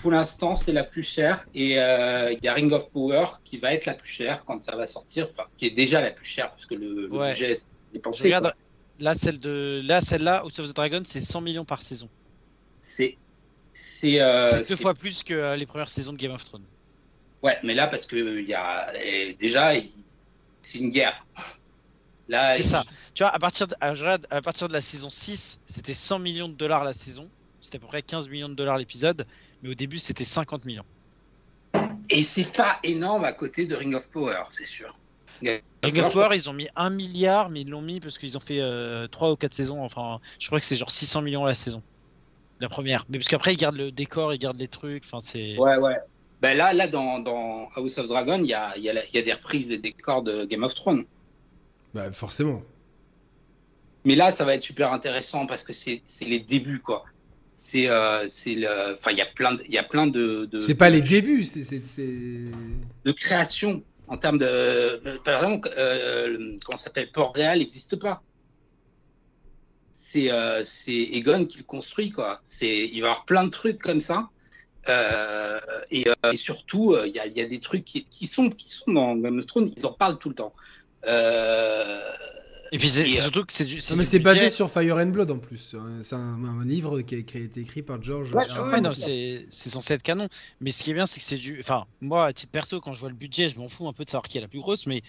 Pour 0.00 0.10
l'instant, 0.12 0.54
c'est 0.54 0.72
la 0.72 0.84
plus 0.84 1.02
chère. 1.02 1.46
Et 1.54 1.80
euh, 1.80 2.30
il 2.32 2.44
y 2.44 2.48
a 2.48 2.52
Ring 2.52 2.70
of 2.72 2.90
Power 2.90 3.24
qui 3.42 3.56
va 3.58 3.72
être 3.72 3.86
la 3.86 3.94
plus 3.94 4.08
chère 4.10 4.44
quand 4.44 4.62
ça 4.62 4.76
va 4.76 4.86
sortir. 4.86 5.28
Enfin, 5.30 5.44
qui 5.56 5.66
est 5.66 5.70
déjà 5.70 6.00
la 6.02 6.10
plus 6.10 6.26
chère 6.26 6.50
parce 6.50 6.66
que 6.66 6.74
le, 6.74 7.06
le 7.08 7.10
Ouais. 7.10 7.30
budget 7.30 7.52
est 7.52 7.68
Je 7.88 7.92
dépensé. 7.94 8.24
regarde. 8.24 8.52
Là, 9.00 9.14
celle 9.14 9.38
de, 9.38 9.80
là, 9.84 10.00
celle-là, 10.00 10.38
House 10.42 10.58
of 10.58 10.68
the 10.68 10.74
Dragon, 10.76 11.02
c'est 11.06 11.20
100 11.20 11.40
millions 11.40 11.64
par 11.64 11.80
saison. 11.82 12.08
C'est. 12.80 13.16
C'est. 13.72 14.20
euh, 14.20 14.62
c'est 14.62 14.74
deux 14.74 14.80
fois 14.80 14.94
plus 14.94 15.22
que 15.22 15.34
euh, 15.34 15.56
les 15.56 15.66
premières 15.66 15.88
saisons 15.88 16.12
de 16.12 16.18
Game 16.18 16.32
of 16.32 16.44
Thrones. 16.44 16.64
Ouais, 17.42 17.58
mais 17.62 17.74
là, 17.74 17.86
parce 17.86 18.06
que 18.06 18.16
il 18.40 18.46
y 18.48 18.54
a. 18.54 18.92
déjà, 19.38 19.74
il- 19.74 19.88
c'est 20.66 20.78
une 20.78 20.90
guerre. 20.90 21.24
Là, 22.28 22.56
C'est 22.56 22.62
il- 22.62 22.68
ça. 22.68 22.84
Tu 23.14 23.22
vois, 23.22 23.32
à 23.32 23.38
partir, 23.38 23.68
de, 23.68 23.74
à, 23.80 24.42
partir 24.42 24.66
de 24.66 24.72
la 24.72 24.80
saison 24.80 25.08
6, 25.10 25.60
c'était 25.68 25.92
100 25.92 26.18
millions 26.18 26.48
de 26.48 26.54
dollars 26.54 26.82
la 26.82 26.92
saison. 26.92 27.30
C'était 27.60 27.76
à 27.76 27.80
peu 27.80 27.86
près 27.86 28.02
15 28.02 28.28
millions 28.28 28.48
de 28.48 28.54
dollars 28.54 28.76
l'épisode. 28.76 29.26
Mais 29.62 29.68
au 29.68 29.74
début, 29.74 29.98
c'était 29.98 30.24
50 30.24 30.64
millions. 30.64 30.84
Et 32.10 32.24
c'est 32.24 32.52
pas 32.52 32.80
énorme 32.82 33.24
à 33.24 33.32
côté 33.32 33.66
de 33.66 33.76
Ring 33.76 33.94
of 33.94 34.10
Power, 34.10 34.42
c'est 34.50 34.64
sûr. 34.64 34.98
Ring 35.40 35.98
of 36.00 36.12
Power, 36.12 36.34
ils 36.34 36.50
ont 36.50 36.52
mis 36.52 36.68
1 36.74 36.90
milliard, 36.90 37.48
mais 37.48 37.60
ils 37.60 37.70
l'ont 37.70 37.82
mis 37.82 38.00
parce 38.00 38.18
qu'ils 38.18 38.36
ont 38.36 38.40
fait 38.40 38.60
3 39.12 39.30
ou 39.30 39.36
4 39.36 39.54
saisons. 39.54 39.84
Enfin, 39.84 40.18
je 40.40 40.48
crois 40.48 40.58
que 40.58 40.66
c'est 40.66 40.76
genre 40.76 40.90
600 40.90 41.22
millions 41.22 41.44
la 41.44 41.54
saison. 41.54 41.82
La 42.58 42.68
première. 42.68 43.04
Mais 43.08 43.18
parce 43.18 43.28
qu'après, 43.28 43.54
ils 43.54 43.56
gardent 43.56 43.76
le 43.76 43.92
décor, 43.92 44.34
ils 44.34 44.38
gardent 44.38 44.58
les 44.58 44.68
trucs. 44.68 45.04
Enfin, 45.04 45.20
c'est. 45.22 45.56
Ouais, 45.58 45.76
ouais. 45.76 45.96
Ben 46.46 46.56
là, 46.56 46.72
là 46.72 46.86
dans, 46.86 47.18
dans 47.18 47.68
House 47.74 47.98
of 47.98 48.06
Dragon, 48.06 48.38
il 48.38 48.46
y 48.46 48.54
a, 48.54 48.78
y, 48.78 48.88
a 48.88 49.04
y 49.12 49.18
a 49.18 49.22
des 49.22 49.32
reprises 49.32 49.66
des 49.66 49.78
décors 49.78 50.22
de 50.22 50.44
Game 50.44 50.62
of 50.62 50.76
Thrones. 50.76 51.04
Bah, 51.92 52.12
forcément. 52.12 52.62
Mais 54.04 54.14
là, 54.14 54.30
ça 54.30 54.44
va 54.44 54.54
être 54.54 54.62
super 54.62 54.92
intéressant 54.92 55.48
parce 55.48 55.64
que 55.64 55.72
c'est 55.72 56.02
les 56.20 56.38
débuts, 56.38 56.78
quoi. 56.78 57.04
C'est 57.52 57.88
euh, 57.88 58.22
le, 58.46 58.92
enfin, 58.92 59.10
il 59.10 59.18
y 59.18 59.22
a 59.22 59.26
plein 59.26 59.54
de, 59.56 59.64
y 59.68 59.76
a 59.76 59.82
plein 59.82 60.06
de. 60.06 60.44
de 60.44 60.60
C'est 60.60 60.76
pas 60.76 60.88
de- 60.88 60.98
les 60.98 61.02
débuts, 61.02 61.42
c'est. 61.42 61.64
De 63.04 63.10
création 63.10 63.82
en 64.06 64.16
termes 64.16 64.38
de, 64.38 65.18
par 65.24 65.42
exemple, 65.42 65.68
euh, 65.76 66.56
comment 66.64 66.78
s'appelle, 66.78 67.10
Port-Réal 67.10 67.58
n'existe 67.58 67.96
pas. 67.96 68.22
C'est 69.90 70.30
euh, 70.30 70.62
Egon 70.86 71.44
qui 71.44 71.58
le 71.58 71.64
construit, 71.64 72.12
quoi. 72.12 72.40
Il 72.62 72.68
va 72.68 72.98
y 72.98 73.02
avoir 73.02 73.24
plein 73.24 73.42
de 73.42 73.50
trucs 73.50 73.80
comme 73.80 74.00
ça. 74.00 74.28
Euh, 74.88 75.60
et, 75.90 76.08
euh, 76.08 76.32
et 76.32 76.36
surtout, 76.36 76.92
euh, 76.92 77.06
il 77.06 77.14
y, 77.14 77.18
a, 77.18 77.26
il 77.26 77.36
y 77.36 77.40
a 77.40 77.46
des 77.46 77.60
trucs 77.60 77.84
qui, 77.84 78.04
qui 78.04 78.26
sont 78.26 78.50
qui 78.50 78.68
sont 78.68 78.92
dans 78.92 79.16
Game 79.16 79.38
of 79.38 79.46
Thrones, 79.46 79.70
ils 79.76 79.86
en 79.86 79.92
parlent 79.92 80.18
tout 80.18 80.28
le 80.28 80.34
temps. 80.34 80.52
Euh, 81.08 82.00
Et 82.72 82.78
puis, 82.78 82.88
c'est 82.88 83.04
euh, 83.04 83.08
surtout 83.08 83.44
que 83.44 83.52
c'est 83.52 83.64
du. 83.64 83.76
Non, 83.90 83.96
mais 83.96 84.04
c'est 84.04 84.18
basé 84.18 84.48
sur 84.48 84.70
Fire 84.70 84.96
and 84.96 85.06
Blood 85.06 85.30
en 85.30 85.38
plus. 85.38 85.74
C'est 86.02 86.14
un, 86.14 86.44
un 86.44 86.64
livre 86.64 87.00
qui 87.02 87.14
a 87.14 87.18
été 87.18 87.60
écrit 87.60 87.82
par 87.82 88.02
George. 88.02 88.32
Ouais. 88.34 88.46
Ouais, 88.60 89.46
c'est 89.50 89.70
censé 89.70 89.94
être 89.94 90.02
canon. 90.02 90.28
Mais 90.60 90.72
ce 90.72 90.82
qui 90.82 90.90
est 90.90 90.94
bien, 90.94 91.06
c'est 91.06 91.20
que 91.20 91.26
c'est 91.26 91.36
du. 91.36 91.58
Enfin, 91.60 91.84
moi, 92.00 92.26
à 92.26 92.32
titre 92.32 92.52
perso, 92.52 92.80
quand 92.80 92.94
je 92.94 93.00
vois 93.00 93.10
le 93.10 93.16
budget, 93.16 93.48
je 93.48 93.58
m'en 93.58 93.68
fous 93.68 93.86
un 93.88 93.92
peu 93.92 94.04
de 94.04 94.10
savoir 94.10 94.28
qui 94.28 94.38
est 94.38 94.40
la 94.40 94.48
plus 94.48 94.60
grosse. 94.60 94.86
Mais 94.86 95.02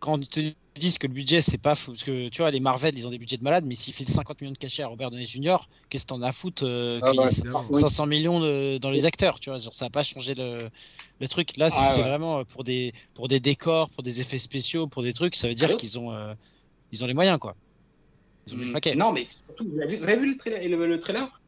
quand 0.00 0.20
ils 0.20 0.28
te 0.28 0.40
disent 0.76 0.98
que 0.98 1.06
le 1.06 1.12
budget, 1.14 1.40
c'est 1.40 1.58
pas 1.58 1.74
fou. 1.74 1.92
Parce 1.92 2.04
que 2.04 2.28
tu 2.28 2.42
vois, 2.42 2.50
les 2.50 2.60
Marvel, 2.60 2.96
ils 2.98 3.06
ont 3.06 3.10
des 3.10 3.18
budgets 3.18 3.36
de 3.38 3.42
malade. 3.44 3.64
Mais 3.66 3.74
s'ils 3.74 3.94
filent 3.94 4.08
50 4.08 4.40
millions 4.40 4.52
de 4.52 4.58
cachets 4.58 4.82
à 4.82 4.88
Robert 4.88 5.10
Downey 5.10 5.26
Jr., 5.26 5.68
qu'est-ce 5.88 6.04
que 6.04 6.08
t'en 6.08 6.22
as 6.22 6.28
à 6.28 6.32
foutre 6.32 6.64
euh, 6.66 7.00
Ah 7.00 7.12
oui. 7.12 7.30
500 7.70 8.06
millions 8.06 8.40
de- 8.40 8.78
dans 8.80 8.90
les 8.90 9.04
acteurs, 9.06 9.40
tu 9.40 9.50
vois, 9.50 9.58
genre, 9.58 9.74
ça 9.74 9.86
n'a 9.86 9.90
pas 9.90 10.02
changé 10.02 10.34
le, 10.34 10.70
le 11.20 11.28
truc. 11.28 11.56
Là, 11.56 11.70
si 11.70 11.86
Ah 11.86 11.88
c'est 11.88 12.02
ouais. 12.02 12.08
vraiment 12.08 12.40
euh, 12.40 12.44
pour 12.44 12.64
des, 12.64 12.92
pour 13.14 13.28
des 13.28 13.40
décors, 13.40 13.90
pour 13.90 14.02
des 14.02 14.20
effets 14.20 14.38
spéciaux, 14.38 14.86
pour 14.88 15.02
des 15.02 15.12
trucs, 15.14 15.36
ça 15.36 15.48
veut 15.48 15.54
dire 15.54 15.74
Allô 15.74 15.78
qu'ils 15.78 15.98
ont, 15.98 16.12
euh, 16.12 16.34
ils 16.92 17.04
ont 17.04 17.08
les 17.08 17.14
moyens, 17.14 17.38
quoi. 17.40 17.56
Ils 18.46 18.54
ont 18.54 18.58
les 18.58 18.66
Mm, 18.66 18.72
paquets. 18.72 18.98
Non, 18.98 19.12
mais 19.12 19.24
surtout, 19.24 19.68
vous 19.70 19.80
avez 19.80 19.96
vu, 19.96 20.02
vous 20.02 20.08
avez 20.08 20.20
vu 20.20 20.30
le 20.32 20.36
trailer, 20.36 20.68
le, 20.68 20.86
le 20.86 20.98
trailer? 20.98 21.42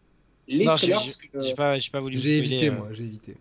Les 0.48 0.70
Non, 0.70 0.72
trailers 0.72 1.00
j'ai- 1.00 1.02
parce 1.04 1.16
que, 1.16 1.28
j'ai 1.40 1.54
pas, 1.54 1.78
j'ai 1.78 1.90
pas 1.90 2.00
voulu 2.00 2.18
vous 2.18 2.32
J'ai 2.32 2.38
évité, 2.38 2.70
euh. 2.70 2.70
moi, 2.70 2.92
j'ai 2.92 3.04
évité. 3.04 3.38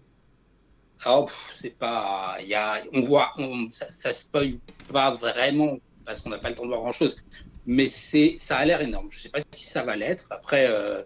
Oh, 1.05 1.25
pff, 1.25 1.57
c'est 1.61 1.77
pas. 1.77 2.37
Y 2.41 2.53
a, 2.55 2.81
on 2.93 3.01
voit, 3.01 3.31
on, 3.37 3.67
ça, 3.71 3.89
ça 3.91 4.13
spoil 4.13 4.57
pas 4.91 5.11
vraiment 5.13 5.77
parce 6.05 6.21
qu'on 6.21 6.29
n'a 6.31 6.37
pas 6.39 6.49
le 6.49 6.55
temps 6.55 6.63
de 6.63 6.69
voir 6.69 6.81
grand 6.81 6.91
chose. 6.91 7.17
Mais 7.65 7.87
c'est, 7.89 8.35
ça 8.37 8.57
a 8.57 8.65
l'air 8.65 8.81
énorme. 8.81 9.07
Je 9.11 9.19
sais 9.19 9.29
pas 9.29 9.39
si 9.51 9.65
ça 9.65 9.83
va 9.83 9.95
l'être. 9.95 10.25
Après, 10.29 10.65
euh, 10.69 11.03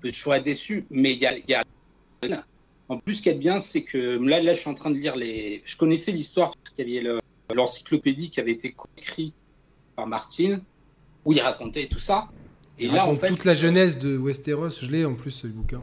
peu 0.00 0.08
de 0.10 0.14
choix 0.14 0.38
déçu. 0.40 0.86
Mais 0.90 1.12
il 1.12 1.18
y 1.18 1.26
a, 1.26 1.36
y 1.38 1.54
a- 1.54 1.64
En 2.88 2.98
plus, 2.98 3.16
ce 3.16 3.22
qui 3.22 3.28
est 3.30 3.34
bien, 3.34 3.58
c'est 3.60 3.82
que 3.82 3.98
là, 4.24 4.40
là, 4.40 4.54
je 4.54 4.60
suis 4.60 4.70
en 4.70 4.74
train 4.74 4.90
de 4.90 4.96
lire 4.96 5.16
les. 5.16 5.62
Je 5.64 5.76
connaissais 5.76 6.12
l'histoire 6.12 6.52
parce 6.56 6.74
qu'il 6.74 6.88
y 6.88 6.98
avait 6.98 7.06
le- 7.08 7.18
l'encyclopédie 7.54 8.30
qui 8.30 8.40
avait 8.40 8.52
été 8.52 8.74
écrite 8.96 9.34
par 9.96 10.06
Martine 10.06 10.62
où 11.24 11.32
il 11.32 11.40
racontait 11.40 11.86
tout 11.86 12.00
ça. 12.00 12.28
Et 12.78 12.84
Il 12.86 12.92
là, 12.92 13.06
en 13.06 13.14
fait, 13.14 13.28
toute 13.28 13.44
la 13.44 13.54
jeunesse 13.54 13.98
de 13.98 14.16
Westeros, 14.16 14.70
je 14.70 14.90
l'ai 14.90 15.04
en 15.04 15.14
plus, 15.14 15.30
ce 15.30 15.46
bouquin. 15.46 15.82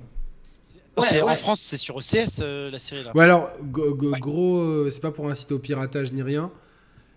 Ouais, 1.02 1.22
En 1.22 1.36
ouais. 1.36 1.38
France, 1.38 1.62
c'est 1.62 1.78
sur 1.78 1.96
OCS, 1.96 2.40
euh, 2.42 2.70
la 2.70 2.80
série, 2.80 3.04
là. 3.04 3.14
Ouais, 3.14 3.24
alors, 3.26 3.52
Ouais. 4.14 4.20
gros, 4.20 4.60
euh, 4.60 4.90
c'est 4.90 5.02
pas 5.02 5.12
pour 5.12 5.30
inciter 5.30 5.54
au 5.54 5.60
piratage 5.60 6.12
ni 6.14 6.22
rien, 6.22 6.52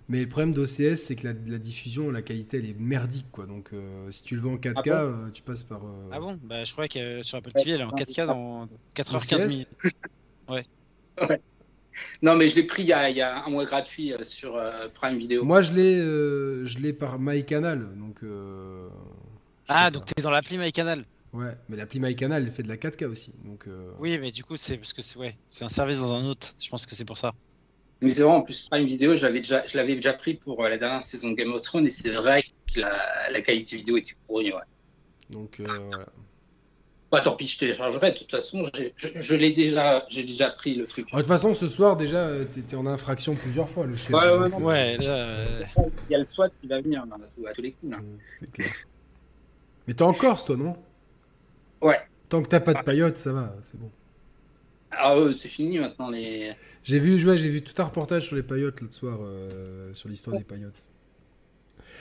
mais 0.09 0.23
le 0.23 0.29
problème 0.29 0.55
d'OCS, 0.55 1.03
c'est 1.05 1.17
que 1.17 1.27
la, 1.29 1.35
la 1.35 1.59
diffusion, 1.59 2.11
la 2.11 2.23
qualité, 2.23 2.59
elle 2.59 2.67
est 2.67 2.79
merdique, 2.81 3.31
quoi. 3.33 3.47
Donc, 3.47 3.71
euh, 3.75 4.11
si 4.11 4.23
tu 4.25 4.37
le 4.37 4.43
veux 4.43 4.51
en 4.51 4.59
4K, 4.59 4.89
Ah 4.89 5.05
euh, 5.05 5.31
tu 5.33 5.43
passes 5.43 5.65
par. 5.65 5.83
euh, 5.87 5.89
Ah 6.11 6.19
bon? 6.21 6.39
Bah, 6.43 6.65
je 6.65 6.73
crois 6.73 6.89
que 6.89 6.99
euh, 6.99 7.23
sur 7.23 7.39
Apple 7.39 7.53
Ouais, 7.55 7.65
TV, 7.65 7.73
elle 7.73 7.81
est 7.83 7.85
en 7.85 7.93
non, 7.93 7.97
4K 7.97 8.27
c'est 8.27 8.27
dans 8.27 8.69
4h15 8.95 9.45
OCS? 9.45 9.47
minutes. 9.47 9.71
Non, 12.23 12.37
mais 12.37 12.49
je 12.49 12.57
l'ai 12.57 12.65
pris 12.67 12.83
il 12.83 12.89
y, 12.89 12.93
a, 12.93 13.09
il 13.11 13.17
y 13.17 13.23
a 13.23 13.45
un 13.45 13.51
mois 13.51 13.65
gratuit 13.65 14.13
sur 14.23 14.57
euh, 14.57 14.89
Prime 14.89 15.19
Video. 15.19 15.49
Moi, 15.49 15.63
je 15.63 15.73
l'ai, 15.73 15.99
euh, 16.01 16.65
je 16.65 16.79
l'ai 16.79 16.93
par 16.93 17.19
MyCanal, 17.19 17.97
donc. 17.99 18.23
euh, 18.23 18.89
Ah, 19.69 19.91
donc 19.91 20.07
t'es 20.07 20.23
dans 20.23 20.31
l'appli 20.31 20.57
MyCanal. 20.59 21.05
Ouais, 21.35 21.57
mais 21.69 21.77
l'appli 21.77 21.99
MyCanal, 21.99 22.45
elle 22.45 22.51
fait 22.53 22.63
de 22.63 22.69
la 22.69 22.77
4K 22.77 23.07
aussi, 23.07 23.35
donc. 23.45 23.67
euh, 23.67 23.91
Oui, 23.99 24.17
mais 24.19 24.31
du 24.31 24.45
coup, 24.45 24.57
c'est 24.57 24.77
parce 24.79 24.93
que 24.93 25.03
c'est 25.03 25.19
ouais, 25.19 25.37
c'est 25.49 25.65
un 25.65 25.69
service 25.69 25.99
dans 25.99 26.15
un 26.15 26.25
autre. 26.27 26.55
Je 26.63 26.69
pense 26.71 26.87
que 26.87 26.95
c'est 26.95 27.05
pour 27.05 27.19
ça. 27.19 27.33
Mais 28.01 28.11
c'est 28.11 28.23
vrai, 28.23 28.33
en 28.35 28.43
plus, 28.43 28.69
Prime 28.71 28.87
Video, 28.87 29.17
je 29.17 29.23
l'avais 29.23 29.41
déjà, 29.41 29.67
je 29.67 29.77
l'avais 29.77 29.97
déjà 29.97 30.13
pris 30.13 30.35
pour 30.35 30.63
euh, 30.65 30.69
la 30.69 30.79
dernière 30.79 31.03
saison 31.03 31.31
de 31.31 31.35
Game 31.35 31.53
of 31.53 31.63
Thrones 31.63 31.87
et 31.87 31.91
c'est 31.91 32.11
vrai 32.13 32.43
que 32.43 32.81
la, 32.81 33.31
la 33.31 33.43
qualité 33.43 33.77
vidéo 33.77 33.97
était 33.97 34.15
pourrie. 34.27 34.53
Ouais. 34.53 34.61
Donc, 35.31 35.59
euh, 35.61 35.65
voilà. 35.67 36.07
Bah 37.11 37.21
tant 37.21 37.37
pis, 37.37 37.47
je 37.49 37.59
téléchargerai. 37.59 38.13
De 38.13 38.19
toute 38.19 38.31
façon, 38.31 38.65
j'ai- 38.75 38.93
je, 38.97 39.09
je 39.15 39.35
l'ai 39.37 39.53
déjà, 39.53 40.05
j'ai 40.09 40.23
déjà 40.23 40.51
pris 40.51 40.75
le 40.75 40.87
truc. 40.87 41.07
Ah, 41.13 41.17
De 41.17 41.23
toute 41.23 41.29
façon, 41.29 41.55
ce 41.55 41.69
soir, 41.69 41.97
déjà, 41.97 42.27
euh, 42.27 42.45
t'étais 42.45 42.77
en 42.77 42.87
infraction 42.87 43.35
plusieurs 43.35 43.69
fois, 43.69 43.87
le. 43.87 43.95
Ouais, 43.95 44.39
ouais, 44.39 44.49
non, 44.49 44.59
Ouais, 44.59 44.97
là, 44.99 45.29
euh, 45.29 45.63
Il 46.09 46.13
y 46.13 46.15
a 46.15 46.19
le 46.19 46.25
SWAT 46.25 46.51
qui 46.61 46.67
va 46.67 46.81
venir 46.81 47.07
là, 47.07 47.17
à 47.49 47.53
tous 47.53 47.63
les 47.63 47.73
coups. 47.73 47.93
Là. 47.93 47.99
Clair. 48.53 48.69
Mais 49.87 49.95
t'es 49.95 50.03
en 50.03 50.13
Corse, 50.13 50.45
toi, 50.45 50.57
non? 50.57 50.77
Ouais. 51.85 52.01
Tant 52.29 52.43
que 52.43 52.49
t'as 52.49 52.61
pas 52.61 52.75
de 52.75 52.83
paillotes, 52.83 53.17
ça 53.17 53.33
va, 53.33 53.55
c'est 53.63 53.79
bon. 53.79 53.91
Ah 54.91 55.19
ouais, 55.21 55.35
c'est 55.35 55.49
fini 55.49 55.79
maintenant 55.79 56.09
les. 56.11 56.55
J'ai 56.83 56.99
vu, 56.99 57.23
ouais, 57.29 57.37
j'ai 57.37 57.49
vu 57.49 57.63
tout 57.63 57.81
un 57.83 57.85
reportage 57.85 58.27
sur 58.27 58.37
les 58.37 58.43
paillotes 58.43 58.81
l'autre 58.81 58.95
soir, 58.95 59.19
euh, 59.21 59.93
sur 59.93 60.09
l'histoire 60.09 60.37
des 60.37 60.45
paillotes. 60.45 60.85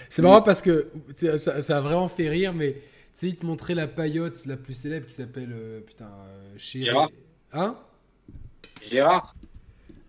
C'est 0.10 0.22
marrant 0.22 0.42
parce 0.42 0.62
que 0.62 0.88
c'est- 1.16 1.38
ça, 1.38 1.62
ça 1.62 1.78
a 1.78 1.82
vraiment 1.82 2.08
fait 2.08 2.30
rire, 2.30 2.54
mais 2.54 2.74
tu 2.74 2.80
sais, 3.14 3.28
ils 3.30 3.36
te 3.36 3.46
montraient 3.46 3.76
la 3.76 3.88
paillote 3.88 4.46
la 4.46 4.58
plus 4.58 4.74
célèbre 4.74 5.08
qui 5.08 5.14
s'appelle 5.14 5.50
putain 5.86 6.06
putain 6.06 6.12
euh, 6.28 6.54
chez 6.58 6.82
Gérard. 6.84 7.10
Hein? 7.52 7.78
Gérard? 8.82 9.36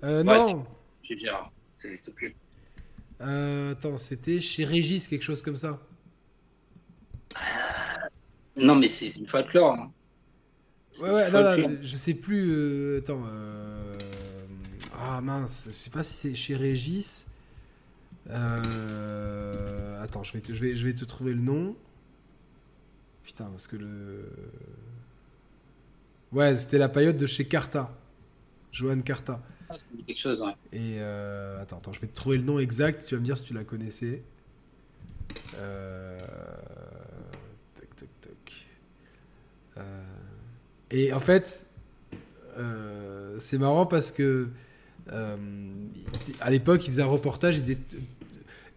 Euh, 0.04 0.22
Ouais, 0.24 0.38
Non. 0.38 0.64
Chez 1.02 1.16
Gérard. 1.16 1.50
Ça 1.80 1.88
n'existe 1.88 2.12
plus. 2.14 2.34
Euh, 3.22 3.72
attends, 3.72 3.96
c'était 3.98 4.40
chez 4.40 4.64
Régis 4.64 5.08
quelque 5.08 5.22
chose 5.22 5.42
comme 5.42 5.56
ça. 5.56 5.80
Non, 8.56 8.74
mais 8.76 8.88
c'est 8.88 9.08
du 9.20 9.26
folklore. 9.26 9.72
hein. 9.74 9.92
Ouais, 11.02 11.10
ouais, 11.10 11.30
non, 11.30 11.42
folklore. 11.42 11.70
non, 11.70 11.76
je 11.82 11.96
sais 11.96 12.14
plus. 12.14 12.50
euh, 12.52 12.98
attends. 13.00 13.22
euh, 13.26 13.98
Ah 14.92 15.20
mince, 15.20 15.64
je 15.66 15.72
sais 15.72 15.90
pas 15.90 16.02
si 16.02 16.14
c'est 16.14 16.34
chez 16.34 16.56
Régis. 16.56 17.26
Euh, 18.30 20.02
Attends, 20.02 20.22
je 20.22 20.32
vais, 20.32 20.40
te, 20.40 20.52
je, 20.52 20.60
vais, 20.60 20.76
je 20.76 20.86
vais 20.86 20.94
te 20.94 21.04
trouver 21.04 21.32
le 21.34 21.40
nom. 21.40 21.76
Putain, 23.24 23.46
parce 23.46 23.66
que 23.66 23.76
le. 23.76 24.30
Ouais, 26.32 26.56
c'était 26.56 26.78
la 26.78 26.88
paillote 26.88 27.16
de 27.16 27.26
chez 27.26 27.46
Carta. 27.46 27.90
Johan 28.72 29.00
Carta. 29.02 29.40
Ah, 29.68 29.78
ça 29.78 29.90
me 29.92 29.98
dit 29.98 30.04
quelque 30.04 30.18
chose, 30.18 30.42
ouais. 30.42 30.54
Et 30.72 31.00
attends, 31.00 31.78
attends, 31.78 31.92
je 31.92 32.00
vais 32.00 32.06
te 32.06 32.14
trouver 32.14 32.36
le 32.38 32.44
nom 32.44 32.58
exact. 32.58 33.04
Tu 33.06 33.14
vas 33.14 33.20
me 33.20 33.24
dire 33.24 33.36
si 33.38 33.44
tu 33.44 33.54
la 33.54 33.64
connaissais. 33.64 34.22
Euh... 35.56 36.18
Et 40.90 41.12
en 41.12 41.20
fait, 41.20 41.66
euh, 42.58 43.36
c'est 43.38 43.58
marrant 43.58 43.86
parce 43.86 44.12
que 44.12 44.48
euh, 45.12 45.36
à 46.40 46.50
l'époque, 46.50 46.86
il 46.86 46.90
faisait 46.90 47.02
un 47.02 47.06
reportage. 47.06 47.56
Il 47.56 47.62
disait 47.62 47.78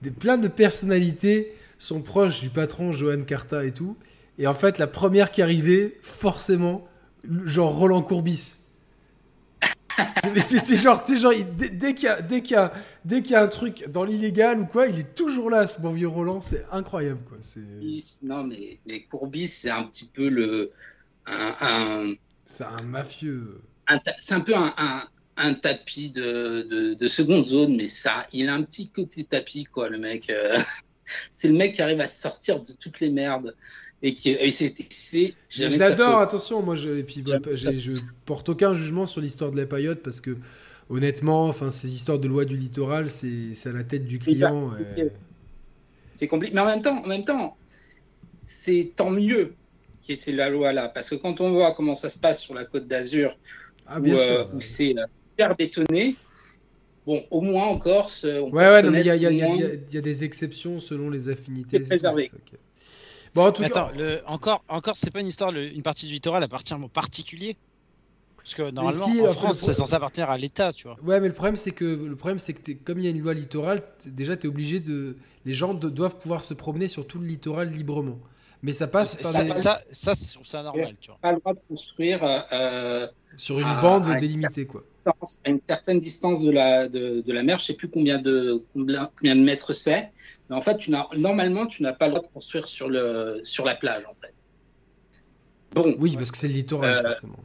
des, 0.01 0.11
plein 0.11 0.38
de 0.38 0.47
personnalités 0.47 1.53
sont 1.79 2.01
proches 2.01 2.41
du 2.41 2.49
patron 2.49 2.91
Johan 2.91 3.23
Carta 3.23 3.65
et 3.65 3.71
tout. 3.71 3.95
Et 4.38 4.47
en 4.47 4.53
fait, 4.53 4.77
la 4.77 4.88
première 4.88 5.31
qui 5.31 5.41
arrivait, 5.41 5.97
forcément, 6.01 6.88
genre 7.45 7.75
Roland 7.75 8.01
Courbis. 8.01 8.57
C'était 10.41 10.75
genre, 10.75 11.03
genre, 11.07 11.34
dès, 11.57 11.69
dès 11.69 11.95
qu'il 11.95 12.09
y 12.09 12.41
qu'il 12.41 12.57
y 12.57 13.21
qu'il 13.21 13.31
y 13.31 13.35
a 13.35 13.41
un 13.41 13.47
truc 13.47 13.89
dans 13.89 14.03
l'illégal 14.03 14.59
ou 14.59 14.65
quoi, 14.65 14.88
il 14.88 14.99
est 14.99 15.15
toujours 15.15 15.49
là, 15.49 15.65
ce 15.65 15.81
bon 15.81 15.91
vieux 15.91 16.07
Roland. 16.07 16.41
C'est 16.41 16.65
incroyable, 16.71 17.19
quoi. 17.27 17.38
Non, 18.23 18.43
mais 18.43 19.01
courbis, 19.09 19.47
c'est 19.47 19.69
un 19.69 19.84
petit 19.84 20.05
peu 20.05 20.29
le. 20.29 20.71
Un, 21.27 21.53
un- 21.61 22.13
c'est 22.45 22.63
un 22.63 22.89
mafieux. 22.89 23.61
c'est 24.17 24.33
un 24.33 24.39
peu 24.39 24.55
un, 24.55 24.73
un- 24.77 25.03
un 25.37 25.53
tapis 25.53 26.09
de, 26.09 26.63
de, 26.63 26.93
de 26.95 27.07
seconde 27.07 27.45
zone, 27.45 27.75
mais 27.77 27.87
ça, 27.87 28.25
il 28.33 28.49
a 28.49 28.55
un 28.55 28.63
petit 28.63 28.89
côté 28.89 29.23
tapis, 29.23 29.65
quoi, 29.65 29.89
le 29.89 29.97
mec. 29.97 30.29
euh. 30.29 30.57
c'est 31.31 31.49
le 31.49 31.55
mec 31.55 31.73
qui 31.75 31.81
arrive 31.81 31.99
à 32.01 32.07
sortir 32.07 32.61
de 32.61 32.71
toutes 32.79 32.99
les 32.99 33.09
merdes. 33.09 33.55
Et 34.03 34.13
qui. 34.13 34.29
Et 34.29 34.49
Je, 35.49 35.77
l'adore, 35.77 36.19
attention, 36.19 36.61
moi, 36.61 36.75
je, 36.75 36.89
et 36.89 37.03
puis, 37.03 37.23
bah, 37.23 37.39
je 37.55 37.91
porte 38.25 38.47
aucun 38.49 38.73
jugement 38.75 39.05
sur 39.07 39.21
l'histoire 39.21 39.51
de 39.51 39.57
la 39.57 39.65
paillote 39.65 40.03
parce 40.03 40.21
que, 40.21 40.37
honnêtement, 40.89 41.47
enfin, 41.47 41.71
ces 41.71 41.89
histoires 41.93 42.19
de 42.19 42.27
loi 42.27 42.45
du 42.45 42.55
littoral, 42.57 43.09
c'est 43.09 43.53
à 43.65 43.71
la 43.71 43.83
tête 43.83 44.05
du 44.05 44.19
client. 44.19 44.69
compliqué. 44.69 45.01
et- 45.01 45.11
C'est 46.15 46.27
compliqué. 46.27 46.53
Mais 46.55 46.61
en 46.61 46.65
même 46.67 46.81
temps, 46.83 47.03
en 47.03 47.07
même 47.07 47.25
temps, 47.25 47.57
c'est 48.41 48.93
tant 48.95 49.09
mieux 49.09 49.55
ait 50.13 50.17
ces 50.17 50.31
la 50.31 50.49
loi 50.49 50.73
là, 50.73 50.89
parce 50.89 51.09
que 51.09 51.15
quand 51.15 51.41
on 51.41 51.51
voit 51.51 51.73
comment 51.73 51.95
ça 51.95 52.09
se 52.09 52.19
passe 52.19 52.41
sur 52.41 52.53
la 52.53 52.65
Côte 52.65 52.88
d'Azur, 52.88 53.35
Ah, 53.85 53.99
où, 53.99 54.13
euh, 54.13 54.45
où 54.53 54.61
c'est 54.61 54.97
euh, 54.97 55.05
hyper 55.34 55.55
bétonné, 55.55 56.15
bon, 57.05 57.23
au 57.31 57.41
moins 57.41 57.65
en 57.65 57.77
Corse, 57.77 58.25
on 58.25 58.51
peut 58.51 58.57
Ouais, 58.57 58.63
ouais, 58.63 58.81
non, 58.84 58.91
mais 58.91 59.01
il 59.01 59.05
y 59.07 59.09
a, 59.09 59.15
y 59.15 59.25
au 59.25 59.29
y 59.29 59.97
y 59.97 60.01
des 60.01 60.23
exceptions 60.23 60.79
selon 60.79 61.09
les 61.09 61.29
affinités. 61.29 61.77
C'est 61.77 61.88
préservé. 61.88 62.31
Bon, 63.35 63.45
en 63.45 63.51
tout 63.51 63.63
cas. 63.63 63.67
attends, 63.67 63.91
le, 63.97 64.21
encore, 64.25 64.63
encore 64.67 64.95
c'est 64.97 65.11
pas 65.11 65.21
une 65.21 65.27
histoire, 65.27 65.51
le- 65.51 65.71
une 65.73 65.84
partie 65.84 66.07
du 66.07 66.13
littoral 66.13 66.43
appartient 66.43 66.73
en 66.73 66.88
particulier? 66.89 67.55
Parce 68.38 68.55
que 68.55 68.71
normalement, 68.71 69.05
si, 69.05 69.19
en 69.21 69.25
après, 69.25 69.34
France, 69.34 69.59
c'est 69.59 69.73
censé 69.73 69.93
appartenir 69.93 70.29
à 70.29 70.38
l'État, 70.38 70.71
tu 70.71 70.88
vois. 70.88 70.97
Ouais, 71.03 71.19
mais 71.19 71.27
le 71.27 71.34
problème, 71.34 71.57
c'est 71.57 71.71
que 71.71 71.84
le 71.85 72.15
problème, 72.15 72.39
c'est 72.39 72.53
que 72.53 72.71
comme 72.71 72.99
il 72.99 73.05
y 73.05 73.07
a 73.07 73.11
une 73.11 73.21
loi 73.21 73.34
littorale, 73.34 73.84
déjà, 74.05 74.38
tu 74.38 74.47
es 74.47 74.49
obligé 74.49 74.79
de. 74.79 75.17
Les 75.45 75.53
gens 75.53 75.73
de- 75.73 75.89
doivent 75.89 76.17
pouvoir 76.17 76.43
se 76.43 76.53
promener 76.53 76.88
sur 76.88 77.05
tout 77.07 77.19
le 77.19 77.27
littoral 77.27 77.69
librement. 77.71 78.19
Mais 78.63 78.73
ça 78.73 78.88
passe 78.88 79.15
par 79.17 79.31
ça, 79.31 79.43
des- 79.43 79.51
ça, 79.51 79.81
ça, 79.91 80.13
je 80.13 80.34
trouve 80.34 80.45
ça 80.45 80.63
normal, 80.63 80.95
tu 80.99 81.09
vois. 81.11 81.19
pas 81.21 81.31
le 81.31 81.39
droit 81.39 81.53
de 81.53 81.59
construire 81.69 82.23
euh, 82.23 82.39
euh, 82.53 83.07
sur 83.38 83.59
une 83.59 83.67
à- 83.67 83.81
bande 83.81 84.07
à- 84.07 84.15
délimitée, 84.15 84.65
quoi. 84.65 84.84
distance- 84.89 85.41
à 85.45 85.49
une 85.51 85.59
certaine 85.63 85.99
distance 85.99 86.41
de 86.41 86.49
la, 86.51 86.88
de, 86.89 87.21
de 87.21 87.34
la 87.34 87.43
mer. 87.43 87.59
Je 87.59 87.65
sais 87.65 87.73
plus 87.75 87.88
combien 87.89 88.19
de, 88.19 88.63
combien, 88.73 89.11
combien 89.15 89.35
de 89.35 89.41
mètres 89.41 89.73
c'est. 89.73 90.11
Mais 90.49 90.55
en 90.55 90.61
fait, 90.61 90.77
tu 90.77 90.89
n'as, 90.91 91.05
normalement, 91.15 91.67
tu 91.67 91.84
n'as 91.84 91.93
pas 91.93 92.07
le 92.07 92.13
droit 92.15 92.23
de 92.27 92.31
construire 92.34 92.67
sur, 92.67 92.89
le, 92.89 93.41
sur 93.43 93.63
la 93.65 93.75
plage, 93.75 94.05
en 94.07 94.15
fait. 94.21 94.34
Bon, 95.73 95.95
Oui, 95.99 96.15
parce 96.15 96.31
que 96.31 96.38
c'est 96.38 96.47
le 96.47 96.53
littoral, 96.55 97.05
Euh, 97.05 97.09
forcément. 97.09 97.39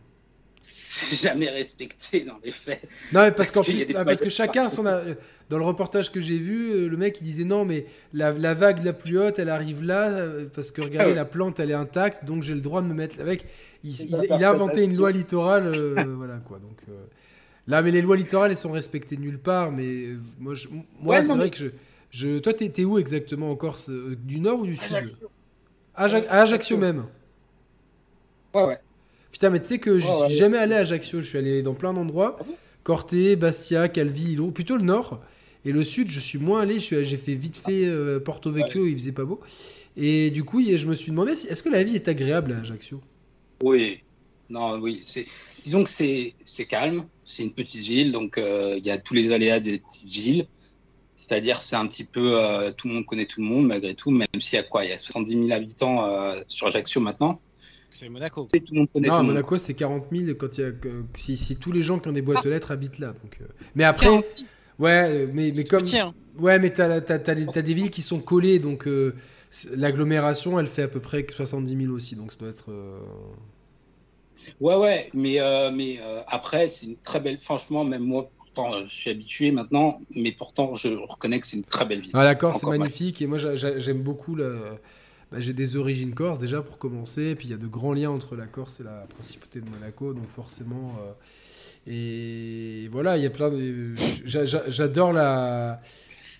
C'est 0.63 1.29
jamais 1.29 1.49
respecté 1.51 2.25
dans 2.25 2.39
les 2.43 2.51
faits. 2.53 2.83
Non, 3.13 3.23
mais 3.23 3.33
parce 3.33 3.51
parce 3.51 3.67
plus, 3.69 3.93
ah, 3.97 4.05
parce 4.05 4.21
que 4.21 4.31
chacun 4.31 4.69
son. 4.69 4.87
a- 4.87 5.03
Dans 5.51 5.59
le 5.59 5.65
reportage 5.65 6.11
que 6.11 6.21
j'ai 6.21 6.39
vu, 6.39 6.71
euh, 6.71 6.89
le 6.89 6.97
mec 6.97 7.19
il 7.21 7.25
disait 7.25 7.45
non, 7.45 7.67
mais 7.67 7.85
la, 8.15 8.31
la 8.33 8.55
vague 8.55 8.83
la 8.85 8.95
plus 8.95 9.19
haute, 9.19 9.39
elle 9.39 9.51
arrive 9.51 9.83
là, 9.85 10.09
euh, 10.09 10.47
parce 10.55 10.71
que 10.71 10.81
regardez, 10.81 11.05
Ah 11.05 11.09
ouais. 11.09 11.15
la 11.15 11.25
plante 11.27 11.61
elle 11.61 11.71
est 11.71 11.75
intacte, 11.75 12.25
donc 12.25 12.43
j'ai 12.43 12.55
le 12.55 12.61
droit 12.63 12.81
de 12.81 12.87
me 12.87 12.95
mettre 12.95 13.21
avec. 13.21 13.45
Il, 13.85 13.91
il- 13.91 14.15
a 14.45 14.51
inventé 14.51 14.85
une 14.85 14.97
loi 14.97 15.11
littorale, 15.13 15.67
euh, 15.75 15.95
voilà 16.17 16.37
quoi. 16.37 16.59
Donc 16.59 16.79
euh, 16.89 16.93
là, 17.67 17.83
mais 17.83 17.91
les 17.91 18.01
lois 18.01 18.17
littorales 18.17 18.53
elles 18.53 18.57
sont 18.57 18.73
respectées 18.73 19.17
nulle 19.19 19.39
part, 19.41 19.73
mais 19.73 20.11
moi, 20.39 20.55
je- 20.55 20.69
moi 20.69 21.17
Ouais, 21.17 21.23
c'est 21.23 21.35
vrai 21.35 21.45
mais- 21.45 21.51
que 21.51 21.57
je. 21.59 21.67
je 22.11 22.39
toi, 22.39 22.55
t'es 22.55 22.85
où 22.85 22.99
exactement 22.99 23.51
en 23.51 23.57
Corse 23.57 23.91
Du 23.91 24.41
nord 24.41 24.61
ou 24.61 24.67
du 24.67 24.77
sud? 24.77 24.95
Ajaccio. 24.95 25.29
Ajaccio 25.95 26.31
Ajaccio. 26.31 26.77
même. 26.79 27.05
Ouais, 28.55 28.65
ouais. 28.65 28.79
Putain, 29.33 29.51
mais 29.51 29.61
tu 29.61 29.67
sais 29.67 29.79
que 29.79 29.99
je 29.99 30.07
Ouais, 30.07 30.21
ouais. 30.21 30.29
suis 30.29 30.39
jamais 30.39 30.59
allé 30.59 30.75
à 30.75 30.79
Ajaccio, 30.79 31.21
je 31.21 31.27
suis 31.27 31.39
allé 31.39 31.63
dans 31.63 31.75
plein 31.75 31.93
d'endroits. 31.93 32.37
Ah 32.41 32.45
bon? 32.45 32.55
Corté, 32.85 33.37
Bastia, 33.37 33.89
Calvi, 33.89 34.33
Ilo, 34.33 34.51
plutôt 34.51 34.77
le 34.77 34.83
nord. 34.85 35.21
Et 35.65 35.73
le 35.73 35.85
sud, 35.85 36.11
je 36.11 36.21
suis 36.21 36.39
moins 36.39 36.61
allé, 36.63 36.79
j'ai 36.81 37.05
fait 37.17 37.35
vite 37.35 37.57
fait 37.57 37.87
euh, 37.87 38.19
Porto 38.21 38.51
Vecchio, 38.51 38.87
il 38.87 38.95
faisait 38.99 39.13
pas 39.13 39.25
beau. 39.25 39.41
Et 39.97 40.31
du 40.31 40.43
coup, 40.45 40.61
je 40.63 40.87
me 40.87 40.95
suis 40.95 41.11
demandé, 41.13 41.33
est-ce 41.33 41.63
que 41.63 41.69
la 41.69 41.83
vie 41.85 41.95
est 41.95 42.09
agréable 42.09 42.53
à 42.53 42.59
Ajaccio? 42.61 43.01
Oui. 43.63 44.01
Non, 44.51 44.79
oui. 44.81 44.99
C'est, 45.03 45.25
disons 45.63 45.85
que 45.85 45.91
c'est, 45.91 46.35
c'est 46.45 46.67
calme. 46.67 47.07
C'est 47.25 47.45
une 47.45 47.53
petite 47.53 47.83
ville, 47.83 48.11
donc 48.13 48.37
euh, 48.39 48.75
il 48.77 48.85
y 48.85 48.91
a 48.91 48.99
tous 48.99 49.15
les 49.15 49.31
aléas 49.31 49.61
des 49.61 49.79
petites 49.79 50.09
villes. 50.11 50.47
C'est-à-dire, 51.15 51.61
c'est 51.63 51.77
un 51.77 51.87
petit 51.87 52.05
peu, 52.05 52.33
euh, 52.43 52.73
tout 52.73 52.89
le 52.89 52.95
monde 52.95 53.07
connaît 53.07 53.27
tout 53.27 53.41
le 53.41 53.47
monde 53.47 53.67
malgré 53.69 53.95
tout, 53.95 54.11
même 54.11 54.27
s'il 54.41 54.57
y 54.57 54.59
a 54.59 54.65
quoi? 54.65 54.85
Il 54.85 54.91
y 54.91 54.93
a 54.93 54.99
70 54.99 55.45
000 55.47 55.53
habitants 55.53 56.11
sur 56.49 56.67
Ajaccio 56.67 57.01
maintenant. 57.01 57.41
C'est 57.93 58.09
Monaco. 58.09 58.49
C'est 58.51 58.61
tout 58.61 58.73
le 58.75 58.81
monde 58.81 58.89
connaît 58.93 59.09
Non, 59.09 59.19
tout. 59.21 59.25
Monaco, 59.27 59.57
c'est 59.59 59.75
40 59.75 60.07
000 60.11 60.35
quand 60.37 60.59
il 60.59 60.61
y 60.63 60.65
a, 60.65 60.71
si, 61.15 61.37
si 61.37 61.57
tous 61.57 61.71
les 61.73 61.83
gens 61.83 61.99
qui 61.99 62.09
ont 62.09 62.13
des 62.13 62.23
boîtes 62.23 62.45
aux 62.45 62.51
lettres 62.51 62.71
habitent 62.73 62.99
là. 62.99 63.09
Donc, 63.09 63.39
euh. 63.41 63.45
Mais 63.75 63.85
après, 63.85 64.09
ouais, 64.79 65.07
euh, 65.09 65.27
mais, 65.33 65.53
mais 65.55 65.65
comme. 65.65 65.83
Petit, 65.83 65.99
hein. 65.99 66.15
Ouais, 66.39 66.59
mais 66.59 66.71
t'as, 66.73 67.01
t'as, 67.03 67.19
t'as 67.19 67.35
des, 67.35 67.47
t'as 67.47 67.61
des 67.63 67.75
villes 67.75 67.91
qui 67.91 68.01
sont 68.01 68.19
collées, 68.21 68.59
donc 68.59 68.89
euh, 68.89 69.15
l'agglomération, 69.77 70.59
elle 70.59 70.67
fait 70.67 70.83
à 70.83 70.89
peu 70.89 71.01
près 71.01 71.27
70 71.31 71.77
000 71.85 71.93
aussi, 71.95 72.17
donc 72.17 72.33
ça 72.33 72.39
doit 72.39 72.49
être. 72.49 72.71
euh, 72.71 72.99
Ouais, 74.61 74.77
ouais, 74.77 75.11
mais, 75.13 75.41
euh, 75.41 75.71
mais 75.71 75.99
euh, 76.01 76.21
après, 76.27 76.69
c'est 76.69 76.87
une 76.87 76.97
très 76.97 77.21
belle. 77.21 77.39
Franchement, 77.39 77.85
même 77.85 78.03
moi, 78.03 78.31
pourtant, 78.39 78.73
je 78.89 78.93
suis 78.95 79.11
habitué 79.11 79.51
maintenant, 79.51 80.01
mais 80.17 80.33
pourtant, 80.33 80.75
je 80.75 80.89
reconnais 80.89 81.39
que 81.39 81.47
c'est 81.47 81.59
une 81.59 81.65
très 81.65 81.85
belle 81.85 82.01
ville. 82.01 82.11
Ah 82.15 82.25
d'accord, 82.25 82.55
c'est 82.55 82.65
Encore, 82.65 82.79
magnifique 82.79 83.21
et 83.21 83.27
moi 83.27 83.37
j'a- 83.39 83.55
j'a- 83.55 83.79
j'aime 83.79 84.01
beaucoup 84.03 84.35
la... 84.35 84.79
bah, 85.33 85.41
j'ai 85.41 85.53
des 85.55 85.77
origines 85.77 86.15
corse 86.15 86.39
déjà 86.39 86.61
pour 86.63 86.79
commencer, 86.79 87.23
et 87.31 87.35
puis 87.35 87.49
il 87.49 87.51
y 87.51 87.55
a 87.55 87.57
de 87.59 87.67
grands 87.67 87.95
liens 87.95 88.11
entre 88.11 88.37
la 88.37 88.47
Corse 88.47 88.81
et 88.81 88.85
la 88.85 89.07
principauté 89.17 89.61
de 89.61 89.69
Monaco, 89.71 90.13
donc 90.15 90.29
forcément 90.29 90.95
euh, 91.01 91.13
et 91.87 92.89
voilà, 92.93 93.17
il 93.17 93.23
y 93.23 93.27
a 93.27 93.31
plein 93.31 93.51
de 93.51 93.95
j'a- 94.25 94.45
j'a- 94.45 94.69
j'adore 94.69 95.13
la 95.13 95.81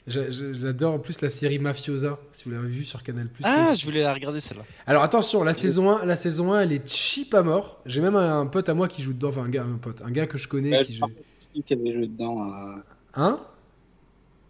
j'a- 0.07 0.31
j'a- 0.31 0.53
j'adore 0.53 0.95
en 0.95 0.99
plus 0.99 1.21
la 1.21 1.29
série 1.31 1.59
Mafiosa 1.59 2.19
si 2.33 2.45
vous 2.45 2.51
l'avez 2.53 2.69
vu 2.69 2.85
sur 2.85 3.03
Canal+. 3.03 3.29
Ah, 3.43 3.71
aussi. 3.73 3.81
je 3.81 3.87
voulais 3.87 4.03
la 4.03 4.13
regarder 4.15 4.41
celle-là. 4.41 4.65
Alors 4.87 5.03
attention, 5.03 5.43
la 5.43 5.55
saison 5.55 5.91
1, 5.91 6.05
la 6.05 6.17
saison 6.17 6.53
1, 6.53 6.61
elle 6.63 6.73
est 6.73 6.89
cheap 6.89 7.35
à 7.35 7.43
mort. 7.43 7.81
J'ai 7.87 8.01
même 8.01 8.17
un 8.17 8.47
pote 8.47 8.69
à 8.69 8.75
moi 8.75 8.87
qui 8.89 9.03
joue 9.03 9.13
dedans, 9.15 9.29
enfin 9.31 9.43
un 9.45 9.49
gars, 9.49 9.65
un 9.65 9.79
pote, 9.79 10.03
un 10.03 10.11
gars 10.11 10.27
que 10.27 10.39
je 10.39 10.47
connais 10.49 10.79
Euh, 10.79 10.83
qui 10.85 10.93
je 10.95 10.99
joue. 10.99 11.07
aussi 11.39 11.51
y 11.69 11.73
avait 11.73 11.83
des 11.83 11.93
jeux 11.93 12.07
dedans. 12.07 12.53
euh, 12.53 12.75
Hein? 13.15 13.41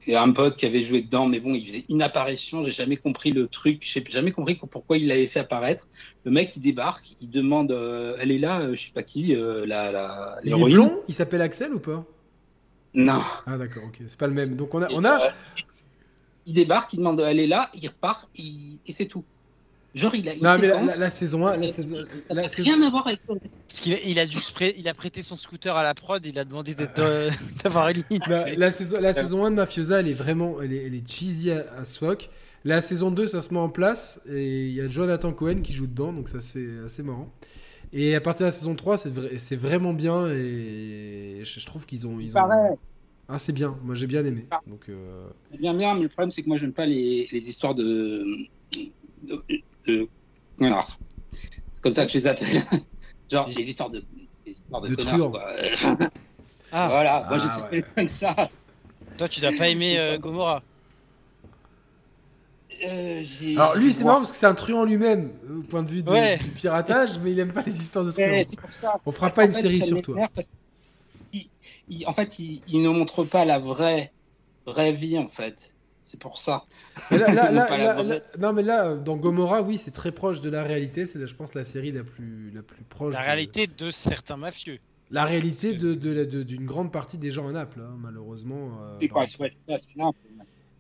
Et 0.07 0.17
un 0.17 0.33
pote 0.33 0.57
qui 0.57 0.67
avait 0.67 0.83
joué 0.83 1.03
dedans, 1.03 1.27
mais 1.27 1.39
bon, 1.41 1.55
il 1.55 1.65
faisait 1.67 1.85
une 1.89 2.03
apparition. 2.03 2.63
J'ai 2.63 2.73
jamais 2.73 2.97
compris 2.97 3.31
le 3.31 3.47
truc. 3.47 3.79
J'ai 3.83 4.03
jamais 4.11 4.33
compris 4.33 4.59
pourquoi 4.71 4.97
il 4.97 5.07
l'avait 5.07 5.27
fait 5.27 5.41
apparaître. 5.41 5.87
Le 6.25 6.31
mec, 6.31 6.57
il 6.57 6.61
débarque, 6.61 7.13
il 7.21 7.31
demande, 7.31 7.73
euh, 7.73 8.17
elle 8.21 8.31
est 8.31 8.39
là, 8.39 8.61
euh, 8.61 8.75
je 8.75 8.87
sais 8.87 8.93
pas 8.93 9.03
qui, 9.03 9.35
euh, 9.35 9.65
la, 9.67 9.93
la, 9.93 10.39
Il 10.45 10.53
est 10.53 10.65
blond 10.65 11.01
Il 11.09 11.15
s'appelle 11.15 11.43
Axel 11.43 11.73
ou 11.75 11.79
pas? 11.79 12.05
Non. 12.95 13.21
Ah 13.47 13.57
d'accord, 13.57 13.85
ok, 13.87 14.01
c'est 14.07 14.19
pas 14.19 14.27
le 14.27 14.35
même. 14.35 14.55
Donc 14.55 14.75
on 14.75 14.83
a, 14.83 14.91
Et, 14.91 14.95
on 14.95 15.05
a, 15.05 15.19
il 16.47 16.55
débarque, 16.55 16.93
il 16.93 16.99
demande, 16.99 17.21
elle 17.21 17.39
est 17.41 17.47
là, 17.47 17.71
il 17.81 17.87
repart, 17.89 18.29
il- 18.37 18.81
et 18.87 18.93
c'est 18.93 19.07
tout. 19.07 19.25
Genre, 19.95 20.15
il 20.15 20.29
a 20.29 20.35
non 20.37 20.59
mais 20.59 20.69
la, 20.69 20.75
séquence. 20.79 20.87
la- 20.99 21.05
la 21.05 21.11
saison 21.11 21.47
1, 21.47 21.57
la 21.59 21.69
saison, 21.69 21.97
la 22.31 22.47
rien 22.47 22.83
à 22.83 22.91
voir 22.91 23.07
avec 23.07 23.21
Parce 23.27 23.81
qu'il 23.81 23.93
a, 23.93 23.99
il 24.07 24.19
a 24.19 24.27
dû 24.27 24.39
il 24.79 24.89
a 24.89 24.95
prêté 24.95 25.21
son 25.21 25.37
scooter 25.37 25.77
à 25.77 25.83
la 25.83 25.93
prod, 25.93 26.25
il 26.25 26.39
a 26.39 26.45
demandé 26.45 26.75
d'être, 26.75 26.99
euh, 27.01 27.31
d'avoir 27.63 27.89
une 27.91 28.03
ligne. 28.11 28.21
la, 28.29 28.55
la 28.55 28.71
saison, 28.71 29.01
la 29.01 29.13
saison 29.13 29.45
1 29.45 29.51
de 29.51 29.57
Mafiosa, 29.57 30.01
elle 30.01 30.09
est 30.09 30.15
vraiment, 30.15 30.63
elle 30.63 30.73
est, 30.73 30.87
elle 30.87 30.95
est 30.95 31.07
cheesy 31.11 31.51
as 31.51 31.99
fuck. 31.99 32.31
La 32.65 32.81
saison 32.81 33.11
2, 33.11 33.27
ça 33.27 33.43
se 33.43 33.53
met 33.53 33.59
en 33.61 33.69
place 33.69 34.21
et 34.31 34.69
il 34.69 34.75
y 34.75 34.81
a 34.81 34.89
Jonathan 34.89 35.33
Cohen 35.33 35.61
qui 35.63 35.73
joue 35.73 35.87
dedans, 35.89 36.13
donc 36.13 36.29
ça 36.29 36.41
c'est 36.41 36.69
assez 36.85 37.03
marrant. 37.03 37.31
Et 37.93 38.15
à 38.15 38.21
partir 38.23 38.45
de 38.45 38.49
la 38.49 38.53
saison 38.53 38.75
3, 38.75 38.97
c'est 38.97 39.13
vrai- 39.13 39.37
c'est 39.37 39.57
vraiment 39.57 39.93
bien 39.93 40.27
et 40.29 41.41
je, 41.43 41.61
je 41.61 41.67
trouve 41.67 41.85
qu'ils 41.85 42.07
ont, 42.07 42.19
ils 42.19 42.31
ont... 42.31 42.41
Pareil. 42.41 42.77
Ah 43.29 43.39
c'est 43.39 43.53
bien, 43.53 43.77
moi 43.83 43.95
j'ai 43.95 44.07
bien 44.07 44.25
aimé. 44.25 44.47
Donc 44.67 44.89
euh, 44.89 45.27
C'est 45.51 45.59
bien, 45.59 45.75
bien, 45.75 45.95
mais 45.95 46.03
le 46.03 46.09
problème, 46.09 46.31
c'est 46.31 46.43
que 46.43 46.49
moi, 46.49 46.57
j'aime 46.59 46.73
pas 46.73 46.87
les, 46.87 47.29
les 47.33 47.49
histoires 47.51 47.75
de. 47.75 48.25
De, 49.87 50.09
connards. 50.59 50.99
C'est 51.31 51.83
comme 51.83 51.93
ça 51.93 52.07
que 52.07 52.13
je 52.13 52.19
les 52.19 52.27
appelle. 52.27 52.63
Genre, 53.31 53.49
les 53.49 53.71
histoires 53.71 53.91
de. 53.91 54.05
Les 54.47 54.53
histoires 54.53 54.81
de, 54.83 54.89
De 54.89 54.95
connards, 54.97 55.15
truands. 55.19 55.31
quoi. 55.31 55.47
Ah, 56.75 56.89
voilà, 56.89 57.27
moi, 57.29 57.37
je 57.37 57.45
les 57.45 57.51
ouais. 57.55 57.63
appelle 57.65 57.85
comme 57.95 58.09
ça. 58.09 58.35
toi 59.19 59.29
tu 59.29 59.41
dois 59.41 59.51
pas 59.59 59.69
aimer 59.69 59.99
euh, 59.99 60.17
Gomorrah. 60.19 60.63
Euh, 62.85 63.23
Alors 63.57 63.77
lui 63.77 63.93
c'est 63.93 64.05
marrant 64.05 64.19
parce 64.19 64.31
que 64.33 64.37
c'est 64.37 64.47
un 64.47 64.55
truand 64.55 64.85
lui-même 64.85 65.31
euh, 65.49 65.59
au 65.59 65.63
point 65.63 65.83
de 65.83 65.91
vue 65.91 66.03
de- 66.03 66.11
Ouais. 66.11 66.39
du 66.39 66.49
piratage, 66.51 67.19
mais 67.19 67.31
il 67.33 67.39
aime 67.39 67.53
pas 67.53 67.63
les 67.63 67.77
histoires 67.77 68.05
de 68.05 68.11
truands. 68.11 68.43
On 69.07 69.13
fera 69.13 69.31
pas 69.31 69.45
une 69.45 69.53
fait, 69.53 69.61
série 69.61 69.83
sur 69.83 69.99
il- 71.89 72.07
en 72.07 72.13
fait, 72.13 72.39
il, 72.39 72.63
il 72.69 72.83
ne 72.83 72.89
montre 72.89 73.25
pas 73.25 73.45
la 73.45 73.59
vraie, 73.59 74.11
vraie 74.67 74.93
vie, 74.93 75.19
en 75.19 75.27
fait. 75.27 75.75
C'est 76.03 76.19
pour 76.19 76.39
ça. 76.39 76.65
Mais 77.11 77.19
là- 77.19 77.33
là- 77.33 77.49
Non, 77.53 77.57
là- 77.57 77.65
pas 77.67 77.79
la 77.79 77.85
là- 77.85 77.95
vraie. 77.95 78.05
là- 78.05 78.21
non 78.39 78.53
mais 78.53 78.63
là 78.63 78.95
dans 78.97 79.17
Gomorrah 79.17 79.63
oui 79.63 79.79
c'est 79.79 79.91
très 79.93 80.13
proche 80.13 80.41
de 80.41 80.51
la 80.51 80.63
réalité, 80.65 81.07
c'est 81.07 81.25
je 81.27 81.35
pense 81.35 81.55
la 81.55 81.65
série 81.65 81.93
la 81.93 82.05
plus 82.05 82.51
la 82.55 82.63
plus 82.63 82.83
proche. 82.85 83.15
La 83.15 83.21
de- 83.21 83.27
réalité 83.27 83.67
de 83.67 83.91
certains 83.91 84.37
mafieux. 84.37 84.79
La 85.11 85.25
réalité 85.25 85.75
de 85.75 85.95
de 85.95 86.25
de- 86.25 86.43
d'une 86.43 86.65
grande 86.67 86.91
partie 86.91 87.19
des 87.19 87.31
gens 87.31 87.47
à 87.49 87.53
Naples 87.53 87.81
hein, 87.83 87.97
malheureusement. 88.01 88.79
euh, 88.83 88.97
C'est 89.01 89.09
quoi 89.09 89.27
C'est 89.27 89.39
ouais, 89.41 89.51
c'est 89.51 89.63
ça, 89.73 89.79
c'est 89.79 89.95
simple. 89.97 90.19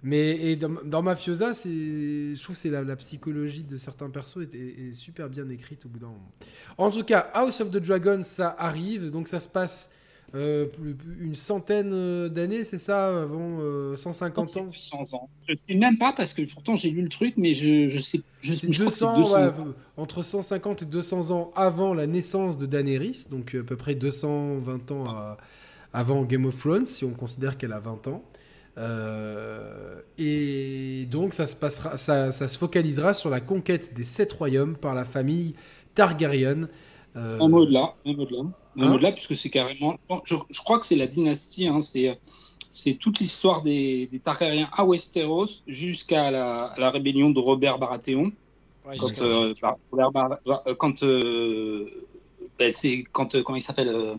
Mais 0.05 0.31
et 0.51 0.57
dans, 0.57 0.83
dans 0.85 1.01
Mafiosa, 1.01 1.55
c'est, 1.55 1.69
je 1.69 2.43
trouve 2.43 2.57
que 2.57 2.61
c'est 2.63 2.71
la, 2.71 2.83
la 2.83 2.97
psychologie 2.97 3.63
de 3.63 3.77
certains 3.77 4.11
persos 4.11 4.39
est, 4.43 4.53
est- 4.53 4.89
est 4.89 4.93
super 4.95 5.29
bien 5.29 5.49
écrite 5.49 5.87
au 5.87 5.89
bout 5.89 6.01
d'un 6.01 6.07
moment. 6.09 6.33
En 6.77 6.91
tout 6.91 7.05
cas, 7.05 7.31
House 7.35 7.61
of 7.61 7.71
the 7.71 7.77
Dragon, 7.77 8.21
ça 8.25 8.57
arrive, 8.59 9.13
donc 9.13 9.29
ça 9.29 9.39
se 9.39 9.49
passe 9.49 9.91
euh, 10.35 10.67
plus- 10.67 10.95
plus- 10.95 11.25
une 11.25 11.35
centaine 11.35 11.91
euh, 11.93 12.29
d'années, 12.29 12.65
c'est 12.65 12.79
ça, 12.79 13.23
avant 13.23 13.59
euh, 13.61 13.97
150 13.97 14.49
C'est 14.49 14.61
ans. 14.61 14.65
200 14.67 15.15
ans. 15.17 15.29
Je 15.49 15.55
sais 15.57 15.75
même 15.75 15.99
pas 15.99 16.13
parce 16.13 16.33
que 16.35 16.43
pourtant 16.51 16.75
j'ai 16.77 16.91
lu 16.91 17.03
le 17.03 17.09
truc, 17.09 17.35
mais 17.37 17.55
je, 17.55 17.89
je 17.89 17.99
sais. 17.99 18.21
Je, 18.41 18.55
je 18.55 18.67
crois 18.81 18.91
que 18.91 18.97
c'est 18.99 19.05
200, 19.05 19.17
200. 19.19 19.35
ouais, 19.35 19.43
euh, 19.43 19.73
entre 19.97 20.23
150 20.23 20.83
et 20.83 20.87
200 20.87 21.31
ans 21.33 21.53
avant 21.55 21.93
la 21.95 22.07
naissance 22.07 22.57
de 22.59 22.67
Daenerys, 22.67 23.27
donc 23.31 23.55
euh, 23.55 23.61
à 23.61 23.65
peu 23.65 23.77
près 23.77 23.95
220 23.95 24.91
ans 24.93 25.05
à- 25.09 25.37
avant 25.93 26.25
Game 26.25 26.47
of 26.47 26.59
Thrones, 26.59 26.87
si 26.87 27.05
on 27.05 27.13
considère 27.13 27.59
qu'elle 27.59 27.73
a 27.75 27.79
20 27.81 28.07
ans. 28.09 28.23
Euh, 28.79 30.01
et 30.19 31.07
donc 31.11 31.35
ça 31.35 31.47
se 31.47 31.55
passera, 31.57 31.97
ça, 31.97 32.31
ça 32.31 32.49
se 32.49 32.57
focalisera 32.57 33.13
sur 33.13 33.29
la 33.31 33.41
conquête 33.41 33.93
des 33.95 34.05
sept 34.05 34.33
royaumes 34.33 34.77
par 34.77 34.95
la 34.95 35.05
famille 35.05 35.55
Targaryen. 35.95 36.69
Euh, 37.17 37.39
Même 37.39 37.55
au-delà, 37.55 37.95
même 38.07 38.19
au-delà, 38.21 38.43
même 38.43 38.53
Hein 38.89 38.95
au-delà, 38.95 39.13
puisque 39.13 39.37
c'est 39.37 39.51
carrément. 39.51 39.97
Je, 40.25 40.37
je 40.51 40.61
crois 40.61 40.79
que 40.79 40.87
c'est 40.87 40.97
la 40.97 41.07
dynastie, 41.07 41.67
hein, 41.67 41.81
c'est 41.83 42.19
c'est 42.71 42.95
toute 42.95 43.19
l'histoire 43.21 43.61
des, 43.61 44.07
des 44.07 44.19
Targaryens 44.21 44.71
à 44.73 44.87
Westeros 44.87 45.47
jusqu'à 45.67 46.31
la, 46.31 46.65
à 46.69 46.81
la 46.81 46.91
rébellion 46.91 47.29
de 47.31 47.39
Robert 47.39 47.79
Baratheon. 47.79 48.33
Ouais, 48.87 48.97
Quand, 48.97 49.21
euh, 49.21 49.53
Robert 49.91 50.11
Bar- 50.11 50.39
euh, 50.67 50.75
quand 50.75 51.03
euh, 51.03 51.87
c'est 52.73 53.05
quand 53.13 53.35
euh, 53.35 53.43
comment 53.43 53.57
il 53.57 53.63
s'appelle 53.63 53.89
euh, 53.89 54.17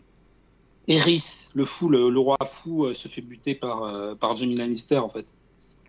Eris, 0.86 1.48
le 1.54 1.64
fou, 1.64 1.88
le, 1.88 2.10
le 2.10 2.20
roi 2.20 2.36
fou, 2.46 2.84
euh, 2.84 2.94
se 2.94 3.08
fait 3.08 3.22
buter 3.22 3.54
par 3.54 3.82
euh, 3.82 4.14
par 4.14 4.36
Jaime 4.36 4.56
Lannister 4.56 4.98
en 4.98 5.08
fait, 5.08 5.34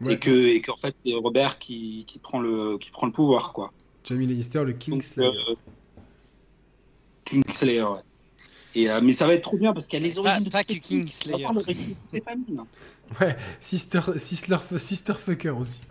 Ouais. 0.01 0.13
et 0.13 0.19
que 0.19 0.29
et 0.29 0.61
qu'en 0.61 0.75
fait 0.75 0.95
c'est 1.05 1.13
Robert 1.13 1.57
qui, 1.59 2.03
qui 2.05 2.19
prend 2.19 2.39
le 2.41 2.77
qui 2.79 2.89
prend 2.91 3.05
le 3.07 3.13
pouvoir 3.13 3.53
quoi. 3.53 3.69
Jamie 4.03 4.25
Lannister, 4.27 4.63
le 4.63 4.73
Donc, 4.73 4.81
Kingslayer. 4.81 5.29
euh, 5.49 5.55
Kingslayer, 7.25 7.81
ouais. 7.83 7.99
Et, 8.75 8.89
euh, 8.89 8.99
mais 9.01 9.13
ça 9.13 9.25
va 9.27 9.33
être 9.33 9.41
trop 9.43 9.57
bien 9.57 9.73
parce 9.73 9.87
qu'il 9.87 9.99
y 9.99 10.03
a 10.03 10.07
les 10.07 10.13
Pas, 10.15 10.19
origines 10.21 10.43
de 10.43 10.49
pas. 10.49 10.63
Kingslayer. 10.63 11.47
De 11.47 11.73
les 12.13 12.21
familles, 12.21 12.57
hein. 12.59 12.67
Ouais, 13.21 13.37
Sister, 13.59 13.99
Sister, 14.17 14.57
Sister 14.77 15.13
Fucker 15.13 15.51
aussi. 15.51 15.83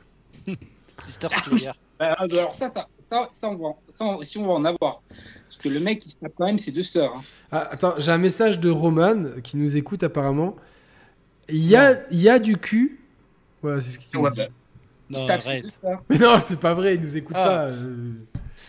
Sister 1.02 1.28
Slayer. 1.44 1.70
Euh, 2.02 2.12
alors 2.18 2.54
ça, 2.54 2.68
ça, 2.70 2.86
ça, 3.06 3.28
ça, 3.32 3.48
on 3.48 3.54
va, 3.56 3.68
ça, 3.88 4.04
on- 4.04 4.22
si 4.22 4.36
on 4.38 4.46
va 4.46 4.52
en 4.54 4.64
avoir. 4.64 5.00
Parce 5.08 5.58
que 5.62 5.68
le 5.68 5.80
mec, 5.80 6.04
il 6.04 6.10
se 6.10 6.16
tape 6.18 6.32
quand 6.36 6.46
même 6.46 6.58
ses 6.58 6.72
deux 6.72 6.82
sœurs. 6.82 7.14
hein. 7.16 7.22
Ah, 7.52 7.68
attends, 7.70 7.94
j'ai 7.98 8.10
un 8.10 8.18
message 8.18 8.58
de 8.60 8.68
Roman 8.68 9.24
qui 9.42 9.56
nous 9.56 9.76
écoute 9.76 10.02
apparemment. 10.02 10.56
Il 11.48 11.64
y 11.66 11.76
a, 11.76 12.02
il 12.10 12.20
y 12.20 12.28
a 12.28 12.38
du 12.38 12.56
cul. 12.58 13.00
Voilà, 13.62 13.80
c'est 13.80 13.90
ce 13.92 13.98
qu'il 14.00 14.18
Ouais, 14.18 14.30
dit. 14.32 14.38
bah, 14.38 14.46
il 15.10 15.16
se 15.16 15.20
Non, 15.22 15.26
tape 15.28 15.40
ses 15.42 15.48
arrête. 15.48 15.62
deux 15.64 15.70
sœurs. 15.70 16.02
Mais 16.08 16.18
non, 16.18 16.36
c'est 16.44 16.58
pas 16.58 16.74
vrai, 16.74 16.96
il 16.96 17.00
nous 17.00 17.16
écoute 17.16 17.36
Ah. 17.38 17.46
pas. 17.46 17.64
euh. 17.68 18.12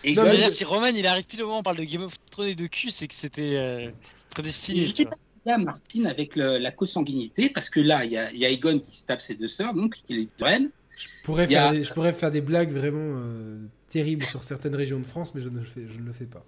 Et 0.04 0.14
Non, 0.14 0.22
mais 0.24 0.36
je- 0.36 0.48
si 0.50 0.64
Roman 0.64 0.86
il 0.86 1.06
arrive 1.06 1.24
pile 1.24 1.42
au 1.42 1.46
moment 1.46 1.56
où 1.58 1.60
on 1.60 1.62
parle 1.62 1.78
de 1.78 1.84
Game 1.84 2.02
of 2.02 2.14
Thrones 2.30 2.48
et 2.48 2.54
de 2.54 2.66
cul, 2.66 2.90
c'est 2.90 3.08
que 3.08 3.14
c'était 3.14 3.54
euh, 3.56 3.90
prédestiné. 4.30 4.80
je 4.80 5.02
pas 5.04 5.16
là, 5.44 5.58
Martine, 5.58 6.06
avec 6.06 6.34
le- 6.36 6.58
la 6.58 6.70
consanguinité, 6.72 7.48
parce 7.50 7.70
que 7.70 7.80
là, 7.80 8.04
il 8.04 8.12
y 8.12 8.16
a, 8.18 8.32
y 8.32 8.44
a 8.44 8.50
Aegon 8.50 8.78
qui 8.80 8.98
se 8.98 9.06
tape 9.06 9.20
ses 9.22 9.34
deux 9.34 9.48
sœurs, 9.48 9.74
donc 9.74 9.94
qui 10.04 10.14
les 10.14 10.28
reine. 10.44 10.70
Je 10.98 11.06
pourrais, 11.24 11.44
a- 11.44 11.48
faire 11.48 11.72
des, 11.72 11.82
je 11.82 11.92
pourrais 11.92 12.12
faire 12.12 12.30
des 12.32 12.40
blagues 12.40 12.72
vraiment 12.72 12.98
euh, 13.22 13.58
terribles 13.90 14.24
sur 14.24 14.42
certaines 14.42 14.74
régions 14.74 14.98
de 14.98 15.06
France, 15.06 15.34
mais 15.34 15.40
je 15.40 15.48
ne 15.48 15.58
le 15.58 15.64
fais, 15.64 15.82
je 15.92 15.98
ne 16.00 16.06
le 16.06 16.12
fais 16.12 16.24
pas. 16.24 16.44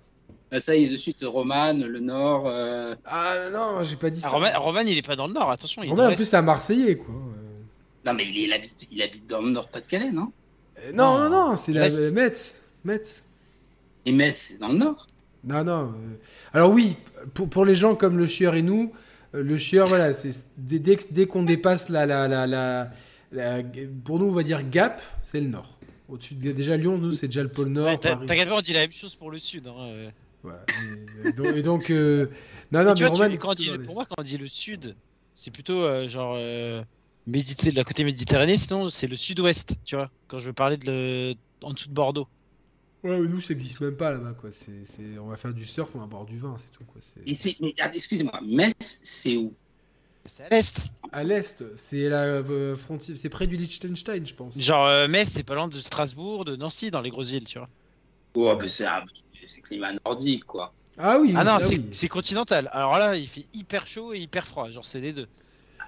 Là, 0.51 0.61
ça 0.63 0.75
y 0.75 0.85
est, 0.85 0.89
de 0.89 0.97
suite, 0.97 1.23
Roman, 1.23 1.75
le 1.75 2.01
Nord. 2.01 2.47
euh, 2.47 2.95
Ah 3.05 3.49
non, 3.53 3.85
j'ai 3.85 3.97
pas 3.97 4.09
dit 4.11 4.21
Ah, 4.25 4.29
ça. 4.29 4.35
Roman, 4.35 4.49
Roman, 4.57 4.81
il 4.81 4.97
est 4.97 5.03
pas 5.07 5.15
dans 5.17 5.27
le 5.27 5.35
nord, 5.35 5.51
attention. 5.51 5.83
Il 5.83 5.89
est 5.89 5.91
Roman, 5.91 6.07
en 6.09 6.15
plus, 6.15 6.25
c'est 6.25 6.37
un 6.37 6.43
Marseillais, 6.43 6.97
quoi. 6.97 7.15
Euh, 7.15 7.63
Non, 8.07 8.15
mais 8.15 8.25
il, 8.27 8.39
est- 8.39 8.43
il 8.45 8.53
habite, 8.55 8.87
il 8.91 9.03
habite 9.03 9.27
dans 9.29 9.43
le 9.43 9.51
Nord-Pas-de-Calais, 9.51 10.11
non? 10.11 10.33
Euh, 10.79 10.93
non, 10.93 11.19
non, 11.19 11.29
Non. 11.31 11.49
non, 11.51 11.57
c'est 11.57 11.73
la 11.73 11.89
Metz. 12.11 12.63
Metz. 12.85 13.25
Et 14.07 14.13
Metz, 14.13 14.37
c'est 14.37 14.59
dans 14.59 14.69
le 14.69 14.79
Nord. 14.79 15.07
Non, 15.45 15.65
non. 15.65 15.93
euh, 15.95 16.17
Alors 16.53 16.71
oui, 16.73 16.97
pour, 17.35 17.49
pour 17.49 17.65
les 17.65 17.75
gens 17.75 17.95
comme 17.95 18.17
le 18.19 18.27
chieur 18.27 18.55
et 18.55 18.63
nous, 18.63 18.93
euh, 19.35 19.43
le 19.43 19.57
chieur, 19.57 19.87
voilà, 19.87 20.13
c'est 20.13 20.31
dès, 20.57 20.79
dès, 20.79 20.99
dès 21.11 21.27
qu'on 21.27 21.43
dépasse 21.43 21.89
la, 21.89 22.07
la, 22.07 22.27
la, 22.29 22.47
la, 22.47 22.91
la- 23.33 23.63
pour 24.05 24.19
nous, 24.19 24.27
on 24.27 24.33
va 24.33 24.43
dire 24.43 24.69
Gap, 24.69 25.01
c'est 25.23 25.41
le 25.41 25.49
nord. 25.49 25.79
Au-dessus 26.09 26.35
de 26.35 26.53
déjà 26.53 26.77
Lyon, 26.77 26.97
nous, 26.99 27.13
c'est 27.13 27.27
déjà 27.27 27.43
le 27.43 27.51
pôle 27.51 27.69
nord. 27.69 27.87
Ouais. 27.87 27.99
T'inquiète 27.99 28.49
pas, 28.49 28.57
on 28.57 28.61
dit 28.63 28.73
la 28.73 28.81
même 28.81 28.93
chose 28.93 29.15
pour 29.15 29.31
le 29.31 29.39
sud. 29.39 29.67
Hein. 29.67 30.11
Voilà, 30.43 30.65
et, 31.25 31.29
et 31.29 31.33
donc, 31.33 31.57
et 31.57 31.63
donc, 31.63 31.91
euh, 31.91 32.27
non, 32.73 32.81
non, 32.85 32.95
Mais 32.95 33.01
mais 33.01 33.09
vois, 33.09 33.27
Roman, 33.27 33.37
quand 33.37 33.55
dit 33.55 33.71
pour 33.85 33.95
moi, 33.95 34.07
quand 34.07 34.15
on 34.19 34.23
dit 34.23 34.39
le 34.39 34.49
sud, 34.49 34.95
c'est 35.35 35.51
plutôt 35.51 35.83
euh, 35.83 36.09
genre 36.09 36.35
euh, 36.39 36.83
Médité, 37.27 37.71
de 37.71 37.77
la 37.77 37.85
côté 37.85 38.05
méditerranée. 38.05 38.57
Sinon, 38.57 38.89
c'est 38.89 39.07
le 39.07 39.17
sud-ouest, 39.17 39.75
tu 39.85 39.97
vois. 39.97 40.11
Quand 40.29 40.39
je 40.39 40.47
veux 40.47 40.53
parler 40.55 40.79
de 40.79 40.87
le... 40.87 41.35
en 41.63 41.73
dessous 41.73 41.89
de 41.91 41.95
Bordeaux. 41.95 42.27
Ouais, 43.05 43.19
mais 43.21 43.29
nous, 43.29 43.41
ça 43.41 43.55
n'existe 43.55 43.81
même 43.81 43.97
pas 43.97 44.11
là-bas, 44.11 44.35
quoi. 44.35 44.51
C'est, 44.51 44.85
c'est- 44.85 45.19
on 45.19 45.29
va 45.29 45.37
faire 45.37 45.55
du 45.55 45.65
surf, 45.65 45.91
on 45.95 46.01
va 46.01 46.07
boire 46.07 46.25
du 46.25 46.37
vin, 46.39 46.57
c'est 46.59 46.73
tout, 46.73 46.85
quoi. 46.85 47.01
C'est... 47.01 47.21
Et 47.27 47.35
c'est, 47.35 47.57
mais, 47.61 47.75
ah, 47.81 47.91
excusez-moi, 47.95 48.41
Metz, 48.45 48.75
c'est 49.05 49.37
où? 49.37 49.53
C'est 50.27 50.45
à 50.45 50.49
l'est. 50.51 50.91
À 51.13 51.25
l'est, 51.25 51.65
c'est 51.77 52.09
la 52.09 52.23
euh, 52.25 52.75
frontière, 52.75 53.17
c'est 53.17 53.29
près 53.29 53.47
du 53.47 53.57
Liechtenstein, 53.57 54.27
je 54.27 54.35
pense. 54.35 54.59
Genre 54.59 54.87
euh, 54.87 55.09
Metz, 55.09 55.29
c'est 55.33 55.43
pas 55.45 55.55
loin 55.55 55.69
de 55.69 55.79
Strasbourg, 55.81 56.45
de 56.45 56.57
Nancy, 56.57 56.91
dans 56.91 57.01
les 57.01 57.11
grosses 57.11 57.31
villes, 57.31 57.45
tu 57.45 57.59
vois. 57.59 57.69
Oh, 58.35 58.59
mais 58.61 58.69
c'est, 58.69 58.87
c'est 59.47 59.61
climat 59.63 59.93
nordique, 60.05 60.45
quoi. 60.45 60.75
Ah 60.99 61.19
oui, 61.19 61.33
ah 61.37 61.45
non, 61.45 61.59
ça, 61.59 61.67
c'est 61.67 61.79
oui. 61.79 61.87
c'est 61.93 62.09
continental. 62.09 62.69
Alors 62.73 62.99
là, 62.99 63.17
il 63.17 63.29
fait 63.29 63.47
hyper 63.55 63.87
chaud 63.87 64.13
et 64.13 64.19
hyper 64.19 64.47
froid. 64.47 64.69
Genre, 64.71 64.85
c'est 64.85 65.01
les 65.01 65.13
deux. 65.13 65.29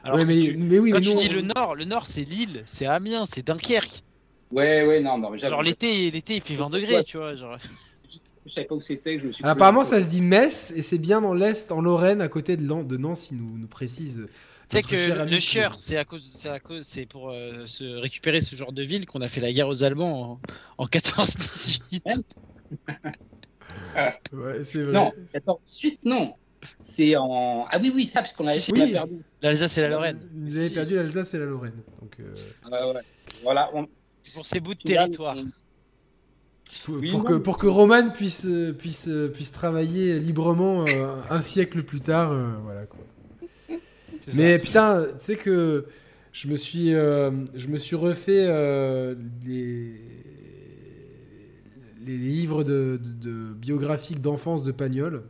Alors 0.05 0.17
Ouais, 0.17 0.25
mais, 0.25 0.39
tu- 0.39 0.57
mais 0.57 0.79
oui, 0.79 0.93
quand 0.93 0.99
mais 1.01 1.05
tu 1.05 1.15
dis 1.15 1.29
on- 1.29 1.33
le 1.35 1.43
nord, 1.43 1.75
le 1.75 1.85
nord, 1.85 2.07
c'est 2.07 2.23
Lille, 2.25 2.63
c'est 2.65 2.87
Amiens, 2.87 3.27
c'est 3.27 3.45
Dunkerque. 3.47 4.03
Ouais, 4.51 4.85
ouais, 4.87 5.01
non, 5.01 5.19
non, 5.19 5.31
mais. 5.31 5.39
Genre 5.39 5.63
l'été, 5.63 6.11
l'été, 6.11 6.37
il 6.37 6.41
fait 6.43 6.55
20 6.55 6.71
degrés, 6.71 7.05
tu 7.05 7.17
vois. 7.19 7.35
Genre. 7.35 7.57
Je 8.47 8.51
savais 8.51 8.67
pas 8.67 8.75
où 8.75 8.81
c'était, 8.81 9.17
que 9.17 9.23
je 9.23 9.27
me 9.29 9.33
suis. 9.33 9.45
Alors, 9.45 9.53
apparemment, 9.55 9.85
ça 9.85 10.01
se 10.01 10.07
dit 10.09 10.23
Metz, 10.23 10.73
et 10.75 10.83
c'est 10.83 10.99
bien 10.99 11.21
dans 11.21 11.35
l'est, 11.35 11.71
en 11.73 11.81
Lorraine, 11.83 12.21
à 12.23 12.29
côté 12.29 12.57
de, 12.57 12.67
Lan- 12.67 12.83
de 12.85 12.97
Nancy, 12.97 13.35
nous, 13.35 13.59
nous 13.59 13.67
précise. 13.69 14.27
Tu 14.71 14.77
sais 14.77 14.83
que 14.83 15.25
le, 15.29 15.39
chieur, 15.41 15.77
c'est 15.79 15.97
à 15.97 16.05
cause, 16.05 16.33
c'est 16.37 16.49
à 16.49 16.59
cause, 16.61 16.87
c'est 16.87 17.05
pour 17.05 17.31
euh, 17.31 17.67
se 17.67 17.85
récupérer 17.85 18.41
ce 18.41 18.55
genre 18.57 18.73
de 18.73 18.83
ville 18.83 19.05
qu'on 19.05 19.21
a 19.21 19.29
fait 19.29 19.41
la 19.41 19.53
guerre 19.53 19.69
aux 19.69 19.83
Allemands 19.85 20.41
en, 20.79 20.85
en 20.85 20.87
14-18. 20.87 22.01
Ouais, 24.33 24.63
c'est 24.65 24.81
vrai. 24.83 24.93
Non, 24.93 25.13
14 25.33 25.61
suite, 25.61 26.01
non. 26.05 26.35
C'est 26.81 27.17
en. 27.17 27.67
Ah 27.71 27.79
oui, 27.81 27.91
oui, 27.95 28.05
ça, 28.05 28.21
parce 28.21 28.33
qu'on 28.33 28.47
avait 28.47 28.61
Oui. 28.73 28.81
on 28.83 28.89
a 28.89 28.93
perdu. 28.93 29.15
L'Alsace 29.43 29.79
et 29.79 29.81
la 29.83 29.89
Lorraine. 29.89 30.21
Vous 30.35 30.57
avez 30.57 30.71
perdu 30.71 30.95
l'Alsace 30.95 31.35
et 31.35 31.39
la 31.39 31.47
Lorraine. 31.47 31.83
Donc, 32.01 32.17
euh, 32.21 32.35
Ouais, 32.71 32.95
ouais. 32.95 33.01
Voilà. 33.43 33.71
on- 33.75 33.89
pour 34.35 34.47
ces 34.47 34.61
bouts 34.61 34.75
de 34.75 34.81
territoire. 34.81 35.37
on- 35.39 35.51
pour, 36.85 36.95
Oui, 36.97 37.11
pour 37.11 37.19
non, 37.21 37.25
que, 37.25 37.35
pour 37.35 37.59
que 37.59 37.67
Roman 37.67 38.11
puisse, 38.11 38.45
euh, 38.47 38.73
puisse, 38.73 39.09
euh, 39.09 39.29
puisse 39.29 39.51
travailler 39.51 40.19
librement 40.21 40.85
euh, 40.87 41.17
un 41.29 41.41
siècle 41.41 41.83
plus 41.83 42.01
tard. 42.01 42.31
euh, 42.33 42.53
voilà, 42.63 42.87
quoi. 42.87 43.01
Ça. 44.21 44.31
Mais 44.37 44.59
putain, 44.59 45.07
tu 45.19 45.25
sais 45.25 45.37
que 45.37 45.87
je 46.33 46.47
me 46.49 46.55
suis, 46.57 46.95
euh, 46.95 47.31
je 47.55 47.67
me 47.69 47.77
suis 47.77 47.97
refait 47.97 48.45
euh, 48.47 49.17
les, 49.45 49.95
les 52.07 52.17
livres 52.19 52.63
de, 52.63 53.01
de- 53.03 53.31
de 53.31 53.53
biographiques 53.55 54.21
d'enfance 54.21 54.63
de 54.63 54.71
Pagnol. 54.73 55.25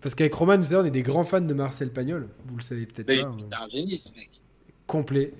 Parce 0.00 0.14
qu'avec 0.14 0.34
Roman, 0.34 0.56
vous 0.58 0.62
savez, 0.64 0.82
on 0.82 0.84
est 0.86 0.90
des 0.92 1.02
grands 1.02 1.24
fans 1.24 1.40
de 1.40 1.54
Marcel 1.54 1.90
Pagnol. 1.90 2.28
Vous 2.46 2.56
le 2.56 2.62
savez 2.62 2.86
peut-être 2.86 3.06
pas. 3.06 3.14
c'est 3.14 3.24
euh, 3.24 3.58
un 3.64 3.68
génie, 3.68 3.98
ce 3.98 4.14
mec. 4.14 4.28
complet. 4.86 5.32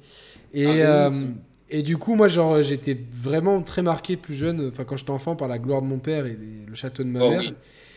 Et, 0.54 0.82
Ah, 0.82 1.06
euh, 1.06 1.10
oui, 1.12 1.30
et 1.70 1.82
du 1.82 1.96
coup, 1.98 2.14
moi, 2.14 2.28
genre, 2.28 2.62
j'étais 2.62 2.98
vraiment 3.12 3.60
très 3.62 3.82
marqué 3.82 4.16
plus 4.16 4.34
jeune, 4.34 4.68
enfin, 4.68 4.84
quand 4.84 4.96
j'étais 4.96 5.10
enfant, 5.10 5.36
par 5.36 5.48
la 5.48 5.58
gloire 5.58 5.82
de 5.82 5.86
mon 5.88 5.98
père 5.98 6.26
et 6.26 6.30
les- 6.40 6.66
le 6.66 6.74
château 6.74 7.02
de 7.04 7.08
ma 7.08 7.20
Oh 7.22 7.30
mère. 7.30 7.40
oui. 7.40 7.54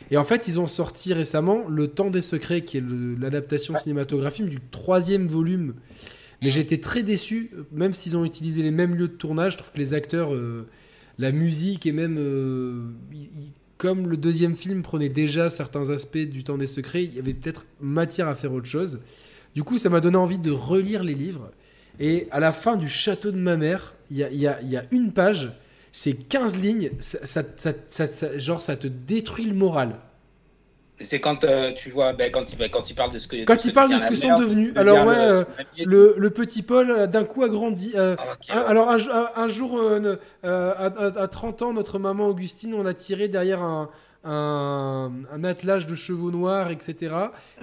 Et 0.09 0.17
en 0.17 0.23
fait, 0.25 0.47
ils 0.49 0.59
ont 0.59 0.67
sorti 0.67 1.13
récemment 1.13 1.65
Le 1.69 1.87
Temps 1.87 2.09
des 2.09 2.19
Secrets, 2.21 2.63
qui 2.65 2.77
est 2.77 2.83
l'adaptation 3.19 3.77
cinématographique 3.77 4.47
du 4.49 4.59
troisième 4.71 5.27
volume. 5.27 5.75
Mais 6.41 6.49
j'étais 6.49 6.79
très 6.79 7.03
déçu, 7.03 7.51
même 7.71 7.93
s'ils 7.93 8.17
ont 8.17 8.25
utilisé 8.25 8.61
les 8.63 8.71
mêmes 8.71 8.95
lieux 8.95 9.07
de 9.07 9.13
tournage. 9.13 9.53
Je 9.53 9.57
trouve 9.59 9.71
que 9.71 9.77
les 9.77 9.93
acteurs, 9.93 10.33
euh, 10.33 10.67
la 11.17 11.31
musique 11.31 11.85
et 11.85 11.91
même. 11.93 12.17
euh, 12.17 12.81
comme 13.77 14.07
le 14.07 14.17
deuxième 14.17 14.55
film 14.55 14.83
prenait 14.83 15.09
déjà 15.09 15.49
certains 15.49 15.89
aspects 15.89 16.17
du 16.17 16.43
Temps 16.43 16.57
des 16.57 16.67
Secrets, 16.67 17.03
il 17.05 17.15
y 17.15 17.19
avait 17.19 17.33
peut-être 17.33 17.65
matière 17.79 18.27
à 18.27 18.35
faire 18.35 18.53
autre 18.53 18.67
chose. 18.67 18.99
Du 19.55 19.63
coup, 19.63 19.77
ça 19.79 19.89
m'a 19.89 20.01
donné 20.01 20.17
envie 20.17 20.37
de 20.37 20.51
relire 20.51 21.03
les 21.03 21.15
livres. 21.15 21.51
Et 21.99 22.27
à 22.31 22.39
la 22.39 22.51
fin 22.51 22.75
du 22.77 22.89
château 22.89 23.31
de 23.31 23.37
ma 23.37 23.57
mère, 23.57 23.93
il 24.09 24.17
y 24.17 24.23
a, 24.23 24.29
y 24.31 24.47
a- 24.47 24.61
y 24.61 24.77
a 24.77 24.83
une 24.91 25.11
page, 25.11 25.51
c'est 25.91 26.13
15 26.13 26.55
lignes, 26.57 26.91
ça, 26.99 27.41
genre 28.37 28.61
ça 28.61 28.75
te 28.75 28.87
détruit 28.87 29.45
le 29.45 29.53
moral. 29.53 29.95
C'est 31.03 31.19
quand 31.19 31.43
euh, 31.45 31.71
tu 31.73 31.89
vois, 31.89 32.13
ben, 32.13 32.31
quand, 32.31 32.53
il, 32.53 32.59
ben, 32.59 32.69
quand 32.69 32.89
il 32.91 32.93
parle 32.93 33.11
de 33.11 33.17
ce 33.17 33.27
que. 33.27 33.43
Quand 33.45 33.65
il 33.65 33.73
parle 33.73 33.91
de 33.91 33.97
ce 33.97 34.05
que 34.05 34.13
sont 34.13 34.37
devenus. 34.37 34.71
Alors 34.75 35.07
ouais, 35.07 35.15
euh, 35.17 35.43
le, 35.83 36.13
le 36.15 36.29
petit 36.29 36.61
Paul 36.61 36.91
euh, 36.91 37.07
d'un 37.07 37.23
coup 37.23 37.43
a 37.43 37.49
grandi. 37.49 37.93
euh, 37.95 38.15
un- 38.49 38.59
alors 38.59 38.89
un, 38.89 39.47
jour, 39.47 39.81
à, 40.43 40.47
à- 40.49 41.19
à 41.21 41.27
30 41.27 41.63
ans, 41.63 41.73
notre 41.73 41.97
maman 41.97 42.27
Augustine, 42.27 42.75
on 42.75 42.83
l'a 42.83 42.93
tiré 42.93 43.27
derrière 43.29 43.63
un, 43.63 43.89
un, 44.23 45.11
un 45.31 45.43
attelage 45.43 45.87
de 45.87 45.95
chevaux 45.95 46.31
noirs, 46.31 46.69
etc. 46.71 47.15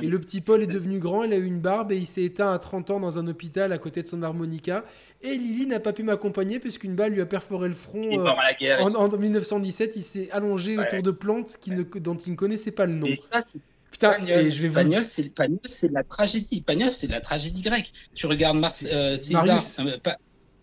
Et 0.03 0.07
le 0.07 0.19
petit 0.19 0.41
Paul 0.41 0.63
est 0.63 0.67
devenu 0.67 0.99
grand, 0.99 1.23
il 1.25 1.33
a 1.33 1.37
eu 1.37 1.45
une 1.47 1.61
barbe 1.61 1.93
et 1.93 1.97
il 1.97 2.07
s'est 2.07 2.25
éteint 2.25 2.53
à 2.53 2.59
30 2.59 2.91
ans 2.91 3.01
dans 3.01 3.19
un 3.19 3.27
hôpital 3.27 3.73
à 3.73 3.79
côté 3.79 4.03
de 4.03 4.09
son 4.09 4.23
harmonica. 4.23 4.85
Et 5.23 5.35
Lily 5.37 5.67
n'a 5.67 5.81
pas 5.81 5.93
pu 5.93 6.03
m'accompagner 6.03 6.59
puisqu'une 6.61 6.95
balle 6.95 7.13
lui 7.13 7.21
a 7.21 7.27
perforé 7.27 7.69
le 7.69 7.75
front. 7.75 8.03
Euh, 8.19 8.25
à 8.25 8.45
la 8.45 8.55
guerre. 8.55 8.85
en, 8.85 8.95
en 8.95 9.17
1917, 9.17 9.97
il 9.97 10.03
s'est 10.03 10.29
allongé 10.33 10.77
Ouais. 10.79 10.87
autour 10.87 11.03
de 11.03 11.11
plantes 11.11 11.59
ne- 11.67 11.83
dont 11.83 12.17
il 12.17 12.33
ne 12.33 12.37
connaissait 12.37 12.71
pas 12.73 12.87
le 12.87 12.95
nom. 12.95 13.07
Et 13.07 13.17
ça, 13.17 13.43
c'est 13.47 13.61
Putain, 13.91 14.11
Pagnol. 14.13 14.31
et 14.41 14.51
je 14.51 14.61
vais 14.63 14.69
vous 14.69 14.75
Pagnol, 14.75 15.05
c'est 15.05 15.35
Pagnol, 15.35 15.59
c'est 15.65 15.89
de 15.89 15.95
la 15.95 16.03
tragédie. 16.05 16.61
Pagnol, 16.61 16.91
c'est 16.91 17.07
de 17.07 17.13
la 17.13 17.21
tragédie 17.23 17.63
grecque. 17.63 17.91
Tu 18.15 18.27
regardes 18.27 18.59
Mar 18.59 18.73
C'est- 18.75 18.93
euh, 18.93 19.17
César, 19.17 19.63
euh, 19.81 19.97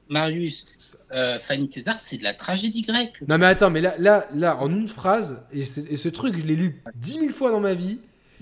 Marius, 0.10 0.98
euh, 1.14 1.40
Fanny 1.40 1.70
César, 1.70 1.96
c'est 2.00 2.18
de 2.18 2.24
la 2.24 2.34
tragédie 2.34 2.84
grecque. 2.84 3.22
Non 3.28 3.38
mais 3.38 3.48
attends, 3.48 3.72
mais 3.72 3.82
là, 3.82 3.96
là, 3.98 4.28
là 4.34 4.58
en 4.58 4.70
une 4.70 4.88
phrase, 4.88 5.42
et, 5.52 5.64
ce 5.64 6.10
truc, 6.10 6.40
je 6.40 6.46
l'ai 6.46 6.56
lu 6.56 6.82
dix 6.96 7.20
mille 7.20 7.34
fois 7.34 7.52
dans 7.52 7.60
ma 7.60 7.74
vie. 7.74 8.00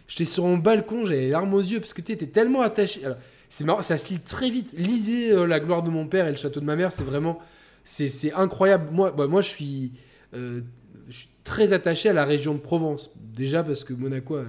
J'étais 0.08 0.26
sur 0.26 0.46
mon 0.46 0.58
balcon, 0.58 1.06
j'avais 1.06 1.22
les 1.22 1.30
larmes 1.30 1.54
aux 1.54 1.62
yeux 1.62 1.80
parce 1.80 1.94
que 1.94 2.02
tu 2.02 2.12
étais 2.12 2.28
tellement 2.28 2.62
attaché. 2.62 3.02
C'est 3.48 3.64
marrant, 3.64 3.82
ça 3.82 3.98
se 3.98 4.10
lit 4.10 4.20
très 4.20 4.50
vite. 4.50 4.74
Lisez 4.78 5.32
euh, 5.32 5.46
La 5.46 5.60
gloire 5.60 5.84
de 5.84 5.90
mon 5.90 6.08
père 6.08 6.28
et 6.28 6.32
Le 6.32 6.38
château 6.38 6.60
de 6.60 6.66
ma 6.66 6.76
mère, 6.76 6.92
c'est 6.92 7.04
vraiment, 7.04 7.40
c'est 7.84 8.34
incroyable. 8.34 8.90
Moi, 8.92 9.12
bah, 9.12 9.28
moi, 9.28 9.42
je 9.42 9.50
suis, 9.50 9.92
euh, 10.34 10.62
je 11.08 11.20
suis 11.20 11.30
très 11.44 11.72
attaché 11.72 12.10
à 12.10 12.14
la 12.14 12.26
région 12.26 12.56
de 12.56 12.60
Provence. 12.60 13.12
Déjà 13.16 13.64
parce 13.64 13.84
que 13.84 13.94
Monaco 13.94 14.36
a 14.36 14.44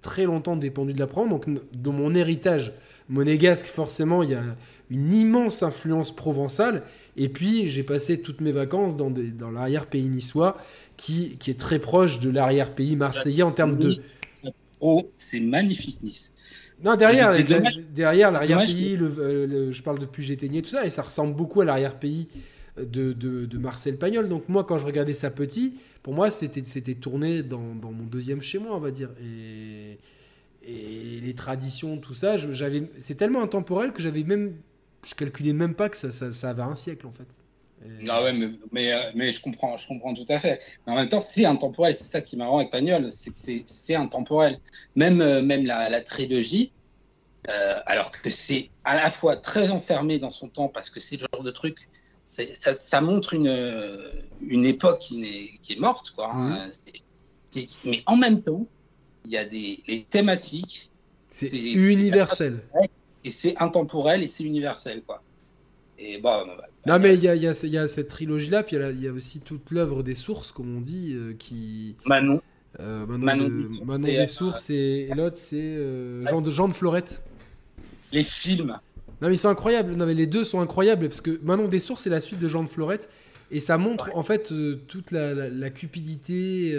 très 0.00 0.24
longtemps 0.24 0.56
dépendu 0.56 0.94
de 0.94 0.98
la 0.98 1.06
Provence, 1.06 1.30
donc 1.30 1.60
dans 1.72 1.92
mon 1.92 2.14
héritage 2.14 2.72
monégasque, 3.08 3.66
forcément, 3.66 4.22
il 4.22 4.30
y 4.30 4.34
a 4.34 4.56
une 4.90 5.12
immense 5.12 5.62
influence 5.62 6.14
provençale. 6.14 6.82
Et 7.16 7.28
puis, 7.28 7.68
j'ai 7.68 7.82
passé 7.82 8.20
toutes 8.22 8.40
mes 8.40 8.52
vacances 8.52 8.96
dans, 8.96 9.10
des- 9.10 9.30
dans 9.30 9.50
l'arrière-pays 9.50 10.08
niçois, 10.08 10.56
qui, 10.96 11.36
qui 11.38 11.50
est 11.50 11.58
très 11.60 11.78
proche 11.78 12.20
de 12.20 12.30
l'arrière-pays 12.30 12.96
marseillais 12.96 13.42
en 13.42 13.52
termes 13.52 13.76
de... 13.76 13.92
Oh, 14.80 15.10
c'est 15.16 15.40
magnifique, 15.40 16.02
Nice. 16.02 16.32
Non, 16.84 16.94
derrière, 16.96 17.32
C'est 17.32 17.48
la- 17.48 17.56
dommage. 17.56 17.80
derrière 17.94 18.30
l'arrière-pays, 18.30 18.96
le, 18.96 19.14
euh, 19.18 19.46
le- 19.46 19.72
je 19.72 19.82
parle 19.82 19.98
de 19.98 20.04
Puget-Ténier, 20.04 20.60
tout 20.60 20.68
ça, 20.70 20.84
et 20.84 20.90
ça 20.90 21.00
ressemble 21.02 21.34
beaucoup 21.34 21.62
à 21.62 21.64
l'arrière-pays 21.64 22.28
de, 22.76 23.14
de, 23.14 23.46
de 23.46 23.58
Marcel 23.58 23.96
Pagnol. 23.96 24.28
Donc 24.28 24.48
moi, 24.50 24.64
quand 24.64 24.76
je 24.76 24.84
regardais 24.84 25.14
ça 25.14 25.30
petit, 25.30 25.74
pour 26.02 26.12
moi, 26.12 26.30
c'était 26.30 26.62
c'était 26.64 26.94
tourné 26.94 27.42
dans, 27.42 27.74
dans 27.74 27.90
mon 27.92 28.04
deuxième 28.04 28.42
chez 28.42 28.58
moi, 28.58 28.76
on 28.76 28.80
va 28.80 28.90
dire. 28.90 29.08
Et, 29.22 29.98
et 30.66 31.20
les 31.20 31.34
traditions, 31.34 31.96
tout 31.98 32.14
ça, 32.14 32.36
j'avais, 32.36 32.90
c'est 32.98 33.14
tellement 33.14 33.42
intemporel 33.42 33.92
que 33.92 34.02
j'avais 34.02 34.24
même, 34.24 34.56
je 35.06 35.14
calculais 35.14 35.52
même 35.52 35.74
pas 35.74 35.88
que 35.88 35.96
ça, 35.96 36.10
ça, 36.10 36.32
ça 36.32 36.50
avait 36.50 36.62
un 36.62 36.74
siècle 36.74 37.06
en 37.06 37.12
fait. 37.12 37.28
Et- 37.84 38.08
Ah 38.08 38.22
ouais, 38.22 38.32
mais, 38.32 38.48
mais, 38.72 38.92
euh, 38.92 38.98
mais 39.14 39.32
je 39.32 39.40
comprends, 39.40 39.76
je 39.76 39.86
comprends 39.86 40.12
tout 40.14 40.24
à 40.28 40.38
fait. 40.38 40.58
Mais 40.86 40.92
en 40.94 40.96
même 40.96 41.08
temps, 41.08 41.20
c'est 41.20 41.44
intemporel. 41.44 41.94
C'est 41.94 42.04
ça 42.04 42.20
qui 42.22 42.34
est 42.34 42.38
marrant 42.38 42.58
avec 42.58 42.70
Pagnol, 42.70 43.12
c'est 43.12 43.30
que 43.32 43.38
c'est- 43.38 43.62
c'est 43.66 43.94
intemporel. 43.94 44.58
Même, 44.96 45.20
euh, 45.20 45.42
même 45.42 45.64
la, 45.66 45.88
la 45.88 46.00
trilogie, 46.00 46.72
euh, 47.48 47.78
alors 47.86 48.10
que 48.10 48.30
c'est 48.30 48.70
à 48.82 48.96
la 48.96 49.10
fois 49.10 49.36
très 49.36 49.70
enfermé 49.70 50.18
dans 50.18 50.30
son 50.30 50.48
temps 50.48 50.68
parce 50.68 50.90
que 50.90 50.98
c'est 51.00 51.16
le 51.20 51.26
genre 51.32 51.44
de 51.44 51.50
truc, 51.52 51.88
c'est- 52.24 52.54
ça, 52.56 52.74
ça 52.74 53.00
montre 53.00 53.34
une, 53.34 54.00
une 54.40 54.64
époque 54.64 54.98
qui 55.00 55.24
est, 55.24 55.58
qui 55.62 55.74
est 55.74 55.78
morte, 55.80 56.10
quoi. 56.10 56.30
hein. 56.34 56.70
Qui- 57.52 57.70
mais 57.84 58.02
en 58.06 58.16
même 58.16 58.42
temps, 58.42 58.66
il 59.26 59.32
y 59.32 59.36
a 59.36 59.44
des 59.44 59.80
les 59.88 60.04
thématiques 60.08 60.90
c'est 61.30 61.50
universel. 61.72 62.60
et 63.24 63.30
c'est 63.30 63.56
intemporel 63.58 64.22
et 64.22 64.26
c'est 64.28 64.44
universel, 64.44 65.02
quoi. 65.06 65.22
Et 65.98 66.18
bon, 66.18 66.46
bah, 66.46 66.68
Non, 66.86 66.98
mais 66.98 67.14
il 67.14 67.22
y 67.24 67.28
a, 67.28 67.34
il 67.34 67.42
y 67.42 67.46
a- 67.48 67.58
il 67.64 67.70
y 67.70 67.78
a 67.78 67.86
cette 67.86 68.08
trilogie-là, 68.08 68.62
puis 68.62 68.76
il 68.76 68.80
y 68.80 68.84
a 68.84 68.90
y, 68.92 69.08
aussi 69.10 69.40
toute 69.40 69.70
l'œuvre 69.70 70.02
des 70.02 70.14
sources, 70.14 70.52
comme 70.52 70.76
on 70.76 70.80
dit, 70.80 71.12
euh, 71.14 71.32
qui. 71.38 71.96
Manon, 72.04 72.40
euh, 72.80 73.06
Manon, 73.06 73.24
Manon 73.24 73.48
de- 73.48 73.56
des 73.58 73.64
Sources, 73.66 73.80
Manon 73.86 74.04
des 74.06 74.16
euh, 74.18 74.26
Sources 74.26 74.70
et, 74.70 75.08
et 75.10 75.14
l'autre, 75.14 75.36
c'est 75.38 75.56
euh, 75.60 76.24
Jean, 76.26 76.40
de, 76.42 76.50
Jean 76.50 76.68
de 76.68 76.74
Florette. 76.74 77.22
les 78.12 78.22
films. 78.24 78.78
Non, 79.22 79.28
mais 79.28 79.34
ils 79.34 79.38
sont 79.38 79.48
incroyables. 79.48 79.94
Non, 79.94 80.04
mais 80.06 80.14
les 80.14 80.26
deux 80.26 80.44
sont 80.44 80.60
incroyables, 80.60 81.08
parce 81.08 81.20
que 81.22 81.38
Manon 81.42 81.68
des 81.68 81.80
Sources, 81.80 82.02
c'est 82.04 82.10
la 82.10 82.20
suite 82.20 82.38
de 82.40 82.48
Jean 82.48 82.62
de 82.62 82.68
Florette, 82.68 83.08
et 83.50 83.60
ça 83.60 83.78
montre 83.78 84.10
en 84.14 84.22
fait 84.22 84.52
toute 84.86 85.10
la, 85.10 85.32
la- 85.34 85.48
la 85.48 85.70
cupidité. 85.70 86.74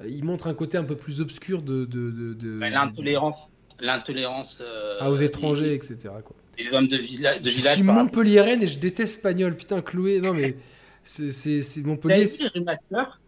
Euh, 0.00 0.08
il 0.08 0.24
montre 0.24 0.46
un 0.46 0.54
côté 0.54 0.76
un 0.78 0.84
peu 0.84 0.96
plus 0.96 1.20
obscur 1.20 1.62
de. 1.62 1.84
de, 1.84 2.34
de- 2.34 2.58
L'intolérance, 2.60 3.50
l'intolérance 3.80 4.62
euh, 4.64 4.96
ah, 5.00 5.10
aux 5.10 5.16
étrangers, 5.16 5.68
des, 5.70 5.74
etc. 5.74 5.96
Quoi. 6.24 6.36
des 6.56 6.74
hommes 6.74 6.88
de, 6.88 6.96
villa- 6.96 7.38
de 7.38 7.50
je 7.50 7.56
village. 7.56 7.76
suis 7.76 7.84
montpelliéraine 7.84 8.62
et 8.62 8.66
je 8.66 8.78
déteste 8.78 9.22
Pagnol. 9.22 9.56
Putain, 9.56 9.80
Chloé. 9.82 10.20
Non, 10.20 10.34
mais 10.34 10.56
c'est 11.04 11.82
Montpellier. 11.84 12.24
vu 12.26 12.44
les 12.54 12.60
remasters? 12.60 13.20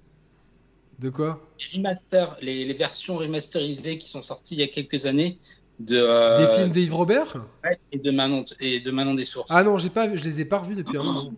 De 0.99 1.09
quoi? 1.09 1.49
Les, 1.59 1.79
remasters, 1.79 2.37
les, 2.43 2.65
les 2.67 2.75
versions 2.75 3.17
remasterisées 3.17 3.97
qui 3.97 4.09
sont 4.11 4.21
sorties 4.21 4.55
il 4.55 4.61
y 4.61 4.63
a 4.63 4.67
quelques 4.69 5.07
années 5.07 5.39
de 5.79 5.97
euh, 5.97 6.47
Des 6.47 6.55
films 6.59 6.71
d'Yves 6.73 6.95
Robert? 6.95 7.37
ouais, 7.65 7.79
et 7.91 7.99
de 7.99 8.11
Manon 8.11 8.45
et 8.61 8.81
de 8.81 8.91
Manon 8.91 9.15
des 9.15 9.25
Sources. 9.25 9.47
Ah 9.49 9.63
non, 9.63 9.79
j'ai 9.79 9.89
pas, 9.89 10.15
je 10.15 10.23
les 10.23 10.43
ai 10.43 10.45
pas 10.45 10.59
revus 10.59 10.75
depuis 10.75 10.99
un 10.99 11.03
moment. 11.05 11.33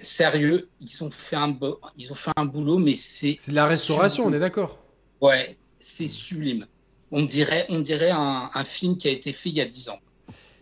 Sérieux, 0.00 0.68
ils 0.80 1.04
ont 1.04 1.10
fait 1.10 1.36
un 1.36 1.48
bo- 1.48 1.80
ils 1.96 2.10
ont 2.12 2.16
fait 2.16 2.32
un 2.36 2.44
boulot, 2.44 2.78
mais 2.78 2.96
c'est 2.96 3.36
C'est 3.38 3.50
de 3.52 3.56
la 3.56 3.66
restauration, 3.66 4.26
on 4.26 4.32
est 4.32 4.38
d'accord. 4.38 4.78
ouais, 5.20 5.56
c'est 5.78 6.08
sublime. 6.08 6.66
On 7.10 7.22
dirait, 7.22 7.64
on 7.68 7.80
dirait 7.80 8.10
un, 8.10 8.50
un 8.52 8.64
film 8.64 8.96
qui 8.96 9.08
a 9.08 9.10
été 9.12 9.32
fait 9.32 9.50
il 9.50 9.56
y 9.56 9.60
a 9.60 9.66
10 9.66 9.88
ans. 9.90 10.00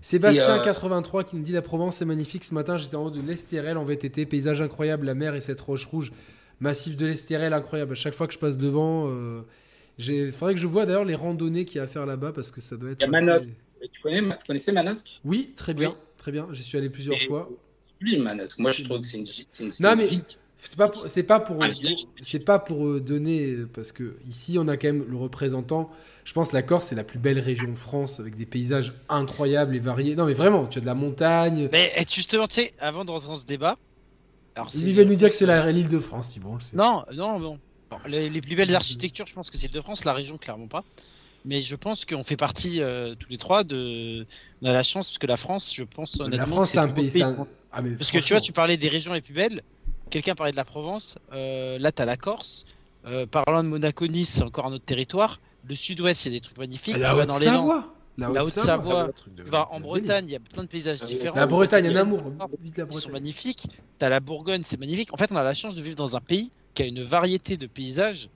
Sébastien 0.00 0.58
euh, 0.58 0.62
83 0.62 1.24
qui 1.24 1.36
nous 1.36 1.42
dit 1.42 1.52
la 1.52 1.62
Provence 1.62 2.02
est 2.02 2.04
magnifique. 2.04 2.44
Ce 2.44 2.52
matin, 2.52 2.76
j'étais 2.76 2.96
en 2.96 3.04
haut 3.06 3.10
de 3.10 3.20
l'Estérel 3.20 3.78
en 3.78 3.84
VTT, 3.84 4.26
paysage 4.26 4.60
incroyable, 4.60 5.06
la 5.06 5.14
mer 5.14 5.34
et 5.34 5.40
cette 5.40 5.60
roche 5.60 5.86
rouge, 5.86 6.12
massif 6.60 6.96
de 6.96 7.06
l'Estérel 7.06 7.52
incroyable. 7.52 7.92
À 7.92 7.94
chaque 7.96 8.14
fois 8.14 8.26
que 8.26 8.34
je 8.34 8.38
passe 8.38 8.58
devant, 8.58 9.08
euh, 9.08 9.42
j'ai, 9.98 10.30
faudrait 10.32 10.54
que 10.54 10.60
je 10.60 10.66
vois 10.66 10.86
d'ailleurs 10.86 11.04
les 11.04 11.14
randonnées 11.14 11.64
qu'il 11.64 11.76
y 11.76 11.80
a 11.80 11.84
à 11.84 11.86
faire 11.86 12.04
là-bas 12.04 12.32
parce 12.32 12.50
que 12.50 12.60
ça 12.60 12.76
doit 12.76 12.90
être. 12.90 13.02
Il 13.06 13.12
y 13.12 13.16
a 13.30 13.34
assez- 13.36 13.48
Tu 13.92 14.00
connais, 14.02 14.20
vous 14.20 14.32
connaissez 14.46 14.72
Manosque? 14.72 15.20
Oui, 15.24 15.52
très 15.56 15.72
bien, 15.74 15.90
Oui. 15.90 15.94
très 16.18 16.32
bien. 16.32 16.48
J'y 16.52 16.62
suis 16.64 16.76
allé 16.78 16.90
plusieurs 16.90 17.16
Et- 17.16 17.26
fois. 17.26 17.48
Manosque. 18.22 18.58
Moi, 18.58 18.70
je 18.70 18.84
trouve 18.84 19.00
que 19.00 19.06
c'est 19.06 19.18
une, 19.18 19.24
Non, 19.80 19.92
une 19.92 19.98
mais- 19.98 20.06
ville. 20.06 20.22
C'est 20.64 20.76
pas 20.78 20.88
pour, 20.88 21.08
c'est 21.08 21.22
pas 21.24 21.40
pour, 21.40 21.56
c'est 22.20 22.38
pas 22.44 22.58
pour 22.60 22.86
euh, 22.86 23.00
donner 23.00 23.48
euh, 23.50 23.68
parce 23.74 23.90
que 23.90 24.14
ici 24.30 24.58
on 24.60 24.68
a 24.68 24.76
quand 24.76 24.86
même 24.86 25.04
le 25.10 25.16
représentant. 25.16 25.90
Je 26.24 26.32
pense 26.34 26.50
que 26.50 26.54
la 26.54 26.62
Corse 26.62 26.86
c'est 26.86 26.94
la 26.94 27.02
plus 27.02 27.18
belle 27.18 27.40
région 27.40 27.68
de 27.68 27.74
France 27.74 28.20
avec 28.20 28.36
des 28.36 28.46
paysages 28.46 28.92
incroyables 29.08 29.74
et 29.74 29.80
variés. 29.80 30.14
Non 30.14 30.24
mais 30.24 30.34
vraiment, 30.34 30.68
tu 30.68 30.78
as 30.78 30.80
de 30.80 30.86
la 30.86 30.94
montagne. 30.94 31.68
Mais 31.72 31.92
et 31.96 32.04
justement, 32.08 32.46
tu 32.46 32.54
sais, 32.56 32.74
avant 32.78 33.04
de 33.04 33.10
rentrer 33.10 33.26
dans 33.26 33.34
ce 33.34 33.44
débat. 33.44 33.76
Alors, 34.54 34.68
Il 34.72 34.92
vient 34.92 35.04
nous 35.04 35.16
dire 35.16 35.30
que 35.30 35.34
c'est 35.36 35.46
la- 35.46 35.72
l'île 35.72 35.88
de 35.88 35.98
France, 35.98 36.28
si 36.28 36.38
bon, 36.38 36.52
on 36.52 36.54
le 36.54 36.60
sait. 36.60 36.76
Non, 36.76 37.02
non. 37.12 37.58
Alors, 37.90 38.06
les, 38.06 38.30
les 38.30 38.40
plus 38.40 38.54
belles 38.54 38.76
architectures, 38.76 39.26
je 39.26 39.34
pense 39.34 39.50
que 39.50 39.58
c'est 39.58 39.66
de 39.72 39.80
France, 39.80 40.04
la 40.04 40.12
région 40.12 40.38
clairement 40.38 40.68
pas. 40.68 40.84
Mais 41.44 41.60
je 41.62 41.74
pense 41.74 42.04
qu'on 42.04 42.22
fait 42.22 42.36
partie 42.36 42.80
euh, 42.82 43.14
tous 43.16 43.28
les 43.30 43.38
trois 43.38 43.64
de. 43.64 44.26
On 44.62 44.68
a 44.68 44.72
la 44.72 44.82
chance 44.82 45.08
parce 45.08 45.18
que 45.18 45.26
la 45.26 45.36
France, 45.36 45.72
je 45.74 45.82
pense 45.82 46.18
La 46.18 46.26
honnêtement. 46.26 46.46
France, 46.46 46.70
c'est 46.70 46.78
un 46.78 46.88
pays. 46.88 47.10
beau 47.20 47.24
un- 47.24 47.48
Ah, 47.72 47.82
mais 47.82 47.90
Parce 47.96 48.10
que 48.12 48.18
tu 48.18 48.32
vois, 48.32 48.40
tu 48.40 48.52
parlais 48.52 48.76
des 48.76 48.88
régions 48.88 49.12
les 49.12 49.22
plus 49.22 49.34
belles. 49.34 49.62
Quelqu'un 50.10 50.34
parlait 50.34 50.52
de 50.52 50.56
la 50.56 50.64
Provence. 50.64 51.18
euh, 51.32 51.78
là, 51.78 51.90
t'as 51.90 52.04
la 52.04 52.16
Corse. 52.16 52.66
Euh, 53.06 53.26
parlant 53.26 53.64
de 53.64 53.68
Monaco, 53.68 54.06
Nice, 54.06 54.28
c'est 54.28 54.42
encore 54.42 54.66
un 54.66 54.72
autre 54.72 54.84
territoire. 54.84 55.40
Le 55.66 55.74
Sud-Ouest, 55.74 56.26
il 56.26 56.32
y 56.32 56.36
a 56.36 56.38
des 56.38 56.42
trucs 56.42 56.58
magnifiques. 56.58 56.96
La 56.96 57.16
Haute-Savoie. 57.16 57.92
La 58.18 58.30
Haute-Savoie. 58.30 59.10
Vas 59.46 59.66
c'est 59.70 59.76
en 59.76 59.80
Bretagne, 59.80 60.26
il 60.28 60.32
y 60.32 60.36
a 60.36 60.40
plein 60.40 60.62
de 60.64 60.68
paysages 60.68 60.98
Ah 61.02 61.06
différents. 61.06 61.36
La 61.36 61.46
Bretagne, 61.46 61.86
un 61.86 61.90
Il 61.90 61.94
y 61.94 61.98
a 61.98 62.00
amour. 62.02 62.22
Vite 62.60 62.76
la 62.78 62.90
sont 62.90 63.10
magnifiques. 63.10 63.66
T'as 63.98 64.08
la 64.10 64.20
Bourgogne, 64.20 64.62
c'est 64.62 64.78
magnifique. 64.78 65.12
En 65.12 65.16
fait, 65.16 65.32
on 65.32 65.36
a 65.36 65.42
la 65.44 65.54
chance 65.54 65.74
de 65.74 65.82
vivre 65.82 65.96
dans 65.96 66.16
un 66.16 66.20
pays 66.20 66.52
qui 66.74 66.82
a 66.82 66.86
une 66.86 67.02
variété 67.02 67.56
de 67.56 67.66
paysages. 67.66 68.28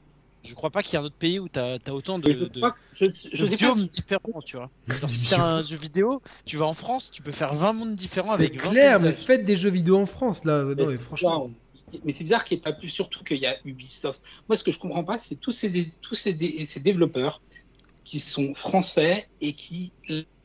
Je 0.46 0.54
crois 0.54 0.70
pas 0.70 0.82
qu'il 0.82 0.94
y 0.94 0.96
ait 0.96 1.00
un 1.00 1.04
autre 1.04 1.16
pays 1.16 1.38
où 1.38 1.48
t'as 1.48 1.78
as 1.84 1.92
autant 1.92 2.18
de, 2.18 2.28
Mais 2.28 2.32
je 2.32 2.44
de- 2.44 2.50
crois 2.58 2.72
que 2.72 2.78
je, 2.92 3.06
je 3.06 3.44
de 3.44 3.46
sais 3.46 3.56
pas 3.56 3.56
biomes 3.58 3.72
si 3.72 3.90
différents, 3.90 4.40
tu 4.44 4.56
vois. 4.56 4.70
Genre, 4.88 5.10
si 5.10 5.26
t'as 5.28 5.40
un 5.42 5.62
jeu 5.62 5.76
vidéo, 5.76 6.22
tu 6.44 6.56
vas 6.56 6.66
en 6.66 6.74
France, 6.74 7.10
tu 7.10 7.22
peux 7.22 7.32
faire 7.32 7.54
20 7.54 7.72
mondes 7.72 7.94
différents 7.96 8.30
C'est 8.30 8.50
avec 8.50 8.60
20 8.60 8.70
clair, 8.70 9.00
mais 9.00 9.12
faites 9.12 9.44
des 9.44 9.56
jeux 9.56 9.70
vidéo 9.70 9.96
en 9.98 10.06
France, 10.06 10.44
là. 10.44 10.62
Non, 10.62 10.74
Mais 10.76 10.86
mais 10.86 10.86
c'est 10.86 10.98
franchement. 10.98 11.50
bizarre. 11.86 12.02
Mais 12.04 12.12
c'est 12.12 12.24
bizarre 12.24 12.44
qu'il 12.44 12.56
n'y 12.56 12.60
ait 12.60 12.62
pas 12.62 12.72
plus, 12.72 12.88
surtout 12.88 13.22
qu'il 13.24 13.38
y 13.38 13.46
a 13.46 13.56
Ubisoft. 13.64 14.24
Moi, 14.48 14.56
ce 14.56 14.64
que 14.64 14.72
je 14.72 14.78
comprends 14.78 15.04
pas, 15.04 15.18
c'est 15.18 15.36
tous 15.36 15.52
ces, 15.52 15.70
tous 16.00 16.14
ces, 16.14 16.64
ces 16.64 16.80
développeurs 16.80 17.42
qui 18.04 18.20
sont 18.20 18.54
français 18.54 19.28
et 19.40 19.54
qui, 19.54 19.94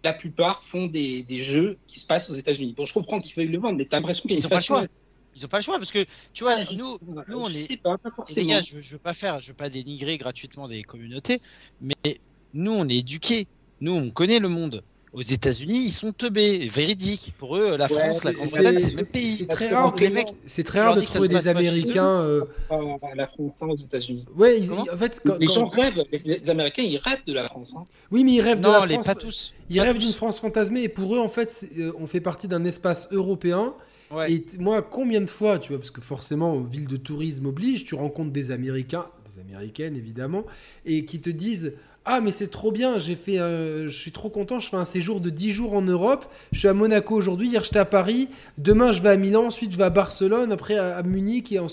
la 0.04 0.14
plupart, 0.14 0.64
font 0.64 0.88
des, 0.88 1.24
des 1.24 1.40
jeux 1.40 1.80
qui 1.88 2.00
se 2.00 2.06
passent 2.06 2.30
aux 2.30 2.36
États-Unis. 2.36 2.74
Bon, 2.76 2.86
je 2.86 2.94
comprends 2.94 3.20
qu'ils 3.22 3.36
veuillent 3.36 3.52
le 3.52 3.60
vendre, 3.60 3.78
mais 3.78 3.86
t'as 3.86 3.98
l'impression 3.98 4.24
qu'il 4.24 4.32
y 4.34 4.36
a 4.36 4.40
une 4.40 4.88
Ils 5.36 5.46
ont 5.46 5.48
pas 5.48 5.58
le 5.60 5.64
choix 5.64 5.78
parce 5.78 5.92
que 5.92 6.06
tu 6.34 6.44
vois, 6.44 6.54
Ah, 6.58 6.64
je 6.64 6.72
nous, 6.72 6.78
sais- 6.78 7.24
nous, 7.30 7.38
on 7.40 7.48
je 7.48 7.56
est- 7.56 7.60
sais 7.60 7.78
pas, 7.78 7.98
pas 7.98 8.12
forcément. 8.12 8.46
les 8.48 8.54
gars, 8.54 8.62
je 8.62 8.76
veux, 8.76 8.82
je 8.82 8.92
veux 8.92 8.98
pas 9.00 9.14
faire, 9.14 9.40
je 9.40 9.48
veux 9.50 9.54
pas 9.54 9.70
dénigrer 9.70 10.18
gratuitement 10.18 10.68
des 10.68 10.82
communautés, 10.84 11.40
mais 11.82 12.20
nous 12.54 12.72
on 12.72 12.88
est 12.90 12.98
éduqués, 12.98 13.48
nous 13.80 13.94
on 13.94 14.10
connaît 14.12 14.40
le 14.40 14.50
monde. 14.50 14.84
Aux 15.14 15.22
États-Unis, 15.22 15.84
ils 15.88 15.92
sont 15.92 16.14
teubés, 16.14 16.70
véridiques. 16.70 17.34
Pour 17.38 17.58
eux, 17.58 17.76
la 17.76 17.88
Ouais, 17.92 18.00
France, 18.00 18.24
la 18.24 18.32
Grande-Bretagne, 18.32 18.78
c'est- 18.80 18.90
le 18.92 18.96
même 18.96 19.06
pays. 19.08 19.32
C'est 19.34 19.46
très 19.46 19.66
Donc, 19.68 19.74
rare. 19.78 19.96
les 20.00 20.10
mecs, 20.10 20.30
C'est 20.46 20.64
très 20.64 20.80
rare 20.80 20.96
de 20.96 21.02
trouver 21.02 21.28
des. 21.28 21.50
Américains. 21.50 22.22
euh, 22.22 22.44
Euh, 22.72 22.96
la 23.16 23.26
France 23.26 23.62
hein, 23.62 23.68
aux 23.68 23.76
États-Unis. 23.76 24.24
Ouais, 24.38 24.62
ils- 24.62 24.72
en 24.72 24.86
fait, 24.98 25.22
quand- 25.26 25.38
Les 25.38 25.48
quand- 25.48 25.54
gens 25.54 25.66
rêvent, 25.66 26.02
les, 26.14 26.20
les 26.40 26.50
Américains, 26.50 26.84
ils 26.84 26.96
rêvent 26.98 27.26
de 27.28 27.34
la 27.34 27.46
France. 27.46 27.74
hein. 27.78 27.84
oui, 28.10 28.24
mais 28.24 28.36
ils 28.36 28.42
rêvent 28.42 28.62
de 28.62 28.68
la 28.70 28.86
les 28.86 28.94
France. 28.94 29.06
pas 29.06 29.16
tous. 29.16 29.54
Ils 29.70 29.78
Pas 29.78 29.84
rêvent 29.84 29.98
d'une 29.98 30.14
France 30.14 30.40
fantasmée 30.40 30.84
et 30.84 30.90
pour 30.90 31.14
eux, 31.14 31.20
en 31.20 31.28
fait, 31.28 31.66
euh, 31.78 31.92
on 32.00 32.08
fait 32.08 32.22
partie 32.22 32.48
d'un 32.48 32.64
espace 32.64 33.10
européen. 33.12 33.74
Ouais. 34.14 34.32
Et 34.32 34.46
moi, 34.60 34.82
combien 34.82 35.22
de 35.22 35.26
fois, 35.28 35.60
tu 35.60 35.70
vois, 35.70 35.80
parce 35.80 35.92
que 35.92 36.02
forcément, 36.02 36.60
ville 36.60 36.88
de 36.88 36.98
tourisme 36.98 37.46
oblige, 37.48 37.86
tu 37.86 37.96
rencontres 37.96 38.32
des 38.32 38.52
Américains, 38.52 39.06
des 39.34 39.40
Américaines 39.42 39.96
évidemment, 39.96 40.46
et 40.86 41.06
qui 41.06 41.20
te 41.22 41.30
disent 41.30 41.74
Ah, 42.06 42.20
mais 42.22 42.32
c'est 42.32 42.48
trop 42.48 42.72
bien, 42.72 42.98
j'ai 42.98 43.16
fait, 43.16 43.40
euh, 43.40 43.86
je 43.88 43.96
suis 43.98 44.12
trop 44.12 44.30
content, 44.30 44.60
je 44.60 44.68
fais 44.70 44.76
un 44.78 44.86
séjour 44.86 45.22
de 45.22 45.30
10 45.30 45.52
jours 45.52 45.74
en 45.74 45.82
Europe, 45.82 46.26
je 46.52 46.60
suis 46.60 46.68
à 46.68 46.74
Monaco 46.74 47.16
aujourd'hui, 47.16 47.48
hier 47.50 47.64
j'étais 47.64 47.80
à 47.80 47.86
Paris, 47.86 48.28
demain 48.58 48.92
je 48.92 49.02
vais 49.02 49.10
à 49.10 49.18
Milan, 49.18 49.46
ensuite 49.46 49.72
je 49.72 49.78
vais 49.78 49.84
à 49.86 49.90
Barcelone, 49.90 50.52
après 50.52 50.76
à, 50.78 50.98
à 50.98 51.04
Munich, 51.04 51.52
et, 51.52 51.60
en- 51.60 51.68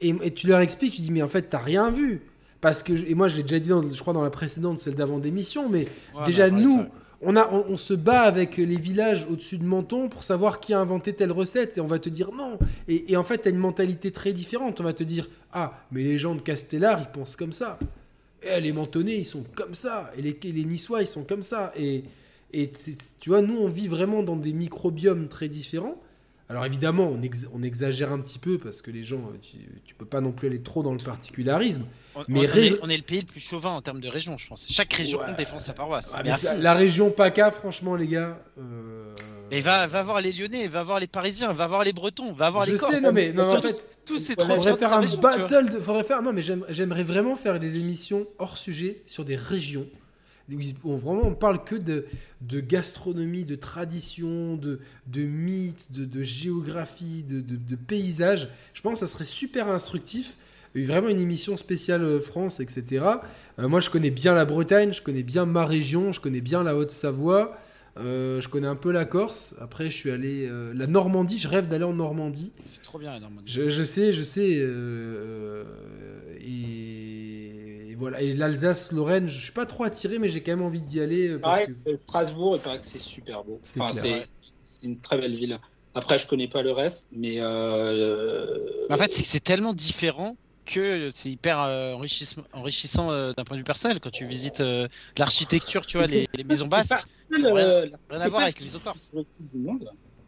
et, 0.00 0.14
et 0.22 0.30
tu 0.32 0.46
leur 0.46 0.60
expliques, 0.60 0.94
tu 0.94 1.00
dis 1.02 1.10
Mais 1.10 1.22
en 1.22 1.28
fait, 1.28 1.42
t'as 1.50 1.58
rien 1.58 1.90
vu. 1.90 2.22
Parce 2.60 2.82
que, 2.82 2.92
et 2.92 3.14
moi 3.14 3.28
je 3.28 3.36
l'ai 3.36 3.42
déjà 3.42 3.58
dit, 3.60 3.68
dans, 3.68 3.82
je 3.88 4.00
crois, 4.00 4.12
dans 4.14 4.22
la 4.24 4.30
précédente, 4.30 4.78
celle 4.80 4.94
d'avant 4.96 5.18
d'émission, 5.18 5.68
mais 5.68 5.86
Ouais, 6.14 6.24
déjà, 6.24 6.48
nous, 6.50 6.70
ça, 6.78 6.82
ouais. 6.82 6.88
On, 7.20 7.36
a, 7.36 7.50
on, 7.50 7.76
se 7.76 7.94
bat 7.94 8.22
avec 8.22 8.58
les 8.58 8.76
villages 8.76 9.26
au-dessus 9.28 9.58
de 9.58 9.64
Menton 9.64 10.08
pour 10.08 10.22
savoir 10.22 10.60
qui 10.60 10.72
a 10.72 10.78
inventé 10.78 11.12
telle 11.12 11.32
recette 11.32 11.76
et 11.76 11.80
on 11.80 11.86
va 11.86 11.98
te 11.98 12.08
dire 12.08 12.30
non. 12.32 12.58
Et, 12.86 13.16
en 13.16 13.24
fait, 13.24 13.42
tu 13.42 13.48
as 13.48 13.50
une 13.50 13.58
mentalité 13.58 14.12
très 14.12 14.32
différente. 14.32 14.80
On 14.80 14.84
va 14.84 14.92
te 14.92 15.02
dire 15.02 15.28
Ah, 15.52 15.84
mais 15.90 16.04
les 16.04 16.18
gens 16.18 16.36
de 16.36 16.40
Castellar, 16.40 17.00
ils 17.00 17.10
pensent 17.10 17.36
comme 17.36 17.52
ça. 17.52 17.78
Et 18.42 18.60
les 18.60 18.72
Mentonnais, 18.72 19.16
ils 19.16 19.26
sont 19.26 19.44
comme 19.56 19.74
ça. 19.74 20.12
Et 20.16 20.22
les, 20.22 20.64
Niçois, 20.64 21.02
ils 21.02 21.08
sont 21.08 21.24
comme 21.24 21.42
ça. 21.42 21.72
Et, 21.76 22.04
et 22.52 22.70
tu 23.18 23.30
vois, 23.30 23.42
nous, 23.42 23.56
on 23.58 23.68
vit 23.68 23.88
vraiment 23.88 24.22
dans 24.22 24.36
des 24.36 24.52
microbiomes 24.52 25.26
très 25.26 25.48
différents. 25.48 26.00
Alors 26.50 26.64
évidemment, 26.64 27.04
on, 27.08 27.20
ex- 27.22 27.46
on 27.52 27.62
exagère 27.62 28.10
un 28.10 28.18
petit 28.20 28.38
peu 28.38 28.56
parce 28.58 28.80
que 28.80 28.90
les 28.90 29.02
gens, 29.04 29.18
euh, 29.18 29.36
tu, 29.42 29.58
tu 29.84 29.94
peux 29.94 30.06
pas 30.06 30.20
non 30.22 30.32
plus 30.32 30.48
aller 30.48 30.62
trop 30.62 30.82
dans 30.82 30.92
le 30.92 30.98
particularisme. 30.98 31.84
On, 32.14 32.22
mais 32.28 32.40
on- 32.48 32.52
ré- 32.52 32.66
est, 32.68 32.78
on 32.82 32.88
est 32.88 32.96
le 32.96 33.02
pays 33.02 33.20
le 33.20 33.26
plus 33.26 33.40
chauvin 33.40 33.70
en 33.70 33.82
termes 33.82 34.00
de 34.00 34.08
région, 34.08 34.38
je 34.38 34.48
pense. 34.48 34.64
Chaque 34.68 34.92
région 34.94 35.18
Ouais. 35.20 35.34
défend 35.36 35.58
sa 35.58 35.74
paroisse. 35.74 36.10
Ah, 36.14 36.18
Mais 36.18 36.24
mais 36.24 36.30
à 36.30 36.36
ça- 36.38 36.54
fond. 36.54 36.60
la 36.62 36.72
région 36.74 37.10
PACA, 37.10 37.50
franchement, 37.50 37.96
les 37.96 38.06
gars. 38.06 38.38
euh, 38.58 39.14
Mais 39.50 39.60
va, 39.60 39.86
va 39.86 40.02
voir 40.02 40.20
les 40.22 40.32
Lyonnais, 40.32 40.68
va 40.68 40.82
voir 40.84 41.00
les 41.00 41.06
Parisiens, 41.06 41.52
va 41.52 41.66
voir 41.66 41.84
les 41.84 41.92
Bretons, 41.92 42.32
va 42.32 42.48
voir 42.50 42.64
Je 42.64 42.72
les 42.72 42.78
Corses. 42.78 42.94
sais, 42.94 43.00
non 43.02 43.12
mais, 43.12 43.28
non, 43.32 43.42
mais 43.42 43.48
en 43.48 43.60
Tous- 43.60 43.68
fait, 43.68 43.96
tous 44.06 44.18
ces 44.18 44.34
faudrait 44.34 44.72
de 44.72 44.76
faire 44.76 44.92
un 44.94 45.00
région, 45.00 45.16
tu 45.16 45.20
vois. 45.20 45.36
battle. 45.38 45.70
De, 45.72 45.78
faudrait 45.80 46.04
faire. 46.04 46.22
Non, 46.22 46.32
mais 46.32 46.40
j'aime- 46.42 46.64
j'aimerais 46.70 47.02
vraiment 47.04 47.36
faire 47.36 47.60
des 47.60 47.78
émissions 47.78 48.26
hors 48.38 48.56
sujet 48.56 49.02
sur 49.06 49.24
des 49.26 49.36
régions. 49.36 49.86
Où 50.52 50.60
ils- 50.60 50.74
On 50.84 50.96
vraiment, 50.96 51.22
on 51.26 51.34
parle 51.34 51.62
que 51.64 51.74
de, 51.76 52.06
de 52.40 52.60
gastronomie, 52.60 53.44
de 53.44 53.54
tradition, 53.56 54.56
de, 54.56 54.80
de 55.06 55.22
mythes, 55.22 55.92
de, 55.92 56.04
de 56.04 56.22
géographie, 56.22 57.22
de, 57.22 57.40
de, 57.40 57.56
de 57.56 57.76
paysages. 57.76 58.48
Je 58.74 58.80
pense 58.82 58.94
que 59.00 59.06
ça 59.06 59.12
serait 59.12 59.24
super 59.24 59.68
instructif. 59.68 60.36
Vraiment 60.74 61.08
une 61.08 61.18
émission 61.20 61.56
spéciale 61.56 62.02
euh, 62.04 62.20
France, 62.20 62.60
etc. 62.60 63.04
Euh, 63.58 63.68
moi, 63.68 63.80
je 63.80 63.90
connais 63.90 64.10
bien 64.10 64.34
la 64.34 64.44
Bretagne, 64.44 64.92
je 64.92 65.02
connais 65.02 65.22
bien 65.24 65.44
ma 65.46 65.64
région, 65.66 66.12
je 66.12 66.20
connais 66.20 66.40
bien 66.42 66.62
la 66.62 66.76
Haute-Savoie, 66.76 67.58
euh, 67.98 68.40
je 68.40 68.48
connais 68.48 68.68
un 68.68 68.76
peu 68.76 68.92
la 68.92 69.04
Corse. 69.04 69.56
Après, 69.60 69.90
je 69.90 69.96
suis 69.96 70.10
allé. 70.10 70.46
euh, 70.46 70.72
la 70.74 70.86
Normandie, 70.86 71.38
je 71.38 71.48
rêve 71.48 71.66
d'aller 71.68 71.84
en 71.84 71.94
Normandie. 71.94 72.52
C'est 72.66 72.82
trop 72.82 72.98
bien 72.98 73.10
la 73.12 73.18
Normandie. 73.18 73.50
Je, 73.50 73.68
je 73.70 73.82
sais, 73.82 74.12
je 74.12 74.22
sais. 74.22 74.62
et 76.40 77.47
voilà. 77.98 78.20
Et 78.22 78.32
l'Alsace-Lorraine, 78.32 79.28
je 79.28 79.38
suis 79.42 79.52
pas 79.52 79.66
trop 79.66 79.84
attiré, 79.84 80.18
mais 80.18 80.28
j'ai 80.28 80.42
quand 80.42 80.52
même 80.52 80.62
envie 80.64 80.80
d'y 80.82 81.00
aller. 81.00 81.28
euh, 81.28 81.38
Parce 81.38 81.58
Pareil, 81.58 81.74
que... 81.84 81.96
Strasbourg, 81.96 82.56
il 82.56 82.62
paraît 82.62 82.78
que 82.78 82.86
c'est 82.86 82.98
super 83.00 83.44
beau. 83.44 83.60
C'est 83.62 83.80
Enfin, 83.80 84.22
une 84.84 84.98
très 85.00 85.18
belle 85.18 85.34
ville. 85.36 85.58
Après, 85.94 86.18
je 86.18 86.26
connais 86.26 86.48
pas 86.48 86.62
le 86.62 86.72
reste, 86.72 87.08
mais 87.12 87.36
euh, 87.40 88.56
En 88.90 88.96
fait, 88.96 89.12
c'est 89.12 89.22
que 89.22 89.28
c'est 89.28 89.40
tellement 89.44 89.72
différent 89.74 90.36
que 90.66 91.10
c'est 91.14 91.30
hyper 91.30 91.62
euh, 91.62 91.94
enrichissant 92.52 93.10
euh, 93.10 93.32
d'un 93.32 93.44
point 93.44 93.56
de 93.56 93.60
vue 93.60 93.64
personnel 93.64 94.00
quand 94.00 94.10
tu 94.10 94.26
visites 94.26 94.60
euh, 94.60 94.86
l'architecture, 95.16 95.86
tu 95.86 95.96
vois, 95.96 96.06
les, 96.06 96.28
les 96.34 96.44
maisons 96.44 96.66
basques. 96.66 96.92
rien- 97.30 97.84
Rien 98.10 98.20
à 98.20 98.28
voir 98.28 98.42
avec 98.42 98.58
les 98.58 98.66
maisons 98.66 98.80
corses. 98.80 99.10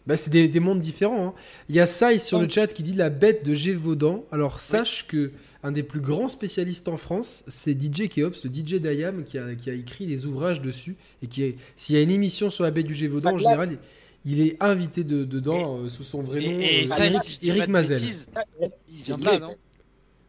Bah, 0.07 0.17
c'est 0.17 0.31
des, 0.31 0.49
des 0.49 0.61
mondes 0.61 0.81
différents. 0.81 1.27
hein. 1.29 1.35
Il 1.69 1.75
y 1.77 1.81
a 1.81 1.85
Sai 1.87 2.19
sur 2.19 2.39
Ouais. 2.39 2.45
le 2.45 2.51
chat 2.51 2.69
qui 2.69 2.83
dit 2.83 2.95
la 2.95 3.11
bête 3.11 3.45
de 3.45 3.53
Gévaudan. 3.53 4.25
Alors 4.33 4.61
sache 4.61 5.07
que 5.07 5.31
un 5.63 5.73
des 5.73 5.83
plus 5.83 6.01
grands 6.01 6.29
spécialistes 6.29 6.89
en 6.89 6.97
France, 6.97 7.45
c'est 7.49 7.73
DJ 7.81 8.09
Keops, 8.09 8.45
le 8.45 8.51
DJ 8.53 8.75
d'Ayam, 8.81 9.25
qui 9.25 9.37
a, 9.39 9.55
qui 9.55 9.69
a 9.71 9.75
écrit 9.75 10.07
les 10.07 10.25
ouvrages 10.27 10.61
dessus. 10.63 10.97
Et 11.23 11.27
qui 11.27 11.55
s'il 11.77 11.97
y 11.97 11.99
a 11.99 12.03
une 12.03 12.11
émission 12.11 12.49
sur 12.51 12.65
la 12.65 12.71
bête 12.71 12.87
du 12.87 12.95
Gévaudan, 12.95 13.31
en 13.31 13.37
Là- 13.37 13.43
général, 13.43 13.79
il 14.25 14.41
est 14.41 14.57
invité 14.63 15.05
de- 15.05 15.25
dedans 15.25 15.79
euh, 15.79 15.89
sous 15.89 16.05
son 16.05 16.23
vrai 16.23 16.43
Et, 16.43 16.49
nom, 16.53 16.59
et 16.61 16.85
euh, 16.85 16.87
ça, 16.87 17.07
Eric, 17.07 17.23
si 17.23 17.71
Mazel. 17.71 17.99
bêtises, 18.01 18.29
il 18.61 18.95
C'est 18.95 19.07
vient 19.07 19.19
de 19.19 19.25
là, 19.25 19.31
vrai, 19.33 19.41
non 19.41 19.49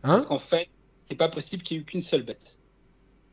Hein 0.04 0.14
Parce 0.14 0.26
qu'en 0.26 0.38
fait, 0.38 0.68
c'est 1.00 1.18
pas 1.18 1.30
possible 1.30 1.62
qu'il 1.64 1.78
y 1.78 1.80
ait 1.80 1.84
eu 1.84 1.86
qu'une 1.86 2.02
seule 2.02 2.24
bête. 2.24 2.60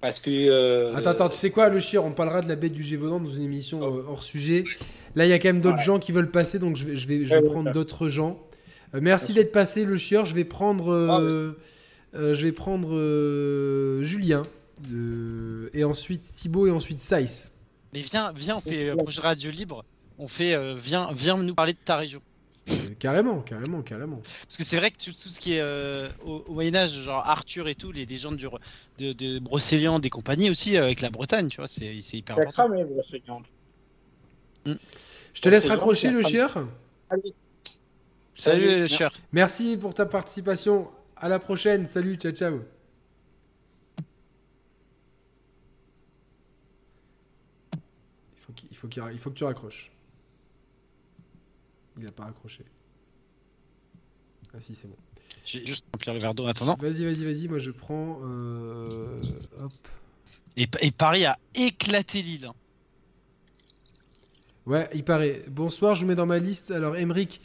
Parce 0.00 0.20
que. 0.20 0.30
euh, 0.30 0.94
Attends, 0.94 1.10
attends, 1.10 1.28
tu 1.28 1.36
sais 1.36 1.50
quoi, 1.50 1.68
le 1.68 1.80
chieur, 1.80 2.04
on 2.04 2.12
parlera 2.12 2.42
de 2.42 2.48
la 2.48 2.54
bête 2.56 2.72
du 2.72 2.84
Gévaudan 2.84 3.18
dans 3.20 3.30
une 3.32 3.42
émission 3.42 3.82
euh, 3.82 4.02
hors 4.06 4.22
sujet. 4.22 4.64
Là, 5.16 5.26
il 5.26 5.30
y 5.30 5.32
a 5.32 5.38
quand 5.40 5.48
même 5.48 5.60
d'autres 5.60 5.78
Ouais. 5.78 5.82
gens 5.84 5.98
qui 5.98 6.12
veulent 6.12 6.30
passer, 6.30 6.58
donc 6.60 6.76
je 6.76 6.84
vais, 6.84 6.94
je 6.94 7.08
vais, 7.08 7.24
je 7.24 7.30
Ouais, 7.32 7.40
vais 7.40 7.46
ouais, 7.46 7.50
prendre 7.52 7.66
ouais. 7.68 7.72
d'autres 7.72 8.08
gens. 8.08 8.38
Euh, 8.94 9.00
merci 9.02 9.32
d'être 9.32 9.50
passé, 9.50 9.84
le 9.84 9.96
chieur. 9.96 10.26
Je 10.26 10.34
vais 10.34 10.44
prendre, 10.44 10.92
euh, 10.92 11.52
euh, 12.14 12.35
je 12.35 12.47
vais 12.47 12.52
prendre 12.52 12.94
euh, 12.94 14.02
Julien, 14.02 14.44
de- 14.89 15.70
et 15.74 15.85
ensuite 15.85 16.22
Thibaut, 16.22 16.66
et 16.66 16.70
ensuite 16.70 17.01
Saïs. 17.01 17.52
Mais 17.93 18.01
viens, 18.01 18.32
viens, 18.35 18.56
on 18.56 18.60
fait 18.60 18.90
euh, 18.90 18.97
projet 18.97 19.20
radio 19.20 19.51
libre. 19.51 19.85
On 20.18 20.28
fait, 20.28 20.55
euh, 20.55 20.74
viens, 20.74 21.10
viens 21.12 21.36
nous 21.39 21.55
parler 21.55 21.72
de 21.72 21.78
ta 21.85 21.97
région. 21.97 22.20
Euh, 22.68 22.74
carrément, 22.98 23.40
carrément, 23.40 23.80
carrément. 23.82 24.20
Parce 24.43 24.56
que 24.59 24.64
c'est 24.64 24.76
vrai 24.76 24.90
que 24.90 24.98
tout, 25.02 25.12
tout 25.12 25.28
ce 25.30 25.40
qui 25.40 25.55
est 25.55 25.60
euh, 25.60 26.06
au, 26.26 26.44
au 26.48 26.52
Moyen 26.55 26.74
Âge, 26.74 26.90
genre 26.90 27.26
Arthur 27.26 27.66
et 27.68 27.74
tout, 27.74 27.93
les 27.93 28.05
légendes 28.05 28.36
du, 28.36 28.47
de, 28.98 29.12
de 29.12 29.39
Brocéliande 29.39 30.02
des 30.02 30.10
compagnies 30.10 30.51
aussi 30.51 30.76
euh, 30.76 30.82
avec 30.85 31.01
la 31.01 31.09
Bretagne, 31.09 31.48
tu 31.48 31.56
vois, 31.59 31.66
c'est 31.68 31.98
c'est 32.02 32.18
hyper 32.18 32.39
important. 32.39 32.72
elle, 32.74 32.86
Brocéliande. 32.86 33.44
Je 34.66 35.40
te 35.40 35.48
laisse 35.48 35.66
raccrocher, 35.66 36.10
le 36.10 36.22
chieur. 36.22 36.52
Salut, 37.10 37.22
Salut, 38.35 38.68
euh, 38.68 38.86
cher. 38.86 39.12
Merci 39.32 39.76
pour 39.78 39.94
ta 39.94 40.05
participation. 40.05 40.89
À 41.20 41.28
la 41.28 41.39
prochaine. 41.39 41.86
Salut, 41.86 42.16
ciao, 42.16 42.32
ciao. 42.32 42.61
Il 48.36 48.40
faut, 48.40 48.53
qu'il- 48.53 48.69
il 48.70 48.77
faut, 48.77 48.89
qu'il- 48.89 49.03
il 49.12 49.19
faut 49.19 49.31
que 49.31 49.35
tu 49.36 49.45
raccroches. 49.45 49.90
Il 51.97 52.05
n'a 52.05 52.12
pas 52.12 52.24
raccroché. 52.24 52.65
Ah 54.55 54.61
si, 54.61 54.74
c'est 54.74 54.89
bon. 54.89 54.97
Je 55.45 55.59
vais 55.59 55.66
juste 55.66 55.85
remplir 55.93 56.15
le 56.15 56.20
verre 56.20 56.35
d'eau 56.35 56.45
en 56.45 56.49
attendant. 56.49 56.77
Vas-y, 56.81 57.05
vas-y, 57.05 57.24
vas-y. 57.24 57.49
Moi, 57.49 57.59
je 57.59 57.70
prends. 57.70 58.20
euh, 58.23 59.20
Hop. 59.61 59.73
Et, 60.57 60.69
et 60.81 60.90
Paris 60.90 61.24
a 61.27 61.36
éclaté 61.55 62.23
Lille. 62.23 62.47
hein. 62.47 62.55
Ouais, 64.66 64.89
il 64.95 65.05
paraît. 65.05 65.45
Bonsoir, 65.49 65.95
je 65.95 66.03
vous 66.03 66.07
mets 66.07 66.15
dans 66.15 66.27
ma 66.27 66.39
liste. 66.39 66.70
Alors, 66.70 66.97
Emric, 66.97 67.40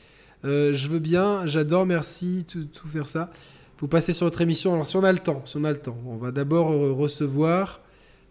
euh, 0.45 0.73
je 0.73 0.87
veux 0.89 0.99
bien, 0.99 1.45
j'adore, 1.45 1.85
merci, 1.85 2.45
tout, 2.47 2.65
tout 2.65 2.87
faire 2.87 3.07
ça. 3.07 3.31
Faut 3.77 3.87
passer 3.87 4.13
sur 4.13 4.25
notre 4.25 4.41
émission. 4.41 4.73
Alors 4.73 4.87
si 4.87 4.95
on 4.97 5.03
a 5.03 5.11
le 5.11 5.19
temps, 5.19 5.41
si 5.45 5.57
on 5.57 5.63
a 5.63 5.71
le 5.71 5.79
temps, 5.79 5.97
on 6.05 6.17
va 6.17 6.31
d'abord 6.31 6.71
euh, 6.71 6.91
recevoir. 6.93 7.81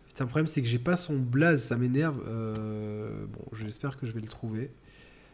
Putain, 0.09 0.25
le 0.25 0.29
problème 0.29 0.47
c'est 0.47 0.63
que 0.63 0.69
j'ai 0.69 0.79
pas 0.79 0.97
son 0.97 1.19
blaze, 1.19 1.63
ça 1.63 1.77
m'énerve. 1.77 2.23
Euh, 2.27 3.27
Bon, 3.27 3.45
j'espère 3.53 3.97
que 3.97 4.07
je 4.07 4.13
vais 4.13 4.21
le 4.21 4.29
trouver. 4.29 4.71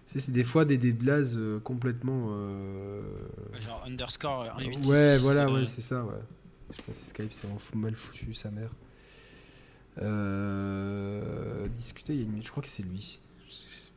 C'est 0.06 0.30
des 0.32 0.44
fois 0.44 0.64
des, 0.64 0.78
des 0.78 0.92
blazes 0.94 1.36
euh, 1.36 1.60
complètement. 1.60 2.28
euh, 2.30 3.02
Genre 3.60 3.84
underscore 3.86 4.42
euh, 4.42 4.62
1.8. 4.62 4.88
Ouais, 4.88 5.18
voilà, 5.18 5.50
ouais, 5.50 5.66
c'est 5.66 5.82
ça, 5.82 6.02
ouais. 6.04 6.14
Je 6.70 6.76
sais 6.76 6.82
pas 6.82 6.92
si 6.94 7.04
Skype 7.06 7.32
c'est 7.32 7.48
mal 7.76 7.94
foutu, 7.94 8.32
sa 8.34 8.50
mère. 8.50 8.70
Euh, 10.00 11.68
discuter, 11.68 12.14
il 12.14 12.18
y 12.18 12.20
a 12.20 12.24
une 12.24 12.30
minute, 12.30 12.46
je 12.46 12.50
crois 12.50 12.62
que 12.62 12.68
c'est 12.68 12.82
lui. 12.82 13.20
Je, 13.48 13.52
suis 13.52 13.90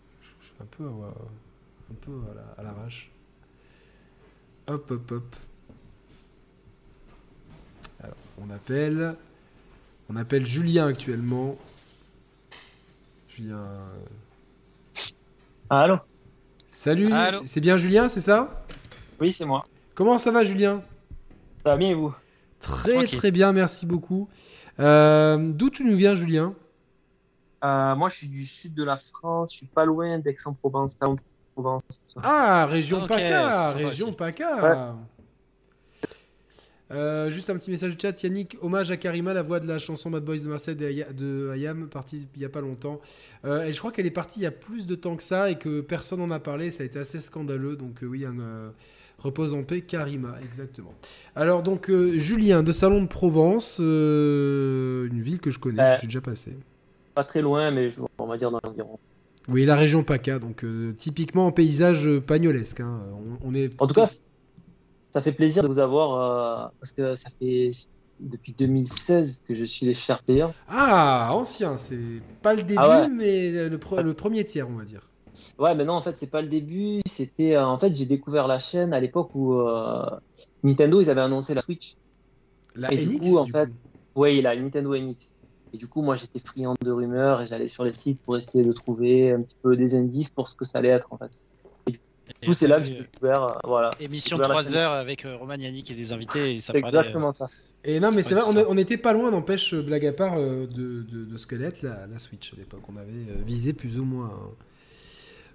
un 0.59 0.65
peu, 0.65 0.83
ouais, 0.85 1.07
un 1.91 1.95
peu 2.01 2.11
à 2.31 2.33
la- 2.35 2.55
à 2.57 2.63
l'arrache. 2.63 3.11
Hop, 4.67 4.89
hop, 4.91 5.11
hop. 5.11 5.35
Alors, 8.03 8.15
on 8.41 8.49
appelle, 8.49 9.15
on 10.09 10.15
appelle 10.15 10.45
Julien 10.45 10.87
actuellement. 10.87 11.57
Julien. 13.27 13.65
Ah, 15.69 15.81
allô? 15.81 15.97
Salut, 16.67 17.11
Allô 17.11 17.41
c'est 17.45 17.59
bien 17.59 17.77
Julien, 17.77 18.07
c'est 18.07 18.21
ça? 18.21 18.65
Oui, 19.19 19.31
c'est 19.33 19.45
moi. 19.45 19.65
Comment 19.93 20.17
ça 20.17 20.31
va, 20.31 20.43
Julien? 20.43 20.81
Ça 21.63 21.71
va 21.71 21.77
bien 21.77 21.89
et 21.89 21.93
vous? 21.93 22.13
Très 22.59 22.93
Tranquille. 22.93 23.17
très 23.17 23.31
bien, 23.31 23.51
merci 23.51 23.85
beaucoup. 23.85 24.29
Euh, 24.79 25.37
D'où 25.37 25.69
tu 25.69 25.83
nous 25.83 25.95
viens, 25.95 26.15
Julien? 26.15 26.53
Euh, 27.63 27.95
Moi, 27.95 28.09
je 28.09 28.15
suis 28.15 28.27
du 28.27 28.45
sud 28.45 28.73
de 28.73 28.83
la 28.83 28.97
France, 28.97 29.51
je 29.51 29.57
suis 29.57 29.65
pas 29.67 29.85
loin 29.85 30.17
d'Aix-en-Provence. 30.19 30.95
Ah, 32.23 32.65
région 32.65 33.05
PACA, 33.05 33.71
région 33.73 34.07
aussi. 34.07 34.15
PACA. 34.15 34.95
Euh, 36.91 37.31
juste 37.31 37.49
un 37.49 37.55
petit 37.55 37.71
message 37.71 37.95
de 37.95 38.01
chat, 38.01 38.21
Yannick, 38.23 38.57
hommage 38.61 38.91
à 38.91 38.97
Karima, 38.97 39.33
la 39.33 39.41
voix 39.41 39.59
de 39.61 39.67
la 39.67 39.77
chanson 39.79 40.09
Bad 40.09 40.25
Boys 40.25 40.39
de 40.39 40.47
Marseille 40.47 40.75
de, 40.75 40.85
Aya- 40.85 41.13
de 41.13 41.49
Ayam, 41.53 41.87
partie 41.87 42.27
il 42.35 42.41
y 42.41 42.45
a 42.45 42.49
pas 42.49 42.59
longtemps. 42.61 42.99
Euh, 43.45 43.63
et 43.65 43.71
je 43.71 43.79
crois 43.79 43.91
qu'elle 43.91 44.05
est 44.05 44.11
partie 44.11 44.39
il 44.41 44.43
y 44.43 44.47
a 44.47 44.51
plus 44.51 44.87
de 44.87 44.95
temps 44.95 45.15
que 45.15 45.23
ça 45.23 45.49
et 45.49 45.57
que 45.57 45.79
personne 45.81 46.19
n'en 46.19 46.31
a 46.31 46.39
parlé, 46.39 46.69
ça 46.69 46.83
a 46.83 46.85
été 46.85 46.99
assez 46.99 47.19
scandaleux, 47.19 47.75
donc 47.77 48.03
euh, 48.03 48.07
oui, 48.07 48.25
un, 48.25 48.73
repose 49.19 49.53
en 49.53 49.63
paix, 49.63 49.81
Karima, 49.81 50.35
exactement. 50.43 50.93
Alors 51.35 51.63
donc, 51.63 51.89
Julien, 52.15 52.61
de 52.63 52.71
Salon 52.73 53.01
de 53.03 53.07
Provence, 53.07 53.79
une 53.79 55.21
ville 55.21 55.39
que 55.39 55.49
je 55.49 55.59
connais, 55.59 55.93
je 55.93 55.97
suis 55.99 56.07
déjà 56.07 56.21
passé. 56.21 56.57
Pas 57.15 57.23
très 57.23 57.41
loin, 57.41 57.71
mais 57.71 57.89
je, 57.89 58.01
on 58.17 58.25
va 58.27 58.37
dire 58.37 58.51
dans 58.51 58.59
l'environ. 58.63 58.99
Oui, 59.47 59.65
la 59.65 59.75
région 59.75 60.03
PACA, 60.03 60.39
donc 60.39 60.65
typiquement 60.97 61.47
en 61.47 61.51
paysage 61.51 62.19
pagnolesque. 62.19 62.79
hein. 62.81 62.99
On, 63.43 63.49
on 63.49 63.55
est 63.55 63.71
En 63.81 63.87
tout 63.87 63.93
cas, 63.93 64.09
ça 65.13 65.21
fait 65.21 65.31
plaisir 65.31 65.63
de 65.63 65.67
vous 65.67 65.79
avoir, 65.79 66.65
euh, 66.65 66.69
parce 66.79 66.91
que 66.91 67.15
ça 67.15 67.29
fait 67.39 67.71
depuis 68.19 68.53
2016 68.57 69.43
que 69.47 69.55
je 69.55 69.63
suis 69.63 69.85
les 69.85 69.93
Share 69.93 70.21
Players. 70.23 70.47
Ah, 70.67 71.29
ancien, 71.33 71.77
c'est 71.77 71.97
pas 72.41 72.53
le 72.53 72.61
début, 72.63 72.75
Ah 72.77 73.01
ouais. 73.01 73.09
mais 73.09 73.51
le, 73.69 73.77
pre- 73.77 74.01
le 74.01 74.13
premier 74.13 74.43
tiers, 74.45 74.69
on 74.69 74.75
va 74.77 74.85
dire. 74.85 75.09
Ouais, 75.57 75.73
mais 75.75 75.85
non, 75.85 75.93
en 75.93 76.01
fait, 76.01 76.15
c'est 76.17 76.29
pas 76.29 76.41
le 76.41 76.47
début. 76.49 76.99
C'était, 77.07 77.55
euh, 77.55 77.65
en 77.65 77.77
fait, 77.79 77.93
j'ai 77.93 78.05
découvert 78.05 78.47
la 78.47 78.59
chaîne 78.59 78.93
à 78.93 78.99
l'époque 78.99 79.31
où 79.33 79.53
euh, 79.59 80.05
Nintendo, 80.63 81.01
ils 81.01 81.09
avaient 81.09 81.21
annoncé 81.21 81.53
la 81.53 81.61
Switch. 81.61 81.95
La 82.75 82.93
Et 82.93 83.05
du 83.05 83.15
NX, 83.17 83.19
coup, 83.19 83.37
en 83.37 83.43
du 83.45 83.51
fait. 83.51 83.69
Ouais, 84.15 84.41
la 84.41 84.55
Nintendo 84.55 84.95
NX. 84.95 85.31
Et 85.73 85.77
du 85.77 85.87
coup, 85.87 86.01
moi, 86.01 86.15
j'étais 86.15 86.39
friand 86.39 86.75
de 86.83 86.91
rumeurs 86.91 87.41
et 87.41 87.45
j'allais 87.45 87.69
sur 87.69 87.85
les 87.85 87.93
sites 87.93 88.21
pour 88.21 88.35
essayer 88.37 88.63
de 88.63 88.71
trouver 88.73 89.31
un 89.31 89.41
petit 89.41 89.55
peu 89.61 89.75
des 89.77 89.95
indices 89.95 90.29
pour 90.29 90.47
ce 90.49 90.55
que 90.55 90.65
ça 90.65 90.79
allait 90.79 90.89
être, 90.89 91.07
en 91.11 91.17
fait. 91.17 91.31
Du 92.41 92.47
coup, 92.49 92.53
c'est 92.53 92.67
là 92.67 92.79
que 92.79 92.85
j'ai 92.85 92.95
découvert, 92.99 93.43
euh, 93.43 93.53
voilà. 93.63 93.89
Émission 93.99 94.37
découvert 94.37 94.49
la 94.49 94.55
3 94.55 94.63
chaîne. 94.71 94.75
heures 94.81 94.91
avec 94.93 95.25
euh, 95.25 95.35
Roman 95.37 95.55
Yannick 95.55 95.91
et 95.91 95.95
des 95.95 96.11
invités. 96.13 96.53
Et 96.53 96.59
ça 96.61 96.73
C'est 96.73 96.81
parlait, 96.81 96.97
euh, 96.97 97.01
exactement 97.01 97.31
ça. 97.31 97.49
Et 97.83 97.99
non, 97.99 98.11
mais 98.11 98.21
c'est 98.23 98.35
vrai, 98.35 98.43
on, 98.47 98.53
ça. 98.53 98.59
a- 98.61 98.65
on 98.67 98.77
était 98.77 98.97
pas 98.97 99.13
loin, 99.13 99.31
n'empêche, 99.31 99.73
euh, 99.73 99.81
blague 99.81 100.05
à 100.05 100.13
part, 100.13 100.35
euh, 100.37 100.67
de, 100.67 101.03
de, 101.03 101.25
de 101.25 101.37
Squelette, 101.37 101.81
la, 101.81 102.07
la 102.07 102.19
Switch 102.19 102.53
à 102.53 102.57
l'époque. 102.57 102.81
On 102.91 102.97
avait 102.97 103.09
euh, 103.11 103.41
visé 103.45 103.73
plus 103.73 103.99
ou 103.99 104.03
moins. 104.05 104.25
hein, 104.27 104.49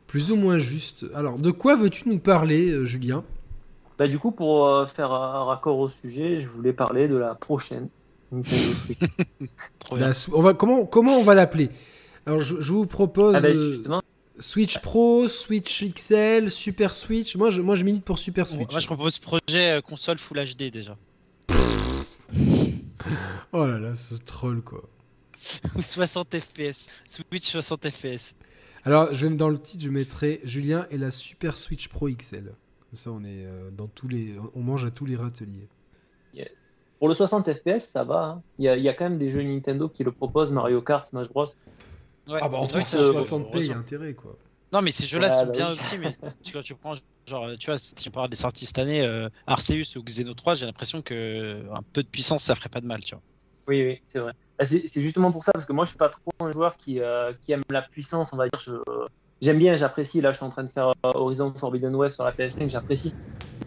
plus 0.06 0.30
ou 0.30 0.36
moins 0.36 0.58
juste. 0.58 1.06
Alors, 1.14 1.38
de 1.38 1.50
quoi 1.50 1.74
veux-tu 1.76 2.08
nous 2.08 2.18
parler, 2.18 2.70
euh, 2.70 2.84
Julien? 2.84 3.24
Bah, 3.98 4.06
du 4.08 4.18
coup, 4.18 4.30
pour 4.30 4.66
euh, 4.68 4.86
faire 4.86 5.10
un 5.12 5.44
raccord 5.44 5.78
au 5.78 5.88
sujet, 5.88 6.38
je 6.38 6.48
voulais 6.48 6.72
parler 6.72 7.08
de 7.08 7.16
la 7.16 7.34
prochaine 7.34 7.88
Nintendo 8.30 8.72
Switch. 8.84 8.98
La 9.96 10.10
on 10.32 10.42
va, 10.42 10.52
comment, 10.54 10.84
comment 10.84 11.16
on 11.18 11.22
va 11.22 11.34
l'appeler? 11.34 11.70
Alors, 12.26 12.40
je, 12.40 12.60
je 12.60 12.72
vous 12.72 12.86
propose 12.86 13.36
ah, 13.36 13.40
bah, 13.40 13.48
euh, 13.48 13.54
justement, 13.54 14.00
Switch 14.38 14.78
Pro, 14.80 15.28
Switch 15.28 15.84
XL, 15.94 16.50
Super 16.50 16.92
Switch. 16.94 17.36
Moi, 17.36 17.50
je, 17.50 17.62
moi, 17.62 17.74
je 17.76 17.84
milite 17.84 18.04
pour 18.04 18.18
Super 18.18 18.46
Switch. 18.46 18.70
Moi, 18.70 18.80
je 18.80 18.86
propose 18.86 19.18
projet 19.18 19.78
euh, 19.78 19.80
console 19.80 20.18
Full 20.18 20.38
HD 20.44 20.70
déjà. 20.70 20.96
Oh 23.52 23.64
là 23.66 23.78
là, 23.78 23.94
ce 23.94 24.14
troll, 24.16 24.62
quoi. 24.62 24.82
Ou 25.76 25.82
60 25.82 26.38
FPS. 26.40 26.88
Switch 27.06 27.50
60 27.50 27.88
FPS. 27.90 28.34
Alors, 28.84 29.12
je 29.14 29.26
vais 29.26 29.34
dans 29.34 29.48
le 29.48 29.60
titre, 29.60 29.84
je 29.84 29.90
mettrai 29.90 30.40
Julien 30.44 30.86
et 30.90 30.98
la 30.98 31.10
Super 31.10 31.56
Switch 31.56 31.88
Pro 31.88 32.08
XL. 32.08 32.44
Comme 32.44 32.96
ça, 32.96 33.10
on 33.10 33.22
est 33.24 33.44
euh, 33.44 33.70
dans 33.70 33.86
tous 33.86 34.08
les, 34.08 34.34
on 34.54 34.60
mange 34.60 34.84
à 34.84 34.90
tous 34.90 35.06
les 35.06 35.16
râteliers. 35.16 35.68
yes. 36.34 36.48
Pour 36.98 37.08
le 37.08 37.14
60 37.14 37.52
FPS, 37.52 37.90
ça 37.92 38.04
va. 38.04 38.22
hein. 38.24 38.42
Il 38.58 38.64
y, 38.64 38.68
a, 38.68 38.76
il 38.76 38.82
y 38.82 38.88
a 38.88 38.94
quand 38.94 39.04
même 39.04 39.18
des 39.18 39.28
jeux 39.30 39.42
Nintendo 39.42 39.88
qui 39.88 40.02
le 40.02 40.12
proposent, 40.12 40.50
Mario 40.50 40.80
Kart, 40.80 41.04
Smash 41.04 41.28
Bros. 41.28 41.44
Ouais. 42.28 42.40
Ah 42.42 42.48
bah 42.48 42.58
en 42.58 42.62
Ouais, 42.62 42.68
truc 42.68 42.82
ça, 42.84 42.98
euh, 42.98 43.12
60p, 43.12 43.58
il 43.60 43.66
y 43.66 43.72
a 43.72 43.76
intérêt 43.76 44.14
quoi. 44.14 44.36
Non, 44.72 44.82
mais 44.82 44.90
ces 44.90 45.06
jeux-là 45.06 45.28
Ouais, 45.28 45.34
sont 45.34 45.46
bah 45.46 45.52
bien 45.52 45.68
oui. 45.70 45.74
optis, 45.78 45.98
mais 45.98 46.12
tu, 46.44 46.52
quand 46.52 46.62
tu 46.62 46.74
prends, 46.74 46.94
genre, 47.28 47.44
euh, 47.46 47.56
tu 47.56 47.66
vois, 47.70 47.78
si 47.78 47.94
tu 47.94 48.10
parles 48.10 48.28
des 48.28 48.36
sorties 48.36 48.66
cette 48.66 48.78
année, 48.78 49.00
euh, 49.02 49.28
Arceus 49.46 49.96
ou 49.96 50.02
Xeno 50.02 50.34
3, 50.34 50.54
j'ai 50.54 50.66
l'impression 50.66 51.02
que 51.02 51.14
euh, 51.14 51.72
un 51.72 51.82
peu 51.92 52.02
de 52.02 52.08
puissance, 52.08 52.42
ça 52.42 52.54
ferait 52.56 52.68
pas 52.68 52.80
de 52.80 52.86
mal, 52.86 53.04
tu 53.04 53.14
vois. 53.14 53.22
Oui, 53.68 53.82
oui, 53.84 54.00
c'est 54.04 54.18
vrai. 54.18 54.32
Bah, 54.58 54.66
c'est 54.66 55.02
justement 55.02 55.30
pour 55.30 55.42
ça, 55.44 55.52
parce 55.52 55.64
que 55.64 55.72
moi, 55.72 55.84
je 55.84 55.90
suis 55.90 55.98
pas 55.98 56.08
trop 56.08 56.30
un 56.40 56.50
joueur 56.52 56.76
qui, 56.76 57.00
euh, 57.00 57.32
qui 57.42 57.52
aime 57.52 57.62
la 57.70 57.82
puissance, 57.82 58.32
on 58.32 58.36
va 58.36 58.48
dire. 58.48 58.60
Je- 58.60 58.72
J'aime 59.42 59.58
bien, 59.58 59.76
j'apprécie. 59.76 60.22
Là, 60.22 60.30
je 60.30 60.36
suis 60.36 60.46
en 60.46 60.48
train 60.48 60.64
de 60.64 60.70
faire 60.70 60.92
Horizon 61.04 61.52
Forbidden 61.52 61.94
West 61.94 62.14
sur 62.14 62.24
la 62.24 62.32
PS5, 62.32 62.70
j'apprécie. 62.70 63.12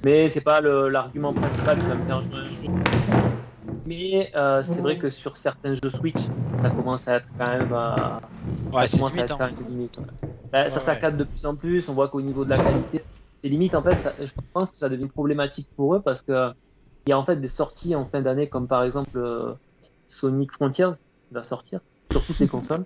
Mais 0.04 0.28
c'est 0.28 0.42
pas 0.42 0.62
l'argument 0.62 1.32
principal 1.32 1.80
qui 1.80 1.86
va 1.86 1.94
me 1.96 2.06
faire 2.06 2.22
jouer 2.24 2.40
un 2.40 2.54
jeu. 2.56 3.29
Mais 3.90 4.32
euh, 4.36 4.62
c'est 4.62 4.82
vrai 4.82 5.00
que 5.00 5.10
sur 5.10 5.36
certains 5.36 5.74
jeux 5.74 5.90
Switch, 5.90 6.20
ça 6.64 6.70
commence 6.70 7.08
à 7.08 7.16
être 7.16 7.28
quand 7.40 7.48
même. 7.50 7.72
euh, 7.74 8.18
Ouais, 8.72 8.84
ça 8.84 8.88
c'est 8.88 8.98
commence 8.98 9.14
à 9.14 9.16
limite, 9.16 9.32
être 9.32 9.34
hein. 9.34 9.38
quand 9.40 9.58
même 9.58 9.68
limite. 9.68 9.98
ouais. 9.98 10.06
Bah, 10.52 10.70
ça 10.70 10.80
Ouais, 10.80 10.86
saccade 10.86 11.18
de 11.18 11.24
plus 11.24 11.46
en 11.46 11.56
plus. 11.56 11.90
On 11.90 11.96
voit 11.96 12.10
qu'au 12.10 12.22
niveau 12.22 12.46
de 12.46 12.50
la 12.52 12.60
qualité, 12.60 13.04
c'est 13.42 13.50
limite 13.50 13.74
en 13.74 13.82
fait. 13.84 14.00
ça- 14.00 14.16
je 14.20 14.32
pense 14.54 14.70
que 14.72 14.78
ça 14.78 14.90
devient 14.90 15.08
problématique 15.08 15.70
pour 15.76 15.96
eux 15.96 16.02
parce 16.04 16.22
que 16.22 16.52
il 17.08 17.10
y 17.10 17.14
a 17.14 17.18
en 17.18 17.26
fait 17.26 17.38
des 17.38 17.48
sorties 17.48 17.96
en 17.96 18.08
fin 18.08 18.22
d'année 18.22 18.48
comme 18.50 18.68
par 18.68 18.84
exemple 18.84 19.18
euh, 19.18 19.56
Sonic 20.08 20.52
Frontiers 20.54 20.92
qui 21.28 21.34
va 21.34 21.42
sortir 21.44 21.80
sur 22.12 22.24
toutes 22.26 22.40
les 22.40 22.48
consoles. 22.48 22.86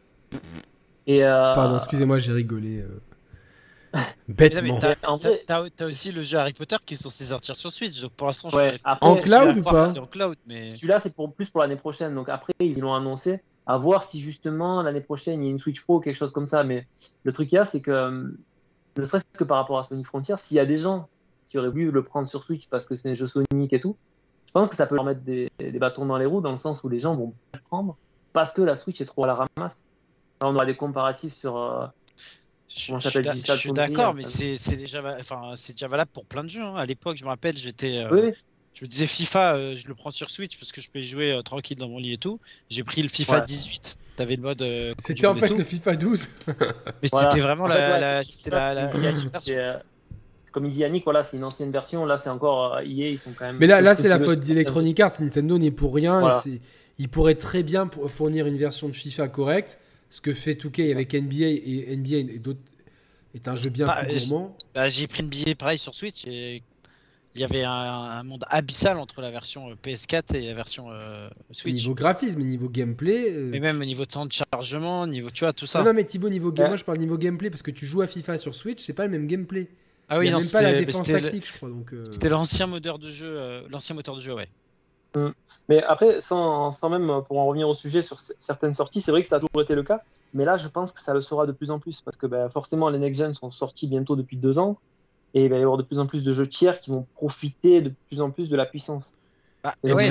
Et 1.06 1.24
euh, 1.26 1.54
Pardon, 1.54 1.78
excusez-moi, 1.78 2.18
j'ai 2.20 2.34
rigolé. 2.34 2.86
Bêtement. 4.28 4.80
t'as- 4.80 5.86
aussi 5.86 6.12
le 6.12 6.22
jeu 6.22 6.38
Harry 6.38 6.54
Potter 6.54 6.78
qui 6.86 6.96
est 6.96 6.98
censé 6.98 7.26
sortir 7.26 7.56
sur 7.56 7.72
Switch, 7.72 8.02
donc 8.02 8.12
pour 8.14 8.28
l'instant, 8.28 8.50
je 8.50 8.56
Ouais, 8.56 8.78
En 9.02 9.16
cloud 9.18 9.58
ou 9.58 9.64
pas 9.64 9.86
c'est 9.86 10.00
en 10.00 10.08
cloud, 10.08 10.38
mais 10.48 10.72
Celui-là, 10.72 11.00
c'est 11.00 11.14
pour 11.14 11.34
plus 11.34 11.50
pour 11.50 11.62
l'année 11.62 11.76
prochaine. 11.76 12.16
Donc 12.16 12.30
après, 12.30 12.54
ils 12.60 12.80
l'ont 12.80 12.94
annoncé. 12.94 13.42
À 13.66 13.78
voir 13.78 14.04
si 14.04 14.20
justement 14.20 14.82
l'année 14.82 15.00
prochaine 15.00 15.42
il 15.42 15.46
y 15.46 15.48
a 15.48 15.52
une 15.52 15.60
Switch 15.60 15.82
Pro 15.82 15.98
ou 15.98 16.00
quelque 16.02 16.18
chose 16.18 16.32
comme 16.32 16.48
ça. 16.48 16.64
Mais 16.64 16.86
le 17.24 17.32
truc 17.32 17.48
qu'il 17.50 17.56
y 17.56 17.60
a, 17.60 17.66
c'est 17.66 17.80
que 17.82 17.92
euh, 17.92 18.28
ne 18.98 19.06
serait-ce 19.06 19.24
que 19.38 19.44
par 19.46 19.58
rapport 19.58 19.80
à 19.80 19.84
Sonic 19.84 20.06
Frontier, 20.06 20.36
s'il 20.38 20.58
y 20.58 20.60
a 20.60 20.66
des 20.66 20.78
gens 20.78 21.08
qui 21.48 21.58
auraient 21.58 21.70
voulu 21.70 21.92
le 21.92 22.04
prendre 22.04 22.28
sur 22.28 22.44
Switch 22.44 22.68
parce 22.68 22.86
que 22.86 22.96
c'est 22.96 23.10
un 23.10 23.14
jeu 23.14 23.26
Sonic 23.26 23.72
et 23.72 23.80
tout, 23.80 23.96
je 24.48 24.52
pense 24.52 24.68
que 24.68 24.76
ça 24.76 24.86
peut 24.86 24.96
leur 24.96 25.06
mettre 25.06 25.22
des, 25.22 25.50
des 25.60 25.80
bâtons 25.80 26.06
dans 26.06 26.18
les 26.18 26.26
roues 26.26 26.42
dans 26.42 26.52
le 26.52 26.58
sens 26.58 26.84
où 26.84 26.90
les 26.90 27.00
gens 27.00 27.16
vont 27.16 27.34
le 27.54 27.60
prendre 27.62 27.96
parce 28.34 28.52
que 28.52 28.62
la 28.62 28.76
Switch 28.76 29.00
est 29.00 29.06
trop 29.06 29.24
à 29.24 29.28
la 29.28 29.34
ramasse. 29.36 29.78
Là, 30.42 30.50
on 30.50 30.56
aura 30.56 30.66
des 30.66 30.76
comparatifs 30.76 31.34
sur. 31.36 31.56
euh, 31.58 31.86
je, 32.76 32.88
Comment 32.88 33.00
je 33.00 33.04
ça 33.46 33.58
suis 33.58 33.72
d'accord, 33.72 34.10
hein, 34.10 34.14
mais 34.16 34.24
ça. 34.24 34.30
c'est 34.30 34.58
c'est 34.58 34.76
déjà, 34.76 35.02
va- 35.02 35.18
enfin, 35.20 35.54
c'est 35.56 35.74
déjà 35.74 35.88
valable 35.88 36.12
pour 36.14 36.26
plein 36.26 36.44
de 36.44 36.50
jeux. 36.50 36.62
hein. 36.62 36.74
À 36.76 36.86
l'époque, 36.86 37.18
je 37.18 37.24
me 37.24 37.30
rappelle, 37.30 37.58
j'étais, 37.58 37.98
euh, 37.98 38.10
Oui, 38.12 38.34
je 38.74 38.84
me 38.86 38.88
disais 38.90 39.06
FIFA, 39.06 39.54
euh, 39.56 39.76
je 39.76 39.88
le 39.88 39.94
prends 39.96 40.12
sur 40.12 40.30
Switch 40.30 40.58
parce 40.58 40.72
que 40.72 40.82
je 40.82 40.90
peux 40.90 41.00
y 41.00 41.06
jouer 41.06 41.32
euh, 41.32 41.42
tranquille 41.42 41.78
dans 41.78 41.90
mon 41.90 42.00
lit 42.00 42.14
et 42.14 42.18
tout. 42.18 42.40
J'ai 42.70 42.84
pris 42.84 43.02
le 43.02 43.10
FIFA 43.10 43.40
Ouais. 43.40 43.46
18. 43.46 43.98
T'avais 44.16 44.36
le 44.36 44.42
mode. 44.44 44.62
euh, 44.62 44.94
C'était 45.00 45.26
en 45.28 45.36
fait 45.36 45.48
tout. 45.50 45.58
le 45.58 45.64
FIFA 45.64 45.96
12. 45.96 46.28
Mais 46.48 46.54
Voilà. 47.12 47.30
c'était 47.30 47.42
vraiment 47.42 47.64
En 47.64 47.68
la, 47.68 47.76
fait, 47.76 47.82
ouais, 47.94 48.00
la- 48.00 48.24
c'est- 48.24 48.32
c'était 48.32 48.50
la, 48.52 48.74
la- 48.74 48.88
comme 48.88 49.04
il 49.04 49.10
dit 49.10 49.16
Yannick, 49.16 49.32
version. 49.32 49.40
c'est, 49.54 49.58
euh, 49.58 49.74
Comme 50.52 50.66
il 50.66 50.72
dit 50.72 50.80
Yannick, 50.80 51.04
voilà, 51.04 51.24
c'est 51.24 51.38
une 51.38 51.44
ancienne 51.44 51.72
version. 51.72 52.06
Là, 52.06 52.18
c'est 52.20 52.30
encore 52.30 52.76
euh, 52.76 52.82
EA, 52.82 53.10
ils 53.10 53.18
sont 53.18 53.32
quand 53.38 53.46
même. 53.46 53.58
Mais 53.60 53.66
là, 53.68 53.82
là 53.82 53.96
c'est 53.96 54.08
la 54.08 54.20
faute 54.20 54.40
d'Electronic 54.40 55.00
Arts. 55.00 55.14
Nintendo 55.20 55.58
n'est 55.58 55.72
pour 55.72 55.94
rien. 55.96 56.20
Voilà. 56.20 56.40
C'est- 56.40 56.62
Il 57.00 57.10
pourrait 57.10 57.34
très 57.36 57.64
bien 57.64 57.90
fournir 58.08 58.46
une 58.46 58.58
version 58.58 58.88
de 58.88 58.94
FIFA 58.94 59.28
correcte. 59.30 59.80
Ce 60.14 60.22
que 60.22 60.36
fait 60.36 60.54
2K 60.54 60.92
avec 60.92 61.16
NBA 61.16 61.46
et 61.48 61.98
NBA 61.98 62.18
et 62.18 62.38
d'autres 62.40 62.60
est 63.34 63.48
un 63.48 63.56
jeu 63.56 63.72
bien 63.72 63.88
Bah, 63.88 64.04
plus 64.08 64.30
gourmand. 64.30 64.56
Bah, 64.76 64.88
j'ai 64.88 65.08
pris 65.08 65.24
une 65.24 65.28
billet 65.30 65.56
pareil 65.56 65.80
sur 65.80 65.96
Switch 65.96 66.24
et 66.28 66.62
il 67.34 67.42
y 67.42 67.44
avait 67.44 67.64
un, 67.64 67.72
un 67.72 68.22
monde 68.22 68.46
abyssal 68.48 69.00
entre 69.00 69.22
la 69.22 69.32
version 69.32 69.72
euh, 69.72 69.74
PS4 69.84 70.36
et 70.36 70.46
la 70.46 70.54
version 70.54 70.92
euh, 70.92 71.28
Switch. 71.50 71.74
Niveau 71.74 71.96
graphisme, 71.96 72.38
mais 72.38 72.46
niveau 72.46 72.70
gameplay. 72.70 73.32
euh, 73.32 73.50
Mais 73.52 73.60
même 73.60 73.82
au 73.82 73.86
niveau 73.86 74.06
temps 74.06 74.28
de 74.28 74.32
chargement, 74.32 75.08
niveau 75.08 75.32
tu 75.32 75.46
vois 75.46 75.54
tout 75.54 75.66
ça. 75.66 75.80
Non, 75.80 75.86
non, 75.86 75.94
mais 75.96 76.04
Thibaut, 76.04 76.30
niveau 76.30 76.52
game, 76.52 76.66
Ouais. 76.66 76.70
moi 76.70 76.78
je 76.78 76.84
parle 76.84 77.00
niveau 77.00 77.18
gameplay 77.18 77.50
parce 77.50 77.64
que 77.64 77.72
tu 77.72 77.88
joues 77.88 78.04
à 78.04 78.08
FIFA 78.08 78.38
sur 78.38 78.54
Switch, 78.54 78.82
c'est 78.84 78.94
pas 78.94 79.06
le 79.06 79.12
même 79.12 79.26
gameplay. 79.26 79.68
Ah 80.10 80.18
Il 80.18 80.20
oui, 80.20 80.26
n'y 80.26 80.30
a 80.30 80.34
non, 80.34 80.40
même 80.42 80.52
pas 80.52 80.62
la 80.62 80.70
c'était 80.74 80.86
défense 80.86 81.08
le- 81.08 81.22
tactique, 81.22 81.48
je 81.48 81.54
crois. 81.54 81.70
Donc, 81.70 81.92
euh, 81.92 82.04
c'était 82.12 82.30
l'ancien 82.30 82.68
moteur 82.68 83.00
de 83.00 83.08
jeu, 83.10 83.26
euh, 83.36 83.64
l'ancien 83.72 83.96
moteur 83.96 84.16
de 84.16 84.22
jeu, 84.22 84.36
ouais. 84.36 84.48
Mais 85.70 85.82
après, 85.84 86.22
sans, 86.22 86.72
sans 86.72 86.90
même 86.90 87.10
euh, 87.10 87.22
pour 87.22 87.38
en 87.40 87.46
revenir 87.48 87.70
au 87.70 87.74
sujet 87.74 88.02
sur 88.02 88.20
certaines 88.40 88.74
sorties, 88.74 89.02
c'est 89.02 89.12
vrai 89.12 89.24
que 89.24 89.30
ça 89.30 89.38
a 89.38 89.40
toujours 89.40 89.62
été 89.64 89.76
le 89.76 89.84
cas. 89.84 90.02
Mais 90.34 90.46
là, 90.46 90.58
je 90.58 90.68
pense 90.68 90.92
que 90.92 91.02
ça 91.02 91.14
le 91.14 91.22
sera 91.22 91.46
de 91.46 91.52
plus 91.52 91.72
en 91.72 91.80
plus 91.80 92.02
parce 92.02 92.18
que 92.18 92.26
ben, 92.28 92.50
forcément, 92.50 92.90
les 92.90 93.00
next-gen 93.00 93.34
sont 93.34 93.50
sortis 93.50 93.88
bientôt 93.88 94.16
depuis 94.16 94.38
deux 94.38 94.60
ans 94.60 94.78
et 95.34 95.46
il 95.46 95.50
va 95.50 95.58
y 95.58 95.62
avoir 95.62 95.78
de 95.78 95.84
plus 95.84 96.00
en 96.00 96.08
plus 96.08 96.24
de 96.24 96.32
jeux 96.34 96.48
tiers 96.50 96.80
qui 96.80 96.92
vont 96.92 97.08
profiter 97.16 97.82
de 97.82 97.94
plus 98.10 98.22
en 98.22 98.32
plus 98.32 98.50
de 98.50 98.56
la 98.56 98.66
puissance. 98.66 99.06
Bah, 99.64 99.74
Et 99.84 99.94
ouais, 99.94 100.10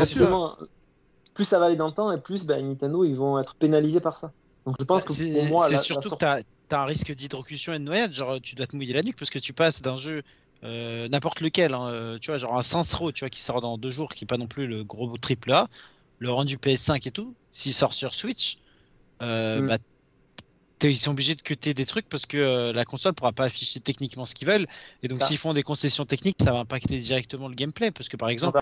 plus 1.35 1.45
ça 1.45 1.59
va 1.59 1.67
aller 1.67 1.77
dans 1.77 1.87
le 1.87 1.95
temps 1.95 2.13
et 2.13 2.21
plus 2.21 2.45
ben, 2.45 2.67
Nintendo 2.67 3.05
ils 3.05 3.17
vont 3.17 3.39
être 3.39 3.55
pénalisés 3.57 4.01
par 4.01 4.17
ça. 4.19 4.33
Donc 4.67 4.77
je 4.79 4.85
pense 4.85 5.05
Bah, 5.05 5.15
que 5.15 5.33
pour 5.33 5.45
moi, 5.45 5.69
c'est 5.69 5.75
la 5.75 5.81
surtout 5.81 6.09
sortie- 6.11 6.25
que 6.25 6.43
t'as 6.69 6.77
as 6.77 6.83
un 6.83 6.85
risque 6.87 7.13
d'hydrocution 7.13 7.73
et 7.75 7.79
de 7.79 7.85
noyade, 7.85 8.15
genre 8.15 8.41
tu 8.41 8.55
dois 8.55 8.67
te 8.67 8.77
mouiller 8.77 8.95
la 8.95 9.03
nuque 9.03 9.19
parce 9.19 9.31
que 9.31 9.39
tu 9.39 9.53
passes 9.53 9.83
d'un 9.83 9.97
jeu 9.97 10.23
euh, 10.65 11.09
n'importe 11.09 11.41
lequel, 11.41 11.75
hein, 11.75 11.89
euh, 11.89 12.19
tu 12.19 12.31
vois, 12.31 12.39
genre 12.39 12.57
un 12.57 12.63
Saints 12.63 12.97
Row, 12.97 13.13
tu 13.13 13.21
vois, 13.21 13.31
qui 13.31 13.41
sort 13.41 13.61
dans 13.61 13.79
deux 13.79 13.91
jours, 13.91 14.15
qui 14.15 14.25
est 14.25 14.27
pas 14.27 14.39
non 14.39 14.47
plus 14.47 14.67
le 14.67 14.85
gros 14.85 15.17
triple 15.19 15.53
A, 15.53 15.69
le 16.19 16.31
rendu 16.31 16.57
PS5 16.57 17.07
et 17.07 17.11
tout, 17.11 17.35
s'il 17.53 17.75
sort 17.75 17.95
sur 17.95 18.15
Switch, 18.15 18.59
euh, 19.23 19.61
Mm. 19.61 19.67
bah, 19.69 19.79
ils 20.85 20.99
sont 20.99 21.13
obligés 21.13 21.37
de 21.37 21.43
cuter 21.43 21.75
des 21.75 21.87
trucs 21.87 22.09
parce 22.09 22.27
que 22.27 22.37
euh, 22.37 22.73
la 22.73 22.85
console 22.85 23.13
pourra 23.13 23.33
pas 23.33 23.45
afficher 23.45 23.81
techniquement 23.81 24.25
ce 24.25 24.35
qu'ils 24.35 24.49
veulent, 24.49 24.67
et 25.03 25.09
donc 25.09 25.23
s'ils 25.23 25.39
font 25.39 25.53
des 25.53 25.63
concessions 25.63 26.05
techniques, 26.05 26.39
ça 26.41 26.53
va 26.53 26.59
impacter 26.59 26.97
directement 26.99 27.49
le 27.49 27.55
gameplay, 27.55 27.91
parce 27.91 28.09
que 28.09 28.17
par 28.17 28.29
exemple. 28.29 28.59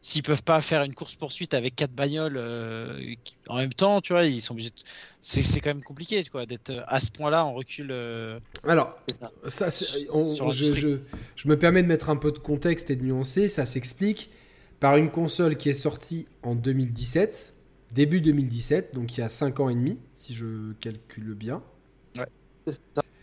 S'ils 0.00 0.22
peuvent 0.22 0.42
pas 0.44 0.60
faire 0.60 0.82
une 0.84 0.94
course 0.94 1.14
poursuite 1.16 1.54
avec 1.54 1.74
quatre 1.76 1.92
bagnoles 1.92 2.36
euh, 2.36 3.14
en 3.48 3.56
même 3.56 3.72
temps, 3.72 4.00
tu 4.00 4.12
vois, 4.12 4.24
ils 4.24 4.40
sont 4.40 4.52
obligés. 4.54 4.70
De... 4.70 4.74
C'est 5.20 5.60
quand 5.60 5.70
même 5.70 5.82
compliqué, 5.82 6.24
quoi, 6.24 6.46
d'être 6.46 6.70
euh, 6.70 6.82
à 6.86 7.00
ce 7.00 7.10
point-là 7.10 7.44
en 7.44 7.52
recul. 7.52 7.88
euh, 7.90 8.38
Alors, 8.64 8.96
ça. 9.48 9.68
on- 10.12 10.34
je, 10.34 10.42
l'industrie. 10.44 10.80
je- 10.80 10.98
je 11.36 11.48
me 11.48 11.58
permets 11.58 11.82
de 11.82 11.88
mettre 11.88 12.10
un 12.10 12.16
peu 12.16 12.30
de 12.32 12.38
contexte 12.38 12.90
et 12.90 12.96
de 12.96 13.04
nuancer. 13.04 13.48
Ça 13.48 13.66
s'explique 13.66 14.30
par 14.80 14.96
une 14.96 15.10
console 15.10 15.56
qui 15.56 15.68
est 15.68 15.74
sortie 15.74 16.28
en 16.44 16.54
2017, 16.54 17.54
début 17.92 18.20
2017, 18.20 18.94
donc 18.94 19.16
il 19.16 19.20
y 19.20 19.24
a 19.24 19.28
5 19.28 19.58
ans 19.60 19.68
et 19.68 19.74
demi, 19.74 19.98
si 20.14 20.34
je 20.34 20.72
calcule 20.80 21.34
bien. 21.34 21.62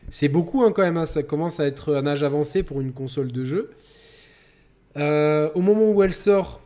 C'est 0.09 0.29
beaucoup 0.29 0.63
hein, 0.63 0.71
quand 0.71 0.83
même, 0.83 0.97
hein, 0.97 1.05
ça 1.05 1.23
commence 1.23 1.59
à 1.59 1.65
être 1.65 1.95
un 1.95 2.05
âge 2.05 2.23
avancé 2.23 2.63
pour 2.63 2.79
une 2.81 2.93
console 2.93 3.31
de 3.31 3.43
jeu. 3.43 3.71
Euh, 4.97 5.49
au 5.55 5.61
moment 5.61 5.89
où 5.91 6.03
elle 6.03 6.13
sort, 6.13 6.61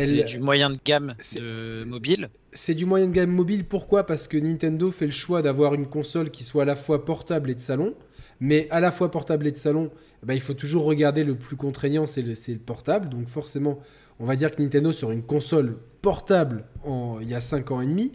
C'est 0.00 0.16
elle, 0.16 0.24
du 0.24 0.40
moyen 0.40 0.70
de 0.70 0.78
gamme 0.84 1.14
c'est- 1.18 1.40
de 1.40 1.84
mobile. 1.84 2.28
c'est 2.52 2.74
du 2.74 2.86
moyen 2.86 3.06
de 3.06 3.12
gamme 3.12 3.30
mobile. 3.30 3.64
Pourquoi? 3.64 4.04
Parce 4.04 4.28
que 4.28 4.36
Nintendo 4.38 4.90
fait 4.90 5.06
le 5.06 5.10
choix 5.12 5.42
d'avoir 5.42 5.74
une 5.74 5.86
console 5.86 6.30
qui 6.30 6.44
soit 6.44 6.62
à 6.62 6.66
la 6.66 6.76
fois 6.76 7.04
portable 7.04 7.50
et 7.50 7.54
de 7.54 7.60
salon. 7.60 7.94
Mais 8.40 8.68
à 8.70 8.78
la 8.78 8.92
fois 8.92 9.10
portable 9.10 9.48
et 9.48 9.52
de 9.52 9.56
salon, 9.56 9.90
eh 10.22 10.26
ben, 10.26 10.34
il 10.34 10.40
faut 10.40 10.54
toujours 10.54 10.84
regarder 10.84 11.24
le 11.24 11.34
plus 11.34 11.56
contraignant, 11.56 12.06
c'est 12.06 12.22
le, 12.22 12.34
c'est 12.36 12.52
le 12.52 12.60
portable. 12.60 13.08
Donc 13.08 13.26
forcément, 13.26 13.80
on 14.20 14.26
va 14.26 14.36
dire 14.36 14.52
que 14.54 14.62
Nintendo 14.62 14.92
sur 14.92 15.10
une 15.10 15.22
console 15.24 15.76
portable 16.02 16.64
en, 16.84 17.18
il 17.20 17.28
y 17.28 17.34
a 17.34 17.40
5 17.40 17.72
ans 17.72 17.80
et 17.80 17.86
demi, 17.86 18.12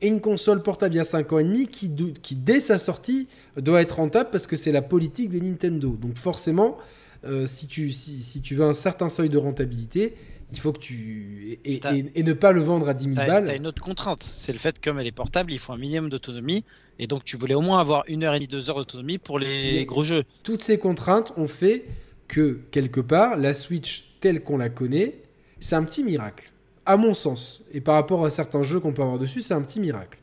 et 0.00 0.08
une 0.08 0.22
console 0.22 0.62
portable 0.62 0.94
il 0.94 0.96
y 0.96 1.00
a 1.00 1.04
5 1.04 1.30
ans 1.34 1.38
et 1.40 1.44
demi 1.44 1.68
qui, 1.68 1.90
dès 2.36 2.58
sa 2.60 2.78
sortie, 2.78 3.28
doit 3.58 3.82
être 3.82 3.96
rentable 3.96 4.30
parce 4.32 4.46
que 4.46 4.56
c'est 4.56 4.72
la 4.72 4.80
politique 4.82 5.28
de 5.28 5.40
Nintendo. 5.40 5.90
Donc 5.90 6.16
forcément, 6.16 6.78
euh, 7.26 7.46
si, 7.46 7.66
tu, 7.66 7.90
si, 7.90 8.18
si 8.20 8.40
tu 8.40 8.54
veux 8.54 8.64
un 8.64 8.72
certain 8.72 9.10
seuil 9.10 9.28
de 9.28 9.36
rentabilité, 9.38 10.14
il 10.52 10.60
faut 10.60 10.72
que 10.72 10.78
tu... 10.78 11.58
Et, 11.64 12.22
ne 12.22 12.32
pas 12.32 12.52
le 12.52 12.60
vendre 12.60 12.88
à 12.88 12.94
10 12.94 13.04
000 13.04 13.14
T'as 13.16 13.26
balles. 13.26 13.44
t'as 13.44 13.56
une 13.56 13.66
autre 13.66 13.82
contrainte, 13.82 14.22
c'est 14.22 14.52
le 14.52 14.58
fait 14.58 14.78
que 14.78 14.88
comme 14.88 14.98
elle 14.98 15.06
est 15.06 15.12
portable, 15.12 15.52
il 15.52 15.58
faut 15.58 15.72
un 15.72 15.78
minimum 15.78 16.08
d'autonomie. 16.08 16.64
Et 16.98 17.06
donc 17.06 17.24
tu 17.24 17.36
voulais 17.36 17.54
au 17.54 17.60
moins 17.60 17.80
avoir 17.80 18.04
une 18.08 18.24
heure 18.24 18.34
et 18.34 18.38
demie, 18.38 18.48
deux 18.48 18.70
heures 18.70 18.76
d'autonomie 18.76 19.18
pour 19.18 19.38
les 19.38 19.84
gros 19.84 20.02
jeux. 20.02 20.24
toutes 20.42 20.62
ces 20.62 20.78
contraintes 20.78 21.32
ont 21.36 21.48
fait 21.48 21.84
que, 22.28 22.60
quelque 22.70 23.00
part, 23.00 23.36
la 23.36 23.54
Switch 23.54 24.16
telle 24.20 24.42
qu'on 24.42 24.56
la 24.56 24.68
connaît, 24.68 25.22
c'est 25.60 25.76
un 25.76 25.84
petit 25.84 26.02
miracle. 26.02 26.50
À 26.84 26.96
mon 26.96 27.14
sens. 27.14 27.62
Et 27.72 27.80
par 27.80 27.94
rapport 27.94 28.24
à 28.24 28.30
certains 28.30 28.62
jeux 28.62 28.80
qu'on 28.80 28.92
peut 28.92 29.02
avoir 29.02 29.18
dessus, 29.18 29.40
c'est 29.40 29.54
un 29.54 29.62
petit 29.62 29.80
miracle. 29.80 30.18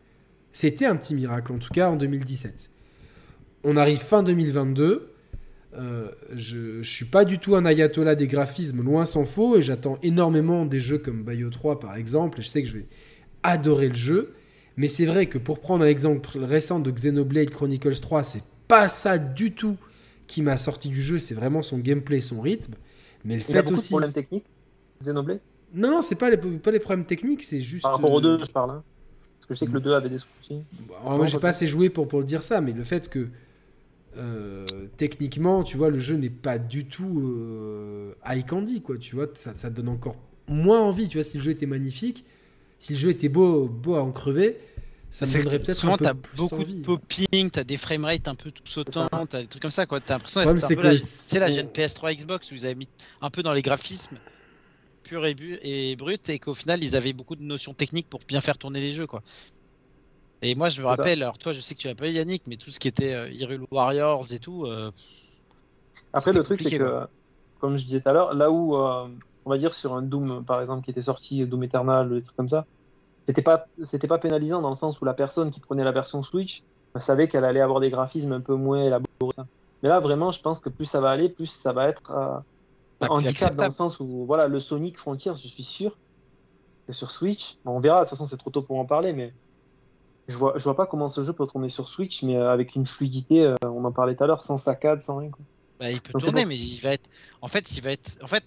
C'était 0.54 0.86
un 0.86 0.96
petit 0.96 1.16
miracle, 1.16 1.52
en 1.52 1.58
tout 1.58 1.74
cas 1.74 1.90
en 1.90 1.96
2017. 1.96 2.70
On 3.64 3.76
arrive 3.76 4.00
fin 4.00 4.24
2022. 4.24 5.13
Euh, 5.78 6.10
je, 6.36 6.82
je 6.84 6.90
suis 6.90 7.06
pas 7.06 7.26
du 7.26 7.40
tout 7.40 7.56
un 7.56 7.66
ayatollah 7.66 8.16
des 8.16 8.28
graphismes, 8.28 8.82
loin 8.84 9.06
s'en 9.06 9.26
faut, 9.26 9.58
et 9.58 9.62
j'attends 9.62 9.98
énormément 10.04 10.66
des 10.66 10.80
jeux 10.80 10.98
comme 11.00 11.24
Bayo 11.24 11.50
3 11.50 11.80
par 11.80 11.96
exemple, 11.96 12.40
et 12.40 12.44
je 12.44 12.48
sais 12.48 12.62
que 12.62 12.68
je 12.70 12.78
vais 12.78 12.86
adorer 13.44 13.90
le 13.90 13.96
jeu. 13.96 14.34
Mais 14.78 14.88
c'est 14.88 15.06
vrai 15.06 15.28
que 15.28 15.38
pour 15.38 15.60
prendre 15.60 15.84
un 15.84 15.88
exemple 15.88 16.28
récent 16.40 16.80
de 16.80 16.90
Xenoblade 16.92 17.52
Chronicles 17.52 18.00
3, 18.00 18.24
c'est 18.24 18.44
pas 18.68 18.90
ça 18.90 19.18
du 19.20 19.52
tout 19.52 19.78
qui 20.28 20.42
m'a 20.42 20.58
sorti 20.58 20.90
du 20.90 21.02
jeu, 21.02 21.20
c'est 21.20 21.36
vraiment 21.36 21.62
son 21.62 21.78
gameplay, 21.80 22.22
son 22.22 22.42
rythme. 22.42 22.74
Mais 23.26 23.36
le 23.36 23.42
Il 23.48 23.58
a 23.58 23.62
fait 23.62 23.64
beaucoup 23.64 23.76
de 23.76 23.80
aussi. 23.80 23.90
problèmes 23.90 24.14
techniques, 24.14 24.46
Xenoblade? 25.02 25.40
Non, 25.74 25.90
non, 25.92 26.02
c'est 26.02 26.16
pas 26.16 26.30
les, 26.30 26.38
pas 26.38 26.72
les 26.72 26.80
problèmes 26.80 27.06
techniques, 27.06 27.44
c'est 27.44 27.62
juste. 27.62 27.84
Par 27.84 27.94
rapport 27.94 28.12
aux 28.14 28.20
euh, 28.20 28.38
deux, 28.38 28.44
je 28.44 28.52
parle. 28.52 28.72
hein. 28.72 28.84
Parce 29.40 29.48
que 29.48 29.54
je 29.54 29.60
sais 29.60 29.68
que 29.68 29.72
le 29.74 29.82
2 29.82 29.94
avait 29.94 30.10
des 30.10 30.20
soucis. 30.20 30.64
Bon, 30.88 30.94
alors 31.06 31.18
moi, 31.18 31.26
j'ai 31.26 31.40
pas 31.40 31.50
assez 31.50 31.68
joué 31.68 31.90
pour, 31.90 32.08
pour 32.08 32.20
le 32.20 32.26
dire 32.26 32.44
ça, 32.44 32.62
mais 32.62 32.72
le 32.74 32.84
fait 32.84 33.10
que 33.10 33.28
euh, 34.18 34.66
techniquement, 34.98 35.64
tu 35.64 35.78
vois, 35.78 35.90
le 35.90 36.00
jeu 36.00 36.16
n'est 36.16 36.30
pas 36.30 36.58
du 36.58 36.86
tout 36.86 37.22
euh, 37.22 38.14
high 38.28 38.46
candy, 38.46 38.82
quoi. 38.82 38.98
Tu 38.98 39.16
vois, 39.16 39.28
ça, 39.34 39.54
ça 39.54 39.70
donne 39.70 39.90
encore 39.90 40.16
moins 40.48 40.82
envie. 40.82 41.08
Tu 41.08 41.18
vois, 41.18 41.24
si 41.24 41.38
le 41.38 41.44
jeu 41.44 41.52
était 41.52 41.66
magnifique, 41.66 42.26
si 42.80 42.94
le 42.94 43.00
jeu 43.00 43.10
était 43.10 43.30
beau, 43.30 43.66
beau 43.68 43.96
à 43.96 44.02
en 44.02 44.12
crever, 44.12 44.58
ça 45.10 45.28
me 45.28 45.34
donnerait 45.34 45.60
peut-être 45.60 45.78
souvent 45.78 45.94
un 45.94 45.98
peu 45.98 46.16
plus 46.16 46.38
beaucoup 46.38 46.56
envie. 46.56 46.76
de 46.76 46.82
popping, 46.82 47.52
t'as 47.52 47.64
des 47.64 47.78
framerates 47.78 48.28
un 48.28 48.34
peu 48.36 48.50
tout 48.52 48.64
sautants, 48.66 49.08
t'as 49.30 49.42
des 49.42 49.48
trucs 49.48 49.62
comme 49.62 49.72
ça 49.72 49.86
quoi. 49.86 50.00
T'as 50.00 50.16
l'impression 50.16 50.42
d'être 50.42 50.64
un 50.64 50.68
peu 50.70 50.76
que 50.76 50.82
la, 51.36 51.40
la 51.40 51.52
gêne 51.52 51.68
PS3 51.68 52.16
Xbox 52.16 52.52
où 52.52 52.56
ils 52.56 52.66
avaient 52.66 52.74
mis 52.74 52.90
un 53.22 53.30
peu 53.30 53.44
dans 53.44 53.54
les 53.54 53.62
graphismes 53.62 54.18
pur 55.04 55.26
et, 55.26 55.36
et 55.62 55.96
brut 55.96 56.30
et 56.30 56.40
qu'au 56.40 56.54
final 56.54 56.84
ils 56.84 56.96
avaient 56.96 57.14
beaucoup 57.14 57.36
de 57.36 57.44
notions 57.44 57.74
techniques 57.74 58.10
pour 58.10 58.22
bien 58.28 58.42
faire 58.42 58.58
tourner 58.58 58.82
les 58.82 58.94
jeux 58.94 59.06
quoi. 59.06 59.22
Et 60.44 60.56
moi 60.56 60.70
je 60.70 60.82
me 60.82 60.88
rappelle, 60.88 61.24
alors 61.24 61.38
toi 61.38 61.54
je 61.54 61.62
sais 61.62 61.74
que 61.74 61.80
tu 61.80 61.88
l'as 61.88 61.96
pas 61.96 62.08
eu 62.08 62.12
Yannick, 62.12 62.44
mais 62.48 62.58
tout 62.58 62.70
ce 62.70 62.80
qui 62.80 62.90
était 62.90 63.14
euh, 63.14 63.30
Hyrule 63.30 63.66
Warriors 63.72 64.32
et 64.32 64.40
tout, 64.40 64.66
euh, 64.66 64.92
Après, 66.12 66.34
le 66.34 66.44
truc, 66.44 66.62
c'est 66.62 66.78
que, 66.78 67.08
comme 67.60 67.78
je 67.78 67.86
disais 67.86 68.02
tout 68.02 68.10
à 68.10 68.14
l'heure, 68.14 68.34
là 68.34 68.52
où, 68.52 68.76
euh, 68.76 69.08
on 69.46 69.50
va 69.50 69.58
dire, 69.58 69.74
sur 69.74 69.94
un 69.94 70.02
Doom, 70.02 70.44
par 70.46 70.60
exemple, 70.60 70.84
qui 70.84 70.92
était 70.92 71.02
sorti, 71.02 71.46
Doom 71.46 71.64
Eternal, 71.64 72.10
des 72.10 72.22
trucs 72.22 72.36
comme 72.36 72.50
ça, 72.50 72.66
c'était 73.26 73.42
pas, 73.42 73.66
c'était 73.84 74.08
pas 74.08 74.18
pénalisant 74.18 74.62
dans 74.62 74.70
le 74.70 74.76
sens 74.76 75.00
où 75.00 75.06
la 75.06 75.14
personne 75.14 75.50
qui 75.50 75.62
prenait 75.62 75.86
la 75.86 75.94
version 75.94 76.22
Switch 76.24 76.62
savait 77.00 77.28
qu'elle 77.30 77.46
allait 77.46 77.62
avoir 77.62 77.80
des 77.80 77.90
graphismes 77.90 78.34
un 78.34 78.42
peu 78.42 78.56
moins 78.56 78.84
élaborés. 78.84 79.08
Mais 79.82 79.90
là, 79.90 80.02
vraiment, 80.02 80.32
je 80.32 80.42
pense 80.42 80.60
que 80.60 80.70
plus 80.70 80.86
ça 80.86 81.00
va 81.00 81.10
aller, 81.10 81.30
plus 81.30 81.48
ça 81.48 81.72
va 81.72 81.88
être 81.88 82.12
euh, 82.12 83.08
handicap 83.08 83.56
dans 83.56 83.66
le 83.66 83.72
sens 83.72 84.00
où, 84.00 84.26
voilà, 84.26 84.48
le 84.48 84.60
Sonic 84.60 84.98
Frontier, 84.98 85.32
je 85.36 85.48
suis 85.48 85.64
sûr 85.64 85.98
que 86.86 86.94
sur 86.94 87.12
Switch, 87.12 87.58
on 87.66 87.80
verra, 87.80 88.00
de 88.00 88.02
toute 88.02 88.10
façon, 88.10 88.28
c'est 88.28 88.38
trop 88.38 88.50
tôt 88.50 88.62
pour 88.62 88.78
en 88.78 88.86
parler, 88.86 89.14
mais 89.14 89.34
je 90.28 90.38
vois, 90.38 90.54
je 90.58 90.64
vois 90.64 90.76
pas 90.76 90.86
comment 90.86 91.10
ce 91.10 91.24
jeu 91.24 91.34
peut 91.34 91.46
tourner 91.46 91.70
sur 91.70 91.88
Switch, 91.88 92.24
mais 92.24 92.38
euh, 92.38 92.52
avec 92.52 92.76
une 92.76 92.86
fluidité, 92.86 93.44
euh, 93.44 93.56
on 93.64 93.84
en 93.84 93.92
parlait 93.92 94.16
tout 94.16 94.24
à 94.24 94.28
l'heure, 94.28 94.42
sans 94.42 94.58
saccade, 94.58 95.02
sans 95.02 95.18
rien. 95.18 95.30
Quoi. 95.30 95.44
Bah, 95.80 95.92
il 95.92 96.02
peut 96.02 96.14
Donc, 96.14 96.24
tourner, 96.24 96.46
mais 96.46 96.58
il 96.58 96.80
va 96.80 96.94
être. 96.94 97.10
En 97.42 97.48
fait, 97.48 97.76
il 97.76 97.84
va 97.84 97.92
être. 97.92 98.18
En 98.22 98.28
fait, 98.28 98.44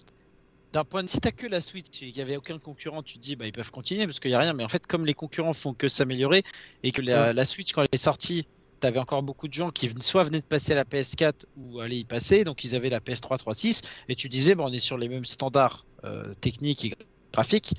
d'un 0.73 0.83
point 0.83 1.03
de. 1.03 1.07
Si 1.07 1.19
t'as 1.19 1.31
que 1.31 1.45
la 1.45 1.61
Switch 1.61 1.87
et 1.87 1.91
qu'il 1.91 2.13
n'y 2.13 2.21
avait 2.21 2.37
aucun 2.37 2.57
concurrent, 2.57 3.03
tu 3.03 3.17
te 3.17 3.23
dis, 3.23 3.35
bah, 3.35 3.45
ils 3.45 3.51
peuvent 3.51 3.71
continuer 3.71 4.05
parce 4.05 4.19
qu'il 4.19 4.31
n'y 4.31 4.35
a 4.35 4.39
rien. 4.39 4.53
Mais 4.53 4.63
en 4.63 4.69
fait, 4.69 4.87
comme 4.87 5.05
les 5.05 5.13
concurrents 5.13 5.53
font 5.53 5.73
que 5.73 5.87
s'améliorer 5.87 6.43
et 6.83 6.91
que 6.91 7.01
la, 7.01 7.33
la 7.33 7.45
Switch, 7.45 7.73
quand 7.73 7.81
elle 7.81 7.89
est 7.91 7.97
sortie, 7.97 8.47
t'avais 8.79 8.99
encore 8.99 9.23
beaucoup 9.23 9.47
de 9.47 9.53
gens 9.53 9.71
qui 9.71 9.91
soit 9.99 10.23
venaient 10.23 10.41
de 10.41 10.45
passer 10.45 10.73
à 10.73 10.75
la 10.75 10.83
PS4 10.83 11.45
ou 11.57 11.79
allaient 11.79 11.99
y 11.99 12.05
passer, 12.05 12.43
donc 12.43 12.63
ils 12.63 12.75
avaient 12.75 12.89
la 12.89 12.99
PS3 12.99 13.37
3.6 13.39 13.83
et 14.09 14.15
tu 14.15 14.29
disais, 14.29 14.55
bah, 14.55 14.63
on 14.65 14.73
est 14.73 14.79
sur 14.79 14.97
les 14.97 15.09
mêmes 15.09 15.25
standards 15.25 15.85
euh, 16.03 16.33
techniques 16.41 16.85
et 16.85 16.93
graphiques. 17.33 17.73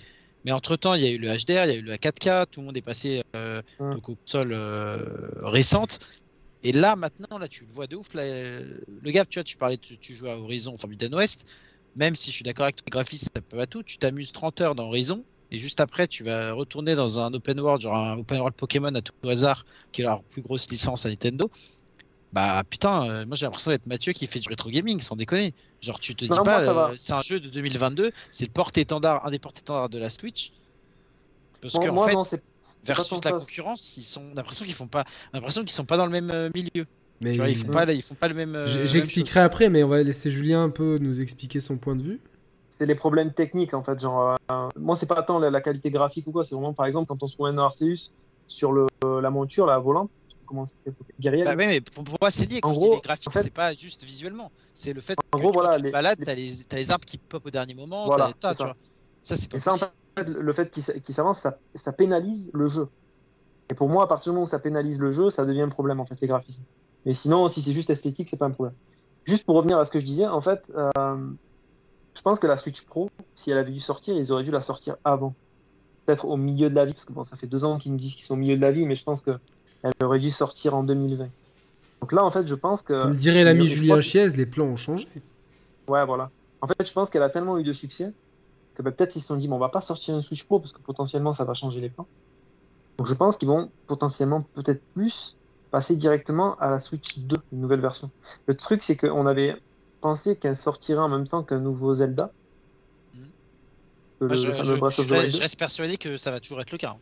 Mais 0.48 0.52
entre 0.52 0.76
temps, 0.76 0.94
il 0.94 1.02
y 1.02 1.06
a 1.06 1.10
eu 1.10 1.18
le 1.18 1.28
HDR, 1.28 1.66
il 1.66 1.68
y 1.68 1.72
a 1.72 1.74
eu 1.74 1.82
le 1.82 1.94
4K, 1.96 2.46
tout 2.50 2.60
le 2.60 2.66
monde 2.66 2.76
est 2.78 2.80
passé 2.80 3.22
euh, 3.36 3.60
donc 3.78 4.08
aux 4.08 4.14
consoles 4.14 4.54
euh, 4.54 5.04
récentes. 5.42 5.98
Et 6.62 6.72
là, 6.72 6.96
maintenant, 6.96 7.36
là, 7.36 7.48
tu 7.48 7.66
le 7.66 7.70
vois 7.70 7.86
de 7.86 7.96
ouf. 7.96 8.14
Là, 8.14 8.22
euh, 8.22 8.78
le 9.02 9.10
gap, 9.10 9.28
tu 9.28 9.40
vois, 9.40 9.44
tu 9.44 9.58
parlais, 9.58 9.76
tu, 9.76 9.98
tu 9.98 10.14
joues 10.14 10.26
à 10.26 10.38
Horizon 10.38 10.74
Forbidden 10.78 11.14
West. 11.14 11.44
Même 11.96 12.14
si 12.14 12.30
je 12.30 12.36
suis 12.36 12.44
d'accord 12.44 12.64
avec 12.64 12.76
toi, 12.76 12.84
les 12.86 12.90
graphismes, 12.92 13.28
ça 13.34 13.42
peut 13.42 13.60
à 13.60 13.66
tout. 13.66 13.82
Tu 13.82 13.98
t'amuses 13.98 14.32
30 14.32 14.62
heures 14.62 14.74
dans 14.74 14.86
Horizon. 14.86 15.22
Et 15.50 15.58
juste 15.58 15.80
après, 15.80 16.08
tu 16.08 16.24
vas 16.24 16.54
retourner 16.54 16.94
dans 16.94 17.20
un 17.20 17.34
open 17.34 17.60
world, 17.60 17.82
genre 17.82 17.96
un 17.96 18.16
open 18.18 18.38
world 18.38 18.56
Pokémon 18.56 18.94
à 18.94 19.02
tout 19.02 19.12
hasard, 19.28 19.66
qui 19.92 20.00
est 20.00 20.04
leur 20.04 20.22
plus 20.22 20.40
grosse 20.40 20.70
licence 20.70 21.04
à 21.04 21.10
Nintendo. 21.10 21.50
Bah 22.32 22.62
putain, 22.68 23.09
euh, 23.09 23.26
moi 23.26 23.36
j'ai 23.36 23.46
l'impression 23.46 23.70
d'être 23.70 23.86
Mathieu 23.86 24.12
qui 24.12 24.26
fait 24.26 24.38
du 24.40 24.48
rétro 24.48 24.68
gaming, 24.70 25.00
sans 25.00 25.16
déconner. 25.16 25.55
Genre 25.80 25.98
tu 25.98 26.14
te 26.14 26.24
dis 26.26 26.30
Non, 26.30 26.42
pas, 26.42 26.60
euh, 26.62 26.94
c'est 26.98 27.14
un 27.14 27.22
jeu 27.22 27.40
de 27.40 27.48
2022, 27.48 28.12
c'est 28.30 28.44
le 28.44 28.50
porte-étendard, 28.52 29.26
un 29.26 29.30
des 29.30 29.38
porte-étendards 29.38 29.88
de 29.88 29.98
la 29.98 30.10
Switch. 30.10 30.52
Parce 31.62 31.74
Moi, 31.74 31.86
qu'en 31.86 31.92
moi, 31.94 32.06
fait, 32.09 32.12
non, 32.14 32.22
versus 32.84 33.24
la 33.24 33.30
ça. 33.30 33.38
concurrence, 33.38 33.96
ils 33.96 34.02
sont 34.02 34.22
on 34.28 34.32
a 34.32 34.36
l'impression 34.36 34.64
qu'ils 34.64 34.74
font 34.74 34.86
pas, 34.88 35.05
l'impression 35.32 35.62
qu'ils 35.62 35.70
sont 35.72 35.86
pas 35.86 35.96
dans 35.96 36.05
le 36.06 36.12
même 36.12 36.30
euh, 36.30 36.50
milieu. 36.55 36.86
Mais 37.20 37.32
Tu 37.32 37.38
vois, 37.38 37.48
ils 37.48 37.56
font 37.56 37.66
pas, 37.72 37.90
ils 37.92 38.02
font 38.02 38.14
pas 38.14 38.28
le 38.28 38.34
même. 38.34 38.64
J'expliquerai 38.66 39.40
après, 39.40 39.70
mais 39.70 39.82
on 39.82 39.88
va 39.88 40.02
laisser 40.02 40.30
Julien 40.30 40.62
un 40.64 40.70
peu 40.70 40.98
nous 40.98 41.20
expliquer 41.20 41.59
son 41.60 41.76
point 41.76 41.96
de 41.96 42.02
vue. 42.02 42.20
c'est 42.78 42.86
les 42.86 42.94
problèmes 42.94 43.32
techniques 43.32 43.74
en 43.74 43.82
fait. 43.82 43.98
Genre, 44.00 44.36
euh, 44.52 44.68
moi, 44.78 44.94
c'est 44.94 45.06
pas 45.06 45.22
tant 45.22 45.38
la, 45.40 45.50
la 45.50 45.60
qualité 45.60 45.90
graphique 45.90 46.26
ou 46.28 46.32
quoi, 46.32 46.44
c'est 46.44 46.55
vraiment 46.55 46.74
par 46.74 46.86
exemple 46.86 47.09
quand 47.09 47.22
on 47.22 47.26
se 47.26 47.34
promène 47.34 47.56
dans 47.56 47.64
Arceus 47.64 48.12
sur 48.46 48.70
le, 48.72 48.86
la 49.20 49.30
monture, 49.30 49.66
la 49.66 49.78
volante, 49.78 50.10
comment 50.48 50.66
c'était. 50.66 50.90
Bah, 51.44 51.54
ouais, 51.54 51.66
mais 51.66 51.80
pour, 51.80 52.04
pour 52.04 52.16
moi, 52.20 52.30
c'est 52.30 52.46
lié. 52.46 52.60
Quand 52.60 52.70
En 52.70 52.72
je 52.72 52.78
gros, 52.78 52.88
dis 52.90 52.94
les 52.96 53.00
graphiques, 53.02 53.28
en 53.28 53.30
fait- 53.30 53.42
c'est 53.42 53.50
pas 53.50 53.74
juste 53.74 54.02
visuellement. 54.04 54.50
C'est 54.74 54.92
le 54.92 55.00
fait 55.00 55.16
En 55.32 55.36
que 55.38 55.42
gros, 55.42 55.52
voilà, 55.52 55.76
tu 55.76 55.82
les- 55.84 55.90
balades, 55.90 56.18
les- 56.18 56.24
t'as 56.24 56.34
les, 56.34 56.52
t'as 56.68 56.76
les 56.76 56.90
arbres 56.90 57.04
qui 57.04 57.18
pop 57.18 57.44
au 57.46 57.50
dernier 57.50 57.74
moment. 57.74 58.06
Voilà, 58.06 58.32
t'as- 58.40 58.54
ça. 58.54 58.74
c'est 59.22 59.50
pas 59.50 59.56
Et 59.56 59.60
ça, 59.60 59.74
en 59.74 59.76
fait, 59.76 59.92
le 60.26 60.52
fait 60.52 60.70
qu'il 60.70 60.82
s- 60.82 61.00
qu'il 61.04 61.14
s'avance, 61.14 61.40
ça, 61.40 61.58
ça 61.74 61.92
pénalise 61.92 62.50
le 62.54 62.66
jeu. 62.66 62.88
Et 63.70 63.74
pour 63.74 63.88
moi, 63.88 64.04
à 64.04 64.06
partir 64.06 64.32
du 64.32 64.34
moment 64.34 64.44
où 64.44 64.48
ça 64.48 64.58
pénalise 64.58 64.98
le 64.98 65.12
jeu, 65.12 65.28
ça 65.30 65.44
devient 65.44 65.60
un 65.62 65.68
problème, 65.68 66.00
en 66.00 66.06
fait, 66.06 66.20
les 66.20 66.26
graphismes. 66.26 66.62
Mais 67.04 67.14
sinon, 67.14 67.46
si 67.48 67.60
c'est 67.62 67.72
juste 67.74 67.90
esthétique, 67.90 68.28
c'est 68.30 68.38
pas 68.38 68.46
un 68.46 68.50
problème. 68.50 68.74
Juste 69.26 69.44
pour 69.44 69.56
revenir 69.56 69.78
à 69.78 69.84
ce 69.84 69.90
que 69.90 70.00
je 70.00 70.04
disais, 70.06 70.26
en 70.26 70.40
fait, 70.40 70.62
euh, 70.74 70.90
je 72.16 72.22
pense 72.22 72.40
que 72.40 72.46
la 72.46 72.56
Switch 72.56 72.80
Pro, 72.86 73.10
si 73.34 73.50
elle 73.50 73.58
avait 73.58 73.70
dû 73.72 73.80
sortir, 73.80 74.16
ils 74.16 74.32
auraient 74.32 74.42
dû 74.44 74.50
la 74.50 74.62
sortir 74.62 74.96
avant. 75.04 75.34
Peut-être 76.06 76.24
au 76.24 76.36
milieu 76.38 76.70
de 76.70 76.74
la 76.74 76.86
vie, 76.86 76.94
parce 76.94 77.04
que 77.04 77.12
bon, 77.12 77.22
ça 77.24 77.36
fait 77.36 77.46
deux 77.46 77.64
ans 77.64 77.78
qu'ils 77.78 77.92
nous 77.92 77.98
disent 77.98 78.14
qu'ils 78.14 78.24
sont 78.24 78.34
au 78.34 78.38
milieu 78.38 78.56
de 78.56 78.62
la 78.62 78.72
vie, 78.72 78.86
mais 78.86 78.94
je 78.94 79.04
pense 79.04 79.20
qu'elle 79.82 79.92
aurait 80.06 80.18
dû 80.18 80.30
sortir 80.30 80.74
en 80.74 80.82
2020. 80.84 81.28
Donc 82.00 82.12
là, 82.12 82.24
en 82.24 82.30
fait, 82.30 82.46
je 82.46 82.55
pense 82.55 82.82
que. 82.82 83.00
Comme 83.00 83.14
dirait 83.14 83.44
l'ami 83.44 83.66
Julien 83.68 84.00
Chiez, 84.00 84.28
les 84.28 84.46
plans 84.46 84.66
ont 84.66 84.76
changé. 84.76 85.09
Ouais, 85.88 86.05
voilà. 86.05 86.30
En 86.60 86.66
fait, 86.66 86.86
je 86.86 86.92
pense 86.92 87.10
qu'elle 87.10 87.22
a 87.22 87.30
tellement 87.30 87.59
eu 87.59 87.64
de 87.64 87.72
succès 87.72 88.12
que 88.74 88.82
bah, 88.82 88.90
peut-être 88.92 89.16
ils 89.16 89.20
se 89.20 89.26
sont 89.28 89.36
dit, 89.36 89.48
bon, 89.48 89.56
on 89.56 89.59
va 89.59 89.68
pas 89.68 89.80
sortir 89.80 90.14
une 90.14 90.22
Switch 90.22 90.44
Pro 90.44 90.60
parce 90.60 90.72
que 90.72 90.80
potentiellement 90.82 91.32
ça 91.32 91.44
va 91.44 91.55
changer 91.55 91.80
les 91.80 91.90
plans. 91.90 92.06
Donc 92.98 93.06
je 93.06 93.14
pense 93.14 93.36
qu'ils 93.36 93.48
vont 93.48 93.70
potentiellement 93.86 94.42
peut-être 94.55 94.82
plus 94.94 95.36
passer 95.70 95.96
directement 95.96 96.56
à 96.59 96.68
la 96.70 96.78
Switch 96.78 97.18
2, 97.18 97.36
une 97.52 97.60
nouvelle 97.60 97.80
version. 97.80 98.10
Le 98.46 98.56
truc, 98.56 98.82
c'est 98.82 98.96
qu'on 98.96 99.26
avait 99.26 99.56
pensé 100.00 100.36
qu'elle 100.36 100.56
sortirait 100.56 101.00
en 101.00 101.09
même 101.09 101.26
temps 101.28 101.42
qu'un 101.42 101.59
nouveau 101.60 101.94
Zelda. 101.94 102.32
Moi, 103.14 104.30
le 104.30 104.34
je, 104.36 104.50
fameux 104.50 104.74
je- 104.74 104.80
Breath 104.80 104.92
je- 104.94 105.00
of 105.02 105.09
the 105.09 105.10
Wild 105.12 105.30
je 105.30 105.36
2. 105.36 105.40
reste 105.42 105.59
persuadé 105.59 105.96
que 105.96 106.16
ça 106.16 106.30
va 106.30 106.40
toujours 106.40 106.60
être 106.60 106.72
le 106.72 106.78
cas. 106.78 106.90
hein. 106.96 107.00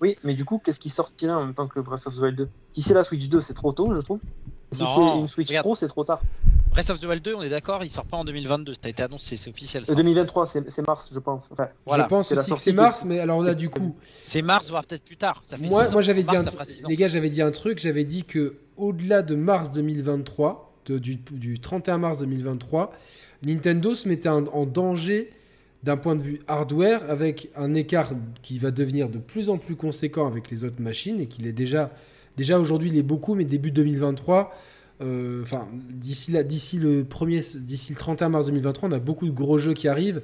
Oui, 0.00 0.16
mais 0.24 0.34
du 0.34 0.44
coup, 0.44 0.60
qu'est-ce 0.64 0.78
qui 0.80 0.90
sortirait 0.90 1.32
en 1.32 1.44
même 1.44 1.54
temps 1.54 1.66
que 1.66 1.80
Breath 1.80 2.06
of 2.06 2.14
the 2.14 2.18
Wild 2.18 2.36
2 2.36 2.48
Si 2.72 2.82
c'est 2.82 2.94
la 2.94 3.02
Switch 3.02 3.28
2, 3.28 3.40
c'est 3.40 3.54
trop 3.54 3.72
tôt, 3.72 3.92
je 3.94 4.00
trouve. 4.00 4.20
Si 4.72 4.82
Non, 4.82 4.94
c'est 5.14 5.20
une 5.20 5.28
Switch 5.28 5.48
regarde. 5.48 5.64
Pro, 5.64 5.74
c'est 5.74 5.88
trop 5.88 6.04
tard. 6.04 6.20
Breath 6.70 6.90
of 6.90 7.00
the 7.00 7.04
Wild 7.04 7.22
2, 7.22 7.34
on 7.34 7.42
est 7.42 7.48
d'accord, 7.48 7.82
il 7.82 7.90
sort 7.90 8.04
pas 8.04 8.18
en 8.18 8.24
2022. 8.24 8.74
Ça 8.74 8.80
a 8.84 8.88
été 8.90 9.02
annoncé, 9.02 9.36
c'est 9.36 9.50
officiel. 9.50 9.84
ça. 9.84 9.92
Euh, 9.92 9.96
2023, 9.96 10.46
c'est 10.46 10.86
mars, 10.86 11.08
je 11.12 11.18
pense. 11.18 11.48
Enfin, 11.50 11.68
Voilà. 11.86 12.04
Je 12.04 12.08
pense 12.08 12.30
aussi 12.30 12.50
que 12.52 12.56
c'est 12.58 12.72
mars, 12.72 13.04
mais 13.04 13.18
alors 13.18 13.42
là, 13.42 13.54
du 13.54 13.70
coup, 13.70 13.96
C'est 14.22 14.42
mars, 14.42 14.68
voire 14.70 14.84
peut-être 14.84 15.02
plus 15.04 15.16
tard. 15.16 15.40
Ça 15.44 15.56
fait 15.56 15.66
moi, 15.66 15.88
moi 15.90 15.98
ans. 15.98 16.02
j'avais 16.02 16.22
dit, 16.22 16.32
Mars, 16.34 16.46
un 16.84 16.88
les 16.88 16.96
gars, 16.96 17.08
j'avais 17.08 17.30
dit 17.30 17.42
un 17.42 17.50
truc, 17.50 17.78
j'avais 17.78 18.04
dit 18.04 18.24
que 18.24 18.58
au-delà 18.76 19.22
de 19.22 19.34
mars 19.34 19.72
2023, 19.72 20.74
de- 20.86 20.98
du, 20.98 21.16
du 21.16 21.58
31 21.58 21.98
mars 21.98 22.18
2023, 22.18 22.92
Nintendo 23.44 23.94
se 23.94 24.06
mettait 24.08 24.28
en, 24.28 24.46
en 24.48 24.66
danger 24.66 25.32
d'un 25.82 25.96
point 25.96 26.16
de 26.16 26.22
vue 26.22 26.40
hardware 26.48 27.08
avec 27.08 27.50
un 27.56 27.74
écart 27.74 28.12
qui 28.42 28.58
va 28.58 28.70
devenir 28.70 29.08
de 29.08 29.18
plus 29.18 29.48
en 29.48 29.58
plus 29.58 29.76
conséquent 29.76 30.26
avec 30.26 30.50
les 30.50 30.64
autres 30.64 30.80
machines 30.80 31.20
et 31.20 31.26
qu'il 31.26 31.46
est 31.46 31.52
déjà, 31.52 31.90
déjà 32.36 32.58
aujourd'hui 32.58 32.90
il 32.90 32.96
est 32.96 33.02
beaucoup, 33.02 33.34
mais 33.34 33.44
début 33.44 33.70
2023, 33.70 34.52
euh, 35.00 35.42
enfin 35.42 35.68
d'ici 35.90 36.36
d'ici 36.44 36.78
le 36.78 37.04
premier, 37.04 37.40
d'ici 37.54 37.92
le 37.92 37.98
31 37.98 38.30
mars 38.30 38.46
2023, 38.46 38.88
on 38.88 38.92
a 38.92 38.98
beaucoup 38.98 39.26
de 39.26 39.32
gros 39.32 39.58
jeux 39.58 39.74
qui 39.74 39.88
arrivent. 39.88 40.22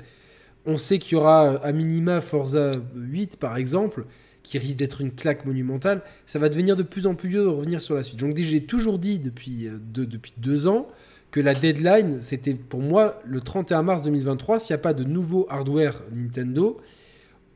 On 0.67 0.77
sait 0.77 0.99
qu'il 0.99 1.13
y 1.13 1.17
aura 1.17 1.57
à 1.57 1.73
minima 1.73 2.21
Forza 2.21 2.73
8 2.97 3.37
par 3.37 3.57
exemple, 3.57 4.07
qui 4.43 4.59
risque 4.59 4.77
d'être 4.77 5.01
une 5.01 5.13
claque 5.13 5.45
monumentale. 5.47 6.03
Ça 6.27 6.39
va 6.39 6.49
devenir 6.49 6.77
de 6.77 6.83
plus 6.83 7.07
en 7.07 7.15
plus 7.15 7.29
dur 7.29 7.45
de 7.45 7.49
revenir 7.49 7.81
sur 7.81 7.95
la 7.95 8.03
suite. 8.03 8.19
Donc 8.19 8.37
j'ai 8.37 8.65
toujours 8.65 8.99
dit 8.99 9.21
depuis 9.21 9.69
euh, 9.69 9.79
deux, 9.79 10.07
depuis 10.07 10.33
deux 10.37 10.67
ans 10.67 10.89
que 11.35 11.40
la 11.40 11.52
deadline, 11.52 12.20
c'était 12.20 12.55
pour 12.55 12.78
moi 12.78 13.19
le 13.24 13.40
31 13.40 13.82
mars 13.82 14.02
2023. 14.02 14.61
S'il 14.61 14.73
n'y 14.73 14.78
a 14.78 14.82
pas 14.82 14.94
de 14.94 15.02
nouveau 15.02 15.48
hardware 15.51 16.01
Nintendo, 16.12 16.81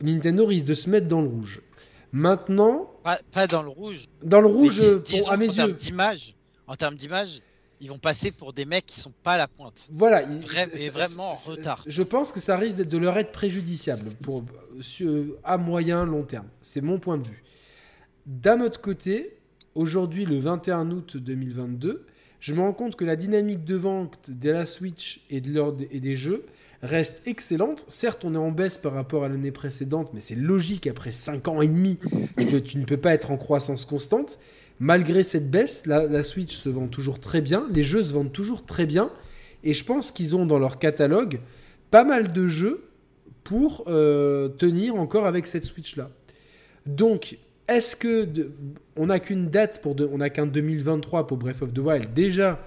Nintendo 0.02 0.44
risque 0.46 0.64
de 0.64 0.74
se 0.74 0.90
mettre 0.90 1.06
dans 1.06 1.20
le 1.22 1.28
rouge. 1.28 1.62
Maintenant, 2.10 2.90
Pas, 3.05 3.20
pas 3.30 3.46
dans 3.46 3.62
le 3.62 3.68
rouge. 3.68 4.06
dans 4.24 4.40
le 4.40 4.48
rouge, 4.48 4.80
dis- 5.05 5.20
pour- 5.20 5.30
à 5.30 5.36
mes 5.36 5.46
termes 5.46 5.68
yeux, 5.70 5.74
d'image, 5.76 6.34
en 6.66 6.74
termes 6.74 6.96
d'image, 6.96 7.40
ils 7.80 7.88
vont 7.88 8.00
passer 8.00 8.32
pour 8.32 8.52
des 8.52 8.64
mecs 8.64 8.84
qui 8.84 8.98
sont 8.98 9.12
pas 9.22 9.34
à 9.34 9.38
la 9.38 9.46
pointe. 9.46 9.86
Voilà, 9.92 10.22
il- 10.22 10.40
Vra- 10.40 10.68
c'est- 10.74 10.86
et 10.86 10.90
vraiment 10.90 11.30
en 11.30 11.34
retard. 11.34 11.80
Je 11.86 12.02
pense 12.02 12.32
que 12.32 12.40
ça 12.40 12.56
risque 12.56 12.78
de 12.78 12.98
leur 12.98 13.16
être 13.16 13.30
préjudiciable 13.30 14.10
pour, 14.22 14.42
à 15.44 15.56
moyen, 15.56 16.05
long 16.05 16.24
terme. 16.24 16.48
C'est 16.62 16.80
mon 16.80 16.98
point 16.98 17.16
de 17.18 17.28
vue. 17.28 17.44
D'un 18.26 18.60
autre 18.60 18.80
côté, 18.80 19.36
aujourd'hui, 19.76 20.24
le 20.24 20.40
21 20.40 20.90
août 20.90 21.16
2022, 21.16 22.05
je 22.40 22.55
me 22.55 22.60
rends 22.60 22.73
compte 22.73 22.97
que 22.97 23.05
la 23.05 23.16
dynamique 23.16 23.65
de 23.65 23.74
vente 23.74 24.31
de 24.31 24.51
la 24.51 24.66
Switch 24.66 25.24
et, 25.31 25.40
des 25.40 26.16
jeux 26.16 26.44
reste 26.82 27.27
excellente. 27.27 27.85
Certes, 27.89 28.24
on 28.24 28.35
est 28.35 28.39
en 28.39 28.52
baisse 28.52 28.78
par 28.78 28.93
rapport 28.93 29.24
à 29.24 29.28
l'année 29.28 29.51
précédente, 29.51 30.10
mais 30.15 30.20
c'est 30.20 30.36
logique 30.36 30.86
après 30.86 31.10
5 31.10 31.48
ans 31.48 31.62
et 31.62 31.69
demi. 31.69 31.98
Tu, 32.39 32.62
tu 32.62 32.78
ne 32.78 32.85
peux 32.85 32.97
pas 32.97 33.12
être 33.12 33.32
en 33.32 33.36
croissance 33.36 33.85
constante. 33.85 34.39
Malgré 34.81 35.24
cette 35.24 35.51
baisse, 35.51 35.86
la, 35.86 36.23
Switch 36.23 36.56
se 36.56 36.69
vend 36.69 36.86
toujours 36.86 37.19
très 37.19 37.40
bien, 37.40 37.66
les 37.70 37.82
jeux 37.82 38.02
se 38.02 38.12
vendent 38.12 38.32
toujours 38.32 38.65
très 38.65 38.86
bien, 38.86 39.10
et 39.65 39.73
je 39.73 39.85
pense 39.85 40.12
qu'ils 40.12 40.36
ont 40.36 40.47
dans 40.47 40.60
leur 40.60 40.78
catalogue 40.78 41.40
pas 41.90 42.05
mal 42.05 42.32
de 42.32 42.47
jeux 42.47 42.85
pour 43.43 43.85
euh, 43.89 44.48
tenir 44.48 44.94
encore 44.94 45.27
avec 45.27 45.48
cette 45.48 45.65
Switch-là. 45.65 46.10
Donc, 46.86 47.39
est-ce 47.66 47.97
que 47.97 48.28
on 48.99 49.07
n'a 49.07 49.20
qu'une 49.20 49.49
date 49.49 49.81
pour 49.83 49.95
de- 49.95 50.09
on 50.12 50.19
n'a 50.19 50.31
qu'un 50.31 50.47
2023 50.47 51.27
pour 51.27 51.37
Breath 51.39 51.62
of 51.62 51.73
the 51.73 51.79
Wild 51.79 52.12
Déjà, 52.15 52.59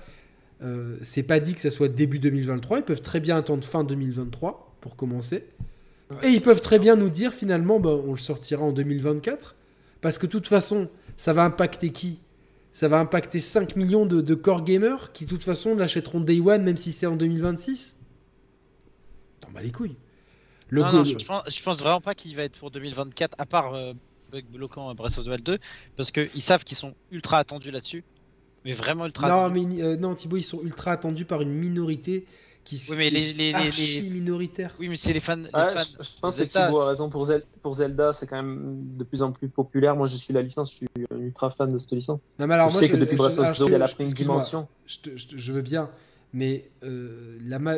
euh, 0.64 0.98
c'est 1.02 1.24
pas 1.24 1.40
dit 1.40 1.53
que 1.53 1.62
ça 1.62 1.70
soit 1.72 1.88
début 1.88 2.20
2023. 2.20 2.80
Ils 2.80 2.84
peuvent 2.84 3.02
très 3.02 3.20
bien 3.20 3.38
attendre 3.38 3.64
fin 3.64 3.84
2023 3.84 4.76
pour 4.82 4.95
commencer. 4.95 5.45
Et 6.24 6.28
ils 6.28 6.41
peuvent 6.41 6.60
très 6.62 6.78
bien 6.78 6.98
nous 6.98 7.10
dire 7.10 7.34
finalement, 7.34 7.80
bah, 7.80 7.91
on 8.06 8.12
le 8.12 8.18
sortira 8.18 8.64
en 8.64 8.72
2024. 8.74 9.56
Parce 10.02 10.18
que 10.18 10.26
de 10.26 10.32
toute 10.32 10.48
façon, 10.48 10.90
ça 11.16 11.32
va 11.32 11.44
impacter 11.45 11.91
qui? 11.91 12.20
Ça 12.74 12.88
va 12.88 12.99
impacter 12.99 13.40
5 13.40 13.76
millions 13.76 14.06
de, 14.06 14.20
de 14.22 14.34
core 14.36 14.64
gamers 14.64 15.12
qui 15.14 15.26
de 15.26 15.30
toute 15.30 15.44
façon 15.44 15.76
l'achèteront 15.76 16.20
Day 16.22 16.40
One 16.41 16.64
même 16.64 16.78
si 16.78 16.91
c'est 16.91 17.06
en 17.06 17.16
2026 17.16 17.95
T'en 19.42 19.51
bats 19.51 19.61
les 19.61 19.72
couilles. 19.72 19.95
Le 20.69 20.82
non, 20.82 20.92
non, 20.93 21.03
je, 21.03 21.18
je 21.18 21.26
pense, 21.26 21.43
je 21.53 21.64
pense 21.64 21.80
vraiment 21.82 22.00
pas 22.01 22.16
qu'il 22.16 22.35
va 22.35 22.43
être 22.43 22.58
pour 22.60 22.72
2024, 22.72 23.35
à 23.38 23.45
part 23.45 23.74
euh, 23.74 23.93
bug 24.32 24.45
bloquant 24.50 24.90
à 24.90 24.93
Breath 24.93 25.18
of 25.18 25.26
the 25.26 25.27
Wild 25.27 25.43
2, 25.43 25.60
parce 25.98 26.11
qu'ils 26.11 26.42
savent 26.42 26.64
qu'ils 26.64 26.77
sont 26.77 26.93
ultra 27.11 27.38
attendus 27.40 27.72
là-dessus. 27.72 28.03
Mais 28.64 28.74
vraiment 28.74 29.06
ultra 29.06 29.27
Non, 29.27 29.45
attendus. 29.45 29.68
mais 29.68 29.84
euh, 29.84 29.98
non, 29.98 30.16
Thibaut, 30.16 30.38
ils 30.38 30.43
sont 30.43 30.61
ultra 30.64 30.92
attendus 30.92 31.26
par 31.26 31.42
une 31.42 31.50
minorité 31.51 32.26
qui, 32.64 32.80
Oui, 32.90 32.95
mais 32.95 33.08
qui 33.10 33.16
les- 33.16 33.34
les- 33.34 33.51
les- 33.51 33.53
archi 33.56 34.01
les- 34.01 34.10
minoritaire. 34.11 34.76
Oui, 34.80 34.88
mais 34.88 34.95
c'est 34.95 35.14
les 35.14 35.19
fans. 35.19 35.35
Les 35.35 35.43
Ouais, 35.45 35.50
fans 35.74 35.82
je, 36.00 36.03
je 36.03 36.10
pense 36.22 36.35
que 36.38 36.43
Zelda, 36.43 36.68
Thibaut 36.68 36.80
a 36.82 36.90
raison 36.90 37.10
pour, 37.10 37.26
Zel- 37.26 37.43
pour 37.64 37.74
Zelda, 37.74 38.14
c'est 38.14 38.27
quand 38.27 38.35
même 38.35 38.98
de 38.98 39.03
plus 39.03 39.24
en 39.24 39.32
plus 39.32 39.50
populaire. 39.50 39.95
Moi, 39.95 40.06
je 40.08 40.16
suis 40.16 40.32
la 40.34 40.43
licence, 40.43 40.69
je 40.72 40.76
suis 40.76 40.88
un 41.11 41.18
ultra 41.19 41.50
fan 41.50 41.74
de 41.74 41.77
cette 41.80 41.92
licence. 41.92 42.22
Non, 42.40 42.45
mais 42.48 42.53
alors 42.53 42.68
je 42.69 42.74
moi, 42.74 42.82
sais 42.82 42.88
je, 42.88 42.93
que 42.93 42.98
depuis 42.98 43.14
je- 43.14 43.18
Breath 43.18 43.40
of 43.40 43.58
the 43.58 43.61
Wild, 43.61 43.74
elle 43.74 43.82
a 43.82 43.88
pris 43.88 44.03
une 44.06 44.11
dimension. 44.11 44.68
Je, 44.85 44.98
te- 45.00 45.18
je 45.18 45.27
te- 45.27 45.38
je 45.38 45.53
veux 45.53 45.64
bien, 45.64 45.90
mais 46.34 46.69
euh, 46.84 47.40
la 47.42 47.58
ma- 47.58 47.77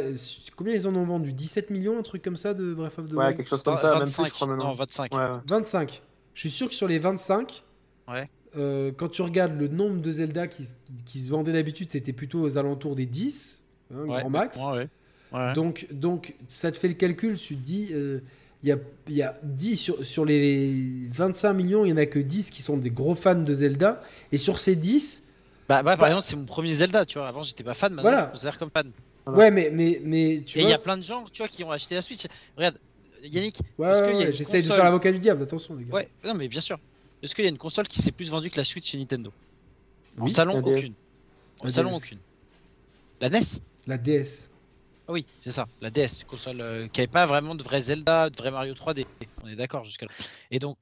combien 0.58 0.74
ils 0.74 0.86
en 0.86 0.94
ont 0.96 1.06
vendu? 1.06 1.32
17 1.32 1.70
millions, 1.70 1.98
un 1.98 2.04
truc 2.04 2.22
comme 2.22 2.36
ça 2.36 2.54
de 2.54 2.74
Breath 2.74 3.00
of 3.00 3.08
the 3.10 3.14
Ouais, 3.14 3.24
Wild? 3.28 3.38
quelque 3.38 3.48
chose 3.48 3.64
comme 3.64 3.78
ça, 3.78 3.90
même 3.92 4.00
25, 4.00 4.24
plus, 4.24 4.30
je 4.32 4.34
crois 4.36 4.48
maintenant. 4.48 4.66
non, 4.68 4.74
25. 4.74 5.14
Ouais, 5.14 5.18
ouais. 5.20 5.40
25. 5.48 6.02
Je 6.34 6.42
suis 6.42 6.50
sûr 6.52 6.70
que 6.70 6.76
sur 6.76 6.88
les 6.88 7.00
25, 7.00 7.64
Ouais. 8.10 8.30
euh, 8.58 8.92
quand 8.96 9.10
tu 9.10 9.22
regardes 9.22 9.58
le 9.60 9.68
nombre 9.68 10.02
de 10.02 10.12
Zelda 10.12 10.48
qui, 10.48 10.66
qui 11.06 11.20
se 11.20 11.30
vendaient 11.32 11.54
d'habitude, 11.54 11.92
c'était 11.92 12.14
plutôt 12.14 12.42
aux 12.42 12.58
alentours 12.58 12.96
des 12.96 13.06
10, 13.06 13.64
hein, 13.94 13.98
Ouais, 14.06 14.20
grand 14.22 14.30
max. 14.30 14.58
ouais. 14.60 15.54
Donc, 15.56 15.88
donc, 15.92 16.36
ça 16.50 16.72
te 16.72 16.78
fait 16.78 16.88
le 16.88 16.94
calcul, 16.94 17.38
tu 17.40 17.56
te 17.56 17.62
dis, 17.62 17.90
euh, 17.92 18.20
il 18.62 18.70
y, 18.70 18.72
a, 18.72 18.78
y 19.10 19.22
a 19.24 19.36
10 19.44 19.76
sur, 19.76 20.06
sur 20.06 20.26
les 20.26 21.08
25 21.12 21.54
millions, 21.54 21.86
il 21.86 21.90
y 21.90 21.94
en 21.94 21.98
a 21.98 22.06
que 22.06 22.20
10 22.20 22.52
qui 22.52 22.62
sont 22.62 22.78
des 22.78 22.92
gros 22.92 23.16
fans 23.16 23.34
de 23.36 23.54
Zelda. 23.56 24.02
Et 24.32 24.38
sur 24.38 24.60
ces 24.60 24.76
10, 24.76 25.24
Bah, 25.68 25.82
bah, 25.82 25.98
par 25.98 26.08
exemple, 26.08 26.24
c'est 26.26 26.36
mon 26.36 26.46
premier 26.46 26.74
Zelda, 26.76 27.06
tu 27.06 27.18
vois. 27.18 27.28
Avant, 27.28 27.42
j'étais 27.42 27.64
pas 27.64 27.74
fan, 27.74 27.94
maintenant, 27.94 28.04
Voilà. 28.10 28.22
je 28.22 28.26
me 28.28 28.32
considère 28.32 28.58
comme 28.60 28.70
fan. 28.70 28.92
Voilà. 29.26 29.40
ouais, 29.40 29.52
mais, 29.52 29.70
mais, 29.74 30.02
mais 30.04 30.44
tu 30.46 30.60
Et 30.60 30.64
il 30.64 30.70
y 30.70 30.74
a 30.74 30.78
plein 30.78 30.98
de 30.98 31.04
gens, 31.04 31.26
tu 31.32 31.42
vois, 31.42 31.48
qui 31.48 31.64
ont 31.64 31.72
acheté 31.72 31.96
la 31.96 32.02
Switch. 32.04 32.26
Regarde, 32.56 32.78
Yannick, 33.24 33.60
Ouais, 33.78 33.88
est-ce 33.90 34.02
ouais, 34.02 34.08
qu'il 34.08 34.14
y 34.14 34.16
a 34.16 34.20
ouais, 34.20 34.26
une 34.28 34.32
j'essaye 34.34 34.64
de 34.64 34.68
faire 34.68 34.84
l'avocat 34.84 35.12
du 35.12 35.20
diable, 35.20 35.44
attention 35.44 35.76
les 35.76 35.86
gars. 35.86 35.94
Ouais, 35.94 36.10
non, 36.26 36.34
mais 36.34 36.48
bien 36.48 36.62
sûr. 36.62 36.78
Est-ce 37.22 37.34
qu'il 37.36 37.46
y 37.46 37.48
a 37.48 37.50
une 37.50 37.58
console 37.58 37.88
qui 37.88 38.00
s'est 38.02 38.12
plus 38.12 38.30
vendue 38.30 38.50
que 38.50 38.58
la 38.58 38.64
Switch 38.66 38.90
chez 38.92 38.98
Nintendo? 38.98 39.32
En 40.20 40.28
salon, 40.28 40.62
aucune. 40.62 40.94
En 41.62 41.66
La 41.66 41.72
salon, 41.72 41.92
DS. 41.92 41.96
aucune. 41.98 42.20
La 43.22 43.30
NES 43.30 43.40
La 43.88 43.98
DS. 43.98 44.50
Ah 45.08 45.12
oui, 45.12 45.26
c'est 45.42 45.52
ça, 45.52 45.68
la 45.82 45.90
DS, 45.90 46.24
console 46.28 46.62
euh, 46.62 46.88
qui 46.88 47.02
avait 47.02 47.08
pas 47.08 47.26
vraiment 47.26 47.56
de 47.56 47.64
vrai 47.64 47.82
Zelda, 47.82 48.30
de 48.30 48.38
vrai 48.38 48.52
Mario 48.52 48.74
3D. 48.74 49.06
On 49.44 49.48
est 49.50 49.56
d'accord 49.56 49.84
jusque-là. 49.84 50.08
Et 50.50 50.60
donc, 50.60 50.78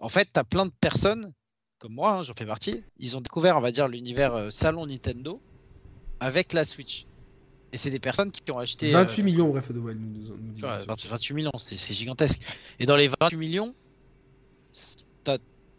en 0.00 0.08
fait, 0.08 0.26
t'as 0.32 0.44
plein 0.44 0.64
de 0.66 0.72
personnes, 0.80 1.32
comme 1.78 1.92
moi, 1.92 2.12
hein, 2.12 2.22
j'en 2.22 2.32
fais 2.32 2.46
partie, 2.46 2.82
ils 2.98 3.16
ont 3.16 3.20
découvert, 3.20 3.56
on 3.58 3.60
va 3.60 3.70
dire, 3.70 3.86
l'univers 3.88 4.34
euh, 4.34 4.50
salon 4.50 4.86
Nintendo 4.86 5.40
avec 6.20 6.52
la 6.54 6.64
Switch. 6.64 7.04
Et 7.72 7.76
c'est 7.76 7.90
des 7.90 7.98
personnes 7.98 8.30
qui 8.32 8.50
ont 8.50 8.58
acheté. 8.58 8.88
euh, 8.94 9.04
28 9.04 9.22
millions, 9.22 9.48
bref, 9.48 9.70
de 9.70 9.78
Wild 9.78 10.00
nous, 10.00 10.28
nous 10.36 10.52
dit. 10.52 10.54
tu 10.54 10.60
vois, 10.60 10.78
28 10.78 11.08
28 11.08 11.34
millions, 11.34 11.52
c'est 11.58 11.94
gigantesque. 11.94 12.40
Et 12.78 12.86
dans 12.86 12.96
les 12.96 13.08
28 13.08 13.36
millions, 13.36 13.74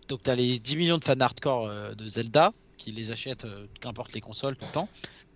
donc 0.08 0.22
t'as 0.24 0.36
les 0.36 0.60
10 0.60 0.76
millions 0.76 0.98
de 0.98 1.04
fans 1.04 1.20
hardcore 1.20 1.68
euh, 1.68 1.94
de 1.94 2.08
Zelda 2.08 2.52
qui 2.78 2.92
les 2.92 3.12
achètent, 3.12 3.46
euh, 3.46 3.68
qu'importe 3.80 4.14
les 4.14 4.22
consoles, 4.22 4.56
tout 4.56 4.66
le 4.66 4.74
temps. 4.74 4.90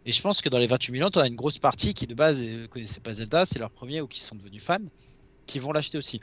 Et 0.06 0.11
je 0.11 0.22
pense 0.22 0.41
que 0.41 0.49
dans 0.49 0.57
les 0.57 0.67
28 0.67 0.91
millions, 0.91 1.09
t'en 1.09 1.22
as 1.22 1.27
une 1.27 1.35
grosse 1.35 1.59
partie 1.59 1.93
qui 1.93 2.07
de 2.07 2.14
base 2.15 2.41
ne 2.43 2.65
connaissait 2.67 2.99
pas 2.99 3.14
Zelda, 3.14 3.45
c'est 3.45 3.59
leur 3.59 3.69
premier 3.69 4.01
ou 4.01 4.07
qui 4.07 4.22
sont 4.22 4.35
devenus 4.35 4.64
fans, 4.64 4.80
qui 5.45 5.59
vont 5.59 5.72
l'acheter 5.72 5.98
aussi. 5.98 6.19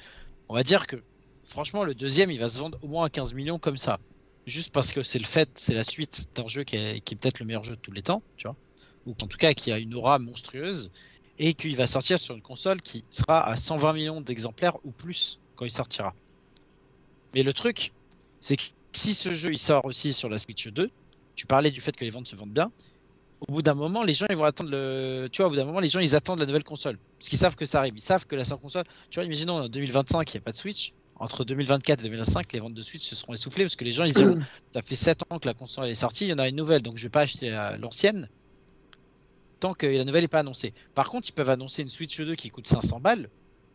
On 0.48 0.54
va 0.54 0.62
dire 0.62 0.86
que, 0.86 0.96
franchement, 1.44 1.84
le 1.84 1.94
deuxième, 1.94 2.30
il 2.30 2.38
va 2.38 2.48
se 2.48 2.58
vendre 2.58 2.78
au 2.82 2.88
moins 2.88 3.06
à 3.06 3.10
15 3.10 3.34
millions 3.34 3.58
comme 3.58 3.76
ça. 3.76 3.98
juste 4.46 4.72
parce 4.72 4.92
que 4.92 5.02
c'est 5.02 5.18
le 5.18 5.24
fait, 5.26 5.48
c'est 5.54 5.74
la 5.74 5.84
suite 5.84 6.26
d'un 6.34 6.48
jeu 6.48 6.64
qui 6.64 6.76
est, 6.76 7.00
qui 7.00 7.14
est 7.14 7.16
peut-être 7.16 7.38
le 7.38 7.46
meilleur 7.46 7.62
jeu 7.62 7.76
de 7.76 7.80
tous 7.80 7.92
les 7.92 8.02
temps, 8.02 8.22
tu 8.36 8.48
vois, 8.48 8.56
ou 9.06 9.12
en 9.12 9.26
tout 9.26 9.38
cas 9.38 9.54
qui 9.54 9.72
a 9.72 9.78
une 9.78 9.94
aura 9.94 10.18
monstrueuse, 10.18 10.90
et 11.38 11.54
qu'il 11.54 11.74
va 11.76 11.86
sortir 11.86 12.18
sur 12.18 12.34
une 12.34 12.42
console 12.42 12.82
qui 12.82 13.04
sera 13.10 13.46
à 13.46 13.56
120 13.56 13.92
millions 13.94 14.20
d'exemplaires 14.20 14.76
ou 14.84 14.90
plus 14.90 15.38
quand 15.56 15.64
il 15.64 15.70
sortira. 15.70 16.14
Mais 17.34 17.42
le 17.42 17.52
truc, 17.52 17.92
c'est 18.40 18.56
que 18.56 18.64
si 18.92 19.14
ce 19.14 19.32
jeu 19.32 19.50
il 19.52 19.58
sort 19.58 19.84
aussi 19.84 20.12
sur 20.12 20.28
la 20.28 20.38
Switch 20.38 20.68
2, 20.68 20.90
tu 21.36 21.46
parlais 21.46 21.70
du 21.70 21.80
fait 21.80 21.96
que 21.96 22.04
les 22.04 22.10
ventes 22.10 22.26
se 22.26 22.36
vendent 22.36 22.52
bien, 22.52 22.70
au 23.48 23.52
bout 23.52 23.62
d'un 23.62 23.72
moment, 23.74 24.02
les 24.02 24.12
gens 24.12 24.26
ils 24.28 24.36
vont 24.36 24.44
attendre 24.44 24.70
le. 24.70 25.28
Tu 25.32 25.38
vois, 25.40 25.46
au 25.46 25.50
bout 25.50 25.56
d'un 25.56 25.64
moment, 25.64 25.80
les 25.80 25.88
gens 25.88 26.00
ils 26.00 26.14
attendent 26.14 26.40
la 26.40 26.46
nouvelle 26.46 26.64
console. 26.64 26.98
Parce 27.18 27.30
qu'ils 27.30 27.38
savent 27.38 27.56
que 27.56 27.64
ça 27.64 27.78
arrive. 27.78 27.94
Ils 27.96 28.02
savent 28.02 28.26
que 28.26 28.36
la 28.36 28.44
sortie 28.44 28.62
console. 28.62 28.84
Tu 29.08 29.18
vois, 29.18 29.24
imaginons 29.24 29.54
en 29.54 29.68
2025, 29.70 30.30
il 30.30 30.36
n'y 30.36 30.38
a 30.38 30.42
pas 30.42 30.52
de 30.52 30.58
Switch. 30.58 30.92
Entre 31.16 31.44
2024 31.44 32.00
et 32.00 32.02
2025, 32.02 32.52
les 32.52 32.60
ventes 32.60 32.74
de 32.74 32.82
Switch 32.82 33.02
se 33.02 33.14
seront 33.14 33.32
essoufflées 33.32 33.64
parce 33.64 33.76
que 33.76 33.84
les 33.84 33.92
gens 33.92 34.04
ils 34.04 34.12
diront 34.12 34.38
ça 34.66 34.82
fait 34.82 34.94
7 34.94 35.22
ans 35.30 35.38
que 35.38 35.46
la 35.46 35.54
console 35.54 35.88
est 35.88 35.94
sortie, 35.94 36.26
il 36.26 36.30
y 36.30 36.32
en 36.34 36.38
a 36.38 36.48
une 36.48 36.56
nouvelle, 36.56 36.82
donc 36.82 36.98
je 36.98 37.02
vais 37.04 37.08
pas 37.10 37.20
acheter 37.22 37.48
la- 37.50 37.76
l'ancienne 37.78 38.28
tant 39.60 39.74
que 39.74 39.86
la 39.86 40.04
nouvelle 40.04 40.22
n'est 40.22 40.28
pas 40.28 40.40
annoncée. 40.40 40.72
Par 40.94 41.08
contre, 41.08 41.28
ils 41.28 41.32
peuvent 41.32 41.50
annoncer 41.50 41.82
une 41.82 41.88
Switch 41.88 42.18
2 42.18 42.34
qui 42.34 42.50
coûte 42.50 42.66
500 42.66 42.98
balles. 42.98 43.28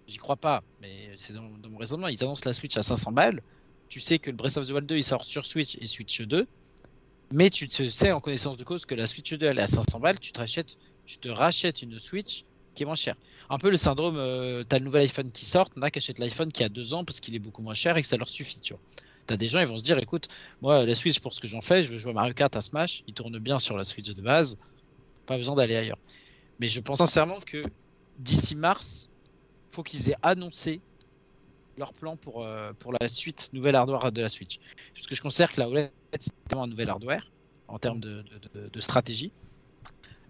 J'y 0.08 0.18
crois 0.18 0.36
pas, 0.36 0.64
mais 0.82 1.12
c'est 1.16 1.34
dans, 1.34 1.42
mon 1.42 1.78
raisonnement. 1.78 2.08
Ils 2.08 2.22
annoncent 2.24 2.44
la 2.46 2.54
Switch 2.54 2.76
à 2.78 2.84
500 2.84 3.12
balles. 3.12 3.42
Tu 3.88 4.00
sais 4.00 4.20
que 4.20 4.30
le 4.30 4.36
Breath 4.36 4.58
of 4.58 4.68
the 4.68 4.72
Wild 4.72 4.88
2 4.88 4.98
il 4.98 5.04
sort 5.04 5.26
sur 5.26 5.46
Switch 5.46 5.78
et 5.80 5.88
Switch 5.88 6.22
2. 6.22 6.48
Mais 7.32 7.50
tu 7.50 7.68
te 7.68 7.88
sais 7.88 8.12
en 8.12 8.20
connaissance 8.20 8.58
de 8.58 8.64
cause 8.64 8.86
que 8.86 8.96
la 8.96 9.08
Switch 9.08 9.34
2 9.34 9.46
elle 9.46 9.60
est 9.60 9.64
à 9.64 9.68
500 9.68 10.00
balles, 10.00 10.20
tu 10.20 10.32
te 10.32 10.40
rachètes, 10.40 10.78
tu 11.06 11.18
te 11.18 11.30
rachètes 11.30 11.82
une 11.82 11.98
Switch 12.00 12.46
qui 12.76 12.84
est 12.84 12.86
moins 12.86 12.96
chère. 12.96 13.16
Un 13.50 13.58
peu 13.58 13.70
le 13.70 13.78
syndrome, 13.78 14.18
euh, 14.18 14.64
t'as 14.68 14.80
le 14.80 14.86
nouvel 14.86 15.04
iPhone 15.04 15.32
qui 15.32 15.46
sort, 15.46 15.70
t'en 15.70 15.82
as 15.82 15.92
qui 15.92 16.00
achètent 16.00 16.20
l'iPhone 16.20 16.52
qui 16.52 16.64
a 16.64 16.70
deux 16.70 16.94
ans 16.94 17.04
parce 17.04 17.20
qu'il 17.20 17.36
est 17.36 17.40
beaucoup 17.40 17.62
moins 17.62 17.74
cher 17.74 17.98
et 17.98 18.02
que 18.02 18.08
ça 18.08 18.18
leur 18.18 18.30
suffit, 18.30 18.60
tu 18.60 18.74
vois. 18.74 18.82
T'as 19.28 19.38
des 19.38 19.48
gens, 19.48 19.60
ils 19.60 19.66
vont 19.66 19.78
se 19.78 19.84
dire, 19.84 19.98
écoute, 19.98 20.28
moi 20.62 20.86
la 20.86 20.94
Switch 20.94 21.20
pour 21.20 21.34
ce 21.34 21.42
que 21.42 21.48
j'en 21.48 21.62
fais, 21.62 21.82
je 21.82 21.92
veux 21.92 21.98
jouer 21.98 22.12
à 22.12 22.14
Mario 22.14 22.34
Kart 22.36 22.56
à 22.56 22.62
Smash, 22.62 23.04
il 23.08 23.14
tourne 23.16 23.40
bien 23.40 23.58
sur 23.58 23.76
la 23.76 23.84
Switch 23.84 24.08
de 24.08 24.22
base, 24.22 24.60
pas 25.26 25.38
besoin 25.38 25.56
d'aller 25.56 25.76
ailleurs. 25.76 25.98
Mais 26.60 26.68
je 26.68 26.80
pense 26.80 27.00
sincèrement 27.00 27.40
que 27.46 27.64
d'ici 28.20 28.56
mars, 28.56 29.10
faut 29.72 29.84
qu'ils 29.84 30.10
aient 30.10 30.18
annoncé 30.22 30.82
leur 31.78 31.94
plan 31.94 32.16
pour, 32.16 32.44
euh, 32.44 32.72
pour 32.80 32.94
la 32.94 33.08
suite, 33.08 33.50
nouvelle 33.54 33.76
hardware 33.76 34.12
de 34.12 34.22
la 34.22 34.30
Switch. 34.30 34.60
Parce 34.94 35.08
que 35.08 35.16
je 35.16 35.22
considère 35.22 35.52
que 35.52 35.60
la 35.60 35.70
OLED, 35.70 35.92
c'est 36.20 36.54
un 36.54 36.68
nouvel 36.68 36.90
hardware 36.90 37.30
en 37.68 37.80
termes 37.80 38.00
de, 38.00 38.24
stratégie. 38.80 39.32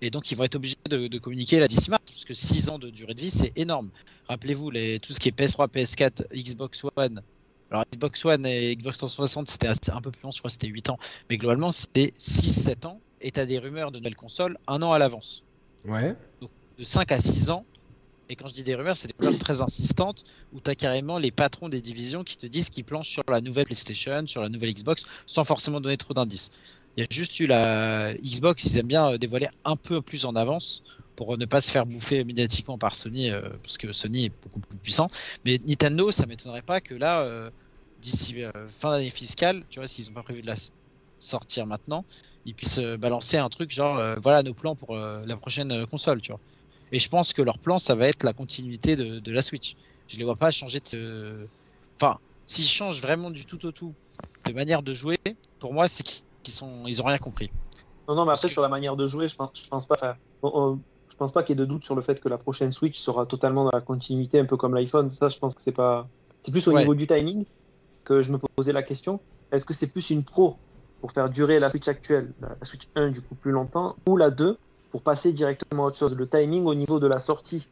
Et 0.01 0.09
donc, 0.09 0.32
ils 0.32 0.35
vont 0.35 0.43
être 0.43 0.56
obligés 0.56 0.77
de, 0.90 1.17
communiquer 1.19 1.59
là 1.59 1.67
d'ici 1.67 1.90
mars, 1.90 2.03
parce 2.07 2.25
que 2.25 2.33
6 2.33 2.69
ans 2.69 2.80
de 2.80 2.90
durée 2.90 3.14
de 3.14 3.22
vie, 3.22 3.30
c'est 3.30 3.53
énorme. 3.56 3.90
Rappelez-vous, 4.27 4.72
les, 4.72 4.99
tout 4.99 5.14
ce 5.14 5.19
qui 5.19 5.30
est 5.30 5.38
PS3, 5.38 5.69
PS4, 5.69 6.25
Xbox 6.33 6.83
One. 6.95 7.22
Alors, 7.72 7.83
Xbox 7.91 8.25
One 8.25 8.45
et 8.45 8.75
Xbox 8.75 8.98
360, 8.98 9.49
c'était 9.49 9.91
un 9.91 10.01
peu 10.01 10.11
plus 10.11 10.22
long, 10.24 10.32
je 10.32 10.40
crois 10.40 10.49
que 10.49 10.53
c'était 10.53 10.67
8 10.67 10.90
ans. 10.90 10.99
Mais 11.30 11.38
globalement, 11.38 11.72
c'était 11.72 12.14
6-7 12.19 12.88
ans. 12.88 12.99
Et 13.26 13.32
tu 13.32 13.40
as 13.40 13.45
des 13.48 13.58
rumeurs 13.58 13.92
de 13.92 13.98
nouvelles 13.98 14.16
consoles 14.16 14.58
un 14.68 14.82
an 14.84 14.92
à 14.94 15.00
l'avance 15.00 15.44
Ouais. 15.84 16.16
de 16.78 16.84
5 16.84 17.12
à 17.12 17.18
6 17.20 17.50
ans. 17.50 17.66
Et 18.30 18.36
quand 18.36 18.48
je 18.48 18.54
dis 18.54 18.62
des 18.64 18.76
rumeurs, 18.76 18.95
c'est 18.95 19.08
des 19.08 19.16
rumeurs 19.20 19.40
très 19.40 19.62
insistantes 19.64 20.24
où 20.54 20.60
tu 20.60 20.70
as 20.70 20.76
carrément 20.76 21.18
les 21.18 21.32
patrons 21.32 21.68
des 21.68 21.82
divisions 21.82 22.24
qui 22.24 22.38
te 22.38 22.45
disent 22.45 22.70
qu'ils 22.70 22.84
planchent 22.86 23.10
sur 23.10 23.24
la 23.30 23.42
nouvelle 23.42 23.66
PlayStation, 23.66 24.28
sur 24.28 24.42
la 24.42 24.50
nouvelle 24.50 24.72
Xbox, 24.74 25.06
sans 25.26 25.44
forcément 25.44 25.82
donner 25.82 25.98
trop 25.98 26.14
d'indices. 26.14 26.52
Il 26.98 27.02
y 27.02 27.04
a 27.04 27.08
juste 27.10 27.40
eu 27.40 27.48
la 27.48 28.14
Xbox, 28.16 28.66
ils 28.66 28.78
aiment 28.78 28.88
bien 28.88 29.12
euh, 29.12 29.18
dévoiler 29.18 29.50
un 29.66 29.76
peu 29.76 30.02
plus 30.02 30.26
en 30.26 30.36
avance 30.36 30.84
pour 31.16 31.36
ne 31.38 31.45
pas 31.45 31.62
se 31.62 31.72
faire 31.72 31.86
bouffer 31.88 32.24
médiatiquement 32.24 32.78
par 32.78 32.95
Sony, 32.95 33.32
euh, 33.32 33.42
parce 33.64 33.78
que 33.80 33.92
Sony 33.92 34.26
est 34.26 34.32
beaucoup 34.44 34.60
plus 34.60 34.78
puissant. 34.78 35.08
Mais 35.45 35.60
Nintendo, 35.68 36.12
ça 36.12 36.26
m'étonnerait 36.28 36.62
pas 36.62 36.80
que 36.80 36.94
là, 36.94 37.22
euh, 37.22 37.50
d'ici 38.02 38.44
euh, 38.44 38.52
fin 38.80 38.92
d'année 38.92 39.10
fiscale, 39.10 39.64
tu 39.70 39.80
vois, 39.80 39.88
s'ils 39.88 40.06
n'ont 40.08 40.14
pas 40.14 40.24
prévu 40.24 40.42
de 40.42 40.48
la 40.48 40.56
sortir 41.26 41.66
maintenant, 41.66 42.06
ils 42.45 42.54
puissent 42.56 42.78
euh, 42.80 42.98
balancer 42.98 43.38
un 43.38 43.50
truc 43.50 43.72
genre, 43.72 43.98
euh, 43.98 44.16
voilà 44.22 44.44
nos 44.44 44.54
plans 44.54 44.76
pour 44.76 44.95
euh, 44.95 45.24
la 45.26 45.36
prochaine 45.36 45.86
console, 45.88 46.22
tu 46.22 46.32
vois. 46.32 46.42
Et 46.92 47.00
je 47.00 47.10
pense 47.10 47.34
que 47.34 47.42
leur 47.42 47.58
plan, 47.60 47.78
ça 47.80 47.95
va 47.95 48.08
être 48.08 48.24
la 48.24 48.34
continuité 48.34 48.95
de, 48.95 49.20
de 49.20 49.32
la 49.32 49.42
Switch. 49.42 49.76
Je 50.08 50.18
les 50.18 50.24
vois 50.24 50.36
pas 50.36 50.52
changer 50.52 50.80
de. 50.94 51.48
Enfin, 52.00 52.20
s'ils 52.45 52.68
changent 52.68 53.02
vraiment 53.02 53.32
du 53.32 53.45
tout 53.45 53.66
au 53.66 53.72
tout 53.72 53.94
de 54.45 54.54
manière 54.54 54.84
de 54.84 54.94
jouer, 54.94 55.18
pour 55.60 55.74
moi, 55.74 55.88
c'est 55.88 56.04
qu'ils 56.04 56.54
sont, 56.54 56.86
ils 56.86 57.02
ont 57.02 57.06
rien 57.06 57.18
compris. 57.18 57.50
Non, 58.08 58.14
non, 58.16 58.26
mais 58.26 58.34
après, 58.34 58.48
que- 58.48 58.54
sur 58.54 58.62
la 58.62 58.70
manière 58.70 58.95
de 58.95 59.08
jouer, 59.08 59.28
je 59.28 59.36
pense, 59.36 59.50
je 59.56 59.68
pense 59.68 59.88
pas. 59.88 59.95
enfin, 59.98 60.16
on- 60.44 60.52
on- 60.54 60.80
je 61.10 61.16
pense 61.16 61.32
pas 61.32 61.44
qu'il 61.44 61.58
y 61.58 61.60
ait 61.60 61.66
de 61.66 61.66
doute 61.66 61.84
sur 61.84 61.95
le 61.95 62.02
fait 62.02 62.20
que 62.20 62.30
la 62.30 62.38
prochaine 62.38 62.72
Switch 62.72 63.00
sera 63.00 63.26
totalement 63.26 63.64
dans 63.64 63.72
la 63.74 63.82
continuité, 63.82 64.38
un 64.40 64.45
peu 64.45 64.58
comme 64.58 64.76
l'iPhone. 64.76 65.10
Ça, 65.10 65.30
je 65.30 65.38
pense 65.40 65.56
que 65.56 65.62
c'est 65.64 65.72
pas. 65.72 66.08
C'est 66.44 66.52
plus 66.52 66.68
au 66.68 66.72
Ouais. 66.72 66.82
niveau 66.82 66.94
du 66.94 67.08
timing 67.08 67.45
que 68.04 68.22
je 68.22 68.32
me 68.32 68.38
posais 68.56 68.74
la 68.74 68.84
question. 68.84 69.20
Est-ce 69.52 69.66
que 69.66 69.74
c'est 69.74 69.88
plus 69.88 70.12
une 70.12 70.24
pro 70.24 70.58
pour 71.06 71.11
faire 71.11 71.30
durer 71.30 71.59
la 71.59 71.69
Switch 71.69 71.88
actuelle, 71.88 72.32
la 72.42 72.58
Switch 72.64 72.88
1 72.95 73.11
du 73.11 73.22
coup 73.22 73.35
plus 73.35 73.51
longtemps, 73.51 73.95
ou 74.09 74.17
la 74.17 74.32
2 74.32 74.58
pour 74.92 75.03
passer 75.03 75.32
directement 75.34 75.84
à 75.84 75.88
autre 75.90 75.98
chose 76.00 76.16
Le 76.17 76.27
timing 76.27 76.66
au 76.66 76.74
niveau 76.74 77.00
de 77.00 77.06
la 77.06 77.19
sortie 77.19 77.67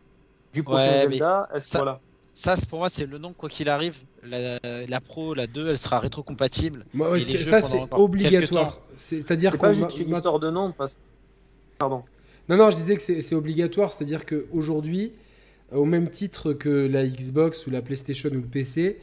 du 0.54 0.62
prochain 0.62 0.84
Ouais, 0.86 1.08
Zelda, 1.10 1.50
est-ce 1.56 1.68
ça- 1.68 1.80
voilà. 1.80 2.00
Ça, 2.32 2.56
c'est- 2.56 2.70
pour 2.70 2.78
moi, 2.78 2.90
c'est 2.90 3.08
le 3.08 3.18
nom, 3.18 3.34
quoi 3.34 3.50
qu'il 3.50 3.70
arrive. 3.70 3.98
La, 4.24 4.60
la 4.88 5.02
Pro, 5.02 5.34
la 5.34 5.48
2, 5.48 5.68
elle 5.68 5.80
sera 5.80 5.98
rétrocompatible. 6.00 6.86
Moi, 6.94 7.10
ouais, 7.10 7.20
c'est- 7.20 7.40
ça, 7.40 7.64
c'est 7.64 7.82
obligatoire. 7.92 8.76
quelques 8.76 9.00
C'est-à-dire 9.00 9.52
C'est 9.52 9.58
qu'on 9.58 9.66
pas 9.68 9.74
juste 9.74 9.98
une 9.98 10.14
histoire 10.14 10.40
de 10.40 10.52
nom, 10.52 10.72
parce 10.78 10.96
Pardon. 11.80 12.04
Non, 12.50 12.58
non, 12.58 12.70
je 12.70 12.76
disais 12.76 12.96
que 12.96 13.02
c'est 13.02 13.22
c'est 13.22 13.34
obligatoire, 13.36 13.94
c'est-à-dire 13.94 14.28
qu'aujourd'hui, 14.28 15.12
au 15.72 15.86
même 15.86 16.08
titre 16.12 16.54
que 16.54 16.70
la 16.70 17.04
Xbox 17.08 17.66
ou 17.66 17.72
la 17.72 17.82
PlayStation 17.82 18.30
ou 18.30 18.34
le 18.36 18.42
PC, 18.42 19.00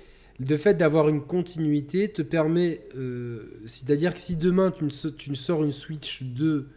le 0.49 0.57
fait 0.57 0.75
d'avoir 0.75 1.09
une 1.09 1.21
continuité 1.21 2.11
te 2.11 2.23
permet, 2.23 2.81
euh, 2.97 3.61
c'est-à-dire 3.67 4.15
que 4.15 4.21
si 4.21 4.37
demain 4.37 4.71
tu, 4.71 4.85
ne 4.85 4.91
so- 4.91 5.11
tu 5.11 5.31
ne 5.31 5.35
sors 5.35 5.63
une 5.65 5.73
Switch 5.73 6.23
2 6.23 6.69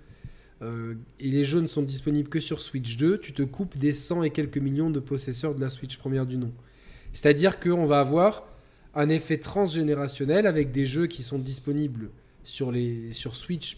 euh, 0.61 0.95
et 1.19 1.29
les 1.29 1.45
jeux 1.45 1.61
ne 1.61 1.67
sont 1.67 1.81
disponibles 1.81 2.29
que 2.29 2.39
sur 2.41 2.61
Switch 2.61 2.97
2, 2.97 3.19
tu 3.19 3.31
te 3.33 3.41
coupes 3.41 3.77
des 3.77 3.93
100 3.93 4.23
et 4.23 4.31
quelques 4.31 4.57
millions 4.57 4.89
de 4.89 4.99
possesseurs 4.99 5.55
de 5.55 5.61
la 5.61 5.69
Switch 5.69 5.97
première 5.97 6.25
du 6.25 6.37
nom. 6.37 6.51
C'est-à-dire 7.13 7.59
qu'on 7.59 7.85
va 7.85 7.99
avoir 7.99 8.47
un 8.95 9.07
effet 9.09 9.37
transgénérationnel 9.37 10.45
avec 10.45 10.71
des 10.71 10.85
jeux 10.85 11.07
qui 11.07 11.23
sont 11.23 11.39
disponibles 11.39 12.09
sur, 12.43 12.71
les, 12.71 13.13
sur 13.13 13.35
Switch 13.35 13.77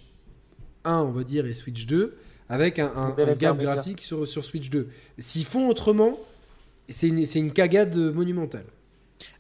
1, 0.84 0.98
on 1.00 1.12
va 1.12 1.24
dire, 1.24 1.46
et 1.46 1.54
Switch 1.54 1.86
2, 1.86 2.16
avec 2.50 2.80
un, 2.80 2.92
un, 2.96 3.12
gap 3.36 3.58
graphique 3.60 4.02
sur, 4.02 4.28
sur 4.28 4.46
Switch 4.46 4.70
2. 4.70 4.88
S'ils 5.20 5.46
font 5.46 5.68
autrement, 5.70 6.20
c'est 6.90 7.08
une, 7.08 7.26
c'est 7.26 7.40
une 7.40 7.52
cagade 7.54 7.96
monumentale. 7.96 8.66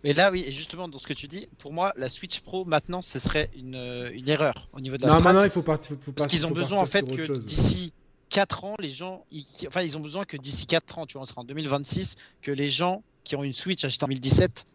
Mais 0.05 0.13
là, 0.13 0.29
oui, 0.29 0.43
et 0.45 0.51
justement, 0.51 0.87
dans 0.87 0.99
ce 0.99 1.07
que 1.07 1.13
tu 1.13 1.27
dis, 1.27 1.47
pour 1.57 1.73
moi, 1.73 1.91
la 1.97 2.09
Switch 2.09 2.39
Pro, 2.41 2.63
maintenant, 2.63 3.01
ce 3.01 3.17
serait 3.17 3.49
une, 3.57 3.73
euh, 3.73 4.11
une 4.13 4.29
erreur 4.29 4.69
au 4.71 4.79
niveau 4.79 4.97
de 4.97 5.01
la 5.01 5.07
Non, 5.07 5.13
strat. 5.15 5.23
maintenant, 5.33 5.43
il 5.43 5.49
faut 5.49 5.63
partir. 5.63 5.97
Faut, 5.99 6.11
Parce 6.11 6.27
qu'ils 6.27 6.45
ont 6.45 6.51
besoin, 6.51 6.79
en 6.79 6.85
fait, 6.85 7.01
que 7.01 7.37
d'ici 7.39 7.91
4 8.29 8.65
ans, 8.65 8.75
les 8.77 8.91
gens. 8.91 9.25
ils- 9.31 9.43
Enfin, 9.67 9.81
ils 9.81 9.97
ont 9.97 9.99
besoin 9.99 10.23
que 10.23 10.37
d'ici 10.37 10.67
4 10.67 10.99
ans, 10.99 11.07
tu 11.07 11.13
vois, 11.13 11.23
on 11.23 11.25
sera 11.25 11.41
en 11.41 11.43
2026, 11.43 12.17
que 12.43 12.51
les 12.51 12.67
gens 12.67 13.01
qui 13.23 13.35
ont 13.35 13.43
une 13.43 13.55
Switch 13.55 13.83
achetée 13.83 14.03
en 14.05 14.07
2017 14.07 14.67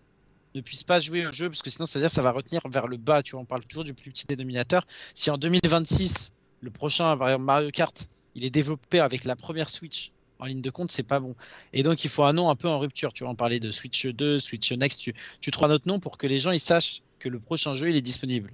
ne 0.57 0.63
puissent 0.63 0.83
pas 0.83 0.99
jouer 0.99 1.25
au 1.29 1.31
jeu, 1.31 1.49
parce 1.49 1.63
que 1.63 1.71
sinon, 1.71 1.87
ça 1.87 2.01
veut 2.01 2.03
dire 2.03 2.09
que 2.11 2.15
ça 2.17 2.23
va 2.23 2.33
retenir 2.33 2.61
vers 2.69 2.89
le 2.89 2.97
bas, 2.97 3.23
tu 3.23 3.31
vois, 3.33 3.41
on 3.43 3.45
parle 3.45 3.65
toujours 3.67 3.85
du 3.85 3.95
plus 3.95 4.11
petit 4.11 4.27
dénominateur. 4.27 4.85
Si 5.15 5.31
en 5.31 5.39
2026, 5.39 6.35
le 6.61 6.73
prochain, 6.73 7.17
par 7.17 7.29
exemple, 7.29 7.45
Mario 7.45 7.71
Kart, 7.71 8.09
il 8.35 8.45
est 8.45 8.51
développé 8.51 8.99
avec 8.99 9.23
la 9.23 9.37
première 9.37 9.69
Switch 9.71 10.11
en 10.41 10.47
ligne 10.47 10.61
de 10.61 10.71
compte, 10.71 10.91
c'est 10.91 11.03
pas 11.03 11.21
bon. 11.21 11.35
Et 11.73 11.83
donc, 11.83 12.05
il 12.05 12.11
faut 12.11 12.25
un 12.25 12.33
nom 12.33 12.51
un 12.51 12.57
peu 12.57 12.69
en 12.69 12.79
rupture, 12.79 13.13
tu 13.13 13.25
vois, 13.25 13.33
on 13.33 13.37
parlait 13.37 13.61
de 13.61 13.71
Switch 13.71 14.07
2, 14.07 14.39
Switch 14.41 14.73
Next, 14.73 15.01
tu, 15.01 15.15
tu 15.41 15.51
trouves 15.51 15.71
un 15.71 15.75
autre 15.75 15.87
nom 15.87 16.01
pour 16.01 16.19
que 16.19 16.27
les 16.27 16.39
gens, 16.39 16.51
ils 16.51 16.61
sachent 16.61 17.03
que 17.19 17.29
le 17.29 17.39
prochain 17.39 17.75
jeu, 17.75 17.91
il 17.91 17.97
est 17.97 18.03
disponible. 18.03 18.53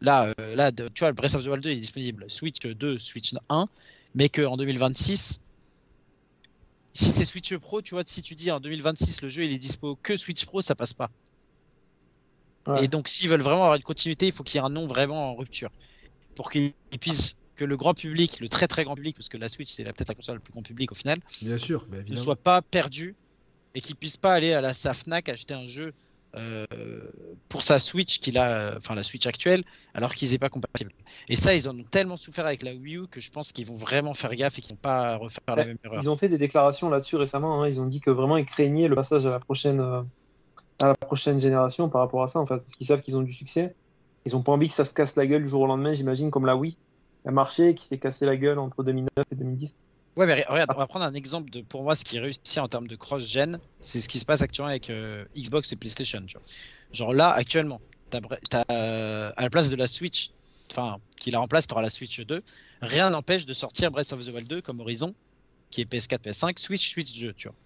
Là, 0.00 0.34
euh, 0.38 0.54
là, 0.54 0.70
tu 0.72 0.84
vois, 0.98 1.08
le 1.08 1.14
Breath 1.14 1.34
of 1.34 1.44
the 1.44 1.46
Wild 1.46 1.62
2 1.62 1.70
il 1.70 1.76
est 1.78 1.80
disponible 1.80 2.26
Switch 2.28 2.60
2, 2.60 2.98
Switch 2.98 3.32
1, 3.48 3.66
mais 4.14 4.28
qu'en 4.28 4.56
2026, 4.56 5.40
si 6.92 7.04
c'est 7.10 7.24
Switch 7.24 7.56
Pro, 7.56 7.80
tu 7.80 7.94
vois, 7.94 8.02
si 8.06 8.20
tu 8.22 8.34
dis 8.34 8.50
en 8.50 8.60
2026 8.60 9.22
le 9.22 9.28
jeu 9.28 9.44
il 9.44 9.52
est 9.52 9.58
dispo 9.58 9.98
que 10.02 10.16
Switch 10.16 10.44
Pro, 10.44 10.60
ça 10.60 10.74
passe 10.74 10.92
pas. 10.92 11.10
Ouais. 12.66 12.84
Et 12.84 12.88
donc, 12.88 13.08
s'ils 13.08 13.28
veulent 13.28 13.42
vraiment 13.42 13.62
avoir 13.62 13.76
une 13.76 13.82
continuité, 13.82 14.26
il 14.26 14.32
faut 14.32 14.42
qu'il 14.42 14.56
y 14.56 14.62
ait 14.62 14.66
un 14.66 14.70
nom 14.70 14.86
vraiment 14.86 15.30
en 15.30 15.34
rupture 15.34 15.70
pour 16.34 16.50
qu'ils 16.50 16.72
puissent 17.00 17.36
que 17.56 17.64
le 17.64 17.76
grand 17.76 17.94
public, 17.94 18.40
le 18.40 18.48
très 18.48 18.66
très 18.68 18.84
grand 18.84 18.94
public, 18.94 19.16
parce 19.16 19.28
que 19.28 19.36
la 19.36 19.48
Switch 19.48 19.72
c'est 19.72 19.84
peut-être 19.84 20.08
la 20.08 20.14
console 20.14 20.36
la 20.36 20.40
plus 20.40 20.52
grand 20.52 20.62
public 20.62 20.92
au 20.92 20.94
final, 20.94 21.18
Bien 21.42 21.58
sûr, 21.58 21.86
bah, 21.88 21.98
ne 22.06 22.16
soit 22.16 22.36
pas 22.36 22.62
perdu 22.62 23.14
et 23.74 23.80
qu'il 23.80 23.96
puisse 23.96 24.16
pas 24.16 24.32
aller 24.34 24.52
à 24.52 24.60
la 24.60 24.72
Safnac 24.72 25.28
acheter 25.28 25.54
un 25.54 25.64
jeu 25.66 25.92
euh, 26.36 26.66
pour 27.48 27.62
sa 27.62 27.78
Switch 27.78 28.18
qu'il 28.18 28.38
a, 28.38 28.48
euh, 28.50 28.74
enfin 28.76 28.94
la 28.96 29.04
Switch 29.04 29.26
actuelle, 29.26 29.62
alors 29.94 30.14
qu'ils 30.14 30.30
n'est 30.32 30.38
pas 30.38 30.48
compatible. 30.48 30.90
Et 31.28 31.36
ça, 31.36 31.54
ils 31.54 31.68
en 31.68 31.78
ont 31.78 31.84
tellement 31.84 32.16
souffert 32.16 32.44
avec 32.44 32.62
la 32.62 32.72
Wii 32.74 32.96
U 32.96 33.06
que 33.06 33.20
je 33.20 33.30
pense 33.30 33.52
qu'ils 33.52 33.66
vont 33.66 33.76
vraiment 33.76 34.14
faire 34.14 34.34
gaffe 34.34 34.58
et 34.58 34.62
qu'ils 34.62 34.74
vont 34.74 34.80
pas 34.82 35.16
refaire 35.16 35.54
la 35.54 35.64
même 35.64 35.76
erreur. 35.84 36.00
Ils 36.02 36.10
ont 36.10 36.16
fait 36.16 36.28
des 36.28 36.38
déclarations 36.38 36.90
là-dessus 36.90 37.16
récemment. 37.16 37.62
hein. 37.62 37.68
Ils 37.68 37.80
ont 37.80 37.86
dit 37.86 38.00
que 38.00 38.10
vraiment 38.10 38.36
ils 38.36 38.46
craignaient 38.46 38.88
le 38.88 38.96
passage 38.96 39.24
à 39.26 39.30
la 39.30 39.38
prochaine, 39.38 39.78
euh, 39.78 40.02
à 40.82 40.88
la 40.88 40.94
prochaine 40.94 41.38
génération 41.38 41.88
par 41.88 42.00
rapport 42.00 42.24
à 42.24 42.26
ça, 42.28 42.40
en 42.40 42.46
fait, 42.46 42.56
parce 42.56 42.74
qu'ils 42.74 42.88
savent 42.88 43.02
qu'ils 43.02 43.16
ont 43.16 43.22
du 43.22 43.32
succès. 43.32 43.74
Ils 44.26 44.34
ont 44.34 44.42
pas 44.42 44.52
envie 44.52 44.68
que 44.68 44.74
ça 44.74 44.84
se 44.84 44.94
casse 44.94 45.14
la 45.16 45.26
gueule 45.26 45.44
du 45.44 45.48
jour 45.48 45.60
au 45.60 45.66
lendemain, 45.66 45.94
j'imagine, 45.94 46.30
comme 46.32 46.46
la 46.46 46.56
Wii 46.56 46.76
a 47.24 47.30
marché, 47.30 47.74
qui 47.74 47.86
s'est 47.86 47.98
cassé 47.98 48.26
la 48.26 48.36
gueule 48.36 48.58
entre 48.58 48.82
2009 48.82 49.08
et 49.30 49.34
2010. 49.34 49.74
Ouais, 50.16 50.26
mais 50.26 50.42
re- 50.42 50.48
regarde, 50.50 50.70
on 50.74 50.78
va 50.78 50.86
prendre 50.86 51.04
un 51.04 51.14
exemple 51.14 51.50
de, 51.50 51.60
pour 51.62 51.82
moi, 51.82 51.94
ce 51.94 52.04
qui 52.04 52.18
réussit 52.18 52.58
en 52.58 52.68
termes 52.68 52.86
de 52.86 52.96
cross-gen, 52.96 53.58
c'est 53.80 54.00
ce 54.00 54.08
qui 54.08 54.18
se 54.18 54.24
passe 54.24 54.42
actuellement 54.42 54.68
avec 54.70 54.90
euh, 54.90 55.24
Xbox 55.36 55.72
et 55.72 55.76
PlayStation. 55.76 56.22
Tu 56.26 56.36
vois. 56.36 56.46
Genre 56.92 57.12
là, 57.12 57.30
actuellement, 57.30 57.80
t'as, 58.10 58.20
t'as, 58.48 58.64
euh, 58.70 59.32
à 59.36 59.42
la 59.42 59.50
place 59.50 59.70
de 59.70 59.76
la 59.76 59.86
Switch, 59.86 60.30
enfin, 60.70 60.98
qui 61.16 61.30
la 61.30 61.40
remplace, 61.40 61.66
t'auras 61.66 61.82
la 61.82 61.90
Switch 61.90 62.20
2. 62.20 62.42
Rien 62.82 63.10
n'empêche 63.10 63.46
de 63.46 63.54
sortir 63.54 63.90
Breath 63.90 64.12
of 64.12 64.24
the 64.24 64.28
Wild 64.28 64.46
2 64.46 64.60
comme 64.62 64.80
Horizon, 64.80 65.14
qui 65.70 65.80
est 65.80 65.90
PS4, 65.90 66.18
PS5, 66.20 66.58
Switch, 66.60 66.92
Switch 66.92 67.18
2, 67.18 67.32
tu 67.32 67.48
vois. 67.48 67.56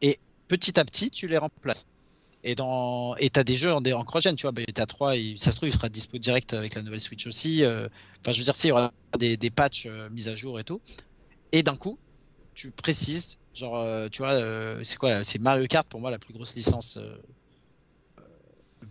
Et 0.00 0.18
petit 0.48 0.78
à 0.80 0.84
petit, 0.84 1.10
tu 1.10 1.26
les 1.26 1.36
remplaces. 1.38 1.86
Et 2.46 2.54
dans 2.54 3.16
et 3.16 3.30
t'as 3.30 3.42
des 3.42 3.56
jeux 3.56 3.72
en, 3.72 3.82
en 3.82 4.04
cross-gen, 4.04 4.36
tu 4.36 4.42
vois, 4.42 4.52
Bayonetta 4.52 4.84
3, 4.84 5.16
et 5.16 5.36
ça 5.38 5.50
se 5.50 5.56
trouve, 5.56 5.70
il 5.70 5.72
sera 5.72 5.88
dispo 5.88 6.18
direct 6.18 6.52
avec 6.52 6.74
la 6.74 6.82
nouvelle 6.82 7.00
Switch 7.00 7.26
aussi. 7.26 7.64
euh, 7.64 7.88
Enfin, 8.20 8.32
je 8.32 8.38
veux 8.38 8.44
dire, 8.44 8.54
si, 8.54 8.66
il 8.66 8.70
y 8.70 8.72
aura 8.72 8.92
des, 9.18 9.36
patchs 9.50 9.86
euh, 9.86 10.10
mis 10.10 10.28
à 10.28 10.34
jour 10.36 10.60
et 10.60 10.64
tout. 10.64 10.82
Et 11.52 11.62
d'un 11.62 11.76
coup, 11.76 11.98
tu 12.54 12.70
précises, 12.70 13.38
genre, 13.54 13.76
euh, 13.78 14.08
tu 14.10 14.22
vois, 14.22 14.38
c'est 14.84 14.98
quoi 14.98 15.24
C'est 15.24 15.38
Mario 15.40 15.66
Kart 15.66 15.88
pour 15.88 16.00
moi 16.00 16.10
la 16.10 16.18
plus 16.18 16.34
grosse 16.34 16.54
licence, 16.54 16.98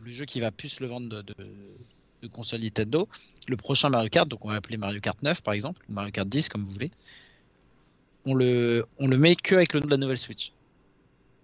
le 0.03 0.11
jeu 0.11 0.25
qui 0.25 0.39
va 0.39 0.51
plus 0.51 0.79
le 0.79 0.87
vendre 0.87 1.21
de 1.21 2.27
console 2.27 2.61
Nintendo. 2.61 3.07
Le 3.47 3.57
prochain 3.57 3.89
Mario 3.89 4.09
Kart, 4.09 4.27
donc 4.27 4.43
on 4.45 4.47
va 4.47 4.55
l'appeler 4.55 4.77
Mario 4.77 4.99
Kart 4.99 5.21
9 5.21 5.43
par 5.43 5.53
exemple, 5.53 5.85
ou 5.89 5.93
Mario 5.93 6.11
Kart 6.11 6.27
10 6.27 6.49
comme 6.49 6.63
vous 6.63 6.71
voulez. 6.71 6.91
On 8.25 8.33
le, 8.33 8.85
on 8.97 9.07
le 9.07 9.17
met 9.17 9.35
que 9.35 9.55
avec 9.55 9.73
le 9.73 9.81
nom 9.81 9.85
de 9.85 9.91
la 9.91 9.97
nouvelle 9.97 10.17
Switch. 10.17 10.53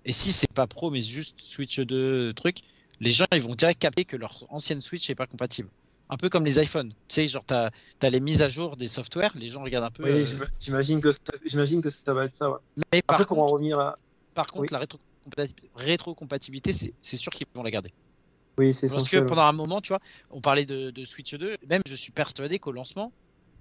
Et 0.06 0.12
si 0.12 0.32
c'est 0.32 0.52
pas 0.52 0.68
pro, 0.68 0.90
mais 0.92 1.02
juste 1.02 1.36
Switch 1.42 1.80
2 1.80 2.34
truc, 2.34 2.60
les 3.00 3.12
gens 3.12 3.26
ils 3.34 3.42
vont 3.42 3.56
direct 3.56 3.80
capter 3.82 4.06
que 4.06 4.18
leur 4.18 4.46
ancienne 4.50 4.82
Switch 4.82 5.10
est 5.10 5.16
pas 5.16 5.28
compatible. 5.28 5.70
Un 6.10 6.18
peu 6.18 6.30
comme 6.30 6.44
les 6.46 6.60
iPhones. 6.60 6.90
Tu 6.90 6.96
sais, 7.16 7.28
genre 7.28 7.44
t'as 7.46 7.70
as 8.02 8.10
les 8.10 8.20
mises 8.20 8.42
à 8.42 8.50
jour 8.50 8.76
des 8.78 8.88
softwares, 8.88 9.32
les 9.36 9.48
gens 9.50 9.62
regardent 9.64 9.86
un 9.86 9.92
peu. 9.92 10.04
Oui, 10.04 10.10
euh, 10.22 10.24
j'im- 10.26 10.48
j'imagine 10.60 11.02
que, 11.02 11.12
ça- 11.12 11.20
j'imagine 11.46 11.82
que 11.82 11.90
ça 11.90 12.14
va 12.14 12.26
être 12.26 12.34
ça. 12.34 12.50
Ouais. 12.50 12.58
mais 12.94 13.02
par 13.02 13.26
contre, 13.28 13.52
revenir 13.54 13.80
à. 13.80 13.98
par 14.34 14.48
contre 14.48 14.62
oui. 14.62 14.68
la 14.72 15.44
rétrocompatibilité, 15.76 16.74
c'est 16.74 17.18
sûr 17.18 17.32
qu'ils 17.32 17.48
vont 17.54 17.64
la 17.64 17.72
garder. 17.72 17.94
Oui, 18.58 18.74
c'est 18.74 18.90
Parce 18.90 19.08
que 19.08 19.18
pendant 19.20 19.44
un 19.44 19.52
moment, 19.54 19.80
tu 19.80 19.90
vois, 19.90 20.00
on 20.32 20.42
parlait 20.42 20.66
de, 20.66 20.90
de 20.90 21.06
Switch 21.06 21.34
2, 21.34 21.56
même 21.70 21.82
je 21.88 21.96
suis 21.96 22.12
persuadé 22.12 22.60
qu'au 22.60 22.72
lancement, 22.74 23.14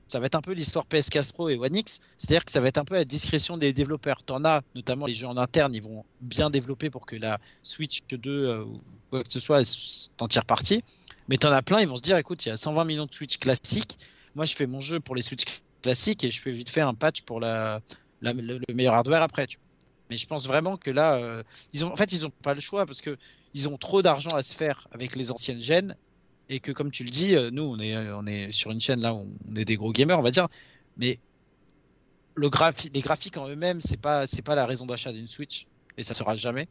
ça 0.08 0.18
va 0.18 0.26
être 0.26 0.34
un 0.34 0.40
peu 0.40 0.52
l'histoire 0.52 0.86
PS4 0.86 1.32
Pro 1.32 1.48
et 1.50 1.56
One 1.56 1.76
X, 1.76 2.00
c'est-à-dire 2.16 2.44
que 2.44 2.50
ça 2.50 2.60
va 2.60 2.68
être 2.68 2.78
un 2.78 2.84
peu 2.84 2.94
à 2.94 2.98
la 2.98 3.04
discrétion 3.04 3.56
des 3.58 3.72
développeurs. 3.72 4.22
T'en 4.24 4.44
as, 4.44 4.62
notamment 4.74 5.06
les 5.06 5.14
jeux 5.14 5.26
en 5.26 5.36
interne, 5.36 5.74
ils 5.74 5.82
vont 5.82 6.04
bien 6.20 6.50
développer 6.50 6.90
pour 6.90 7.06
que 7.06 7.14
la 7.14 7.38
Switch 7.62 8.00
2 8.10 8.30
euh, 8.30 8.64
ou 8.64 8.80
quoi 9.10 9.22
que 9.22 9.30
ce 9.30 9.38
soit, 9.38 9.62
t'en 10.16 10.26
tire 10.26 10.44
parti. 10.44 10.82
Mais 11.28 11.36
t'en 11.36 11.52
as 11.52 11.62
plein, 11.62 11.80
ils 11.80 11.88
vont 11.88 11.98
se 11.98 12.02
dire, 12.02 12.16
écoute, 12.16 12.44
il 12.46 12.48
y 12.48 12.52
a 12.52 12.56
120 12.56 12.84
millions 12.84 13.06
de 13.06 13.14
Switch 13.14 13.38
classiques, 13.38 13.98
moi 14.34 14.46
je 14.46 14.56
fais 14.56 14.66
mon 14.66 14.80
jeu 14.80 14.98
pour 14.98 15.14
les 15.14 15.22
Switch 15.22 15.44
classiques 15.82 16.24
et 16.24 16.30
je 16.30 16.40
fais 16.40 16.52
vite 16.52 16.70
fait 16.70 16.80
un 16.80 16.94
patch 16.94 17.22
pour 17.22 17.40
le, 17.40 17.78
le 18.22 18.74
meilleur 18.74 18.94
hardware 18.94 19.22
après. 19.22 19.46
Mais 20.10 20.16
je 20.16 20.26
pense 20.26 20.46
vraiment 20.46 20.78
que 20.78 20.90
là, 20.90 21.16
euh, 21.16 21.42
ils 21.74 21.84
ont, 21.84 21.92
en 21.92 21.96
fait, 21.96 22.12
ils 22.12 22.26
ont 22.26 22.30
pas 22.30 22.54
le 22.54 22.60
choix 22.60 22.86
parce 22.86 23.02
que 23.02 23.18
ils 23.54 23.68
ont 23.68 23.76
trop 23.76 24.02
d'argent 24.02 24.30
à 24.30 24.42
se 24.42 24.54
faire 24.54 24.88
avec 24.92 25.16
les 25.16 25.30
anciennes 25.30 25.60
gènes 25.60 25.96
et 26.48 26.60
que 26.60 26.72
comme 26.72 26.90
tu 26.90 27.04
le 27.04 27.10
dis, 27.10 27.34
euh, 27.34 27.50
nous 27.50 27.62
on 27.62 27.78
est 27.78 27.96
on 28.12 28.26
est 28.26 28.52
sur 28.52 28.70
une 28.70 28.80
chaîne 28.80 29.00
là 29.00 29.14
où 29.14 29.26
on 29.50 29.56
est 29.56 29.64
des 29.64 29.76
gros 29.76 29.92
gamers 29.92 30.18
on 30.18 30.22
va 30.22 30.30
dire, 30.30 30.48
mais 30.96 31.18
le 32.34 32.50
les 32.94 33.00
graphiques 33.00 33.36
en 33.36 33.48
eux-mêmes 33.48 33.80
c'est 33.80 34.00
pas 34.00 34.26
pas 34.44 34.54
la 34.54 34.66
raison 34.66 34.86
d'achat 34.86 35.12
d'une 35.12 35.26
Switch 35.26 35.66
et 35.98 36.02
ça 36.02 36.14
sera 36.14 36.36
jamais. 36.36 36.68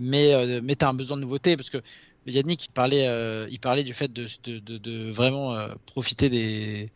Mais 0.00 0.34
euh, 0.34 0.60
mais 0.62 0.76
t'as 0.76 0.88
un 0.88 0.94
besoin 0.94 1.16
de 1.16 1.22
nouveauté 1.22 1.56
parce 1.56 1.70
que 1.70 1.82
Yannick 2.26 2.66
il 2.66 2.70
parlait 2.70 3.08
euh, 3.08 3.48
du 3.82 3.94
fait 3.94 4.12
de 4.12 5.10
vraiment 5.10 5.54
euh, 5.54 5.74
profiter 5.86 6.28
des 6.30 6.92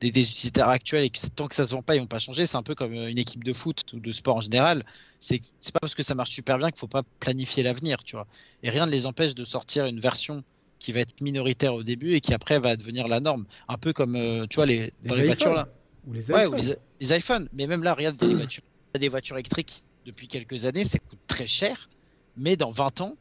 des, 0.00 0.10
des 0.10 0.28
utilisateurs 0.28 0.68
actuels 0.68 1.04
et 1.04 1.10
que 1.10 1.18
tant 1.34 1.48
que 1.48 1.54
ça 1.54 1.66
se 1.66 1.72
vend 1.72 1.82
pas 1.82 1.94
ils 1.94 2.00
vont 2.00 2.06
pas 2.06 2.18
changer. 2.18 2.46
C'est 2.46 2.56
un 2.56 2.62
peu 2.62 2.74
comme 2.74 2.94
euh, 2.94 3.10
une 3.10 3.18
équipe 3.18 3.44
de 3.44 3.52
foot 3.52 3.84
ou 3.92 4.00
de 4.00 4.10
sport 4.10 4.36
en 4.36 4.40
général. 4.40 4.84
C'est 5.20 5.40
pas 5.72 5.80
parce 5.80 5.94
que 5.94 6.02
ça 6.02 6.14
marche 6.14 6.30
super 6.30 6.58
bien 6.58 6.70
qu'il 6.70 6.78
faut 6.78 6.86
pas 6.86 7.02
planifier 7.20 7.62
l'avenir 7.62 8.02
tu 8.04 8.16
vois. 8.16 8.26
Et 8.62 8.70
rien 8.70 8.86
ne 8.86 8.90
les 8.90 9.06
empêche 9.06 9.34
de 9.34 9.44
sortir 9.44 9.86
une 9.86 10.00
version 10.00 10.42
qui 10.78 10.92
va 10.92 11.00
être 11.00 11.20
minoritaire 11.20 11.74
au 11.74 11.82
début 11.82 12.14
et 12.14 12.20
qui 12.20 12.34
après 12.34 12.58
va 12.58 12.76
devenir 12.76 13.08
la 13.08 13.20
norme. 13.20 13.46
Un 13.68 13.78
peu 13.78 13.92
comme 13.92 14.16
euh, 14.16 14.46
tu 14.48 14.56
vois 14.56 14.66
les 14.66 14.92
dans 15.04 15.14
les, 15.14 15.24
voitures 15.26 15.54
là. 15.54 15.68
Ou 16.06 16.12
les 16.12 16.30
ouais 16.30 16.44
iPhones. 16.44 16.54
ou 16.54 16.62
les, 16.62 16.76
les 17.00 17.16
iPhones. 17.16 17.48
Mais 17.52 17.66
même 17.66 17.82
là 17.82 17.94
regarde 17.94 18.16
des 18.16 18.34
voitures 18.34 18.62
des 18.98 19.08
voitures 19.08 19.36
électriques 19.36 19.82
depuis 20.06 20.28
quelques 20.28 20.66
années 20.66 20.84
ça 20.84 20.98
coûte 20.98 21.20
très 21.26 21.46
cher. 21.46 21.88
Mais 22.36 22.56
dans 22.56 22.70
20 22.70 23.00
ans 23.00 23.16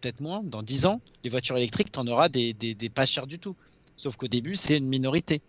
peut-être 0.00 0.20
moins 0.20 0.42
dans 0.42 0.62
10 0.62 0.86
ans 0.86 1.00
les 1.24 1.30
voitures 1.30 1.56
électriques 1.56 1.92
t'en 1.92 2.06
auras 2.06 2.28
des, 2.28 2.54
des, 2.54 2.74
des 2.74 2.88
pas 2.88 3.06
chers 3.06 3.26
du 3.26 3.38
tout 3.38 3.54
sauf 4.02 4.16
qu'au 4.16 4.28
début 4.28 4.56
c'est 4.56 4.76
une 4.78 4.86
minorité. 4.88 5.40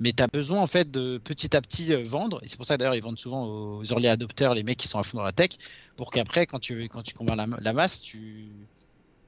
Mais 0.00 0.12
tu 0.12 0.22
as 0.22 0.26
besoin 0.26 0.60
en 0.60 0.66
fait 0.66 0.90
de 0.90 1.18
petit 1.18 1.56
à 1.56 1.62
petit 1.62 1.92
euh, 1.92 2.02
vendre. 2.02 2.40
Et 2.42 2.48
c'est 2.48 2.56
pour 2.56 2.66
ça 2.66 2.76
d'ailleurs 2.76 2.94
ils 2.96 3.02
vendent 3.02 3.18
souvent 3.18 3.44
aux 3.46 3.84
early 3.84 4.08
adopters 4.08 4.52
les 4.54 4.62
mecs 4.64 4.76
qui 4.78 4.88
sont 4.88 4.98
à 4.98 5.02
fond 5.02 5.16
dans 5.18 5.24
la 5.24 5.32
tech 5.32 5.50
pour 5.96 6.10
qu'après 6.10 6.46
quand 6.46 6.58
tu 6.58 6.88
quand 6.88 7.02
tu 7.02 7.14
convaincs 7.14 7.36
la, 7.36 7.46
la 7.60 7.72
masse 7.72 8.00
tu 8.00 8.48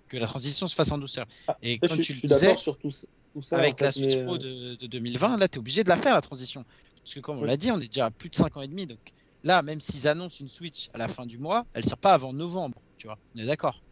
que 0.08 0.16
la 0.18 0.26
transition 0.26 0.66
se 0.68 0.74
fasse 0.74 0.92
en 0.92 0.98
douceur. 0.98 1.26
Ah, 1.48 1.56
et 1.62 1.78
Je 1.82 1.88
suis, 1.94 2.02
tu 2.02 2.14
je 2.16 2.22
le 2.22 2.28
disais 2.28 2.46
d'accord 2.46 2.60
sur 2.60 2.78
tout, 2.78 2.90
ça- 2.90 3.06
tout 3.32 3.42
ça. 3.42 3.56
avec 3.58 3.80
en 3.80 3.84
la 3.86 3.92
Switch 3.92 4.16
mais, 4.16 4.22
Pro 4.24 4.34
euh, 4.34 4.38
de, 4.38 4.74
de 4.76 4.86
2020 4.86 5.36
là 5.38 5.48
tu 5.48 5.56
es 5.56 5.58
obligé 5.58 5.82
de 5.84 5.88
la 5.88 5.96
faire 5.96 6.14
la 6.14 6.20
transition. 6.20 6.64
Parce 7.02 7.14
que 7.14 7.20
comme 7.20 7.38
on 7.38 7.42
Oui. 7.42 7.48
l'a 7.48 7.56
dit 7.56 7.70
on 7.70 7.80
est 7.80 7.86
déjà 7.88 8.06
à 8.06 8.10
plus 8.10 8.28
de 8.28 8.34
5 8.36 8.56
ans 8.56 8.62
et 8.62 8.68
demi 8.68 8.86
donc 8.86 8.98
là 9.44 9.62
même 9.62 9.80
s'ils 9.80 10.06
annoncent 10.08 10.38
une 10.40 10.48
Switch 10.48 10.90
à 10.92 10.98
la 10.98 11.08
fin 11.08 11.24
du 11.26 11.38
mois 11.38 11.64
elle 11.74 11.84
sort 11.84 11.98
pas 11.98 12.12
avant 12.12 12.32
novembre 12.32 12.82
tu 12.98 13.06
vois. 13.06 13.18
On 13.34 13.38
est 13.38 13.46
d'accord 13.46 13.82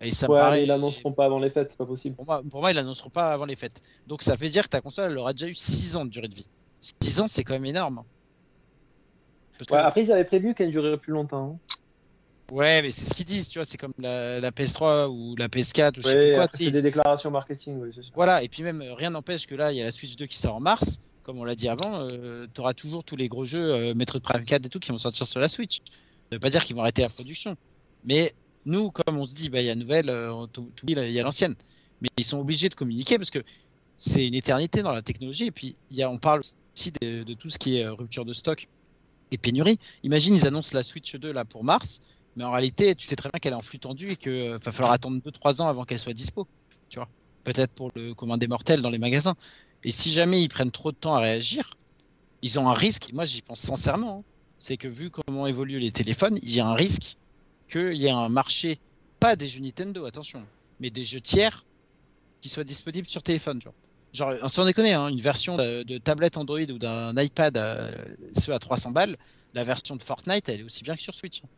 et 0.00 0.10
ça 0.10 0.28
Ouais, 0.30 0.38
paraît 0.38 0.62
ils 0.64 0.66
l'annonceront 0.68 1.12
pas 1.12 1.24
avant 1.26 1.38
les 1.38 1.50
fêtes, 1.50 1.68
c'est 1.70 1.76
pas 1.76 1.86
possible. 1.86 2.16
pour 2.16 2.24
moi, 2.26 2.42
pour 2.50 2.60
moi, 2.60 2.70
ils 2.70 2.74
l'annonceront 2.74 3.10
pas 3.10 3.32
avant 3.32 3.44
les 3.44 3.56
fêtes. 3.56 3.80
Donc 4.06 4.22
ça 4.22 4.34
veut 4.34 4.48
dire 4.48 4.64
que 4.64 4.68
ta 4.70 4.80
console, 4.80 5.10
elle 5.12 5.18
aura 5.18 5.32
déjà 5.32 5.46
eu 5.46 5.54
6 5.54 5.96
ans 5.96 6.04
de 6.04 6.10
durée 6.10 6.28
de 6.28 6.34
vie. 6.34 6.46
6 7.02 7.20
ans, 7.20 7.26
c'est 7.26 7.44
quand 7.44 7.52
même 7.54 7.66
énorme. 7.66 8.02
Parce 9.58 9.68
que- 9.68 9.74
Ouais, 9.74 9.80
après, 9.80 10.02
ils 10.04 10.12
avaient 10.12 10.24
prévu 10.24 10.54
qu'elle 10.54 10.70
durerait 10.70 10.96
plus 10.96 11.12
longtemps. 11.12 11.58
hein. 12.50 12.54
ouais, 12.54 12.82
mais 12.82 12.90
c'est 12.90 13.04
ce 13.04 13.14
qu'ils 13.14 13.26
disent, 13.26 13.48
tu 13.48 13.58
vois, 13.58 13.64
c'est 13.64 13.76
comme 13.78 13.92
la, 13.98 14.40
la 14.40 14.50
PS3 14.50 15.08
ou 15.08 15.36
la 15.36 15.48
PS4 15.48 15.98
ou 15.98 16.00
je 16.02 16.08
sais 16.08 16.14
Ouais, 16.14 16.20
plus 16.20 16.34
quoi. 16.34 16.48
sais. 16.50 16.64
c'est 16.64 16.70
des 16.70 16.82
déclarations 16.82 17.30
marketing, 17.30 17.78
oui, 17.80 17.90
c'est 17.94 18.02
sûr. 18.02 18.12
Voilà, 18.14 18.42
et 18.42 18.48
puis 18.48 18.62
même, 18.62 18.80
euh, 18.82 18.94
rien 18.94 19.10
n'empêche 19.10 19.46
que 19.46 19.54
là, 19.54 19.70
il 19.72 19.76
y 19.78 19.80
a 19.80 19.84
la 19.84 19.90
Switch 19.90 20.16
2 20.16 20.26
qui 20.26 20.36
sort 20.38 20.54
en 20.56 20.60
mars. 20.60 21.00
Comme 21.22 21.38
on 21.38 21.44
l'a 21.44 21.54
dit 21.54 21.68
avant, 21.68 22.06
tu 22.08 22.60
auras 22.60 22.72
toujours 22.74 23.04
tous 23.04 23.14
les 23.14 23.28
gros 23.28 23.44
jeux, 23.44 23.72
euh, 23.74 23.94
Metroid 23.94 24.20
Prime 24.20 24.44
4 24.44 24.64
et 24.66 24.68
tout, 24.70 24.80
qui 24.80 24.90
vont 24.90 24.98
sortir 24.98 25.26
sur 25.26 25.38
la 25.38 25.48
Switch. 25.48 25.76
Ça 25.78 26.36
veut 26.36 26.40
pas 26.40 26.48
dire 26.50 26.64
qu'ils 26.64 26.74
vont 26.74 26.82
arrêter 26.82 27.02
la 27.02 27.10
production. 27.10 27.54
Mais 28.04 28.34
nous, 28.66 28.90
comme 28.90 29.18
on 29.18 29.24
se 29.24 29.34
dit, 29.34 29.48
bah, 29.48 29.60
il 29.60 29.66
y 29.66 29.70
a 29.70 29.74
nouvelle, 29.74 30.10
euh, 30.10 30.46
il 30.86 31.10
y 31.10 31.20
a 31.20 31.22
l'ancienne. 31.22 31.54
Mais 32.00 32.08
ils 32.16 32.24
sont 32.24 32.38
obligés 32.38 32.68
de 32.68 32.74
communiquer 32.74 33.18
parce 33.18 33.30
que 33.30 33.42
c'est 33.98 34.26
une 34.26 34.34
éternité 34.34 34.82
dans 34.82 34.92
la 34.92 35.02
technologie. 35.02 35.46
Et 35.46 35.50
puis, 35.50 35.76
on 35.98 36.18
parle 36.18 36.42
aussi 36.74 36.92
de, 37.00 37.34
tout 37.34 37.50
ce 37.50 37.58
qui 37.58 37.78
est 37.78 37.84
euh, 37.84 37.92
rupture 37.92 38.24
de 38.24 38.32
stock 38.32 38.68
et 39.30 39.38
pénurie. 39.38 39.78
Imagine, 40.02 40.34
ils 40.34 40.46
annoncent 40.46 40.74
la 40.74 40.82
Switch 40.82 41.14
2 41.16 41.32
là 41.32 41.44
pour 41.44 41.64
mars, 41.64 42.00
mais 42.36 42.44
en 42.44 42.52
réalité, 42.52 42.94
tu 42.94 43.06
sais 43.06 43.16
très 43.16 43.30
bien 43.30 43.38
qu'elle 43.38 43.52
est 43.52 43.56
en 43.56 43.62
flux 43.62 43.78
tendu 43.78 44.12
et 44.12 44.16
qu'il 44.16 44.58
va 44.62 44.72
falloir 44.72 44.92
attendre 44.92 45.20
2-3 45.20 45.62
ans 45.62 45.68
avant 45.68 45.84
qu'elle 45.84 45.98
soit 45.98 46.12
dispo. 46.12 46.46
Tu 46.88 46.98
vois 46.98 47.08
Peut-être 47.44 47.72
pour 47.72 47.90
le 47.94 48.14
commun 48.14 48.38
des 48.38 48.48
mortels 48.48 48.82
dans 48.82 48.90
les 48.90 48.98
magasins. 48.98 49.36
Et 49.84 49.90
si 49.90 50.12
jamais 50.12 50.42
ils 50.42 50.48
prennent 50.48 50.70
trop 50.70 50.92
de 50.92 50.96
temps 50.96 51.14
à 51.14 51.20
réagir, 51.20 51.76
ils 52.42 52.58
ont 52.58 52.68
un 52.68 52.74
risque, 52.74 53.10
moi 53.12 53.24
j'y 53.24 53.42
pense 53.42 53.60
sincèrement, 53.60 54.18
hein, 54.18 54.24
c'est 54.58 54.76
que 54.76 54.88
vu 54.88 55.10
comment 55.10 55.46
évoluent 55.46 55.78
les 55.78 55.90
téléphones, 55.90 56.38
il 56.42 56.54
y 56.54 56.60
a 56.60 56.66
un 56.66 56.74
risque 56.74 57.16
qu'il 57.70 57.94
y 57.96 58.06
ait 58.06 58.10
un 58.10 58.28
marché, 58.28 58.78
pas 59.20 59.36
des 59.36 59.48
jeux 59.48 59.60
Nintendo, 59.60 60.04
attention, 60.06 60.42
mais 60.80 60.90
des 60.90 61.04
jeux 61.04 61.20
tiers 61.20 61.64
qui 62.40 62.48
soient 62.48 62.64
disponibles 62.64 63.06
sur 63.06 63.22
téléphone. 63.22 63.60
Genre, 63.62 63.74
genre 64.12 64.50
sans 64.50 64.64
déconner, 64.64 64.92
hein, 64.94 65.08
une 65.08 65.20
version 65.20 65.56
de, 65.56 65.82
de 65.82 65.98
tablette 65.98 66.36
Android 66.36 66.58
ou 66.60 66.78
d'un 66.78 67.14
iPad, 67.16 67.56
euh, 67.56 67.90
ceux 68.38 68.52
à 68.52 68.58
300 68.58 68.90
balles, 68.90 69.16
la 69.54 69.62
version 69.64 69.96
de 69.96 70.02
Fortnite, 70.02 70.48
elle 70.48 70.60
est 70.60 70.64
aussi 70.64 70.82
bien 70.82 70.96
que 70.96 71.02
sur 71.02 71.14
Switch. 71.14 71.42
hein. 71.44 71.48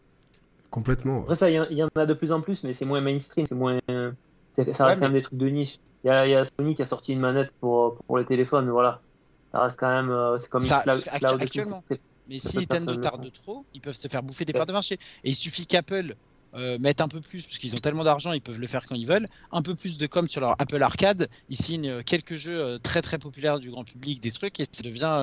Complètement. 0.71 1.21
Après, 1.23 1.35
ça, 1.35 1.51
il 1.51 1.55
y, 1.55 1.61
en- 1.61 1.67
il 1.71 1.77
y 1.77 1.83
en 1.83 1.89
a 1.97 2.07
de 2.07 2.15
plus 2.15 2.33
en 2.33 2.41
plus, 2.41 2.63
mais 2.65 2.73
c'est 2.73 2.85
moins 2.87 3.01
mainstream, 3.01 3.47
c'est 3.47 3.55
moins. 3.55 3.79
c'est- 3.87 4.73
Ça 4.73 4.87
reste 4.87 5.01
Ouais, 5.01 5.07
quand 5.07 5.13
même 5.13 5.13
des 5.13 5.23
trucs 5.23 5.39
de 5.39 5.49
niche. 5.49 5.77
Il 6.05 6.09
y, 6.09 6.31
y 6.31 6.35
a 6.35 6.45
Sony 6.59 6.75
qui 6.75 6.83
a 6.83 6.85
sorti 6.87 7.13
une 7.13 7.21
manette 7.21 7.51
pour, 7.61 7.97
pour 8.07 8.19
les 8.19 8.25
téléphones, 8.25 8.65
mais 8.65 8.71
voilà. 8.73 9.03
Ça 9.51 9.63
reste 9.63 9.79
quand 9.79 9.89
même. 9.91 10.11
euh, 10.11 10.37
C'est 10.39 10.49
comme 10.49 10.63
Ça, 10.63 10.83
Xcloud- 10.85 11.03
tout, 11.21 11.37
actuellement. 11.43 11.85
Mais 12.29 12.39
si 12.39 12.57
Nintendo 12.59 12.97
tarde 12.97 13.31
trop, 13.33 13.65
ils 13.75 13.81
peuvent 13.81 13.97
se 13.97 14.09
faire 14.09 14.23
bouffer 14.23 14.45
des 14.45 14.53
Ouais. 14.53 14.59
parts 14.59 14.67
de 14.67 14.73
marché. 14.73 14.99
Et 15.25 15.31
il 15.31 15.37
suffit 15.37 15.67
qu'Apple 15.67 16.17
euh, 16.55 16.79
mette 16.79 17.01
un 17.01 17.09
peu 17.09 17.21
plus, 17.21 17.45
parce 17.45 17.59
qu'ils 17.59 17.75
ont 17.75 17.79
tellement 17.79 18.05
d'argent, 18.05 18.33
ils 18.33 18.43
peuvent 18.43 18.61
le 18.61 18.67
faire 18.67 18.87
quand 18.87 18.95
ils 18.95 19.07
veulent, 19.07 19.27
un 19.51 19.63
peu 19.63 19.75
plus 19.75 19.99
de 19.99 20.07
com 20.07 20.29
sur 20.29 20.41
leur 20.41 20.55
Apple 20.61 20.83
Arcade. 20.83 21.29
Ils 21.49 21.57
signent 21.57 21.89
euh, 21.89 22.03
quelques 22.03 22.35
jeux 22.35 22.61
euh, 22.61 22.79
très 22.79 23.01
très 23.03 23.19
populaires 23.19 23.59
du 23.59 23.71
grand 23.71 23.85
public, 23.85 24.21
des 24.21 24.31
trucs, 24.31 24.61
et 24.61 24.65
ça 24.71 24.83
devient 24.83 25.17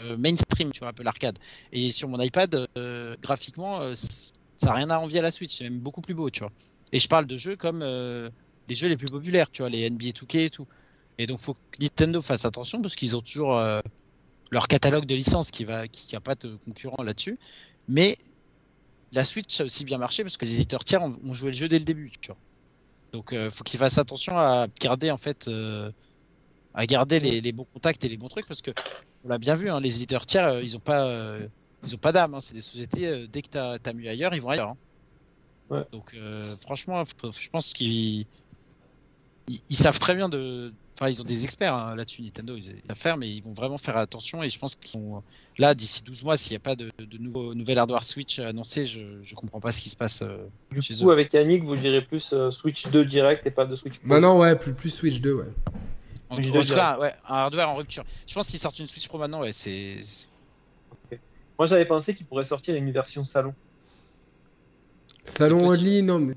euh, 0.00 0.16
mainstream 0.16 0.72
sur 0.72 0.86
Apple 0.86 1.06
Arcade. 1.06 1.38
Et 1.72 1.90
sur 1.90 2.08
mon 2.08 2.20
iPad, 2.20 2.68
euh, 2.78 3.16
graphiquement, 3.20 3.94
ça 3.94 4.66
n'a 4.66 4.72
rien 4.74 4.90
à 4.90 4.98
envier 4.98 5.18
à 5.18 5.22
la 5.22 5.32
Switch, 5.32 5.56
c'est 5.58 5.64
même 5.64 5.80
beaucoup 5.80 6.00
plus 6.00 6.14
beau, 6.14 6.30
tu 6.30 6.40
vois. 6.40 6.52
Et 6.92 7.00
je 7.00 7.08
parle 7.08 7.26
de 7.26 7.36
jeux 7.36 7.56
comme 7.56 7.80
les 7.80 8.74
jeux 8.74 8.88
les 8.88 8.96
plus 8.96 9.08
populaires, 9.10 9.50
tu 9.50 9.62
vois, 9.62 9.68
les 9.70 9.90
NBA 9.90 10.12
2K 10.12 10.44
et 10.44 10.50
tout. 10.50 10.66
Et 11.18 11.26
donc, 11.26 11.40
faut 11.40 11.54
que 11.54 11.60
Nintendo 11.80 12.22
fasse 12.22 12.44
attention 12.44 12.80
parce 12.80 12.94
qu'ils 12.94 13.16
ont 13.16 13.20
toujours 13.20 13.60
leur 14.50 14.68
catalogue 14.68 15.06
de 15.06 15.14
licences 15.14 15.50
qui 15.50 15.64
va, 15.64 15.88
qui 15.88 16.14
a 16.16 16.20
pas 16.20 16.34
de 16.34 16.56
concurrent 16.64 17.02
là-dessus. 17.02 17.38
Mais 17.88 18.18
la 19.12 19.24
Switch 19.24 19.60
a 19.60 19.64
aussi 19.64 19.84
bien 19.84 19.98
marché 19.98 20.22
parce 20.22 20.36
que 20.36 20.44
les 20.44 20.54
éditeurs 20.54 20.84
tiers 20.84 21.02
ont, 21.02 21.16
ont 21.24 21.34
joué 21.34 21.50
le 21.50 21.56
jeu 21.56 21.68
dès 21.68 21.78
le 21.78 21.84
début, 21.84 22.12
tu 22.20 22.28
vois. 22.28 22.38
Donc, 23.12 23.32
euh, 23.32 23.48
faut 23.50 23.64
qu'ils 23.64 23.78
fassent 23.78 23.98
attention 23.98 24.36
à 24.38 24.66
garder 24.80 25.10
en 25.10 25.16
fait, 25.16 25.48
euh, 25.48 25.90
à 26.74 26.86
garder 26.86 27.20
les, 27.20 27.40
les 27.40 27.52
bons 27.52 27.66
contacts 27.72 28.04
et 28.04 28.08
les 28.08 28.18
bons 28.18 28.28
trucs 28.28 28.46
parce 28.46 28.60
que 28.60 28.70
on 29.24 29.28
l'a 29.28 29.38
bien 29.38 29.54
vu, 29.54 29.70
hein, 29.70 29.80
les 29.80 29.96
éditeurs 29.96 30.26
tiers, 30.26 30.46
euh, 30.46 30.62
ils 30.62 30.76
ont 30.76 30.80
pas, 30.80 31.06
euh, 31.06 31.46
ils 31.86 31.94
ont 31.94 31.98
pas 31.98 32.12
d'âme. 32.12 32.34
hein. 32.34 32.40
c'est 32.40 32.54
des 32.54 32.60
sociétés. 32.60 33.26
dès 33.28 33.42
que 33.42 33.48
t'as 33.48 33.78
as 33.82 33.92
mieux 33.94 34.08
ailleurs, 34.10 34.34
ils 34.34 34.42
vont 34.42 34.50
ailleurs. 34.50 34.70
hein. 34.70 34.76
Ouais. 35.70 35.84
Donc 35.92 36.16
franchement, 36.62 37.04
je 37.04 37.48
pense 37.50 37.72
qu'ils 37.74 38.26
ils, 39.48 39.60
ils 39.68 39.76
savent 39.76 39.98
très 39.98 40.14
bien 40.14 40.28
de. 40.28 40.72
Enfin, 41.00 41.10
ils 41.10 41.20
ont 41.20 41.24
des 41.24 41.44
experts 41.44 41.74
hein, 41.74 41.94
là-dessus, 41.94 42.22
Nintendo, 42.22 42.56
ils 42.56 42.64
savent 42.88 42.96
faire, 42.96 43.16
mais 43.16 43.30
ils 43.30 43.40
vont 43.40 43.52
vraiment 43.52 43.78
faire 43.78 43.96
attention. 43.96 44.42
Et 44.42 44.50
je 44.50 44.58
pense 44.58 44.74
qu'ils 44.74 44.98
vont. 45.00 45.22
Là, 45.56 45.72
d'ici 45.74 46.02
12 46.02 46.24
mois, 46.24 46.36
s'il 46.36 46.50
n'y 46.52 46.56
a 46.56 46.60
pas 46.60 46.74
de, 46.74 46.90
de 46.98 47.18
nouveau, 47.18 47.54
nouvel 47.54 47.78
hardware 47.78 48.02
Switch 48.02 48.40
annoncé, 48.40 48.84
je, 48.84 49.00
je 49.22 49.34
comprends 49.36 49.60
pas 49.60 49.70
ce 49.70 49.80
qui 49.80 49.90
se 49.90 49.96
passe. 49.96 50.22
euh, 50.22 50.38
Du 50.72 50.82
chez 50.82 50.94
coup, 50.96 51.08
eux. 51.08 51.12
avec 51.12 51.32
Yannick, 51.32 51.62
vous 51.62 51.76
direz 51.76 52.02
plus 52.02 52.30
euh, 52.32 52.50
Switch 52.50 52.88
2 52.88 53.04
direct 53.04 53.46
et 53.46 53.52
pas 53.52 53.64
de 53.64 53.76
Switch 53.76 53.98
Pro. 53.98 54.08
Maintenant, 54.08 54.38
ouais, 54.40 54.56
plus, 54.56 54.74
plus 54.74 54.90
Switch 54.90 55.20
2, 55.20 55.34
ouais. 55.34 55.44
En, 56.30 56.36
Oui, 56.38 56.42
je 56.42 56.50
en 56.50 56.62
tout 56.62 56.74
cas, 56.74 56.98
ouais, 56.98 57.14
un 57.28 57.34
hardware 57.36 57.68
en 57.70 57.74
rupture. 57.76 58.04
Je 58.26 58.34
pense 58.34 58.50
qu'ils 58.50 58.58
sortent 58.58 58.78
une 58.80 58.88
Switch 58.88 59.06
Pro 59.06 59.18
maintenant, 59.18 59.42
ouais, 59.42 59.52
c'est. 59.52 59.98
Moi, 61.58 61.66
j'avais 61.66 61.86
pensé 61.86 62.12
qu'il 62.14 62.26
pourrait 62.26 62.42
sortir 62.44 62.74
une 62.74 62.90
version 62.90 63.24
salon. 63.24 63.54
Salon 65.24 65.64
only, 65.68 66.02
non, 66.02 66.18
mais. 66.18 66.34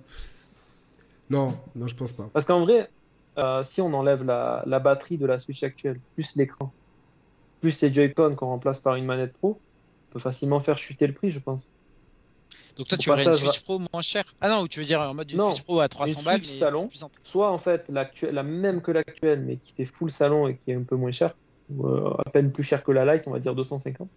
Non, 1.31 1.57
non, 1.75 1.87
je 1.87 1.95
pense 1.95 2.11
pas. 2.11 2.29
Parce 2.33 2.45
qu'en 2.45 2.61
vrai, 2.65 2.89
euh, 3.37 3.63
si 3.63 3.81
on 3.81 3.93
enlève 3.93 4.23
la, 4.23 4.63
la 4.65 4.79
batterie 4.79 5.17
de 5.17 5.25
la 5.25 5.37
Switch 5.37 5.63
actuelle, 5.63 5.99
plus 6.15 6.35
l'écran, 6.35 6.71
plus 7.61 7.81
les 7.81 7.93
Joy-Con 7.93 8.35
qu'on 8.35 8.47
remplace 8.47 8.79
par 8.79 8.95
une 8.95 9.05
manette 9.05 9.33
Pro, 9.33 9.59
on 10.09 10.13
peut 10.13 10.19
facilement 10.19 10.59
faire 10.59 10.77
chuter 10.77 11.07
le 11.07 11.13
prix, 11.13 11.31
je 11.31 11.39
pense. 11.39 11.71
Donc 12.75 12.87
toi, 12.87 12.97
Au 12.97 13.01
tu 13.01 13.09
aurais 13.09 13.23
une 13.23 13.29
passage, 13.29 13.47
Switch 13.47 13.63
Pro 13.63 13.79
moins 13.79 14.01
chère? 14.01 14.23
Ah 14.41 14.49
non, 14.49 14.61
ou 14.61 14.67
tu 14.67 14.79
veux 14.79 14.85
dire 14.85 15.01
en 15.01 15.13
mode 15.13 15.31
une 15.31 15.37
Non, 15.37 15.51
Switch 15.51 15.63
Pro 15.63 15.79
à 15.79 15.89
300 15.89 16.19
une 16.19 16.25
balles, 16.25 16.39
mais 16.39 16.43
salon. 16.43 16.89
Soit 17.23 17.51
en 17.51 17.57
fait 17.57 17.89
la 17.89 18.43
même 18.43 18.81
que 18.81 18.91
l'actuelle, 18.91 19.41
mais 19.41 19.57
qui 19.57 19.73
fait 19.73 19.85
full 19.85 20.11
salon 20.11 20.47
et 20.47 20.57
qui 20.57 20.71
est 20.71 20.75
un 20.75 20.83
peu 20.83 20.95
moins 20.95 21.11
cher, 21.11 21.35
ou 21.69 21.87
euh, 21.87 22.13
à 22.25 22.29
peine 22.29 22.51
plus 22.51 22.63
cher 22.63 22.83
que 22.83 22.91
la 22.91 23.13
Lite, 23.13 23.23
on 23.27 23.31
va 23.31 23.39
dire 23.39 23.55
250. 23.55 24.09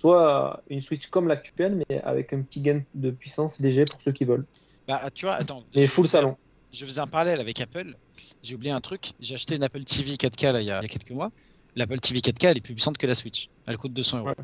Soit 0.00 0.62
une 0.70 0.80
Switch 0.80 1.08
comme 1.08 1.28
l'actuelle, 1.28 1.82
mais 1.88 2.00
avec 2.00 2.32
un 2.32 2.40
petit 2.40 2.60
gain 2.60 2.82
de 2.94 3.10
puissance 3.10 3.60
léger 3.60 3.84
pour 3.84 4.00
ceux 4.00 4.12
qui 4.12 4.24
veulent. 4.24 4.46
Bah, 4.88 5.10
tu 5.14 5.26
vois, 5.26 5.34
attends. 5.34 5.64
Mais 5.74 5.86
full 5.86 6.08
salon. 6.08 6.36
Je 6.72 6.86
faisais 6.86 7.00
un 7.00 7.06
parallèle 7.06 7.40
avec 7.40 7.60
Apple. 7.60 7.96
J'ai 8.42 8.54
oublié 8.54 8.72
un 8.72 8.80
truc. 8.80 9.12
J'ai 9.20 9.34
acheté 9.34 9.56
une 9.56 9.62
Apple 9.62 9.84
TV 9.84 10.14
4K 10.14 10.52
là, 10.52 10.60
il, 10.60 10.66
y 10.66 10.70
a, 10.70 10.80
il 10.80 10.82
y 10.82 10.84
a 10.84 10.88
quelques 10.88 11.10
mois. 11.10 11.30
L'Apple 11.76 12.00
TV 12.00 12.20
4K, 12.20 12.48
elle 12.48 12.58
est 12.58 12.60
plus 12.60 12.74
puissante 12.74 12.98
que 12.98 13.06
la 13.06 13.14
Switch. 13.14 13.48
Elle 13.66 13.76
coûte 13.76 13.92
200 13.92 14.18
euros. 14.18 14.28
Ouais. 14.28 14.34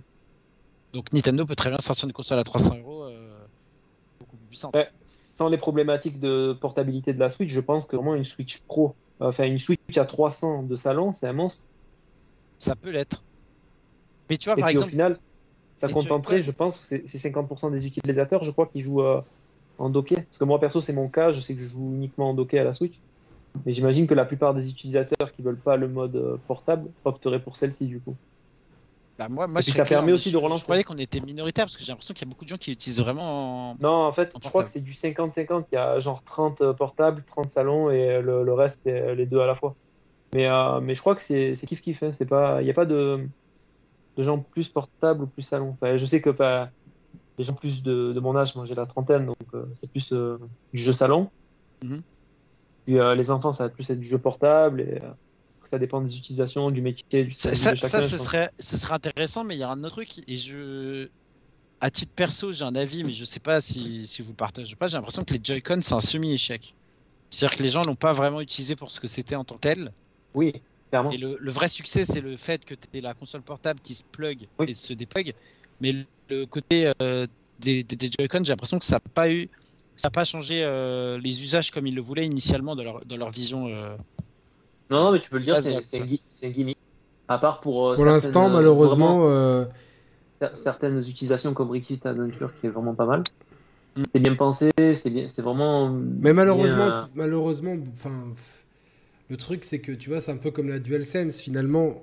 Donc 0.92 1.12
Nintendo 1.12 1.44
peut 1.44 1.56
très 1.56 1.70
bien 1.70 1.78
sortir 1.80 2.06
une 2.06 2.12
console 2.12 2.38
à 2.38 2.44
300 2.44 2.78
euros 2.78 3.04
euh, 3.04 3.38
beaucoup 4.20 4.36
plus 4.36 4.46
puissante. 4.46 4.74
Ouais, 4.74 4.88
sans 5.04 5.48
les 5.48 5.58
problématiques 5.58 6.20
de 6.20 6.56
portabilité 6.58 7.12
de 7.12 7.18
la 7.18 7.28
Switch, 7.28 7.50
je 7.50 7.60
pense 7.60 7.84
que 7.84 7.96
vraiment 7.96 8.14
une 8.14 8.24
Switch 8.24 8.60
Pro, 8.60 8.94
enfin 9.20 9.44
une 9.44 9.58
Switch 9.58 9.96
à 9.96 10.04
300 10.04 10.62
de 10.62 10.76
salon, 10.76 11.12
c'est 11.12 11.26
un 11.26 11.32
monstre. 11.32 11.62
Ça 12.58 12.76
peut 12.76 12.90
l'être. 12.90 13.22
Mais 14.30 14.38
tu 14.38 14.48
vois, 14.48 14.54
Et 14.54 14.60
par 14.60 14.68
puis 14.68 14.76
exemple, 14.76 14.88
au 14.88 14.90
final, 14.90 15.18
ça 15.76 15.88
contenterait, 15.88 16.42
je 16.42 16.50
pense, 16.50 16.78
c'est 16.80 17.04
c'est 17.06 17.18
50% 17.18 17.70
des 17.70 17.86
utilisateurs, 17.86 18.44
je 18.44 18.50
crois, 18.50 18.66
qui 18.66 18.80
jouent 18.80 19.02
euh, 19.02 19.20
en 19.78 19.90
docké. 19.90 20.16
Parce 20.16 20.38
que 20.38 20.44
moi, 20.44 20.58
perso, 20.58 20.80
c'est 20.80 20.92
mon 20.92 21.08
cas, 21.08 21.32
je 21.32 21.40
sais 21.40 21.54
que 21.54 21.60
je 21.60 21.68
joue 21.68 21.94
uniquement 21.94 22.30
en 22.30 22.34
docké 22.34 22.58
à 22.58 22.64
la 22.64 22.72
Switch. 22.72 22.94
Mais 23.64 23.72
j'imagine 23.72 24.06
que 24.06 24.14
la 24.14 24.24
plupart 24.24 24.54
des 24.54 24.68
utilisateurs 24.68 25.32
qui 25.32 25.42
veulent 25.42 25.58
pas 25.58 25.76
le 25.76 25.88
mode 25.88 26.16
euh, 26.16 26.36
portable 26.46 26.88
opteraient 27.04 27.40
pour 27.40 27.56
celle-ci, 27.56 27.86
du 27.86 28.00
coup. 28.00 28.14
bah, 29.18 29.28
moi, 29.28 29.46
moi 29.46 29.60
Et 29.60 29.64
puis 29.64 29.72
je 29.72 29.76
ça 29.76 29.84
permet 29.84 30.12
aussi 30.12 30.30
de 30.32 30.36
relancer. 30.36 30.60
Je 30.60 30.64
croyais 30.64 30.84
qu'on 30.84 30.98
était 30.98 31.20
minoritaire 31.20 31.64
parce 31.64 31.76
que 31.76 31.82
j'ai 31.82 31.92
l'impression 31.92 32.14
qu'il 32.14 32.26
y 32.26 32.28
a 32.28 32.30
beaucoup 32.30 32.44
de 32.44 32.50
gens 32.50 32.58
qui 32.58 32.70
l'utilisent 32.70 33.00
vraiment 33.00 33.70
en. 33.70 33.76
Non, 33.80 34.06
en 34.06 34.12
fait, 34.12 34.34
En 34.34 34.40
je 34.42 34.48
crois 34.48 34.62
que 34.62 34.68
c'est 34.68 34.80
du 34.80 34.92
50-50. 34.92 35.66
Il 35.72 35.74
y 35.74 35.78
a 35.78 35.98
genre 36.00 36.22
30 36.22 36.60
euh, 36.60 36.72
portables, 36.72 37.24
30 37.26 37.48
salons 37.48 37.90
et 37.90 38.10
euh, 38.10 38.20
le, 38.20 38.44
le 38.44 38.52
reste, 38.52 38.80
c'est 38.84 39.14
les 39.14 39.26
deux 39.26 39.40
à 39.40 39.46
la 39.46 39.54
fois. 39.54 39.74
Mais, 40.34 40.46
euh, 40.48 40.80
mais 40.80 40.94
je 40.94 41.00
crois 41.00 41.14
que 41.14 41.22
c'est 41.22 41.52
kiff-kiff. 41.52 42.04
Hein. 42.04 42.12
C'est 42.12 42.28
pas, 42.28 42.60
il 42.60 42.64
n'y 42.64 42.70
a 42.70 42.74
pas 42.74 42.84
de, 42.84 43.26
de 44.16 44.22
gens 44.22 44.38
plus 44.38 44.68
portables 44.68 45.22
ou 45.22 45.26
plus 45.26 45.42
salons. 45.42 45.70
Enfin, 45.80 45.96
je 45.96 46.06
sais 46.06 46.20
que 46.20 46.30
enfin, 46.30 46.68
les 47.38 47.44
gens 47.44 47.54
plus 47.54 47.82
de, 47.82 48.12
de 48.12 48.20
mon 48.20 48.36
âge, 48.36 48.54
moi 48.56 48.64
j'ai 48.64 48.74
la 48.74 48.86
trentaine, 48.86 49.26
donc 49.26 49.36
euh, 49.54 49.66
c'est 49.72 49.90
plus 49.90 50.12
euh, 50.12 50.38
du 50.72 50.80
jeu 50.80 50.92
salon. 50.92 51.30
Mhm. 51.82 52.02
Euh, 52.88 53.14
les 53.14 53.30
enfants, 53.30 53.52
ça 53.52 53.64
va 53.64 53.70
plus 53.70 53.88
être 53.90 54.00
du 54.00 54.06
jeu 54.08 54.18
portable. 54.18 54.80
Et, 54.80 55.00
euh, 55.02 55.10
ça 55.64 55.78
dépend 55.78 56.00
des 56.00 56.16
utilisations, 56.16 56.70
du 56.70 56.80
métier, 56.80 57.24
du 57.24 57.32
Ça, 57.32 57.54
statut 57.54 57.56
ça, 57.56 57.72
de 57.72 57.76
chacun. 57.76 58.00
ça, 58.00 58.08
ce, 58.08 58.16
serait, 58.22 58.50
ce 58.58 58.76
serait 58.76 58.94
intéressant, 58.94 59.42
mais 59.42 59.56
il 59.56 59.58
y 59.58 59.64
a 59.64 59.70
un 59.70 59.82
autre 59.84 59.96
truc. 59.96 60.22
Et 60.28 60.36
je. 60.36 61.08
À 61.80 61.90
titre 61.90 62.12
perso, 62.14 62.52
j'ai 62.52 62.64
un 62.64 62.74
avis, 62.74 63.04
mais 63.04 63.12
je 63.12 63.24
sais 63.26 63.40
pas 63.40 63.60
si, 63.60 64.06
si 64.06 64.22
vous 64.22 64.32
partagez 64.32 64.72
ou 64.72 64.76
pas. 64.76 64.86
J'ai 64.88 64.96
l'impression 64.96 65.24
que 65.24 65.34
les 65.34 65.40
Joy-Con, 65.42 65.80
c'est 65.82 65.92
un 65.94 66.00
semi-échec. 66.00 66.74
C'est-à-dire 67.28 67.56
que 67.58 67.62
les 67.62 67.68
gens 67.68 67.82
l'ont 67.82 67.96
pas 67.96 68.12
vraiment 68.12 68.40
utilisé 68.40 68.76
pour 68.76 68.90
ce 68.90 68.98
que 68.98 69.06
c'était 69.08 69.34
en 69.36 69.44
tant 69.44 69.56
que 69.56 69.60
tel. 69.60 69.92
Oui, 70.32 70.54
clairement. 70.88 71.10
Et 71.10 71.18
le, 71.18 71.36
le 71.38 71.50
vrai 71.50 71.68
succès, 71.68 72.04
c'est 72.04 72.22
le 72.22 72.36
fait 72.38 72.64
que 72.64 72.74
tu 72.74 73.00
la 73.00 73.12
console 73.12 73.42
portable 73.42 73.80
qui 73.80 73.94
se 73.94 74.04
plug 74.04 74.46
Oui. 74.58 74.70
et 74.70 74.74
se 74.74 74.94
déplug. 74.94 75.34
Mais 75.82 75.92
le, 75.92 76.04
le 76.30 76.46
côté 76.46 76.90
euh, 77.02 77.26
des, 77.58 77.82
des, 77.82 77.96
des 77.96 78.10
Joy-Con, 78.18 78.44
j'ai 78.44 78.52
l'impression 78.52 78.78
que 78.78 78.84
ça 78.86 78.96
n'a 78.96 79.00
pas 79.12 79.30
eu. 79.30 79.50
Ça 79.96 80.08
n'a 80.08 80.10
pas 80.10 80.24
changé 80.24 80.62
euh, 80.62 81.18
les 81.18 81.42
usages 81.42 81.70
comme 81.70 81.86
ils 81.86 81.94
le 81.94 82.02
voulaient 82.02 82.26
initialement 82.26 82.76
dans 82.76 82.82
leur, 82.84 83.04
dans 83.04 83.16
leur 83.16 83.30
vision. 83.30 83.68
euh. 83.68 83.96
Non, 84.90 85.04
non, 85.04 85.12
mais 85.12 85.20
tu 85.20 85.30
peux 85.30 85.38
le 85.38 85.44
dire, 85.44 85.56
c'est 85.62 85.74
un, 85.74 86.50
gimmick. 86.50 86.76
À 87.28 87.38
part 87.38 87.60
pour. 87.60 87.88
euh, 87.88 87.94
Pour 87.96 88.04
l'instant, 88.04 88.48
malheureusement, 88.48 89.26
euh, 89.28 89.64
cer- 90.40 90.54
certaines 90.54 90.98
utilisations 90.98 91.54
comme 91.54 91.70
Ricky 91.70 91.98
Adventure 92.04 92.52
qui 92.60 92.66
est 92.66 92.70
vraiment 92.70 92.94
pas 92.94 93.06
mal. 93.06 93.22
Mm. 93.96 94.02
C'est 94.12 94.20
bien 94.20 94.34
pensé, 94.36 94.70
c'est 94.78 95.10
bien, 95.10 95.26
c'est 95.28 95.42
vraiment. 95.42 95.88
mais 95.88 96.32
malheureusement, 96.32 96.86
bien, 96.86 97.00
euh, 97.00 97.06
malheureusement, 97.14 97.74
enfin, 97.92 98.34
le 99.28 99.36
truc 99.36 99.64
c'est 99.64 99.80
que 99.80 99.92
tu 99.92 100.10
vois, 100.10 100.20
c'est 100.20 100.30
un 100.30 100.36
peu 100.36 100.50
comme 100.50 100.68
la 100.68 100.78
DualSense. 100.78 101.40
Finalement, 101.40 102.02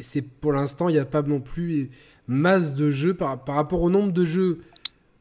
c'est 0.00 0.22
pour 0.22 0.52
l'instant, 0.52 0.88
il 0.88 0.92
n'y 0.92 0.98
a 0.98 1.04
pas 1.06 1.22
non 1.22 1.40
plus 1.40 1.90
masse 2.28 2.74
de 2.74 2.90
jeux 2.90 3.14
par, 3.14 3.42
par 3.42 3.56
rapport 3.56 3.82
au 3.82 3.90
nombre 3.90 4.12
de 4.12 4.24
jeux 4.24 4.60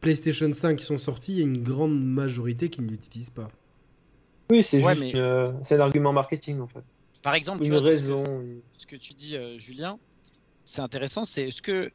PlayStation 0.02 0.52
5 0.52 0.78
qui 0.78 0.86
sont 0.86 0.98
sortis. 0.98 1.34
Il 1.34 1.38
y 1.38 1.42
a 1.42 1.46
une 1.46 1.64
grande 1.64 2.02
majorité 2.04 2.70
qui 2.70 2.82
ne 2.82 2.88
l'utilisent 2.90 3.30
pas. 3.30 3.50
Oui, 4.52 4.64
c'est 4.64 4.82
Ouais, 4.84 4.96
juste, 4.96 5.14
mais- 5.14 5.20
euh, 5.20 5.52
c'est 5.64 5.76
un 5.76 5.82
argument 5.82 6.14
marketing 6.14 6.60
en 6.60 6.68
fait. 6.68 6.84
Par 7.22 7.36
exemple, 7.36 7.62
tu 7.64 7.68
Une 7.70 7.74
vois, 7.78 7.84
raison. 7.84 8.24
une- 8.42 8.62
ce 8.78 8.86
que 8.88 8.96
tu 8.96 9.14
dis, 9.14 9.36
euh, 9.36 9.58
Julien, 9.60 10.00
c'est 10.66 10.82
intéressant. 10.82 11.26
C'est 11.26 11.48
est-ce 11.50 11.62
que 11.62 11.92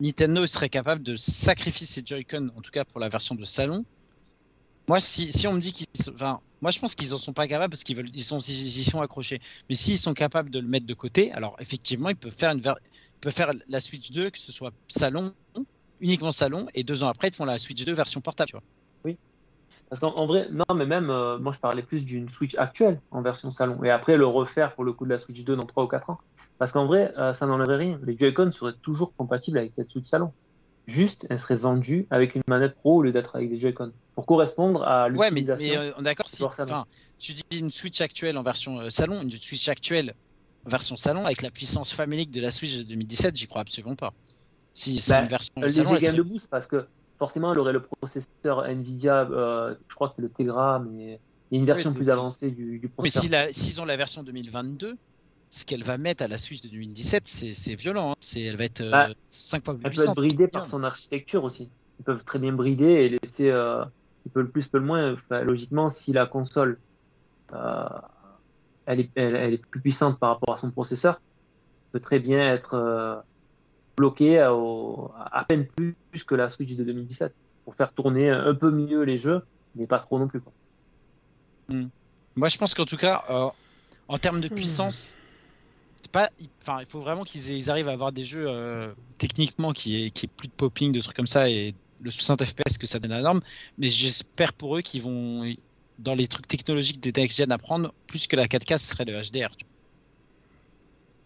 Nintendo 0.00 0.46
serait 0.46 0.68
capable 0.68 1.02
de 1.02 1.16
sacrifier 1.16 1.86
ses 1.86 2.02
Joy-Con, 2.04 2.50
en 2.56 2.60
tout 2.60 2.70
cas 2.70 2.84
pour 2.84 3.00
la 3.00 3.08
version 3.08 3.34
de 3.34 3.44
salon? 3.44 3.84
Moi, 4.88 5.00
si, 5.00 5.32
si 5.32 5.46
on 5.46 5.54
me 5.54 5.60
dit 5.60 5.72
qu'ils, 5.72 5.86
enfin, 6.12 6.40
moi 6.60 6.70
je 6.72 6.78
pense 6.80 6.94
qu'ils 6.94 7.14
en 7.14 7.18
sont 7.18 7.32
pas 7.32 7.46
capables 7.48 7.70
parce 7.70 7.84
qu'ils 7.84 7.96
veulent, 7.96 8.10
ils 8.12 8.22
sont, 8.22 8.40
ils 8.40 8.78
y 8.78 8.84
sont 8.84 9.00
accrochés. 9.00 9.40
Mais 9.68 9.74
s'ils 9.74 9.96
sont 9.98 10.12
capables 10.12 10.50
de 10.50 10.58
le 10.58 10.66
mettre 10.66 10.86
de 10.86 10.94
côté, 10.94 11.32
alors 11.32 11.56
effectivement, 11.60 12.08
ils 12.10 12.16
peuvent 12.16 12.34
faire 12.36 12.50
une, 12.50 12.60
ver- 12.60 12.76
ils 12.84 13.20
peuvent 13.20 13.32
faire 13.32 13.52
la 13.68 13.80
Switch 13.80 14.10
2, 14.12 14.30
que 14.30 14.38
ce 14.38 14.52
soit 14.52 14.72
salon, 14.88 15.32
uniquement 16.02 16.32
salon, 16.32 16.66
et 16.74 16.84
deux 16.84 17.02
ans 17.02 17.08
après, 17.08 17.28
ils 17.28 17.34
font 17.34 17.46
la 17.46 17.58
Switch 17.58 17.84
2 17.84 17.94
version 17.94 18.20
portable. 18.20 18.48
Tu 18.50 18.56
vois. 18.56 18.62
Parce 19.92 20.00
qu'en 20.00 20.14
en 20.14 20.24
vrai, 20.24 20.48
non, 20.50 20.74
mais 20.74 20.86
même, 20.86 21.10
euh, 21.10 21.38
moi 21.38 21.52
je 21.52 21.58
parlais 21.58 21.82
plus 21.82 22.06
d'une 22.06 22.26
Switch 22.30 22.54
actuelle 22.56 22.98
en 23.10 23.20
version 23.20 23.50
salon. 23.50 23.84
Et 23.84 23.90
après 23.90 24.16
le 24.16 24.24
refaire 24.24 24.74
pour 24.74 24.84
le 24.84 24.94
coup 24.94 25.04
de 25.04 25.10
la 25.10 25.18
Switch 25.18 25.44
2 25.44 25.54
dans 25.54 25.66
3 25.66 25.84
ou 25.84 25.86
4 25.86 26.08
ans. 26.08 26.18
Parce 26.58 26.72
qu'en 26.72 26.86
vrai, 26.86 27.12
euh, 27.18 27.34
ça 27.34 27.46
n'enlèverait 27.46 27.76
rien. 27.76 28.00
Les 28.02 28.16
Joy-Con 28.16 28.52
seraient 28.52 28.72
toujours 28.80 29.14
compatibles 29.14 29.58
avec 29.58 29.74
cette 29.74 29.90
Switch 29.90 30.06
salon. 30.06 30.32
Juste, 30.86 31.26
elle 31.28 31.38
serait 31.38 31.56
vendue 31.56 32.06
avec 32.08 32.34
une 32.34 32.42
manette 32.46 32.74
pro 32.76 32.96
au 32.96 33.02
lieu 33.02 33.12
d'être 33.12 33.36
avec 33.36 33.50
des 33.50 33.60
Joy-Con. 33.60 33.92
Pour 34.14 34.24
correspondre 34.24 34.82
à 34.82 35.10
Ouais, 35.10 35.30
mais, 35.30 35.40
l'utilisation. 35.42 35.68
mais, 35.68 35.76
euh, 35.76 35.92
on 35.98 36.00
est 36.00 36.04
d'accord 36.04 36.26
si, 36.26 36.42
tu 37.18 37.34
dis 37.34 37.58
une 37.58 37.70
Switch 37.70 38.00
actuelle 38.00 38.38
en 38.38 38.42
version 38.42 38.88
salon, 38.88 39.20
une 39.20 39.30
Switch 39.30 39.68
actuelle 39.68 40.14
en 40.64 40.70
version 40.70 40.96
salon 40.96 41.26
avec 41.26 41.42
la 41.42 41.50
puissance 41.50 41.92
famélique 41.92 42.30
de 42.30 42.40
la 42.40 42.50
Switch 42.50 42.78
de 42.78 42.82
2017, 42.84 43.36
j'y 43.36 43.46
crois 43.46 43.60
absolument 43.60 43.94
pas. 43.94 44.14
Si 44.74 44.98
c'est 44.98 45.12
Bah, 45.12 45.22
une 45.22 45.28
version 45.28 45.50
Euh, 45.62 45.68
salon, 45.68 45.98
serait- 45.98 46.12
de 46.16 46.22
boost 46.22 46.48
parce 46.48 46.66
que 46.66 46.86
forcément 47.18 47.52
elle 47.52 47.58
aurait 47.58 47.72
le 47.72 47.82
processeur 47.82 48.64
Nvidia, 48.64 49.28
euh, 49.30 49.74
je 49.88 49.94
crois 49.94 50.08
que 50.08 50.14
c'est 50.16 50.22
le 50.22 50.30
Tegra, 50.30 50.78
mais 50.80 51.20
il 51.50 51.56
y 51.56 51.58
a 51.58 51.60
une 51.60 51.66
version 51.66 51.90
Oui, 51.90 51.96
plus 51.96 52.06
mais 52.06 52.12
avancée 52.12 52.50
du, 52.50 52.78
du 52.78 52.88
mais 52.88 52.92
processeur. 52.94 53.22
si 53.22 53.28
la- 53.28 53.52
s'ils 53.52 53.80
ont 53.80 53.84
la 53.84 53.96
version 53.96 54.22
2022, 54.22 54.96
ce 55.50 55.64
qu'elle 55.66 55.84
va 55.84 55.98
mettre 55.98 56.24
à 56.24 56.28
la 56.28 56.38
Switch 56.38 56.62
de 56.62 56.68
2017, 56.68 57.28
c'est 57.28 57.74
violent. 57.74 58.12
hein. 58.12 58.14
C'est, 58.20 58.40
elle 58.42 58.56
va 58.56 58.64
être 58.64 58.82
Bah, 58.90 59.08
5 59.20 59.64
fois 59.64 59.74
plus 59.74 59.84
Elle 59.84 59.90
peut 59.90 60.00
être 60.00 60.14
puissante. 60.14 60.16
bridée 60.16 60.48
par 60.48 60.64
son 60.66 60.82
architecture 60.82 61.44
aussi. 61.44 61.70
Ils 61.98 62.04
peuvent 62.04 62.24
très 62.24 62.38
bien 62.38 62.52
brider 62.52 62.84
et 62.86 63.08
laisser 63.10 63.50
euh, 63.50 63.82
un 63.84 64.30
peu 64.32 64.40
le 64.40 64.50
plus, 64.50 64.66
peu 64.66 64.78
le 64.78 64.84
moins. 64.86 65.12
Enfin, 65.12 65.42
logiquement, 65.42 65.90
si 65.90 66.12
la 66.12 66.26
console 66.26 66.80
euh, 67.52 67.84
elle, 68.86 69.00
est, 69.00 69.10
elle, 69.14 69.36
elle 69.36 69.54
est 69.54 69.66
plus 69.70 69.80
puissante 69.82 70.18
par 70.18 70.30
rapport 70.30 70.54
à 70.54 70.56
son 70.56 70.70
processeur, 70.70 71.20
peut 71.92 72.00
très 72.00 72.18
bien 72.18 72.40
être 72.54 73.22
bloquée 73.96 74.38
à, 74.38 75.44
peine 75.48 75.66
plus 75.66 76.24
que 76.26 76.34
la 76.34 76.48
Switch 76.48 76.74
de 76.74 76.84
2017 76.84 77.34
pour 77.64 77.74
faire 77.74 77.92
tourner 77.92 78.30
un 78.30 78.54
peu 78.54 78.70
mieux 78.70 79.02
les 79.02 79.16
jeux, 79.16 79.42
mais 79.74 79.86
pas 79.86 79.98
trop 79.98 80.18
non 80.18 80.26
plus. 80.26 80.40
Quoi. 80.40 80.52
Moi, 82.36 82.48
je 82.48 82.58
pense 82.58 82.74
qu'en 82.74 82.84
tout 82.84 82.96
cas, 82.96 83.24
euh, 83.30 83.48
en 84.08 84.18
termes 84.18 84.38
Hmm. 84.38 84.42
de 84.42 84.48
puissance, 84.48 85.16
c'est 86.00 86.10
pas, 86.10 86.30
enfin, 86.62 86.80
il 86.80 86.86
faut 86.86 87.00
vraiment 87.00 87.24
qu'ils 87.24 87.70
arrivent 87.70 87.88
à 87.88 87.92
avoir 87.92 88.12
des 88.12 88.24
jeux 88.24 88.46
euh, 88.48 88.92
techniquement 89.18 89.72
qui 89.72 90.02
est 90.02 90.10
qui 90.10 90.26
est 90.26 90.28
plus 90.28 90.48
de 90.48 90.52
popping, 90.52 90.92
de 90.92 91.00
trucs 91.00 91.16
comme 91.16 91.26
ça 91.26 91.48
et 91.48 91.74
le 92.00 92.10
60 92.10 92.44
FPS 92.44 92.78
que 92.78 92.86
ça 92.86 92.98
donne 92.98 93.12
à 93.12 93.16
la 93.16 93.22
norme. 93.22 93.40
Mais 93.78 93.88
j'espère 93.88 94.52
pour 94.52 94.76
eux 94.76 94.82
qu'ils 94.82 95.02
vont 95.02 95.54
dans 95.98 96.14
les 96.14 96.26
trucs 96.26 96.48
technologiques 96.48 97.00
des 97.00 97.12
next 97.12 97.38
gen 97.38 97.52
à 97.52 97.58
prendre 97.58 97.94
plus 98.06 98.26
que 98.26 98.36
la 98.36 98.46
4K, 98.48 98.78
ce 98.78 98.88
serait 98.88 99.04
le 99.04 99.12
HDR. 99.12 99.54
tu 99.56 99.64
vois. 99.64 99.71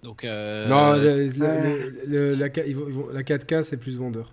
Donc 0.06 0.22
euh, 0.24 0.68
Non, 0.68 0.92
le- 0.92 1.26
le- 1.26 1.26
le- 1.26 2.06
le- 2.06 2.30
la, 2.36 2.48
K- 2.48 2.62
ils 2.64 2.76
vont- 2.76 2.86
ils 2.86 2.92
vont- 2.92 3.08
la 3.08 3.24
4K 3.24 3.62
c'est 3.64 3.76
plus 3.76 3.96
vendeur. 3.98 4.32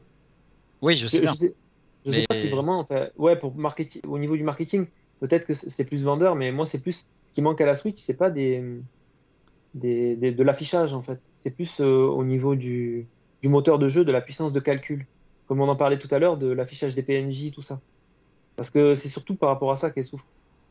oui, 0.83 0.95
je 0.95 1.07
sais 1.07 1.17
Je- 1.17 1.21
bien. 1.23 1.31
je 1.33 1.37
sais- 1.37 1.55
Je 2.05 2.11
sais 2.11 2.25
pas 2.29 2.35
si 2.35 2.47
vraiment, 2.49 2.77
enfin, 2.79 3.07
ouais, 3.17 3.35
pour 3.37 3.55
marketing, 3.55 4.01
au 4.07 4.19
niveau 4.19 4.37
du 4.37 4.43
marketing, 4.43 4.85
peut-être 5.19 5.47
que 5.47 5.53
c'est 5.53 5.83
plus 5.85 6.03
vendeur, 6.03 6.35
mais 6.35 6.51
moi, 6.51 6.67
c'est 6.67 6.77
plus 6.77 7.05
ce 7.25 7.31
qui 7.31 7.41
manque 7.41 7.59
à 7.59 7.65
la 7.65 7.73
Switch, 7.75 7.97
c'est 7.99 8.13
pas 8.17 8.29
des, 8.29 8.61
des, 9.73 10.15
des- 10.15 10.31
de 10.31 10.43
l'affichage 10.43 10.93
en 10.93 11.01
fait. 11.01 11.19
C'est 11.35 11.49
plus 11.51 11.79
euh, 11.79 12.05
au 12.05 12.23
niveau 12.23 12.53
du, 12.55 13.07
du 13.41 13.49
moteur 13.49 13.79
de 13.79 13.87
jeu, 13.89 14.05
de 14.05 14.11
la 14.11 14.21
puissance 14.21 14.53
de 14.53 14.59
calcul, 14.59 15.07
comme 15.47 15.59
on 15.59 15.67
en 15.69 15.75
parlait 15.75 15.97
tout 15.97 16.13
à 16.13 16.19
l'heure, 16.19 16.37
de 16.37 16.51
l'affichage 16.51 16.93
des 16.93 17.01
PNJ, 17.03 17.51
tout 17.51 17.61
ça. 17.63 17.79
Parce 18.57 18.69
que 18.69 18.93
c'est 18.93 19.09
surtout 19.09 19.33
par 19.35 19.49
rapport 19.49 19.71
à 19.71 19.75
ça 19.77 19.89
qu'elle 19.89 20.03
souffre. 20.03 20.25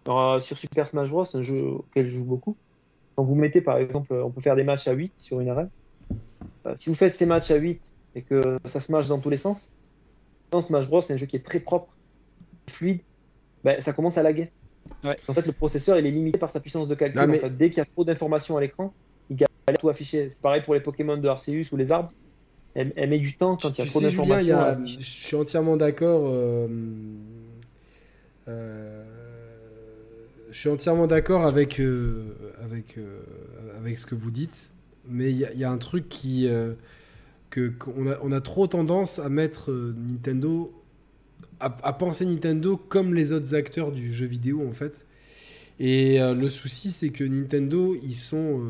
Alors, 0.07 0.33
euh, 0.35 0.39
sur 0.41 0.57
Super 0.57 0.87
Smash 0.87 1.11
Bros, 1.11 1.25
un 1.35 1.43
jeu 1.43 1.63
auquel 1.65 2.07
je 2.09 2.15
joue 2.15 2.25
beaucoup, 2.25 2.57
quand 3.17 3.25
vous 3.25 3.35
mettez 3.35 3.61
par 3.61 3.79
exemple, 3.79 4.13
on 4.15 4.31
peut 4.31 4.41
faire 4.41 4.57
des 4.57 4.65
matchs 4.65 4.89
à 4.89 4.93
8 4.93 5.13
sur 5.17 5.41
une 5.41 5.49
arène. 5.49 5.69
Euh, 6.67 6.75
si 6.77 6.89
vous 6.91 6.95
faites 6.97 7.15
ces 7.15 7.27
matchs 7.27 7.51
à 7.51 7.57
8 7.57 7.81
et 8.15 8.23
que 8.23 8.59
ça 8.65 8.81
se 8.81 8.91
match 8.93 9.09
dans 9.09 9.19
tous 9.19 9.31
les 9.31 9.37
sens, 9.37 9.69
dans 10.51 10.61
Smash 10.61 10.87
Bros, 10.89 11.01
c'est 11.01 11.15
un 11.15 11.17
jeu 11.17 11.27
qui 11.27 11.37
est 11.37 11.45
très 11.45 11.61
propre, 11.61 11.89
fluide, 12.69 13.01
ben, 13.65 13.81
ça 13.81 13.93
commence 13.93 14.19
à 14.19 14.23
laguer. 14.23 14.51
Ouais. 15.05 15.17
En 15.29 15.33
fait, 15.35 15.47
le 15.47 15.53
processeur, 15.53 15.99
il 15.99 16.07
est 16.07 16.11
limité 16.11 16.39
par 16.39 16.51
sa 16.51 16.61
puissance 16.61 16.89
de 16.89 16.95
calcul. 16.95 17.21
Non, 17.21 17.27
mais- 17.27 17.39
En 17.39 17.43
fait, 17.43 17.57
dès 17.57 17.69
qu'il 17.71 17.79
y 17.79 17.81
a 17.81 17.85
trop 17.87 18.05
d'informations 18.05 18.57
à 18.57 18.61
l'écran, 18.61 18.93
il 19.31 19.37
galère 19.37 19.79
tout 19.81 19.89
afficher. 19.89 20.29
C'est 20.29 20.41
pareil 20.41 20.63
pour 20.63 20.75
les 20.75 20.81
Pokémon 20.81 21.17
de 21.17 21.27
Arceus 21.29 21.65
ou 21.73 21.77
les 21.77 21.91
arbres. 21.91 22.13
Elle, 22.75 22.93
elle 22.97 23.11
met 23.11 23.19
du 23.19 23.35
temps 23.37 23.57
quand 23.57 23.71
il 23.71 23.79
y 23.79 23.83
a 23.83 23.85
Tu 23.85 23.91
trop 23.91 24.01
d'informations. 24.01 24.85
je 24.87 25.01
suis 25.03 25.37
entièrement 25.37 25.77
d'accord. 25.77 26.23
euh, 26.27 26.67
euh, 28.49 29.02
je 30.53 30.59
suis 30.59 30.69
entièrement 30.69 31.07
d'accord 31.07 31.45
avec, 31.47 31.81
euh, 31.81 32.35
avec, 32.63 32.99
euh, 32.99 33.23
avec 33.79 33.97
ce 33.97 34.05
que 34.05 34.15
vous 34.15 34.31
dites, 34.31 34.71
mais 35.09 35.31
il 35.33 35.39
y, 35.39 35.65
a- 35.65 35.71
un 35.71 35.79
truc 35.79 36.09
qui. 36.09 36.47
euh, 36.47 36.75
que, 37.51 37.69
qu'on 37.69 38.11
a, 38.11 38.19
on 38.23 38.33
a 38.33 38.41
trop 38.41 38.67
tendance 38.67 39.19
à 39.19 39.29
mettre 39.29 39.73
Nintendo. 39.73 40.73
À, 41.61 41.93
penser 41.93 42.27
Nintendo 42.27 42.77
comme 42.77 43.15
les 43.15 43.31
autres 43.31 43.55
acteurs 43.55 43.93
du 43.93 44.13
jeu 44.13 44.27
vidéo, 44.27 44.67
en 44.69 44.73
fait. 44.73 45.07
Et 45.79 46.19
le 46.19 46.49
souci, 46.49 46.91
c'est 46.91 47.11
que 47.11 47.23
Nintendo, 47.23 47.95
ils 48.03 48.17
sont 48.17 48.63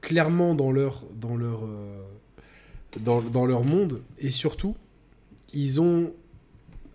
clairement 0.00 0.54
dans 0.54 0.72
leur, 0.72 1.04
dans 1.20 1.36
leur, 1.36 1.60
dans 3.02 3.44
leur 3.44 3.64
monde. 3.64 4.00
Et 4.18 4.30
surtout, 4.30 4.74
ils 5.52 5.82
ont 5.82 6.14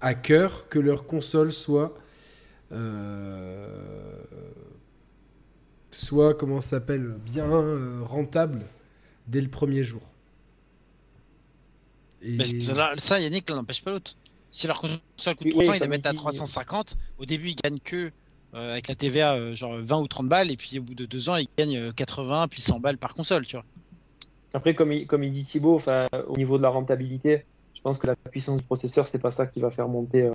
à 0.02 0.16
cœur 0.16 0.68
que 0.70 0.80
leur 0.80 1.06
console 1.06 1.52
soit. 1.52 1.96
Euh, 2.76 4.24
soit, 5.92 6.34
comment 6.34 6.62
ça 6.62 6.72
s'appelle, 6.72 7.16
bien 7.26 7.50
euh, 7.52 8.02
rentable 8.04 8.62
dès 9.28 9.42
le 9.42 9.50
premier 9.50 9.84
jour. 9.84 10.02
Et... 12.22 12.32
Mais 12.32 12.46
ça, 12.60 12.94
ça, 12.98 13.20
Yannick, 13.20 13.50
n'empêche 13.50 13.84
pas 13.84 13.92
l'autre. 13.92 14.16
Si 14.52 14.68
leur 14.68 14.80
console 14.80 15.36
coûte 15.36 15.48
Oui, 15.48 15.52
300, 15.52 15.72
oui, 15.72 15.78
ils 15.78 15.82
la 15.82 15.88
mettent 15.88 16.06
à 16.06 16.12
dit, 16.12 16.18
350. 16.18 16.98
Au 17.18 17.26
début, 17.26 17.50
ils 17.50 17.56
gagnent 17.56 17.80
que 17.80 18.12
euh, 18.56 18.72
avec 18.72 18.88
la 18.88 18.96
TVA, 18.96 19.34
euh, 19.34 19.54
genre 19.54 19.76
20 19.78 20.00
ou 20.00 20.08
30 20.08 20.28
balles. 20.28 20.50
Et 20.52 20.56
puis 20.56 20.80
au 20.80 20.82
bout 20.82 20.96
de 20.96 21.06
deux 21.06 21.30
ans, 21.30 21.36
ils 21.36 21.48
gagnent 21.58 21.78
euh, 21.78 21.92
80 21.92 22.48
puis 22.48 22.62
100 22.62 22.80
balles 22.80 22.98
par 22.98 23.14
console, 23.14 23.46
tu 23.46 23.58
vois. 23.58 23.66
Après, 24.54 24.74
comme 24.74 24.94
il, 24.94 25.06
comme 25.08 25.24
il 25.24 25.32
dit 25.32 25.44
Thibaut, 25.44 25.82
au 26.28 26.38
niveau 26.38 26.58
de 26.58 26.64
la 26.64 26.70
rentabilité, 26.70 27.44
je 27.74 27.82
pense 27.82 27.98
que 27.98 28.08
la 28.08 28.16
puissance 28.16 28.58
du 28.58 28.64
processeur, 28.64 29.06
c'est 29.08 29.20
pas 29.20 29.32
ça 29.32 29.46
qui 29.46 29.60
va 29.60 29.70
faire 29.70 29.90
monter 29.90 30.24
euh, 30.24 30.34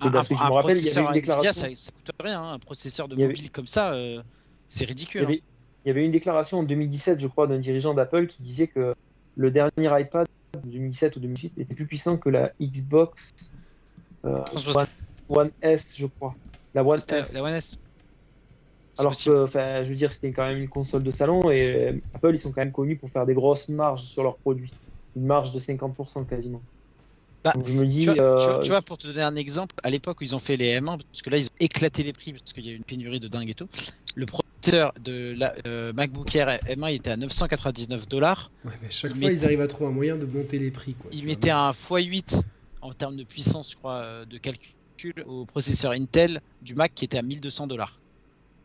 Un. 0.00 0.10
Je 0.22 0.34
un 0.34 0.48
me 0.48 0.52
rappelle, 0.52 0.78
il 0.78 0.84
y 0.86 0.90
avait 0.90 1.02
une 1.06 1.12
déclaration. 1.12 1.52
ça, 1.52 1.68
ça 1.74 1.92
coûte 1.92 2.10
rien. 2.20 2.40
hein. 2.42 2.52
Un 2.54 2.58
processeur 2.58 3.08
de 3.08 3.22
avait- 3.22 3.48
comme 3.48 3.66
ça, 3.66 3.92
euh, 3.92 4.22
c'est 4.68 4.84
Il 4.84 4.88
ridicule. 4.88 5.20
y, 5.22 5.24
avait, 5.24 5.42
il 5.84 5.88
y 5.88 5.90
avait 5.90 6.04
une 6.04 6.10
déclaration 6.10 6.60
en 6.60 6.62
2017, 6.62 7.20
je 7.20 7.26
crois, 7.26 7.46
d'un 7.46 7.58
dirigeant 7.58 7.92
d'Apple 7.94 8.26
qui 8.26 8.42
disait 8.42 8.68
que 8.68 8.94
le 9.36 9.50
dernier 9.50 10.00
iPad 10.00 10.26
de 10.64 10.70
2017 10.70 11.16
ou 11.16 11.20
2018 11.20 11.58
était 11.58 11.74
plus 11.74 11.86
puissant 11.86 12.16
que 12.16 12.28
la 12.30 12.52
Xbox 12.60 13.30
euh, 14.24 14.38
One, 14.74 14.86
One 15.28 15.50
S, 15.60 15.86
je 15.96 16.06
crois. 16.06 16.34
La 16.74 16.84
One 16.84 17.00
S. 17.10 17.32
la 17.32 17.42
One 17.42 17.54
S. 17.54 17.76
Alors 18.98 19.12
que, 19.14 19.46
je 19.46 19.88
veux 19.88 19.94
dire, 19.94 20.12
c'était 20.12 20.32
quand 20.32 20.46
même 20.46 20.58
une 20.58 20.68
console 20.68 21.02
de 21.02 21.10
salon 21.10 21.50
et 21.50 21.88
euh, 21.90 21.96
Apple, 22.14 22.34
ils 22.34 22.38
sont 22.38 22.52
quand 22.52 22.60
même 22.62 22.72
connus 22.72 22.96
pour 22.96 23.08
faire 23.10 23.24
des 23.24 23.34
grosses 23.34 23.68
marges 23.68 24.04
sur 24.04 24.22
leurs 24.22 24.36
produits. 24.38 24.72
Une 25.16 25.24
marge 25.26 25.52
de 25.52 25.58
50% 25.58 26.26
quasiment. 26.26 26.62
Bah, 27.44 27.52
Donc 27.54 27.66
je 27.66 27.72
me 27.72 27.86
dis, 27.86 28.00
Tu 28.00 28.06
vois, 28.06 28.14
tu 28.14 28.20
euh, 28.22 28.36
vois- 28.54 28.58
tu 28.62 28.68
vois, 28.70 28.82
pour 28.82 28.98
te 28.98 29.06
donner 29.08 29.22
un 29.22 29.34
exemple, 29.36 29.74
à 29.82 29.90
l'époque 29.90 30.20
où 30.20 30.24
ils 30.24 30.34
ont 30.34 30.38
fait 30.38 30.56
les 30.56 30.78
M1, 30.80 30.98
parce 30.98 31.22
que 31.22 31.30
là 31.30 31.38
ils 31.38 31.46
ont 31.46 31.56
éclaté 31.60 32.02
les 32.04 32.12
prix 32.12 32.32
parce 32.32 32.52
qu'il 32.52 32.64
y 32.64 32.68
a 32.68 32.72
eu 32.72 32.76
une 32.76 32.84
pénurie 32.84 33.18
de 33.20 33.28
dingue 33.28 33.50
et 33.50 33.54
tout. 33.54 33.68
Le 34.14 34.26
processeur 34.26 34.92
de 35.00 35.34
la 35.36 35.54
euh, 35.66 35.92
MacBook 35.92 36.34
Air 36.36 36.48
M1 36.68 36.90
il 36.92 36.94
était 36.96 37.10
à 37.10 37.16
999 37.16 38.06
dollars. 38.08 38.52
Ouais, 38.64 38.72
mais 38.80 38.90
chaque 38.90 39.10
Ils 39.12 39.16
fois, 39.18 39.30
ils 39.30 39.34
mettaient- 39.34 39.44
arrivent 39.46 39.60
à 39.60 39.66
trouver 39.66 39.90
un 39.90 39.94
moyen 39.94 40.16
de 40.16 40.26
monter 40.26 40.58
les 40.60 40.70
prix. 40.70 40.94
Quoi, 40.94 41.10
Ils 41.12 41.26
mettaient 41.26 41.50
un 41.50 41.72
x8 41.72 42.42
en 42.80 42.92
termes 42.92 43.16
de 43.16 43.24
puissance, 43.24 43.70
je 43.72 43.76
crois, 43.76 43.96
euh, 44.02 44.24
de 44.24 44.38
calcul 44.38 45.14
au 45.26 45.44
processeur 45.46 45.92
Intel 45.92 46.40
du 46.60 46.74
Mac 46.76 46.92
qui 46.94 47.04
était 47.04 47.18
à 47.18 47.22
1200 47.22 47.66
dollars. 47.66 48.00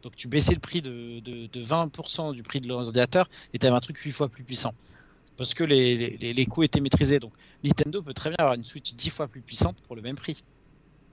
Donc 0.04 0.16
tu 0.16 0.28
baissais 0.28 0.54
le 0.54 0.60
prix 0.60 0.84
de, 0.84 1.20
de, 1.22 1.48
de 1.48 1.64
20% 1.64 2.32
du 2.34 2.44
prix 2.44 2.62
de 2.62 2.68
l'ordinateur 2.68 3.28
et 3.54 3.58
tu 3.60 3.66
avais 3.66 3.76
un 3.76 3.80
truc 3.80 3.98
8 3.98 4.12
fois 4.12 4.30
plus 4.30 4.44
puissant. 4.44 4.74
Parce 5.36 5.54
que 5.54 5.64
les, 5.64 6.18
les 6.18 6.46
coûts 6.46 6.64
étaient 6.64 6.80
maîtrisés. 6.80 7.20
Donc 7.20 7.34
Nintendo 7.64 8.02
peut 8.02 8.14
très 8.14 8.30
bien 8.30 8.38
avoir 8.40 8.56
une 8.56 8.66
Switch 8.66 8.94
10 8.94 9.10
fois 9.10 9.28
plus 9.28 9.42
puissante 9.42 9.78
pour 9.82 9.96
le 9.96 10.02
même 10.02 10.16
prix. 10.16 10.44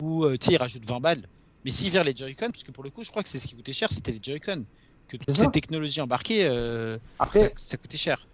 Ou 0.03 0.25
euh, 0.25 0.37
tu 0.37 0.47
sais, 0.47 0.53
ils 0.53 0.57
rajoutent 0.59 0.85
20 0.87 1.01
balles. 1.01 1.27
Mais 1.65 1.71
s'ils 1.71 1.91
virent 1.91 2.05
les 2.05 2.15
Joy-Con, 2.15 2.51
parce 2.51 2.63
que 2.65 2.73
pour 2.73 2.85
le 2.85 2.91
coup, 2.91 3.03
je 3.03 3.11
crois 3.11 3.23
que 3.23 3.29
c'est 3.29 3.39
ce 3.39 3.47
qui 3.47 3.57
coûtait 3.57 3.73
cher, 3.73 3.91
c'était 3.91 4.13
les 4.13 4.21
Joy-Con. 4.23 4.65
Que 5.09 5.17
toutes 5.19 5.31
ces 5.37 5.45
ça. 5.45 5.51
technologies 5.51 6.01
embarquées, 6.01 6.47
euh, 6.47 6.97
ça, 6.97 7.03
après, 7.21 7.53
ça 7.57 7.77
coûtait 7.77 7.97
cher. 7.99 8.27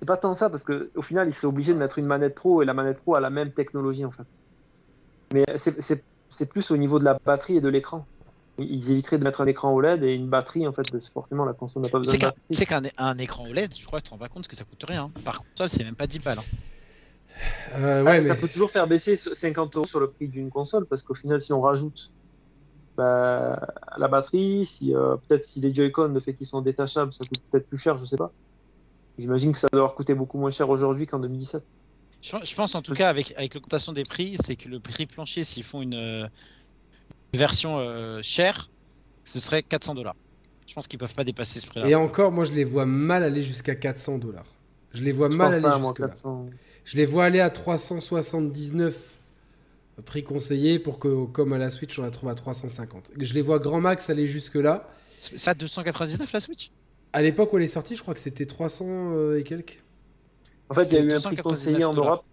c'est 0.00 0.06
pas 0.06 0.16
tant 0.16 0.34
ça 0.34 0.48
parce 0.50 0.62
que 0.62 0.90
au 0.94 1.02
final, 1.02 1.28
ils 1.28 1.32
seraient 1.34 1.46
obligés 1.46 1.72
de 1.74 1.78
mettre 1.78 1.98
une 1.98 2.06
manette 2.06 2.34
pro 2.34 2.62
et 2.62 2.64
la 2.64 2.74
manette 2.74 3.00
pro 3.00 3.14
a 3.14 3.20
la 3.20 3.30
même 3.30 3.52
technologie 3.52 4.04
en 4.04 4.10
fait. 4.10 4.24
Mais 5.32 5.44
c'est- 5.56 6.46
plus 6.46 6.70
au 6.70 6.76
niveau 6.76 6.98
de 6.98 7.04
la 7.04 7.18
batterie 7.24 7.56
et 7.56 7.60
de 7.60 7.68
l'écran. 7.68 8.06
Ils 8.58 8.90
éviteraient 8.90 9.18
de 9.18 9.24
mettre 9.24 9.40
un 9.40 9.46
écran 9.46 9.72
OLED 9.72 10.02
et 10.04 10.14
une 10.14 10.28
batterie 10.28 10.66
en 10.66 10.72
fait, 10.72 10.82
parce 10.90 11.06
que 11.06 11.12
forcément 11.12 11.44
la 11.44 11.52
console 11.54 11.82
n'a 11.82 11.88
pas 11.88 11.98
besoin 11.98 12.12
C'est 12.12 12.18
de 12.18 12.22
batterie. 12.26 12.42
c'est 12.50 12.66
qu'un 12.66 12.82
un 12.98 13.18
écran 13.18 13.44
OLED, 13.48 13.74
je 13.76 13.84
crois 13.84 14.00
que 14.00 14.04
tu 14.04 14.08
te 14.08 14.14
rends 14.14 14.18
pas 14.18 14.28
compte 14.28 14.46
que 14.48 14.56
ça 14.56 14.64
coûte 14.64 14.84
rien. 14.86 15.04
hein. 15.04 15.12
Par 15.24 15.42
console, 15.42 15.68
c'est 15.68 15.84
même 15.84 15.96
pas 15.96 16.06
10 16.06 16.18
balles. 16.20 16.38
hein. 16.38 16.44
Euh, 17.76 18.04
Ah, 18.06 18.20
Ça 18.22 18.34
peut 18.34 18.48
toujours 18.48 18.70
faire 18.70 18.86
baisser 18.86 19.16
ce 19.16 19.34
50 19.34 19.76
euros 19.76 19.86
sur 19.86 20.00
le 20.00 20.08
prix 20.10 20.28
d'une 20.28 20.50
console 20.50 20.86
parce 20.86 21.02
qu'au 21.02 21.14
final, 21.14 21.40
si 21.42 21.52
on 21.52 21.60
rajoute 21.60 22.10
bah, 22.96 23.58
la 23.98 24.08
batterie, 24.08 24.66
si 24.66 24.94
euh, 24.94 25.16
peut-être 25.16 25.44
si 25.44 25.60
les 25.60 25.74
Joy-Con, 25.74 26.08
le 26.08 26.20
fait 26.20 26.34
qu'ils 26.34 26.46
sont 26.46 26.60
détachables, 26.60 27.12
ça 27.12 27.24
coûte 27.24 27.42
peut-être 27.50 27.66
plus 27.68 27.78
cher, 27.78 27.96
je 27.98 28.04
sais 28.04 28.16
pas. 28.16 28.30
J'imagine 29.18 29.52
que 29.52 29.58
ça 29.58 29.68
doit 29.72 29.80
leur 29.82 29.94
coûter 29.94 30.14
beaucoup 30.14 30.38
moins 30.38 30.50
cher 30.50 30.68
aujourd'hui 30.68 31.06
qu'en 31.06 31.18
2017. 31.18 31.64
Je, 32.22 32.36
je 32.42 32.54
pense 32.54 32.74
en 32.74 32.82
tout 32.82 32.94
cas 32.94 33.08
avec, 33.08 33.34
avec 33.36 33.54
l'augmentation 33.54 33.92
des 33.92 34.04
prix, 34.04 34.36
c'est 34.44 34.56
que 34.56 34.68
le 34.68 34.80
prix 34.80 35.06
plancher, 35.06 35.42
s'ils 35.44 35.64
font 35.64 35.82
une, 35.82 35.94
euh, 35.94 36.26
une 37.32 37.38
version 37.38 37.78
euh, 37.78 38.20
chère, 38.22 38.70
ce 39.24 39.40
serait 39.40 39.62
400 39.62 39.94
dollars. 39.94 40.16
Je 40.66 40.74
pense 40.74 40.88
qu'ils 40.88 40.98
peuvent 40.98 41.14
pas 41.14 41.24
dépasser 41.24 41.60
ce 41.60 41.66
prix-là. 41.66 41.88
Et 41.88 41.94
encore, 41.94 42.32
moi, 42.32 42.44
je 42.44 42.52
les 42.52 42.64
vois 42.64 42.86
mal 42.86 43.22
aller 43.22 43.42
jusqu'à 43.42 43.74
400 43.74 44.18
dollars. 44.18 44.46
Je 44.92 45.02
les 45.02 45.12
vois 45.12 45.28
Je 45.30 45.36
mal 45.36 45.52
aller 45.52 45.82
jusque-là. 45.82 46.08
400. 46.08 46.46
Je 46.84 46.96
les 46.96 47.06
vois 47.06 47.24
aller 47.24 47.40
à 47.40 47.50
379 47.50 48.94
prix 50.04 50.24
conseillé 50.24 50.78
pour 50.78 50.98
que, 50.98 51.24
comme 51.26 51.52
à 51.52 51.58
la 51.58 51.70
Switch, 51.70 51.98
on 51.98 52.02
la 52.02 52.10
trouve 52.10 52.28
à 52.28 52.34
350. 52.34 53.12
Je 53.18 53.34
les 53.34 53.42
vois 53.42 53.58
grand 53.58 53.80
max 53.80 54.10
aller 54.10 54.26
jusque-là. 54.26 54.88
Ça, 55.20 55.54
299 55.54 56.32
la 56.32 56.40
Switch? 56.40 56.70
À 57.12 57.22
l'époque 57.22 57.52
où 57.52 57.56
elle 57.58 57.62
est 57.64 57.68
sortie, 57.68 57.94
je 57.96 58.02
crois 58.02 58.12
que 58.14 58.20
c'était 58.20 58.44
300 58.44 58.84
euh, 58.88 59.38
et 59.38 59.44
quelques. 59.44 59.82
En 60.68 60.74
fait, 60.74 60.84
il 60.86 60.92
y 60.94 60.96
a 60.96 61.00
eu 61.00 61.12
un 61.12 61.16
299 61.16 61.22
prix 61.34 61.42
conseillé 61.42 61.84
en. 61.84 61.94
Europe. 61.94 62.24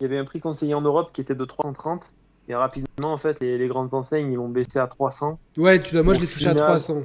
Il 0.00 0.04
y 0.04 0.06
avait 0.06 0.18
un 0.18 0.24
prix 0.24 0.40
conseillé 0.40 0.74
en 0.74 0.80
Europe 0.80 1.10
qui 1.12 1.20
était 1.20 1.34
de 1.34 1.44
330. 1.44 2.02
Et 2.48 2.54
rapidement, 2.54 3.12
en 3.12 3.16
fait, 3.18 3.38
les, 3.40 3.56
les 3.58 3.68
grandes 3.68 3.94
enseignes, 3.94 4.32
ils 4.32 4.36
l'ont 4.36 4.48
baissé 4.48 4.78
à 4.78 4.86
300. 4.88 5.38
Ouais, 5.58 5.80
tu 5.80 5.94
l'as- 5.94 6.02
moi, 6.02 6.14
je 6.14 6.20
l'ai 6.20 6.26
touché 6.26 6.46
à 6.46 6.52
final, 6.52 6.66
300. 6.66 7.02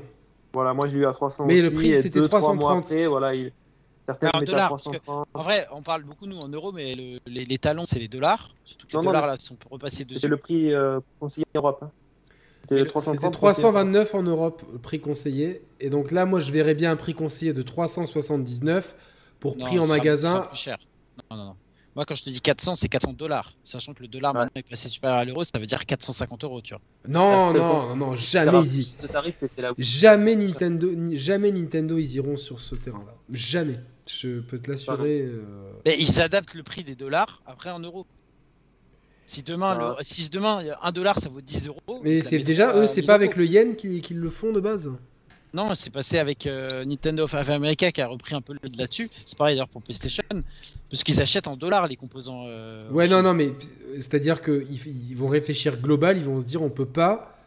Voilà, 0.53 0.74
moi, 0.74 0.88
je 0.88 0.95
l'ai 0.95 1.01
eu 1.01 1.06
à 1.06 1.11
300 1.11 1.45
Mais 1.45 1.61
le 1.61 1.69
prix, 1.69 1.92
et 1.92 1.98
c'était 2.01 2.19
deux, 2.22 2.27
trois 2.27 2.40
mois 2.40 2.56
330. 2.58 2.85
après, 2.85 3.06
voilà, 3.08 3.35
il... 3.35 3.51
certaines 4.08 4.30
Alors, 4.34 4.44
dollars, 4.45 4.69
parce 4.69 4.84
que- 4.84 4.98
330. 4.98 5.27
En 5.34 5.42
vrai, 5.42 5.68
on 5.72 5.82
parle 5.84 6.03
beaucoup 6.03 6.26
nous 6.26 6.38
en 6.38 6.48
euros, 6.48 6.72
mais 6.72 6.95
le- 6.95 7.19
les, 7.27 7.45
les 7.45 7.58
talons 7.58 7.86
c'est 7.86 8.00
les 8.00 8.08
dollars. 8.08 8.50
Surtout 8.66 8.88
que 8.88 8.94
les 8.94 8.98
Non, 8.98 9.03
dollars 9.03 9.27
là 9.27 9.36
sont 9.38 9.58
repassés 9.69 10.06
dessus. 10.06 10.16
C'était 10.22 10.27
le 10.30 10.38
prix 10.38 10.74
euh, 10.74 11.00
conseillé 11.19 11.45
en 11.56 11.60
Europe. 11.60 11.80
hein. 11.84 11.92
C'était 12.61 12.82
le- 12.82 12.88
330. 12.88 13.24
C'était 13.24 13.32
329 13.32 14.16
en 14.16 14.24
Europe, 14.24 14.64
le 14.74 14.80
prix 14.80 15.00
conseillé. 15.00 15.61
Et 15.80 15.90
donc 15.90 16.11
là, 16.11 16.26
moi, 16.26 16.40
je 16.40 16.52
verrais 16.52 16.74
bien 16.76 16.92
un 16.92 16.95
prix 16.95 17.14
conseillé 17.14 17.53
de 17.53 17.61
379 17.61 18.95
pour 19.40 19.56
Non, 19.58 19.66
prix 19.66 19.80
en 19.80 19.88
magasin. 19.88 20.42
plus 20.42 20.58
cher. 20.58 20.77
Non, 21.32 21.38
non, 21.38 21.45
non. 21.45 21.56
Moi, 21.95 22.06
quand 22.06 22.14
je 22.14 22.24
te 22.24 22.30
dis 22.30 22.42
400, 22.42 22.76
c'est 22.76 22.90
400 22.90 23.14
dollars. 23.14 23.53
Sachant 23.64 23.94
que 23.95 24.02
le 24.03 24.08
dollar 24.08 24.32
Ouais. 24.34 24.42
maintenant 24.42 24.52
est 24.60 24.69
passé 24.69 24.88
supérieur 24.88 25.18
à 25.18 25.26
l'euro, 25.26 25.44
ça 25.44 25.58
veut 25.58 25.66
dire 25.66 25.84
450 25.84 26.44
euros, 26.44 26.61
tu 26.61 26.76
vois. 26.76 26.82
Non, 27.08 27.50
c'est 27.52 27.58
non, 27.58 27.88
non, 27.90 27.95
non, 27.95 28.16
C'est 28.16 28.44
jamais 28.44 28.60
ils 28.68 28.82
y... 28.82 28.84
Ce 28.95 29.08
tarif, 29.08 29.36
c'était 29.40 29.64
là. 29.64 29.72
Jamais 29.80 30.36
Nintendo, 30.36 30.92
ni- 30.94 31.18
jamais 31.18 31.52
Nintendo, 31.52 31.98
ils 31.98 32.16
iront 32.18 32.36
sur 32.36 32.60
ce 32.60 32.76
terrain-là. 32.76 33.16
Jamais. 33.32 33.80
Je 34.08 34.40
peux 34.40 34.58
te 34.60 34.69
l'assurer. 34.72 35.22
euh, 35.22 35.72
ils 35.86 36.22
adaptent 36.22 36.53
le 36.56 36.64
prix 36.64 36.84
des 36.84 36.95
dollars 36.95 37.42
après 37.45 37.69
en 37.69 37.80
euros. 37.80 38.06
Si 39.26 39.44
demain, 39.44 39.77
Ah, 39.80 39.94
le- 39.98 40.03
si 40.06 40.30
demain 40.30 40.61
dollar 40.94 41.19
ça 41.19 41.27
vaut 41.30 41.42
10 41.42 41.68
euros. 41.68 41.82
Mais 42.03 42.22
c'est 42.22 42.40
déjà 42.40 42.74
eux, 42.77 42.88
c'est 42.88 43.02
1000 43.02 43.08
pas 43.08 43.16
avec 43.16 43.36
le 43.36 43.45
yen 43.45 43.76
qu'ils 43.76 44.18
le 44.19 44.30
font 44.30 44.53
de 44.53 44.60
base. 44.61 44.90
Non, 45.53 45.76
c'est 45.76 45.92
passé 45.92 46.18
avec 46.19 46.45
euh, 46.45 46.86
Nintendo 46.86 47.24
of 47.24 47.34
America 47.34 47.92
qui 47.92 48.02
a 48.02 48.08
repris 48.08 48.36
un 48.36 48.42
peu 48.42 48.53
le 48.53 48.60
là-dessus. 48.77 49.10
C'est 49.26 49.38
pareil 49.38 49.56
d'ailleurs 49.56 49.69
pour 49.69 49.82
PlayStation, 49.82 50.24
parce 50.90 51.03
qu'ils 51.03 51.22
achètent 51.22 51.48
en 51.48 51.58
dollars 51.58 51.88
les 51.88 51.95
composants. 51.95 52.45
euh, 52.48 52.90
Ouais, 52.92 53.08
non, 53.08 53.22
non, 53.22 53.34
mais 53.34 53.53
c'est-à-dire 53.94 54.42
qu'ils 54.42 54.66
ils 55.10 55.16
vont 55.16 55.30
réfléchir 55.30 55.77
global, 55.77 56.18
ils 56.18 56.24
vont 56.24 56.40
se 56.40 56.45
dire 56.45 56.61
on 56.61 56.69
peut 56.69 56.86
pas, 56.86 57.38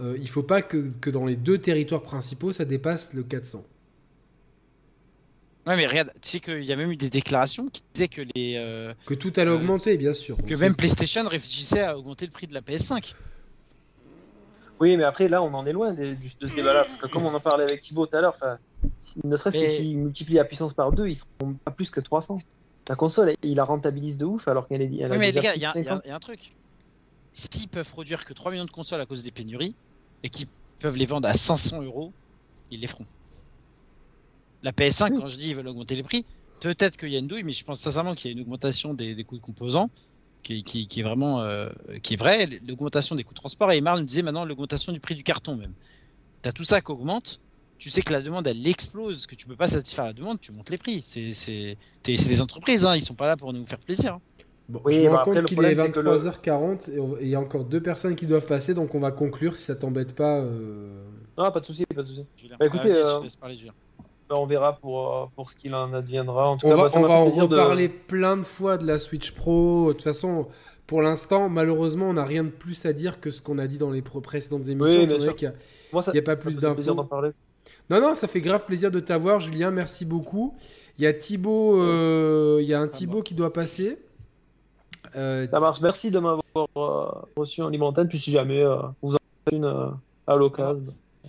euh, 0.00 0.16
il 0.20 0.28
faut 0.28 0.42
pas 0.42 0.60
que, 0.62 0.88
que 1.00 1.08
dans 1.10 1.24
les 1.26 1.36
deux 1.36 1.58
territoires 1.58 2.02
principaux 2.02 2.52
ça 2.52 2.64
dépasse 2.64 3.12
le 3.14 3.22
400. 3.22 3.64
Ouais, 5.66 5.76
mais 5.76 5.86
regarde, 5.86 6.12
tu 6.22 6.28
sais 6.30 6.40
qu'il 6.40 6.62
y 6.64 6.72
a 6.72 6.76
même 6.76 6.92
eu 6.92 6.96
des 6.96 7.10
déclarations 7.10 7.68
qui 7.68 7.82
disaient 7.92 8.06
que 8.08 8.22
les 8.34 8.54
euh, 8.56 8.94
Que 9.04 9.14
tout 9.14 9.32
allait 9.36 9.50
Euh, 9.50 9.54
augmenter, 9.56 9.96
bien 9.96 10.12
sûr. 10.12 10.36
que 10.36 10.54
On 10.54 10.58
même 10.58 10.72
sait. 10.72 10.76
PlayStation 10.76 11.24
réfléchissait 11.28 11.82
à 11.82 11.98
augmenter 11.98 12.24
le 12.26 12.30
prix 12.32 12.46
de 12.46 12.54
la 12.54 12.60
PS5. 12.60 13.14
Oui, 14.78 14.96
mais 14.96 15.04
après, 15.04 15.28
là, 15.28 15.42
on 15.42 15.52
en 15.54 15.66
est 15.66 15.72
loin 15.72 15.92
de, 15.92 16.14
du- 16.14 16.30
de 16.40 16.46
ce 16.46 16.54
débat-là. 16.54 16.84
Parce 16.84 16.98
que 16.98 17.06
comme 17.06 17.24
on 17.24 17.34
en 17.34 17.40
parlait 17.40 17.64
avec 17.64 17.80
Thibaut 17.80 18.06
tout 18.06 18.16
à 18.16 18.20
l'heure, 18.20 18.34
enfin, 18.36 18.58
si- 19.00 19.20
ne 19.24 19.34
serait-ce 19.36 19.56
que 19.56 19.60
Mais- 19.62 19.76
s'ils 19.76 19.96
multiplient 19.96 20.34
la 20.34 20.44
puissance 20.44 20.74
par 20.74 20.92
deux, 20.92 21.08
ils 21.08 21.16
seront 21.16 21.54
pas 21.64 21.70
plus 21.70 21.90
que 21.90 22.00
300. 22.00 22.38
La 22.88 22.94
console, 22.94 23.34
il 23.42 23.54
la 23.56 23.64
rentabilise 23.64 24.16
de 24.18 24.26
ouf 24.26 24.46
alors 24.48 24.68
qu'elle 24.68 24.82
est. 24.82 24.90
elle 25.00 25.06
a 25.06 25.14
Oui, 25.14 25.18
mais 25.18 25.26
les 25.26 25.40
déjà 25.40 25.42
gars, 25.42 25.50
plus 25.52 25.58
il 25.58 25.62
y, 25.62 25.66
a- 25.66 25.72
de 25.72 25.78
il 25.78 25.84
y 25.84 25.86
a 25.86 25.90
50. 25.90 26.02
il 26.04 26.08
y 26.08 26.10
a 26.12 26.16
un 26.16 26.20
truc. 26.20 26.52
S'ils 27.32 27.68
peuvent 27.68 27.88
produire 27.90 28.24
que 28.24 28.32
3 28.34 28.52
millions 28.52 28.64
de 28.66 28.70
consoles 28.70 29.00
à 29.00 29.06
cause 29.06 29.24
des 29.24 29.30
pénuries 29.32 29.74
et 30.22 30.28
qu'ils 30.28 30.46
peuvent 30.78 30.96
les 30.96 31.06
vendre 31.06 31.28
à 31.28 31.34
500 31.34 31.82
euros, 31.82 32.12
ils 32.70 32.80
les 32.80 32.86
feront. 32.86 33.06
La 34.62 34.72
PS5, 34.72 35.12
Oui. 35.12 35.20
quand 35.20 35.28
je 35.28 35.36
dis 35.36 35.48
ils 35.50 35.54
veulent 35.56 35.68
augmenter 35.68 35.94
les 35.94 36.02
prix, 36.02 36.24
peut-être 36.60 36.96
qu'il 36.96 37.10
y 37.10 37.16
a 37.16 37.18
une 37.18 37.26
douille, 37.28 37.42
mais 37.44 37.52
je 37.52 37.64
pense 37.64 37.80
sincèrement 37.80 38.14
qu'il 38.14 38.30
y 38.30 38.34
a 38.34 38.36
une 38.36 38.40
augmentation 38.42 38.94
des, 38.94 39.14
des 39.14 39.24
coûts 39.24 39.36
de 39.36 39.42
composants 39.42 39.90
qui, 40.42 40.64
qui- 40.64 40.86
qui 40.86 41.00
est 41.00 41.02
vraiment 41.02 41.42
euh, 41.42 41.68
qui 42.02 42.14
est 42.14 42.16
vraie. 42.16 42.46
L'augmentation 42.66 43.14
des 43.16 43.24
coûts 43.24 43.34
de 43.34 43.38
transport, 43.38 43.70
et 43.72 43.76
Emar 43.78 43.98
nous 43.98 44.04
disait 44.04 44.22
maintenant 44.22 44.44
l'augmentation 44.44 44.92
du 44.92 45.00
prix 45.00 45.14
du 45.14 45.22
carton 45.22 45.56
même. 45.56 45.72
T'as 46.42 46.52
tout 46.52 46.64
ça 46.64 46.80
qui 46.80 46.90
augmente. 46.92 47.40
Tu 47.78 47.90
sais 47.90 48.00
que 48.00 48.10
la 48.12 48.22
demande 48.22 48.46
elle 48.46 48.66
explose, 48.66 49.26
que 49.26 49.34
tu 49.34 49.46
peux 49.46 49.56
pas 49.56 49.68
satisfaire 49.68 50.06
la 50.06 50.14
demande, 50.14 50.40
tu 50.40 50.50
montes 50.50 50.70
les 50.70 50.78
prix. 50.78 51.02
C'est 51.04 51.32
c'est 51.32 51.76
t'es- 52.02 52.16
c'est 52.16 52.28
des 52.28 52.40
entreprises, 52.40 52.86
hein, 52.86 52.96
ils 52.96 53.02
sont 53.02 53.14
pas 53.14 53.26
là 53.26 53.36
pour 53.36 53.52
nous 53.52 53.64
faire 53.66 53.78
plaisir. 53.78 54.14
hein. 54.14 54.20
Bon, 54.68 54.80
Oui, 54.84 54.94
je 54.94 55.00
me 55.02 55.10
rends 55.10 55.22
compte 55.22 55.34
qu'il 55.44 55.52
est 55.52 55.54
problème, 55.74 55.76
c'est 55.76 55.92
que 55.92 56.00
le- 56.00 56.10
23h40 56.18 56.88
et 57.20 57.24
il 57.24 57.28
y 57.28 57.34
a 57.36 57.40
encore 57.40 57.64
deux 57.64 57.80
personnes 57.82 58.16
qui 58.16 58.26
doivent 58.26 58.46
passer, 58.46 58.74
donc 58.74 58.94
on 58.96 58.98
va 59.00 59.12
conclure 59.12 59.56
si 59.56 59.62
ça 59.64 59.76
t'embête 59.76 60.14
pas. 60.14 60.40
euh. 60.40 61.04
Non, 61.38 61.52
pas 61.52 61.60
de 61.60 61.66
souci, 61.66 61.84
pas 61.86 62.02
de 62.02 62.08
souci. 62.08 62.24
Julien. 62.36 62.56
Bah, 62.58 62.66
écoutez, 62.66 62.88
vas-y, 62.88 62.94
je 62.94 62.98
euh, 63.06 63.18
te 63.18 63.22
laisse 63.24 63.36
parler, 63.36 63.56
Julien. 63.56 63.74
Ben, 64.28 64.36
on 64.36 64.46
verra 64.46 64.72
pour, 64.74 65.14
euh, 65.14 65.26
pour 65.36 65.50
ce 65.50 65.56
qu'il 65.56 65.74
en 65.74 65.92
adviendra. 65.94 66.48
En 66.48 66.56
tout 66.56 66.66
On 66.66 66.70
cas, 66.70 66.76
va, 66.76 66.88
ça 66.88 66.98
on 66.98 67.02
va 67.02 67.14
en 67.14 67.26
de- 67.26 67.40
reparler 67.42 67.88
plein 67.88 68.36
de 68.36 68.42
fois 68.42 68.76
de 68.76 68.86
la 68.86 68.98
Switch 68.98 69.30
Pro. 69.32 69.88
De 69.88 69.92
toute 69.92 70.02
façon, 70.02 70.48
pour 70.86 71.00
l'instant, 71.02 71.48
malheureusement, 71.48 72.06
on 72.06 72.14
n'a 72.14 72.24
rien 72.24 72.42
de 72.44 72.48
plus 72.50 72.86
à 72.86 72.92
dire 72.92 73.20
que 73.20 73.30
ce 73.30 73.40
qu'on 73.40 73.58
a 73.58 73.66
dit 73.66 73.78
dans 73.78 73.90
les 73.90 74.02
précédentes 74.02 74.68
émissions. 74.68 75.00
Oui, 75.00 75.04
a- 75.04 76.12
il 76.12 76.16
y 76.16 76.18
a 76.18 76.22
pas 76.22 76.32
ça 76.32 76.36
plus 76.36 76.58
d'infos. 76.58 76.94
d'en 76.94 77.04
parler. 77.04 77.30
Non, 77.88 78.00
non, 78.00 78.14
ça 78.14 78.26
fait 78.26 78.40
grave 78.40 78.64
plaisir 78.64 78.90
de 78.90 78.98
t'avoir, 79.00 79.38
Julien. 79.40 79.70
Merci 79.70 80.04
beaucoup. 80.04 80.54
Il 80.98 81.04
y 81.04 81.06
a 81.06 81.12
Thibaut, 81.12 81.80
euh, 81.80 82.58
il 82.60 82.66
y 82.66 82.74
a 82.74 82.80
un 82.80 82.88
Thibaut 82.88 83.22
qui 83.22 83.34
doit 83.34 83.52
passer. 83.52 83.98
Euh, 85.14 85.46
Ça 85.50 85.60
marche. 85.60 85.80
Merci 85.80 86.10
de 86.10 86.18
m'avoir 86.18 87.26
reçu 87.36 87.62
en 87.62 87.68
libre 87.68 87.86
antenne. 87.86 88.08
Puis 88.08 88.18
si 88.18 88.30
jamais 88.32 88.60
euh, 88.62 88.76
vous 89.02 89.12
en 89.14 89.18
avez 89.46 89.56
une 89.56 89.92
à 90.26 90.34
l'occasion. 90.36 90.82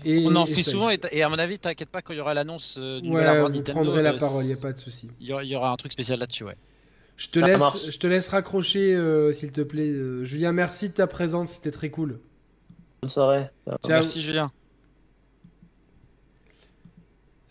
Et, 0.06 0.26
On 0.28 0.36
en 0.36 0.46
et 0.46 0.54
fait 0.54 0.64
ça- 0.64 0.72
souvent, 0.72 0.90
et, 0.90 1.24
à 1.24 1.30
mon 1.30 1.40
avis, 1.40 1.60
t'inquiète 1.60 1.90
pas, 1.90 2.02
quand 2.02 2.14
il 2.14 2.18
y 2.18 2.20
aura 2.20 2.34
l'annonce 2.34 2.78
euh, 2.78 3.00
du 3.02 3.10
Ouais, 3.10 3.24
nouvel 3.26 3.42
Nintendo, 3.52 3.72
prendrez 3.84 4.02
la 4.04 4.14
euh, 4.14 4.18
parole, 4.20 4.44
il 4.44 4.48
n'y 4.48 4.54
a 4.54 4.58
pas 4.58 4.74
de 4.74 4.80
souci. 4.80 5.10
il 5.20 5.28
y, 5.28 5.34
aura, 5.34 5.44
il 5.44 5.50
y 5.50 5.56
aura 5.56 5.72
un 5.72 5.76
truc 5.78 5.92
spécial 5.94 6.20
là-dessus, 6.20 6.44
ouais. 6.44 6.56
Je 7.16 7.30
te 7.30 7.40
Ça 7.40 7.46
laisse, 7.48 7.58
marche. 7.60 7.90
je 7.90 7.98
te 7.98 8.06
laisse 8.08 8.28
raccrocher, 8.30 8.94
euh, 8.96 9.32
s'il 9.34 9.52
te 9.52 9.62
plaît. 9.62 9.90
Euh, 9.90 10.24
Julien, 10.24 10.52
merci 10.52 10.90
de 10.90 10.94
ta 10.94 11.08
présence, 11.08 11.52
c'était 11.54 11.72
très 11.72 11.90
cool. 11.90 12.20
Bonne 13.02 13.10
soirée. 13.10 13.48
Ciao. 13.66 13.78
Merci, 13.90 14.22
Julien. 14.22 14.52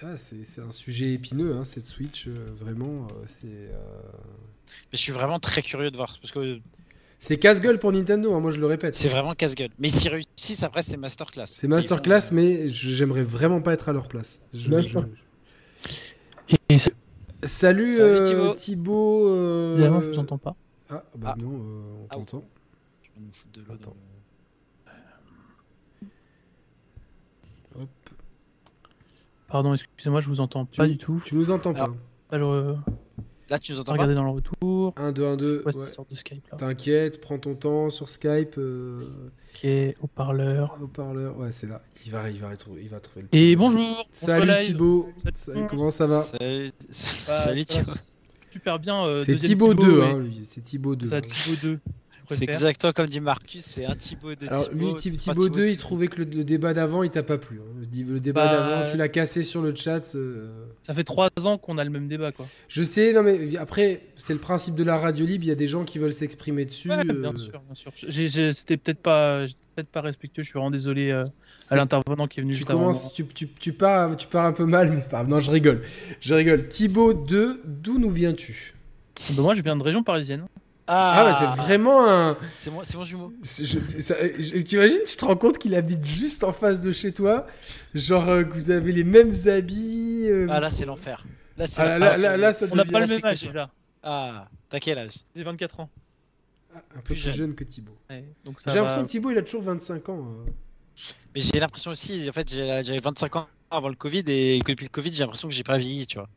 Ah, 0.02 0.18
c'est 0.18 0.44
c'est 0.44 0.60
un 0.60 0.70
sujet 0.72 1.12
épineux, 1.14 1.54
hein, 1.56 1.64
cette 1.64 1.86
Switch, 1.86 2.26
euh, 2.28 2.50
vraiment. 2.54 3.06
euh, 3.12 3.22
c'est 3.26 3.46
euh, 3.48 3.72
Mais 4.92 4.98
je 4.98 4.98
suis 4.98 5.12
vraiment 5.12 5.40
très 5.40 5.62
curieux 5.62 5.90
de 5.90 5.96
voir, 5.96 6.18
parce 6.20 6.32
que 6.32 6.60
c'est 7.26 7.38
casse-gueule 7.38 7.78
pour 7.78 7.90
Nintendo, 7.92 8.34
hein, 8.34 8.40
moi 8.40 8.50
je 8.52 8.60
le 8.60 8.66
répète. 8.66 8.94
c'est 8.94 9.08
vraiment 9.08 9.34
casse-gueule. 9.34 9.70
Mais 9.78 9.88
s'ils 9.88 10.10
réussissent, 10.10 10.62
après, 10.62 10.82
c'est 10.82 10.96
masterclass. 10.96 11.46
C'est 11.46 11.66
masterclass, 11.68 12.30
mais 12.32 12.68
j'aimerais 12.68 13.22
vraiment 13.24 13.60
pas 13.60 13.72
être 13.72 13.88
à 13.88 13.92
leur 13.92 14.06
place. 14.08 14.40
Je- 14.54 14.70
D'accord. 14.70 15.04
je- 16.48 16.56
Et 16.68 16.78
ça- 16.78 16.90
Salut, 17.42 17.96
Salut, 17.96 18.00
euh, 18.00 18.24
Thibaut. 18.24 18.54
Thibaut. 18.54 19.28
euh, 19.28 19.74
évidemment, 19.74 20.00
je 20.00 20.06
vous 20.10 20.18
entends 20.18 20.38
pas. 20.38 20.54
Ah, 20.88 21.02
bah 21.16 21.34
Ah. 21.36 21.42
non, 21.42 21.50
euh, 21.52 21.94
on 22.02 22.06
Ah, 22.10 22.14
t'entend. 22.14 22.44
Je 23.02 23.08
vais 23.20 23.26
me 23.26 23.32
foutre 23.32 23.52
de 23.52 23.60
l'eau. 23.68 23.92
Pardon, 29.48 29.74
excusez-moi, 29.74 30.20
je 30.20 30.28
vous 30.28 30.40
entends 30.40 30.64
pas 30.64 30.86
du 30.88 30.98
tout. 30.98 31.20
Tu 31.24 31.34
nous 31.36 31.50
entends 31.50 31.72
pas 31.72 31.84
Alors, 31.84 31.96
Alors, 32.30 32.52
euh, 32.52 32.74
Là, 33.48 33.58
tu 33.60 33.72
nous 33.72 33.78
entends 33.80 33.92
pas 33.92 34.02
regardez 34.02 34.14
dans 34.14 34.24
le 34.24 34.30
retour. 34.30 34.92
1, 34.96 35.12
2, 35.12 35.24
1, 35.26 35.36
2. 35.36 35.56
C'est 35.58 35.62
quoi 35.62 35.72
cette 35.72 35.94
sorte 35.94 36.10
de 36.10 36.16
Skype 36.16 36.48
là 36.50 36.56
T'inquiète, 36.58 37.20
prends 37.20 37.38
ton 37.38 37.54
temps 37.54 37.90
sur 37.90 38.08
Skype. 38.08 38.56
euh, 38.58 38.98
Ok, 39.54 39.68
haut-parleur. 40.02 40.76
Haut-parleur, 40.82 41.38
ouais, 41.38 41.52
c'est 41.52 41.66
là. 41.68 41.80
Il 42.04 42.12
va, 42.12 42.28
il 42.28 42.38
va, 42.40 42.50
retrouver- 42.50 42.82
il 42.82 42.88
va 42.88 42.98
trouver 43.00 43.22
le. 43.32 43.38
Et 43.38 43.54
bonjour 43.56 44.04
Salut. 44.12 44.52
Thibaut. 44.60 45.08
Salut. 45.34 45.66
Comment 45.68 45.90
ça 45.90 46.06
va 46.06 46.22
Salut, 46.22 46.70
Bah, 47.26 47.40
Salut, 47.40 47.64
Thibaut. 47.64 47.92
Super 48.52 48.78
bien. 48.78 49.04
euh, 49.04 49.18
C'est 49.20 49.36
Thibaut 49.36 49.74
2, 49.74 49.98
et- 50.00 50.02
hein, 50.02 50.18
lui. 50.18 50.40
C'est 50.42 50.62
Thibaut 50.62 50.96
2. 50.96 51.06
Ça, 51.08 51.20
Thibaut 51.20 51.56
2. 51.62 51.78
C'est 52.28 52.44
exactement 52.44 52.92
comme 52.92 53.06
dit 53.06 53.20
Marcus, 53.20 53.64
c'est 53.64 53.84
un 53.84 53.94
Thibaut 53.94 54.34
de 54.34 54.46
Alors 54.48 54.68
lui, 54.72 54.94
Thibaut, 54.94 54.96
Thib- 54.96 55.16
trois 55.18 55.34
Thibaut 55.34 55.48
2, 55.48 55.68
il 55.68 55.76
trouvait 55.78 56.08
que 56.08 56.22
le, 56.22 56.24
le 56.24 56.44
débat 56.44 56.74
d'avant, 56.74 57.02
il 57.02 57.10
t'a 57.10 57.22
pas 57.22 57.38
plu. 57.38 57.60
hein. 57.60 57.86
Le, 57.94 58.20
débat 58.20 58.46
Bah, 58.46 58.52
d'avant, 58.52 58.90
tu 58.90 58.96
l'as 58.96 59.08
cassé 59.08 59.42
sur 59.42 59.62
le 59.62 59.74
chat. 59.74 60.14
euh. 60.14 60.48
Ça 60.82 60.94
fait 60.94 61.04
trois 61.04 61.28
ans 61.44 61.58
qu'on 61.58 61.78
a 61.78 61.84
le 61.84 61.90
même 61.90 62.08
débat, 62.08 62.32
quoi. 62.32 62.46
Je 62.68 62.82
sais, 62.82 63.12
non 63.12 63.22
mais 63.22 63.56
après, 63.56 64.02
c'est 64.14 64.32
le 64.32 64.38
principe 64.40 64.74
de 64.74 64.82
la 64.84 64.96
radio 64.98 65.24
libre. 65.26 65.44
Il 65.44 65.48
y 65.48 65.52
a 65.52 65.56
des 65.56 65.66
gens 65.68 65.84
qui 65.84 65.98
veulent 65.98 66.12
s'exprimer 66.12 66.64
dessus. 66.64 66.90
Ouais, 66.90 66.98
euh, 67.08 67.12
bien 67.30 67.36
sûr, 67.36 67.60
bien 67.66 67.74
sûr. 67.74 67.92
J'ai- 68.08 68.28
j'ai- 68.28 68.52
C'était 68.52 68.76
peut-être 68.76 69.00
pas, 69.00 69.44
peut-être 69.74 69.88
pas 69.88 70.00
respectueux. 70.00 70.42
Je 70.42 70.48
suis 70.48 70.58
vraiment 70.58 70.70
désolé 70.70 71.10
euh, 71.10 71.24
à 71.70 71.76
l'intervenant 71.76 72.26
qui 72.26 72.40
est 72.40 72.42
venu 72.42 72.52
Tu 72.52 72.58
juste 72.58 72.68
commences, 72.70 73.12
tu, 73.14 73.24
tu, 73.26 73.48
tu 73.48 73.72
pars, 73.72 74.16
tu 74.16 74.26
pars 74.26 74.46
un 74.46 74.52
peu 74.52 74.64
mal, 74.66 74.90
mais 74.92 75.00
c'est 75.00 75.10
pas 75.10 75.18
grave. 75.18 75.28
Non, 75.28 75.38
je 75.40 75.50
rigole, 75.50 75.82
je 76.20 76.34
rigole. 76.34 76.68
Thibaut 76.68 77.14
2, 77.14 77.60
d'où 77.64 77.98
nous 77.98 78.10
viens-tu? 78.10 78.74
Bah, 79.30 79.42
moi, 79.42 79.54
je 79.54 79.62
viens 79.62 79.76
de 79.76 79.82
région 79.82 80.02
parisienne. 80.02 80.44
Ah, 80.88 81.24
bah, 81.24 81.36
c'est 81.38 81.62
vraiment 81.62 82.08
un. 82.08 82.36
C'est 82.58 82.70
mon, 82.70 82.84
c'est 82.84 82.96
mon 82.96 83.04
jumeau. 83.04 83.32
T'imagines, 84.64 84.98
tu 85.06 85.16
te 85.16 85.24
rends 85.24 85.36
compte 85.36 85.58
qu'il 85.58 85.74
habite 85.74 86.04
juste 86.04 86.44
en 86.44 86.52
face 86.52 86.80
de 86.80 86.92
chez 86.92 87.12
toi, 87.12 87.46
genre 87.94 88.28
euh, 88.28 88.44
que 88.44 88.52
vous 88.54 88.70
avez 88.70 88.92
les 88.92 89.04
mêmes 89.04 89.32
habits. 89.46 90.26
euh, 90.28 90.46
Ah 90.50 90.60
là, 90.60 90.70
c'est 90.70 90.84
l'enfer. 90.84 91.24
Là, 91.56 91.66
c'est 91.66 91.80
Ah, 91.82 91.98
là, 91.98 92.52
ça 92.52 92.66
On 92.70 92.76
n'a 92.76 92.84
pas 92.84 93.00
le 93.00 93.06
même 93.06 93.24
âge 93.24 93.42
déjà. 93.42 93.70
Ah, 94.02 94.48
t'as 94.70 94.78
quel 94.78 94.98
âge? 94.98 95.14
J'ai 95.34 95.42
24 95.42 95.80
ans. 95.80 95.90
un 96.74 96.78
peu 96.78 97.00
plus 97.00 97.14
plus 97.14 97.14
jeune. 97.16 97.34
jeune 97.34 97.54
que 97.54 97.64
Thibaut. 97.64 97.96
Ouais, 98.10 98.24
J'ai 98.44 98.52
l'impression 98.74 98.84
va. 99.00 99.02
que 99.02 99.08
Thibaut, 99.10 99.30
il 99.30 99.38
a 99.38 99.42
toujours 99.42 99.62
25 99.62 100.08
ans. 100.10 100.20
euh. 100.46 100.50
Mais 101.34 101.40
j'ai 101.40 101.58
l'impression 101.58 101.90
aussi, 101.90 102.28
en 102.28 102.32
fait, 102.32 102.48
j'ai- 102.48 102.82
j'avais 102.84 103.00
25 103.02 103.34
ans 103.36 103.48
avant 103.70 103.88
le 103.88 103.94
Covid 103.96 104.22
et 104.28 104.60
que 104.64 104.70
depuis 104.72 104.84
le 104.84 104.90
Covid, 104.90 105.12
j'ai 105.12 105.20
l'impression 105.24 105.48
que 105.48 105.54
j'ai 105.54 105.64
pas 105.64 105.78
vieilli, 105.78 106.06
tu 106.06 106.18
vois. 106.18 106.28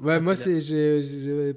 Ouais, 0.00 0.14
Ah, 0.14 0.20
moi, 0.20 0.34
c'est 0.34 0.58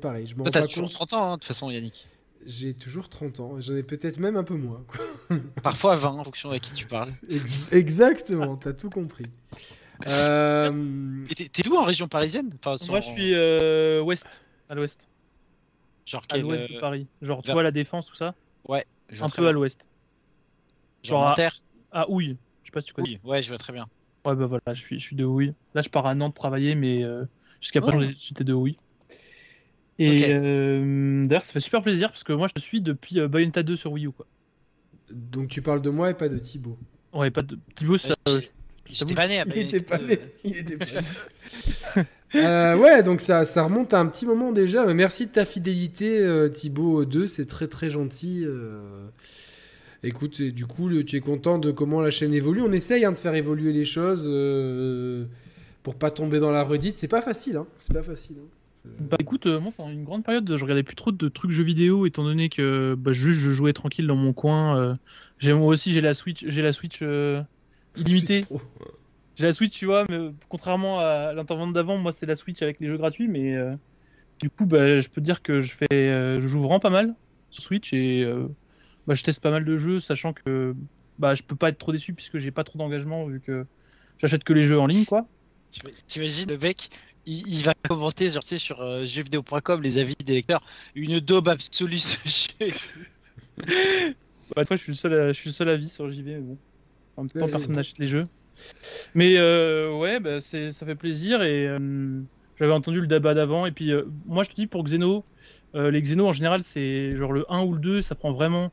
pareil. 0.02 0.28
Je 0.28 0.36
m'en 0.36 0.44
Toi, 0.44 0.52
t'as 0.52 0.68
toujours 0.68 0.86
compte. 0.86 0.94
30 0.94 1.14
ans, 1.14 1.26
hein, 1.32 1.36
de 1.36 1.40
toute 1.42 1.46
façon, 1.46 1.70
Yannick. 1.72 2.08
J'ai 2.46 2.74
toujours 2.74 3.08
30 3.10 3.40
ans. 3.40 3.60
J'en 3.60 3.76
ai 3.76 3.84
peut-être 3.84 4.18
même 4.20 4.36
un 4.36 4.44
peu 4.44 4.56
moins. 4.56 4.84
quoi. 4.88 5.38
Parfois 5.64 5.96
20, 5.96 6.10
en 6.20 6.24
fonction 6.24 6.50
à 6.52 6.60
qui 6.60 6.74
tu 6.74 6.88
parles. 6.88 7.12
Ex- 7.30 7.72
exactement, 7.72 8.56
t'as 8.58 8.74
tout 8.74 8.90
compris. 8.90 9.26
Euh, 10.08 11.24
Et 11.30 11.48
T'es 11.50 11.62
d'où 11.62 11.76
en 11.76 11.84
région 11.84 12.08
parisienne? 12.08 12.50
Enfin, 12.66 12.74
Moi, 12.90 13.02
je 13.02 13.06
suis 13.10 13.36
euh, 13.36 14.02
ouest, 14.02 14.42
à 14.68 14.74
l'ouest, 14.74 15.08
Genre 16.08 16.24
à 16.24 16.26
quel 16.28 16.42
l'ouest 16.42 16.72
euh, 16.72 16.76
de 16.76 16.80
Paris. 16.80 17.08
Genre, 17.22 17.44
tu 17.44 17.52
vois 17.52 17.62
la 17.62 17.70
défense, 17.70 18.08
tout 18.08 18.16
ça? 18.16 18.34
Je 18.68 18.68
vois 19.20 19.28
Un 19.28 19.30
peu 19.30 19.48
à 19.48 19.52
l'ouest. 19.52 19.86
Genre 21.04 21.22
genre 21.36 21.36
à- 21.92 22.00
À 22.02 22.10
Houille. 22.10 22.36
Je 22.64 22.70
sais 22.70 22.72
pas 22.72 22.82
si 22.82 22.88
tu 22.88 22.94
connais. 22.94 23.20
Ouais, 23.24 23.44
je 23.44 23.50
vois 23.50 23.60
très 23.60 23.74
bien. 23.74 23.86
Ouais, 24.26 24.36
bah 24.36 24.48
voilà, 24.48 24.74
je 24.74 24.82
suis, 24.82 25.00
je 25.00 25.04
suis 25.04 25.16
de 25.16 25.24
Houille. 25.24 25.54
Là, 25.76 25.84
je 25.84 25.90
pars 25.90 26.08
à 26.08 26.16
Nantes 26.16 26.34
travailler, 26.36 26.74
mais 26.74 27.04
euh, 27.04 27.24
jusqu'à 27.60 27.80
Oh. 27.84 27.88
présent, 27.88 28.12
j'étais 28.20 28.44
de 28.44 28.54
Houille. 28.54 28.78
Et 30.00 30.32
euh, 30.34 31.26
d'ailleurs, 31.28 31.42
ça 31.44 31.52
fait 31.52 31.60
super 31.60 31.84
plaisir 31.84 32.10
parce 32.10 32.24
que 32.24 32.34
moi, 32.34 32.48
je 32.56 32.62
suis 32.62 32.82
depuis 32.82 33.20
euh, 33.20 33.28
Bayonetta 33.28 33.62
2 33.64 33.76
sur 33.76 33.92
Wii 33.92 34.08
U. 34.08 34.12
Quoi. 34.12 34.26
donc 35.12 35.48
tu 35.50 35.62
parles 35.62 35.82
de 35.82 35.90
moi 35.90 36.10
et 36.10 36.14
pas 36.14 36.30
de 36.30 36.38
Thibaut. 36.40 36.78
Ouais, 37.14 37.30
pas 37.30 37.42
de. 37.42 37.58
Thibaut, 37.76 37.98
ça. 37.98 38.14
Euh, 38.30 38.42
J'étais 38.90 39.14
pas 39.14 39.28
né 39.28 39.40
à 39.40 39.46
Il 39.56 39.58
était 39.68 39.80
pas 39.80 39.98
né. 40.00 40.20
Il 40.44 40.58
était 40.58 40.78
pas 40.78 40.86
né. 40.86 42.04
Euh, 42.34 42.78
ouais, 42.78 43.04
donc 43.04 43.20
ça, 43.20 43.44
ça 43.44 43.62
remonte 43.64 43.94
à 43.94 44.00
un 44.00 44.06
petit 44.06 44.26
moment 44.26 44.54
déjà. 44.54 44.86
Mais 44.86 44.94
merci 44.94 45.26
de 45.26 45.32
ta 45.32 45.44
fidélité, 45.44 46.18
euh, 46.20 46.48
Thibaut 46.48 47.04
2. 47.04 47.28
C'est 47.28 47.44
très 47.46 47.68
très 47.68 47.90
gentil. 47.90 48.44
euh. 48.46 49.06
Écoute, 50.04 50.42
du 50.42 50.66
coup, 50.66 50.88
le- 50.88 51.04
tu 51.04 51.18
es 51.18 51.20
content 51.20 51.58
de 51.60 51.72
comment 51.72 52.00
la 52.00 52.10
chaîne 52.10 52.34
évolue? 52.34 52.62
On 52.62 52.72
essaye 52.72 53.04
hein, 53.04 53.12
de 53.12 53.18
faire 53.18 53.36
évoluer 53.36 53.74
les 53.74 53.84
choses 53.84 54.24
euh, 54.30 55.26
pour 55.84 55.96
pas 55.96 56.10
tomber 56.10 56.40
dans 56.40 56.52
la 56.52 56.64
redite. 56.64 56.96
C'est 56.96 57.10
pas 57.10 57.22
facile, 57.22 57.58
hein. 57.58 57.68
C'est 57.80 57.92
pas 57.94 58.02
facile. 58.02 58.38
hein. 58.40 58.48
Bah 58.84 59.18
écoute, 59.20 59.46
euh, 59.46 59.60
moi 59.60 59.72
pendant 59.76 59.92
une 59.92 60.04
grande 60.04 60.24
période, 60.24 60.56
je 60.56 60.62
regardais 60.64 60.84
plus 60.84 60.96
trop 60.96 61.12
de 61.12 61.30
trucs 61.30 61.52
jeux 61.52 61.64
vidéo 61.64 62.06
étant 62.06 62.24
donné 62.24 62.50
que 62.50 62.96
bah, 62.98 63.12
juste 63.12 63.40
je 63.40 63.52
jouais 63.52 63.74
tranquille 63.74 64.08
dans 64.08 64.16
mon 64.16 64.34
coin. 64.34 64.78
euh. 64.78 64.96
J'ai 65.40 65.54
moi 65.54 65.68
aussi 65.68 65.92
j'ai 65.92 66.02
la 66.02 66.14
Switch, 66.14 66.46
j'ai 66.48 66.62
la 66.62 66.72
Switch 66.72 67.00
euh, 67.02 67.42
illimitée. 67.96 68.46
J'ai 69.36 69.46
la 69.46 69.54
Switch, 69.54 69.74
tu 69.74 69.86
vois, 69.86 70.06
mais 70.10 70.32
contrairement 70.50 71.00
à 71.00 71.34
l'intervention 71.34 71.72
d'avant, 71.72 71.98
moi 71.98 72.12
c'est 72.12 72.26
la 72.26 72.36
Switch 72.36 72.62
avec 72.62 72.80
les 72.80 72.88
jeux 72.88 72.98
gratuits, 72.98 73.28
mais 73.28 73.56
euh, 73.56 73.76
du 74.40 74.50
coup, 74.50 74.66
bah, 74.66 75.00
je 75.00 75.08
peux 75.08 75.22
te 75.22 75.26
dire 75.26 75.42
que 75.42 75.62
je 75.62 75.74
fais, 75.74 75.86
euh, 75.94 76.40
je 76.40 76.48
joue 76.48 76.60
vraiment 76.60 76.80
pas 76.80 76.90
mal 76.90 77.16
sur 77.50 77.64
Switch 77.64 77.94
et 77.94 78.24
euh, 78.24 78.48
bah, 79.08 79.14
je 79.14 79.24
teste 79.24 79.42
pas 79.42 79.52
mal 79.52 79.66
de 79.66 79.78
jeux, 79.78 80.00
sachant 80.00 80.34
que 80.34 80.76
bah, 81.18 81.34
je 81.36 81.44
peux 81.44 81.56
pas 81.56 81.70
être 81.70 81.78
trop 81.78 81.92
déçu 81.92 82.14
puisque 82.14 82.40
j'ai 82.40 82.52
pas 82.52 82.64
trop 82.64 82.78
d'engagement 82.78 83.26
vu 83.26 83.40
que 83.40 83.66
j'achète 84.20 84.44
que 84.44 84.54
les 84.54 84.64
jeux 84.64 84.80
en 84.80 84.88
ligne, 84.88 85.06
quoi. 85.06 85.28
T'imagines 86.08 86.50
le 86.50 86.58
mec, 86.58 86.90
il, 87.26 87.48
il 87.48 87.64
va 87.64 87.74
commenter 87.88 88.30
sais, 88.30 88.58
sur 88.58 88.82
euh, 88.82 89.06
jeuxvideo.com 89.06 89.82
les 89.82 89.98
avis 89.98 90.16
des 90.26 90.34
lecteurs, 90.34 90.64
une 90.96 91.20
daube 91.20 91.48
absolue 91.50 92.00
ce 92.00 92.18
jeu. 92.26 92.72
Bah, 94.56 94.66
toi, 94.66 94.76
je 94.76 94.82
suis 94.82 94.92
le 94.92 94.96
seul, 94.98 95.14
à, 95.14 95.28
je 95.32 95.34
suis 95.40 95.50
le 95.50 95.54
seul 95.54 95.70
à 95.70 95.78
vie 95.78 95.90
sur 95.90 96.10
JV, 96.12 96.36
mais 96.36 96.40
bon. 96.42 96.58
En 97.18 97.24
même 97.24 97.30
temps, 97.32 97.46
Ouais, 97.46 97.52
personne 97.52 97.76
n'achète 97.76 97.98
les 98.00 98.08
jeux. 98.08 98.28
Mais 99.16 99.38
euh, 99.38 99.92
ouais, 99.98 100.20
bah, 100.20 100.42
c'est, 100.42 100.72
ça 100.72 100.86
fait 100.86 100.96
plaisir 100.96 101.42
et 101.42 101.68
euh, 101.68 102.22
j'avais 102.60 102.74
entendu 102.74 103.02
le 103.02 103.08
débat 103.08 103.34
d'avant. 103.34 103.66
Et 103.66 103.72
puis, 103.72 103.92
euh, 103.92 104.06
moi, 104.26 104.44
je 104.44 104.50
te 104.50 104.56
dis 104.56 104.68
pour 104.68 104.84
Xeno, 104.84 105.24
euh, 105.76 105.90
les 105.92 106.02
Xeno 106.02 106.28
en 106.28 106.34
général, 106.34 106.62
c'est 106.64 107.16
genre 107.16 107.32
le 107.34 107.46
1 107.52 107.64
ou 107.64 107.74
le 107.74 107.80
2, 107.80 108.02
ça 108.02 108.16
prend 108.16 108.32
vraiment 108.34 108.72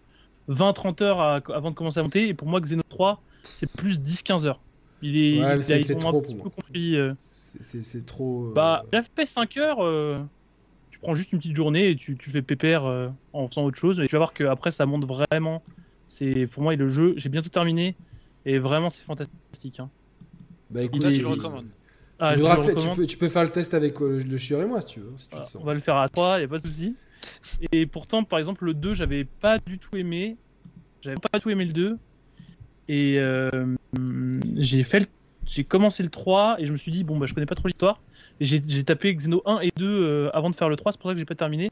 20-30 0.49 1.03
heures 1.03 1.21
à- 1.21 1.41
avant 1.55 1.71
de 1.71 1.77
commencer 1.77 2.01
à 2.01 2.03
monter. 2.03 2.29
Et 2.29 2.35
pour 2.35 2.49
moi, 2.49 2.61
Xeno 2.61 2.83
3, 2.89 3.23
c'est 3.57 3.71
plus 3.71 4.01
10-15 4.01 4.47
heures. 4.47 4.61
Il 5.01 5.17
est, 5.17 5.39
Ouais, 5.41 5.55
mais 5.55 5.57
il 5.59 5.65
c'est- 5.65 5.75
a- 5.75 5.79
c'est 5.81 5.93
ils 5.93 5.97
ont 5.97 6.01
trop 6.01 6.19
un 6.19 6.21
petit 6.23 6.35
pour 6.35 6.45
peu 6.45 6.51
compris. 6.51 6.97
C'est- 7.61 8.07
trop. 8.07 8.47
euh, 8.51 8.53
bah, 8.55 8.85
j'ai 8.93 9.01
fait 9.03 9.27
5 9.27 9.57
heures. 9.57 9.85
euh, 9.85 10.21
tu 10.91 10.99
prends 10.99 11.15
juste 11.15 11.33
une 11.33 11.39
petite 11.39 11.57
journée 11.57 11.91
et 11.91 11.97
tu, 11.97 12.17
tu 12.17 12.31
fais 12.31 12.43
pépère 12.43 12.85
euh, 12.87 13.09
en 13.33 13.47
faisant 13.49 13.65
autre 13.65 13.79
chose. 13.79 14.01
Et 14.01 14.07
tu 14.07 14.13
vas 14.13 14.19
voir 14.19 14.33
qu'après, 14.33 14.71
ça 14.71 14.85
monte 14.87 15.05
vraiment. 15.07 15.63
C'est 16.09 16.47
pour 16.47 16.63
moi, 16.63 16.75
le 16.75 16.89
jeu, 16.89 17.15
j'ai 17.17 17.29
bientôt 17.29 17.49
terminé. 17.51 17.95
Et 18.45 18.59
vraiment, 18.59 18.91
c'est 18.91 19.05
fantastique. 19.05 19.79
hein. 19.81 19.91
Bah 20.71 20.83
Et 20.83 20.87
écoute, 20.87 21.01
toi, 21.03 21.11
tu 21.11 21.17
il- 21.17 21.23
le 21.23 21.29
recommandes 21.29 21.67
Ah, 22.19 22.35
tu, 22.35 22.41
tu 22.43 22.47
recommande. 22.47 22.97
peux, 22.97 23.07
tu 23.07 23.17
peux 23.17 23.29
faire 23.29 23.45
le 23.45 23.49
test 23.51 23.75
avec 23.75 24.01
euh, 24.03 24.21
le 24.23 24.37
chieur 24.39 24.61
et 24.61 24.67
moi 24.67 24.81
si 24.81 24.87
tu 24.89 25.01
veux. 25.01 25.13
Si 25.17 25.29
tu 25.29 25.31
Voilà, 25.31 25.45
le 25.45 25.51
sens. 25.51 25.63
on 25.63 25.65
va 25.65 25.75
le 25.75 25.81
faire 25.81 25.97
à 25.97 26.09
3, 26.09 26.41
y 26.41 26.45
a 26.45 26.49
pas 26.49 26.59
de 26.59 26.63
souci. 26.63 26.97
Et 27.73 27.87
pourtant, 27.87 28.25
par 28.25 28.39
exemple, 28.39 28.65
le 28.65 28.75
2, 28.75 28.95
j'avais 28.95 29.25
pas 29.25 29.59
du 29.59 29.79
tout 29.79 29.97
aimé. 29.97 30.37
J'avais 31.01 31.17
pas 31.17 31.39
du 31.39 31.43
tout 31.43 31.51
aimé 31.51 31.65
le 31.65 31.73
2. 31.73 31.99
Et 32.89 33.19
euh, 33.19 33.75
j'ai 34.57 34.83
fait 34.83 35.01
le- 35.01 35.07
j'ai 35.49 35.65
commencé 35.65 36.03
le 36.03 36.11
3 36.11 36.57
et 36.59 36.67
je 36.67 36.73
me 36.73 36.77
suis 36.77 36.93
dit, 36.93 37.05
bon, 37.05 37.17
bah, 37.17 37.27
je 37.27 37.35
connais 37.35 37.47
pas 37.47 37.55
trop 37.55 37.69
l'histoire. 37.69 38.01
J'ai 38.41 38.85
tapé 38.85 39.15
Xeno 39.15 39.43
1 39.47 39.61
et 39.61 39.71
2 39.77 39.85
euh, 39.85 40.31
avant 40.35 40.51
de 40.51 40.57
faire 40.57 40.69
le 40.69 40.77
3, 40.77 40.93
c'est 40.93 41.01
pour 41.01 41.11
ça 41.11 41.15
que 41.15 41.19
j'ai 41.19 41.25
pas 41.25 41.35
terminé. 41.35 41.71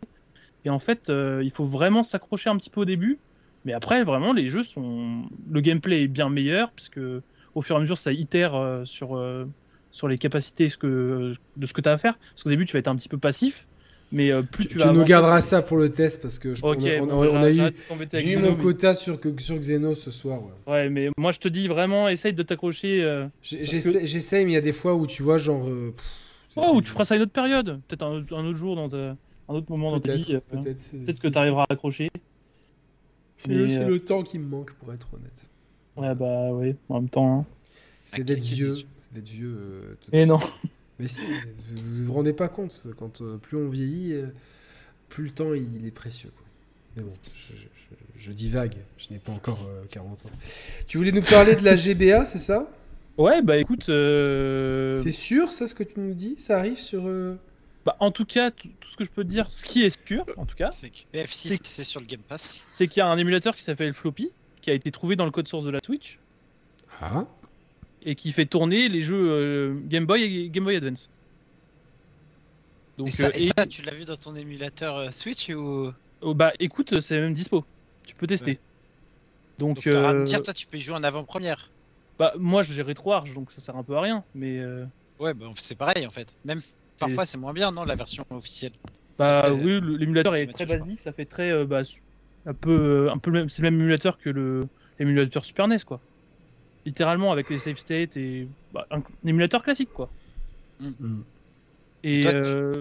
Et 0.65 0.71
en 0.71 0.79
fait, 0.79 1.11
euh, 1.11 1.43
il 1.45 1.51
faut 1.51 1.67
vraiment 1.67 2.03
s'accrocher 2.03 2.51
un 2.51 2.57
petit 2.57 2.71
peu 2.71 2.81
au 2.81 2.85
début. 2.85 3.19
Mais 3.65 3.73
après, 3.73 4.03
vraiment, 4.03 4.33
les 4.33 4.49
jeux 4.49 4.63
sont. 4.63 5.25
Le 5.51 5.61
gameplay 5.61 6.05
est 6.05 6.09
bien 6.09 6.29
meilleur, 6.29 6.71
puisque 6.73 7.01
au 7.55 7.63
fur 7.63 7.77
et 7.77 7.79
à 7.79 7.81
mesure, 7.81 7.99
ça 7.99 8.13
itère 8.13 8.55
euh, 8.55 8.85
sur, 8.85 9.21
sur 9.91 10.09
les 10.09 10.19
capacités 10.19 10.67
de 10.67 11.37
ce 11.67 11.73
que 11.73 11.81
tu 11.81 11.89
as 11.89 11.93
à 11.93 11.99
faire. 11.99 12.19
Parce 12.19 12.45
qu'au 12.45 12.51
début, 12.51 12.65
tu 12.65 12.73
vas 12.73 12.79
être 12.79 12.89
un 12.89 12.97
petit 12.97 13.09
peu 13.09 13.19
passif. 13.19 13.67
Mais 14.12 14.31
euh, 14.31 14.43
plus 14.43 14.67
Tu, 14.68 14.76
tu, 14.76 14.86
nous 14.86 15.05
garderas 15.05 15.41
ça 15.41 15.62
pour 15.62 15.76
le 15.76 15.93
test 15.93 16.23
parce 16.23 16.39
que 16.39 16.55
je, 16.55 16.65
Ok, 16.65 16.78
on 16.78 16.86
a, 16.86 17.02
on 17.02 17.07
bon, 17.07 17.28
on 17.33 17.43
a 17.43 17.51
eu. 17.51 17.73
J'ai 18.15 18.36
mon 18.36 18.57
quota 18.57 18.94
sur, 18.94 19.18
Xeno 19.20 19.94
ce 19.94 20.10
soir. 20.10 20.43
ouais. 20.43 20.73
Ouais, 20.73 20.89
mais 20.89 21.10
moi, 21.18 21.33
je 21.33 21.39
te 21.39 21.49
dis 21.49 21.67
vraiment, 21.68 22.09
essaye 22.09 22.33
de 22.33 22.43
t'accrocher. 22.43 23.02
euh, 23.02 23.26
j'essaie, 23.43 24.44
mais 24.44 24.52
il 24.52 24.55
y 24.55 24.59
a 24.59 24.60
des 24.60 24.73
fois 24.73 24.94
où 24.94 25.07
tu 25.07 25.23
vois, 25.23 25.39
genre. 25.39 25.68
euh, 25.68 25.93
pff, 25.97 26.07
Oh, 26.59 26.73
ou 26.76 26.81
tu 26.81 26.89
feras 26.89 27.05
ça 27.05 27.15
à 27.15 27.17
une 27.18 27.25
autre 27.25 27.33
période. 27.33 27.81
Peut-être 27.86 28.02
un, 28.02 28.25
un 28.31 28.47
autre 28.47 28.57
jour, 28.57 28.76
dans 28.76 28.89
ta- 28.89 28.97
un 29.49 29.55
autre 29.55 29.67
moment 29.70 29.91
dans 29.91 30.01
ta 30.01 30.15
vie. 30.15 30.25
euh, 30.31 30.41
peut-être. 30.49 30.91
Que 31.20 31.28
tu 31.28 31.39
arriveras 31.39 31.65
à 31.68 31.73
accrocher. 31.75 32.09
C'est 33.39 33.51
le 33.52 34.01
temps 34.01 34.23
qui 34.23 34.39
me 34.39 34.47
manque, 34.47 34.73
pour 34.75 34.93
être 34.93 35.09
honnête. 35.12 35.47
Ouais, 35.97 36.15
bah 36.15 36.52
oui, 36.52 36.75
en 36.89 37.01
même 37.01 37.09
temps. 37.10 37.41
hein. 37.41 37.44
C'est 38.05 38.25
d'être 38.25 38.43
vieux. 38.44 38.76
C'est 38.97 39.12
d'être 39.12 39.28
vieux. 39.28 39.99
Et 40.12 40.25
non. 40.26 40.39
Mais 40.99 41.08
si, 41.08 41.23
vous 41.23 41.76
vous 41.99 42.05
vous 42.07 42.12
rendez 42.12 42.33
pas 42.33 42.49
compte, 42.49 42.86
quand 42.99 43.20
euh, 43.20 43.36
plus 43.36 43.57
on 43.57 43.68
vieillit, 43.68 44.12
euh, 44.15 44.26
plus 45.08 45.25
le 45.25 45.31
temps 45.31 45.52
il 45.55 45.86
est 45.86 45.91
précieux. 45.91 46.31
Quoi. 46.36 46.47
Mais 46.97 47.02
bon, 47.02 47.10
je, 47.23 47.55
je- 47.55 47.57
je- 47.57 48.25
je 48.26 48.33
divague, 48.33 48.76
je 48.99 49.08
n'ai 49.12 49.18
pas 49.18 49.33
encore 49.33 49.66
euh, 49.68 49.84
40 49.91 50.25
ans. 50.26 50.34
Tu 50.86 50.97
voulais 50.97 51.12
nous 51.12 51.20
parler 51.23 51.55
de 51.55 51.62
la 51.65 51.76
GBA, 51.76 52.25
c'est 52.25 52.39
ça? 52.39 52.70
Ouais, 53.18 53.42
bah 53.42 53.57
écoute. 53.58 53.89
euh, 53.89 54.94
C'est 55.02 55.10
sûr, 55.10 55.52
ça, 55.52 55.66
ce 55.68 55.75
que 55.75 55.83
tu 55.83 56.00
nous 56.00 56.15
dis? 56.15 56.36
Ça 56.39 56.58
arrive 56.58 56.78
sur. 56.78 57.07
euh, 57.07 57.36
Bah, 57.84 57.97
en 58.00 58.10
tout 58.10 58.25
cas, 58.25 58.50
tout, 58.50 58.68
ce 58.91 58.97
que 58.97 59.05
je 59.05 59.10
peux 59.10 59.23
te 59.25 59.28
dire, 59.28 59.47
ce 59.50 59.65
qui 59.65 59.84
est 59.84 59.97
sûr, 60.07 60.25
en 60.39 60.47
tout 60.47 60.57
cas, 60.57 60.70
C'est 60.73 60.91
que 60.91 60.97
BF6, 61.15 61.58
c'est 61.62 61.84
sur 61.84 62.00
le 62.00 62.07
Game 62.07 62.20
Pass. 62.20 62.55
c'est 62.68 62.89
qu'il 62.89 62.99
y 62.99 63.02
a 63.02 63.07
un 63.07 63.16
émulateur 63.18 63.55
qui 63.55 63.62
s'appelle 63.62 63.92
Floppy, 63.94 64.31
qui 64.62 64.70
a 64.70 64.75
été 64.75 64.91
trouvé 64.91 65.15
dans 65.16 65.25
le 65.26 65.31
code 65.31 65.47
source 65.49 65.65
de 65.65 65.70
la 65.70 65.81
Switch, 65.84 66.18
Ah 67.00 67.26
et 68.07 68.15
qui 68.15 68.33
fait 68.33 68.47
tourner 68.47 68.89
les 68.89 69.02
jeux 69.02 69.28
euh, 69.31 69.81
Game 69.86 70.07
Boy 70.07 70.23
et 70.23 70.49
Game 70.51 70.65
Boy 70.65 70.76
Advance. 70.76 71.10
Donc, 72.97 73.09
et 73.09 73.12
ça, 73.12 73.26
euh, 73.26 73.31
et- 73.35 73.68
tu 73.68 73.83
l'as 73.83 73.94
vu 73.94 74.05
dans 74.05 74.17
ton 74.17 74.35
émulateur 74.35 74.97
euh, 74.97 75.10
Switch 75.10 75.51
ou? 75.51 75.93
Oh, 76.23 76.35
bah 76.35 76.52
écoute, 76.59 77.01
c'est 77.01 77.20
même 77.20 77.35
dispo. 77.35 77.65
Tu 78.07 78.15
peux 78.15 78.26
tester. 78.26 78.52
Ouais. 78.52 78.59
Donc, 79.59 79.76
Donc, 79.76 79.85
t'auras 79.85 80.10
à 80.10 80.15
me 80.15 80.25
dire, 80.25 80.43
toi, 80.43 80.55
tu 80.55 80.67
peux 80.67 80.76
y 80.78 80.81
jouer 80.81 80.94
en 80.97 81.02
avant-première. 81.02 81.73
bah, 82.18 82.33
moi 82.39 82.62
j'ai 82.62 82.83
RetroArch, 82.83 83.35
donc 83.35 83.52
ça 83.52 83.60
sert 83.60 83.76
un 83.76 83.85
peu 83.85 83.97
à 83.97 84.01
rien. 84.01 84.25
Mais 84.35 84.62
Ouais, 85.18 85.35
bah, 85.35 85.51
c'est 85.59 85.76
pareil 85.76 86.07
en 86.07 86.10
fait. 86.10 86.36
Même 86.44 86.60
parfois, 86.99 87.26
c'est 87.26 87.39
moins 87.39 87.52
bien, 87.52 87.70
non, 87.73 87.85
la 87.85 87.94
version 87.94 88.23
officielle? 88.31 88.73
Bah 89.18 89.51
oui, 89.52 89.81
l'émulateur 89.99 90.35
est 90.35 90.47
très 90.47 90.65
je 90.67 90.68
basique, 90.68 91.01
ça 91.01 91.12
fait 91.12 91.25
très 91.25 91.51
euh, 91.51 91.65
bah, 91.65 91.83
un 92.44 92.52
peu 92.55 93.10
un 93.10 93.18
peu 93.18 93.49
c'est 93.49 93.62
le 93.62 93.70
même 93.70 93.81
émulateur 93.81 94.18
que 94.18 94.28
le 94.28 94.68
l'émulateur 94.99 95.44
Super 95.44 95.65
NES 95.67 95.85
quoi. 95.85 96.02
Littéralement 96.86 97.32
avec 97.32 97.50
les 97.50 97.58
save 97.58 97.76
states 97.76 98.16
et 98.16 98.48
bah, 98.73 98.86
un, 98.90 98.98
un 99.00 99.02
émulateur 99.26 99.62
classique 99.62 99.90
quoi. 99.92 100.08
Hmm. 100.81 101.20
Et 102.05 102.20
Toi, 102.23 102.31
tu- 102.31 102.36
euh, 102.39 102.73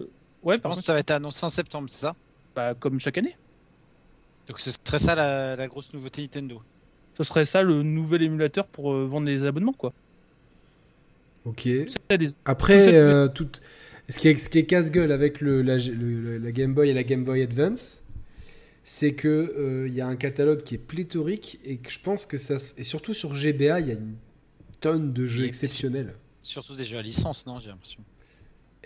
ouais, 0.43 0.55
Je 0.55 0.61
par 0.61 0.71
pense 0.71 0.79
que 0.79 0.85
ça 0.85 0.93
va 0.93 0.99
être 0.99 1.11
annoncé 1.11 1.43
en 1.45 1.49
septembre, 1.49 1.89
c'est 1.89 2.01
ça? 2.01 2.15
Bah, 2.55 2.73
comme 2.75 2.99
chaque 2.99 3.17
année. 3.17 3.35
Donc 4.47 4.59
ce 4.59 4.69
serait 4.85 4.99
ça 4.99 5.15
la, 5.15 5.55
la 5.55 5.67
grosse 5.67 5.91
nouveauté 5.93 6.21
Nintendo. 6.21 6.61
Ce 7.17 7.23
serait 7.23 7.45
ça 7.45 7.63
le 7.63 7.81
nouvel 7.81 8.21
émulateur 8.21 8.67
pour 8.67 8.93
euh, 8.93 9.05
vendre 9.07 9.25
les 9.27 9.43
abonnements 9.43 9.73
quoi. 9.73 9.91
Ok. 11.45 11.63
Des- 11.63 12.29
Après, 12.45 12.85
Tout 12.87 12.93
euh, 12.93 13.27
tout... 13.27 13.49
ce 14.09 14.19
qui 14.19 14.27
est, 14.27 14.37
ce 14.37 14.49
qui 14.49 14.59
est 14.59 14.65
casse-gueule 14.65 15.11
avec 15.11 15.41
le, 15.41 15.61
la, 15.61 15.77
le- 15.77 16.37
la 16.37 16.51
Game 16.51 16.73
Boy 16.73 16.89
et 16.89 16.93
la 16.93 17.03
Game 17.03 17.23
Boy 17.23 17.41
Advance, 17.41 18.01
c'est 18.87 19.13
que 19.13 19.27
euh, 19.27 19.87
il 19.87 19.95
y 19.95 20.01
a 20.01 20.05
un 20.07 20.15
catalogue 20.15 20.61
qui 20.61 20.75
est 20.75 20.77
pléthorique 20.77 21.59
et 21.65 21.77
que 21.77 21.89
je 21.89 21.99
pense 21.99 22.27
que 22.27 22.37
ça. 22.37 22.57
Et 22.77 22.83
surtout 22.83 23.15
sur 23.15 23.33
GBA, 23.35 23.79
il 23.79 23.87
y 23.87 23.91
a 23.91 23.95
une 23.95 24.13
tonne 24.79 25.11
de 25.11 25.25
jeux 25.25 25.43
Et- 25.45 25.47
exceptionnels. 25.47 26.13
Surtout 26.43 26.75
des 26.75 26.83
jeux 26.83 26.99
à 26.99 27.01
licence, 27.01 27.47
non 27.47 27.57
J'ai 27.59 27.69
l'impression. 27.69 28.03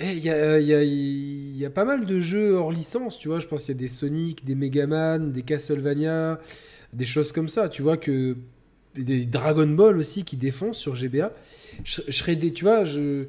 Il 0.02 0.20
y 0.20 0.30
a, 0.30 0.58
il 0.62 0.66
y, 0.66 0.74
a, 0.74 0.82
il 0.82 1.58
y 1.58 1.66
a 1.66 1.70
pas 1.70 1.84
mal 1.84 2.06
de 2.06 2.22
jeux 2.22 2.54
hors 2.54 2.72
licence, 2.72 3.20
tu 3.20 3.28
vois. 3.28 3.40
Je 3.42 3.48
pense 3.48 3.66
qu'il 3.66 3.76
y 3.76 3.78
a 3.78 3.82
des 3.82 3.90
Sonic, 3.90 4.46
des 4.46 4.56
Megaman, 4.56 5.34
des 5.34 5.44
Castlevania, 5.44 6.40
des 6.94 7.04
choses 7.06 7.34
comme 7.34 7.50
ça. 7.50 7.68
Tu 7.68 7.82
vois 7.82 7.98
que 7.98 8.38
des- 8.96 9.26
Dragon 9.26 9.68
Ball 9.68 9.98
aussi 9.98 10.24
qui 10.24 10.38
défoncent 10.38 10.78
sur 10.78 10.96
GBA. 10.96 11.34
Je, 11.84 12.02
je 12.08 12.12
serais 12.14 12.38
des, 12.38 12.54
tu 12.54 12.64
vois, 12.64 12.86
je, 12.86 13.26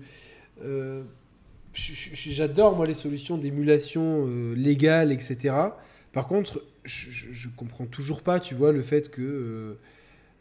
euh, 0.62 1.02
je- 1.72 2.30
j'adore 2.30 2.76
moi 2.76 2.86
les 2.86 2.94
solutions 2.94 3.36
d'émulation 3.36 4.26
euh, 4.28 4.54
légales, 4.54 5.10
etc. 5.10 5.52
Par 6.12 6.26
contre, 6.26 6.62
je, 6.84 7.10
je, 7.10 7.32
je 7.32 7.48
comprends 7.56 7.86
toujours 7.86 8.22
pas, 8.22 8.40
tu 8.40 8.54
vois, 8.54 8.72
le 8.72 8.82
fait 8.82 9.10
que, 9.10 9.22
euh, 9.22 9.74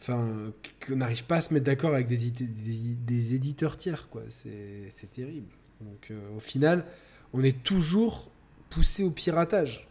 enfin, 0.02 0.52
qu'on 0.86 0.96
n'arrive 0.96 1.26
pas 1.26 1.38
à 1.38 1.42
se 1.42 1.54
mettre 1.54 1.66
d'accord 1.66 1.94
avec 1.94 2.08
des, 2.08 2.28
ité- 2.28 2.46
des, 2.46 2.96
des 2.96 3.36
éditeurs 3.36 3.78
tiers, 3.78 4.08
quoi. 4.10 4.24
C'est, 4.30 4.90
terrible. 5.12 5.48
Donc, 5.82 6.08
euh, 6.12 6.20
au 6.36 6.40
final, 6.40 6.86
on 7.34 7.44
est 7.44 7.64
toujours 7.64 8.30
poussé 8.70 9.04
au 9.04 9.12
piratage. 9.12 9.88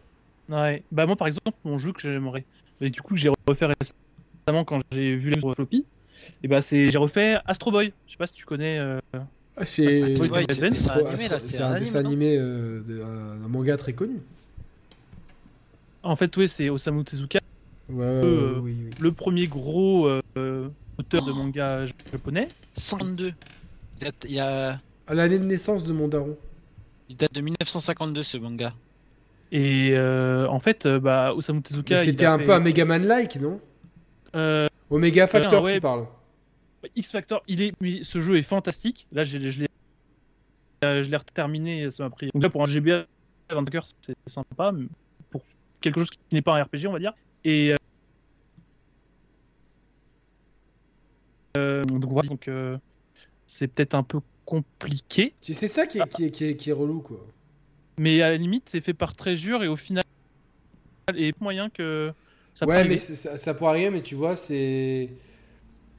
Ouais. 0.48 0.82
Bah 0.90 1.04
moi 1.04 1.14
par 1.14 1.26
exemple 1.26 1.58
mon 1.64 1.76
jeu 1.76 1.92
que 1.92 2.00
j'aimerais 2.00 2.44
et 2.80 2.88
du 2.88 3.02
coup 3.02 3.16
j'ai 3.18 3.30
refait 3.46 3.66
récemment 3.66 4.64
quand 4.64 4.80
j'ai 4.92 5.14
vu 5.14 5.28
les 5.30 5.40
floppy 5.40 5.84
et 6.42 6.48
bah 6.48 6.62
c'est 6.62 6.86
j'ai 6.86 6.96
refait 6.96 7.36
Astro 7.44 7.70
Boy. 7.70 7.92
Je 8.06 8.12
sais 8.12 8.16
pas 8.18 8.26
si 8.26 8.32
tu 8.32 8.46
connais 8.46 8.78
euh, 8.78 8.98
Ah, 9.58 9.66
c'est, 9.66 10.12
Astro 10.12 10.26
Boy, 10.28 10.46
c'est 10.48 10.64
un 10.64 10.68
dessin 10.70 10.90
Astro- 10.92 11.06
animé, 11.08 11.28
là, 11.28 11.36
Astro- 11.36 11.38
c'est 11.50 11.56
c'est 11.56 11.62
un 11.62 11.78
dessin 11.78 11.98
animé, 11.98 12.36
euh, 12.38 12.80
de- 12.80 13.02
un, 13.02 13.44
un 13.44 13.48
manga 13.48 13.76
très 13.76 13.92
connu. 13.92 14.20
En 16.02 16.16
fait 16.16 16.36
oui 16.36 16.48
c'est 16.48 16.68
Osamu 16.70 17.04
Tezuka 17.04 17.40
Ouais, 17.90 18.04
Euh, 18.04 18.58
oui, 18.60 18.76
oui. 18.78 18.90
le 19.00 19.12
premier 19.12 19.46
gros 19.46 20.06
euh, 20.08 20.68
auteur 20.98 21.24
de 21.24 21.32
manga 21.32 21.86
japonais. 22.12 22.48
52. 22.74 23.28
Il 23.28 23.34
date, 23.98 24.26
il, 24.28 24.34
y 24.34 24.40
a... 24.40 24.78
À 25.06 25.14
l'année 25.14 25.38
de 25.38 25.46
naissance 25.46 25.84
de 25.84 25.92
mon 25.94 26.06
daron. 26.06 26.36
il 27.08 27.16
date 27.16 27.32
de 27.32 27.40
1952 27.40 28.22
ce 28.22 28.36
manga. 28.36 28.74
Et 29.50 29.92
euh, 29.94 30.46
en 30.48 30.60
fait, 30.60 30.84
euh, 30.84 31.00
bah, 31.00 31.32
Osamu 31.34 31.62
Tezuka. 31.62 32.04
C'était 32.04 32.26
un 32.26 32.38
fait, 32.38 32.44
peu 32.44 32.52
un 32.52 32.60
Megaman-like, 32.60 33.36
non 33.36 33.60
euh, 34.36 34.66
Omega 34.90 35.26
Factor, 35.26 35.62
ouais. 35.62 35.74
tu 35.76 35.80
parles. 35.80 36.06
X 36.94 37.10
Factor, 37.10 37.42
il 37.48 37.62
est, 37.62 37.72
mais 37.80 38.02
ce 38.02 38.20
jeu 38.20 38.36
est 38.36 38.42
fantastique. 38.42 39.06
Là, 39.12 39.24
je, 39.24 39.38
je 39.38 39.60
l'ai, 39.60 39.68
je 40.82 41.10
l'ai 41.10 41.18
terminé, 41.32 41.90
ça 41.90 42.04
m'a 42.04 42.10
pris. 42.10 42.30
Donc 42.34 42.42
là, 42.42 42.50
pour 42.50 42.62
un 42.62 42.66
GBA 42.66 43.06
25 43.50 43.74
heures, 43.74 43.86
c'est 44.02 44.14
sympa. 44.26 44.72
mais 44.72 44.86
quelque 45.80 46.00
chose 46.00 46.10
qui 46.10 46.18
n'est 46.32 46.42
pas 46.42 46.56
un 46.56 46.62
RPG, 46.62 46.86
on 46.86 46.92
va 46.92 46.98
dire. 46.98 47.14
Et 47.44 47.74
euh, 51.56 51.84
donc 51.84 52.10
voilà. 52.10 52.28
Donc, 52.28 52.48
euh, 52.48 52.78
c'est 53.46 53.68
peut-être 53.68 53.94
un 53.94 54.02
peu 54.02 54.20
compliqué. 54.44 55.34
C'est 55.40 55.68
ça 55.68 55.86
qui 55.86 55.98
est, 55.98 56.08
qui, 56.08 56.24
est, 56.24 56.30
qui, 56.30 56.44
est, 56.44 56.56
qui 56.56 56.70
est 56.70 56.74
relou, 56.74 57.00
quoi. 57.00 57.24
Mais 57.98 58.22
à 58.22 58.30
la 58.30 58.36
limite, 58.36 58.68
c'est 58.68 58.80
fait 58.80 58.94
par 58.94 59.16
Treasure 59.16 59.64
et 59.64 59.68
au 59.68 59.76
final, 59.76 60.04
il 61.14 61.28
a 61.28 61.32
moyen 61.40 61.68
que 61.68 62.12
ça 62.54 62.66
ouais, 62.66 62.86
mais 62.86 62.96
ça, 62.96 63.36
ça 63.36 63.54
pourrait 63.54 63.70
arriver, 63.70 63.90
mais 63.90 64.02
tu 64.02 64.14
vois, 64.14 64.36
c'est. 64.36 65.10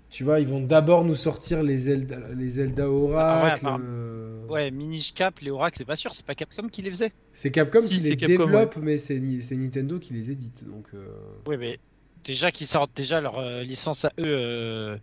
Tu 0.09 0.23
vois, 0.23 0.39
ils 0.39 0.47
vont 0.47 0.59
d'abord 0.59 1.05
nous 1.05 1.13
sortir 1.15 1.61
les 1.61 1.77
Zelda, 1.77 2.17
les 2.35 2.49
Zelda 2.49 2.89
Oracle. 2.89 3.57
apparemment. 3.65 3.85
euh, 3.88 4.45
Ouais, 4.47 4.71
Minish 4.71 5.13
Cap, 5.13 5.39
les 5.41 5.51
Oracles, 5.51 5.77
c'est 5.77 5.85
pas 5.85 5.95
sûr, 5.95 6.15
c'est 6.15 6.25
pas 6.25 6.33
Capcom 6.33 6.67
qui 6.69 6.81
les 6.81 6.89
faisait. 6.89 7.11
C'est 7.31 7.51
Capcom 7.51 7.81
Si, 7.83 7.89
qui 7.89 7.99
les 7.99 8.17
Capcom, 8.17 8.38
développe, 8.47 8.77
mais 8.77 8.97
c'est 8.97 9.19
Ni- 9.19 9.43
c'est 9.43 9.55
Nintendo 9.55 9.99
qui 9.99 10.13
les 10.13 10.31
édite. 10.31 10.65
Donc, 10.67 10.88
euh, 10.95 11.05
Ouais, 11.47 11.57
mais 11.57 11.79
déjà 12.23 12.51
qu'ils 12.51 12.65
sortent 12.65 12.95
déjà 12.95 13.21
leur 13.21 13.38
euh, 13.38 13.61
licence 13.61 14.05
à 14.05 14.11
eux. 14.19 14.25
euh, 14.25 14.97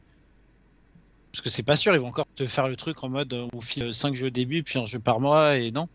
Parce 1.30 1.42
que 1.42 1.50
c'est 1.50 1.62
pas 1.62 1.76
sûr, 1.76 1.94
ils 1.94 2.00
vont 2.00 2.08
encore 2.08 2.26
te 2.34 2.44
faire 2.46 2.66
le 2.66 2.74
truc 2.74 3.04
en 3.04 3.08
mode 3.08 3.32
euh, 3.32 3.46
on 3.52 3.60
file 3.60 3.94
5 3.94 4.14
jeux 4.16 4.26
au 4.26 4.30
début, 4.30 4.64
puis 4.64 4.78
un 4.80 4.86
jeu 4.86 4.98
par 4.98 5.20
mois, 5.20 5.56
et 5.56 5.70
non. 5.70 5.88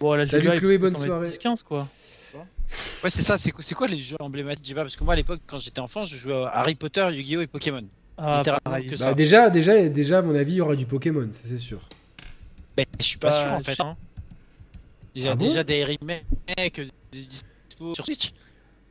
Bon, 0.00 0.24
Salut 0.24 0.48
Chloé, 0.58 0.78
bonne 0.78 0.96
soirée. 0.96 1.28
10-15 1.28 1.62
quoi. 1.62 1.86
Ouais, 2.34 3.10
c'est 3.10 3.20
ça, 3.22 3.36
c'est 3.36 3.50
quoi, 3.50 3.62
c'est 3.62 3.74
quoi 3.74 3.86
les 3.86 3.98
jeux 3.98 4.16
emblématiques 4.20 4.74
Parce 4.74 4.96
que 4.96 5.04
moi 5.04 5.12
à 5.12 5.16
l'époque, 5.16 5.40
quand 5.46 5.58
j'étais 5.58 5.80
enfant, 5.80 6.06
je 6.06 6.16
jouais 6.16 6.32
à 6.44 6.48
Harry 6.60 6.74
Potter, 6.74 7.06
Yu-Gi-Oh! 7.12 7.42
et 7.42 7.46
Pokémon. 7.46 7.84
Ah, 8.16 8.38
Littéralement 8.38 8.60
bah, 9.00 9.14
déjà, 9.14 9.50
déjà, 9.50 9.88
déjà, 9.88 10.18
à 10.18 10.22
mon 10.22 10.34
avis, 10.34 10.52
il 10.52 10.56
y 10.56 10.60
aura 10.60 10.76
du 10.76 10.86
Pokémon, 10.86 11.28
c'est 11.32 11.58
sûr. 11.58 11.88
Mais 12.76 12.86
je 13.00 13.04
suis 13.04 13.18
pas 13.18 13.30
Bah, 13.30 13.42
sûr 13.42 13.52
en 13.52 13.60
fait. 13.60 13.80
hein. 13.80 13.96
Il 15.14 15.22
y 15.22 15.28
a 15.28 15.32
Ah 15.32 15.36
bon 15.36 15.46
déjà 15.46 15.62
des 15.64 15.84
remakes 15.84 16.78
euh, 16.78 16.86
dispo 17.12 17.94
sur 17.94 18.04
Switch. 18.04 18.32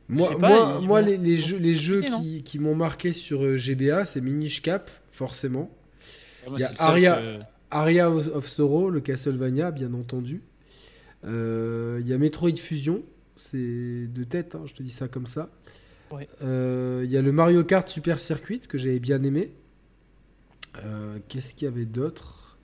Moi, 0.08 0.38
pas, 0.38 0.80
moi, 0.80 1.00
les, 1.00 1.16
les 1.16 1.38
jeux, 1.38 1.56
les 1.56 1.74
jeux 1.74 2.02
qui, 2.02 2.42
qui 2.42 2.58
m'ont 2.58 2.74
marqué 2.74 3.12
sur 3.14 3.42
euh, 3.44 3.56
GBA, 3.56 4.04
c'est 4.04 4.20
Minish 4.20 4.60
Cap, 4.62 4.90
forcément. 5.10 5.70
Moi, 6.48 6.58
Il 6.58 6.62
y 6.62 6.64
a 6.64 6.72
Aria- 6.78 7.16
que- 7.16 7.40
Aria 7.70 8.10
of 8.10 8.28
of 8.34 8.46
Sorrow, 8.46 8.90
le 8.90 9.00
Castlevania, 9.00 9.70
bien 9.70 9.92
entendu. 9.94 10.42
Euh, 11.26 11.98
Il 12.02 12.08
y 12.08 12.12
a 12.12 12.18
Metroid 12.18 12.56
Fusion, 12.56 13.02
c'est 13.36 13.56
de 14.06 14.24
tête, 14.24 14.54
hein, 14.54 14.62
je 14.66 14.74
te 14.74 14.82
dis 14.82 14.90
ça 14.90 15.08
comme 15.08 15.26
ça. 15.26 15.48
Ouais. 16.10 16.28
Euh, 16.42 17.02
Il 17.04 17.10
y 17.10 17.16
a 17.16 17.22
le 17.22 17.32
Mario 17.32 17.64
Kart 17.64 17.86
Super 17.88 18.20
Circuit 18.20 18.60
que 18.60 18.78
j'avais 18.78 19.00
bien 19.00 19.22
aimé. 19.22 19.52
Euh, 20.84 21.18
Qu'est-ce 21.28 21.54
qu'il 21.54 21.66
y 21.66 21.68
avait 21.68 21.84
d'autre? 21.84 22.58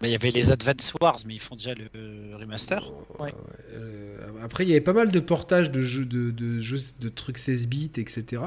Bah, 0.00 0.08
il 0.08 0.10
y 0.10 0.14
avait 0.14 0.30
les 0.30 0.50
Advance 0.50 0.92
Wars, 1.00 1.18
mais 1.26 1.34
ils 1.34 1.40
font 1.40 1.56
déjà 1.56 1.72
le 1.74 2.36
remaster. 2.36 2.90
Ouais. 3.18 3.32
Euh, 3.72 4.18
Après, 4.42 4.64
il 4.64 4.68
y 4.68 4.72
avait 4.72 4.80
pas 4.80 4.92
mal 4.92 5.10
de 5.10 5.20
portages 5.20 5.70
de 5.70 5.80
jeux, 5.80 6.04
de, 6.04 6.30
de 6.30 6.58
jeux, 6.58 6.80
de 7.00 7.08
trucs 7.08 7.38
16 7.38 7.66
bits, 7.68 7.90
etc. 7.96 8.42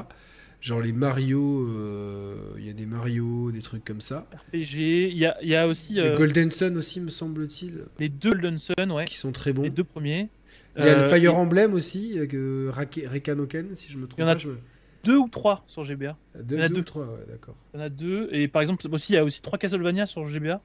Genre 0.60 0.80
les 0.80 0.92
Mario, 0.92 1.66
euh, 1.68 2.36
il 2.58 2.66
y 2.66 2.70
a 2.70 2.72
des 2.72 2.84
Mario, 2.86 3.50
des 3.52 3.62
trucs 3.62 3.84
comme 3.84 4.00
ça. 4.00 4.28
RPG, 4.52 5.08
il 5.10 5.16
y 5.16 5.24
a, 5.24 5.36
y 5.44 5.54
a 5.54 5.68
aussi 5.68 5.94
Les 5.94 6.00
euh, 6.02 6.16
Golden 6.16 6.50
Sun 6.50 6.76
aussi, 6.76 7.00
me 7.00 7.10
semble-t-il, 7.10 7.84
les 8.00 8.08
deux 8.08 8.30
Golden 8.32 8.58
Sun, 8.58 8.90
ouais, 8.90 9.04
qui 9.04 9.16
sont 9.16 9.30
très 9.30 9.52
bons. 9.52 9.62
les 9.62 9.70
deux 9.70 9.84
premiers. 9.84 10.28
Il 10.76 10.84
y 10.84 10.88
a 10.88 10.94
le 10.94 11.02
Euh, 11.02 11.08
Fire 11.08 11.16
et 11.24 11.28
Emblem 11.28 11.74
aussi, 11.74 12.16
avec 12.18 12.34
euh, 12.34 12.70
Rake- 12.72 13.06
Rekanoken, 13.06 13.74
si 13.76 13.90
je 13.90 13.98
me 13.98 14.06
trompe 14.06 14.18
Il 14.18 14.22
y 14.22 14.24
en 14.24 14.28
a 14.28 14.34
pas. 14.34 14.38
je 14.38 14.48
me- 14.48 14.58
Deux 15.04 15.16
ou 15.16 15.28
trois 15.28 15.64
sur 15.66 15.84
GBA. 15.84 16.16
Deux, 16.42 16.56
il 16.56 16.58
y 16.58 16.62
en 16.62 16.64
a 16.64 16.68
deux 16.68 16.74
deux. 16.74 16.80
ou 16.80 16.84
trois, 16.84 17.04
ouais, 17.06 17.24
d'accord. 17.28 17.56
Il 17.74 17.78
y 17.78 17.80
en 17.80 17.86
a 17.86 17.88
deux. 17.88 18.28
Et 18.32 18.48
par 18.48 18.62
exemple, 18.62 18.86
aussi, 18.92 19.12
il 19.12 19.16
y 19.16 19.18
a 19.18 19.24
aussi 19.24 19.40
trois 19.42 19.58
Castlevania 19.58 20.06
sur 20.06 20.26
GBA. 20.28 20.60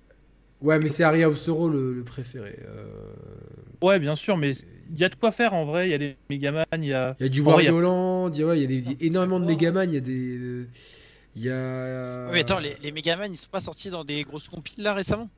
Ouais, 0.62 0.80
mais 0.80 0.88
c'est 0.90 1.04
Aria 1.04 1.28
of 1.30 1.38
Sorrow 1.38 1.70
le, 1.70 1.94
le 1.94 2.04
préféré. 2.04 2.58
euh, 2.66 2.86
Ouais, 3.82 4.00
bien 4.00 4.16
sûr, 4.16 4.38
mais 4.38 4.52
il 4.92 5.00
y 5.00 5.04
a 5.04 5.10
de 5.10 5.16
quoi 5.16 5.32
faire 5.32 5.54
en 5.54 5.66
vrai. 5.66 5.88
Il 5.90 5.92
y 5.92 5.94
a 5.94 5.98
les 5.98 6.16
Megaman, 6.30 6.66
il 6.78 6.86
y 6.86 6.94
a. 6.94 7.16
Il 7.20 7.24
y 7.24 7.26
a 7.26 7.30
du 7.30 7.40
il 7.40 7.44
y 7.44 7.48
a- 7.48 7.50
Wario 7.50 7.80
Land, 7.82 8.32
il 8.34 8.40
y 8.40 8.44
a, 8.44 8.48
ouais, 8.48 8.60
il 8.60 8.62
y 8.62 8.66
a 8.66 8.68
des- 8.68 8.78
Putain, 8.82 8.96
c'est 8.98 9.06
énormément 9.06 9.40
de. 9.40 9.46
Megaman, 9.46 9.90
il 9.90 9.94
y 9.96 9.98
a 9.98 10.00
des. 10.02 10.68
Il 11.36 11.42
y 11.44 11.50
a. 11.50 12.28
Ouais, 12.28 12.34
mais 12.34 12.40
attends, 12.42 12.60
les, 12.60 12.76
les 12.82 12.92
Megaman 12.92 13.32
ils 13.32 13.38
sont 13.38 13.50
pas 13.50 13.60
sortis 13.60 13.90
dans 13.90 14.06
des 14.06 14.24
grosses 14.24 14.48
compiles 14.48 14.84
là 14.84 14.94
récemment? 14.94 15.30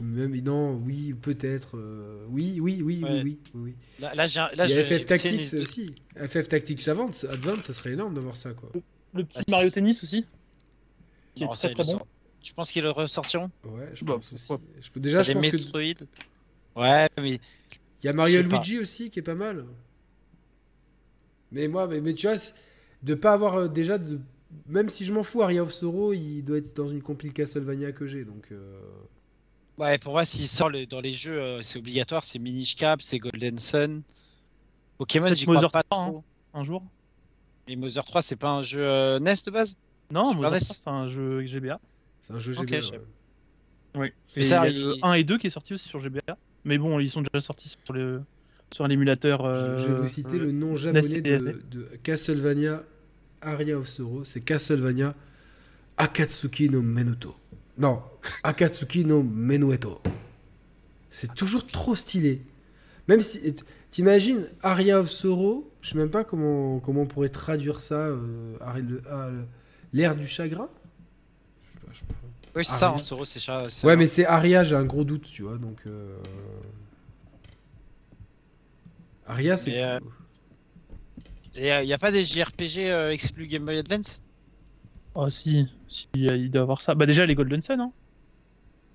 Même, 0.00 0.34
non, 0.40 0.74
oui, 0.84 1.14
peut-être. 1.14 1.76
euh, 1.78 2.24
oui, 2.28 2.58
oui, 2.60 2.82
oui, 2.82 3.02
Ouais. 3.02 3.22
oui, 3.22 3.38
oui, 3.54 3.60
oui. 3.62 3.74
Là, 3.98 4.14
là, 4.14 4.26
j'ai 4.26 4.40
un- 4.40 4.48
là 4.54 4.66
Il 4.66 4.70
y 4.70 4.74
j'ai- 4.74 4.80
a 4.80 4.84
j'ai 4.84 4.98
FF 4.98 5.06
Tactics 5.06 5.54
aussi. 5.54 5.94
FF 6.16 6.48
Tactics 6.48 6.88
Advance, 6.88 7.24
Advance, 7.24 7.64
ça 7.64 7.72
serait 7.72 7.92
énorme 7.92 8.14
d'avoir 8.14 8.36
ça, 8.36 8.52
quoi. 8.52 8.70
Le 9.14 9.24
petit 9.24 9.42
Ah, 9.48 9.50
Mario. 9.50 9.70
Tennis 9.70 10.02
aussi. 10.02 10.24
Qui 11.34 11.42
est 11.42 11.46
Non, 11.46 11.52
très 11.52 11.56
ça, 11.62 11.68
ils 11.68 11.74
très 11.74 11.82
le 11.82 11.86
bon. 11.86 11.98
sortent. 11.98 12.08
Tu 12.42 12.54
penses 12.54 12.70
qu'ils 12.72 12.82
le 12.82 12.90
ressortiront? 12.90 13.50
Ouais, 13.64 13.90
je 13.94 14.04
Bah, 14.04 14.14
pense 14.14 14.32
aussi. 14.32 14.52
Je 14.80 14.90
peux, 14.90 15.00
déjà, 15.00 15.22
je 15.22 15.32
pense 15.32 15.46
que. 15.48 15.56
Metroid? 15.56 16.06
Ouais, 16.76 17.08
mais 17.20 17.40
Il 18.02 18.06
y 18.06 18.08
a 18.08 18.12
Mario 18.12 18.42
pas. 18.48 18.58
Luigi 18.58 18.78
aussi 18.78 19.10
qui 19.10 19.18
est 19.18 19.22
pas 19.22 19.34
mal. 19.34 19.64
Mais 21.52 21.68
moi, 21.68 21.86
mais, 21.86 22.00
mais 22.00 22.14
tu 22.14 22.26
vois, 22.26 22.36
de 23.02 23.14
pas 23.14 23.32
avoir 23.32 23.54
euh, 23.54 23.68
déjà 23.68 23.98
de. 23.98 24.20
Même 24.68 24.88
si 24.88 25.04
je 25.04 25.12
m'en 25.12 25.22
fous, 25.22 25.42
Aria 25.42 25.62
of 25.62 25.72
Sorrow, 25.72 26.12
il 26.12 26.42
doit 26.42 26.58
être 26.58 26.74
dans 26.76 26.88
une 26.88 27.02
compile 27.02 27.32
Castlevania 27.32 27.92
que 27.92 28.06
j'ai, 28.06 28.24
donc. 28.24 28.48
euh, 28.52 28.80
ouais, 29.78 29.98
pour 29.98 30.12
moi, 30.12 30.24
s'il 30.24 30.48
sort 30.48 30.68
le- 30.70 30.86
dans 30.86 31.00
les 31.00 31.12
jeux, 31.12 31.40
euh, 31.40 31.62
c'est 31.62 31.78
obligatoire. 31.78 32.24
C'est 32.24 32.38
Minish 32.38 32.76
Cap, 32.76 33.02
c'est 33.02 33.18
Golden 33.18 33.58
Sun. 33.58 34.02
Pokémon, 34.98 35.34
j'y 35.34 35.44
crois 35.44 35.56
Mother 35.56 35.70
pas 35.70 35.82
3, 35.82 36.06
trop. 36.06 36.24
Un 36.54 36.64
jour. 36.64 36.82
Mais 37.68 37.76
Mother 37.76 38.04
3, 38.04 38.22
c'est 38.22 38.36
pas 38.36 38.50
un 38.50 38.62
jeu 38.62 38.80
euh, 38.82 39.18
NES 39.18 39.34
de 39.44 39.50
base? 39.50 39.76
Non, 40.10 40.28
Super 40.30 40.42
Mother 40.42 40.58
NES. 40.58 40.64
3, 40.64 40.76
c'est 40.76 40.88
un 40.90 41.06
jeu 41.08 41.42
GBA. 41.44 41.80
C'est 42.26 42.32
un 42.34 42.38
jeu 42.38 42.52
GBA. 42.52 42.82
sais 42.82 42.90
ouais. 42.92 43.00
Oui. 43.96 44.08
Mais 44.36 44.42
Et 44.42 44.44
ça, 44.44 44.68
il 44.68 44.74
y 44.74 44.76
a 44.76 44.86
le 44.86 44.94
il- 44.96 45.00
1 45.02 45.12
et 45.14 45.24
2 45.24 45.38
qui 45.38 45.46
est 45.46 45.50
sorti 45.50 45.74
aussi 45.74 45.88
sur 45.88 46.00
GBA. 46.00 46.36
Mais 46.64 46.78
bon, 46.78 46.98
ils 46.98 47.08
sont 47.10 47.22
déjà 47.22 47.40
sortis 47.40 47.68
sur 47.84 47.94
le 47.94 48.22
sur 48.74 48.86
l'émulateur. 48.88 49.42
Je- 49.54 49.76
Je 49.82 49.86
vais 49.88 49.92
euh, 49.92 50.00
vous 50.02 50.08
citer 50.08 50.38
le 50.38 50.50
nom 50.52 50.74
japonais 50.74 51.06
et 51.18 51.20
de, 51.22 51.62
de 51.70 51.88
Castlevania 52.02 52.82
Aria 53.40 53.78
of 53.78 53.86
Sorrow. 53.86 54.24
C'est 54.24 54.40
Castlevania 54.40 55.14
Akatsuki 55.96 56.68
no 56.68 56.82
Menoto. 56.82 57.36
Non, 57.78 58.02
Akatsuki 58.42 59.04
no 59.04 59.22
Menueto. 59.22 60.00
C'est 61.10 61.34
toujours 61.34 61.66
trop 61.66 61.94
stylé. 61.94 62.42
Même 63.08 63.20
si. 63.20 63.54
T'imagines 63.90 64.46
Aria 64.62 64.98
of 65.00 65.08
Sorrow, 65.10 65.70
je 65.80 65.90
sais 65.90 65.96
même 65.96 66.10
pas 66.10 66.24
comment, 66.24 66.80
comment 66.80 67.02
on 67.02 67.06
pourrait 67.06 67.28
traduire 67.30 67.80
ça. 67.80 67.94
euh, 67.94 68.56
le- 68.78 69.02
L'ère 69.92 70.16
du 70.16 70.26
chagrin 70.26 70.68
Je 71.68 71.72
sais 71.74 71.78
pas, 71.80 71.92
je 71.92 71.98
sais 72.00 72.04
pas. 72.06 72.14
Oui, 72.56 72.64
c'est 72.64 72.72
ça, 72.72 72.86
Aria. 72.88 72.94
hein, 72.94 72.98
Soro, 72.98 73.24
c'est 73.24 73.40
ça. 73.40 73.62
Ouais, 73.86 73.92
un- 73.92 73.96
mais 73.96 74.06
c'est 74.06 74.26
Aria, 74.26 74.64
j'ai 74.64 74.76
un 74.76 74.84
gros 74.84 75.04
doute, 75.04 75.22
tu 75.24 75.42
vois. 75.42 75.56
Donc. 75.58 75.78
euh, 75.86 76.16
Aria, 79.26 79.56
c'est. 79.56 79.70
Mais, 79.70 79.82
euh, 79.82 80.00
il 81.82 81.86
n'y 81.86 81.92
a 81.92 81.98
pas 81.98 82.12
des 82.12 82.22
JRPG 82.22 82.90
euh, 82.90 83.12
exclus 83.12 83.46
Game 83.46 83.64
Boy 83.64 83.78
Advance? 83.78 84.22
Ah 85.18 85.30
si, 85.30 85.66
si, 85.88 86.08
il 86.14 86.50
doit 86.50 86.62
avoir 86.62 86.82
ça. 86.82 86.94
Bah 86.94 87.06
déjà 87.06 87.24
les 87.24 87.34
Golden 87.34 87.62
Sun, 87.62 87.80
hein. 87.80 87.92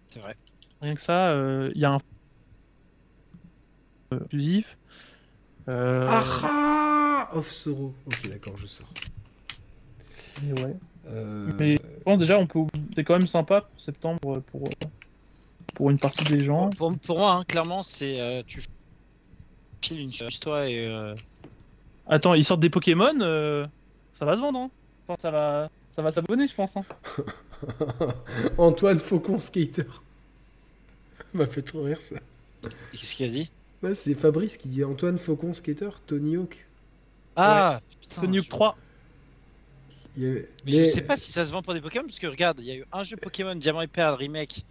C'est 0.10 0.20
vrai. 0.20 0.36
Rien 0.82 0.94
que 0.94 1.02
ça, 1.02 1.30
euh, 1.30 1.72
il 1.74 1.82
y 1.82 1.86
a 1.86 1.94
un 1.94 2.00
euh, 4.14 4.20
exclusif. 4.20 4.78
Euh, 5.68 6.06
Ah 6.10 7.30
Of 7.34 7.50
Sorrow. 7.50 7.94
Ok, 8.06 8.30
d'accord, 8.30 8.58
je 8.58 8.68
sors. 8.68 8.90
mais 10.44 10.62
ouais. 10.62 10.76
Euh, 11.08 11.52
Mais 11.58 11.76
bon, 12.06 12.18
déjà, 12.18 12.38
on 12.38 12.46
peut. 12.46 12.60
C'est 12.96 13.04
quand 13.04 13.18
même 13.18 13.28
sympa 13.28 13.62
pour 13.62 13.82
septembre 13.82 14.38
euh, 14.38 14.40
pour 14.52 14.62
euh, 14.64 14.88
pour 15.74 15.90
une 15.90 15.98
partie 15.98 16.26
des 16.26 16.44
gens. 16.44 16.70
Pour, 16.72 16.96
pour 17.00 17.18
moi, 17.18 17.34
hein, 17.34 17.44
clairement, 17.46 17.84
c'est 17.84 18.20
euh, 18.20 18.44
tu 18.46 18.62
files 19.82 20.00
une 20.00 20.14
chose 20.14 20.40
toi 20.40 20.70
et 20.70 20.86
euh, 20.86 21.16
Attends, 22.08 22.34
ils 22.34 22.44
sortent 22.44 22.60
des 22.60 22.70
Pokémon, 22.70 23.20
euh, 23.22 23.66
ça 24.14 24.26
va 24.26 24.36
se 24.36 24.42
vendre. 24.42 24.60
Hein. 24.60 24.70
Enfin, 25.08 25.18
ça 25.22 25.32
va, 25.32 25.70
ça 26.02 26.06
va 26.06 26.12
s'abonner, 26.12 26.48
je 26.48 26.56
pense. 26.56 26.76
Hein. 26.78 26.84
Antoine 28.58 29.00
Faucon 29.00 29.40
Skater. 29.40 29.86
m'a 31.34 31.46
fait 31.46 31.62
trop 31.62 31.84
rire 31.84 32.02
ça. 32.02 32.16
qu'est-ce 32.92 33.16
qu'il 33.16 33.26
a 33.26 33.30
dit? 33.30 33.52
Ouais, 33.84 33.94
c'est 33.94 34.14
Fabrice 34.14 34.58
qui 34.58 34.68
dit 34.68 34.84
Antoine 34.84 35.18
Faucon 35.18 35.54
Skater, 35.54 35.90
Tony 36.06 36.36
Hawk. 36.38 36.66
Ah 37.36 37.82
putain, 38.02 38.22
Sonic 38.22 38.44
je- 38.46 38.50
3. 38.50 38.78
Il 40.18 40.24
y 40.24 40.26
avait- 40.30 40.50
Mais, 40.66 40.72
je 40.72 40.86
sais 40.92 41.02
pas 41.02 41.16
si 41.16 41.32
ça 41.32 41.46
se 41.46 41.52
vend 41.52 41.62
pour 41.62 41.74
des 41.74 41.82
Pokémon 41.82 42.04
parce 42.06 42.20
que 42.20 42.28
regarde, 42.28 42.60
il 42.60 42.66
y 42.66 42.72
a 42.72 42.76
eu 42.76 42.86
un 42.92 43.04
jeu 43.04 43.16
Pokémon 43.16 43.56
Diamant 43.56 43.82
et 43.82 43.88
Perle 43.88 44.16
remake, 44.16 44.66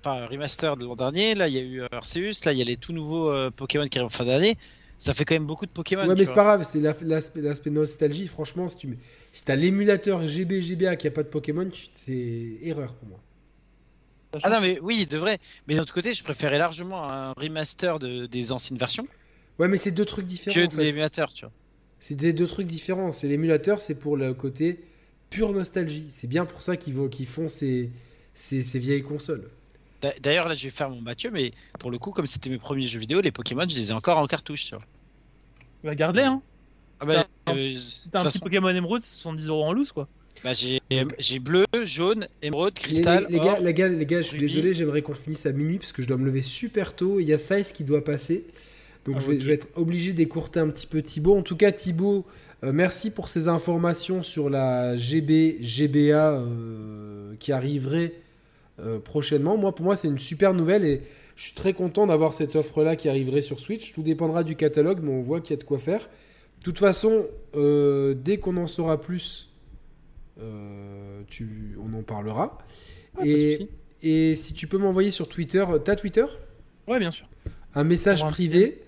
enfin 0.00 0.24
remaster 0.26 0.76
de 0.76 0.86
l'an 0.86 0.96
dernier. 0.96 1.34
Là, 1.34 1.46
il 1.48 1.54
y 1.54 1.58
a 1.58 1.62
eu 1.62 1.82
euh, 1.82 1.88
Arceus. 1.92 2.32
Là, 2.46 2.52
il 2.52 2.58
y 2.58 2.62
a 2.62 2.64
les 2.64 2.78
tout 2.78 2.92
nouveaux 2.94 3.30
euh, 3.30 3.50
Pokémon 3.50 3.86
qui 3.86 3.98
arrivent 3.98 4.06
en 4.06 4.10
fin 4.10 4.24
d'année. 4.24 4.56
Ça 4.98 5.12
fait 5.14 5.24
quand 5.24 5.34
même 5.34 5.46
beaucoup 5.46 5.66
de 5.66 5.70
Pokémon. 5.70 6.08
Ouais, 6.08 6.14
mais 6.16 6.24
c'est 6.24 6.34
pas 6.34 6.42
grave, 6.42 6.62
c'est 6.64 6.80
la- 6.80 6.94
l'aspect 7.02 7.40
l'aspect 7.42 7.70
nostalgie. 7.70 8.26
Franchement, 8.26 8.68
si 8.70 8.76
tu 8.78 8.86
mets- 8.88 8.98
si 9.38 9.44
t'as 9.44 9.56
l'émulateur 9.56 10.26
GB 10.26 10.60
GBA 10.62 10.96
qui 10.96 11.06
a 11.08 11.10
pas 11.10 11.22
de 11.22 11.28
Pokémon, 11.28 11.70
c'est 11.94 12.58
erreur 12.62 12.94
pour 12.96 13.08
moi. 13.08 13.20
Ah 14.42 14.50
non, 14.50 14.60
mais 14.60 14.78
oui, 14.80 14.98
il 15.02 15.06
devrait. 15.08 15.38
Mais 15.66 15.74
d'un 15.74 15.82
autre 15.82 15.94
côté, 15.94 16.12
je 16.14 16.22
préférais 16.24 16.58
largement 16.58 17.04
un 17.10 17.32
remaster 17.32 17.98
de, 17.98 18.26
des 18.26 18.52
anciennes 18.52 18.78
versions 18.78 19.06
Ouais, 19.58 19.68
mais 19.68 19.76
c'est 19.78 19.90
deux 19.90 20.04
trucs 20.06 20.26
différents. 20.26 20.62
que 20.62 20.66
en 20.66 20.68
de 20.68 20.72
fait. 20.72 20.84
l'émulateur, 20.84 21.32
tu 21.32 21.44
vois. 21.44 21.52
C'est 22.00 22.14
des 22.14 22.32
deux 22.32 22.46
trucs 22.46 22.66
différents. 22.66 23.12
C'est 23.12 23.28
l'émulateur, 23.28 23.80
c'est 23.80 23.94
pour 23.98 24.16
le 24.16 24.34
côté 24.34 24.80
pure 25.30 25.52
nostalgie. 25.52 26.06
C'est 26.10 26.26
bien 26.28 26.44
pour 26.46 26.62
ça 26.62 26.76
qu'ils 26.76 26.94
vont- 26.94 27.08
qu'ils 27.08 27.26
font 27.26 27.48
ces, 27.48 27.90
ces, 28.34 28.62
ces 28.62 28.78
vieilles 28.78 29.02
consoles. 29.02 29.50
D'a- 30.02 30.18
D'ailleurs, 30.20 30.48
là, 30.48 30.54
je 30.54 30.64
vais 30.64 30.70
faire 30.70 30.90
mon 30.90 31.00
Mathieu, 31.00 31.30
mais 31.30 31.52
pour 31.78 31.90
le 31.92 31.98
coup, 31.98 32.10
comme 32.12 32.26
c'était 32.26 32.50
mes 32.50 32.58
premiers 32.58 32.86
jeux 32.86 32.98
vidéo, 33.00 33.20
les 33.20 33.30
Pokémon, 33.32 33.68
je 33.68 33.76
les 33.76 33.90
ai 33.90 33.92
encore 33.94 34.18
en 34.18 34.26
cartouche, 34.26 34.64
tu 34.66 34.74
vois. 34.74 34.84
Bah, 35.82 35.94
garde-les, 35.94 36.22
hein. 36.24 36.42
Ah 37.00 37.06
bah, 37.06 37.26
euh, 37.56 37.72
Si 37.74 38.08
t'as 38.10 38.20
un 38.20 38.22
petit 38.24 38.32
façon- 38.38 38.44
Pokémon 38.44 38.68
Emerald, 38.68 39.02
c'est 39.02 39.16
70 39.20 39.48
euros 39.48 39.64
en 39.64 39.72
loose, 39.72 39.92
quoi. 39.92 40.08
Bah, 40.44 40.52
j'ai 40.52 40.80
j'ai 41.18 41.38
bleu, 41.40 41.64
jaune, 41.84 42.28
émeraude, 42.42 42.74
cristal. 42.74 43.26
les- 43.28 43.34
les 43.38 43.44
gars, 43.44 43.54
or. 43.54 43.60
les 43.60 43.74
gars, 43.74 43.88
les 43.88 44.06
gars, 44.06 44.18
je 44.22 44.28
suis 44.28 44.38
rubis. 44.38 44.52
désolé, 44.54 44.72
j'aimerais 44.74 45.02
qu'on 45.02 45.14
finisse 45.14 45.46
à 45.46 45.52
minuit 45.52 45.78
parce 45.78 45.90
que 45.92 46.00
je 46.02 46.06
dois 46.06 46.16
me 46.16 46.24
lever 46.26 46.42
super 46.42 46.94
tôt. 46.94 47.18
Il 47.18 47.26
y 47.26 47.32
a 47.32 47.38
Size 47.38 47.72
qui 47.72 47.82
doit 47.82 48.04
passer. 48.04 48.44
Donc 49.04 49.16
Ah, 49.18 49.20
je, 49.20 49.26
vais, 49.26 49.34
ok. 49.34 49.40
je 49.40 49.46
vais 49.46 49.54
être 49.54 49.68
obligé 49.74 50.12
d'écourter 50.12 50.60
un 50.60 50.68
petit 50.68 50.86
peu 50.86 51.02
Thibaut. 51.02 51.36
En 51.36 51.42
tout 51.42 51.56
cas, 51.56 51.72
Thibaut, 51.72 52.24
euh, 52.62 52.72
merci 52.72 53.10
pour 53.10 53.28
ces 53.28 53.48
informations 53.48 54.22
sur 54.22 54.48
la 54.48 54.94
GB, 54.94 55.56
GBA 55.60 56.34
euh, 56.34 57.34
qui 57.40 57.50
arriverait 57.52 58.12
euh, 58.80 59.00
prochainement. 59.00 59.56
Moi, 59.56 59.74
pour 59.74 59.84
moi, 59.84 59.96
c'est 59.96 60.06
une 60.08 60.20
super 60.20 60.54
nouvelle 60.54 60.84
et 60.84 61.00
je 61.34 61.44
suis 61.46 61.54
très 61.54 61.72
content 61.72 62.06
d'avoir 62.06 62.32
cette 62.34 62.54
offre-là 62.54 62.94
qui 62.94 63.08
arriverait 63.08 63.42
sur 63.42 63.58
Switch. 63.58 63.92
Tout 63.92 64.02
dépendra 64.02 64.44
du 64.44 64.54
catalogue, 64.54 65.00
mais 65.02 65.10
on 65.10 65.20
voit 65.20 65.40
qu'il 65.40 65.50
y 65.50 65.54
a 65.54 65.56
de 65.60 65.64
quoi 65.64 65.80
faire. 65.80 66.08
De 66.60 66.64
toute 66.64 66.78
façon, 66.78 67.26
euh, 67.54 68.14
dès 68.14 68.38
qu'on 68.38 68.56
en 68.56 68.66
saura 68.66 69.00
plus, 69.00 69.50
euh, 70.40 71.22
tu, 71.28 71.76
on 71.82 71.96
en 71.98 72.02
parlera. 72.02 72.58
Ah, 73.16 73.22
et, 73.24 73.68
si 74.34 74.54
tu 74.54 74.66
peux 74.66 74.78
m'envoyer 74.78 75.10
sur 75.10 75.28
Twitter, 75.28 75.64
t'as 75.84 75.96
Twitter? 75.96 76.26
Ouais, 76.86 76.98
bien 76.98 77.10
sûr. 77.10 77.26
Un 77.74 77.84
message 77.84 78.18
Pour 78.20 78.28
un 78.28 78.32
privé. 78.32 78.82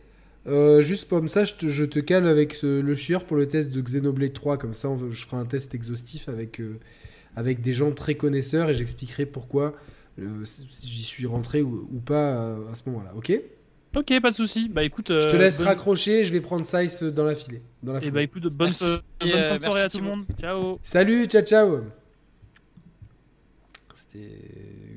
euh, 0.47 0.83
juste 0.83 1.09
comme 1.09 1.29
ça, 1.29 1.45
je 1.45 1.55
te, 1.55 1.69
je 1.69 1.85
te 1.85 1.99
cale 1.99 2.27
avec 2.27 2.55
ce- 2.55 2.81
le 2.81 2.95
chieur 2.95 3.25
pour 3.25 3.37
le 3.37 3.47
test 3.49 3.71
de 3.71 3.81
Xenoblade 3.81 4.33
3. 4.33 4.59
Comme 4.59 4.75
ça, 4.75 4.89
on 4.89 5.11
je 5.11 5.27
ferai 5.27 5.37
un 5.37 5.47
test 5.47 5.75
exhaustif 5.75 6.29
avec, 6.29 6.61
avec 7.37 7.61
des 7.63 7.73
gens 7.73 7.93
très 7.93 8.15
connaisseurs 8.17 8.71
et 8.71 8.75
j'expliquerai 8.75 9.27
pourquoi 9.27 9.75
si 10.45 10.67
j'y 10.89 11.03
suis 11.05 11.27
rentré 11.27 11.63
ou, 11.63 11.89
ou 11.93 11.99
pas 12.01 12.57
à 12.71 12.75
ce 12.75 12.83
moment-là. 12.91 13.13
Ok? 13.17 13.33
Ok, 13.97 14.21
pas 14.21 14.31
de 14.31 14.37
souci. 14.37 14.69
Bah 14.69 14.85
écoute. 14.85 15.09
Je 15.09 15.29
te 15.31 15.37
laisse 15.37 15.59
bonne... 15.59 15.67
raccrocher, 15.67 16.25
je 16.25 16.33
vais 16.33 16.41
prendre 16.41 16.65
Size 16.65 17.03
dans 17.03 17.25
la 17.25 17.35
filée. 17.35 17.63
Dans 17.83 17.93
la 17.93 17.99
Et 17.99 18.03
foulée. 18.03 18.13
bah 18.13 18.23
écoute, 18.23 18.45
bonne, 18.45 18.69
Merci, 18.69 18.85
euh, 18.85 18.99
bonne 19.21 19.31
euh, 19.31 19.49
fin 19.49 19.55
de 19.57 19.61
soirée 19.61 19.81
merci, 19.83 19.85
à 19.85 19.89
tout 19.89 20.05
le 20.05 20.11
monde. 20.11 20.25
Ciao. 20.41 20.79
Salut, 20.83 21.27
ciao 21.27 21.43
ciao 21.43 21.81
C'était... 23.95 24.29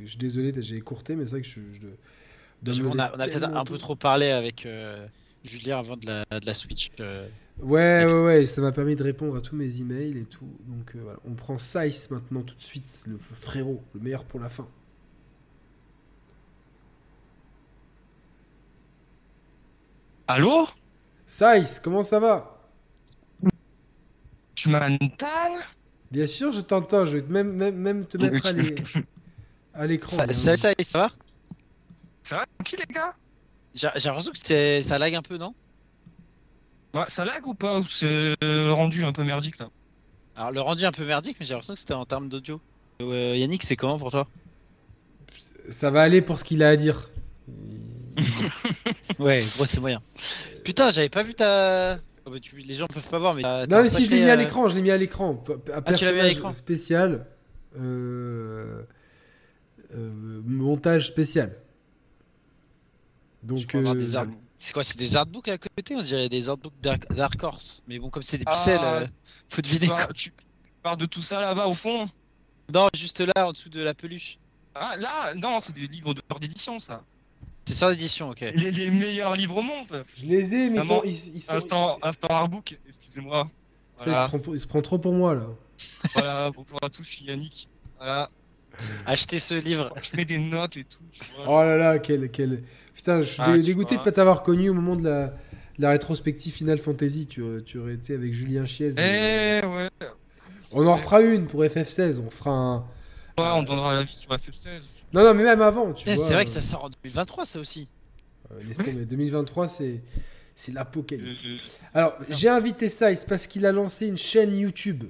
Je 0.03 0.07
suis 0.09 0.17
désolé, 0.17 0.53
j'ai 0.57 0.75
écourté, 0.75 1.15
mais 1.15 1.25
c'est 1.25 1.31
vrai 1.31 1.41
que 1.41 1.47
je, 1.47 1.59
on 1.61 2.99
a, 2.99 3.07
lever 3.07 3.15
on 3.15 3.19
a 3.19 3.25
peut-être 3.25 3.43
un 3.43 3.65
peu 3.65 3.77
trop 3.77 3.95
parlé 3.95 4.27
avec 4.29 4.65
euh, 4.65 5.05
Julien 5.43 5.79
avant 5.79 5.97
de 5.97 6.05
la, 6.05 6.39
de 6.39 6.45
la 6.45 6.53
Switch. 6.53 6.91
euh. 6.99 7.27
Ouais, 7.61 8.05
ouais, 8.05 8.21
ouais, 8.21 8.45
ça 8.45 8.61
m'a 8.61 8.71
permis 8.71 8.95
de 8.95 9.03
répondre 9.03 9.35
à 9.35 9.41
tous 9.41 9.55
mes 9.55 9.79
emails 9.79 10.17
et 10.17 10.25
tout. 10.25 10.47
Donc 10.67 10.95
euh, 10.95 10.99
voilà, 11.03 11.19
on 11.25 11.33
prend 11.35 11.57
Size 11.57 12.09
maintenant 12.11 12.41
tout 12.41 12.55
de 12.55 12.61
suite, 12.61 13.05
le 13.07 13.17
frérot, 13.17 13.81
le 13.93 14.01
meilleur 14.01 14.23
pour 14.23 14.39
la 14.39 14.49
fin. 14.49 14.67
Allô 20.27 20.67
Size, 21.25 21.79
comment 21.83 22.03
ça 22.03 22.19
va 22.19 22.59
Tu 24.55 24.69
m'entends 24.69 25.27
Bien 26.11 26.27
sûr, 26.27 26.51
je 26.51 26.61
t'entends, 26.61 27.05
je 27.05 27.17
vais 27.17 27.21
te 27.23 27.31
même, 27.31 27.51
même, 27.53 27.75
même 27.75 28.05
te 28.05 28.17
mettre 28.17 28.45
à 28.45 28.51
l'é- 28.51 28.75
à 29.73 29.87
l'écran. 29.87 30.15
Ça, 30.17 30.23
hein. 30.23 30.33
ça, 30.33 30.55
ça, 30.55 30.73
ça 30.81 30.99
va 30.99 31.09
Ça 32.23 32.37
va 32.37 32.45
tranquille 32.57 32.79
les 32.87 32.93
gars 32.93 33.13
J'ai 33.73 33.87
l'impression 34.05 34.31
que 34.31 34.37
c'est- 34.37 34.81
ça 34.83 34.97
lag 34.99 35.15
un 35.15 35.21
peu, 35.21 35.37
non 35.37 35.53
Ouais, 36.93 37.05
Ça 37.07 37.25
lag 37.25 37.45
ou 37.47 37.55
pas 37.55 37.79
Ou 37.79 37.87
c'est 37.87 38.35
le 38.41 38.71
rendu 38.71 39.03
un 39.03 39.11
peu 39.11 39.23
merdique 39.23 39.57
là 39.57 39.69
Alors 40.35 40.51
le 40.51 40.61
rendu 40.61 40.85
un 40.85 40.91
peu 40.91 41.05
merdique, 41.05 41.37
mais 41.39 41.45
j'ai 41.45 41.53
l'impression 41.53 41.73
que 41.73 41.79
c'était 41.79 41.93
en 41.95 42.05
termes 42.05 42.29
d'audio. 42.29 42.61
Euh, 43.01 43.35
Yannick, 43.35 43.63
c'est 43.63 43.75
comment 43.75 43.97
pour 43.97 44.11
toi 44.11 44.27
Ça 45.71 45.89
va 45.89 46.03
aller 46.03 46.21
pour 46.21 46.37
ce 46.37 46.43
qu'il 46.43 46.61
a 46.61 46.69
à 46.69 46.75
dire. 46.75 47.09
Ouais, 49.19 49.39
gros, 49.55 49.65
c'est 49.65 49.79
moyen. 49.79 50.01
Putain, 50.63 50.91
j'avais 50.91 51.09
pas 51.09 51.23
vu 51.23 51.33
ta. 51.33 51.99
Oh, 52.25 52.29
bah, 52.31 52.39
tu- 52.41 52.55
Les 52.57 52.75
gens 52.75 52.87
peuvent 52.87 53.07
pas 53.09 53.19
voir, 53.19 53.33
mais. 53.35 53.41
Non, 53.41 53.49
un 53.77 53.81
mais 53.83 53.89
si 53.89 54.05
je 54.05 54.11
l'ai 54.11 54.21
mis 54.21 54.29
à 54.29 54.33
euh, 54.33 54.35
l'écran, 54.37 54.67
je 54.69 54.75
l'ai 54.75 54.81
mis 54.81 54.91
à 54.91 54.97
l'écran. 54.97 55.43
Un 55.49 55.53
Ah, 55.73 55.77
à 55.77 55.81
personnage 55.81 56.33
l'écran. 56.35 56.51
spécial. 56.51 57.25
euh, 57.79 58.83
euh, 59.95 60.41
montage 60.45 61.07
spécial. 61.07 61.55
Donc, 63.41 63.73
euh, 63.75 63.85
art- 64.15 64.25
C'est 64.57 64.73
quoi 64.73 64.83
C'est 64.83 64.97
des 64.97 65.15
artbooks 65.17 65.47
à 65.49 65.57
côté 65.57 65.95
On 65.95 66.01
dirait 66.01 66.29
des 66.29 66.47
artbooks 66.49 66.73
Dark, 66.81 67.43
Horse. 67.43 67.83
Mais 67.87 67.99
bon, 67.99 68.09
comme 68.09 68.23
c'est 68.23 68.37
des 68.37 68.43
Ah. 68.47 68.53
pixels, 68.53 68.79
euh, 68.83 69.07
faut 69.49 69.61
deviner. 69.61 69.87
Bah. 69.87 70.07
Tu 70.15 70.31
parles 70.81 70.97
de 70.97 71.05
tout 71.05 71.21
ça 71.21 71.41
là-bas 71.41 71.67
au 71.67 71.73
fond? 71.73 72.07
Non, 72.73 72.87
juste 72.95 73.19
là, 73.19 73.47
en 73.47 73.51
dessous 73.51 73.69
de 73.69 73.81
la 73.81 73.93
peluche. 73.93 74.37
Ah 74.75 74.95
là, 74.97 75.33
non, 75.35 75.59
c'est 75.59 75.73
des 75.75 75.87
livres 75.87 76.13
d'auteur 76.13 76.39
d'édition 76.39 76.79
ça. 76.79 77.03
C'est 77.65 77.73
sur 77.75 77.89
l'édition, 77.89 78.29
ok. 78.31 78.41
Les, 78.41 78.71
les 78.71 78.91
meilleurs 78.91 79.35
livres 79.35 79.57
au 79.57 79.61
monde. 79.61 80.03
je 80.17 80.25
les 80.25 80.55
ai, 80.55 80.69
mais 80.69 80.79
ils 80.79 80.85
sont. 80.87 81.01
Ils, 81.05 81.35
ils 81.35 81.41
sont 81.41 81.53
Instant, 81.55 81.97
instant 82.01 82.27
artbook, 82.29 82.77
excusez-moi. 82.87 83.49
Ça, 83.97 84.03
il, 84.03 84.03
se 84.03 84.09
Voilà, 84.09 84.29
il 84.55 84.59
se 84.59 84.67
prend 84.67 84.81
trop 84.81 84.99
pour 84.99 85.13
moi 85.13 85.33
là. 85.35 85.47
voilà, 86.13 86.51
bonjour 86.51 86.79
à 86.81 86.89
tous, 86.89 87.03
je 87.03 87.09
suis 87.11 87.25
Yannick. 87.25 87.69
Voilà, 87.97 88.29
Achetez 89.05 89.39
ce 89.39 89.53
livre. 89.53 89.93
je 90.01 90.17
mets 90.17 90.25
des 90.25 90.39
notes 90.39 90.75
et 90.77 90.83
tout, 90.83 91.03
tu 91.11 91.21
vois. 91.37 91.45
Oh 91.47 91.63
là 91.65 91.77
là, 91.77 91.99
quel. 91.99 92.29
quel... 92.31 92.63
Putain, 92.95 93.21
je 93.21 93.27
suis 93.27 93.41
Ah, 93.41 93.57
dégoûté 93.57 93.95
de 93.95 93.99
vois. 93.99 94.03
pas 94.05 94.11
t'avoir 94.11 94.43
connu 94.43 94.69
au 94.69 94.73
moment 94.73 94.95
de 94.95 95.03
la, 95.03 95.27
de 95.27 95.81
la 95.81 95.91
rétrospective 95.91 96.53
Final 96.53 96.79
Fantasy. 96.79 97.27
Tu, 97.27 97.41
aurais- 97.41 97.61
tu 97.63 97.77
aurais 97.79 97.93
été 97.93 98.13
avec 98.13 98.33
Julien 98.33 98.65
Chiez. 98.65 98.93
Eh 98.97 99.65
ouais. 99.65 99.89
On 100.73 100.85
en 100.87 100.95
refera 100.95 101.21
une 101.21 101.45
pour 101.47 101.63
FF16. 101.63 102.19
On 102.25 102.29
fera 102.29 102.51
un. 102.51 102.77
Ouais, 103.37 103.49
on 103.55 103.63
donnera 103.63 103.93
l'avis 103.93 104.13
sur 104.15 104.29
FF16. 104.31 104.81
Non, 105.13 105.23
non, 105.23 105.33
mais 105.33 105.43
même 105.43 105.61
avant. 105.61 105.93
Tu 105.93 106.03
Putain, 106.05 106.15
vois, 106.15 106.25
C'est 106.25 106.33
vrai 106.33 106.45
que 106.45 106.49
euh, 106.49 106.53
ça 106.53 106.61
sort 106.61 106.85
en 106.85 106.89
2023, 106.89 107.45
ça 107.45 107.59
aussi. 107.59 107.87
euh, 108.51 108.59
laisse 108.67 108.77
tomber. 108.77 109.05
2023, 109.05 109.67
c'est. 109.67 110.01
C'est 110.55 110.71
l'apocalypse. 110.71 111.45
Euh, 111.45 111.57
Alors, 111.95 112.15
j'ai 112.29 112.47
invité 112.47 112.87
Size 112.87 113.25
parce 113.27 113.47
qu'il 113.47 113.65
a 113.65 113.71
lancé 113.71 114.07
une 114.07 114.17
chaîne 114.17 114.55
YouTube. 114.55 115.03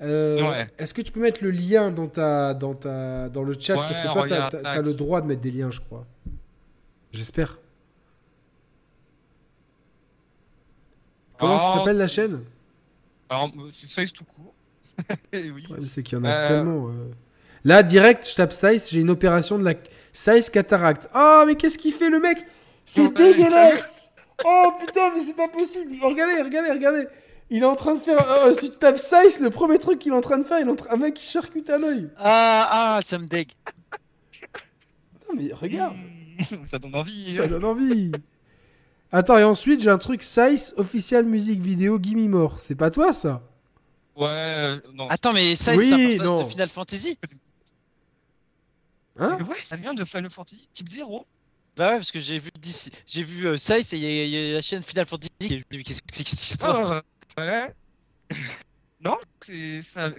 Euh, 0.00 0.42
Ouais. 0.42 0.66
Est-ce 0.76 0.92
que 0.92 1.02
tu 1.02 1.12
peux 1.12 1.20
mettre 1.20 1.44
le 1.44 1.52
lien 1.52 1.92
dans, 1.92 2.08
ta, 2.08 2.52
dans, 2.54 2.74
ta, 2.74 3.28
dans 3.28 3.44
le 3.44 3.52
chat? 3.58 3.74
Ouais, 3.74 3.80
Parce 3.80 4.00
que 4.00 4.12
toi, 4.12 4.26
tac. 4.50 4.60
t'as 4.62 4.82
le 4.82 4.92
droit 4.94 5.20
de 5.20 5.26
mettre 5.28 5.40
des 5.40 5.52
liens, 5.52 5.70
je 5.70 5.78
crois. 5.80 6.04
J'espère. 7.12 7.58
Comment 11.38 11.58
ça 11.58 11.78
s'appelle 11.78 11.96
la 11.98 12.06
chaîne? 12.06 12.40
Alors, 13.28 13.50
euh, 13.58 13.70
c'est 13.72 13.88
Size 13.88 14.12
tout 14.12 14.24
court. 14.24 14.54
Eh 15.32 15.50
oui. 15.50 15.62
Le 15.62 15.66
problème, 15.66 15.86
c'est 15.86 16.02
qu'il 16.02 16.18
y 16.18 16.20
en 16.20 16.24
a 16.24 16.30
Euh. 16.30 16.48
tellement. 16.48 16.88
euh. 16.88 17.10
Là, 17.64 17.82
direct, 17.82 18.28
je 18.28 18.34
tape 18.34 18.52
Size, 18.52 18.88
j'ai 18.90 19.00
une 19.00 19.10
opération 19.10 19.58
de 19.58 19.64
la 19.64 19.74
Size 20.12 20.50
cataracte. 20.50 21.08
Oh, 21.14 21.44
mais 21.46 21.54
qu'est-ce 21.54 21.78
qu'il 21.78 21.92
fait, 21.92 22.10
le 22.10 22.20
mec? 22.20 22.38
C'est 22.84 23.12
dégueulasse 23.12 23.84
Oh 24.44 24.72
putain, 24.80 25.12
mais 25.14 25.22
c'est 25.22 25.36
pas 25.36 25.48
possible 25.48 25.92
Regardez, 26.02 26.42
regardez, 26.42 26.70
regardez 26.72 27.06
Il 27.48 27.62
est 27.62 27.66
en 27.66 27.76
train 27.76 27.94
de 27.94 28.00
faire. 28.00 28.18
Oh, 28.44 28.52
si 28.52 28.70
tu 28.70 28.78
tapes 28.78 28.98
Size, 28.98 29.40
le 29.40 29.50
premier 29.50 29.78
truc 29.78 30.00
qu'il 30.00 30.12
est 30.12 30.16
en 30.16 30.20
train 30.20 30.38
de 30.38 30.42
faire, 30.44 30.58
il 30.58 30.66
est 30.66 30.70
en 30.70 30.74
train... 30.74 30.94
un 30.94 30.96
mec 30.96 31.14
qui 31.14 31.28
charcute 31.30 31.70
un 31.70 31.82
œil. 31.84 32.08
Ah, 32.18 32.68
ah, 32.96 33.00
ça 33.06 33.18
me 33.18 33.26
dégue. 33.26 33.50
Non, 35.28 35.36
mais 35.40 35.52
regarde 35.52 35.96
Ça 36.66 36.78
donne 36.78 36.94
envie. 36.96 37.36
Ça 37.36 37.46
donne 37.46 37.64
envie 37.64 38.10
Attends, 39.12 39.36
et 39.38 39.44
ensuite, 39.44 39.80
j'ai 39.82 39.90
un 39.90 39.98
truc 39.98 40.22
Size, 40.22 40.74
official 40.76 41.24
musique 41.26 41.60
vidéo, 41.60 41.98
Gimme 42.02 42.28
More. 42.28 42.58
C'est 42.58 42.74
pas 42.74 42.90
toi, 42.90 43.12
ça? 43.12 43.42
Ouais, 44.16 44.28
euh, 44.30 44.80
non. 44.94 45.06
Attends, 45.08 45.32
mais 45.32 45.54
ça, 45.54 45.74
Oui, 45.76 45.88
c'est 45.88 45.94
un 45.94 45.98
personnage 45.98 46.26
non. 46.26 46.42
de 46.44 46.48
Final 46.48 46.68
Fantasy? 46.68 47.18
Hein 49.22 49.38
ouais, 49.44 49.60
ça 49.62 49.76
vient 49.76 49.94
de 49.94 50.04
Final 50.04 50.30
Fantasy 50.30 50.68
type 50.72 50.88
0. 50.88 51.26
Bah 51.76 51.92
ouais, 51.92 51.96
parce 51.98 52.10
que 52.12 52.20
j'ai 52.20 52.38
vu 52.38 52.50
j'ai 53.06 53.22
vu 53.22 53.46
euh, 53.46 53.56
ça 53.56 53.78
et 53.78 53.82
il 53.92 53.98
y, 53.98 54.04
a- 54.06 54.24
il 54.24 54.30
y 54.30 54.50
a 54.50 54.54
la 54.54 54.62
chaîne 54.62 54.82
Final 54.82 55.06
Fantasy. 55.06 55.30
et 55.40 55.48
je 55.48 55.54
me 55.54 55.62
dis, 55.78 55.84
Qu'est-ce 55.84 56.02
que 56.02 56.08
c'est 56.14 56.24
que 56.24 56.30
cette 56.30 56.42
histoire 56.42 57.02
Ah, 57.36 57.40
ouais. 57.40 57.74
non, 59.04 59.16
c'est 59.40 59.80
ça. 59.82 60.10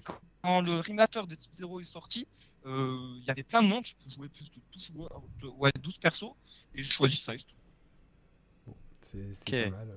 Quand 0.42 0.62
le 0.62 0.80
remaster 0.80 1.26
de 1.28 1.36
type 1.36 1.52
0 1.56 1.80
est 1.80 1.84
sorti, 1.84 2.28
euh, 2.66 2.98
il 3.20 3.24
y 3.26 3.30
avait 3.32 3.44
plein 3.44 3.62
de 3.62 3.68
monde. 3.68 3.86
Je 3.86 3.94
peux 4.04 4.10
jouer 4.10 4.30
plus 4.30 4.46
de 4.46 4.60
12, 4.74 4.92
joueurs- 4.94 5.22
de- 5.42 5.48
ouais, 5.48 5.72
12 5.82 5.98
persos. 5.98 6.34
Et 6.76 6.82
j'ai 6.82 6.92
choisi 6.92 7.18
Size. 7.18 7.46
C'est 9.02 9.64
pas 9.66 9.70
mal. 9.78 9.88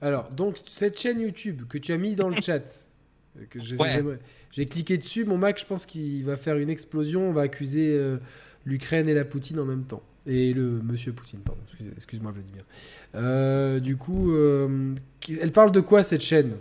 Alors, 0.00 0.30
donc, 0.30 0.56
cette 0.68 0.98
chaîne 1.00 1.20
YouTube 1.20 1.66
que 1.66 1.78
tu 1.78 1.92
as 1.92 1.96
mis 1.98 2.14
dans 2.14 2.28
le 2.28 2.36
chat, 2.42 2.58
euh, 2.60 2.87
que 3.50 3.62
je- 3.62 3.76
Ouais. 3.76 3.90
j'aimerais- 3.92 4.18
j'ai 4.52 4.66
cliqué 4.66 4.98
dessus, 4.98 5.24
mon 5.24 5.38
Mac, 5.38 5.58
je 5.60 5.66
pense 5.66 5.86
qu'il 5.86 6.24
va 6.24 6.36
faire 6.36 6.56
une 6.56 6.70
explosion. 6.70 7.28
On 7.28 7.32
va 7.32 7.42
accuser 7.42 7.88
euh, 7.96 8.18
l'Ukraine 8.64 9.08
et 9.08 9.14
la 9.14 9.24
Poutine 9.24 9.58
en 9.60 9.64
même 9.64 9.84
temps. 9.84 10.02
Et 10.26 10.52
le 10.52 10.82
monsieur 10.82 11.12
Poutine, 11.12 11.40
pardon. 11.40 11.60
Excuse-moi, 11.96 12.32
Vladimir. 12.32 12.64
Euh, 13.14 13.80
du 13.80 13.96
coup, 13.96 14.32
euh, 14.32 14.94
elle 15.40 15.52
parle 15.52 15.72
de 15.72 15.80
quoi 15.80 16.02
cette 16.02 16.20
chaîne? 16.22 16.54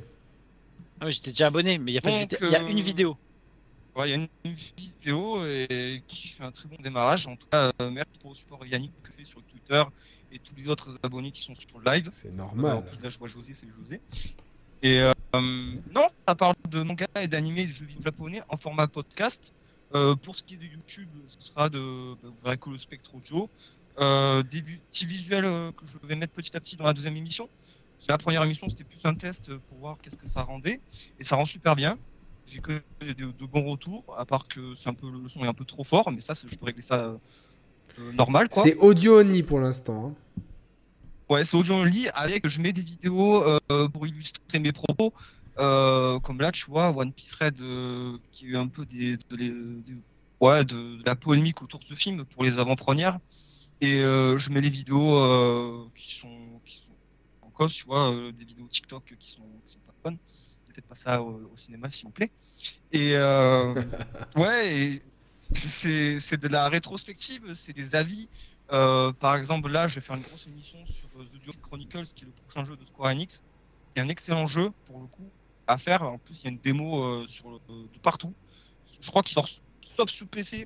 Ah, 1.02 1.10
J'étais 1.10 1.32
déjà 1.32 1.48
abonné, 1.48 1.78
mais 1.78 1.92
il 1.92 1.96
y 1.96 1.98
a 1.98 2.02
pas 2.02 2.10
de 2.12 2.16
Donc, 2.22 2.32
vidéo. 2.32 2.48
Il 2.50 2.52
y 2.52 2.56
a 2.56 2.64
euh, 2.64 2.68
une 2.70 2.80
vidéo. 2.80 3.18
Ouais, 3.96 4.08
il 4.08 4.12
y 4.12 4.14
a 4.14 4.18
une, 4.18 4.28
une 4.46 4.54
vidéo 4.54 5.44
et, 5.46 6.02
qui 6.08 6.30
fait 6.30 6.44
un 6.44 6.52
très 6.52 6.68
bon 6.70 6.78
démarrage. 6.82 7.28
En 7.28 7.36
tout 7.36 7.48
cas, 7.52 7.72
euh, 7.82 7.90
merci 7.92 8.12
pour 8.22 8.30
le 8.32 8.36
support 8.36 8.66
Yannick 8.66 8.92
que 9.04 9.12
fait 9.12 9.26
sur 9.26 9.42
Twitter 9.44 9.84
et 10.32 10.40
tous 10.40 10.54
les 10.56 10.68
autres 10.70 10.98
abonnés 11.04 11.32
qui 11.32 11.42
sont 11.42 11.56
sur 11.56 11.68
le 11.80 11.92
live. 11.92 12.10
C'est 12.12 12.34
normal. 12.34 12.78
en 12.78 12.82
plus, 12.84 13.02
là, 13.02 13.10
je 13.10 13.18
vois 13.18 13.28
José, 13.28 13.54
c'est 13.54 13.68
José. 13.78 14.00
Et 14.84 15.02
euh, 15.02 15.12
non, 15.34 16.08
ça 16.28 16.36
parle 16.36 16.56
de 16.70 16.84
manga 16.84 17.08
et 17.20 17.28
d'animé 17.28 17.62
et 17.62 17.68
de 17.68 17.72
jeux 17.72 17.86
vidéo 17.86 18.04
japonais 18.04 18.42
en 18.50 18.58
format 18.58 18.88
podcast. 18.88 19.54
Euh, 19.96 20.16
pour 20.16 20.36
ce 20.36 20.44
qui 20.44 20.56
est 20.56 20.58
de 20.58 20.66
YouTube, 20.66 21.10
ce 21.28 21.48
sera 21.48 21.70
de. 21.70 22.14
bah, 22.22 22.30
vous 22.30 22.44
verrez 22.44 22.58
que 22.58 22.70
le 22.70 22.78
spectre 22.78 23.16
audio. 23.16 23.50
Euh, 24.00 24.44
des 24.44 24.62
petits 24.62 25.08
visuels 25.08 25.46
que 25.76 25.86
je 25.86 25.98
vais 26.08 26.16
mettre 26.16 26.34
petit 26.34 26.56
à 26.56 26.60
petit 26.60 26.76
dans 26.76 26.86
la 26.86 26.94
deuxième 26.94 27.18
émission. 27.18 27.50
La 28.08 28.18
première 28.18 28.44
émission, 28.44 28.70
c'était 28.70 28.84
plus 28.84 29.00
un 29.06 29.16
test 29.16 29.56
pour 29.56 29.80
voir 29.80 29.98
qu'est-ce 30.02 30.18
que 30.18 30.28
ça 30.28 30.44
rendait. 30.44 30.80
Et 31.20 31.24
ça 31.24 31.36
rend 31.36 31.46
super 31.46 31.76
bien. 31.76 31.98
j'ai 32.46 32.60
que 32.60 32.84
de, 33.02 33.46
bons 33.46 33.64
retours, 33.64 34.04
à 34.18 34.26
part 34.26 34.48
que 34.48 34.76
c'est 34.76 34.88
un 34.88 34.94
peu 34.94 35.10
le 35.10 35.28
son 35.28 35.44
est 35.44 35.48
un 35.48 35.54
peu 35.54 35.66
trop 35.66 35.84
fort, 35.84 36.12
mais 36.12 36.22
ça, 36.22 36.34
je 36.36 36.56
peux 36.56 36.66
régler 36.66 36.84
ça 36.84 37.18
normal. 38.14 38.48
C'est 38.52 38.76
audio 38.76 39.20
only 39.20 39.42
pour 39.42 39.60
l'instant. 39.60 40.14
hein. 40.38 40.42
Ouais, 41.30 41.44
c'est 41.44 41.58
audio 41.58 41.76
only 41.76 42.08
avec 42.14 42.48
je 42.48 42.62
mets 42.62 42.72
des 42.72 42.82
vidéos 42.82 43.44
euh, 43.72 43.90
pour 43.90 44.08
illustrer 44.08 44.60
mes 44.60 44.72
propos. 44.72 45.14
Euh, 45.60 46.20
comme 46.22 46.40
là, 46.40 46.52
tu 46.52 46.66
vois, 46.66 46.90
One 46.96 47.14
Piece 47.14 47.34
Red 47.36 47.62
euh, 47.62 48.18
qui 48.32 48.46
a 48.46 48.48
eu 48.50 48.58
un 48.58 48.68
peu 48.70 48.86
des, 48.86 49.18
de, 49.18 49.36
les- 49.36 49.82
des- 49.84 50.02
ouais, 50.40 50.64
de, 50.64 50.98
de 50.98 51.04
la 51.06 51.16
polémique 51.16 51.62
autour 51.62 51.80
de 51.82 51.86
ce 51.86 51.96
film 51.96 52.26
pour 52.26 52.44
les 52.44 52.60
avant-premières. 52.60 53.20
Et 53.82 54.00
je 54.02 54.50
mets 54.52 54.62
les 54.62 54.70
vidéos 54.70 55.92
qui 55.96 56.16
sont 56.16 56.62
qui 56.66 56.78
sont 56.80 56.98
en 57.42 57.52
cause, 57.52 57.74
tu 57.74 57.84
vois, 57.86 58.12
des 58.34 58.46
vidéos 58.46 58.68
TikTok 58.68 59.16
qui 59.20 59.30
sont, 59.30 59.62
qui 59.66 59.74
sont 59.74 59.80
pas 59.82 59.94
bonnes. 60.04 60.18
Ne 60.68 60.74
faites 60.74 60.86
pas 60.88 60.96
ça 60.96 61.22
au, 61.22 61.52
au 61.52 61.58
cinéma, 61.58 61.90
s'il 61.90 62.08
vous 62.08 62.12
plaît. 62.14 62.32
Et 62.92 63.14
ouais, 64.38 65.04
c'est 65.54 66.38
de 66.42 66.48
la 66.48 66.70
rétrospective, 66.70 67.54
c'est 67.54 67.74
des 67.74 67.96
avis. 67.96 68.30
Euh, 68.72 69.14
par 69.14 69.36
exemple, 69.36 69.70
là, 69.70 69.88
je 69.88 69.96
vais 69.96 70.02
faire 70.02 70.16
une 70.16 70.24
grosse 70.24 70.48
émission 70.48 70.86
sur 70.86 71.08
euh, 71.20 71.26
The 71.26 71.38
Duel 71.38 71.56
Chronicles, 71.62 72.08
qui 72.16 72.24
est 72.26 72.28
le 72.28 72.34
prochain 72.34 72.66
jeu 72.66 72.76
de 72.76 72.86
Square 72.86 73.12
Enix, 73.12 73.44
qui 73.92 74.00
est 74.00 74.02
un 74.02 74.10
excellent 74.10 74.48
jeu 74.48 74.72
pour 74.86 75.00
le 75.00 75.08
coup 75.08 75.32
à 75.68 75.78
faire. 75.78 76.04
En 76.04 76.18
plus, 76.20 76.42
il 76.42 76.46
y 76.46 76.48
a 76.48 76.52
une 76.52 76.60
démo 76.60 77.04
euh, 77.04 77.28
sur 77.28 77.50
le- 77.50 77.60
de 77.94 78.00
partout. 78.00 78.36
Je 79.00 79.10
crois 79.10 79.24
qu'il 79.24 79.34
sort 79.34 79.48
sauf 79.96 80.10
sur 80.10 80.28
PC. 80.28 80.66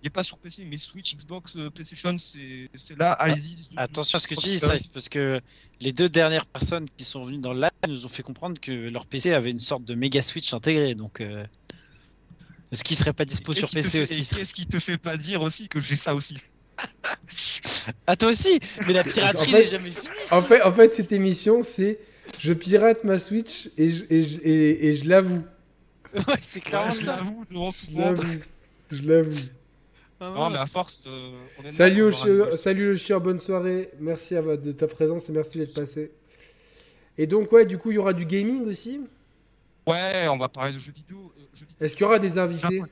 Il 0.00 0.06
n'est 0.06 0.10
pas 0.10 0.22
sur 0.22 0.38
PC, 0.38 0.64
mais 0.64 0.76
Switch, 0.78 1.14
Xbox, 1.14 1.56
PlayStation, 1.74 2.16
c'est 2.18 2.68
c'est 2.74 2.96
là. 2.98 3.12
Allez-y. 3.12 3.56
The 3.68 3.78
Attention 3.78 4.16
à 4.16 4.20
ce 4.20 4.26
que 4.28 4.34
tu 4.34 4.48
dis. 4.48 4.58
Size, 4.60 4.86
parce 4.88 5.08
que 5.08 5.40
les 5.80 5.92
deux 5.92 6.08
dernières 6.08 6.46
personnes 6.46 6.88
qui 6.96 7.04
sont 7.04 7.22
venues 7.22 7.38
dans 7.38 7.52
le 7.52 7.60
live 7.60 7.70
nous 7.88 8.04
ont 8.04 8.08
fait 8.08 8.22
comprendre 8.22 8.60
que 8.60 8.72
leur 8.72 9.06
PC 9.06 9.32
avait 9.32 9.50
une 9.50 9.58
sorte 9.58 9.84
de 9.84 9.94
méga 9.94 10.22
Switch 10.22 10.52
intégré, 10.52 10.94
donc 10.94 11.20
euh, 11.20 11.46
est-ce 12.70 12.82
qu'il 12.84 12.96
serait 12.96 13.12
pas 13.12 13.24
dispo 13.24 13.52
sur 13.52 13.68
qui 13.68 13.74
PC 13.76 14.02
aussi 14.02 14.20
Et 14.20 14.26
qu'est-ce 14.26 14.54
qui 14.54 14.66
te 14.66 14.78
fait 14.78 14.98
pas 14.98 15.16
dire 15.16 15.42
aussi 15.42 15.68
que 15.68 15.80
j'ai 15.80 15.96
ça 15.96 16.14
aussi? 16.14 16.38
Ah 18.06 18.16
toi 18.16 18.30
aussi 18.30 18.60
Mais 18.86 18.92
la 18.92 19.04
piraterie 19.04 19.42
En 19.42 19.50
fait- 19.50 19.58
n'est 19.58 19.64
jamais 19.64 19.90
finie 19.90 20.08
En 20.30 20.42
fait, 20.42 20.62
en 20.62 20.72
fait, 20.72 20.90
cette 20.90 21.12
émission, 21.12 21.62
c'est 21.62 21.98
je 22.38 22.52
pirate 22.52 23.04
ma 23.04 23.18
Switch 23.18 23.70
et 23.78 23.90
je, 23.90 24.04
et 24.10 24.22
je, 24.22 24.38
et- 24.42 24.86
et 24.88 24.92
je 24.94 25.08
l'avoue. 25.08 25.42
Ouais, 26.14 26.22
c'est 26.42 26.60
clairement 26.60 26.88
Ouais, 26.92 26.98
je 26.98 27.04
ça 27.04 27.16
l'avoue 27.16 27.44
devant 27.50 27.72
tout 27.72 27.78
Je 27.86 27.90
le 27.90 27.96
monde. 27.96 28.16
l'avoue. 28.18 28.38
Je 28.90 29.02
l'avoue. 29.08 29.40
Ah, 30.20 30.32
Non, 30.36 30.50
mais 30.50 30.58
à 30.58 30.66
force, 30.66 31.02
euh, 31.06 31.30
Salut, 31.72 32.02
au 32.02 32.10
chieur- 32.12 32.56
salut 32.56 32.90
le 32.90 32.96
chieur, 32.96 33.20
bonne 33.20 33.40
soirée. 33.40 33.90
Merci 33.98 34.36
à, 34.36 34.42
de 34.42 34.72
ta 34.72 34.86
présence 34.86 35.28
et 35.28 35.32
merci 35.32 35.58
d'être 35.58 35.74
passé. 35.74 36.12
Et 37.18 37.26
donc, 37.26 37.50
ouais, 37.52 37.66
du 37.66 37.76
coup, 37.78 37.90
il 37.90 37.94
y 37.94 37.98
aura 37.98 38.12
du 38.12 38.24
gaming 38.26 38.66
aussi. 38.66 39.00
Ouais, 39.86 40.28
on 40.28 40.38
va 40.38 40.48
parler 40.48 40.72
de 40.74 40.78
jeux 40.78 40.92
vidéo. 40.92 41.32
euh, 41.36 41.42
jeux 41.54 41.66
vidéo. 41.66 41.84
Est-ce 41.84 41.94
qu'il 41.96 42.02
y 42.02 42.04
aura 42.06 42.18
des 42.20 42.38
invités? 42.38 42.82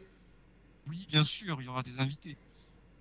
Oui, 0.89 1.07
bien 1.11 1.23
sûr, 1.23 1.57
il 1.61 1.67
y 1.67 1.69
aura 1.69 1.83
des 1.85 2.01
invités. 2.01 2.37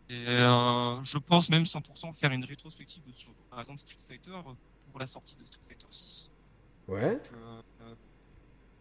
Et 0.10 0.26
euh, 0.28 1.04
je 1.04 1.18
pense 1.20 1.50
même 1.50 1.64
100% 1.66 2.14
faire 2.18 2.32
une 2.32 2.44
rétrospective 2.44 3.04
sur, 3.12 3.32
par 3.50 3.60
exemple, 3.60 3.80
Street 3.80 3.96
Fighter 4.08 4.32
euh, 4.32 4.54
pour 4.92 5.00
la 5.00 5.06
sortie 5.06 5.36
de 5.36 5.46
Street 5.46 5.62
Fighter 5.68 5.86
6. 5.90 6.32
Ouais. 6.88 7.12
Donc, 7.12 7.22
euh, 7.82 7.94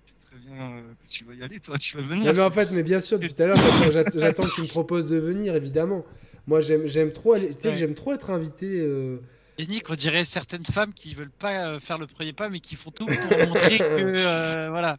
c'est 0.07 0.19
très 0.27 0.37
bien 0.39 0.83
que 1.03 1.07
tu 1.07 1.25
vas 1.25 1.35
y 1.35 1.43
aller, 1.43 1.61
toi, 1.61 1.77
tu 1.77 1.97
vas 1.97 2.03
Non, 2.03 2.09
venir. 2.09 2.33
mais 2.33 2.41
en 2.41 2.51
fait, 2.51 2.71
mais 2.73 2.83
bien 2.83 3.01
sûr, 3.01 3.19
depuis 3.19 3.35
tout 3.35 3.43
à 3.43 3.47
l'heure, 3.47 3.57
j'attends- 4.15 4.43
que 4.45 4.55
tu 4.55 4.63
me 4.63 4.69
proposes 4.69 5.07
de 5.07 5.17
venir, 5.19 5.55
évidemment. 5.55 6.03
Moi, 6.47 6.63
j'aime 6.63 6.87
j'aime 6.87 7.13
trop, 7.13 7.35
aller- 7.35 7.49
tu 7.49 7.55
sais 7.57 7.61
que 7.61 7.69
Ouais. 7.69 7.75
j'aime 7.75 7.95
trop 7.95 8.15
être 8.15 8.31
invité. 8.31 8.67
euh, 8.81 9.19
Et 9.59 9.67
Nick, 9.67 9.91
on 9.91 9.95
dirait 9.95 10.25
certaines 10.25 10.65
femmes 10.65 10.95
qui 10.95 11.15
veulent 11.15 11.31
pas 11.31 11.79
faire 11.79 11.99
le 11.99 12.07
premier 12.07 12.33
pas, 12.33 12.49
mais 12.49 12.61
qui 12.61 12.75
font 12.75 12.91
tout 12.91 13.05
pour 13.05 13.15
montrer 13.75 13.77
que 13.77 14.17
euh, 14.19 14.71
voilà. 14.71 14.97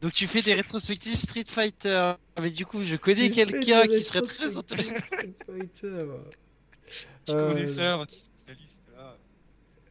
Donc 0.00 0.12
tu 0.12 0.26
fais 0.26 0.42
des 0.42 0.54
rétrospectives 0.54 1.16
Street 1.18 1.44
Fighter. 1.46 2.12
Mais 2.40 2.50
du 2.50 2.66
coup, 2.66 2.82
je 2.82 2.96
connais 2.96 3.30
quelqu'un 3.30 3.86
qui 3.86 4.02
serait 4.02 4.22
très 4.22 4.56
intéressé. 4.56 4.96
Street 4.98 5.32
Fighter. 5.46 6.04
Petit 7.24 7.34
Euh, 7.34 7.48
connaisseur, 7.52 8.00
un 8.00 8.06
petit 8.06 8.20
spécialiste. 8.20 8.82
Là. 8.96 9.16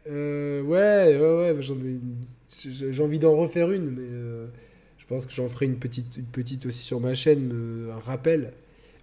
Euh, 0.07 0.61
ouais, 0.63 1.17
ouais, 1.17 1.53
ouais, 1.55 1.61
j'en 1.61 1.75
ai, 1.75 1.97
j'ai 2.63 2.91
j'ai 2.91 3.03
envie 3.03 3.17
d'en 3.19 3.35
refaire 3.35 3.71
une, 3.71 3.89
mais 3.89 4.07
euh, 4.09 4.47
je 4.97 5.05
pense 5.05 5.25
que 5.25 5.31
j'en 5.33 5.47
ferai 5.49 5.65
une 5.65 5.77
petite, 5.79 6.17
une 6.17 6.25
petite 6.25 6.65
aussi 6.65 6.83
sur 6.83 6.99
ma 6.99 7.15
chaîne, 7.15 7.51
euh, 7.53 7.93
un 7.93 7.99
rappel. 7.99 8.53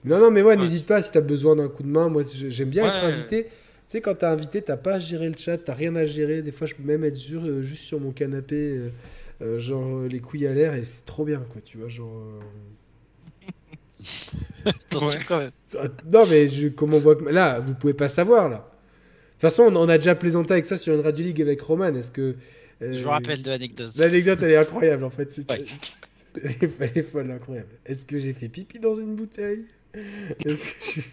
Non, 0.04 0.18
non, 0.20 0.30
mais 0.30 0.42
ouais, 0.42 0.56
Ouais. 0.56 0.62
n'hésite 0.62 0.86
pas 0.86 1.02
si 1.02 1.10
t'as 1.10 1.20
besoin 1.22 1.56
d'un 1.56 1.68
coup 1.68 1.82
de 1.82 1.88
main. 1.88 2.08
Moi, 2.08 2.22
j'ai- 2.22 2.50
j'aime 2.50 2.68
bien 2.70 2.86
être 2.86 3.02
invité. 3.04 3.44
Tu 3.44 3.50
sais, 3.86 4.00
quand 4.00 4.14
t'es 4.14 4.26
invité, 4.26 4.62
t'as 4.62 4.76
pas 4.76 4.94
à 4.94 4.98
gérer 5.00 5.28
le 5.28 5.36
chat, 5.36 5.58
t'as 5.58 5.74
rien 5.74 5.96
à 5.96 6.04
gérer. 6.04 6.42
Des 6.42 6.52
fois, 6.52 6.66
je 6.68 6.74
peux 6.74 6.82
même 6.84 7.02
être 7.04 7.16
sur, 7.16 7.44
euh, 7.44 7.62
juste 7.62 7.82
sur 7.84 7.98
mon 7.98 8.12
canapé, 8.12 8.80
euh, 9.42 9.58
genre 9.58 9.98
euh, 9.98 10.08
les 10.08 10.20
couilles 10.20 10.46
à 10.46 10.54
l'air, 10.54 10.74
et 10.74 10.82
c'est 10.82 11.04
trop 11.04 11.24
bien, 11.24 11.40
quoi, 11.52 11.60
tu 11.64 11.78
vois, 11.78 11.88
genre. 11.88 12.12
euh, 12.16 12.40
Attention 14.64 15.08
Ouais. 15.08 15.24
quand 15.26 15.38
même. 15.38 15.50
ah, 15.78 15.88
Non, 16.12 16.26
mais 16.28 16.48
je, 16.48 16.68
comment 16.68 16.96
on 16.96 17.00
voit 17.00 17.16
que. 17.16 17.24
Là, 17.24 17.58
vous 17.60 17.74
pouvez 17.74 17.94
pas 17.94 18.08
savoir, 18.08 18.48
là. 18.48 18.56
De 18.56 19.32
toute 19.32 19.40
façon, 19.42 19.64
on, 19.64 19.76
on 19.76 19.88
a 19.88 19.98
déjà 19.98 20.14
plaisanté 20.14 20.52
avec 20.52 20.64
ça 20.64 20.76
sur 20.76 20.94
une 20.94 21.00
Radio 21.00 21.24
League 21.24 21.40
avec 21.40 21.60
Roman. 21.60 21.94
Est-ce 21.94 22.10
que. 22.10 22.36
euh, 22.82 22.92
Je 22.92 23.02
me 23.04 23.08
rappelle 23.08 23.42
de 23.42 23.50
l'anecdote. 23.50 23.90
L'anecdote, 23.96 24.42
elle 24.42 24.50
est 24.52 24.56
incroyable, 24.56 25.04
en 25.04 25.10
fait. 25.10 25.30
C'est... 25.32 25.50
Ouais. 25.50 25.64
Elle, 26.44 26.50
est, 26.50 26.70
elle 26.80 26.98
est 26.98 27.02
folle, 27.02 27.30
incroyable. 27.32 27.68
Est-ce 27.86 28.04
que 28.04 28.18
j'ai 28.18 28.32
fait 28.32 28.48
pipi 28.48 28.78
dans 28.78 28.94
une 28.94 29.16
bouteille? 29.16 29.64
Est-ce 30.44 30.64
que 30.66 31.00
j'ai- 31.00 31.04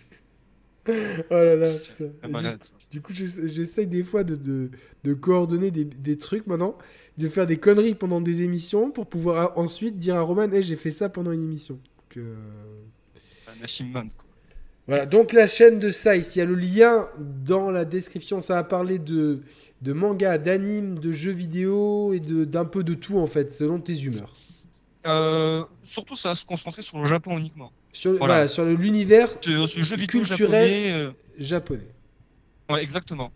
Oh 1.32 1.34
là 1.34 1.56
là, 1.56 1.74
putain. 1.74 2.12
Du, 2.52 2.58
du 2.92 3.02
coup, 3.02 3.12
j'essa- 3.14 3.48
j'essaye 3.48 3.88
des 3.88 4.04
fois 4.04 4.24
de, 4.24 4.36
de, 4.36 4.70
de 5.04 5.14
coordonner 5.16 5.72
des, 5.72 5.86
des 5.86 6.18
trucs 6.20 6.46
maintenant, 6.46 6.78
de 7.18 7.30
faire 7.30 7.48
des 7.48 7.58
conneries 7.58 7.96
pendant 7.96 8.20
des 8.22 8.42
émissions 8.42 8.92
pour 8.92 9.08
pouvoir 9.08 9.38
a- 9.38 9.60
ensuite 9.60 9.98
dire 9.98 10.16
à 10.16 10.22
Roman 10.22 10.52
hey, 10.52 10.64
j'ai 10.64 10.76
fait 10.76 10.92
ça 10.92 11.10
pendant 11.10 11.32
une 11.32 11.44
émission. 11.44 11.76
Donc, 11.76 12.18
euh, 12.18 12.36
Un 13.48 13.86
Man, 13.86 14.10
quoi. 14.16 14.26
voilà, 14.88 15.06
donc 15.06 15.32
la 15.34 15.48
chaîne 15.48 15.80
de 15.80 15.90
Size, 15.90 16.36
il 16.36 16.40
y 16.40 16.42
a 16.42 16.46
le 16.46 16.56
lien 16.56 17.08
dans 17.46 17.72
la 17.72 17.86
description. 17.86 18.42
Ça 18.42 18.56
va 18.56 18.64
parler 18.66 19.00
de, 19.00 19.42
de 19.82 19.94
manga, 19.94 20.38
d'anime, 20.38 21.00
de 21.00 21.12
jeux 21.14 21.32
vidéo 21.32 22.14
et 22.14 22.20
d'un 22.20 22.66
peu 22.66 22.84
de 22.84 22.94
tout 22.94 23.18
en 23.18 23.28
fait, 23.28 23.54
selon 23.54 23.80
tes 23.80 23.98
humeurs. 24.04 24.34
Euh, 25.08 25.64
surtout, 25.84 26.16
ça 26.16 26.30
va 26.30 26.36
se 26.36 26.44
concentrer 26.46 26.82
sur 26.82 26.98
le 27.00 27.06
Japon 27.06 27.38
uniquement. 27.38 27.72
Sur, 27.94 28.12
Voilà. 28.18 28.26
voilà, 28.34 28.48
sur 28.50 28.66
l'univers 28.66 29.40
Culturel. 29.40 30.26
japonais. 30.26 30.92
euh, 30.92 31.12
japonais. 31.38 31.88
ouais, 32.70 32.84
exactement. 32.84 33.32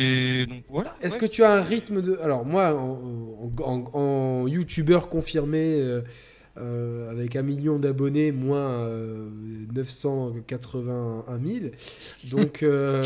Et 0.00 0.46
donc 0.46 0.62
voilà. 0.68 0.96
Est-ce 1.02 1.14
ouais, 1.14 1.20
que 1.20 1.26
tu 1.26 1.42
as 1.44 1.52
un 1.52 1.60
rythme 1.62 2.00
de. 2.02 2.18
Alors, 2.22 2.44
moi, 2.46 2.74
en, 2.74 3.50
en, 3.62 3.64
en- 3.64 3.90
en 3.98 4.46
youtubeur 4.48 5.08
confirmé, 5.08 5.78
euh, 5.80 6.00
euh, 6.58 7.10
avec 7.10 7.36
un 7.36 7.42
million 7.42 7.78
d'abonnés, 7.78 8.32
moins 8.32 8.70
euh, 8.86 9.28
981 9.74 11.38
000. 11.44 11.58
Donc, 12.30 12.62
euh, 12.62 13.02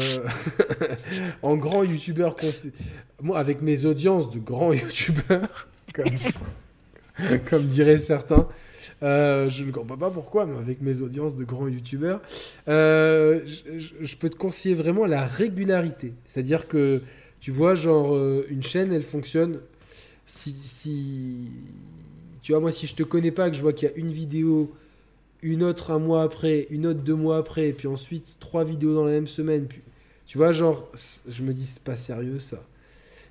en 1.42 1.56
grand 1.56 1.82
youtubeur 1.84 2.36
confirmé. 2.36 2.73
Moi, 3.23 3.39
avec 3.39 3.60
mes 3.62 3.84
audiences 3.86 4.31
de 4.31 4.39
grands 4.39 4.73
youtubeurs, 4.73 5.68
comme, 5.94 6.06
comme 7.48 7.66
diraient 7.66 7.98
certains. 7.98 8.48
Euh, 9.02 9.48
je 9.48 9.64
ne 9.64 9.70
comprends 9.70 9.96
pas 9.96 10.10
pourquoi, 10.10 10.46
mais 10.46 10.56
avec 10.56 10.80
mes 10.80 11.02
audiences 11.02 11.36
de 11.36 11.44
grands 11.44 11.68
youtubeurs, 11.68 12.20
euh, 12.68 13.40
je, 13.44 14.16
peux 14.16 14.30
te 14.30 14.36
conseiller 14.36 14.74
vraiment 14.74 15.06
la 15.06 15.26
régularité. 15.26 16.14
C'est-à-dire 16.24 16.68
que, 16.68 17.02
tu 17.40 17.50
vois, 17.50 17.74
genre, 17.74 18.14
euh, 18.14 18.46
une 18.50 18.62
chaîne, 18.62 18.92
elle 18.92 19.02
fonctionne. 19.02 19.60
Si, 20.26 20.56
si. 20.64 21.48
Tu 22.42 22.52
vois, 22.52 22.60
moi, 22.60 22.72
si 22.72 22.86
je 22.86 22.94
te 22.94 23.02
connais 23.02 23.30
pas, 23.30 23.50
que 23.50 23.56
je 23.56 23.62
vois 23.62 23.72
qu'il 23.72 23.88
y 23.88 23.92
a 23.92 23.94
une 23.96 24.12
vidéo, 24.12 24.72
une 25.42 25.62
autre 25.62 25.90
un 25.90 25.98
mois 25.98 26.22
après, 26.22 26.66
une 26.70 26.86
autre 26.86 27.00
deux 27.00 27.14
mois 27.14 27.38
après, 27.38 27.68
et 27.68 27.72
puis 27.72 27.88
ensuite 27.88 28.36
trois 28.40 28.64
vidéos 28.64 28.94
dans 28.94 29.04
la 29.04 29.12
même 29.12 29.26
semaine, 29.26 29.66
puis. 29.66 29.80
Tu 30.26 30.38
vois, 30.38 30.52
genre, 30.52 30.90
je 31.28 31.42
me 31.42 31.52
dis, 31.52 31.66
c'est 31.66 31.82
pas 31.82 31.96
sérieux 31.96 32.40
ça. 32.40 32.64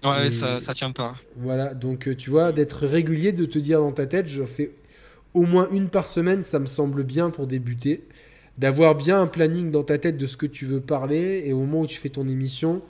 Ouais, 0.04 0.28
Et- 0.28 0.30
ça, 0.30 0.60
ça 0.60 0.74
tient 0.74 0.92
pas. 0.92 1.16
Voilà, 1.38 1.74
donc 1.74 2.16
tu 2.18 2.30
vois, 2.30 2.52
d'être 2.52 2.86
régulier, 2.86 3.32
de 3.32 3.46
te 3.46 3.58
dire 3.58 3.80
dans 3.80 3.92
ta 3.92 4.06
tête, 4.06 4.28
je 4.28 4.44
fais 4.44 4.72
au 5.34 5.44
moins 5.44 5.68
une 5.72 5.90
par 5.90 6.08
semaine, 6.10 6.44
ça 6.44 6.60
me 6.60 6.66
semble 6.68 7.04
bien 7.04 7.30
pour 7.30 7.48
débuter. 7.48 8.08
D'avoir 8.58 8.96
bien 8.96 9.20
un 9.22 9.28
planning 9.28 9.72
dans 9.72 9.84
ta 9.84 9.98
tête 9.98 10.18
de 10.18 10.26
ce 10.28 10.38
que 10.38 10.46
tu 10.46 10.66
veux 10.66 10.82
parler, 10.82 11.42
et 11.46 11.54
au 11.54 11.60
moment 11.62 11.82
où 11.82 11.88
tu 11.88 11.98
fais 11.98 12.10
ton 12.10 12.28
émission, 12.28 12.84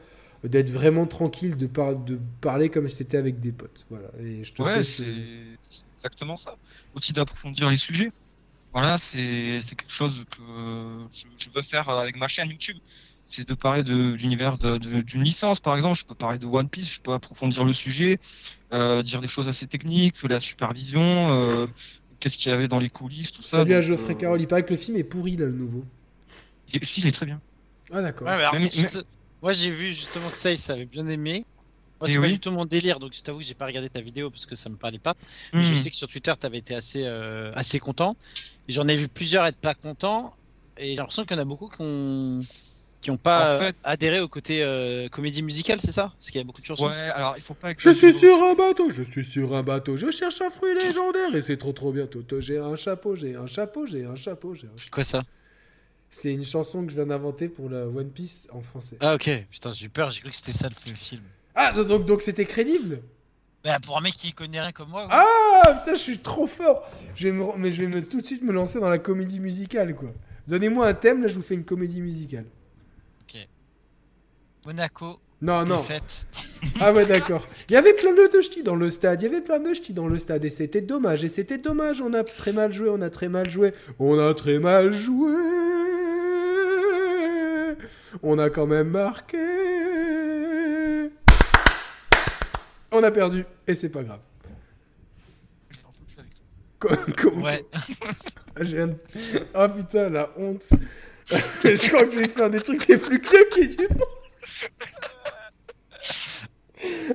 euh, 0.46 0.50
d'être 0.50 0.70
vraiment 0.72 1.08
tranquille, 1.08 1.56
de, 1.58 1.68
par- 1.68 1.96
de 1.96 2.20
parler 2.42 2.70
comme 2.70 2.90
si 2.90 2.98
t'étais 2.98 3.18
avec 3.18 3.40
des 3.40 3.52
potes. 3.54 3.86
Voilà, 3.90 4.10
et 4.20 4.44
je 4.44 4.54
te 4.54 4.62
Ouais, 4.62 4.84
c'est 4.84 5.58
c'est 5.62 5.84
exactement 5.98 6.38
ça. 6.38 6.56
Aussi 6.94 7.12
d'approfondir 7.14 7.70
les 7.70 7.78
sujets. 7.78 8.12
Voilà, 8.74 8.98
c'est 8.98 9.60
quelque 9.78 9.92
chose 9.94 10.26
que 10.32 10.42
je, 11.12 11.28
je 11.38 11.50
veux 11.56 11.62
faire 11.64 11.90
avec 11.90 12.18
ma 12.18 12.28
chaîne 12.30 12.50
YouTube. 12.50 12.78
C'est 13.26 13.48
de 13.48 13.56
parler 13.56 13.84
de 13.84 14.14
l'univers 14.14 14.58
d'une 14.58 15.24
licence, 15.24 15.60
par 15.62 15.76
exemple. 15.76 15.98
Je 16.00 16.06
peux 16.06 16.16
parler 16.16 16.40
de 16.40 16.48
One 16.48 16.70
Piece, 16.70 16.94
je 16.96 17.02
peux 17.02 17.14
approfondir 17.14 17.66
le 17.66 17.74
sujet, 17.74 18.20
euh, 18.74 19.04
dire 19.04 19.22
des 19.22 19.28
choses 19.30 19.48
assez 19.50 19.68
techniques, 19.68 20.24
la 20.24 20.40
supervision, 20.42 21.02
euh, 21.34 21.68
qu'est-ce 22.24 22.38
qu'il 22.38 22.52
y 22.52 22.56
avait 22.56 22.69
dans 22.69 22.80
les 22.80 22.90
coulisses, 22.90 23.34
tout 23.34 23.42
ça. 23.42 23.58
Salut 23.58 23.74
à 23.74 23.82
Geoffrey 23.82 24.14
euh, 24.14 24.18
Carole, 24.18 24.40
il 24.42 24.48
paraît 24.48 24.64
que 24.64 24.72
le 24.74 24.77
film 24.80 24.95
est 24.98 25.03
pourri 25.03 25.35
là, 25.35 25.45
le 25.45 25.52
nouveau. 25.52 25.84
il- 26.74 26.84
Si, 26.85 27.02
il 27.02 27.08
est 27.08 27.11
très 27.11 27.26
bien. 27.26 27.42
Ah 27.92 28.02
d'accord. 28.02 28.27
Ouais, 28.27 28.38
mais 28.38 28.43
alors, 28.43 28.53
Mais- 28.60 28.72
juste- 28.72 29.06
Moi 29.42 29.52
j'ai 29.52 29.69
vu 29.69 29.93
justement 29.93 30.30
que 30.30 30.38
ça, 30.38 30.52
il 30.52 30.58
s'avait 30.58 30.85
bien 30.85 31.06
aimé. 31.10 31.45
Moi, 32.00 32.10
Et 32.10 32.14
c'est 32.14 32.18
pas 32.18 32.24
oui. 32.26 32.34
du 32.34 32.40
tout 32.40 32.52
mon 32.52 32.66
délire, 32.66 33.00
donc 33.00 33.14
je 33.14 33.22
t'avoue 33.22 33.40
que 33.40 33.43
j'ai 33.45 33.53
pas 33.53 33.66
regardé 33.66 33.90
ta 33.90 34.00
vidéo 34.00 34.30
parce 34.32 34.45
que 34.45 34.56
ça 34.56 34.69
me 34.69 34.77
parlait 34.77 35.00
pas. 35.00 35.16
Mais 35.53 35.61
je 35.64 35.74
Hmm. 35.74 35.77
sais 35.77 35.90
que 35.90 35.95
sur 35.98 36.08
Twitter, 36.08 36.34
t'avais 36.40 36.60
été 36.60 36.74
assez, 36.76 37.03
euh, 37.03 37.52
assez 37.56 37.77
content. 37.80 38.16
J'en 38.69 38.88
ai 38.88 38.95
vu 38.95 39.10
plusieurs 39.10 39.45
être 39.45 39.58
pas 39.58 39.76
contents. 39.76 40.34
Et 40.77 40.92
j'ai 40.92 40.95
l'impression 40.95 41.26
qu'il 41.26 41.35
y 41.35 41.40
en 41.40 41.43
a 41.43 41.45
beaucoup 41.45 41.68
qui 41.68 41.82
ont, 41.82 42.40
qui 43.04 43.12
ont 43.12 43.18
pas 43.18 43.44
En 43.44 43.48
euh, 43.48 43.60
fait- 43.60 43.76
adhéré 43.84 44.20
au 44.22 44.28
côté 44.28 44.64
euh, 44.64 45.10
comédie 45.10 45.44
musicale, 45.44 45.80
c'est 45.80 45.92
ça? 45.92 46.14
Parce 46.18 46.32
qu'il 46.32 46.40
y 46.40 46.42
a 46.42 46.44
beaucoup 46.46 46.62
de 46.62 46.66
chansons. 46.66 46.88
Ouais, 46.88 47.10
alors 47.14 47.36
il 47.38 47.42
faut 47.44 47.54
pas. 47.54 47.74
Je 47.78 47.90
suis 47.92 48.14
sur 48.14 48.44
un 48.44 48.56
bateau, 48.56 48.90
je 48.90 49.04
suis 49.04 49.26
sur 49.26 49.54
un 49.56 49.62
bateau, 49.62 49.98
je 49.98 50.10
cherche 50.10 50.42
un 50.42 50.50
fruit 50.50 50.74
légendaire 50.74 51.36
et 51.36 51.42
c'est 51.42 51.58
trop 51.58 51.74
trop 51.74 51.92
bien. 51.92 52.08
Toto, 52.08 52.42
j'ai 52.42 52.58
un 52.58 52.76
chapeau, 52.76 53.16
j'ai 53.16 53.36
un 53.36 53.46
chapeau, 53.46 53.86
j'ai 53.86 54.06
un 54.06 54.16
chapeau, 54.16 54.56
j'ai 54.56 54.68
un 54.68 54.72
C'est 54.78 54.90
quoi 54.90 55.04
ça? 55.04 55.22
C'est 56.10 56.32
une 56.32 56.44
chanson 56.44 56.86
que 56.86 56.92
je 56.92 56.96
viens 56.96 57.08
d'inventer 57.08 57.50
pour 57.50 57.70
la 57.70 57.88
One 57.88 58.10
Piece 58.10 58.48
en 58.52 58.62
français. 58.62 58.98
Ah 59.00 59.16
ok, 59.16 59.30
putain 59.52 59.72
j'ai 59.72 59.88
eu 59.88 59.90
peur, 59.90 60.10
j'ai 60.10 60.22
cru 60.22 60.30
que 60.30 60.36
c'était 60.36 60.52
ça 60.52 60.70
le 60.70 60.76
le 60.92 60.96
film. 60.96 61.24
Ah, 61.56 61.74
donc 61.84 62.06
donc 62.06 62.22
c'était 62.22 62.46
crédible? 62.46 63.02
Bah 63.64 63.80
pour 63.80 63.98
un 63.98 64.02
mec 64.02 64.14
qui 64.14 64.32
connaît 64.34 64.62
rien 64.62 64.72
comme 64.72 64.90
moi. 64.90 65.04
ouais. 65.06 65.12
Ah 65.12 65.80
putain, 65.80 65.96
je 65.96 66.00
suis 66.02 66.20
trop 66.20 66.48
fort 66.48 66.88
je 67.16 67.28
vais 67.28 67.32
me... 67.34 67.46
Mais 67.58 67.72
je 67.72 67.82
vais 67.82 67.88
me... 67.88 68.04
tout 68.06 68.22
de 68.22 68.26
suite 68.26 68.44
me 68.44 68.52
lancer 68.52 68.80
dans 68.80 68.90
la 68.90 68.98
comédie 69.00 69.40
musicale, 69.40 69.96
quoi. 69.96 70.10
Donnez-moi 70.48 70.88
un 70.88 70.94
thème, 70.94 71.22
là 71.22 71.28
je 71.28 71.36
vous 71.36 71.42
fais 71.42 71.56
une 71.56 71.64
comédie 71.66 72.02
musicale. 72.02 72.46
Monaco, 74.66 75.19
Non, 75.42 75.66
non. 75.66 75.82
défaite. 75.82 76.25
Ah 76.80 76.93
ouais, 76.93 77.06
d'accord. 77.14 77.45
Il 77.69 77.74
y 77.74 77.75
avait 77.75 77.93
plein 77.93 78.14
de 78.14 78.42
ch'tis 78.42 78.64
dans 78.64 78.75
le 78.75 78.90
stade, 78.90 79.22
il 79.22 79.25
y 79.25 79.27
avait 79.27 79.42
plein 79.42 79.59
de 79.59 79.74
ch'tis 79.74 79.93
dans 79.93 80.08
le 80.08 80.17
stade, 80.17 80.43
et 80.45 80.50
c'était 80.50 80.82
dommage, 80.82 81.24
et 81.25 81.30
c'était 81.30 81.58
dommage, 81.58 82.01
on 82.01 82.14
a 82.14 82.24
très 82.24 82.53
mal 82.53 82.72
joué, 82.72 82.90
on 82.90 83.01
a 83.01 83.09
très 83.09 83.27
mal 83.30 83.50
joué, 83.50 83.74
on 84.00 84.17
a 84.19 84.33
très 84.33 84.59
mal 84.59 84.93
joué. 84.93 85.33
On 88.22 88.38
a 88.40 88.50
quand 88.50 88.67
même 88.67 88.90
marqué. 88.90 89.38
On 92.92 93.03
a 93.03 93.11
perdu, 93.11 93.43
et 93.67 93.75
c'est 93.75 93.90
pas 93.90 94.03
grave. 94.03 94.19
Un 96.90 97.42
Ouais. 97.42 97.66
J'ai 98.61 98.82
un- 98.82 98.95
Ah 99.53 99.69
putain, 99.69 100.09
la 100.09 100.30
honte. 100.38 100.66
je 101.30 101.88
crois 101.90 102.03
que 102.06 102.11
je 102.11 102.19
vais 102.19 102.27
faire 102.27 102.50
des 102.50 102.59
trucs 102.59 102.88
les 102.88 102.98
plus 102.98 103.19
claqués 103.19 103.67
du 103.67 103.88
monde. 103.88 104.23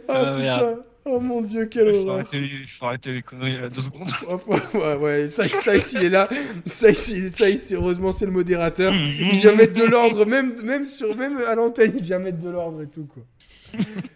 Ah 0.08 0.32
Ah, 0.32 0.32
putain. 0.34 0.82
Oh 1.10 1.20
mon 1.20 1.40
dieu, 1.40 1.64
quelle 1.66 1.88
Il 1.88 1.94
faut 1.94 2.00
horreur. 2.00 2.14
arrêter, 2.16 2.38
il 2.38 2.66
faut 2.66 2.84
arrêter 2.84 3.12
les 3.12 3.22
conneries 3.22 3.58
là 3.58 3.68
deux 3.70 3.80
secondes. 3.80 4.08
Oh, 4.28 4.38
ouais, 4.76 4.94
ouais, 4.96 5.26
ça, 5.26 5.44
ça 5.44 5.74
il 5.74 6.04
est 6.04 6.08
là. 6.10 6.24
Ça 6.66 6.92
ça 6.92 7.46
heureusement, 7.72 8.12
c'est 8.12 8.26
le 8.26 8.32
modérateur. 8.32 8.92
Il 8.94 9.38
vient 9.38 9.54
mettre 9.54 9.72
de 9.72 9.86
l'ordre, 9.86 10.26
même, 10.26 10.60
même, 10.62 10.84
sur, 10.84 11.16
même 11.16 11.38
à 11.38 11.54
l'antenne, 11.54 11.94
il 11.96 12.02
vient 12.02 12.18
mettre 12.18 12.38
de 12.40 12.50
l'ordre 12.50 12.82
et 12.82 12.88
tout, 12.88 13.06
quoi. 13.06 13.22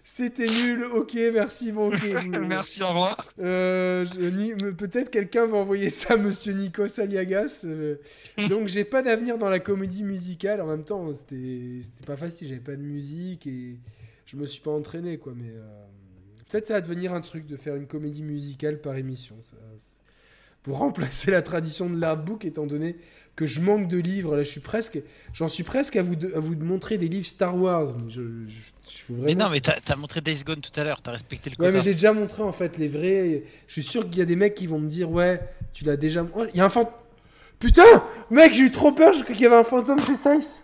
C'était 0.05 0.47
nul, 0.47 0.84
ok, 0.94 1.14
merci, 1.32 1.72
bon, 1.72 1.90
Merci, 2.48 2.82
au 2.82 2.89
revoir. 2.89 3.32
Euh, 3.39 4.05
Peut-être 4.76 5.10
quelqu'un 5.10 5.47
va 5.47 5.58
envoyer 5.58 5.90
ça 5.90 6.14
à 6.14 6.16
Monsieur 6.18 6.52
Nikos 6.52 7.00
Aliagas. 7.00 7.62
euh, 7.64 7.97
donc 8.48 8.68
j'ai 8.68 8.84
pas 8.84 9.02
d'avenir 9.02 9.39
dans 9.39 9.48
la 9.48 9.60
comédie 9.60 10.02
musicale. 10.02 10.60
En 10.60 10.66
même 10.66 10.84
temps, 10.84 11.12
c'était 11.12 11.81
pas 12.06 12.16
facile. 12.16 12.48
J'avais 12.48 12.60
pas 12.60 12.76
de 12.76 12.82
musique 12.82 13.47
et 13.47 13.78
je 14.26 14.36
me 14.36 14.47
suis 14.47 14.60
pas 14.60 14.70
entraîné 14.72 15.18
quoi. 15.18 15.32
Mais 15.36 15.50
euh, 15.50 15.62
peut-être 16.50 16.66
ça 16.66 16.74
va 16.74 16.81
devenir 16.81 17.12
un 17.14 17.20
truc 17.20 17.47
de 17.47 17.56
faire 17.56 17.76
une 17.76 17.86
comédie 17.86 18.22
musicale 18.22 18.81
par 18.81 18.97
émission. 18.97 19.36
ça- 19.40 19.56
pour 20.62 20.78
remplacer 20.78 21.32
la 21.32 21.42
tradition 21.42 21.90
de 21.90 21.98
l'artbook, 21.98 22.44
étant 22.44 22.66
donné 22.66 22.97
que 23.36 23.46
je 23.46 23.60
manque 23.60 23.88
de 23.88 23.96
livres. 23.98 24.36
Là, 24.36 24.42
je 24.42 24.48
suis 24.50 24.60
presque, 24.60 25.00
j'en 25.32 25.48
suis 25.48 25.62
presque 25.64 25.96
à 25.96 26.02
vous 26.02 26.16
de- 26.16 26.32
à 26.34 26.38
vous 26.40 26.54
de 26.54 26.62
montrer 26.64 26.98
des 26.98 27.08
livres 27.08 27.26
Star 27.26 27.56
Wars. 27.56 27.88
Mais 27.96 28.10
je, 28.10 28.20
je, 28.48 28.56
je 29.08 29.12
Mais 29.14 29.34
non, 29.34 29.48
mais 29.50 29.60
t'as 29.60 29.96
montré 29.96 30.20
Days 30.20 30.42
Gone 30.44 30.60
tout 30.60 30.78
à 30.78 30.84
l'heure, 30.84 31.00
t'as 31.02 31.12
respecté 31.12 31.50
le 31.50 31.54
Ouais, 31.54 31.66
quota. 31.68 31.78
mais 31.78 31.82
j'ai 31.84 31.92
déjà 31.94 32.12
montré 32.12 32.42
en 32.42 32.52
fait 32.52 32.76
les 32.78 32.88
vrais. 32.88 33.44
Je 33.66 33.72
suis 33.72 33.82
sûr 33.82 34.04
qu'il 34.08 34.18
y 34.18 34.22
a 34.22 34.26
des 34.26 34.36
mecs 34.36 34.54
qui 34.54 34.66
vont 34.66 34.78
me 34.78 34.88
dire 34.88 35.10
Ouais, 35.10 35.40
tu 35.72 35.84
l'as 35.84 35.96
déjà. 35.96 36.26
Oh, 36.34 36.44
il 36.52 36.58
y 36.58 36.60
a 36.60 36.64
un 36.66 36.70
fantôme. 36.70 36.94
Putain 37.58 37.84
Mec, 38.30 38.54
j'ai 38.54 38.64
eu 38.64 38.70
trop 38.70 38.92
peur, 38.92 39.12
j'ai 39.12 39.22
cru 39.22 39.32
qu'il 39.34 39.42
y 39.42 39.46
avait 39.46 39.56
un 39.56 39.64
fantôme 39.64 40.00
chez 40.04 40.14
Sice. 40.14 40.62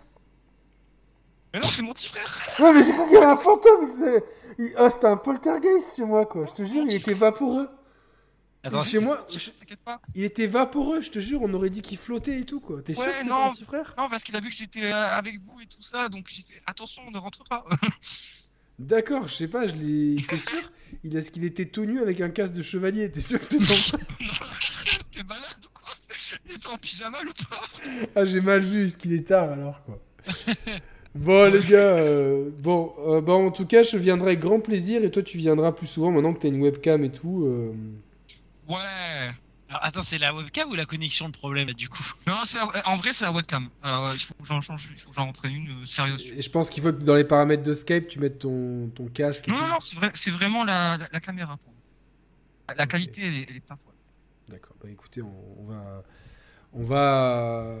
Mais 1.53 1.59
non, 1.61 1.67
c'est 1.67 1.81
mon 1.81 1.93
petit 1.93 2.07
frère. 2.09 2.39
Ouais, 2.59 2.73
mais 2.73 2.83
j'ai 2.83 2.91
cru 2.91 3.03
qu'il 3.05 3.13
y 3.13 3.17
avait 3.17 3.25
un 3.25 3.37
fantôme. 3.37 3.87
c'est- 3.87 4.23
il- 4.59 4.73
Oh, 4.79 4.87
c'était 4.91 5.07
un 5.07 5.17
poltergeist 5.17 5.95
chez 5.95 6.03
moi, 6.03 6.25
quoi. 6.25 6.45
Je 6.45 6.61
te 6.63 6.67
jure, 6.67 6.83
il 6.87 6.93
était 6.93 7.13
vaporeux. 7.13 7.67
Attends, 8.63 8.81
chez 8.81 8.99
moi, 8.99 9.25
je- 9.29 9.75
pas. 9.85 10.01
il 10.15 10.23
était 10.23 10.47
vaporeux, 10.47 10.99
je 11.01 11.09
te 11.11 11.19
jure, 11.19 11.41
on 11.41 11.53
aurait 11.53 11.69
dit 11.69 11.81
qu'il 11.81 11.97
flottait 11.97 12.39
et 12.41 12.45
tout, 12.45 12.59
quoi. 12.59 12.81
T'es 12.81 12.93
sûr 12.93 13.05
que 13.05 13.27
non. 13.29 13.51
petit 13.51 13.63
frère? 13.63 13.93
Non, 13.97 14.09
parce 14.09 14.23
qu'il 14.23 14.35
a 14.35 14.41
vu 14.41 14.49
que 14.49 14.55
j'étais 14.55 14.83
euh, 14.91 15.17
avec 15.17 15.39
vous 15.39 15.59
et 15.61 15.65
tout 15.67 15.81
ça, 15.81 16.09
donc 16.09 16.25
j'ai 16.29 16.41
fait 16.41 16.61
attention, 16.67 17.01
ne 17.11 17.17
rentre 17.17 17.43
pas. 17.49 17.63
D'accord, 18.79 19.27
je 19.27 19.35
sais 19.35 19.47
pas, 19.47 19.67
je 19.67 19.75
l'ai. 19.75 20.15
T'es 20.17 20.35
sûr? 20.35 20.71
Il 21.03 21.15
Est-ce 21.15 21.31
qu'il 21.31 21.43
était 21.45 21.65
tout 21.67 21.85
nu 21.85 21.99
avec 22.01 22.19
un 22.21 22.29
casque 22.29 22.53
de 22.53 22.61
chevalier? 22.61 23.11
T'es 23.11 23.21
sûr 23.21 23.39
que 23.39 23.45
c'était 23.49 23.63
ton 23.65 23.73
T'es 25.11 25.23
malade 25.23 25.65
ou 25.65 25.69
quoi? 25.73 25.93
Il 26.45 26.51
était 26.53 26.67
en 26.67 26.77
pyjama 26.77 27.17
ou 27.21 27.31
pas 27.49 28.07
Ah, 28.15 28.25
j'ai 28.25 28.41
mal 28.41 28.59
vu, 28.61 28.85
est-ce 28.85 28.97
qu'il 28.97 29.13
est 29.13 29.27
tard 29.27 29.51
alors 29.51 29.83
quoi? 29.83 29.99
Bon 31.15 31.51
les 31.51 31.63
gars, 31.63 31.97
euh, 31.97 32.49
bon, 32.59 32.93
euh, 32.99 33.19
bah, 33.21 33.33
en 33.33 33.51
tout 33.51 33.65
cas 33.65 33.83
je 33.83 33.97
viendrai 33.97 34.29
avec 34.31 34.39
grand 34.41 34.59
plaisir 34.59 35.03
et 35.03 35.09
toi 35.09 35.23
tu 35.23 35.37
viendras 35.37 35.71
plus 35.71 35.87
souvent 35.87 36.11
maintenant 36.11 36.33
que 36.33 36.39
t'as 36.41 36.49
une 36.49 36.61
webcam 36.61 37.03
et 37.03 37.11
tout. 37.11 37.45
euh. 37.45 37.73
Ouais. 38.69 39.29
Alors, 39.69 39.83
attends, 39.85 40.01
c'est 40.01 40.17
la 40.17 40.33
webcam 40.33 40.69
ou 40.71 40.75
la 40.75 40.85
connexion 40.85 41.27
le 41.27 41.31
problème 41.31 41.67
là, 41.67 41.73
du 41.73 41.89
coup? 41.89 42.03
Non, 42.25 42.35
c'est 42.43 42.57
la- 42.57 42.87
en 42.87 42.95
vrai, 42.95 43.13
c'est 43.13 43.25
la 43.25 43.31
webcam. 43.31 43.69
Alors, 43.83 44.07
euh, 44.07 44.13
il 44.15 44.19
faut 44.19 44.33
que 44.33 44.45
j'en 44.45 44.61
change, 44.61 44.89
il 44.91 44.97
faut 44.99 45.09
que 45.09 45.15
j'en 45.15 45.31
prenne 45.31 45.53
une 45.53 45.83
euh, 45.83 45.85
sérieuse. 45.85 46.25
Et 46.25 46.41
je 46.41 46.49
pense 46.49 46.69
qu'il 46.71 46.81
faut 46.81 46.91
que 46.91 47.03
dans 47.03 47.15
les 47.15 47.23
paramètres 47.23 47.61
de 47.63 47.73
Skype 47.75 48.07
tu 48.07 48.19
mettes 48.19 48.39
ton, 48.39 48.89
ton 48.95 49.07
casque. 49.07 49.47
Non, 49.47 49.57
non, 49.57 49.67
non, 49.67 49.79
c'est 49.79 49.95
vrai, 49.95 50.09
c'est 50.15 50.31
vraiment 50.31 50.63
la, 50.63 50.97
la, 50.97 51.07
la 51.11 51.19
caméra. 51.19 51.57
Pour. 51.57 51.73
La, 52.75 52.87
qualité, 52.87 53.21
elle, 53.23 53.33
est- 53.35 53.45
elle 53.49 53.55
est 53.57 53.59
pas 53.59 53.77
folle. 53.83 53.93
D'accord, 54.47 54.75
bah 54.81 54.89
écoutez, 54.89 55.21
on, 55.21 55.33
on 55.59 55.65
va, 55.65 56.03
on 56.73 56.83
va, 56.83 57.75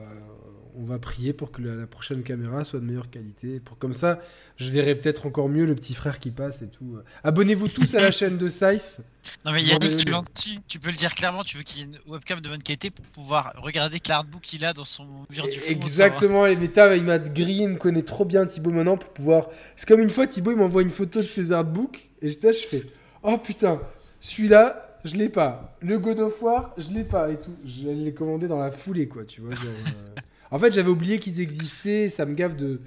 on 0.77 0.83
va 0.83 0.99
prier 0.99 1.33
pour 1.33 1.51
que 1.51 1.61
la, 1.61 1.75
la 1.75 1.87
prochaine 1.87 2.23
caméra 2.23 2.63
soit 2.63 2.79
de 2.79 2.85
meilleure 2.85 3.09
qualité. 3.09 3.59
Pour 3.59 3.77
comme 3.77 3.93
ça, 3.93 4.19
je 4.57 4.69
verrai 4.71 4.95
peut-être 4.95 5.25
encore 5.25 5.49
mieux 5.49 5.65
le 5.65 5.75
petit 5.75 5.93
frère 5.93 6.19
qui 6.19 6.31
passe 6.31 6.61
et 6.61 6.67
tout. 6.67 6.97
Abonnez-vous 7.23 7.67
tous 7.67 7.95
à 7.95 8.01
la 8.01 8.11
chaîne 8.11 8.37
de 8.37 8.49
Sice. 8.49 9.01
Non, 9.45 9.51
mais 9.51 9.63
Yannick, 9.63 9.89
C'est 9.91 10.05
tu, 10.33 10.59
tu 10.67 10.79
peux 10.79 10.89
le 10.89 10.95
dire 10.95 11.13
clairement, 11.15 11.43
tu 11.43 11.57
veux 11.57 11.63
qu'il 11.63 11.79
y 11.79 11.81
ait 11.81 11.85
une 11.85 11.99
webcam 12.11 12.41
de 12.41 12.49
bonne 12.49 12.63
qualité 12.63 12.89
pour 12.89 13.05
pouvoir 13.05 13.53
regarder 13.57 13.99
que 13.99 14.09
l'artbook 14.09 14.41
qu'il 14.41 14.65
a 14.65 14.73
dans 14.73 14.83
son 14.83 15.05
mur 15.29 15.45
du 15.45 15.59
fond. 15.59 15.69
Exactement, 15.69 16.45
les 16.45 16.55
méta, 16.55 16.95
il 16.95 17.03
m'a 17.03 17.19
grillé, 17.19 17.63
il 17.63 17.69
me 17.69 17.77
connaît 17.77 18.03
trop 18.03 18.25
bien 18.25 18.45
Thibaut 18.45 18.71
maintenant 18.71 18.97
pour 18.97 19.09
pouvoir. 19.09 19.49
C'est 19.75 19.87
comme 19.87 20.01
une 20.01 20.09
fois, 20.09 20.27
Thibaut 20.27 20.51
il 20.51 20.57
m'envoie 20.57 20.81
une 20.81 20.89
photo 20.89 21.19
de 21.19 21.25
ses 21.25 21.51
artbooks 21.51 22.09
et 22.21 22.27
là, 22.27 22.51
je 22.51 22.67
fais 22.67 22.83
Oh 23.23 23.37
putain, 23.37 23.81
celui-là, 24.21 24.97
je 25.03 25.15
l'ai 25.15 25.29
pas. 25.29 25.77
Le 25.81 25.97
God 25.99 26.19
of 26.19 26.41
War, 26.41 26.73
je 26.77 26.89
l'ai 26.91 27.03
pas 27.03 27.29
et 27.31 27.39
tout. 27.39 27.55
J'allais 27.65 27.95
les 27.95 28.13
commander 28.13 28.47
dans 28.47 28.59
la 28.59 28.71
foulée, 28.71 29.07
quoi, 29.07 29.25
tu 29.25 29.41
vois. 29.41 29.55
genre, 29.55 29.65
euh. 29.65 30.15
En 30.51 30.59
fait, 30.59 30.71
j'avais 30.71 30.89
oublié 30.89 31.19
qu'ils 31.19 31.41
existaient, 31.41 32.09
ça 32.09 32.25
me 32.25 32.33
gave 32.33 32.55
de 32.55 32.79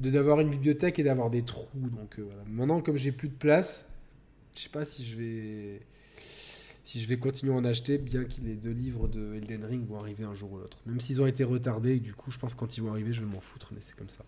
d'avoir 0.00 0.40
une 0.40 0.50
bibliothèque 0.50 0.98
et 0.98 1.04
d'avoir 1.04 1.30
des 1.30 1.42
trous. 1.42 1.68
Donc 1.96 2.18
euh, 2.18 2.22
voilà. 2.24 2.42
Maintenant, 2.48 2.80
comme 2.80 2.96
j'ai 2.96 3.12
plus 3.12 3.28
de 3.28 3.34
place, 3.34 3.86
je 4.56 4.62
sais 4.62 4.68
pas 4.68 4.84
si 4.84 5.04
je 5.04 5.16
vais. 5.16 5.80
Si 6.86 7.00
je 7.00 7.08
vais 7.08 7.16
continuer 7.16 7.54
à 7.54 7.56
en 7.56 7.64
acheter, 7.64 7.96
bien 7.96 8.24
que 8.24 8.32
les 8.44 8.56
deux 8.56 8.70
livres 8.72 9.08
de 9.08 9.34
Elden 9.36 9.64
Ring 9.64 9.86
vont 9.88 9.98
arriver 9.98 10.24
un 10.24 10.34
jour 10.34 10.52
ou 10.52 10.58
l'autre. 10.58 10.76
Même 10.84 11.00
s'ils 11.00 11.20
ont 11.22 11.26
été 11.26 11.42
retardés, 11.42 11.92
et 11.96 11.98
du 12.00 12.12
coup, 12.12 12.30
je 12.30 12.38
pense 12.38 12.54
que 12.54 12.60
quand 12.60 12.76
ils 12.76 12.82
vont 12.82 12.90
arriver, 12.90 13.12
je 13.14 13.20
vais 13.20 13.26
m'en 13.32 13.40
foutre, 13.40 13.70
mais 13.72 13.78
c'est 13.80 13.96
comme 13.96 14.10
ça. 14.10 14.22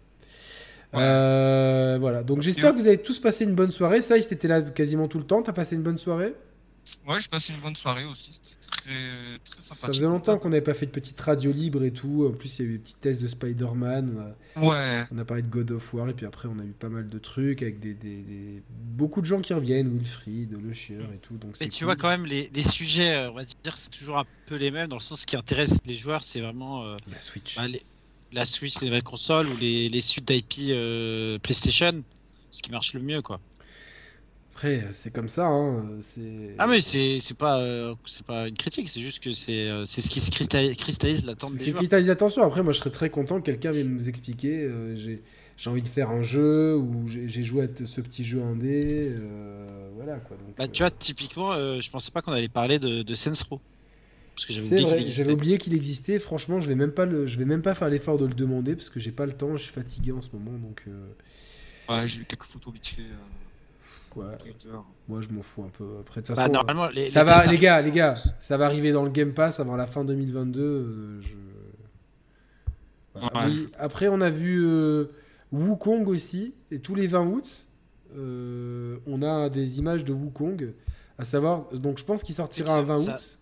Ouais. 0.94 1.00
Euh, 1.02 1.98
voilà, 2.00 2.22
donc 2.22 2.40
j'espère 2.40 2.70
Et- 2.70 2.72
que 2.72 2.76
vous 2.80 2.86
avez 2.86 2.96
tous 2.98 3.18
passé 3.20 3.44
une 3.44 3.54
bonne 3.54 3.70
soirée. 3.72 4.00
Ça, 4.00 4.18
t'étais 4.18 4.48
là 4.48 4.62
quasiment 4.62 5.06
tout 5.06 5.18
le 5.18 5.24
temps. 5.26 5.42
T'as 5.42 5.52
passé 5.52 5.76
une 5.76 5.82
bonne 5.82 5.98
soirée? 5.98 6.32
Ouais, 7.08 7.20
j'ai 7.20 7.28
passé 7.28 7.52
une 7.52 7.60
bonne 7.60 7.76
soirée 7.76 8.04
aussi. 8.04 8.32
C'était 8.32 8.56
très, 8.66 9.38
très 9.44 9.60
sympathique. 9.60 9.74
Ça 9.78 9.86
faisait 9.88 10.06
longtemps 10.06 10.38
qu'on 10.38 10.48
n'avait 10.50 10.60
pas 10.62 10.74
fait 10.74 10.86
de 10.86 10.90
petite 10.90 11.20
radio 11.20 11.52
libre 11.52 11.82
et 11.84 11.92
tout. 11.92 12.28
En 12.28 12.36
plus, 12.36 12.58
il 12.58 12.62
y 12.64 12.68
a 12.68 12.70
eu 12.70 12.72
des 12.74 12.78
petits 12.78 12.94
tests 12.96 13.22
de 13.22 13.26
Spider-Man. 13.28 14.34
On 14.56 14.60
a- 14.60 14.66
Ouais. 14.66 15.04
On 15.12 15.18
a 15.18 15.24
parlé 15.24 15.42
de 15.42 15.48
God 15.48 15.70
of 15.72 15.94
War 15.94 16.08
et 16.08 16.14
puis 16.14 16.26
après 16.26 16.48
on 16.48 16.58
a 16.58 16.64
eu 16.64 16.72
pas 16.78 16.88
mal 16.88 17.08
de 17.08 17.18
trucs 17.18 17.62
avec 17.62 17.78
des, 17.80 17.94
des- 17.94 18.22
des- 18.22 18.62
beaucoup 18.70 19.20
de 19.20 19.26
gens 19.26 19.40
qui 19.40 19.52
reviennent, 19.54 19.88
Wilfried, 19.96 20.56
Le 20.62 20.72
Chieur 20.72 21.02
et 21.12 21.18
tout. 21.18 21.36
Donc 21.36 21.54
Mais 21.60 21.68
tu 21.68 21.80
cool. 21.80 21.84
vois 21.86 21.96
quand 21.96 22.08
même 22.08 22.24
les, 22.26 22.50
les 22.54 22.62
sujets, 22.62 23.14
euh, 23.16 23.30
on 23.30 23.34
va 23.34 23.44
dire, 23.44 23.76
c'est 23.76 23.90
toujours 23.90 24.18
un 24.18 24.24
peu 24.46 24.56
les 24.56 24.70
mêmes 24.70 24.88
dans 24.88 24.96
le 24.96 25.02
sens 25.02 25.20
ce 25.22 25.26
qui 25.26 25.36
intéresse 25.36 25.76
les 25.84 25.94
joueurs, 25.96 26.24
c'est 26.24 26.40
vraiment 26.40 26.84
euh, 26.86 26.96
la 27.10 27.18
Switch. 27.18 27.56
bah, 27.56 27.66
les- 27.68 27.82
la 28.32 28.44
Switch, 28.44 28.80
les 28.80 28.86
nouvelles 28.88 29.02
consoles 29.02 29.46
ou 29.48 29.56
les, 29.58 29.88
les 29.88 30.00
suites 30.00 30.26
d'IP 30.26 30.70
euh, 30.70 31.38
PlayStation, 31.38 32.02
ce 32.50 32.62
qui 32.62 32.70
marche 32.70 32.94
le 32.94 33.00
mieux 33.00 33.22
quoi. 33.22 33.40
Après 34.56 34.88
c'est 34.92 35.12
comme 35.12 35.28
ça. 35.28 35.46
Hein. 35.46 35.84
C'est. 36.00 36.54
Ah 36.58 36.66
mais 36.66 36.80
c'est 36.80 37.18
c'est 37.20 37.36
pas 37.36 37.58
euh, 37.60 37.94
c'est 38.06 38.24
pas 38.24 38.48
une 38.48 38.56
critique, 38.56 38.88
c'est 38.88 39.00
juste 39.00 39.22
que 39.22 39.30
c'est 39.30 39.68
euh, 39.68 39.84
c'est 39.84 40.00
ce 40.00 40.08
qui 40.08 40.20
se 40.20 40.30
cristallise, 40.30 41.26
l'attente 41.26 41.52
des 41.58 41.64
qui 41.64 41.70
joueurs. 41.70 41.80
cristallise 41.80 42.08
l'attention. 42.08 42.42
Après 42.42 42.62
moi 42.62 42.72
je 42.72 42.78
serais 42.78 42.90
très 42.90 43.10
content 43.10 43.38
que 43.40 43.44
quelqu'un 43.44 43.72
vienne 43.72 43.90
nous 43.94 44.08
expliquer. 44.08 44.62
euh, 44.62 44.96
j'ai 44.96 45.22
j'ai 45.58 45.70
envie 45.70 45.82
de 45.82 45.88
faire 45.88 46.10
un 46.10 46.22
jeu 46.22 46.76
ou 46.76 47.06
j'ai 47.06 47.44
joué 47.44 47.64
à 47.64 47.86
ce 47.86 48.00
petit 48.00 48.24
jeu 48.24 48.42
indé. 48.42 49.14
euh, 49.18 49.90
voilà 49.94 50.16
quoi. 50.16 50.36
Donc, 50.36 50.56
Bah 50.58 50.68
tu 50.68 50.82
vois 50.82 50.90
typiquement, 50.90 51.52
euh, 51.52 51.80
je 51.80 51.90
pensais 51.90 52.10
pas 52.10 52.22
qu'on 52.22 52.32
allait 52.32 52.48
parler 52.48 52.78
de, 52.78 53.02
de 53.02 53.14
euh, 53.14 53.56
j'avais 54.48 54.60
c'est 54.60 54.66
oublié 54.66 54.84
qu'il 54.86 54.96
vrai, 54.96 55.00
existait. 55.00 55.24
j'avais 55.24 55.32
oublié 55.32 55.58
qu'il 55.58 55.74
existait. 55.74 56.18
Franchement, 56.18 56.60
je 56.60 56.68
vais 56.68 56.74
même 56.74 56.92
pas 56.92 57.06
le, 57.06 57.26
je 57.26 57.38
vais 57.38 57.44
même 57.44 57.62
pas 57.62 57.74
faire 57.74 57.88
l'effort 57.88 58.18
de 58.18 58.26
le 58.26 58.34
demander 58.34 58.74
parce 58.76 58.90
que 58.90 59.00
j'ai 59.00 59.12
pas 59.12 59.26
le 59.26 59.32
temps. 59.32 59.56
Je 59.56 59.62
suis 59.64 59.72
fatigué 59.72 60.12
en 60.12 60.20
ce 60.20 60.30
moment, 60.32 60.58
donc. 60.58 60.82
euh, 60.88 61.12
Ouais, 61.88 62.06
j'ai 62.08 62.18
vu 62.18 62.26
quelques 62.26 62.44
photos 62.44 62.72
vite 62.74 62.86
fait. 62.88 63.02
Moi 65.08 65.20
je 65.20 65.28
m'en 65.28 65.42
fous 65.42 65.62
un 65.62 65.68
peu. 65.68 65.98
Après, 66.00 66.20
de 66.22 66.26
toute 66.26 66.36
Bah, 66.36 66.42
façon, 66.42 66.52
normalement, 66.52 66.88
les, 66.88 67.08
ça 67.08 67.22
les 67.24 67.30
va, 67.30 67.44
les 67.46 67.58
gars, 67.58 67.80
les 67.82 67.90
gars, 67.92 68.14
ça 68.38 68.56
va 68.56 68.66
arriver 68.66 68.92
dans 68.92 69.02
le 69.04 69.10
Game 69.10 69.32
Pass 69.34 69.60
avant 69.60 69.76
la 69.76 69.86
fin 69.86 70.04
2022. 70.04 70.60
euh, 70.60 71.20
je... 71.22 71.34
Voilà. 73.14 73.46
Ouais. 73.48 73.52
Oui, 73.54 73.68
Après, 73.78 74.08
on 74.08 74.20
a 74.20 74.30
vu 74.30 74.64
euh, 74.66 75.06
Wukong 75.52 76.06
aussi, 76.08 76.54
et 76.70 76.78
tous 76.80 76.94
les 76.94 77.06
20 77.06 77.26
août, 77.26 77.68
euh, 78.16 78.98
on 79.06 79.22
a 79.22 79.48
des 79.48 79.78
images 79.78 80.04
de 80.04 80.12
Wukong. 80.12 80.72
À 81.18 81.24
savoir, 81.24 81.70
donc 81.72 81.98
je 81.98 82.04
pense 82.04 82.22
qu'il 82.22 82.34
sortira 82.34 82.74
Ça- 82.74 82.80
un 82.80 82.82
20 82.82 83.00
ça- 83.00 83.16
août. 83.16 83.38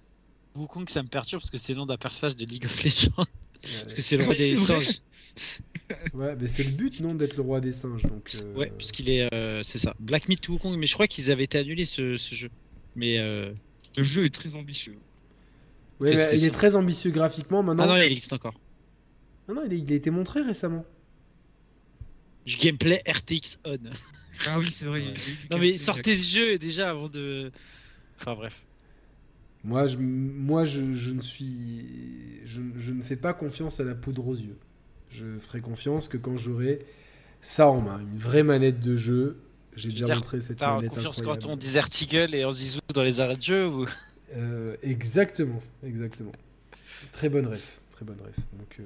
Wukong, 0.56 0.88
ça 0.88 1.02
me 1.02 1.08
perturbe 1.08 1.40
parce 1.42 1.50
que 1.50 1.58
c'est 1.58 1.72
le 1.72 1.78
nom 1.80 1.86
d'un 1.86 1.96
personnage 1.96 2.36
de 2.36 2.44
League 2.46 2.64
of 2.66 2.84
Legends. 2.84 3.24
Parce 3.80 3.94
que 3.94 4.00
c'est 4.00 4.16
le 4.16 4.24
roi 4.24 4.34
des 4.34 4.54
singes. 4.56 5.00
ouais, 6.14 6.34
mais 6.40 6.46
c'est 6.46 6.64
le 6.64 6.70
but, 6.70 7.00
non, 7.00 7.14
d'être 7.14 7.36
le 7.36 7.42
roi 7.42 7.60
des 7.60 7.70
singes. 7.72 8.02
Donc, 8.04 8.32
euh, 8.42 8.54
Ouais, 8.54 8.72
puisqu'il 8.76 9.10
est. 9.10 9.32
euh, 9.34 9.62
c'est 9.62 9.78
ça. 9.78 9.94
Black 10.00 10.28
Myth 10.28 10.48
Wukong, 10.48 10.76
mais 10.78 10.86
je 10.86 10.94
crois 10.94 11.06
qu'ils 11.06 11.30
avaient 11.30 11.44
été 11.44 11.58
annulés 11.58 11.84
ce, 11.84 12.16
ce 12.16 12.34
jeu. 12.34 12.50
Mais. 12.96 13.18
euh, 13.18 13.52
Le 13.96 14.02
jeu 14.02 14.24
est 14.24 14.34
très 14.34 14.54
ambitieux. 14.56 14.96
ouais, 16.00 16.14
il 16.36 16.44
est 16.44 16.50
très 16.50 16.74
ambitieux 16.76 17.10
graphiquement 17.10 17.62
maintenant. 17.62 17.84
Ah 17.84 17.86
non, 17.88 17.96
il 17.96 18.12
existe 18.12 18.32
encore. 18.32 18.54
Non, 19.48 19.54
non, 19.56 19.62
il, 19.66 19.72
est- 19.74 19.78
il 19.78 19.92
a 19.92 19.96
été 19.96 20.10
montré 20.10 20.40
récemment. 20.40 20.84
Du 22.46 22.56
gameplay 22.56 23.02
RTX 23.08 23.58
on. 23.64 23.78
Ah 24.46 24.58
oui, 24.58 24.70
c'est 24.70 24.86
vrai. 24.86 25.02
a 25.02 25.54
Non 25.54 25.58
mais 25.58 25.76
sortez 25.76 26.16
le 26.16 26.22
jeu 26.22 26.58
déjà 26.58 26.90
avant 26.90 27.08
de. 27.08 27.50
Enfin 28.20 28.34
bref. 28.34 28.64
Moi, 29.62 29.86
je, 29.86 29.96
moi 29.98 30.64
je, 30.64 30.92
je 30.94 31.10
ne 31.12 31.22
suis. 31.22 32.40
Je, 32.44 32.60
je 32.76 32.92
ne 32.92 33.00
fais 33.02 33.16
pas 33.16 33.32
confiance 33.32 33.80
à 33.80 33.84
la 33.84 33.94
poudre 33.94 34.26
aux 34.26 34.34
yeux. 34.34 34.58
Je 35.10 35.38
ferai 35.38 35.60
confiance 35.60 36.08
que 36.08 36.16
quand 36.16 36.36
j'aurai 36.36 36.84
ça 37.40 37.68
en 37.68 37.80
main, 37.80 38.00
une 38.00 38.18
vraie 38.18 38.42
manette 38.42 38.80
de 38.80 38.96
jeu. 38.96 39.36
J'ai 39.76 39.90
déjà 39.90 40.14
montré 40.14 40.40
cette 40.40 40.60
manette 40.60 40.90
confiance 40.90 41.18
incroyable. 41.18 41.44
quand 41.44 41.50
on 41.52 41.56
dit 41.56 41.76
Ertigle 41.76 42.34
et 42.34 42.44
on 42.44 42.52
Zizou 42.52 42.80
dans 42.92 43.02
les 43.02 43.20
arrêts 43.20 43.36
de 43.36 43.42
jeu 43.42 43.66
ou? 43.66 43.86
Euh, 44.36 44.76
exactement, 44.82 45.62
exactement. 45.84 46.32
Très 47.12 47.28
bonne 47.28 47.46
ref, 47.46 47.80
très 47.90 48.04
bonne 48.04 48.20
ref. 48.20 48.36
Donc, 48.58 48.76
euh, 48.80 48.84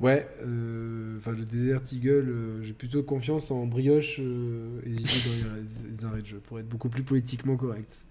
ouais, 0.00 0.28
euh, 0.42 1.16
enfin 1.18 1.32
le 1.32 1.44
Desert 1.44 1.82
Eagle, 1.92 2.62
j'ai 2.62 2.72
plutôt 2.72 3.02
confiance 3.02 3.50
en 3.50 3.66
brioche 3.66 4.18
et 4.18 4.92
Zizou 4.92 5.28
dans 5.28 5.54
les, 5.54 5.90
les 5.90 6.04
arrêts 6.04 6.22
de 6.22 6.26
jeu 6.26 6.38
pour 6.38 6.58
être 6.58 6.68
beaucoup 6.68 6.88
plus 6.88 7.02
politiquement 7.02 7.56
correct. 7.56 8.04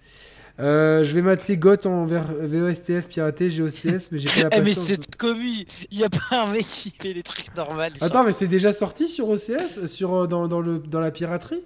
Euh, 0.58 1.04
je 1.04 1.14
vais 1.14 1.20
mater 1.20 1.58
GOT 1.58 1.84
en 1.86 2.06
ver- 2.06 2.32
VOSTF 2.40 3.08
piraté, 3.08 3.50
GOCS, 3.50 4.10
mais 4.10 4.18
j'ai 4.18 4.28
pas 4.42 4.48
la 4.48 4.56
Eh 4.56 4.60
mais 4.60 4.64
patience. 4.70 4.86
c'est 4.86 5.16
commu 5.16 5.66
Il 5.90 5.98
y 5.98 6.04
a 6.04 6.08
pas 6.08 6.44
un 6.44 6.52
mec 6.52 6.64
qui 6.64 6.90
fait 6.98 7.12
les 7.12 7.22
trucs 7.22 7.54
normaux. 7.54 7.82
Attends, 8.00 8.24
mais 8.24 8.32
c'est 8.32 8.48
déjà 8.48 8.72
sorti 8.72 9.06
sur 9.06 9.28
OCS, 9.28 9.84
sur, 9.86 10.14
euh, 10.14 10.26
dans, 10.26 10.48
dans, 10.48 10.60
le, 10.60 10.78
dans 10.78 11.00
la 11.00 11.10
piraterie? 11.10 11.62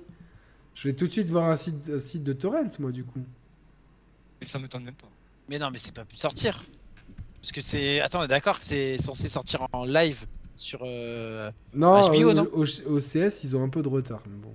Je 0.74 0.88
vais 0.88 0.94
tout 0.94 1.06
de 1.06 1.12
suite 1.12 1.28
voir 1.28 1.48
un 1.48 1.56
site, 1.56 1.88
un 1.94 1.98
site 2.00 2.24
de 2.24 2.32
torrent, 2.32 2.64
moi, 2.80 2.90
du 2.90 3.04
coup. 3.04 3.20
Et 4.40 4.46
ça 4.46 4.58
m'étonne 4.58 4.84
même 4.84 4.94
pas. 4.94 5.08
Mais 5.48 5.58
non, 5.58 5.70
mais 5.70 5.78
c'est 5.78 5.94
pas 5.94 6.04
pu 6.04 6.16
sortir. 6.16 6.64
Parce 7.40 7.52
que 7.52 7.60
c'est. 7.60 8.00
Attends, 8.00 8.20
on 8.20 8.24
est 8.24 8.28
d'accord 8.28 8.58
que 8.58 8.64
c'est 8.64 8.98
censé 8.98 9.28
sortir 9.28 9.66
en 9.72 9.84
live 9.84 10.24
sur. 10.56 10.80
euh, 10.84 11.50
Non, 11.74 12.08
HBO, 12.08 12.30
euh, 12.30 12.34
non? 12.34 12.48
Au, 12.52 12.64
ils 12.64 13.56
ont 13.56 13.62
un 13.64 13.68
peu 13.68 13.82
de 13.82 13.88
retard. 13.88 14.22
mais 14.26 14.36
bon. 14.36 14.52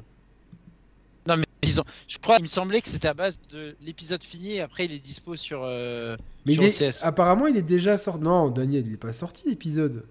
Ils 1.66 1.80
ont. 1.82 1.86
Je 2.08 2.18
crois, 2.18 2.38
il 2.38 2.44
me 2.44 2.48
semblait 2.48 2.82
que 2.82 2.88
c'était 2.90 3.08
à 3.08 3.14
base 3.14 3.40
de 3.52 3.76
l'épisode 3.82 4.24
fini 4.24 4.54
et 4.54 4.62
après 4.62 4.86
il 4.86 4.94
est 4.94 5.00
dispo 5.00 5.36
sur. 5.36 5.62
euh, 5.64 6.16
Mais 6.46 6.54
sur 6.54 6.64
il 6.64 6.68
est- 6.70 6.82
OCS. 6.90 7.04
apparemment, 7.04 7.48
il 7.48 7.58
est 7.58 7.62
déjà 7.62 7.98
sorti. 7.98 8.24
Non, 8.24 8.50
Daniel, 8.50 8.86
il 8.88 8.94
est 8.94 8.98
pas 8.98 9.14
sorti 9.14 9.50
l'épisode. 9.50 10.06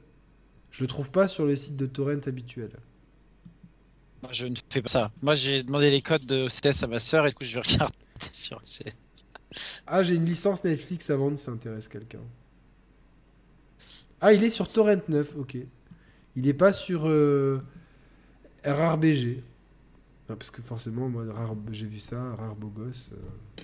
Je 0.70 0.82
le 0.82 0.88
trouve 0.88 1.10
pas 1.10 1.28
sur 1.28 1.44
le 1.46 1.54
site 1.56 1.76
de 1.76 1.86
torrent 1.86 2.20
habituel. 2.26 2.70
Moi, 4.22 4.32
je 4.32 4.46
ne 4.46 4.54
fais 4.70 4.82
pas 4.82 4.90
ça. 4.90 5.10
Moi, 5.22 5.34
j'ai 5.34 5.62
demandé 5.62 5.90
les 5.90 6.02
codes 6.02 6.26
de 6.26 6.46
OCS 6.46 6.82
à 6.82 6.86
ma 6.86 6.98
soeur 6.98 7.26
et 7.26 7.28
du 7.30 7.34
coup, 7.36 7.44
je 7.44 7.54
vais 7.54 7.60
regarder 7.60 7.94
sur 8.32 8.56
OCS. 8.56 8.94
Ah, 9.86 10.02
j'ai 10.02 10.14
une 10.16 10.24
licence 10.24 10.64
Netflix 10.64 11.08
à 11.10 11.16
vendre 11.16 11.38
si 11.38 11.44
ça 11.44 11.52
intéresse 11.52 11.86
quelqu'un. 11.88 12.20
Ah, 14.20 14.32
il 14.32 14.42
est 14.42 14.50
sur 14.50 14.66
Torrent 14.72 14.96
9, 15.08 15.36
ok. 15.36 15.58
Il 16.36 16.48
est 16.48 16.54
pas 16.54 16.72
sur 16.72 17.06
euh, 17.06 17.60
RRBG. 18.64 19.42
Ah, 20.28 20.36
parce 20.36 20.50
que 20.50 20.62
forcément, 20.62 21.08
moi, 21.08 21.24
rare- 21.32 21.54
j'ai 21.70 21.86
vu 21.86 21.98
ça, 21.98 22.34
rare 22.36 22.54
beau 22.56 22.68
gosse. 22.68 23.10
euh. 23.12 23.62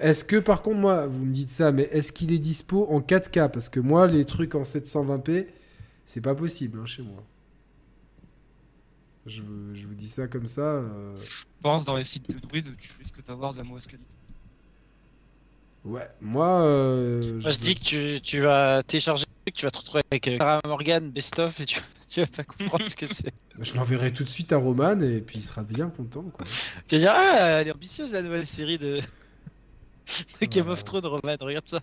Est-ce 0.00 0.24
que, 0.24 0.36
par 0.36 0.62
contre, 0.62 0.78
moi, 0.78 1.06
vous 1.06 1.24
me 1.24 1.32
dites 1.32 1.50
ça, 1.50 1.72
mais 1.72 1.84
est-ce 1.90 2.12
qu'il 2.12 2.30
est 2.32 2.38
dispo 2.38 2.86
en 2.90 3.00
4K 3.00 3.48
Parce 3.50 3.68
que 3.68 3.80
moi, 3.80 4.06
les 4.06 4.24
trucs 4.24 4.54
en 4.54 4.62
720p, 4.62 5.48
c'est 6.06 6.20
pas 6.20 6.34
possible 6.34 6.78
hein, 6.80 6.86
chez 6.86 7.02
moi. 7.02 7.22
Je, 9.26 9.42
vous- 9.42 9.74
je 9.74 9.86
vous 9.86 9.94
dis 9.94 10.08
ça 10.08 10.26
comme 10.28 10.46
ça. 10.46 10.60
euh, 10.62 11.14
Je 11.16 11.44
pense 11.62 11.84
dans 11.84 11.96
les 11.96 12.04
sites 12.04 12.28
de 12.32 12.38
druides, 12.38 12.74
tu 12.78 12.92
risques 12.98 13.24
d'avoir 13.26 13.52
de 13.52 13.58
la 13.58 13.64
mauvaise 13.64 13.86
qualité. 13.86 14.14
Ouais, 15.84 16.08
moi. 16.20 16.60
euh, 16.62 17.20
Moi, 17.20 17.40
je 17.40 17.48
veux- 17.48 17.56
dis 17.56 17.74
que 17.74 17.84
tu, 17.84 18.20
tu 18.22 18.40
vas 18.40 18.82
télécharger 18.82 19.24
le 19.26 19.50
truc, 19.50 19.54
tu 19.56 19.64
vas 19.64 19.70
te 19.70 19.78
retrouver 19.78 20.02
avec 20.10 20.28
euh, 20.28 20.36
Clara 20.36 20.60
Morgan, 20.66 21.10
Best 21.10 21.38
of 21.38 21.58
et 21.60 21.66
tu, 21.66 21.80
tu 22.10 22.20
vas 22.20 22.26
pas 22.26 22.44
comprendre 22.44 22.88
ce 22.88 22.96
que 22.96 23.06
c'est. 23.06 23.32
Je 23.60 23.74
l'enverrai 23.74 24.12
tout 24.12 24.24
de 24.24 24.28
suite 24.28 24.52
à 24.52 24.56
Roman 24.56 24.98
et 25.00 25.20
puis 25.20 25.38
il 25.38 25.42
sera 25.42 25.62
bien 25.62 25.88
content. 25.90 26.22
Quoi. 26.22 26.46
Tu 26.86 26.94
vas 26.96 26.98
dire, 27.00 27.12
ah, 27.14 27.36
elle 27.60 27.68
est 27.68 27.72
ambitieuse 27.72 28.12
la 28.12 28.22
nouvelle 28.22 28.46
série 28.46 28.78
de, 28.78 29.00
de 30.40 30.46
Game 30.46 30.66
Ouais. 30.66 30.72
of 30.72 30.84
Thrones, 30.84 31.06
Roman, 31.06 31.36
regarde 31.40 31.68
ça. 31.68 31.80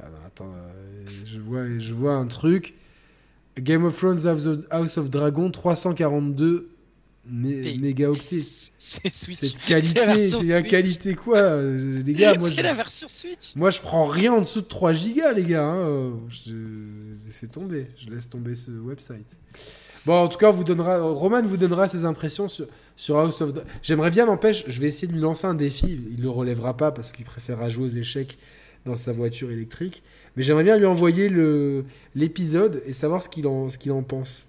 Ah 0.00 0.06
non, 0.10 0.18
attends, 0.26 0.52
euh, 0.54 1.04
je, 1.24 1.38
vois, 1.40 1.78
je 1.78 1.92
vois 1.92 2.14
un 2.14 2.26
truc. 2.26 2.74
Game 3.58 3.84
of 3.84 3.96
Thrones 3.96 4.26
House 4.70 4.98
of 4.98 5.10
Dragon 5.10 5.50
342 5.50 6.70
mé- 7.32 7.74
Et- 7.74 7.78
mégaoctets. 7.78 8.40
C'est. 8.78 9.08
Cette 9.10 9.34
C'est 9.34 9.58
qualité, 9.66 10.30
c'est 10.30 10.42
la 10.46 10.62
qualité 10.62 11.14
quoi 11.14 11.38
euh, 11.38 12.02
Les 12.04 12.14
gars, 12.14 12.34
moi 12.38 12.48
C'est 12.48 12.54
je, 12.56 12.62
la 12.62 12.74
version 12.74 13.08
Switch. 13.08 13.54
moi 13.56 13.70
je 13.70 13.80
prends 13.80 14.06
rien 14.06 14.32
en 14.32 14.40
dessous 14.42 14.60
de 14.62 14.66
3 14.66 14.92
gigas, 14.92 15.32
les 15.32 15.44
gars. 15.44 15.64
hein, 15.64 16.12
Je, 16.28 16.54
laissez 17.26 17.48
tomber, 17.48 17.86
je 18.00 18.08
laisse 18.10 18.28
tomber 18.30 18.54
ce 18.54 18.70
website. 18.70 19.38
Bon, 20.06 20.14
en 20.14 20.28
tout 20.28 20.38
cas, 20.38 20.48
on 20.48 20.52
vous 20.52 20.64
donnera, 20.64 21.00
Roman 21.02 21.42
vous 21.42 21.56
donnera 21.56 21.86
ses 21.88 22.04
impressions 22.04 22.48
sur, 22.48 22.66
sur 22.96 23.18
House 23.18 23.40
of 23.42 23.52
J'aimerais 23.82 24.10
bien, 24.10 24.26
n'empêche, 24.26 24.64
je 24.66 24.80
vais 24.80 24.86
essayer 24.86 25.08
de 25.08 25.12
lui 25.12 25.20
lancer 25.20 25.46
un 25.46 25.54
défi. 25.54 26.00
Il 26.16 26.22
le 26.22 26.30
relèvera 26.30 26.76
pas 26.76 26.92
parce 26.92 27.12
qu'il 27.12 27.24
préférera 27.26 27.68
jouer 27.68 27.84
aux 27.86 27.88
échecs 27.96 28.38
dans 28.86 28.96
sa 28.96 29.12
voiture 29.12 29.50
électrique. 29.50 30.02
Mais 30.36 30.42
j'aimerais 30.44 30.62
bien 30.64 30.78
lui 30.78 30.86
envoyer 30.86 31.28
le 31.28 31.84
l'épisode 32.14 32.80
et 32.86 32.92
savoir 32.94 33.22
ce 33.22 33.28
qu'il 33.28 33.46
en, 33.48 33.68
ce 33.68 33.76
qu'il 33.76 33.92
en 33.92 34.02
pense. 34.02 34.46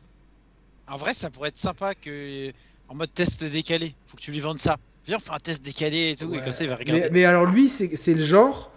En 0.87 0.95
vrai, 0.97 1.13
ça 1.13 1.29
pourrait 1.29 1.49
être 1.49 1.57
sympa 1.57 1.93
que 1.93 2.51
en 2.89 2.95
mode 2.95 3.13
test 3.13 3.43
décalé. 3.43 3.95
Faut 4.07 4.17
que 4.17 4.21
tu 4.21 4.31
lui 4.31 4.39
vendes 4.39 4.59
ça. 4.59 4.77
Viens, 5.07 5.17
on 5.17 5.19
fait 5.19 5.31
un 5.31 5.37
test 5.37 5.63
décalé 5.63 6.11
et 6.11 6.15
tout, 6.15 6.25
et 6.33 6.37
Ouais. 6.37 6.43
comme 6.43 6.51
ça, 6.51 6.63
il 6.63 6.69
va 6.69 6.75
regarder. 6.75 7.01
Mais, 7.03 7.09
mais 7.11 7.25
alors 7.25 7.45
lui, 7.45 7.69
c'est 7.69 8.13
le 8.13 8.23
genre. 8.23 8.71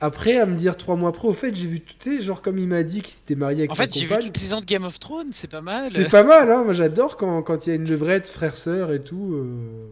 Après, 0.00 0.36
à 0.38 0.46
me 0.46 0.56
dire 0.56 0.76
trois 0.76 0.96
mois 0.96 1.10
après, 1.10 1.28
au 1.28 1.32
fait, 1.32 1.54
j'ai 1.54 1.68
vu 1.68 1.80
tout, 1.80 2.20
genre 2.20 2.42
comme 2.42 2.58
il 2.58 2.66
m'a 2.66 2.82
dit 2.82 3.02
qu'il 3.02 3.12
s'était 3.14 3.36
marié 3.36 3.60
avec 3.60 3.70
En 3.70 3.74
sa 3.76 3.84
fait, 3.84 3.94
j'ai 3.94 4.00
vu 4.00 4.08
compagne. 4.08 4.26
toute 4.26 4.36
saison 4.36 4.60
de 4.60 4.64
Game 4.64 4.82
of 4.82 4.98
Thrones, 4.98 5.28
c'est 5.30 5.48
pas 5.48 5.60
mal. 5.60 5.90
C'est 5.92 6.10
pas 6.10 6.24
mal, 6.24 6.50
hein. 6.50 6.64
Moi, 6.64 6.72
j'adore 6.72 7.16
quand 7.16 7.40
quand 7.42 7.66
il 7.66 7.70
y 7.70 7.72
a 7.72 7.76
une 7.76 7.88
levrette, 7.88 8.28
frère-sœur 8.28 8.92
et 8.92 9.02
tout. 9.02 9.32
euh. 9.34 9.86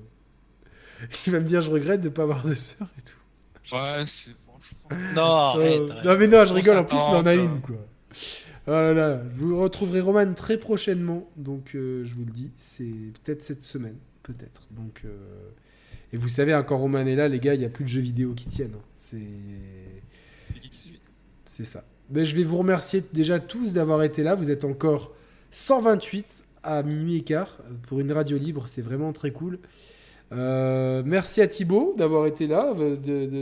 Il 1.26 1.32
va 1.32 1.38
me 1.40 1.44
dire, 1.46 1.62
je 1.62 1.70
regrette 1.70 2.00
de 2.00 2.08
pas 2.08 2.24
avoir 2.24 2.44
de 2.44 2.54
sœur 2.54 2.88
et 2.98 3.02
tout. 3.02 3.74
Ouais, 3.76 4.04
c'est. 4.04 4.30
Non, 5.14 5.22
arrête, 5.22 5.80
Euh, 5.80 5.90
arrête. 5.92 6.04
non 6.04 6.16
mais 6.18 6.26
non, 6.26 6.44
je 6.44 6.54
rigole. 6.54 6.76
En 6.78 6.84
plus, 6.84 6.98
il 7.08 7.14
en 7.14 7.24
a 7.26 7.34
une, 7.34 7.60
quoi. 7.60 7.76
Oh 8.68 8.92
vous 9.32 9.58
retrouverez 9.58 10.00
Roman 10.00 10.34
très 10.34 10.58
prochainement, 10.58 11.28
donc 11.36 11.74
euh, 11.74 12.04
je 12.04 12.14
vous 12.14 12.24
le 12.24 12.30
dis, 12.30 12.50
c'est 12.56 12.84
peut-être 13.22 13.42
cette 13.42 13.62
semaine, 13.64 13.96
peut-être. 14.22 14.68
Donc, 14.70 15.02
euh, 15.04 15.50
et 16.12 16.16
vous 16.16 16.28
savez, 16.28 16.54
encore 16.54 16.80
Roman 16.80 17.06
est 17.06 17.14
là, 17.16 17.28
les 17.28 17.40
gars, 17.40 17.54
il 17.54 17.60
n'y 17.60 17.64
a 17.66 17.70
plus 17.70 17.84
de 17.84 17.88
jeux 17.88 18.00
vidéo 18.00 18.34
qui 18.34 18.48
tiennent. 18.48 18.74
hein. 18.74 18.84
C'est 18.96 19.18
c'est 21.44 21.64
ça. 21.64 21.84
Mais 22.10 22.24
je 22.24 22.36
vais 22.36 22.42
vous 22.44 22.58
remercier 22.58 23.02
déjà 23.12 23.40
tous 23.40 23.72
d'avoir 23.72 24.02
été 24.02 24.22
là. 24.22 24.34
Vous 24.34 24.50
êtes 24.50 24.64
encore 24.64 25.14
128 25.50 26.44
à 26.62 26.82
minuit 26.82 27.16
et 27.16 27.22
quart 27.22 27.58
pour 27.88 28.00
une 28.00 28.12
radio 28.12 28.36
libre. 28.36 28.68
C'est 28.68 28.82
vraiment 28.82 29.12
très 29.12 29.30
cool. 29.32 29.58
Euh, 30.32 31.02
merci 31.04 31.40
à 31.40 31.48
Thibaut 31.48 31.94
d'avoir 31.98 32.26
été 32.26 32.46
là, 32.46 32.72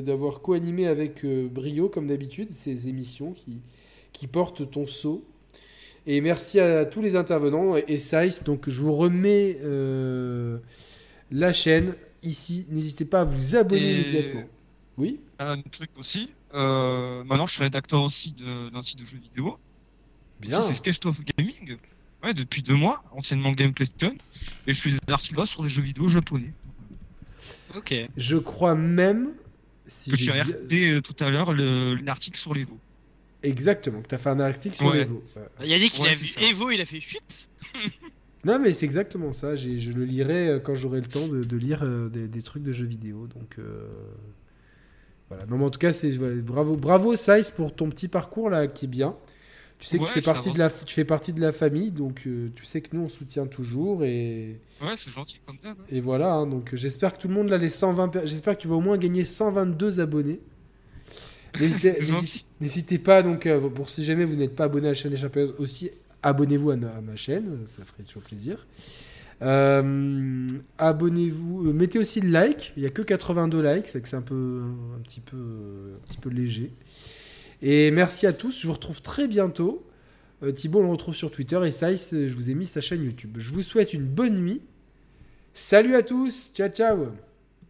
d'avoir 0.03 0.41
co-animé 0.41 0.87
avec 0.87 1.25
brio, 1.27 1.89
comme 1.89 2.07
d'habitude, 2.07 2.53
ces 2.53 2.89
émissions 2.89 3.33
qui, 3.33 3.61
qui 4.19 4.27
portent 4.27 4.71
ton 4.71 4.87
sceau. 4.87 5.25
Et 6.07 6.21
merci 6.21 6.59
à 6.59 6.85
tous 6.87 7.03
les 7.03 7.17
intervenants. 7.17 7.77
Et, 7.77 7.85
et 7.89 7.97
Saïs, 7.99 8.43
donc 8.43 8.69
je 8.69 8.81
vous 8.81 8.95
remets 8.95 9.59
euh, 9.63 10.59
la 11.31 11.53
chaîne 11.53 11.95
ici. 12.23 12.67
N'hésitez 12.71 13.05
pas 13.05 13.21
à 13.21 13.25
vous 13.25 13.57
abonner 13.57 13.83
Et- 13.83 14.01
immédiatement. 14.01 14.45
Oui 14.97 15.21
Un 15.39 15.61
truc 15.61 15.91
aussi. 15.99 16.33
Euh, 16.55 17.23
maintenant, 17.25 17.47
je 17.47 17.53
suis 17.53 17.63
rédacteur 17.63 18.03
aussi 18.03 18.33
d'un 18.33 18.83
site 18.83 18.99
de 18.99 19.05
jeux 19.05 19.19
vidéo. 19.19 19.59
Bien. 20.41 20.61
C'est 20.61 20.75
Sketch 20.75 21.05
of 21.05 21.21
Gaming. 21.37 21.77
Ouais, 22.25 22.35
depuis 22.35 22.63
deux 22.63 22.75
mois, 22.75 23.05
anciennement 23.13 23.53
Game 23.53 23.73
PlayStation. 23.73 24.17
Et 24.67 24.75
je 24.75 24.81
fais 24.81 24.91
des 24.91 25.13
articles 25.13 25.47
sur 25.47 25.63
les 25.63 25.69
jeux 25.69 25.83
vidéo 25.83 26.09
japonais. 26.09 26.53
Ok. 27.77 27.95
Je 28.17 28.37
crois 28.37 28.75
même. 28.75 29.31
Si 29.87 30.11
Que 30.11 30.17
tu 30.17 30.31
as 30.33 31.01
tout 31.01 31.17
à 31.21 31.31
l'heure, 31.31 31.53
le- 31.53 31.95
l'article 32.05 32.39
sur 32.39 32.55
les 32.55 32.65
veaux. 32.65 32.79
Exactement, 33.43 34.03
que 34.03 34.09
tu 34.09 34.15
as 34.15 34.19
fait 34.19 34.31
un 34.31 34.41
article 34.41 34.75
sur 34.77 34.87
Ouais. 34.87 35.03
Evo. 35.03 35.23
Yannick, 35.63 35.97
il 35.99 36.03
Ouais, 36.03 36.09
a 36.11 36.15
vu 36.15 36.27
ça. 36.27 36.41
Evo, 36.43 36.71
il 36.71 36.81
a 36.81 36.85
fait 36.85 37.01
chut. 37.01 37.49
Non, 38.45 38.59
mais 38.59 38.73
c'est 38.73 38.85
exactement 38.87 39.33
ça. 39.33 39.55
Je 39.57 39.91
le 39.93 40.05
lirai 40.05 40.49
euh, 40.49 40.59
quand 40.61 40.75
j'aurai 40.75 41.01
le 41.01 41.07
temps 41.07 41.27
de, 41.29 41.41
de 41.43 41.57
lire 41.57 41.81
euh, 41.83 42.09
des, 42.09 42.27
des 42.29 42.43
trucs 42.43 42.63
de 42.63 42.73
jeux 42.73 42.87
vidéo. 42.87 43.27
Donc 43.27 43.57
euh, 43.59 43.87
voilà. 45.29 45.47
Non, 45.47 45.59
mais 45.59 45.65
en 45.65 45.71
tout 45.71 45.79
cas, 45.79 45.93
c'est 45.93 46.11
voilà, 46.11 46.37
bravo, 46.37 46.77
bravo 46.77 47.17
Size 47.17 47.51
pour 47.51 47.75
ton 47.75 47.91
petit 47.91 48.09
parcours 48.09 48.51
là 48.51 48.67
qui 48.67 48.87
est 48.87 48.89
bien. 48.89 49.17
Tu 49.79 49.87
sais 49.87 49.99
que 49.99 50.03
Ouais, 50.03 50.09
tu 50.09 50.15
fais 50.15 50.33
partie 50.33 50.51
de 50.51 50.59
la, 50.59 50.71
tu 50.71 50.93
fais 50.95 51.05
partie 51.05 51.33
de 51.33 51.41
la 51.41 51.53
famille, 51.53 51.93
donc 51.93 52.23
euh, 52.27 52.51
tu 52.57 52.65
sais 52.65 52.81
que 52.81 52.97
nous 52.97 53.03
on 53.03 53.09
soutient 53.09 53.47
toujours 53.47 54.03
et, 54.03 54.59
Ouais, 54.83 54.97
c'est 54.97 55.13
gentil 55.13 55.39
comme 55.47 55.57
ça. 55.63 55.77
et 55.89 56.01
voilà. 56.01 56.33
hein. 56.35 56.49
donc 56.49 56.71
j'espère 56.75 57.13
que 57.13 57.19
tout 57.21 57.29
le 57.29 57.35
monde 57.35 57.49
là 57.49 57.59
les 57.59 57.69
120, 57.69 58.09
per- 58.09 58.21
j'espère 58.25 58.57
que 58.57 58.63
tu 58.63 58.67
vas 58.67 58.75
au 58.75 58.81
moins 58.81 58.99
gagner 58.99 59.23
122 59.25 60.01
abonnés. 60.01 60.41
N'hésitez 62.61 62.99
pas 62.99 63.23
donc 63.23 63.47
euh, 63.47 63.69
pour 63.69 63.89
si 63.89 64.05
jamais 64.05 64.25
vous 64.25 64.37
n'êtes 64.37 64.55
pas 64.55 64.65
abonné 64.65 64.87
à 64.87 64.91
la 64.91 64.95
chaîne 64.95 65.11
des 65.11 65.17
Champions 65.17 65.53
aussi 65.59 65.91
abonnez-vous 66.23 66.71
à, 66.71 66.77
ma 66.77 67.17
chaîne, 67.17 67.67
ça 67.67 67.85
ferait 67.85 68.03
toujours 68.03 68.23
plaisir. 68.23 68.67
Euh, 69.41 70.47
abonnez-vous, 70.79 71.69
euh, 71.69 71.73
mettez 71.73 71.99
aussi 71.99 72.21
le 72.21 72.31
like. 72.31 72.73
Il 72.77 72.83
y 72.83 72.87
a 72.87 72.91
que 72.91 73.03
82 73.03 73.63
likes, 73.63 73.89
c'est 73.89 74.01
que 74.01 74.09
c'est 74.09 74.17
un 74.17 74.23
peu 74.23 74.63
un 74.97 75.01
petit 75.01 75.21
peu 75.21 75.37
un 75.97 76.07
petit 76.09 76.19
peu 76.19 76.29
léger. 76.29 76.73
Et 77.63 77.91
merci 77.91 78.27
à 78.27 78.33
tous. 78.33 78.61
Je 78.61 78.67
vous 78.67 78.73
retrouve 78.73 79.01
très 79.01 79.29
bientôt. 79.29 79.87
Euh, 80.43 80.53
Thibaut, 80.53 80.81
on 80.81 80.83
le 80.83 80.89
retrouve 80.89 81.15
sur 81.15 81.31
Twitter 81.31 81.61
et 81.65 81.71
Saïs, 81.71 82.11
je 82.13 82.35
vous 82.35 82.51
ai 82.51 82.55
mis 82.55 82.67
sa 82.67 82.81
chaîne 82.81 83.05
YouTube. 83.05 83.37
Je 83.39 83.53
vous 83.53 83.63
souhaite 83.63 83.93
une 83.93 84.07
bonne 84.07 84.41
nuit. 84.41 84.61
Salut 85.55 85.95
à 85.95 86.03
tous. 86.03 86.53
Ciao 86.55 86.69
ciao. 86.69 87.09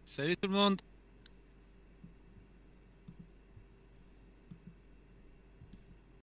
Salut 0.05 0.35
tout 0.37 0.47
le 0.47 0.55
monde 0.55 0.88